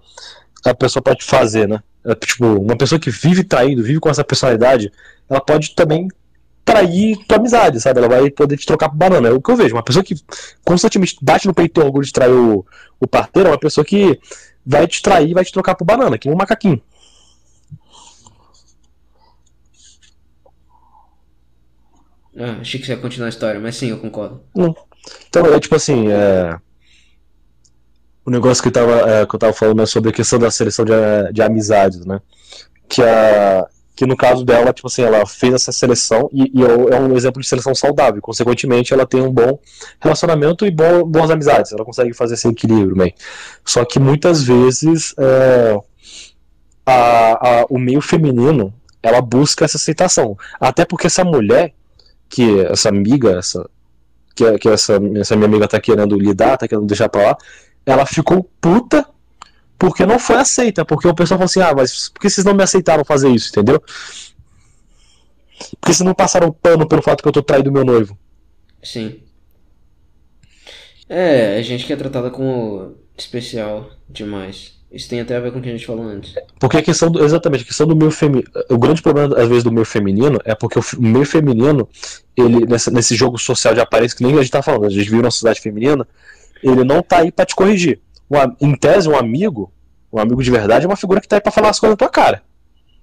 a 0.69 0.73
pessoa 0.73 1.01
pode 1.01 1.23
fazer, 1.23 1.67
né? 1.67 1.81
É, 2.03 2.15
tipo, 2.15 2.45
uma 2.45 2.75
pessoa 2.75 2.99
que 2.99 3.09
vive 3.09 3.43
traindo, 3.43 3.83
vive 3.83 3.99
com 3.99 4.09
essa 4.09 4.23
personalidade, 4.23 4.91
ela 5.29 5.39
pode 5.39 5.75
também 5.75 6.07
trair 6.65 7.17
tua 7.27 7.37
amizade, 7.37 7.79
sabe? 7.79 7.99
Ela 7.99 8.09
vai 8.09 8.31
poder 8.31 8.57
te 8.57 8.65
trocar 8.65 8.89
por 8.89 8.97
banana. 8.97 9.29
É 9.29 9.31
o 9.31 9.39
que 9.39 9.51
eu 9.51 9.55
vejo. 9.55 9.75
Uma 9.75 9.83
pessoa 9.83 10.03
que 10.03 10.15
constantemente 10.63 11.17
bate 11.21 11.45
no 11.45 11.53
peito 11.53 11.79
o 11.79 11.85
orgulho 11.85 12.05
de 12.05 12.11
trair 12.11 12.31
o, 12.31 12.65
o 12.99 13.07
parteiro 13.07 13.49
é 13.49 13.51
uma 13.51 13.59
pessoa 13.59 13.85
que 13.85 14.19
vai 14.65 14.87
te 14.87 15.01
trair 15.01 15.33
vai 15.33 15.45
te 15.45 15.51
trocar 15.51 15.75
por 15.75 15.85
banana, 15.85 16.17
que 16.17 16.27
nem 16.27 16.35
um 16.35 16.37
macaquinho. 16.37 16.81
Ah, 22.37 22.57
achei 22.59 22.79
que 22.79 22.85
você 22.85 22.93
ia 22.93 22.97
continuar 22.97 23.27
a 23.27 23.29
história, 23.29 23.59
mas 23.59 23.77
sim, 23.77 23.87
eu 23.87 23.97
concordo. 23.97 24.43
Hum. 24.55 24.73
Então, 25.29 25.45
é 25.45 25.59
tipo 25.59 25.75
assim, 25.75 26.09
é... 26.09 26.57
o 28.25 28.31
negócio 28.31 28.61
que 28.61 28.67
eu, 28.67 28.73
tava, 28.73 29.09
é, 29.09 29.25
que 29.25 29.35
eu 29.35 29.39
tava 29.39 29.53
falando 29.53 29.81
é 29.81 29.85
sobre 29.85 30.09
a 30.09 30.13
questão 30.13 30.37
da 30.37 30.51
seleção 30.51 30.83
de, 30.83 30.91
de 31.31 31.41
amizades, 31.41 32.05
né? 32.05 32.19
Que 32.89 33.01
a, 33.01 33.65
que 33.95 34.05
no 34.05 34.17
caso 34.17 34.43
dela, 34.43 34.73
tipo 34.73 34.87
assim, 34.87 35.03
ela 35.03 35.25
fez 35.25 35.53
essa 35.53 35.71
seleção 35.71 36.29
e, 36.33 36.51
e, 36.53 36.63
é 36.63 36.99
um 36.99 37.15
exemplo 37.15 37.41
de 37.41 37.47
seleção 37.47 37.73
saudável. 37.73 38.21
Consequentemente, 38.21 38.93
ela 38.93 39.05
tem 39.05 39.21
um 39.21 39.31
bom 39.31 39.57
relacionamento 40.01 40.65
e 40.65 40.71
boas 40.71 41.31
amizades. 41.31 41.71
Ela 41.71 41.85
consegue 41.85 42.13
fazer 42.13 42.33
esse 42.33 42.47
equilíbrio 42.47 42.95
bem. 42.95 43.13
Só 43.63 43.85
que 43.85 43.97
muitas 43.97 44.43
vezes 44.43 45.15
é, 45.17 45.77
a, 46.85 47.61
a, 47.61 47.65
o 47.69 47.79
meio 47.79 48.01
feminino 48.01 48.73
ela 49.01 49.21
busca 49.21 49.63
essa 49.63 49.77
aceitação. 49.77 50.37
Até 50.59 50.83
porque 50.83 51.07
essa 51.07 51.23
mulher, 51.23 51.73
que 52.27 52.61
essa 52.65 52.89
amiga, 52.89 53.37
essa, 53.37 53.69
que, 54.35 54.57
que 54.57 54.67
essa, 54.67 54.99
essa 55.15 55.35
minha 55.35 55.47
amiga 55.47 55.67
tá 55.67 55.79
querendo 55.79 56.19
lidar, 56.19 56.57
tá 56.57 56.67
querendo 56.67 56.87
deixar 56.87 57.07
pra 57.07 57.29
lá, 57.29 57.37
ela 57.85 58.05
ficou 58.05 58.49
puta 58.59 59.07
porque 59.85 60.03
não 60.03 60.17
foi 60.17 60.37
aceita, 60.37 60.83
porque 60.83 61.07
o 61.07 61.13
pessoal 61.13 61.37
falou 61.37 61.45
assim, 61.45 61.61
ah, 61.61 61.71
mas 61.75 62.09
por 62.09 62.19
que 62.19 62.27
vocês 62.27 62.43
não 62.43 62.55
me 62.55 62.63
aceitaram 62.63 63.05
fazer 63.05 63.29
isso, 63.29 63.49
entendeu? 63.49 63.79
Porque 65.79 65.93
vocês 65.93 66.01
não 66.01 66.15
passaram 66.15 66.51
pano 66.51 66.87
pelo 66.87 67.03
fato 67.03 67.21
que 67.21 67.27
eu 67.27 67.31
tô 67.31 67.43
traindo 67.43 67.71
meu 67.71 67.85
noivo. 67.85 68.17
Sim. 68.81 69.19
É, 71.07 71.57
a 71.59 71.61
gente 71.61 71.85
que 71.85 71.93
é 71.93 71.95
tratada 71.95 72.31
como 72.31 72.95
especial 73.15 73.91
demais. 74.09 74.73
Isso 74.91 75.07
tem 75.07 75.21
até 75.21 75.35
a 75.35 75.39
ver 75.39 75.51
com 75.51 75.59
o 75.59 75.61
que 75.61 75.69
a 75.69 75.71
gente 75.71 75.85
falou 75.85 76.03
antes. 76.03 76.33
Porque 76.59 76.77
a 76.77 76.81
questão 76.81 77.11
do, 77.11 77.23
exatamente, 77.23 77.61
a 77.61 77.67
questão 77.67 77.85
do 77.85 77.95
meio 77.95 78.09
feminino, 78.09 78.49
o 78.71 78.79
grande 78.79 79.03
problema 79.03 79.39
às 79.39 79.47
vezes 79.47 79.63
do 79.63 79.71
meio 79.71 79.85
feminino 79.85 80.39
é 80.45 80.55
porque 80.55 80.79
o 80.79 80.83
meio 80.99 81.25
feminino, 81.25 81.87
ele 82.35 82.65
nessa, 82.65 82.89
nesse 82.89 83.13
jogo 83.13 83.37
social 83.37 83.75
de 83.75 83.81
aparência 83.81 84.17
que 84.17 84.23
nem 84.23 84.33
a 84.33 84.41
gente 84.41 84.49
tá 84.49 84.63
falando, 84.63 84.87
a 84.87 84.89
gente 84.89 85.03
vive 85.03 85.17
numa 85.17 85.29
sociedade 85.29 85.61
feminina, 85.61 86.07
ele 86.63 86.83
não 86.83 87.03
tá 87.03 87.19
aí 87.19 87.31
para 87.31 87.45
te 87.45 87.55
corrigir. 87.55 88.01
Um, 88.29 88.69
em 88.69 88.75
tese, 88.75 89.07
um 89.07 89.15
amigo, 89.15 89.71
um 90.15 90.21
amigo 90.21 90.43
de 90.43 90.51
verdade 90.51 90.85
é 90.85 90.87
uma 90.87 90.95
figura 90.95 91.21
que 91.21 91.27
tá 91.27 91.37
aí 91.37 91.41
para 91.41 91.51
falar 91.51 91.69
as 91.69 91.79
coisas 91.79 91.93
na 91.93 91.97
tua 91.97 92.09
cara. 92.09 92.41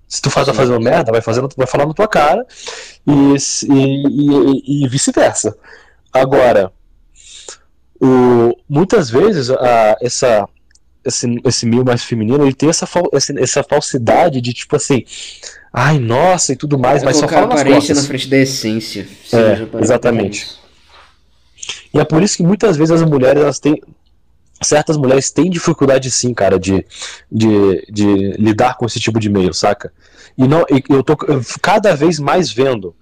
Se 0.08 0.20
tu 0.20 0.30
faz, 0.30 0.46
tá 0.46 0.52
fazendo 0.52 0.80
merda, 0.80 1.10
vai 1.10 1.22
fazendo, 1.22 1.48
vai 1.56 1.66
falar 1.66 1.86
na 1.86 1.94
tua 1.94 2.08
cara 2.08 2.46
e, 3.06 3.36
e, 3.72 4.82
e, 4.82 4.84
e 4.84 4.88
vice-versa. 4.88 5.56
Agora, 6.12 6.70
o, 8.00 8.54
muitas 8.68 9.08
vezes 9.08 9.50
a, 9.50 9.96
essa 10.02 10.46
esse, 11.04 11.40
esse 11.44 11.66
meio 11.66 11.84
mais 11.84 12.04
feminino, 12.04 12.44
ele 12.44 12.54
tem 12.54 12.68
essa, 12.68 12.88
essa, 13.12 13.40
essa 13.40 13.62
falsidade 13.62 14.40
de 14.40 14.52
tipo 14.52 14.76
assim, 14.76 15.04
ai, 15.72 15.98
nossa 15.98 16.52
e 16.52 16.56
tudo 16.56 16.78
mais, 16.78 17.02
mas 17.02 17.16
só 17.16 17.28
fala 17.28 17.46
nas 17.46 17.60
aparência 17.60 17.94
na 17.94 18.02
frente 18.02 18.28
da 18.28 18.38
essência. 18.38 19.06
É, 19.32 19.80
exatamente. 19.80 20.46
E 21.92 21.98
é 21.98 22.04
por 22.04 22.22
isso 22.22 22.36
que 22.36 22.42
muitas 22.42 22.76
vezes 22.76 22.90
as 22.92 23.02
mulheres, 23.02 23.42
elas 23.42 23.58
têm, 23.58 23.82
certas 24.62 24.96
mulheres 24.96 25.30
têm 25.30 25.50
dificuldade 25.50 26.10
sim, 26.10 26.32
cara, 26.34 26.58
de, 26.58 26.84
de, 27.30 27.86
de 27.90 28.32
lidar 28.32 28.76
com 28.76 28.86
esse 28.86 29.00
tipo 29.00 29.18
de 29.18 29.28
meio, 29.28 29.52
saca? 29.52 29.92
E 30.36 30.46
não, 30.48 30.64
eu 30.88 31.02
tô 31.02 31.16
cada 31.60 31.94
vez 31.94 32.18
mais 32.18 32.50
vendo 32.50 32.94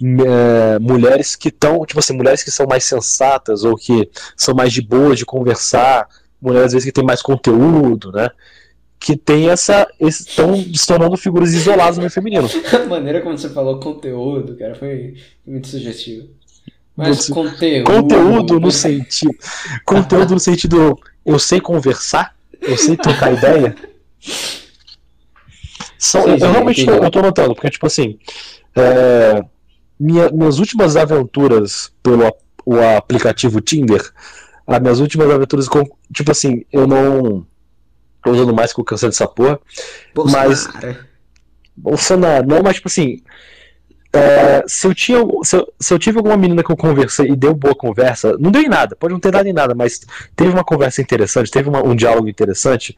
é, 0.00 0.78
mulheres 0.78 1.36
que 1.36 1.48
estão, 1.48 1.84
tipo 1.84 2.00
assim, 2.00 2.16
mulheres 2.16 2.42
que 2.42 2.50
são 2.50 2.66
mais 2.66 2.84
sensatas 2.84 3.64
ou 3.64 3.76
que 3.76 4.10
são 4.36 4.54
mais 4.54 4.72
de 4.72 4.82
boa 4.82 5.14
de 5.14 5.24
conversar, 5.24 6.08
mulheres 6.40 6.66
às 6.66 6.72
vezes 6.72 6.86
que 6.86 6.92
tem 6.92 7.04
mais 7.04 7.22
conteúdo, 7.22 8.10
né? 8.10 8.28
Que 8.98 9.16
tem 9.16 9.48
essa. 9.48 9.88
estão 10.00 10.56
se 10.56 10.86
tornando 10.86 11.16
figuras 11.16 11.52
isoladas 11.52 11.96
no 11.96 12.02
meio 12.02 12.10
feminino. 12.10 12.48
A 12.72 12.86
maneira 12.86 13.20
como 13.20 13.36
você 13.36 13.48
falou 13.48 13.80
conteúdo, 13.80 14.56
cara, 14.56 14.74
foi 14.74 15.14
muito 15.46 15.68
sugestivo. 15.68 16.28
Mas 17.08 17.28
conteúdo. 17.28 17.84
Conteúdo 17.84 18.60
no 18.60 18.70
sentido. 18.70 19.34
Conteúdo 19.84 20.34
no 20.34 20.40
sentido. 20.40 20.98
Eu 21.24 21.38
sei 21.38 21.60
conversar, 21.60 22.34
eu 22.60 22.76
sei 22.76 22.96
trocar 22.96 23.32
ideia. 23.32 23.76
São, 25.98 26.22
sim, 26.22 26.30
eu, 26.30 26.38
eu 26.38 26.52
realmente 26.52 26.84
tô, 26.84 26.92
eu 26.92 27.10
tô 27.10 27.22
notando, 27.22 27.54
porque, 27.54 27.70
tipo 27.70 27.86
assim. 27.86 28.18
É, 28.74 29.44
minha, 30.00 30.30
minhas 30.30 30.58
últimas 30.58 30.96
aventuras 30.96 31.92
pelo 32.02 32.32
o 32.64 32.80
aplicativo 32.80 33.60
Tinder 33.60 34.12
as 34.66 34.80
minhas 34.80 35.00
últimas 35.00 35.30
aventuras 35.30 35.68
com. 35.68 35.84
Tipo 36.12 36.30
assim, 36.30 36.64
eu 36.72 36.86
não. 36.86 37.46
Tô 38.22 38.30
usando 38.30 38.54
mais 38.54 38.72
que 38.72 38.80
eu 38.80 38.84
cansei 38.84 39.08
dessa 39.08 39.26
porra. 39.26 39.58
Bolsonaro. 40.14 40.48
Mas. 40.48 40.68
Bolsonaro, 41.76 42.46
não, 42.46 42.62
mas 42.62 42.76
tipo 42.76 42.88
assim. 42.88 43.22
É, 44.14 44.62
se, 44.66 44.86
eu 44.86 44.94
tinha, 44.94 45.18
se, 45.42 45.56
eu, 45.56 45.72
se 45.80 45.94
eu 45.94 45.98
tive 45.98 46.18
alguma 46.18 46.36
menina 46.36 46.62
que 46.62 46.70
eu 46.70 46.76
conversei 46.76 47.30
e 47.30 47.36
deu 47.36 47.54
boa 47.54 47.74
conversa, 47.74 48.36
não 48.38 48.50
deu 48.50 48.60
em 48.60 48.68
nada, 48.68 48.94
pode 48.94 49.14
não 49.14 49.20
ter 49.20 49.30
dado 49.30 49.46
em 49.46 49.54
nada, 49.54 49.74
mas 49.74 50.00
teve 50.36 50.50
uma 50.50 50.64
conversa 50.64 51.00
interessante, 51.00 51.50
teve 51.50 51.68
uma, 51.68 51.82
um 51.82 51.96
diálogo 51.96 52.28
interessante, 52.28 52.96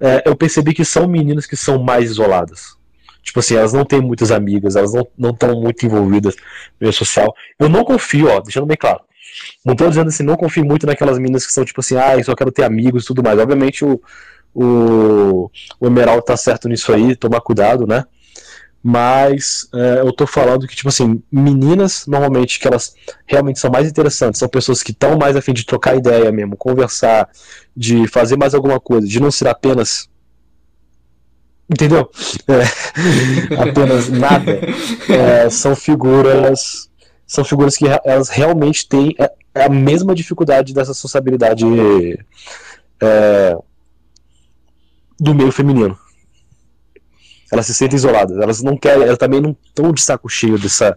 é, 0.00 0.22
eu 0.26 0.34
percebi 0.34 0.74
que 0.74 0.84
são 0.84 1.06
meninas 1.06 1.46
que 1.46 1.56
são 1.56 1.80
mais 1.80 2.10
isoladas. 2.10 2.76
Tipo 3.22 3.38
assim, 3.38 3.54
elas 3.54 3.72
não 3.72 3.84
têm 3.84 4.00
muitas 4.00 4.32
amigas, 4.32 4.74
elas 4.74 4.92
não 5.16 5.30
estão 5.30 5.60
muito 5.60 5.86
envolvidas 5.86 6.34
no 6.34 6.42
meio 6.80 6.92
social. 6.92 7.32
Eu 7.56 7.68
não 7.68 7.84
confio, 7.84 8.28
ó, 8.28 8.40
deixando 8.40 8.66
bem 8.66 8.76
claro. 8.76 9.00
Não 9.64 9.76
tô 9.76 9.88
dizendo 9.88 10.08
assim, 10.08 10.24
não 10.24 10.36
confio 10.36 10.64
muito 10.64 10.86
naquelas 10.86 11.18
meninas 11.18 11.46
que 11.46 11.52
são 11.52 11.64
tipo 11.64 11.80
assim, 11.80 11.96
ah, 11.96 12.16
eu 12.16 12.24
só 12.24 12.34
quero 12.34 12.50
ter 12.50 12.64
amigos 12.64 13.04
e 13.04 13.06
tudo 13.06 13.22
mais. 13.22 13.38
Obviamente 13.38 13.84
o, 13.84 14.02
o, 14.52 15.50
o 15.78 15.86
Emerald 15.86 16.24
tá 16.24 16.36
certo 16.36 16.68
nisso 16.68 16.92
aí, 16.92 17.14
tomar 17.14 17.40
cuidado, 17.40 17.86
né? 17.86 18.04
Mas 18.82 19.68
é, 19.72 20.00
eu 20.00 20.12
tô 20.12 20.26
falando 20.26 20.66
que, 20.66 20.74
tipo 20.74 20.88
assim, 20.88 21.22
meninas, 21.30 22.04
normalmente, 22.06 22.58
que 22.58 22.66
elas 22.66 22.94
realmente 23.26 23.60
são 23.60 23.70
mais 23.70 23.88
interessantes, 23.88 24.40
são 24.40 24.48
pessoas 24.48 24.82
que 24.82 24.90
estão 24.90 25.16
mais 25.16 25.36
a 25.36 25.42
fim 25.42 25.52
de 25.52 25.64
trocar 25.64 25.96
ideia 25.96 26.32
mesmo, 26.32 26.56
conversar, 26.56 27.28
de 27.76 28.08
fazer 28.08 28.36
mais 28.36 28.54
alguma 28.54 28.80
coisa, 28.80 29.06
de 29.06 29.20
não 29.20 29.30
ser 29.30 29.46
apenas. 29.46 30.08
Entendeu? 31.70 32.10
É, 32.48 33.60
apenas 33.62 34.08
nada. 34.08 34.60
É, 35.08 35.48
são 35.48 35.76
figuras 35.76 36.90
são 37.24 37.44
figuras 37.44 37.78
que 37.78 37.86
elas 38.04 38.28
realmente 38.28 38.86
têm 38.86 39.14
é, 39.18 39.32
é 39.54 39.64
a 39.64 39.68
mesma 39.68 40.14
dificuldade 40.14 40.74
dessa 40.74 40.92
sociabilidade 40.92 41.64
é, 43.00 43.56
do 45.18 45.34
meio 45.34 45.52
feminino. 45.52 45.98
Elas 47.52 47.66
se 47.66 47.74
sentem 47.74 47.96
isoladas, 47.96 48.38
elas 48.38 48.62
não 48.62 48.78
querem, 48.78 49.02
elas 49.02 49.18
também 49.18 49.38
não 49.40 49.54
estão 49.64 49.92
de 49.92 50.00
saco 50.00 50.26
cheio 50.28 50.58
dessa 50.58 50.96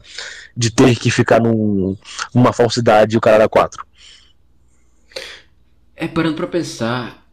de 0.56 0.72
ter 0.72 0.98
que 0.98 1.12
ficar 1.12 1.42
num, 1.42 1.98
numa 2.34 2.54
falsidade 2.54 3.14
e 3.16 3.18
o 3.18 3.22
cara 3.22 3.36
era 3.36 3.50
quatro. 3.50 3.86
É 5.96 6.08
parando 6.08 6.38
pra 6.38 6.48
pensar. 6.48 7.26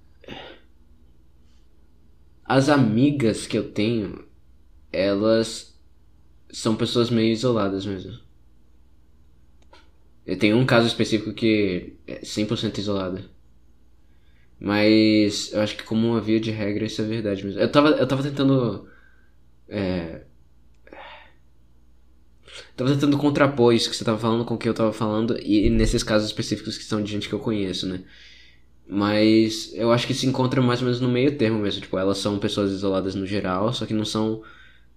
As 2.45 2.69
amigas 2.69 3.47
que 3.47 3.57
eu 3.57 3.71
tenho, 3.71 4.25
elas 4.93 5.73
são 6.51 6.75
pessoas 6.75 7.09
meio 7.09 7.33
isoladas 7.33 7.87
mesmo. 7.87 8.19
Eu 10.27 10.37
tenho 10.39 10.57
um 10.57 10.67
caso 10.67 10.87
específico 10.87 11.33
que 11.33 11.97
é 12.07 12.21
100% 12.25 12.79
isolado. 12.79 13.31
Mas 14.61 15.53
eu 15.53 15.61
acho 15.61 15.77
que 15.77 15.83
como 15.83 16.09
uma 16.09 16.21
via 16.21 16.39
de 16.39 16.51
regra 16.51 16.85
isso 16.85 17.03
é 17.03 17.05
verdade 17.05 17.45
mesmo. 17.45 17.61
Eu 17.61 17.71
tava, 17.71 17.91
eu 17.91 18.07
tava 18.07 18.23
tentando. 18.23 18.89
É... 19.73 20.23
Tava 22.77 22.91
tentando 22.91 23.17
contrapor 23.19 23.75
isso 23.75 23.89
que 23.91 23.97
você 23.97 24.05
tava 24.05 24.19
falando 24.19 24.45
com 24.45 24.55
o 24.55 24.59
que 24.59 24.69
eu 24.69 24.75
tava 24.75 24.93
falando, 24.93 25.39
e 25.41 25.71
nesses 25.71 26.03
casos 26.03 26.29
específicos 26.29 26.77
que 26.77 26.85
são 26.85 27.03
de 27.03 27.11
gente 27.11 27.29
que 27.29 27.35
eu 27.35 27.39
conheço, 27.39 27.87
né? 27.87 28.03
Mas 28.87 29.73
eu 29.75 29.91
acho 29.93 30.07
que 30.07 30.15
se 30.15 30.27
encontra 30.27 30.61
mais 30.61 30.81
ou 30.81 30.87
menos 30.87 31.01
no 31.01 31.09
meio 31.09 31.37
termo 31.39 31.59
mesmo. 31.59 31.81
Tipo, 31.81 31.99
elas 31.99 32.19
são 32.19 32.39
pessoas 32.39 32.73
isoladas 32.73 33.15
no 33.15 33.27
geral, 33.27 33.73
só 33.73 33.87
que 33.87 33.95
não 33.95 34.05
são. 34.05 34.43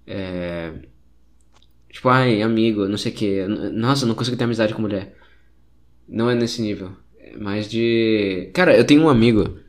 É 0.06 0.74
Tipo, 1.96 2.10
ai, 2.10 2.42
amigo, 2.42 2.90
não 2.90 2.98
sei 2.98 3.14
o 3.14 3.16
que. 3.16 3.48
Nossa, 3.48 4.06
não 4.06 4.16
consigo 4.16 4.36
ter 4.36 4.44
amizade 4.44 4.74
com 4.74 4.82
mulher. 4.82 5.16
Não 6.06 6.30
é 6.30 6.36
nesse 6.36 6.62
nível. 6.62 6.92
É 7.18 7.38
mais 7.38 7.70
de. 7.70 8.52
Cara, 8.54 8.76
eu 8.76 8.86
tenho 8.86 9.02
um 9.02 9.08
amigo. 9.08 9.60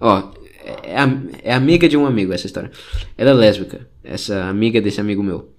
Ó, 0.00 0.32
é, 0.64 1.50
é 1.50 1.52
amiga 1.52 1.88
de 1.88 1.96
um 1.96 2.06
amigo 2.06 2.32
essa 2.32 2.46
história. 2.46 2.70
Ela 3.16 3.30
é 3.30 3.34
lésbica. 3.34 3.86
Essa 4.02 4.44
amiga 4.44 4.80
desse 4.80 5.00
amigo 5.00 5.22
meu. 5.22 5.52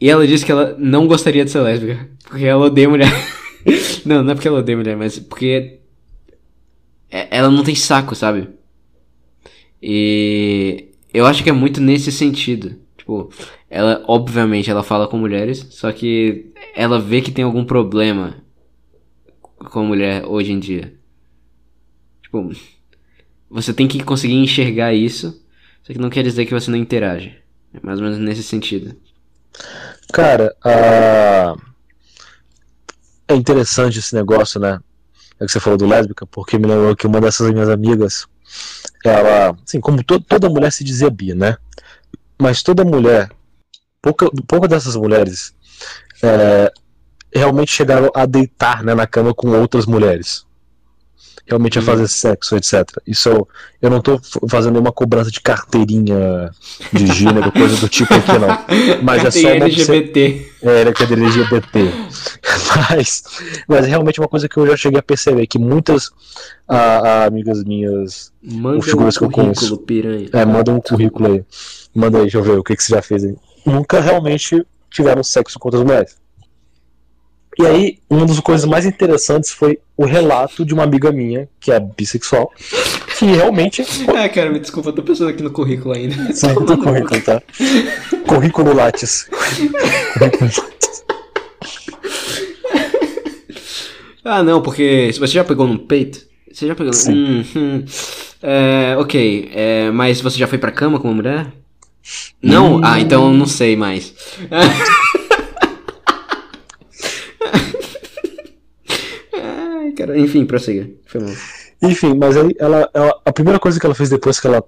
E 0.00 0.10
ela 0.10 0.26
disse 0.26 0.44
que 0.44 0.52
ela 0.52 0.76
não 0.78 1.06
gostaria 1.06 1.44
de 1.44 1.50
ser 1.50 1.60
lésbica. 1.60 2.08
Porque 2.28 2.44
ela 2.44 2.66
odeia 2.66 2.88
mulher. 2.88 3.10
não, 4.04 4.22
não 4.22 4.32
é 4.32 4.34
porque 4.34 4.48
ela 4.48 4.58
odeia 4.58 4.76
mulher, 4.76 4.96
mas 4.96 5.18
porque. 5.18 5.80
É, 7.10 7.28
ela 7.30 7.50
não 7.50 7.62
tem 7.62 7.74
saco, 7.74 8.14
sabe? 8.14 8.48
E. 9.80 10.90
Eu 11.14 11.24
acho 11.24 11.42
que 11.42 11.48
é 11.48 11.52
muito 11.52 11.80
nesse 11.80 12.12
sentido. 12.12 12.76
Tipo, 12.98 13.30
ela, 13.70 14.04
obviamente, 14.06 14.70
ela 14.70 14.82
fala 14.82 15.06
com 15.06 15.16
mulheres, 15.16 15.66
só 15.70 15.90
que 15.92 16.52
ela 16.74 16.98
vê 16.98 17.22
que 17.22 17.30
tem 17.30 17.44
algum 17.44 17.64
problema 17.64 18.42
com 19.70 19.80
a 19.80 19.84
mulher 19.84 20.24
hoje 20.26 20.52
em 20.52 20.58
dia. 20.58 20.94
Tipo, 22.22 22.50
você 23.56 23.72
tem 23.72 23.88
que 23.88 24.04
conseguir 24.04 24.34
enxergar 24.34 24.92
isso, 24.92 25.42
só 25.82 25.90
que 25.90 25.98
não 25.98 26.10
quer 26.10 26.22
dizer 26.22 26.44
que 26.44 26.52
você 26.52 26.70
não 26.70 26.76
interage. 26.76 27.34
É 27.72 27.78
mais 27.82 27.98
ou 27.98 28.04
menos 28.04 28.18
nesse 28.18 28.42
sentido. 28.42 28.94
Cara, 30.12 30.54
é 33.26 33.34
interessante 33.34 33.98
esse 33.98 34.14
negócio, 34.14 34.60
né? 34.60 34.78
É 35.40 35.46
que 35.46 35.52
você 35.52 35.58
falou 35.58 35.78
do 35.78 35.86
lésbica, 35.86 36.26
porque 36.26 36.58
me 36.58 36.66
lembrou 36.66 36.94
que 36.94 37.06
uma 37.06 37.18
dessas 37.18 37.50
minhas 37.50 37.70
amigas, 37.70 38.26
ela, 39.02 39.56
assim, 39.66 39.80
como 39.80 40.04
to 40.04 40.20
toda 40.20 40.50
mulher 40.50 40.70
se 40.70 40.84
dizia 40.84 41.08
bi, 41.08 41.32
né? 41.34 41.56
Mas 42.38 42.62
toda 42.62 42.84
mulher, 42.84 43.30
pouca, 44.02 44.30
pouca 44.46 44.68
dessas 44.68 44.96
mulheres 44.96 45.54
é, 46.22 46.70
realmente 47.34 47.72
chegaram 47.72 48.10
a 48.14 48.26
deitar 48.26 48.84
né, 48.84 48.94
na 48.94 49.06
cama 49.06 49.32
com 49.32 49.48
outras 49.48 49.86
mulheres. 49.86 50.44
Realmente 51.46 51.78
a 51.78 51.80
Uhum. 51.80 51.86
fazer 51.86 52.08
sexo, 52.08 52.56
etc. 52.56 52.84
Isso 53.06 53.28
eu, 53.28 53.48
eu 53.80 53.88
não 53.90 54.00
tô 54.00 54.20
fazendo 54.48 54.72
nenhuma 54.72 54.92
cobrança 54.92 55.30
de 55.30 55.40
carteirinha 55.40 56.50
de 56.92 57.06
gênero, 57.06 57.52
coisa 57.52 57.76
do 57.76 57.88
tipo 57.88 58.12
aqui, 58.14 58.32
não. 58.38 59.02
Mas 59.02 59.24
é 59.24 59.30
só 59.30 59.38
uma 59.48 59.50
LGBT. 59.66 60.52
É, 60.62 60.80
ele 60.80 60.90
é 60.90 60.92
LGBT. 61.02 61.92
Mas, 62.90 63.22
mas 63.68 63.84
é 63.84 63.88
realmente 63.88 64.20
uma 64.20 64.28
coisa 64.28 64.48
que 64.48 64.56
eu 64.58 64.66
já 64.66 64.76
cheguei 64.76 64.98
a 64.98 65.02
perceber, 65.02 65.46
que 65.46 65.58
muitas 65.58 66.10
ah, 66.68 67.00
ah, 67.04 67.24
amigas 67.24 67.62
minhas 67.64 68.32
Manda 68.42 68.82
figuras 68.82 69.16
um 69.16 69.18
que 69.20 69.24
eu 69.24 69.30
conheço. 69.30 69.60
currículo, 69.60 69.86
piranha. 69.86 70.28
é, 70.32 70.44
mandam 70.44 70.76
um 70.76 70.80
currículo 70.80 71.32
aí. 71.32 71.44
Manda 71.94 72.18
aí, 72.18 72.22
deixa 72.24 72.38
eu 72.38 72.42
ver 72.42 72.58
o 72.58 72.62
que, 72.64 72.76
que 72.76 72.82
você 72.82 72.94
já 72.94 73.02
fez 73.02 73.24
aí. 73.24 73.34
Nunca 73.64 74.00
realmente 74.00 74.64
tiveram 74.90 75.22
sexo 75.22 75.58
com 75.58 75.68
outras 75.68 75.82
mulheres. 75.84 76.16
E 77.58 77.64
aí, 77.64 77.98
uma 78.10 78.26
das 78.26 78.38
coisas 78.40 78.68
mais 78.68 78.84
interessantes 78.84 79.50
foi 79.50 79.78
o 79.96 80.04
relato 80.04 80.64
de 80.64 80.74
uma 80.74 80.82
amiga 80.82 81.10
minha, 81.10 81.48
que 81.58 81.72
é 81.72 81.80
bissexual, 81.80 82.52
que 83.18 83.24
realmente. 83.24 83.82
Ah, 84.14 84.28
cara, 84.28 84.50
me 84.50 84.60
desculpa, 84.60 84.90
eu 84.90 84.92
tô 84.92 85.02
pensando 85.02 85.30
aqui 85.30 85.42
no 85.42 85.50
currículo 85.50 85.94
ainda. 85.94 86.34
Sim, 86.34 86.52
do 86.52 86.76
currículo, 86.76 87.20
tá? 87.22 87.42
Currículo 88.26 88.74
Lattes. 88.74 89.26
Currículo 90.18 90.50
Lattes. 90.54 91.04
Ah, 94.22 94.42
não, 94.42 94.60
porque 94.60 95.10
se 95.12 95.20
você 95.20 95.34
já 95.34 95.44
pegou 95.44 95.66
no 95.66 95.78
peito, 95.78 96.26
você 96.52 96.66
já 96.66 96.74
pegou. 96.74 96.92
Sim. 96.92 97.14
Hum, 97.14 97.44
hum. 97.56 97.84
É, 98.42 98.96
ok, 98.98 99.50
é, 99.54 99.90
mas 99.92 100.20
você 100.20 100.36
já 100.36 100.46
foi 100.46 100.58
pra 100.58 100.70
cama 100.70 100.98
com 100.98 101.08
uma 101.08 101.14
mulher? 101.14 101.46
Não? 102.42 102.76
Hum. 102.76 102.80
Ah, 102.84 103.00
então 103.00 103.32
não 103.32 103.46
sei 103.46 103.76
mais. 103.76 104.12
cara, 110.06 110.18
enfim, 110.18 110.44
prossiga. 110.46 110.88
Foi 111.06 111.20
mal. 111.20 111.32
Enfim, 111.82 112.14
mas 112.16 112.36
aí 112.36 112.54
ela, 112.58 112.88
ela- 112.94 113.20
a 113.24 113.32
primeira 113.32 113.58
coisa 113.58 113.78
que 113.78 113.84
ela 113.86 113.94
fez 113.94 114.08
depois 114.08 114.40
que 114.40 114.46
ela 114.46 114.62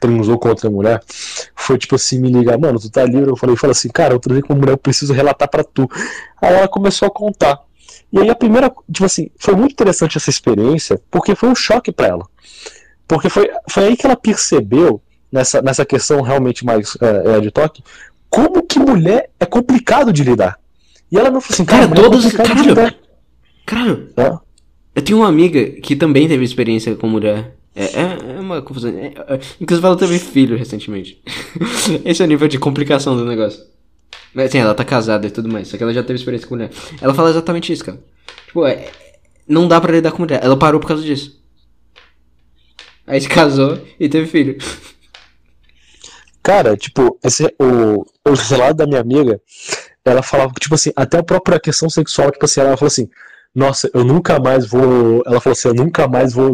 transou 0.00 0.38
com 0.38 0.48
outra 0.48 0.70
mulher 0.70 1.00
foi 1.54 1.76
tipo 1.78 1.94
assim, 1.94 2.18
me 2.18 2.30
ligar, 2.30 2.58
mano, 2.58 2.78
tu 2.80 2.90
tá 2.90 3.04
livre? 3.04 3.28
Eu 3.30 3.36
falei, 3.36 3.54
fala 3.56 3.72
assim, 3.72 3.88
cara, 3.88 4.14
eu 4.14 4.18
transei 4.18 4.42
com 4.42 4.52
uma 4.52 4.58
mulher, 4.60 4.72
eu 4.72 4.78
preciso 4.78 5.12
relatar 5.12 5.48
pra 5.48 5.62
tu. 5.64 5.88
Aí 6.40 6.54
ela 6.54 6.68
começou 6.68 7.06
a 7.08 7.10
contar. 7.10 7.58
E 8.12 8.18
aí 8.18 8.28
a 8.28 8.34
primeira, 8.34 8.70
tipo 8.90 9.04
assim, 9.04 9.30
foi 9.38 9.54
muito 9.54 9.72
interessante 9.72 10.16
essa 10.16 10.30
experiência, 10.30 11.00
porque 11.10 11.34
foi 11.34 11.48
um 11.48 11.54
choque 11.54 11.92
pra 11.92 12.08
ela. 12.08 12.26
Porque 13.06 13.28
foi, 13.28 13.50
foi 13.68 13.84
aí 13.84 13.96
que 13.96 14.06
ela 14.06 14.16
percebeu, 14.16 15.00
nessa, 15.30 15.60
nessa 15.62 15.84
questão 15.84 16.20
realmente 16.22 16.64
mais 16.64 16.96
é, 17.00 17.36
é, 17.36 17.40
de 17.40 17.50
toque, 17.50 17.82
como 18.28 18.62
que 18.62 18.78
mulher 18.78 19.30
é 19.38 19.46
complicado 19.46 20.12
de 20.12 20.24
lidar. 20.24 20.58
E 21.10 21.18
ela 21.18 21.30
não 21.30 21.40
falou 21.40 21.54
assim, 21.54 21.64
cara, 21.64 21.86
Cara, 22.30 22.52
é 22.56 22.62
de 22.62 22.74
cara. 22.74 22.94
Caralho, 23.66 24.08
É. 24.16 24.38
eu 24.94 25.02
tenho 25.02 25.18
uma 25.18 25.28
amiga 25.28 25.64
que 25.80 25.94
também 25.94 26.28
teve 26.28 26.44
experiência 26.44 26.94
com 26.96 27.06
mulher. 27.06 27.56
É, 27.74 27.84
é, 27.84 28.36
é 28.36 28.40
uma 28.40 28.60
confusão. 28.60 28.90
É, 28.90 29.06
é, 29.06 29.40
inclusive, 29.60 29.86
ela 29.86 29.96
teve 29.96 30.18
filho 30.18 30.56
recentemente. 30.56 31.22
Esse 32.04 32.22
é 32.22 32.24
o 32.24 32.28
nível 32.28 32.48
de 32.48 32.58
complicação 32.58 33.16
do 33.16 33.24
negócio. 33.24 33.62
Mas 34.34 34.46
assim, 34.46 34.58
ela 34.58 34.74
tá 34.74 34.84
casada 34.84 35.26
e 35.26 35.30
tudo 35.30 35.48
mais, 35.48 35.68
só 35.68 35.76
que 35.76 35.82
ela 35.82 35.92
já 35.92 36.02
teve 36.02 36.18
experiência 36.18 36.48
com 36.48 36.54
mulher. 36.54 36.70
Ela 37.00 37.14
fala 37.14 37.30
exatamente 37.30 37.72
isso, 37.72 37.84
cara. 37.84 38.00
Tipo, 38.46 38.66
é, 38.66 38.90
não 39.46 39.66
dá 39.66 39.80
pra 39.80 39.92
lidar 39.92 40.12
com 40.12 40.22
mulher. 40.22 40.40
Ela 40.42 40.56
parou 40.56 40.80
por 40.80 40.88
causa 40.88 41.02
disso. 41.02 41.40
Aí 43.06 43.20
se 43.20 43.28
casou 43.28 43.78
e 43.98 44.08
teve 44.08 44.26
filho. 44.26 44.56
Cara, 46.42 46.76
tipo, 46.76 47.18
esse, 47.22 47.44
o, 47.60 48.04
o 48.28 48.34
relato 48.48 48.74
da 48.74 48.86
minha 48.86 49.00
amiga, 49.00 49.40
ela 50.04 50.22
falava 50.22 50.52
que, 50.54 50.60
tipo 50.60 50.74
assim, 50.74 50.90
até 50.96 51.18
a 51.18 51.22
própria 51.22 51.60
questão 51.60 51.90
sexual, 51.90 52.30
tipo 52.30 52.44
assim, 52.44 52.60
ela 52.60 52.76
falou 52.76 52.86
assim, 52.86 53.08
nossa, 53.54 53.90
eu 53.92 54.04
nunca 54.04 54.38
mais 54.38 54.66
vou. 54.66 55.22
Ela 55.26 55.40
falou 55.40 55.52
assim, 55.52 55.68
eu 55.68 55.74
nunca 55.74 56.06
mais 56.06 56.32
vou 56.32 56.52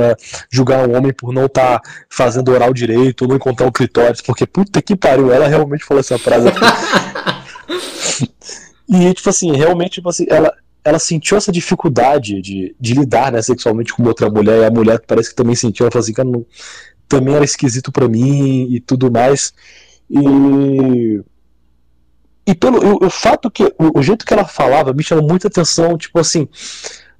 é, 0.00 0.16
julgar 0.50 0.88
um 0.88 0.96
homem 0.96 1.12
por 1.12 1.32
não 1.32 1.46
estar 1.46 1.80
fazendo 2.08 2.52
oral 2.52 2.72
direito 2.72 3.22
ou 3.22 3.28
não 3.28 3.36
encontrar 3.36 3.66
o 3.66 3.72
clitóris, 3.72 4.20
porque 4.20 4.46
puta 4.46 4.80
que 4.80 4.94
pariu, 4.94 5.32
ela 5.32 5.48
realmente 5.48 5.84
falou 5.84 6.00
essa 6.00 6.18
frase. 6.18 6.48
e, 8.88 9.12
tipo 9.12 9.28
assim, 9.28 9.56
realmente, 9.56 9.94
tipo 9.94 10.08
assim, 10.08 10.24
ela, 10.28 10.52
ela 10.84 11.00
sentiu 11.00 11.36
essa 11.36 11.50
dificuldade 11.50 12.40
de, 12.40 12.76
de 12.78 12.94
lidar 12.94 13.32
né, 13.32 13.42
sexualmente 13.42 13.92
com 13.92 14.04
outra 14.04 14.30
mulher, 14.30 14.60
e 14.60 14.64
a 14.66 14.70
mulher 14.70 15.00
parece 15.04 15.30
que 15.30 15.36
também 15.36 15.56
sentiu, 15.56 15.84
ela 15.84 15.90
falou 15.90 16.04
assim, 16.04 16.12
cara, 16.12 16.28
não- 16.28 16.46
também 17.08 17.34
era 17.34 17.44
esquisito 17.44 17.90
pra 17.90 18.08
mim 18.08 18.68
e 18.70 18.80
tudo 18.80 19.10
mais. 19.10 19.52
E. 20.08 21.20
E 22.46 22.54
pelo 22.54 22.78
o, 22.78 23.06
o 23.06 23.10
fato 23.10 23.50
que. 23.50 23.64
O, 23.78 23.98
o 23.98 24.02
jeito 24.02 24.24
que 24.24 24.32
ela 24.32 24.44
falava 24.44 24.92
me 24.92 25.02
chamou 25.02 25.26
muita 25.26 25.48
atenção, 25.48 25.98
tipo 25.98 26.18
assim, 26.18 26.48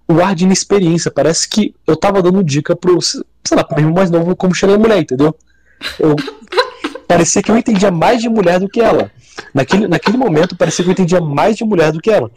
o 0.09 0.23
ar 0.23 0.35
de 0.35 0.45
inexperiência. 0.45 1.11
Parece 1.11 1.49
que 1.49 1.75
eu 1.87 1.97
tava 1.97 2.23
dando 2.23 2.45
dica 2.45 2.77
pro, 2.77 3.01
sei 3.03 3.23
lá, 3.53 3.65
pro 3.65 3.77
meu 3.77 3.85
irmão 3.85 3.97
mais 3.97 4.11
novo 4.11 4.37
como 4.37 4.55
chegar 4.55 4.79
mulher, 4.79 5.01
entendeu? 5.01 5.35
Eu, 5.99 6.15
parecia 7.09 7.43
que 7.43 7.51
eu 7.51 7.57
entendia 7.57 7.91
mais 7.91 8.23
de 8.23 8.29
mulher 8.29 8.61
do 8.61 8.69
que 8.69 8.81
ela. 8.81 9.11
Naquele, 9.53 9.89
naquele 9.89 10.17
momento, 10.17 10.57
parecia 10.57 10.85
que 10.85 10.91
eu 10.91 10.93
entendia 10.93 11.21
mais 11.21 11.57
de 11.57 11.65
mulher 11.65 11.93
do 11.93 12.01
que 12.01 12.11
ela. 12.11 12.31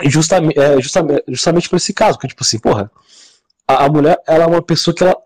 E 0.00 0.08
justamente, 0.08 0.58
é, 0.58 0.80
justamente, 0.80 1.24
justamente 1.28 1.68
por 1.68 1.76
esse 1.76 1.92
caso, 1.92 2.18
que 2.18 2.28
tipo 2.28 2.42
assim, 2.42 2.58
porra, 2.58 2.90
a, 3.66 3.84
a 3.84 3.88
mulher, 3.88 4.16
ela 4.26 4.44
é 4.44 4.46
uma 4.46 4.62
pessoa 4.62 4.94
que 4.94 5.02
ela, 5.02 5.16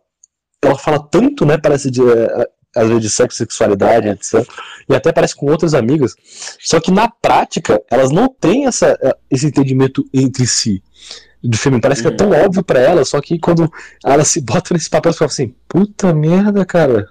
ela 0.63 0.79
fala 0.79 0.99
tanto, 0.99 1.45
né, 1.45 1.59
parece 1.59 1.91
de, 1.91 2.03
é, 2.03 2.49
às 2.75 2.89
vezes 2.89 3.03
de 3.03 3.11
sexo, 3.11 3.39
sexualidade, 3.39 4.09
etc. 4.09 4.47
E 4.89 4.95
até 4.95 5.13
parece 5.13 5.35
com 5.37 5.47
outras 5.47 5.75
amigas. 5.75 6.15
Só 6.61 6.81
que 6.81 6.91
na 6.91 7.09
prática, 7.09 7.81
elas 7.91 8.11
não 8.11 8.29
têm 8.29 8.67
essa, 8.67 8.99
é, 9.03 9.15
esse 9.31 9.47
entendimento 9.47 10.05
entre 10.13 10.47
si. 10.47 10.83
Do 11.43 11.59
filme. 11.59 11.81
Parece 11.81 12.03
que 12.03 12.09
é 12.09 12.13
tão 12.13 12.31
óbvio 12.31 12.63
pra 12.63 12.79
elas, 12.79 13.09
só 13.09 13.21
que 13.21 13.37
quando 13.37 13.71
elas 14.05 14.29
se 14.29 14.41
botam 14.41 14.77
nesse 14.77 14.89
papel, 14.89 15.13
você 15.13 15.19
fala 15.19 15.31
assim, 15.31 15.55
puta 15.69 16.15
merda, 16.15 16.65
cara. 16.65 17.09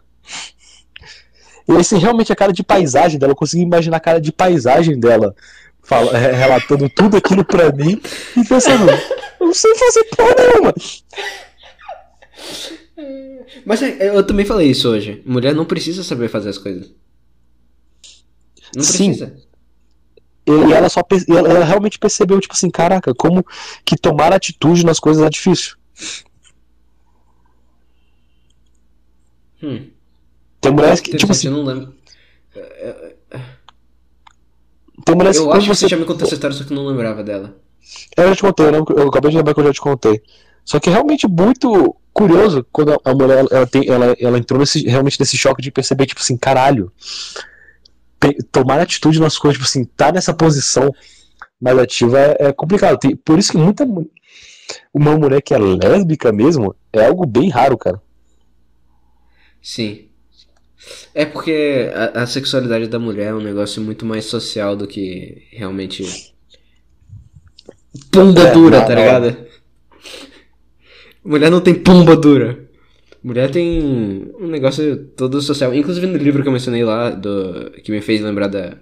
E 1.67 1.73
esse 1.73 1.98
realmente 1.98 2.31
a 2.31 2.35
cara 2.35 2.53
de 2.53 2.64
paisagem 2.64 3.19
dela, 3.19 3.33
eu 3.33 3.35
consegui 3.35 3.64
imaginar 3.64 3.98
a 3.98 4.01
cara 4.01 4.22
de 4.22 4.31
paisagem 4.31 4.98
dela, 4.98 5.35
fala, 5.83 6.17
relatando 6.17 6.90
tudo 6.90 7.17
aquilo 7.17 7.43
pra 7.43 7.72
mim, 7.72 8.01
e 8.38 8.43
pensando, 8.45 8.90
eu 9.40 9.48
não 9.48 9.53
sei 9.53 9.75
fazer 9.75 10.03
porra 10.15 10.35
nenhuma. 10.38 10.73
Mas 13.65 13.81
é, 13.81 14.15
eu 14.15 14.25
também 14.25 14.45
falei 14.45 14.69
isso 14.69 14.89
hoje. 14.89 15.21
Mulher 15.25 15.53
não 15.53 15.65
precisa 15.65 16.03
saber 16.03 16.30
fazer 16.30 16.49
as 16.49 16.57
coisas. 16.57 16.91
Não 18.75 18.83
Sim. 18.83 19.13
precisa. 19.15 19.35
E 20.47 20.73
ela 20.73 20.89
só 20.89 21.01
ela, 21.30 21.49
ela 21.49 21.65
realmente 21.65 21.99
percebeu, 21.99 22.39
tipo 22.39 22.53
assim, 22.53 22.69
caraca, 22.69 23.13
como 23.13 23.45
que 23.85 23.95
tomar 23.95 24.33
atitude 24.33 24.85
nas 24.85 24.99
coisas 24.99 25.23
é 25.23 25.30
difícil. 25.30 25.75
Hum. 29.61 29.88
Tem 30.59 30.71
mulheres 30.71 30.99
que, 30.99 31.15
tipo 31.15 31.31
assim, 31.31 31.47
eu 31.47 31.53
não 31.53 31.63
lembro. 31.63 31.93
tem 35.05 35.15
mulheres 35.15 35.38
Eu 35.38 35.43
que 35.43 35.49
acho 35.49 35.59
quando 35.59 35.61
que 35.63 35.67
você 35.67 35.88
já 35.88 35.97
me 35.97 36.05
contou 36.05 36.25
essa 36.25 36.35
história, 36.35 36.55
só 36.55 36.63
que 36.63 36.73
eu 36.73 36.75
não 36.75 36.88
lembrava 36.88 37.23
dela. 37.23 37.55
Eu 38.17 38.30
já 38.30 38.35
te 38.35 38.41
contei, 38.41 38.65
eu, 38.67 38.85
eu 38.97 39.07
acabei 39.09 39.31
de 39.31 39.38
lembrar 39.38 39.53
que 39.53 39.59
eu 39.59 39.65
já 39.65 39.73
te 39.73 39.81
contei. 39.81 40.21
Só 40.65 40.80
que 40.80 40.89
é 40.89 40.93
realmente 40.93 41.27
muito 41.27 41.95
curioso 42.14 42.65
quando 42.72 42.93
a- 43.03 43.14
mulher 43.14 43.45
ela, 43.51 43.67
tem, 43.67 43.90
ela, 43.90 44.15
ela 44.19 44.38
entrou 44.38 44.59
nesse, 44.59 44.83
realmente 44.88 45.19
nesse 45.19 45.38
choque 45.38 45.61
de 45.61 45.72
perceber, 45.72 46.06
tipo 46.06 46.22
assim, 46.22 46.38
caralho, 46.38 46.91
tomar 48.51 48.80
atitude 48.80 49.19
nas 49.19 49.38
coisas, 49.38 49.57
tipo 49.57 49.67
assim, 49.69 49.83
tá 49.85 50.11
nessa 50.11 50.33
posição 50.33 50.93
mais 51.59 51.77
ativa 51.77 52.19
é, 52.19 52.38
é 52.48 52.53
complicado. 52.53 52.98
Tem- 52.99 53.15
por 53.15 53.40
isso 53.40 53.51
que 53.51 53.57
muita. 53.57 53.85
mu- 53.85 54.09
Uma 54.93 55.17
mulher 55.17 55.41
que 55.41 55.53
é 55.53 55.57
lésbica 55.59 56.31
mesmo 56.31 56.75
é 56.93 57.06
algo 57.07 57.25
bem 57.27 57.49
raro, 57.49 57.77
cara. 57.77 58.01
Sim. 59.61 60.09
É 61.14 61.25
porque 61.25 61.91
a, 61.93 62.23
a 62.23 62.27
sexualidade 62.27 62.88
da 62.88 62.99
mulher 62.99 63.27
é 63.27 63.33
um 63.33 63.41
negócio 63.41 63.81
muito 63.81 64.06
mais 64.06 64.25
social 64.25 64.75
do 64.75 64.88
que 64.88 65.48
realmente. 65.51 66.33
Pumba 68.11 68.48
É, 68.48 68.51
dura, 68.53 68.80
não, 68.80 68.85
tá 68.85 68.95
ligado? 68.95 69.38
Mulher 71.24 71.51
não 71.51 71.61
tem 71.61 71.74
pumba 71.74 72.16
dura. 72.16 72.69
Mulher 73.24 73.51
tem 73.51 74.32
um 74.40 74.48
negócio 74.48 74.98
todo 75.16 75.41
social. 75.41 75.74
Inclusive 75.74 76.08
no 76.08 76.17
livro 76.17 76.41
que 76.41 76.48
eu 76.48 76.53
mencionei 76.53 76.83
lá, 76.83 77.11
do 77.11 77.72
que 77.83 77.91
me 77.91 78.01
fez 78.01 78.22
lembrar 78.22 78.48
da. 78.48 78.77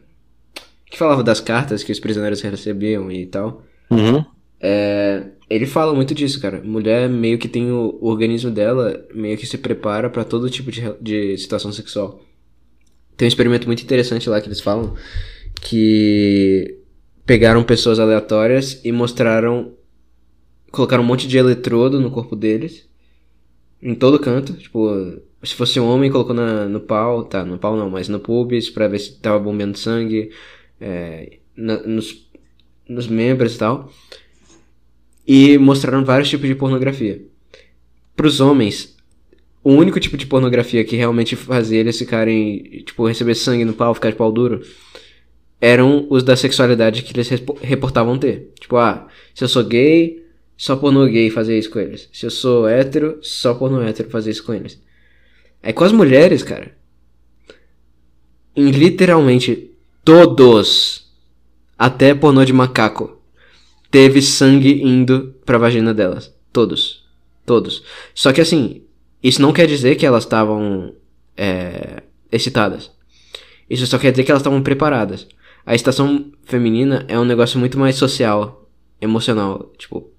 que 0.89 0.97
falava 0.97 1.23
das 1.23 1.41
cartas 1.41 1.83
que 1.83 1.91
os 1.91 1.99
prisioneiros 1.99 2.41
recebiam 2.41 3.11
e 3.11 3.25
tal. 3.25 3.63
Uhum. 3.91 4.23
É, 4.61 5.23
ele 5.49 5.65
fala 5.65 5.93
muito 5.93 6.13
disso, 6.13 6.39
cara. 6.39 6.61
Mulher 6.63 7.09
meio 7.09 7.37
que 7.37 7.47
tem 7.47 7.71
o, 7.71 7.97
o 7.99 8.09
organismo 8.09 8.51
dela, 8.51 9.05
meio 9.13 9.37
que 9.37 9.45
se 9.45 9.57
prepara 9.57 10.09
pra 10.09 10.23
todo 10.23 10.49
tipo 10.49 10.71
de, 10.71 10.81
de 11.01 11.37
situação 11.37 11.71
sexual. 11.71 12.21
Tem 13.17 13.25
um 13.25 13.29
experimento 13.29 13.67
muito 13.67 13.83
interessante 13.83 14.29
lá 14.29 14.39
que 14.39 14.47
eles 14.47 14.61
falam 14.61 14.95
que 15.61 16.77
pegaram 17.25 17.63
pessoas 17.63 17.99
aleatórias 17.99 18.79
e 18.83 18.91
mostraram. 18.91 19.73
Colocaram 20.71 21.03
um 21.03 21.07
monte 21.07 21.27
de 21.27 21.37
eletrodo 21.37 21.99
no 21.99 22.11
corpo 22.11 22.35
deles, 22.35 22.87
em 23.81 23.95
todo 23.95 24.19
canto. 24.19 24.53
Tipo, 24.53 25.19
se 25.43 25.55
fosse 25.55 25.79
um 25.79 25.87
homem, 25.87 26.11
colocou 26.11 26.33
na, 26.35 26.65
no 26.67 26.79
pau, 26.79 27.23
tá, 27.23 27.43
no 27.45 27.57
pau 27.57 27.75
não, 27.77 27.89
mas 27.89 28.07
no 28.09 28.19
pubis, 28.19 28.69
pra 28.69 28.87
ver 28.87 28.99
se 28.99 29.13
tava 29.19 29.39
bombeando 29.39 29.77
sangue, 29.77 30.31
é, 30.81 31.37
na- 31.55 31.81
nos, 31.83 32.27
nos 32.87 33.07
membros 33.07 33.55
e 33.55 33.57
tal. 33.57 33.91
e 35.27 35.57
mostraram 35.57 36.03
vários 36.03 36.29
tipos 36.29 36.47
de 36.47 36.55
pornografia. 36.55 37.21
Para 38.15 38.27
os 38.27 38.39
homens, 38.41 38.95
o 39.63 39.71
único 39.71 39.99
tipo 39.99 40.17
de 40.17 40.25
pornografia 40.25 40.83
que 40.83 40.95
realmente 40.95 41.35
fazia 41.35 41.79
eles 41.79 41.97
ficarem, 41.97 42.83
tipo, 42.85 43.05
receber 43.07 43.35
sangue 43.35 43.63
no 43.65 43.73
pau, 43.73 43.93
ficar 43.93 44.09
de 44.09 44.15
pau 44.15 44.31
duro, 44.31 44.61
eram 45.61 46.07
os 46.09 46.23
da 46.23 46.35
sexualidade 46.35 47.03
que 47.03 47.13
eles 47.13 47.29
reportavam 47.61 48.17
ter. 48.17 48.51
Tipo, 48.59 48.77
ah, 48.77 49.07
se 49.35 49.43
eu 49.43 49.47
sou 49.47 49.63
gay, 49.63 50.23
só 50.59 50.75
pornô 50.75 51.05
gay 51.05 51.29
fazer 51.29 51.57
isso 51.57 51.69
com 51.69 51.79
eles. 51.79 52.09
Se 52.11 52.25
eu 52.25 52.29
sou 52.29 52.67
hétero, 52.67 53.17
só 53.21 53.53
pornô 53.53 53.81
hétero 53.81 54.09
fazer 54.09 54.31
isso 54.31 54.43
com 54.43 54.53
eles. 54.53 54.77
Aí 55.63 55.71
com 55.71 55.85
as 55.85 55.93
mulheres, 55.93 56.43
cara, 56.43 56.75
em 58.53 58.69
literalmente 58.69 59.71
todos, 60.03 61.09
até 61.77 62.13
pornô 62.13 62.43
de 62.43 62.51
macaco, 62.51 63.21
teve 63.89 64.21
sangue 64.21 64.83
indo 64.83 65.33
pra 65.45 65.57
vagina 65.57 65.93
delas. 65.93 66.35
Todos. 66.51 67.07
Todos. 67.45 67.81
Só 68.13 68.33
que 68.33 68.41
assim, 68.41 68.83
isso 69.23 69.41
não 69.41 69.53
quer 69.53 69.65
dizer 69.65 69.95
que 69.95 70.05
elas 70.05 70.25
estavam 70.25 70.93
é, 71.37 72.03
excitadas. 72.29 72.91
Isso 73.69 73.87
só 73.87 73.97
quer 73.97 74.11
dizer 74.11 74.25
que 74.25 74.31
elas 74.31 74.41
estavam 74.41 74.61
preparadas. 74.61 75.25
A 75.65 75.73
excitação 75.73 76.33
feminina 76.43 77.05
é 77.07 77.17
um 77.17 77.23
negócio 77.23 77.57
muito 77.57 77.79
mais 77.79 77.95
social, 77.95 78.69
emocional. 78.99 79.71
Tipo, 79.77 80.18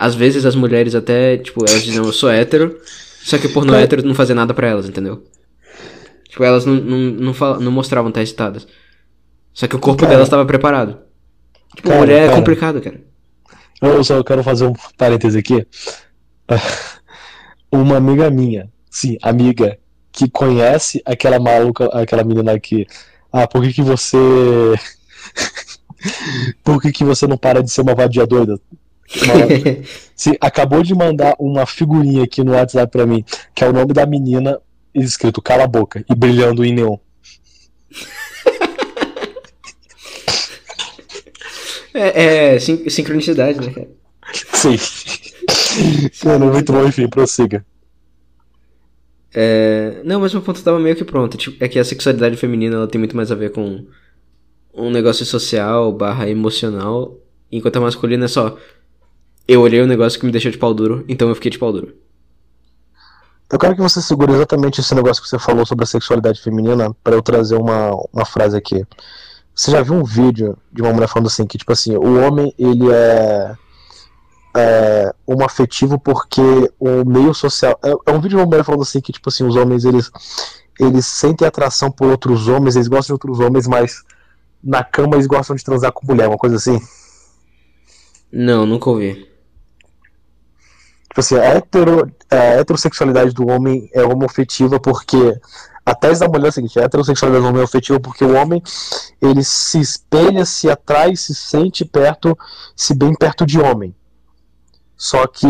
às 0.00 0.14
vezes 0.14 0.46
as 0.46 0.54
mulheres 0.54 0.94
até, 0.94 1.36
tipo, 1.36 1.62
elas 1.68 1.82
dizem 1.82 2.02
eu 2.02 2.10
sou 2.10 2.30
hétero, 2.30 2.80
só 3.22 3.36
que 3.36 3.46
o 3.46 3.52
pornô 3.52 3.74
é. 3.74 3.82
hétero 3.82 4.02
não 4.02 4.14
fazia 4.14 4.34
nada 4.34 4.54
para 4.54 4.66
elas, 4.66 4.88
entendeu? 4.88 5.26
Tipo, 6.26 6.42
elas 6.42 6.64
não, 6.64 6.74
não, 6.74 6.98
não, 6.98 7.34
fal... 7.34 7.60
não 7.60 7.70
mostravam 7.70 8.08
estar 8.08 8.22
excitadas. 8.22 8.66
Só 9.52 9.68
que 9.68 9.76
o 9.76 9.78
corpo 9.78 10.00
cara, 10.00 10.12
delas 10.12 10.26
estava 10.26 10.46
preparado. 10.46 10.96
Tipo, 11.76 11.88
cara, 11.88 12.00
mulher 12.00 12.16
é 12.16 12.20
cara, 12.20 12.32
é 12.32 12.36
complicado, 12.36 12.80
cara. 12.80 12.98
Eu 13.82 14.02
só 14.02 14.24
quero 14.24 14.42
fazer 14.42 14.64
um 14.64 14.72
parêntese 14.96 15.38
aqui. 15.38 15.66
Uma 17.70 17.98
amiga 17.98 18.30
minha, 18.30 18.70
sim, 18.90 19.18
amiga, 19.20 19.78
que 20.10 20.30
conhece 20.30 21.02
aquela 21.04 21.38
maluca, 21.38 21.84
aquela 21.92 22.24
menina 22.24 22.58
que. 22.58 22.86
Ah, 23.30 23.46
por 23.46 23.62
que, 23.62 23.74
que 23.74 23.82
você. 23.82 24.16
por 26.64 26.80
que, 26.80 26.90
que 26.90 27.04
você 27.04 27.26
não 27.26 27.36
para 27.36 27.62
de 27.62 27.70
ser 27.70 27.82
uma 27.82 27.94
vadia 27.94 28.26
doida? 28.26 28.58
Sim, 30.14 30.34
acabou 30.40 30.82
de 30.82 30.94
mandar 30.94 31.34
uma 31.38 31.66
figurinha 31.66 32.24
aqui 32.24 32.44
no 32.44 32.52
WhatsApp 32.52 32.90
pra 32.90 33.06
mim, 33.06 33.24
que 33.54 33.64
é 33.64 33.68
o 33.68 33.72
nome 33.72 33.92
da 33.92 34.06
menina 34.06 34.60
escrito 34.94 35.42
cala 35.42 35.64
a 35.64 35.68
boca 35.68 36.04
e 36.08 36.14
brilhando 36.14 36.64
em 36.64 36.72
neon. 36.72 36.96
É, 41.92 42.54
é 42.54 42.58
sin 42.60 42.88
sincronicidade, 42.88 43.60
né, 43.60 43.72
cara? 43.72 43.88
Sim. 44.52 44.76
Mano, 46.24 46.46
muito 46.52 46.72
bom, 46.72 46.86
enfim, 46.86 47.08
prossiga. 47.08 47.64
É... 49.32 50.00
Não, 50.04 50.20
mas 50.20 50.32
meu 50.32 50.42
ponto 50.42 50.62
tava 50.62 50.78
meio 50.78 50.96
que 50.96 51.04
pronto. 51.04 51.36
Tipo, 51.36 51.62
é 51.62 51.68
que 51.68 51.78
a 51.78 51.84
sexualidade 51.84 52.36
feminina 52.36 52.76
ela 52.76 52.88
tem 52.88 52.98
muito 52.98 53.16
mais 53.16 53.32
a 53.32 53.34
ver 53.34 53.50
com 53.50 53.84
um 54.72 54.90
negócio 54.90 55.26
social 55.26 55.92
barra 55.92 56.28
emocional, 56.28 57.18
enquanto 57.50 57.76
a 57.76 57.80
masculina 57.80 58.26
é 58.26 58.28
só 58.28 58.56
eu 59.52 59.62
olhei 59.62 59.80
o 59.80 59.84
um 59.84 59.88
negócio 59.88 60.16
que 60.20 60.24
me 60.24 60.30
deixou 60.30 60.52
de 60.52 60.58
pau 60.58 60.72
duro, 60.72 61.04
então 61.08 61.28
eu 61.28 61.34
fiquei 61.34 61.50
de 61.50 61.58
pau 61.58 61.72
duro. 61.72 61.92
Eu 63.52 63.58
quero 63.58 63.74
que 63.74 63.82
você 63.82 64.00
segure 64.00 64.32
exatamente 64.32 64.80
esse 64.80 64.94
negócio 64.94 65.20
que 65.20 65.28
você 65.28 65.40
falou 65.40 65.66
sobre 65.66 65.82
a 65.82 65.88
sexualidade 65.88 66.40
feminina 66.40 66.94
para 67.02 67.16
eu 67.16 67.22
trazer 67.22 67.56
uma, 67.56 67.90
uma 68.12 68.24
frase 68.24 68.56
aqui. 68.56 68.86
Você 69.52 69.72
já 69.72 69.82
viu 69.82 69.94
um 69.94 70.04
vídeo 70.04 70.56
de 70.72 70.80
uma 70.80 70.92
mulher 70.92 71.08
falando 71.08 71.26
assim 71.26 71.44
que 71.48 71.58
tipo 71.58 71.72
assim, 71.72 71.96
o 71.96 72.20
homem 72.24 72.54
ele 72.56 72.92
é, 72.92 73.56
é 74.56 75.14
um 75.26 75.44
afetivo 75.44 75.98
porque 75.98 76.40
o 76.78 77.04
meio 77.04 77.34
social 77.34 77.76
é, 77.82 77.90
é, 77.90 78.12
um 78.12 78.20
vídeo 78.20 78.28
de 78.28 78.36
uma 78.36 78.46
mulher 78.46 78.62
falando 78.62 78.82
assim 78.82 79.00
que 79.00 79.10
tipo 79.10 79.28
assim 79.28 79.42
os 79.42 79.56
homens 79.56 79.84
eles 79.84 80.12
eles 80.78 81.06
sentem 81.06 81.46
atração 81.46 81.90
por 81.90 82.08
outros 82.08 82.46
homens, 82.46 82.76
eles 82.76 82.86
gostam 82.86 83.16
de 83.16 83.24
outros 83.24 83.40
homens, 83.44 83.66
mas 83.66 84.04
na 84.62 84.84
cama 84.84 85.16
eles 85.16 85.26
gostam 85.26 85.56
de 85.56 85.64
transar 85.64 85.90
com 85.90 86.06
mulher, 86.06 86.28
uma 86.28 86.38
coisa 86.38 86.54
assim. 86.54 86.80
Não, 88.32 88.64
nunca 88.64 88.88
ouvi. 88.88 89.29
Tipo 91.20 91.36
assim, 91.36 91.36
a, 91.36 91.56
hetero, 91.56 92.12
a 92.30 92.36
heterossexualidade 92.36 93.32
do 93.32 93.46
homem 93.46 93.90
é 93.92 94.02
homofetiva 94.02 94.80
porque 94.80 95.38
a 95.84 95.94
tese 95.94 96.20
da 96.20 96.28
mulher 96.28 96.46
é 96.46 96.48
a 96.48 96.52
seguinte, 96.52 96.78
a 96.78 96.84
heterossexualidade 96.84 97.44
do 97.44 97.48
homem 97.48 97.60
é 97.60 97.64
afetiva 97.64 98.00
porque 98.00 98.24
o 98.24 98.34
homem 98.34 98.62
ele 99.20 99.44
se 99.44 99.80
espelha, 99.80 100.44
se 100.46 100.70
atrai, 100.70 101.14
se 101.16 101.34
sente 101.34 101.84
perto, 101.84 102.36
se 102.74 102.94
bem 102.94 103.14
perto 103.14 103.44
de 103.44 103.60
homem. 103.60 103.94
Só 104.96 105.26
que 105.26 105.46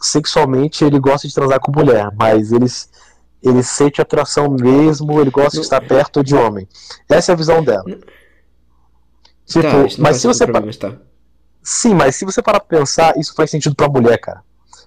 sexualmente 0.00 0.84
ele 0.84 0.98
gosta 0.98 1.26
de 1.26 1.34
transar 1.34 1.60
com 1.60 1.72
mulher, 1.72 2.10
mas 2.16 2.52
ele, 2.52 2.66
ele 3.42 3.62
sente 3.62 4.00
atração 4.00 4.50
mesmo, 4.50 5.20
ele 5.20 5.30
gosta 5.30 5.58
de 5.58 5.62
estar 5.62 5.80
perto 5.80 6.22
de 6.22 6.34
homem. 6.34 6.68
Essa 7.08 7.32
é 7.32 7.34
a 7.34 7.36
visão 7.36 7.62
dela. 7.62 7.84
Tipo, 9.46 9.62
tá, 9.62 9.96
mas 9.98 10.16
se 10.18 10.26
você. 10.26 10.46
Tá? 10.46 10.96
Sim, 11.62 11.94
mas 11.94 12.16
se 12.16 12.24
você 12.24 12.42
parar 12.42 12.60
pra 12.60 12.78
pensar, 12.78 13.16
isso 13.16 13.34
faz 13.34 13.50
sentido 13.50 13.74
pra 13.74 13.88
mulher, 13.88 14.18
cara. 14.18 14.42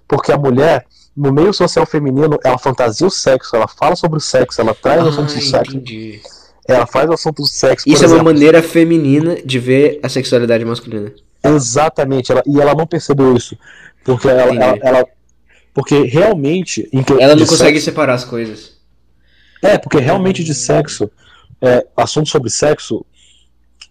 Porque 0.07 0.31
a 0.31 0.37
mulher, 0.37 0.85
no 1.15 1.31
meio 1.31 1.53
social 1.53 1.85
feminino, 1.85 2.37
ela 2.43 2.57
fantasia 2.57 3.07
o 3.07 3.11
sexo, 3.11 3.55
ela 3.55 3.67
fala 3.67 3.95
sobre 3.95 4.17
o 4.17 4.21
sexo, 4.21 4.61
ela 4.61 4.73
traz 4.73 5.01
ah, 5.01 5.05
o 5.05 5.09
assunto 5.09 5.33
do 5.33 5.41
sexo. 5.41 5.77
Entendi. 5.77 6.21
Ela 6.67 6.85
faz 6.85 7.09
o 7.09 7.13
assunto 7.13 7.41
do 7.41 7.47
sexo. 7.47 7.87
Isso 7.87 8.03
é 8.03 8.05
exemplo. 8.05 8.23
uma 8.23 8.33
maneira 8.33 8.61
feminina 8.61 9.35
de 9.43 9.59
ver 9.59 9.99
a 10.03 10.09
sexualidade 10.09 10.63
masculina. 10.63 11.11
Exatamente, 11.43 12.31
ela, 12.31 12.43
e 12.45 12.59
ela 12.61 12.75
não 12.75 12.85
percebeu 12.85 13.35
isso. 13.35 13.57
Porque 14.03 14.27
ela, 14.27 14.43
ela, 14.43 14.77
ela, 14.81 15.05
Porque 15.73 16.03
realmente. 16.03 16.87
Ela 17.19 17.35
não 17.35 17.45
consegue 17.45 17.73
sexo, 17.79 17.85
separar 17.85 18.13
as 18.13 18.23
coisas. 18.23 18.77
É, 19.61 19.77
porque 19.77 19.99
realmente 19.99 20.43
de 20.43 20.53
sexo, 20.53 21.09
é, 21.61 21.85
assunto 21.95 22.29
sobre 22.29 22.49
sexo, 22.49 23.05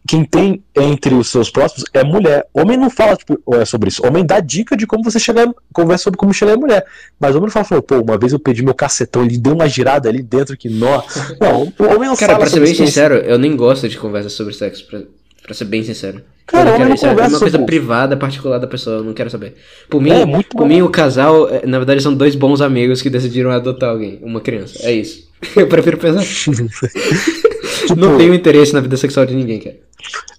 quem 0.06 0.24
tem 0.24 0.62
entre 0.74 1.14
os 1.14 1.28
seus 1.28 1.50
próximos 1.50 1.84
é 1.92 2.02
mulher. 2.02 2.46
Homem 2.54 2.76
não 2.76 2.90
fala 2.90 3.16
tipo, 3.16 3.38
é 3.54 3.64
sobre 3.64 3.88
isso. 3.88 4.04
Homem 4.06 4.24
dá 4.24 4.40
dica 4.40 4.76
de 4.76 4.86
como 4.86 5.04
você 5.04 5.18
chegar, 5.18 5.46
conversa 5.72 6.04
sobre 6.04 6.18
como 6.18 6.32
chegar 6.32 6.54
em 6.54 6.60
mulher. 6.60 6.84
Mas 7.18 7.36
homem 7.36 7.50
não 7.54 7.64
fala, 7.64 7.82
pô, 7.82 8.00
uma 8.00 8.18
vez 8.18 8.32
eu 8.32 8.38
pedi 8.38 8.62
meu 8.62 8.74
cacetão, 8.74 9.24
ele 9.24 9.38
deu 9.38 9.54
uma 9.54 9.68
girada 9.68 10.08
ali 10.08 10.22
dentro 10.22 10.56
que 10.56 10.68
nó. 10.68 11.02
Não, 11.40 11.72
o 11.78 11.94
homem 11.94 12.08
não 12.08 12.16
Cara, 12.16 12.32
fala 12.32 12.44
pra 12.44 12.50
ser 12.50 12.60
bem 12.60 12.74
sincero, 12.74 13.14
eu 13.14 13.38
nem 13.38 13.56
gosto 13.56 13.88
de 13.88 13.96
conversa 13.96 14.28
sobre 14.28 14.52
sexo, 14.52 14.86
pra, 14.86 15.00
pra 15.42 15.54
ser 15.54 15.64
bem 15.64 15.82
sincero. 15.82 16.22
Cara, 16.46 16.70
eu 16.70 16.88
não 16.88 16.96
quero, 16.96 17.16
não 17.16 17.24
é 17.24 17.28
uma 17.28 17.38
coisa 17.38 17.58
sobre... 17.58 17.66
privada, 17.66 18.16
particular 18.16 18.58
da 18.58 18.66
pessoa, 18.66 18.96
eu 18.96 19.04
não 19.04 19.14
quero 19.14 19.30
saber. 19.30 19.54
Por 19.88 20.02
mim, 20.02 20.10
é, 20.10 20.26
por 20.42 20.66
mim 20.66 20.82
o 20.82 20.88
casal, 20.88 21.48
é, 21.48 21.64
na 21.64 21.78
verdade, 21.78 22.02
são 22.02 22.12
dois 22.12 22.34
bons 22.34 22.60
amigos 22.60 23.00
que 23.00 23.08
decidiram 23.08 23.50
adotar 23.50 23.90
alguém, 23.90 24.18
uma 24.22 24.40
criança. 24.40 24.80
É 24.82 24.92
isso. 24.92 25.28
Eu 25.54 25.68
prefiro 25.68 25.96
pensar. 25.96 26.24
tipo, 27.86 27.94
não 27.96 28.18
tenho 28.18 28.34
interesse 28.34 28.72
na 28.74 28.80
vida 28.80 28.96
sexual 28.96 29.24
de 29.24 29.34
ninguém, 29.34 29.60
cara. 29.60 29.76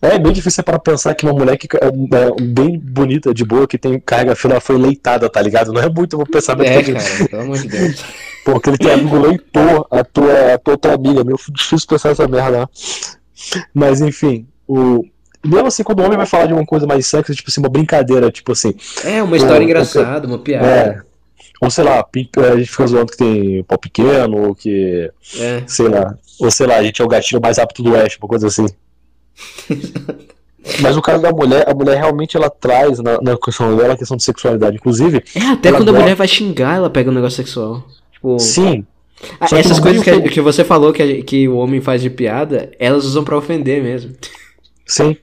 É 0.01 0.17
bem 0.17 0.33
difícil 0.33 0.63
para 0.63 0.79
pensar 0.79 1.13
que 1.13 1.25
uma 1.25 1.33
mulher 1.33 1.57
que 1.57 1.67
é, 1.77 1.87
é, 1.87 2.41
bem 2.41 2.79
bonita, 2.79 3.33
de 3.33 3.45
boa, 3.45 3.67
que 3.67 3.77
tem 3.77 3.99
carga 3.99 4.35
fila, 4.35 4.59
foi 4.59 4.77
leitada, 4.77 5.29
tá 5.29 5.41
ligado? 5.41 5.71
Não 5.71 5.81
é 5.81 5.89
muito 5.89 6.19
o 6.19 6.25
pensamento 6.25 6.69
é, 6.69 6.83
que 6.83 6.93
cara, 6.93 7.29
pelo 7.29 7.41
amor 7.43 7.57
de 7.57 7.67
Deus. 7.67 8.03
Pô, 8.43 8.55
aquele 8.55 8.77
teu 8.77 8.93
amigo 8.93 9.19
leitor, 9.19 9.87
a 9.91 10.03
tua, 10.03 10.53
a 10.55 10.57
tua, 10.57 10.77
tua 10.77 10.93
amiga, 10.93 11.23
meio 11.23 11.37
difícil 11.49 11.87
pensar 11.87 12.09
essa 12.09 12.27
merda. 12.27 12.61
Né? 12.61 12.65
Mas 13.73 14.01
enfim, 14.01 14.47
o. 14.67 15.03
Mesmo 15.43 15.67
assim, 15.67 15.83
quando 15.83 16.01
o 16.01 16.03
homem 16.03 16.17
vai 16.17 16.27
falar 16.27 16.45
de 16.45 16.53
uma 16.53 16.65
coisa 16.65 16.85
mais 16.85 17.07
sexy, 17.07 17.35
tipo 17.35 17.49
assim, 17.49 17.61
uma 17.61 17.69
brincadeira, 17.69 18.31
tipo 18.31 18.51
assim. 18.51 18.75
É, 19.03 19.23
uma 19.23 19.37
história 19.37 19.63
engraçada, 19.63 20.27
uma 20.27 20.37
piada. 20.37 20.67
É, 20.67 21.01
ou 21.61 21.69
sei 21.69 21.83
lá, 21.83 22.03
a 22.03 22.57
gente 22.57 22.71
fica 22.71 22.87
zoando 22.87 23.11
que 23.11 23.17
tem 23.17 23.63
pau 23.63 23.77
pequeno, 23.77 24.47
ou 24.47 24.55
que. 24.55 25.11
É. 25.37 25.61
Sei 25.67 25.87
lá. 25.87 26.17
Ou 26.39 26.49
sei 26.49 26.65
lá, 26.65 26.77
a 26.77 26.83
gente 26.83 26.99
é 26.99 27.05
o 27.05 27.07
gatilho 27.07 27.39
mais 27.39 27.59
apto 27.59 27.83
do 27.83 27.91
oeste, 27.91 28.17
uma 28.19 28.27
coisa 28.27 28.47
assim. 28.47 28.65
Mas 30.79 30.95
o 30.95 31.01
caso 31.01 31.21
da 31.21 31.31
mulher, 31.31 31.67
a 31.67 31.73
mulher 31.73 31.97
realmente 31.97 32.37
ela 32.37 32.49
traz 32.49 32.99
na, 32.99 33.19
na 33.21 33.37
questão 33.37 33.75
dela 33.75 33.93
a 33.93 33.97
questão 33.97 34.15
de 34.15 34.23
sexualidade. 34.23 34.75
Inclusive. 34.75 35.23
É, 35.35 35.47
até 35.47 35.71
quando 35.71 35.89
a 35.89 35.93
mulher 35.93 36.15
vai 36.15 36.27
xingar, 36.27 36.75
ela 36.75 36.89
pega 36.89 37.09
um 37.09 37.13
negócio 37.13 37.37
sexual. 37.37 37.83
Tipo... 38.13 38.37
Sim. 38.39 38.85
Ah, 39.39 39.47
essas 39.51 39.79
coisas 39.79 40.03
que, 40.03 40.29
que, 40.29 40.41
você 40.41 40.63
falou 40.63 40.93
que, 40.93 41.23
que 41.23 41.47
o 41.47 41.57
homem 41.57 41.81
faz 41.81 42.01
de 42.01 42.09
piada, 42.09 42.71
elas 42.79 43.05
usam 43.05 43.23
para 43.23 43.37
ofender 43.37 43.81
mesmo. 43.81 44.13
Sim. 44.85 45.15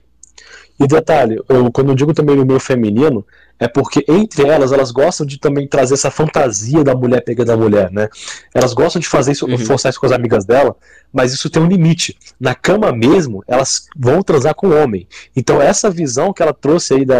E 0.79 0.87
detalhe, 0.87 1.41
eu, 1.49 1.69
quando 1.71 1.89
eu 1.89 1.95
digo 1.95 2.13
também 2.13 2.37
no 2.37 2.45
meio 2.45 2.59
feminino, 2.59 3.25
é 3.59 3.67
porque 3.67 4.05
entre 4.07 4.47
elas, 4.47 4.71
elas 4.71 4.91
gostam 4.91 5.25
de 5.25 5.37
também 5.37 5.67
trazer 5.67 5.95
essa 5.95 6.09
fantasia 6.09 6.81
da 6.83 6.95
mulher 6.95 7.21
pegando 7.21 7.51
a 7.51 7.57
mulher, 7.57 7.91
né? 7.91 8.07
Elas 8.53 8.73
gostam 8.73 9.01
de 9.01 9.07
fazer 9.07 9.33
isso, 9.33 9.45
uhum. 9.45 9.57
forçar 9.57 9.89
isso 9.89 9.99
com 9.99 10.05
as 10.05 10.13
amigas 10.13 10.45
dela, 10.45 10.73
mas 11.11 11.33
isso 11.33 11.49
tem 11.49 11.61
um 11.61 11.67
limite. 11.67 12.17
Na 12.39 12.55
cama 12.55 12.93
mesmo, 12.93 13.43
elas 13.45 13.87
vão 13.97 14.23
transar 14.23 14.55
com 14.55 14.67
o 14.67 14.81
homem. 14.81 15.05
Então 15.35 15.61
essa 15.61 15.89
visão 15.89 16.31
que 16.31 16.41
ela 16.41 16.53
trouxe 16.53 16.93
aí 16.93 17.05
da 17.05 17.17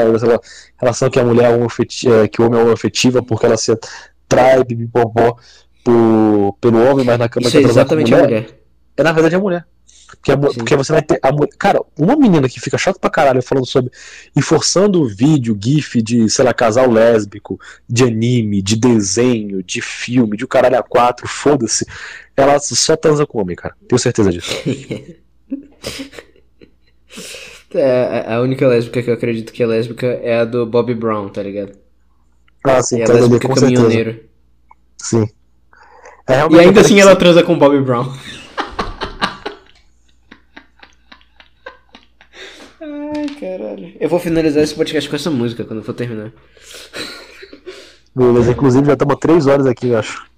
relação 0.79 1.09
que 1.09 1.19
a 1.19 1.25
mulher 1.25 1.51
é, 1.51 2.23
é 2.23 2.27
que 2.29 2.41
o 2.41 2.45
homem 2.45 2.61
é 2.61 2.63
uma 2.63 2.73
afetiva 2.73 3.21
porque 3.21 3.45
ela 3.45 3.57
se 3.57 3.73
atrai 3.73 4.63
bibibobó 4.63 5.35
pelo 6.61 6.89
homem, 6.89 7.05
mas 7.05 7.19
na 7.19 7.27
cama 7.27 7.47
isso 7.47 7.57
é 7.57 7.61
exatamente 7.61 8.11
mulher. 8.11 8.23
a 8.23 8.27
mulher. 8.27 8.59
É 8.95 9.03
na 9.03 9.11
verdade 9.11 9.35
a 9.35 9.39
mulher. 9.39 9.65
Porque, 10.09 10.31
a, 10.31 10.37
porque 10.37 10.75
você 10.75 10.91
vai 10.91 11.01
ter. 11.01 11.19
A, 11.21 11.31
cara, 11.57 11.81
uma 11.97 12.15
menina 12.15 12.49
que 12.49 12.59
fica 12.59 12.77
chata 12.77 12.99
pra 12.99 13.09
caralho 13.09 13.41
falando 13.41 13.65
sobre. 13.65 13.91
e 14.35 14.41
forçando 14.41 15.01
o 15.01 15.07
vídeo, 15.07 15.57
GIF 15.59 16.01
de, 16.01 16.29
sei 16.29 16.43
lá, 16.45 16.53
casal 16.53 16.89
lésbico, 16.89 17.59
de 17.87 18.03
anime, 18.03 18.61
de 18.61 18.75
desenho, 18.75 19.63
de 19.63 19.81
filme, 19.81 20.35
de 20.35 20.43
o 20.43 20.47
caralho 20.47 20.77
a 20.77 20.83
quatro, 20.83 21.27
foda-se. 21.27 21.85
Ela 22.35 22.59
só 22.59 22.95
transa 22.95 23.25
com 23.25 23.39
homem, 23.41 23.55
cara. 23.55 23.75
Tenho 23.87 23.99
certeza 23.99 24.31
disso. 24.31 24.51
é, 27.73 28.25
a 28.27 28.41
única 28.41 28.67
lésbica 28.67 29.03
que 29.03 29.09
eu 29.09 29.13
acredito 29.13 29.53
que 29.53 29.61
é 29.61 29.67
lésbica 29.67 30.07
é 30.07 30.39
a 30.39 30.45
do 30.45 30.65
Bobby 30.65 30.95
Brown, 30.95 31.29
tá 31.29 31.43
ligado? 31.43 31.73
Ah, 32.63 32.81
sim, 32.81 33.01
é 33.01 33.05
a 33.05 33.13
lésbica 33.13 33.47
caminhoneiro. 33.47 34.21
Sim. 34.97 35.27
É, 36.27 36.47
e 36.51 36.59
ainda 36.59 36.81
assim 36.81 36.99
ela 36.99 37.15
transa 37.15 37.41
com 37.43 37.57
Bobby 37.57 37.81
Brown. 37.81 38.13
Caralho. 43.39 43.93
Eu 43.99 44.09
vou 44.09 44.19
finalizar 44.19 44.63
esse 44.63 44.75
podcast 44.75 45.09
com 45.09 45.15
essa 45.15 45.31
música 45.31 45.63
quando 45.63 45.83
for 45.83 45.93
terminar. 45.93 46.33
Beleza, 48.15 48.51
inclusive 48.51 48.85
já 48.85 48.93
estamos 48.93 49.15
três 49.19 49.47
horas 49.47 49.65
aqui, 49.65 49.89
eu 49.89 49.97
acho. 49.97 50.29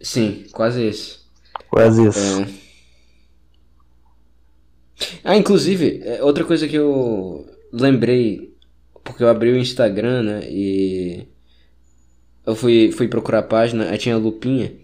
Sim, 0.00 0.46
quase 0.52 0.88
isso. 0.88 1.30
Quase 1.68 2.08
isso. 2.08 2.42
É... 2.42 2.60
Ah, 5.24 5.36
inclusive, 5.36 6.02
é, 6.04 6.22
outra 6.22 6.44
coisa 6.44 6.66
que 6.68 6.76
eu 6.76 7.46
lembrei, 7.72 8.54
porque 9.04 9.22
eu 9.22 9.28
abri 9.28 9.50
o 9.50 9.58
Instagram, 9.58 10.22
né, 10.22 10.40
e 10.50 11.26
eu 12.44 12.54
fui, 12.54 12.90
fui 12.92 13.08
procurar 13.08 13.40
a 13.40 13.42
página, 13.42 13.90
aí 13.90 13.98
tinha 13.98 14.14
a 14.14 14.18
lupinha. 14.18 14.74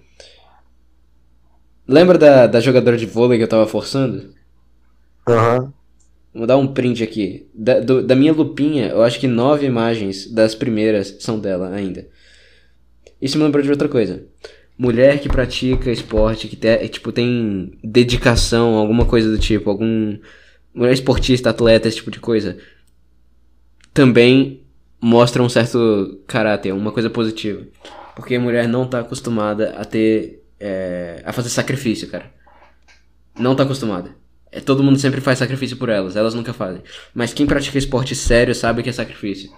Lembra 1.89 2.19
da, 2.19 2.47
da 2.47 2.61
jogadora 2.61 2.97
de 2.97 3.07
vôlei 3.07 3.39
que 3.39 3.45
eu 3.45 3.49
tava 3.49 3.67
forçando? 3.67 4.35
Aham. 5.29 5.59
Uhum. 5.61 5.76
Vou 6.37 6.47
dar 6.47 6.59
um 6.59 6.67
print 6.67 7.03
aqui. 7.03 7.49
Da, 7.55 7.81
do, 7.81 8.03
da 8.03 8.15
minha 8.15 8.33
lupinha, 8.33 8.89
eu 8.89 9.03
acho 9.03 9.19
que 9.19 9.27
nove 9.27 9.65
imagens 9.65 10.31
das 10.31 10.55
primeiras 10.55 11.17
são 11.19 11.39
dela 11.39 11.75
ainda. 11.75 12.07
Isso 13.21 13.39
me 13.39 13.45
lembrou 13.45 13.65
de 13.65 13.71
outra 13.71 13.89
coisa. 13.89 14.27
Mulher 14.77 15.19
que 15.19 15.31
pratica 15.31 15.91
esporte, 15.91 16.47
que 16.47 16.57
te, 16.57 16.89
tipo, 16.89 17.11
tem 17.11 17.79
dedicação, 17.83 18.75
alguma 18.75 19.07
coisa 19.07 19.31
do 19.31 19.39
tipo, 19.39 19.71
algum. 19.71 20.19
Mulher 20.75 20.93
esportista, 20.93 21.49
atleta, 21.49 21.89
esse 21.89 21.97
tipo 21.97 22.11
de 22.11 22.21
coisa. 22.21 22.59
Também 23.95 24.61
mostra 25.01 25.43
um 25.43 25.49
certo 25.49 26.21
caráter, 26.27 26.73
uma 26.73 26.93
coisa 26.93 27.09
positiva. 27.09 27.67
Porque 28.15 28.35
a 28.35 28.41
mulher 28.41 28.69
não 28.69 28.87
tá 28.87 29.01
acostumada 29.01 29.71
a 29.79 29.87
ter. 29.87 30.43
É, 30.61 31.23
a 31.25 31.33
fazer 31.33 31.49
sacrifício, 31.49 32.09
cara. 32.09 32.31
Não 33.39 33.57
tá 33.57 33.63
acostumada. 33.63 34.26
É, 34.57 34.61
todo 34.61 34.83
mundo 34.83 34.99
sempre 34.99 35.21
faz 35.21 35.39
sacrifício 35.39 35.77
por 35.77 35.91
elas, 35.91 36.17
elas 36.17 36.33
nunca 36.33 36.51
fazem. 36.51 36.83
Mas 37.15 37.35
quem 37.35 37.47
pratica 37.47 37.77
esporte 37.77 38.15
sério 38.15 38.55
sabe 38.55 38.83
que 38.83 38.89
é 38.89 38.93
sacrifício. 38.93 39.53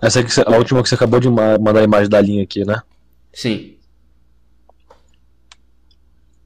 Essa 0.00 0.20
aqui, 0.20 0.30
a 0.46 0.56
última 0.56 0.80
que 0.80 0.88
você 0.88 0.94
acabou 0.94 1.18
de 1.18 1.28
mandar 1.28 1.80
a 1.80 1.82
imagem 1.82 2.08
da 2.08 2.20
linha 2.20 2.44
aqui, 2.44 2.64
né? 2.64 2.80
Sim. 3.32 3.76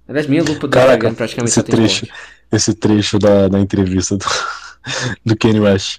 Aliás, 0.08 0.26
minha 0.26 0.42
lupa 0.42 0.66
do 0.66 0.70
Caraca, 0.70 1.12
praticamente 1.12 1.50
esse 1.50 1.62
trecho, 1.62 2.06
esse 2.50 2.74
trecho 2.74 3.18
da, 3.18 3.46
da 3.46 3.60
entrevista 3.60 4.16
do, 4.16 4.24
do 5.22 5.36
Kenny 5.36 5.58
Rush. 5.58 5.98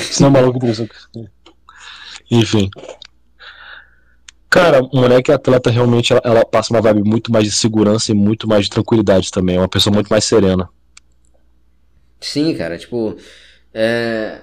Isso 0.00 0.22
não 0.22 0.28
é 0.28 0.32
maluco 0.32 0.64
Enfim. 2.30 2.70
Cara, 4.54 4.82
mulher 4.92 5.20
que 5.20 5.32
é 5.32 5.34
atleta 5.34 5.68
realmente 5.68 6.12
ela, 6.12 6.22
ela, 6.24 6.44
passa 6.44 6.72
uma 6.72 6.80
vibe 6.80 7.02
muito 7.02 7.32
mais 7.32 7.44
de 7.44 7.50
segurança 7.50 8.12
e 8.12 8.14
muito 8.14 8.46
mais 8.46 8.66
de 8.66 8.70
tranquilidade 8.70 9.28
também. 9.28 9.56
É 9.56 9.58
uma 9.58 9.68
pessoa 9.68 9.92
muito 9.92 10.06
mais 10.06 10.22
serena. 10.22 10.68
Sim, 12.20 12.54
cara, 12.54 12.78
tipo. 12.78 13.16
É... 13.72 14.42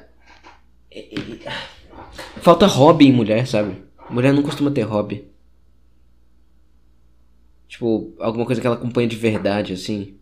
Falta 2.42 2.66
hobby 2.66 3.08
em 3.08 3.14
mulher, 3.14 3.48
sabe? 3.48 3.82
Mulher 4.10 4.34
não 4.34 4.44
costuma 4.44 4.70
ter 4.70 4.82
hobby. 4.82 5.32
Tipo, 7.70 8.14
alguma 8.20 8.46
coisa 8.46 8.60
que 8.60 8.68
ela 8.68 8.76
acompanha 8.76 9.08
de 9.08 9.16
verdade, 9.16 9.72
assim. 9.72 10.18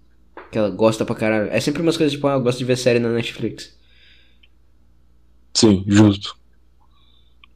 Que 0.52 0.60
ela 0.60 0.70
gosta 0.70 1.04
pra 1.04 1.16
caralho. 1.16 1.50
É 1.50 1.60
sempre 1.60 1.82
umas 1.82 1.98
coisas 1.98 2.14
tipo, 2.14 2.28
ah, 2.28 2.34
eu 2.34 2.44
gosto 2.44 2.60
de 2.60 2.66
ver 2.66 2.78
série 2.78 3.00
na 3.00 3.10
Netflix. 3.10 3.76
Sim, 5.52 5.84
justo. 5.88 6.38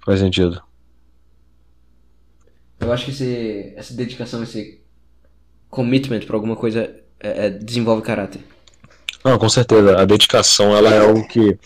Faz 0.03 0.19
sentido. 0.19 0.72
Eu 2.83 2.91
acho 2.91 3.05
que 3.05 3.11
esse, 3.11 3.73
essa 3.75 3.93
dedicação, 3.93 4.43
esse 4.43 4.81
commitment 5.69 6.21
pra 6.21 6.35
alguma 6.35 6.55
coisa 6.55 6.93
é, 7.19 7.45
é, 7.45 7.49
desenvolve 7.49 8.01
caráter. 8.01 8.41
Não, 9.23 9.37
com 9.37 9.49
certeza. 9.49 9.97
A 9.97 10.05
dedicação, 10.05 10.75
ela 10.75 10.93
é 10.93 10.99
algo 10.99 11.27
que. 11.27 11.57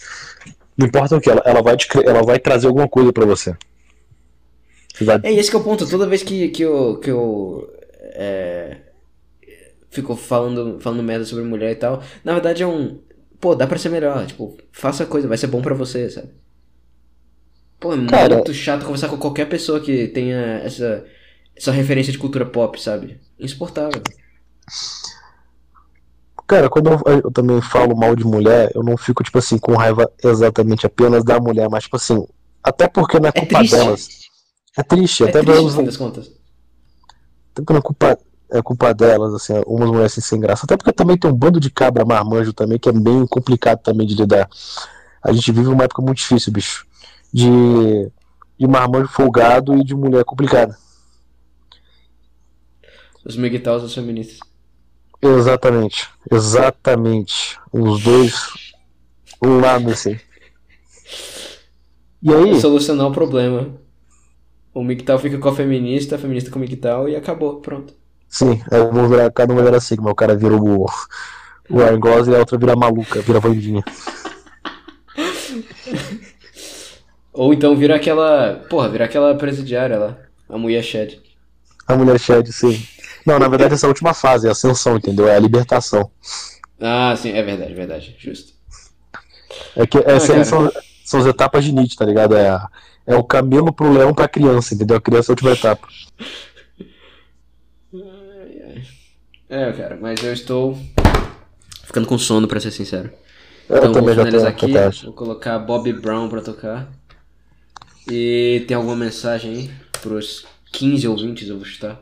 Não 0.77 0.85
importa 0.85 1.15
o 1.15 1.21
que, 1.21 1.29
ela, 1.29 1.41
ela, 1.43 1.61
vai, 1.61 1.75
te, 1.75 1.87
ela 2.05 2.21
vai 2.21 2.39
trazer 2.39 2.67
alguma 2.67 2.87
coisa 2.87 3.11
para 3.11 3.25
você. 3.25 3.55
Vai... 5.01 5.19
É, 5.23 5.33
esse 5.33 5.49
que 5.49 5.55
é 5.55 5.59
o 5.59 5.63
ponto. 5.63 5.89
Toda 5.89 6.05
vez 6.05 6.21
que, 6.21 6.49
que 6.49 6.61
eu, 6.61 6.99
que 6.99 7.09
eu 7.09 7.67
é, 7.99 8.77
fico 9.89 10.15
falando, 10.15 10.79
falando 10.79 11.01
merda 11.01 11.25
sobre 11.25 11.43
mulher 11.43 11.71
e 11.71 11.75
tal, 11.75 12.03
na 12.23 12.33
verdade 12.33 12.61
é 12.61 12.67
um. 12.67 12.99
Pô, 13.39 13.55
dá 13.55 13.65
pra 13.65 13.77
ser 13.77 13.89
melhor. 13.89 14.25
Tipo, 14.25 14.55
faça 14.71 15.03
a 15.03 15.07
coisa, 15.07 15.27
vai 15.27 15.37
ser 15.37 15.47
bom 15.47 15.61
para 15.61 15.75
você, 15.75 16.09
sabe? 16.09 16.29
Pô, 17.79 17.93
é 17.93 18.05
Cara... 18.07 18.35
muito 18.35 18.53
chato 18.53 18.83
conversar 18.83 19.09
com 19.09 19.17
qualquer 19.17 19.47
pessoa 19.47 19.79
que 19.79 20.07
tenha 20.07 20.61
essa, 20.63 21.05
essa 21.55 21.71
referência 21.71 22.11
de 22.11 22.17
cultura 22.17 22.45
pop, 22.45 22.81
sabe? 22.81 23.19
Insuportável. 23.39 24.01
Cara, 26.47 26.69
quando 26.69 26.89
eu, 26.89 27.21
eu, 27.25 27.31
também 27.31 27.61
falo 27.61 27.95
mal 27.95 28.15
de 28.15 28.23
mulher, 28.23 28.71
eu 28.73 28.81
não 28.81 28.97
fico, 28.97 29.21
tipo 29.21 29.37
assim, 29.37 29.57
com 29.57 29.75
raiva 29.75 30.09
exatamente 30.23 30.85
apenas 30.85 31.23
da 31.23 31.39
mulher, 31.39 31.69
mas, 31.69 31.83
tipo 31.83 31.97
assim, 31.97 32.25
até 32.63 32.87
porque 32.87 33.19
não 33.19 33.27
é, 33.27 33.29
é 33.35 33.39
culpa 33.39 33.59
é 33.59 33.67
delas. 33.67 34.07
É 34.77 34.83
triste, 34.83 35.23
é 35.23 35.29
até 35.29 35.43
triste, 35.43 35.75
fim 35.75 35.83
das 35.83 35.97
contas. 35.97 36.31
Até 37.51 37.61
porque 37.61 37.73
não 37.73 37.79
é 37.79 37.83
culpa, 37.83 38.17
é 38.49 38.61
culpa 38.61 38.93
delas, 38.93 39.33
assim, 39.33 39.53
umas 39.67 39.89
mulheres 39.89 40.13
assim, 40.13 40.21
sem 40.21 40.39
graça. 40.39 40.65
Até 40.65 40.77
porque 40.77 40.93
também 40.93 41.17
tem 41.17 41.29
um 41.29 41.35
bando 41.35 41.59
de 41.59 41.69
cabra 41.69 42.05
marmanjo 42.05 42.53
também, 42.53 42.79
que 42.79 42.89
é 42.89 42.93
bem 42.93 43.27
complicado 43.27 43.79
também 43.79 44.07
de 44.07 44.15
lidar. 44.15 44.49
A 45.21 45.33
gente 45.33 45.51
vive 45.51 45.67
uma 45.67 45.83
época 45.83 46.01
muito 46.01 46.19
difícil, 46.19 46.53
bicho 46.53 46.86
de, 47.33 48.11
de 48.57 48.67
marmanjo 48.67 49.07
folgado 49.07 49.75
e 49.75 49.83
de 49.83 49.95
mulher 49.95 50.23
complicada. 50.23 50.77
Os 53.25 53.35
miguitaus 53.35 53.83
os 53.83 53.93
feministas. 53.93 54.39
Exatamente, 55.21 56.07
exatamente. 56.31 57.59
Os 57.73 58.01
dois, 58.01 58.33
um 59.41 59.59
lado 59.59 59.91
assim. 59.91 60.17
E 62.21 62.33
aí? 62.33 62.59
Solucionar 62.59 63.07
o 63.07 63.11
problema. 63.11 63.75
O 64.73 64.83
migtal 64.83 65.17
fica 65.17 65.37
com 65.37 65.49
a 65.49 65.55
feminista, 65.55 66.15
a 66.15 66.19
feminista 66.19 66.51
com 66.51 66.57
o 66.57 66.61
migtal 66.61 67.09
e 67.09 67.15
acabou, 67.15 67.59
pronto. 67.61 67.93
Sim, 68.29 68.61
eu 68.71 68.91
vou 68.91 69.07
virar, 69.07 69.31
cada 69.31 69.51
um 69.51 69.55
vai 69.55 69.65
virar 69.65 69.79
sigma. 69.79 70.11
O 70.11 70.15
cara 70.15 70.35
vira 70.35 70.55
o, 70.55 70.85
o 71.69 71.81
Argos 71.81 72.27
e 72.27 72.35
a 72.35 72.39
outra 72.39 72.57
vira 72.57 72.75
maluca, 72.75 73.21
vira 73.21 73.39
Vandinha. 73.39 73.83
Ou 77.37 77.53
então 77.53 77.75
vira 77.75 77.95
aquela. 77.95 78.65
Porra, 78.67 78.89
vira 78.89 79.05
aquela 79.05 79.35
presidiária 79.35 79.99
lá. 79.99 80.17
A 80.49 80.57
mulher 80.57 80.83
Shed. 80.83 81.21
A 81.87 81.95
mulher 81.95 82.19
Shed, 82.19 82.51
sim. 82.51 82.83
Não, 83.27 83.37
na 83.37 83.47
verdade, 83.47 83.75
essa 83.75 83.87
última 83.87 84.11
fase 84.11 84.47
é 84.47 84.49
a 84.49 84.53
ascensão, 84.53 84.97
entendeu? 84.97 85.27
É 85.27 85.35
a 85.35 85.39
libertação. 85.39 86.09
Ah, 86.81 87.15
sim, 87.15 87.29
é 87.29 87.43
verdade, 87.43 87.75
verdade. 87.75 88.15
Justo. 88.17 88.53
É 89.75 89.85
que 89.85 89.99
essas 89.99 90.31
ah, 90.31 90.43
são, 90.43 90.71
são 91.05 91.19
as 91.19 91.27
etapas 91.27 91.63
de 91.63 91.71
Nietzsche, 91.71 91.95
tá 91.95 92.05
ligado? 92.05 92.35
É, 92.35 92.49
a, 92.49 92.67
é 93.05 93.15
o 93.15 93.23
camelo 93.23 93.71
pro 93.71 93.93
leão 93.93 94.15
pra 94.15 94.27
criança, 94.27 94.73
entendeu? 94.73 94.97
A 94.97 95.01
criança 95.01 95.31
é 95.31 95.31
a 95.31 95.33
última 95.33 95.51
etapa. 95.51 95.87
É, 99.47 99.71
cara, 99.73 99.97
mas 100.01 100.23
eu 100.23 100.33
estou 100.33 100.75
ficando 101.83 102.07
com 102.07 102.17
sono, 102.17 102.47
pra 102.47 102.59
ser 102.59 102.71
sincero. 102.71 103.11
Eu 103.69 103.77
então, 103.77 103.93
vou 103.93 104.09
finalizar 104.09 104.49
aqui, 104.49 104.73
vou 105.03 105.13
colocar 105.13 105.59
Bob 105.59 105.93
Brown 105.93 106.29
pra 106.29 106.41
tocar. 106.41 106.89
E 108.09 108.63
tem 108.67 108.77
alguma 108.77 108.95
mensagem 108.95 109.51
aí 109.51 109.71
pros 110.01 110.45
15 110.71 111.07
ouvintes, 111.07 111.49
eu 111.49 111.57
vou 111.57 111.65
chutar? 111.65 112.01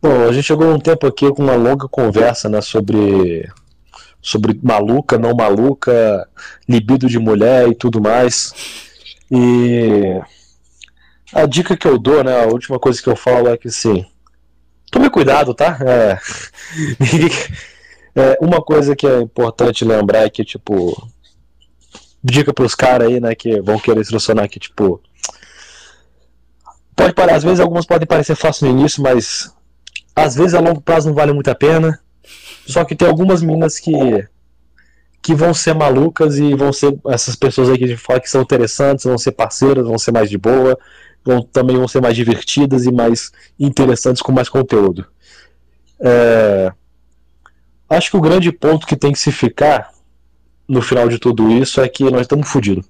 Bom, 0.00 0.28
a 0.28 0.32
gente 0.32 0.44
chegou 0.44 0.72
um 0.72 0.78
tempo 0.78 1.06
aqui 1.06 1.28
com 1.30 1.42
uma 1.42 1.56
longa 1.56 1.88
conversa, 1.88 2.48
né, 2.48 2.60
sobre 2.60 3.48
sobre 4.22 4.58
maluca, 4.62 5.18
não 5.18 5.34
maluca, 5.34 6.28
libido 6.68 7.08
de 7.08 7.18
mulher 7.18 7.68
e 7.68 7.74
tudo 7.74 8.00
mais. 8.00 8.52
E 9.30 10.20
a 11.32 11.46
dica 11.46 11.76
que 11.76 11.86
eu 11.86 11.98
dou, 11.98 12.22
né, 12.24 12.42
a 12.42 12.46
última 12.46 12.78
coisa 12.78 13.02
que 13.02 13.08
eu 13.08 13.16
falo 13.16 13.48
é 13.48 13.56
que 13.56 13.68
assim, 13.68 14.04
tome 14.90 15.10
cuidado, 15.10 15.54
tá? 15.54 15.78
É, 15.80 16.18
é 18.14 18.38
uma 18.40 18.62
coisa 18.62 18.96
que 18.96 19.06
é 19.06 19.20
importante 19.20 19.84
lembrar 19.84 20.24
é 20.24 20.30
que 20.30 20.44
tipo 20.44 21.08
dica 22.22 22.52
pros 22.52 22.74
caras 22.74 23.08
aí, 23.08 23.20
né, 23.20 23.34
que 23.34 23.60
vão 23.60 23.78
querer 23.78 24.00
instrucionar 24.00 24.48
que, 24.48 24.58
tipo. 24.58 25.00
Pode 26.94 27.14
parar, 27.14 27.36
às 27.36 27.44
vezes 27.44 27.60
algumas 27.60 27.86
podem 27.86 28.06
parecer 28.06 28.34
fácil 28.34 28.66
no 28.66 28.78
início, 28.78 29.02
mas 29.02 29.54
às 30.14 30.34
vezes 30.34 30.54
a 30.54 30.60
longo 30.60 30.80
prazo 30.80 31.08
não 31.08 31.14
vale 31.14 31.32
muito 31.32 31.48
a 31.48 31.54
pena. 31.54 32.00
Só 32.66 32.84
que 32.84 32.96
tem 32.96 33.08
algumas 33.08 33.40
minas 33.42 33.78
que 33.78 33.92
que 35.20 35.34
vão 35.34 35.52
ser 35.52 35.74
malucas 35.74 36.38
e 36.38 36.54
vão 36.54 36.72
ser 36.72 36.98
essas 37.08 37.34
pessoas 37.34 37.68
aí 37.68 37.76
que 37.76 37.84
a 37.84 37.88
gente 37.88 38.00
fala 38.00 38.20
que 38.20 38.30
são 38.30 38.40
interessantes, 38.40 39.04
vão 39.04 39.18
ser 39.18 39.32
parceiras, 39.32 39.86
vão 39.86 39.98
ser 39.98 40.12
mais 40.12 40.30
de 40.30 40.38
boa, 40.38 40.78
vão, 41.24 41.42
também 41.42 41.76
vão 41.76 41.88
ser 41.88 42.00
mais 42.00 42.14
divertidas 42.14 42.86
e 42.86 42.92
mais 42.92 43.32
interessantes 43.58 44.22
com 44.22 44.32
mais 44.32 44.48
conteúdo. 44.48 45.06
É, 46.00 46.72
acho 47.90 48.10
que 48.10 48.16
o 48.16 48.20
grande 48.20 48.52
ponto 48.52 48.86
que 48.86 48.96
tem 48.96 49.12
que 49.12 49.18
se 49.18 49.32
ficar 49.32 49.90
no 50.68 50.82
final 50.82 51.08
de 51.08 51.18
tudo 51.18 51.50
isso 51.50 51.80
é 51.80 51.88
que 51.88 52.04
nós 52.04 52.22
estamos 52.22 52.48
fodidos. 52.48 52.84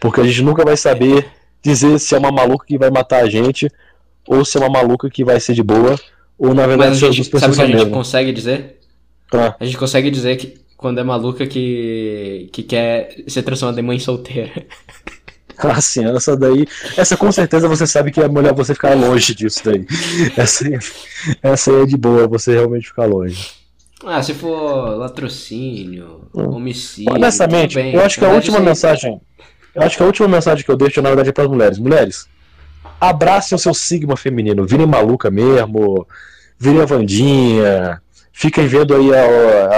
Porque 0.00 0.20
a 0.20 0.24
gente 0.24 0.42
nunca 0.42 0.64
vai 0.64 0.76
saber 0.76 1.26
dizer 1.62 1.98
se 1.98 2.14
é 2.14 2.18
uma 2.18 2.32
maluca 2.32 2.66
que 2.66 2.78
vai 2.78 2.90
matar 2.90 3.22
a 3.22 3.28
gente 3.28 3.70
ou 4.26 4.44
se 4.44 4.56
é 4.56 4.60
uma 4.60 4.70
maluca 4.70 5.08
que 5.10 5.24
vai 5.24 5.38
ser 5.38 5.54
de 5.54 5.62
boa 5.62 5.96
ou 6.38 6.54
na 6.54 6.66
verdade 6.66 6.90
Mas 6.90 7.02
a 7.04 7.10
gente, 7.10 7.38
sabe 7.38 7.52
o 7.52 7.56
que 7.56 7.62
a 7.62 7.66
gente 7.66 7.76
mesmo. 7.76 7.90
consegue 7.90 8.32
dizer? 8.32 8.80
Ah. 9.32 9.54
A 9.60 9.64
gente 9.64 9.78
consegue 9.78 10.10
dizer 10.10 10.36
que 10.36 10.60
quando 10.76 10.98
é 10.98 11.04
maluca 11.04 11.46
que, 11.46 12.48
que 12.52 12.62
quer 12.64 13.22
ser 13.28 13.42
transformada 13.42 13.80
em 13.80 13.84
mãe 13.84 13.98
solteira. 13.98 14.50
Ah, 15.58 15.80
sim, 15.80 16.04
essa 16.04 16.36
daí. 16.36 16.66
Essa 16.96 17.16
com 17.16 17.30
certeza 17.30 17.68
você 17.68 17.86
sabe 17.86 18.10
que 18.10 18.20
é 18.20 18.26
melhor 18.26 18.52
você 18.54 18.74
ficar 18.74 18.94
longe 18.94 19.32
disso 19.32 19.60
daí. 19.64 19.86
Essa, 20.36 20.64
essa 21.40 21.70
aí 21.70 21.82
é 21.82 21.86
de 21.86 21.96
boa, 21.96 22.26
você 22.26 22.54
realmente 22.54 22.88
ficar 22.88 23.04
longe. 23.04 23.61
Ah, 24.04 24.22
se 24.22 24.34
for 24.34 24.96
latrocínio, 24.96 26.22
hum. 26.34 26.56
homicídio. 26.56 27.12
Honestamente, 27.12 27.76
bem, 27.76 27.94
eu 27.94 28.02
acho 28.02 28.18
que 28.18 28.24
a 28.24 28.30
última 28.30 28.58
mensagem. 28.60 29.20
Eu 29.74 29.82
acho 29.82 29.96
que 29.96 30.02
a 30.02 30.06
última 30.06 30.28
mensagem 30.28 30.64
que 30.64 30.70
eu 30.70 30.76
deixo, 30.76 31.00
na 31.00 31.08
verdade, 31.08 31.30
é 31.30 31.32
para 31.32 31.44
as 31.44 31.50
mulheres. 31.50 31.78
Mulheres, 31.78 32.28
abracem 33.00 33.56
o 33.56 33.58
seu 33.58 33.72
sigma 33.72 34.16
feminino. 34.16 34.66
Virem 34.66 34.86
maluca 34.86 35.30
mesmo. 35.30 36.06
Virem 36.58 36.82
a 36.82 36.84
Vandinha 36.84 38.01
fiquem 38.32 38.66
vendo 38.66 38.94
aí 38.94 39.10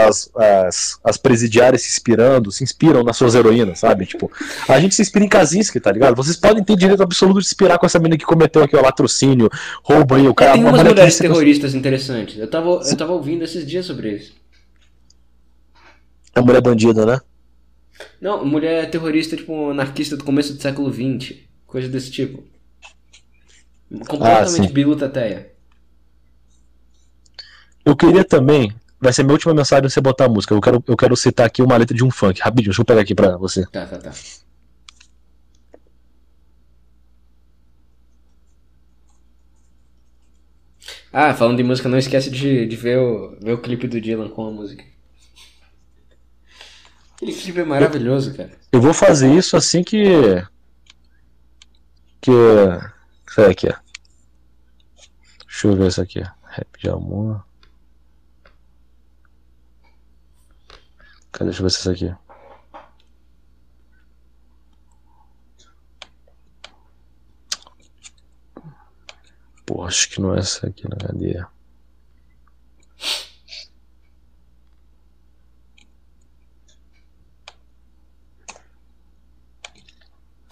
as, 0.06 0.30
as, 0.34 0.98
as 1.02 1.16
presidiárias 1.16 1.82
se 1.82 1.88
inspirando, 1.88 2.52
se 2.52 2.62
inspiram 2.62 3.02
nas 3.02 3.16
suas 3.16 3.34
heroínas, 3.34 3.80
sabe? 3.80 4.06
Tipo, 4.06 4.30
a 4.68 4.78
gente 4.78 4.94
se 4.94 5.02
inspira 5.02 5.24
em 5.24 5.28
Kaczynski, 5.28 5.80
tá 5.80 5.90
ligado? 5.90 6.14
Vocês 6.14 6.36
podem 6.36 6.62
ter 6.62 6.76
direito 6.76 7.02
absoluto 7.02 7.40
de 7.40 7.46
se 7.46 7.52
inspirar 7.52 7.78
com 7.78 7.86
essa 7.86 7.98
menina 7.98 8.16
que 8.16 8.24
cometeu 8.24 8.62
aqui 8.62 8.76
o 8.76 8.82
latrocínio, 8.82 9.50
roubo 9.82 10.14
aí, 10.14 10.28
o 10.28 10.34
cara... 10.34 10.52
É, 10.52 10.54
tem 10.54 10.64
umas 10.64 10.82
mulheres 10.82 11.18
terroristas 11.18 11.74
interessantes. 11.74 12.38
Eu 12.38 12.48
tava, 12.48 12.80
eu 12.84 12.96
tava 12.96 13.12
ouvindo 13.12 13.42
esses 13.42 13.66
dias 13.66 13.84
sobre 13.84 14.12
isso. 14.12 14.32
A 16.34 16.40
mulher 16.40 16.60
bandida, 16.60 17.04
né? 17.04 17.20
Não, 18.20 18.44
mulher 18.44 18.90
terrorista, 18.90 19.36
tipo, 19.36 19.70
anarquista 19.70 20.16
do 20.16 20.24
começo 20.24 20.54
do 20.54 20.62
século 20.62 20.92
XX. 20.92 21.36
Coisa 21.66 21.88
desse 21.88 22.10
tipo. 22.10 22.42
Completamente 24.08 24.68
ah, 24.68 24.72
biluta 24.72 25.08
teia. 25.08 25.53
Eu 27.84 27.96
queria 27.96 28.24
também. 28.24 28.74
Vai 29.00 29.12
ser 29.12 29.22
minha 29.22 29.34
última 29.34 29.52
mensagem 29.52 29.88
você 29.88 30.00
botar 30.00 30.24
a 30.24 30.28
música. 30.28 30.54
Eu 30.54 30.60
quero, 30.60 30.82
eu 30.86 30.96
quero 30.96 31.16
citar 31.16 31.46
aqui 31.46 31.62
uma 31.62 31.76
letra 31.76 31.94
de 31.94 32.04
um 32.04 32.10
funk. 32.10 32.40
Rapidinho, 32.40 32.70
deixa 32.70 32.80
eu 32.80 32.86
pegar 32.86 33.02
aqui 33.02 33.14
pra 33.14 33.36
você. 33.36 33.66
Tá, 33.66 33.86
tá, 33.86 33.98
tá. 33.98 34.12
Ah, 41.12 41.32
falando 41.32 41.58
de 41.58 41.62
música, 41.62 41.88
não 41.88 41.98
esquece 41.98 42.28
de, 42.28 42.66
de 42.66 42.76
ver, 42.76 42.98
o, 42.98 43.36
ver 43.40 43.52
o 43.52 43.60
clipe 43.60 43.86
do 43.86 44.00
Dylan 44.00 44.28
com 44.30 44.48
a 44.48 44.50
música. 44.50 44.84
Aquele 47.14 47.32
clipe 47.32 47.60
é 47.60 47.64
maravilhoso, 47.64 48.34
cara. 48.34 48.50
Eu 48.72 48.80
vou 48.80 48.92
fazer 48.92 49.32
isso 49.32 49.56
assim 49.56 49.84
que. 49.84 50.02
Que. 52.20 52.32
Sai 53.28 53.50
aqui, 53.52 53.68
ó. 53.68 53.74
Deixa 55.46 55.68
eu 55.68 55.76
ver 55.76 55.88
isso 55.88 56.02
aqui. 56.02 56.20
Rap 56.20 56.66
de 56.80 56.88
amor. 56.88 57.44
Cadê? 61.34 61.50
Deixa 61.50 61.60
eu 61.60 61.64
ver 61.64 61.70
se 61.70 61.78
é 61.78 61.80
essa 61.80 61.92
aqui. 61.92 62.14
Pô, 69.66 69.82
acho 69.82 70.08
que 70.10 70.20
não 70.20 70.34
é 70.34 70.38
essa 70.38 70.66
aqui, 70.68 70.88
na 70.88 70.96
Cadê? 70.96 71.48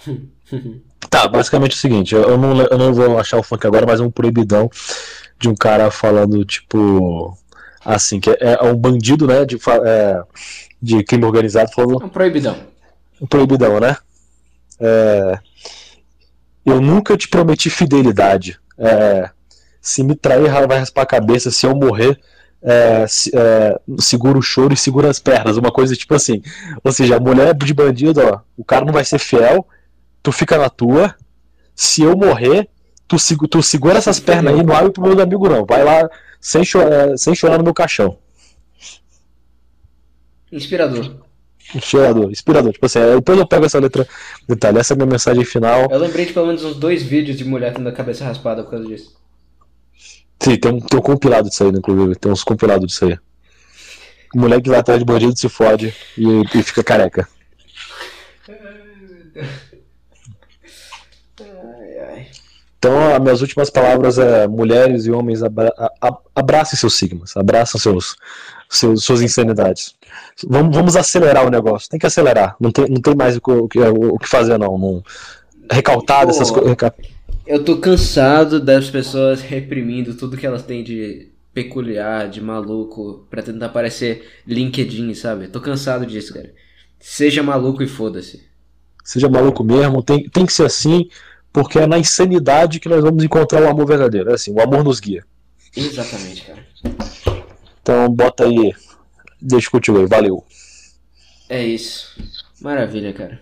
Tá, 1.08 1.28
basicamente 1.28 1.72
é 1.72 1.74
o 1.74 1.78
seguinte, 1.78 2.14
eu 2.14 2.38
não, 2.38 2.60
eu 2.62 2.78
não 2.78 2.94
vou 2.94 3.18
achar 3.18 3.38
o 3.38 3.42
funk 3.42 3.66
agora, 3.66 3.86
mas 3.86 4.00
é 4.00 4.02
um 4.02 4.10
proibidão 4.10 4.70
de 5.38 5.48
um 5.48 5.54
cara 5.54 5.90
falando, 5.90 6.44
tipo, 6.44 7.36
assim, 7.84 8.20
que 8.20 8.30
é, 8.30 8.36
é 8.40 8.62
um 8.62 8.76
bandido, 8.76 9.26
né, 9.26 9.44
de, 9.44 9.56
é, 9.84 10.22
de 10.80 11.04
crime 11.04 11.24
organizado 11.24 11.70
falando. 11.72 12.04
Um 12.04 12.08
proibidão. 12.08 12.56
Um 13.20 13.26
proibidão, 13.26 13.80
né? 13.80 13.96
É, 14.80 15.38
eu 16.64 16.80
nunca 16.80 17.16
te 17.16 17.28
prometi 17.28 17.70
fidelidade. 17.70 18.58
É, 18.78 19.30
se 19.80 20.02
me 20.02 20.14
trair, 20.14 20.48
vai 20.66 20.78
raspar 20.78 21.02
a 21.02 21.06
cabeça. 21.06 21.50
Se 21.50 21.66
eu 21.66 21.74
morrer, 21.74 22.18
é, 22.62 23.04
é, 23.34 23.80
segura 23.98 24.38
o 24.38 24.42
choro 24.42 24.72
e 24.72 24.76
segura 24.76 25.10
as 25.10 25.18
pernas. 25.18 25.56
Uma 25.56 25.72
coisa 25.72 25.96
tipo 25.96 26.14
assim. 26.14 26.42
Ou 26.82 26.92
seja, 26.92 27.16
a 27.16 27.20
mulher 27.20 27.54
de 27.54 27.74
bandido, 27.74 28.20
ó, 28.20 28.40
o 28.56 28.64
cara 28.64 28.84
não 28.84 28.92
vai 28.92 29.04
ser 29.04 29.18
fiel, 29.18 29.66
tu 30.22 30.30
fica 30.30 30.56
na 30.56 30.70
tua. 30.70 31.14
Se 31.74 32.02
eu 32.02 32.16
morrer, 32.16 32.68
tu, 33.06 33.16
tu 33.48 33.62
segura 33.62 33.98
essas 33.98 34.18
pernas 34.18 34.54
aí, 34.54 34.62
não 34.62 34.74
abre 34.74 34.92
pro 34.92 35.02
meu 35.02 35.20
amigo, 35.20 35.48
não. 35.48 35.64
Vai 35.64 35.84
lá 35.84 36.08
sem, 36.40 36.64
chorar, 36.64 37.16
sem 37.16 37.34
chorar 37.34 37.58
no 37.58 37.64
meu 37.64 37.74
caixão. 37.74 38.18
Inspirador. 40.50 41.16
Inspirador, 41.74 42.30
inspirador. 42.30 42.72
Tipo 42.72 42.86
assim, 42.86 43.00
depois 43.14 43.38
eu 43.38 43.46
pego 43.46 43.64
essa 43.64 43.78
letra 43.78 44.06
detalhe, 44.46 44.78
essa 44.78 44.92
é 44.92 44.94
a 44.94 44.96
minha 44.96 45.06
mensagem 45.06 45.44
final. 45.44 45.88
Eu 45.90 45.98
lembrei 45.98 46.26
de 46.26 46.32
pelo 46.32 46.46
menos 46.46 46.64
uns 46.64 46.76
dois 46.76 47.02
vídeos 47.02 47.38
de 47.38 47.44
mulher 47.44 47.72
tendo 47.72 47.88
a 47.88 47.92
cabeça 47.92 48.24
raspada 48.24 48.62
por 48.62 48.72
causa 48.72 48.86
disso. 48.86 49.16
Sim, 50.40 50.56
tem 50.56 50.72
um, 50.72 50.80
tem 50.80 50.98
um 50.98 51.02
compilado 51.02 51.48
disso 51.48 51.62
aí, 51.62 51.70
inclusive. 51.70 52.16
Tem 52.16 52.30
uns 52.30 52.44
compilados 52.44 52.86
disso 52.86 53.04
aí. 53.06 53.18
Moleque 54.34 54.68
lá 54.68 54.78
atrás 54.78 54.98
de 54.98 55.04
bandido 55.04 55.38
se 55.38 55.48
fode 55.48 55.94
e, 56.18 56.42
e 56.54 56.62
fica 56.62 56.82
careca. 56.82 57.28
Então, 62.82 63.14
as 63.14 63.20
minhas 63.20 63.40
últimas 63.40 63.70
palavras 63.70 64.18
é: 64.18 64.48
mulheres 64.48 65.06
e 65.06 65.12
homens, 65.12 65.40
abra 65.40 65.72
abracem 66.34 66.76
seus 66.76 66.94
sigmas, 66.94 67.36
abraçam 67.36 67.80
seus, 67.80 68.16
seus, 68.68 69.04
suas 69.04 69.22
insanidades. 69.22 69.94
Vamos, 70.44 70.74
vamos 70.74 70.96
acelerar 70.96 71.46
o 71.46 71.50
negócio. 71.50 71.88
Tem 71.88 72.00
que 72.00 72.06
acelerar. 72.06 72.56
Não 72.58 72.72
tem, 72.72 72.86
não 72.88 73.00
tem 73.00 73.14
mais 73.14 73.36
o 73.36 73.40
que, 73.68 73.78
o 73.78 74.18
que 74.18 74.28
fazer, 74.28 74.58
não. 74.58 74.76
não 74.76 75.04
recaltar 75.70 76.26
dessas 76.26 76.50
coisas. 76.50 76.76
Eu 77.46 77.64
tô 77.64 77.76
cansado 77.76 78.58
das 78.58 78.90
pessoas 78.90 79.40
reprimindo 79.40 80.14
tudo 80.14 80.36
que 80.36 80.46
elas 80.46 80.64
têm 80.64 80.82
de 80.82 81.28
peculiar, 81.54 82.28
de 82.28 82.40
maluco, 82.40 83.28
pra 83.30 83.42
tentar 83.42 83.68
parecer 83.68 84.26
LinkedIn, 84.44 85.14
sabe? 85.14 85.46
Tô 85.46 85.60
cansado 85.60 86.04
disso, 86.04 86.34
cara. 86.34 86.52
Seja 86.98 87.44
maluco 87.44 87.80
e 87.80 87.86
foda-se. 87.86 88.42
Seja 89.04 89.28
maluco 89.28 89.62
mesmo, 89.62 90.02
tem, 90.02 90.28
tem 90.28 90.46
que 90.46 90.52
ser 90.52 90.64
assim, 90.64 91.08
porque 91.52 91.78
é 91.78 91.86
na 91.86 91.98
insanidade 91.98 92.80
que 92.80 92.88
nós 92.88 93.02
vamos 93.02 93.22
encontrar 93.22 93.62
o 93.62 93.68
amor 93.68 93.86
verdadeiro. 93.86 94.30
É 94.30 94.34
assim, 94.34 94.52
o 94.52 94.60
amor 94.60 94.82
nos 94.82 95.00
guia. 95.00 95.24
Exatamente, 95.76 96.42
cara. 96.42 96.66
Então 97.82 98.08
bota 98.08 98.44
aí 98.44 98.72
Deixa 99.42 99.68
contigo 99.68 99.98
aí, 99.98 100.06
valeu. 100.06 100.44
É 101.48 101.66
isso. 101.66 102.16
Maravilha, 102.60 103.12
cara. 103.12 103.40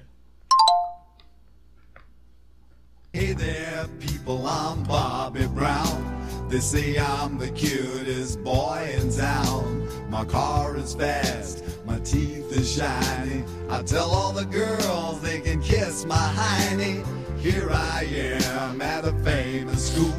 Hey 3.13 3.35
there, 3.35 3.87
people, 3.99 4.47
I'm 4.47 4.83
Bobby 4.85 5.47
Brown. 5.49 6.49
They 6.49 6.61
say 6.61 6.97
I'm 6.97 7.39
the 7.39 7.51
cutest 7.51 8.43
boy 8.43 8.97
in 8.97 9.11
town. 9.11 9.87
My 10.09 10.25
car 10.25 10.77
is 10.77 10.95
fast, 10.95 11.63
my 11.85 11.99
teeth 11.99 12.57
are 12.57 12.65
shiny. 12.65 13.45
I 13.69 13.83
tell 13.83 14.11
all 14.11 14.33
the 14.33 14.47
girls 14.47 15.21
they 15.21 15.41
can 15.41 15.61
kiss 15.61 16.07
my 16.07 16.17
hiney. 16.17 17.05
Here 17.41 17.71
I 17.71 18.05
am 18.05 18.83
at 18.83 19.07
a 19.07 19.13
famous 19.25 19.91
school. 19.91 20.15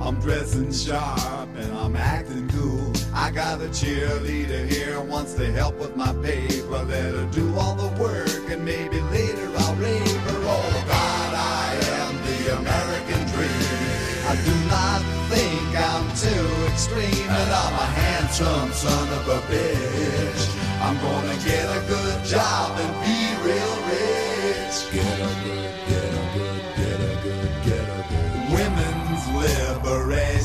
I'm 0.00 0.20
dressing 0.20 0.72
sharp 0.72 1.48
and 1.56 1.76
I'm 1.76 1.96
acting 1.96 2.48
cool. 2.50 2.92
I 3.12 3.32
got 3.32 3.60
a 3.60 3.66
cheerleader 3.66 4.68
here 4.68 5.00
wants 5.00 5.34
to 5.34 5.50
help 5.50 5.74
with 5.80 5.96
my 5.96 6.12
paper. 6.22 6.84
Let 6.84 7.14
her 7.14 7.28
do 7.32 7.52
all 7.58 7.74
the 7.74 7.90
work 8.00 8.48
and 8.48 8.64
maybe 8.64 9.00
later 9.10 9.50
I'll 9.58 9.74
rape 9.74 10.06
her. 10.06 10.38
Oh 10.46 10.84
God, 10.86 11.34
I 11.34 11.74
am 11.98 12.14
the 12.28 12.56
American 12.56 13.22
dream. 13.34 13.82
I 14.30 14.34
do 14.46 14.54
not 14.70 15.02
think 15.34 15.66
I'm 15.74 16.06
too 16.14 16.46
extreme, 16.70 17.28
and 17.28 17.50
I'm 17.50 17.74
a 17.74 17.88
handsome 18.00 18.70
son 18.70 19.08
of 19.18 19.28
a 19.28 19.40
bitch. 19.50 20.42
I'm 20.80 20.96
gonna 20.98 21.36
get 21.44 21.66
a 21.76 21.80
good 21.88 22.24
job 22.24 22.78
and 22.78 22.92
be 23.02 23.18
real 23.42 23.76
rich. 23.90 24.92
Get 24.92 25.20
a 25.20 25.51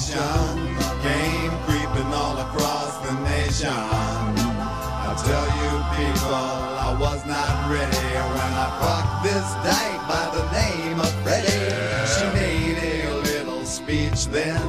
nation 0.08 1.52
creeping 1.66 2.14
all 2.14 2.38
across 2.40 2.98
the 3.06 3.14
nation. 3.28 3.68
I 3.68 5.12
tell 5.20 5.48
you 5.60 5.72
people, 6.00 6.32
I 6.32 6.96
was 7.00 7.26
not 7.26 7.72
ready 7.72 8.08
when 8.16 8.54
I 8.56 8.68
fucked 8.80 9.24
this 9.28 9.48
dyke 9.68 10.04
by 10.08 10.26
the 10.32 10.46
name 10.56 11.00
of 11.00 11.12
Freddy. 11.24 11.60
She 12.08 12.26
made 12.40 12.80
a 12.80 13.14
little 13.20 13.66
speech 13.66 14.28
then, 14.28 14.62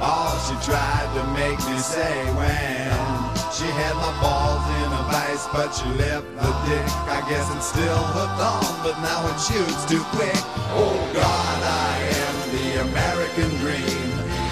all 0.00 0.32
she 0.46 0.56
tried 0.64 1.08
to 1.16 1.22
make 1.36 1.58
me 1.68 1.78
say 1.78 2.24
when. 2.32 2.88
She 3.52 3.66
had 3.66 3.94
my 3.96 4.12
balls 4.22 4.64
in 4.80 4.88
a 4.88 5.02
vice, 5.12 5.46
but 5.52 5.68
she 5.74 5.88
left 5.98 6.24
the 6.36 6.52
dick. 6.64 6.86
I 7.12 7.20
guess 7.28 7.44
it's 7.56 7.66
still 7.66 8.02
hooked 8.16 8.40
on, 8.40 8.84
but 8.84 8.96
now 9.02 9.20
it 9.28 9.38
shoots 9.40 9.84
too 9.84 10.04
quick. 10.16 10.40
Oh 10.72 10.96
God, 11.12 11.60
I 11.62 11.98
am 12.24 12.34
the 12.56 12.90
American 12.90 13.17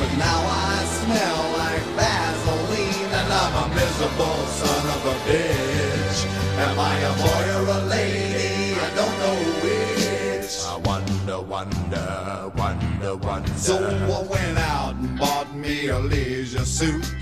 but 0.06 0.18
now 0.18 0.40
I 0.48 0.84
smell 0.84 1.42
like 1.58 1.82
Vaseline, 1.98 3.10
and 3.18 3.32
I'm 3.32 3.54
a 3.64 3.74
miserable 3.74 4.46
son 4.60 4.84
of 4.94 5.06
a 5.06 5.16
bitch. 5.26 6.18
Am 6.64 6.78
I 6.78 6.94
a 6.98 7.12
boy 7.22 7.44
or 7.56 7.78
a 7.78 7.84
lady? 7.86 8.74
I 8.74 8.88
don't 8.94 9.16
know 9.22 9.36
which. 9.62 10.64
I 10.64 10.76
wonder, 10.84 11.40
wonder, 11.40 12.52
wonder, 12.56 13.16
wonder. 13.16 13.52
So 13.56 13.76
I 13.76 14.22
went 14.22 14.58
out 14.58 14.94
and 14.94 15.18
bought 15.18 15.54
me 15.54 15.88
a 15.88 15.98
leisure 15.98 16.64
suit. 16.64 17.14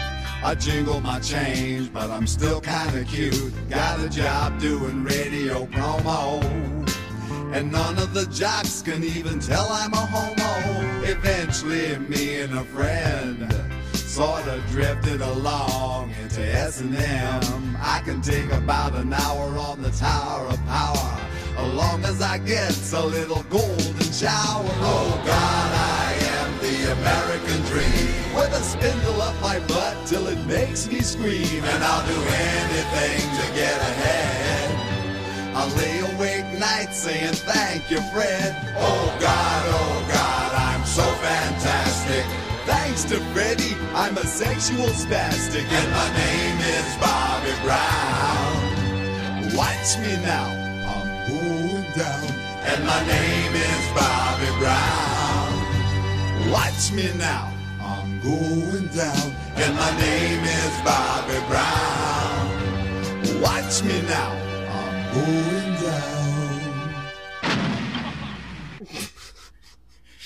I 0.42 0.54
jingle 0.54 1.00
my 1.00 1.20
change, 1.20 1.92
but 1.92 2.10
I'm 2.10 2.26
still 2.26 2.60
kinda 2.60 3.04
cute. 3.04 3.52
Got 3.70 4.00
a 4.00 4.08
job 4.10 4.60
doing 4.60 5.04
radio 5.04 5.66
promo. 5.66 6.93
And 7.54 7.70
none 7.70 7.98
of 7.98 8.12
the 8.12 8.26
jocks 8.26 8.82
can 8.82 9.04
even 9.04 9.38
tell 9.38 9.68
I'm 9.70 9.92
a 9.92 10.04
homo. 10.14 11.04
Eventually, 11.04 11.96
me 11.98 12.40
and 12.40 12.52
a 12.52 12.64
friend 12.64 13.46
sorta 13.92 14.60
drifted 14.70 15.20
along 15.20 16.10
into 16.20 16.42
S&M. 16.42 17.76
I 17.80 18.02
can 18.04 18.20
take 18.20 18.50
about 18.50 18.96
an 18.96 19.12
hour 19.12 19.56
on 19.56 19.82
the 19.82 19.92
Tower 19.92 20.48
of 20.48 20.66
Power, 20.66 21.20
as 21.56 21.74
long 21.74 22.04
as 22.04 22.20
I 22.20 22.38
get 22.38 22.74
a 22.92 23.06
little 23.06 23.44
golden 23.44 24.12
shower. 24.12 24.74
Oh 24.82 25.22
God, 25.24 25.70
I 26.02 26.12
am 26.34 26.58
the 26.58 26.92
American 26.98 27.60
dream, 27.70 28.34
with 28.34 28.52
a 28.52 28.62
spindle 28.64 29.22
up 29.22 29.40
my 29.40 29.60
butt 29.68 30.06
till 30.08 30.26
it 30.26 30.44
makes 30.46 30.88
me 30.88 31.02
scream, 31.02 31.62
and 31.62 31.84
I'll 31.84 32.04
do 32.04 32.20
anything 32.20 33.20
to 33.38 33.46
get 33.54 33.76
ahead. 33.80 34.54
I'll 35.56 35.68
lay 35.76 36.00
awake 36.00 36.33
nights 36.64 36.96
saying 36.96 37.34
thank 37.52 37.90
you, 37.90 38.00
Fred. 38.12 38.50
Oh 38.76 39.06
God, 39.20 39.62
oh 39.80 39.96
God, 40.08 40.50
I'm 40.68 40.84
so 40.84 41.06
fantastic. 41.26 42.24
Thanks 42.64 43.04
to 43.10 43.16
Freddie, 43.32 43.76
I'm 43.94 44.16
a 44.16 44.26
sexual 44.26 44.90
spastic, 45.04 45.66
and 45.78 45.88
my 46.00 46.08
name 46.24 46.58
is 46.76 46.88
Bobby 47.04 47.54
Brown. 47.64 48.54
Watch 49.60 49.88
me 50.02 50.12
now, 50.32 50.48
I'm 50.92 51.08
going 51.28 51.88
down, 52.02 52.26
and 52.70 52.80
my 52.92 53.00
name 53.14 53.54
is 53.70 53.82
Bobby 53.98 54.50
Brown. 54.62 55.50
Watch 56.56 56.92
me 56.96 57.06
now, 57.18 57.44
I'm 57.92 58.10
going 58.30 58.86
down, 59.02 59.26
and 59.62 59.72
my 59.82 59.92
name 60.06 60.44
is 60.60 60.74
Bobby 60.88 61.40
Brown. 61.50 62.42
Watch 63.46 63.74
me 63.88 63.96
now, 64.16 64.30
I'm 64.78 64.94
going 65.14 65.74
down. 65.82 66.23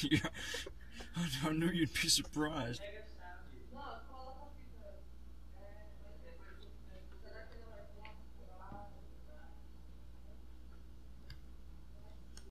yeah. 0.10 0.18
I 1.44 1.52
knew 1.52 1.66
you'd 1.66 1.92
be 1.92 2.08
surprised. 2.08 2.80